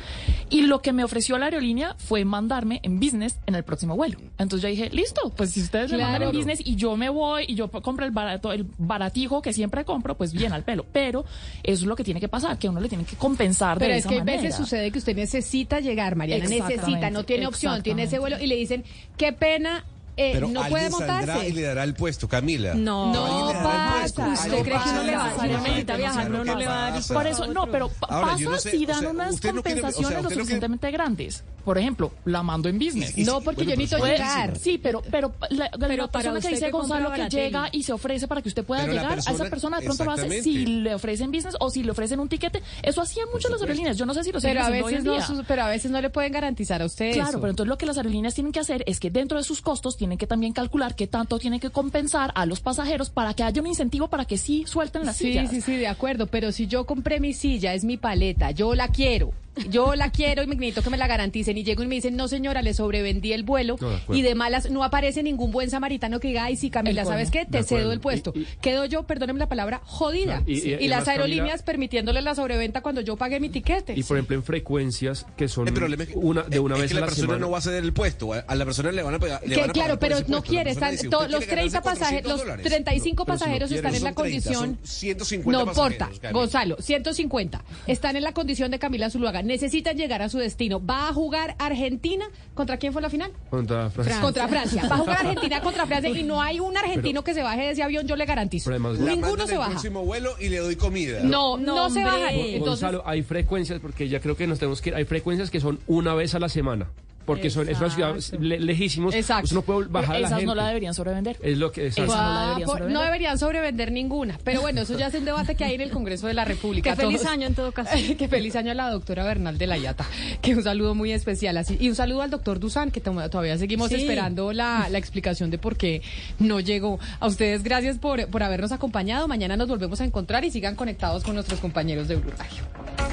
Y 0.50 0.62
lo 0.62 0.82
que 0.82 0.94
me 0.94 1.04
ofreció 1.04 1.38
la 1.38 1.46
aerolínea 1.46 1.96
fue 1.98 2.24
mandarme 2.26 2.80
en 2.84 3.00
business 3.00 3.38
en 3.46 3.56
el 3.56 3.64
próximo 3.64 3.96
vuelo. 3.98 4.18
Entonces 4.38 4.62
yo 4.62 4.70
dije, 4.70 4.90
listo, 4.96 5.32
pues 5.36 5.52
si 5.52 5.62
ustedes 5.62 5.92
me 5.92 5.98
mandan 5.98 6.16
en 6.24 6.30
Claro. 6.30 6.38
business 6.38 6.62
y 6.66 6.76
yo 6.76 6.96
me 6.96 7.10
voy 7.10 7.44
y 7.48 7.56
yo 7.56 7.70
compro 7.70 8.06
el 8.06 8.12
barato, 8.12 8.52
el 8.54 8.66
baratijo 8.78 9.42
que 9.42 9.52
siempre 9.54 9.84
compro, 9.86 10.16
pues 10.16 10.32
bien 10.34 10.54
al 10.54 10.64
pelo. 10.64 10.86
Pero 10.92 11.26
eso 11.64 11.84
es 11.84 11.88
lo 11.88 11.96
que 11.96 12.04
tiene 12.06 12.20
que 12.22 12.30
pasar, 12.30 12.58
que 12.58 12.70
uno 12.70 12.80
le 12.80 12.88
tiene 12.90 13.04
que 13.04 13.16
compensar 13.18 13.78
Pero 13.80 13.92
de 13.92 13.98
es 14.00 14.06
esa 14.06 14.10
que 14.10 14.16
a 14.16 14.20
manera. 14.20 14.42
veces 14.42 14.56
sucede 14.56 14.92
que 14.92 15.00
usted 15.00 15.16
necesita 15.16 15.82
llegar, 15.82 16.16
Mariana, 16.16 16.46
necesita, 16.46 17.10
no 17.10 17.26
tiene 17.26 17.48
opción, 17.48 17.84
tiene 17.84 18.04
ese 18.04 18.18
vuelo 18.20 18.38
y 18.40 18.48
le 18.48 18.56
dicen, 18.56 18.84
qué 19.18 19.34
pena, 19.34 19.84
eh, 20.20 20.32
Pero 20.34 20.48
no 20.50 20.64
puede 20.68 20.90
montarse. 20.90 21.48
y 21.50 21.52
le 21.54 21.62
dará 21.62 21.84
el 21.84 21.94
puesto, 21.94 22.28
Camila. 22.28 22.74
No, 22.74 23.14
No 23.14 23.54
pasa. 23.64 24.28
¿Usted 24.34 24.62
cree 24.64 24.78
que 24.84 24.90
uno 24.90 25.04
le 25.04 25.16
va- 25.16 25.30
no 25.30 25.36
pasa, 25.36 25.48
necesita 25.48 25.96
viajar, 25.98 26.30
no, 26.30 26.44
no 26.44 26.56
le 26.56 26.66
va 26.68 26.88
a 26.88 26.92
dar. 26.92 27.04
Por 27.04 27.28
eso, 27.28 27.48
no, 27.48 27.68
pero 27.72 27.90
Ahora, 28.02 28.32
pasa 28.34 28.44
no 28.44 28.58
sé, 28.58 28.72
si 28.72 28.84
o 28.84 28.88
dan 28.88 29.00
sea, 29.00 29.10
unas 29.10 29.34
usted 29.36 29.54
no 29.54 29.62
quiere- 29.64 29.80
o 29.80 29.84
sea, 29.84 29.92
compensaciones 29.92 30.18
lo 30.18 30.22
no 30.24 30.28
quiere- 30.30 30.42
suficientemente 30.42 30.92
grandes. 30.92 31.44
Por 31.64 31.78
ejemplo, 31.78 32.12
la 32.26 32.42
mando 32.42 32.68
en 32.70 32.80
business. 32.80 33.16
Y- 33.18 33.22
y- 33.22 33.26
No, 33.26 33.42
porque 33.42 33.64
bueno, 33.64 33.72
yo 33.72 33.78
necesito 33.78 34.06
llegar. 34.06 34.58
Sí, 34.58 34.78
pero, 34.82 35.02
pero 35.12 35.34
la, 35.52 35.70
la 35.78 35.88
Pero 35.88 36.08
para 36.08 36.24
persona 36.32 36.42
que 36.42 36.48
dice 36.50 36.66
que 36.66 36.72
Gonzalo 36.72 37.12
que 37.14 37.30
llega 37.30 37.70
y 37.72 37.84
se 37.84 37.94
ofrece 37.94 38.28
para 38.28 38.42
que 38.42 38.50
usted 38.50 38.64
pueda 38.64 38.82
Pero 38.82 38.94
la 38.94 39.02
llegar, 39.02 39.20
a 39.20 39.32
esa 39.32 39.46
persona 39.50 39.80
de 39.80 39.86
pronto 39.86 40.04
lo 40.06 40.12
hace 40.12 40.42
si 40.42 40.66
le 40.66 40.96
ofrecen 40.96 41.32
business 41.32 41.56
o 41.60 41.70
si 41.70 41.84
le 41.84 41.92
ofrecen 41.92 42.20
un 42.20 42.28
tiquete. 42.30 42.64
Eso 42.82 43.02
hacían 43.02 43.28
mucho 43.32 43.50
las 43.50 43.62
aerolíneas. 43.62 43.98
Yo 43.98 44.06
no 44.06 44.14
sé 44.14 44.24
si 44.24 44.32
lo 44.32 44.40
siguen 44.40 44.56
Pero 44.56 44.66
a 44.66 44.70
veces 44.70 45.04
no, 45.04 45.44
pero 45.48 45.64
a 45.64 45.68
veces 45.70 45.92
no 45.92 46.02
le 46.02 46.10
pueden 46.10 46.32
garantizar 46.32 46.82
a 46.82 46.86
usted 46.86 47.14
Claro, 47.14 47.40
pero 47.40 47.52
entonces 47.52 47.70
lo 47.70 47.78
que 47.78 47.86
las 47.86 47.98
aerolíneas 47.98 48.34
tienen 48.34 48.52
que 48.52 48.60
hacer 48.60 48.84
es 48.88 49.00
que 49.00 49.12
dentro 49.12 49.38
de 49.38 49.44
sus 49.44 49.62
costos 49.62 49.96
tienen 49.98 50.09
que 50.18 50.28
también 50.28 50.54
calcular 50.54 50.96
qué 50.96 51.08
tanto 51.08 51.38
tienen 51.40 51.60
que 51.60 51.70
compensar 51.70 52.32
a 52.36 52.46
los 52.46 52.60
pasajeros 52.62 53.10
para 53.10 53.34
que 53.34 53.44
haya 53.44 53.62
un 53.62 53.68
incentivo 53.68 54.08
para 54.08 54.26
que 54.26 54.38
sí 54.38 54.64
suelten 54.68 55.06
las 55.06 55.18
Sí, 55.18 55.26
sillas. 55.30 55.50
sí, 55.50 55.62
sí, 55.62 55.76
de 55.78 55.88
acuerdo, 55.88 56.28
pero 56.28 56.52
si 56.52 56.68
yo 56.68 56.86
compré 56.86 57.20
mi 57.20 57.34
silla, 57.34 57.74
es 57.74 57.84
mi 57.84 57.98
paleta, 57.98 58.52
yo 58.52 58.76
la 58.76 58.88
quiero 58.88 59.32
yo 59.70 59.96
la 59.96 60.12
quiero 60.12 60.44
y 60.44 60.48
me 60.48 60.56
necesito 60.56 60.82
que 60.82 60.90
me 60.90 60.98
la 60.98 61.08
garanticen 61.08 61.58
y 61.58 61.64
llego 61.64 61.84
y 61.84 61.88
me 61.88 61.96
dicen, 61.96 62.16
no 62.16 62.28
señora, 62.28 62.62
le 62.62 62.74
sobrevendí 62.74 63.34
el 63.34 63.44
vuelo 63.44 63.78
No, 63.80 64.16
y 64.16 64.22
de 64.22 64.36
malas 64.36 64.70
no 64.72 64.84
aparece 64.84 65.24
ningún 65.24 65.52
buen 65.52 65.70
samaritano 65.70 66.20
que 66.20 66.30
diga, 66.30 66.46
ay, 66.46 66.56
sí, 66.56 66.70
Camila, 66.70 67.06
¿sabes 67.06 67.32
qué? 67.32 67.46
Te 67.46 67.64
cedo 67.64 67.92
el 67.92 68.00
puesto. 68.00 68.32
Y- 68.36 68.40
y- 68.42 68.48
Quedo 68.62 68.86
yo, 68.86 69.04
perdónenme 69.04 69.40
la 69.40 69.50
palabra, 69.50 69.82
jodida. 69.86 70.44
Y- 70.46 70.60
Y, 70.60 70.74
y- 70.74 70.86
y 70.86 70.88
las 70.88 71.08
aerolíneas 71.08 71.62
Camila- 71.62 71.66
permitiéndole 71.66 72.22
la 72.22 72.36
sobreventa 72.36 72.82
cuando 72.82 73.02
yo 73.02 73.16
pagué 73.18 73.40
mi 73.40 73.50
tiquete. 73.50 73.94
Y 73.98 74.04
por 74.04 74.18
ejemplo 74.18 74.36
en 74.36 74.44
frecuencias 74.44 75.26
que 75.38 75.48
son 75.48 75.68
El 75.68 75.74
problema 75.74 76.04
es 76.04 76.10
una, 76.16 76.44
de 76.44 76.60
una 76.60 76.76
es 76.76 76.82
vez 76.82 76.92
que 76.92 76.98
a 76.98 77.00
la 77.00 77.02
la 77.02 77.08
persona 77.08 77.28
semana. 77.28 77.46
no 77.46 77.52
va 77.52 77.58
a 77.58 77.62
ceder 77.62 77.84
el 77.84 77.94
puesto. 77.94 78.34
A 78.34 78.56
la 78.56 78.66
persona 78.66 78.92
le 78.92 79.04
van 79.04 79.16
a 79.16 79.20
pagar. 79.20 79.42
le 79.44 79.56
Que, 79.56 79.62
van 79.62 79.70
a 79.70 79.74
pagar 79.74 79.86
claro, 79.98 80.00
pero 80.00 80.18
no 80.28 80.42
quiere, 80.44 80.72
están, 80.72 80.92
dice, 80.92 81.10
to- 81.10 81.20
"Usted 81.20 81.32
los 81.32 81.40
quiere 81.46 81.62
30 81.62 81.80
ganarse 81.80 82.00
pasajeros, 82.00 82.24
400 82.24 82.32
los 82.32 82.40
dólares". 82.42 82.66
35 82.66 83.22
No, 83.22 83.26
pero 83.26 83.38
si 83.38 83.44
no 83.44 83.46
pasajeros 83.46 83.72
están 83.72 83.96
en 83.96 84.04
la 84.04 84.14
30, 84.14 84.16
condición. 84.16 84.56
son 84.56 84.80
150 84.84 85.52
no 85.64 85.70
importa. 85.70 86.10
Gonzalo, 86.32 86.78
150. 86.80 87.64
Están 87.88 88.16
en 88.16 88.24
la 88.24 88.34
condición 88.34 88.72
de 88.72 88.80
Camila 88.80 89.10
Zuluaga. 89.10 89.39
Necesitan 89.42 89.98
llegar 89.98 90.22
a 90.22 90.30
su 90.30 90.38
destino. 90.38 90.84
Va 90.84 91.10
a 91.10 91.14
jugar 91.14 91.56
Argentina. 91.60 92.26
¿Contra 92.54 92.78
quién 92.78 92.94
fue 92.94 93.02
la 93.02 93.10
final? 93.10 93.32
Contra 93.50 93.90
Francia. 93.90 94.22
Contra 94.22 94.48
Francia. 94.48 94.88
Va 94.90 94.96
a 94.96 95.00
jugar 95.00 95.18
Argentina 95.26 95.62
contra 95.62 95.86
Francia 95.86 96.10
y 96.10 96.24
no 96.24 96.42
hay 96.42 96.60
un 96.60 96.76
argentino 96.78 97.24
que 97.24 97.34
se 97.34 97.42
baje 97.44 97.62
de 97.62 97.72
ese 97.72 97.84
avión, 97.84 98.08
yo 98.08 98.16
le 98.16 98.26
garantizo. 98.26 98.70
La 98.72 98.78
Ninguno 98.80 99.46
se 99.48 99.54
el 99.54 99.58
baja. 99.60 99.72
próximo 99.72 100.04
vuelo 100.06 100.36
y 100.40 100.50
le 100.50 100.58
doy 100.58 100.76
comida. 100.76 101.20
No, 101.24 101.58
no, 101.58 101.90
se 101.90 102.00
hombre. 102.00 102.04
bajan. 102.04 102.36
Gon- 102.36 102.46
Entonces, 102.46 102.60
Gonzalo, 102.82 103.04
hay 103.06 103.22
frecuencias, 103.24 103.80
porque 103.80 104.08
ya 104.10 104.20
creo 104.20 104.36
que 104.36 104.48
nos 104.48 104.60
tenemos 104.60 104.82
que 104.82 104.90
ir, 104.90 104.96
hay 104.96 105.06
frecuencias 105.06 105.50
que 105.50 105.60
son 105.60 105.80
una 105.88 106.14
vez 106.14 106.36
a 106.36 106.40
la 106.40 106.50
semana, 106.50 106.90
porque 107.30 107.50
son, 107.50 107.70
es 107.70 107.78
una 107.80 107.90
ciudad 107.90 108.16
Exacto. 108.16 108.44
le- 108.44 108.60
lejísimos, 108.60 109.14
Exacto. 109.14 109.44
usted 109.46 109.56
no 109.56 109.62
puede 109.62 109.88
bajar 109.88 110.16
a 110.16 110.20
la 110.20 110.28
Esas 110.28 110.40
gente. 110.40 110.46
no 110.48 110.56
la 110.56 110.68
deberían 110.68 110.94
sobrevender. 110.94 111.38
Es 111.42 111.58
lo 111.58 111.72
que 111.72 111.88
exacto. 111.88 112.12
Esa 112.12 112.22
no 112.24 112.34
la 112.34 112.42
deberían 112.42 112.66
por- 112.66 112.68
sobrevender. 112.78 112.94
no 113.00 113.04
deberían 113.06 113.38
sobrevender 113.40 113.92
ninguna. 113.92 114.40
Pero 114.44 114.62
bueno, 114.62 114.82
eso 114.82 114.98
ya 114.98 115.08
es 115.08 115.14
un 115.14 115.26
debate 115.26 115.56
que 115.56 115.64
hay 115.64 115.76
en 115.76 115.82
el 115.82 115.92
Congreso 115.92 116.28
de 116.28 116.34
la 116.34 116.46
República. 116.46 116.90
Qué 116.96 117.02
feliz 117.02 117.26
año 117.26 117.48
en 117.48 117.54
todo 117.56 117.72
caso. 117.72 117.92
que 118.18 118.28
feliz 118.28 118.56
año 118.56 118.72
a 118.72 118.74
la 118.74 118.90
doctora 118.90 119.24
Bernal 119.24 119.58
de 119.58 119.68
la 119.68 119.78
Yata. 119.78 120.06
Que 120.42 120.56
un 120.56 120.64
saludo 120.64 120.96
muy 120.96 121.12
especial. 121.12 121.58
Así, 121.58 121.78
y 121.80 121.90
un 121.90 121.96
saludo 121.96 122.22
al 122.24 122.30
doctor 122.32 122.60
Dusan, 122.60 122.92
que 122.92 123.00
to- 123.02 123.30
todavía 123.30 123.58
seguimos 123.58 123.90
Sí. 123.90 123.96
esperando 123.96 124.52
la, 124.54 124.88
la 124.90 124.98
explicación 124.98 125.50
de 125.52 125.58
por 125.58 125.78
qué 125.78 126.02
no 126.40 126.60
llegó. 126.60 127.00
A 127.20 127.28
ustedes, 127.28 127.64
gracias 127.64 127.98
por, 128.00 128.28
por 128.28 128.44
habernos 128.44 128.72
acompañado. 128.72 129.28
Mañana 129.28 129.56
nos 129.56 129.68
volvemos 129.68 130.02
a 130.02 130.06
encontrar 130.06 130.44
y 130.46 130.52
sigan 130.52 130.76
conectados 130.76 131.24
con 131.24 131.36
nuestros 131.36 131.60
compañeros 131.60 132.08
de 132.08 132.16
Blue 132.16 132.32
Radio. 132.38 133.10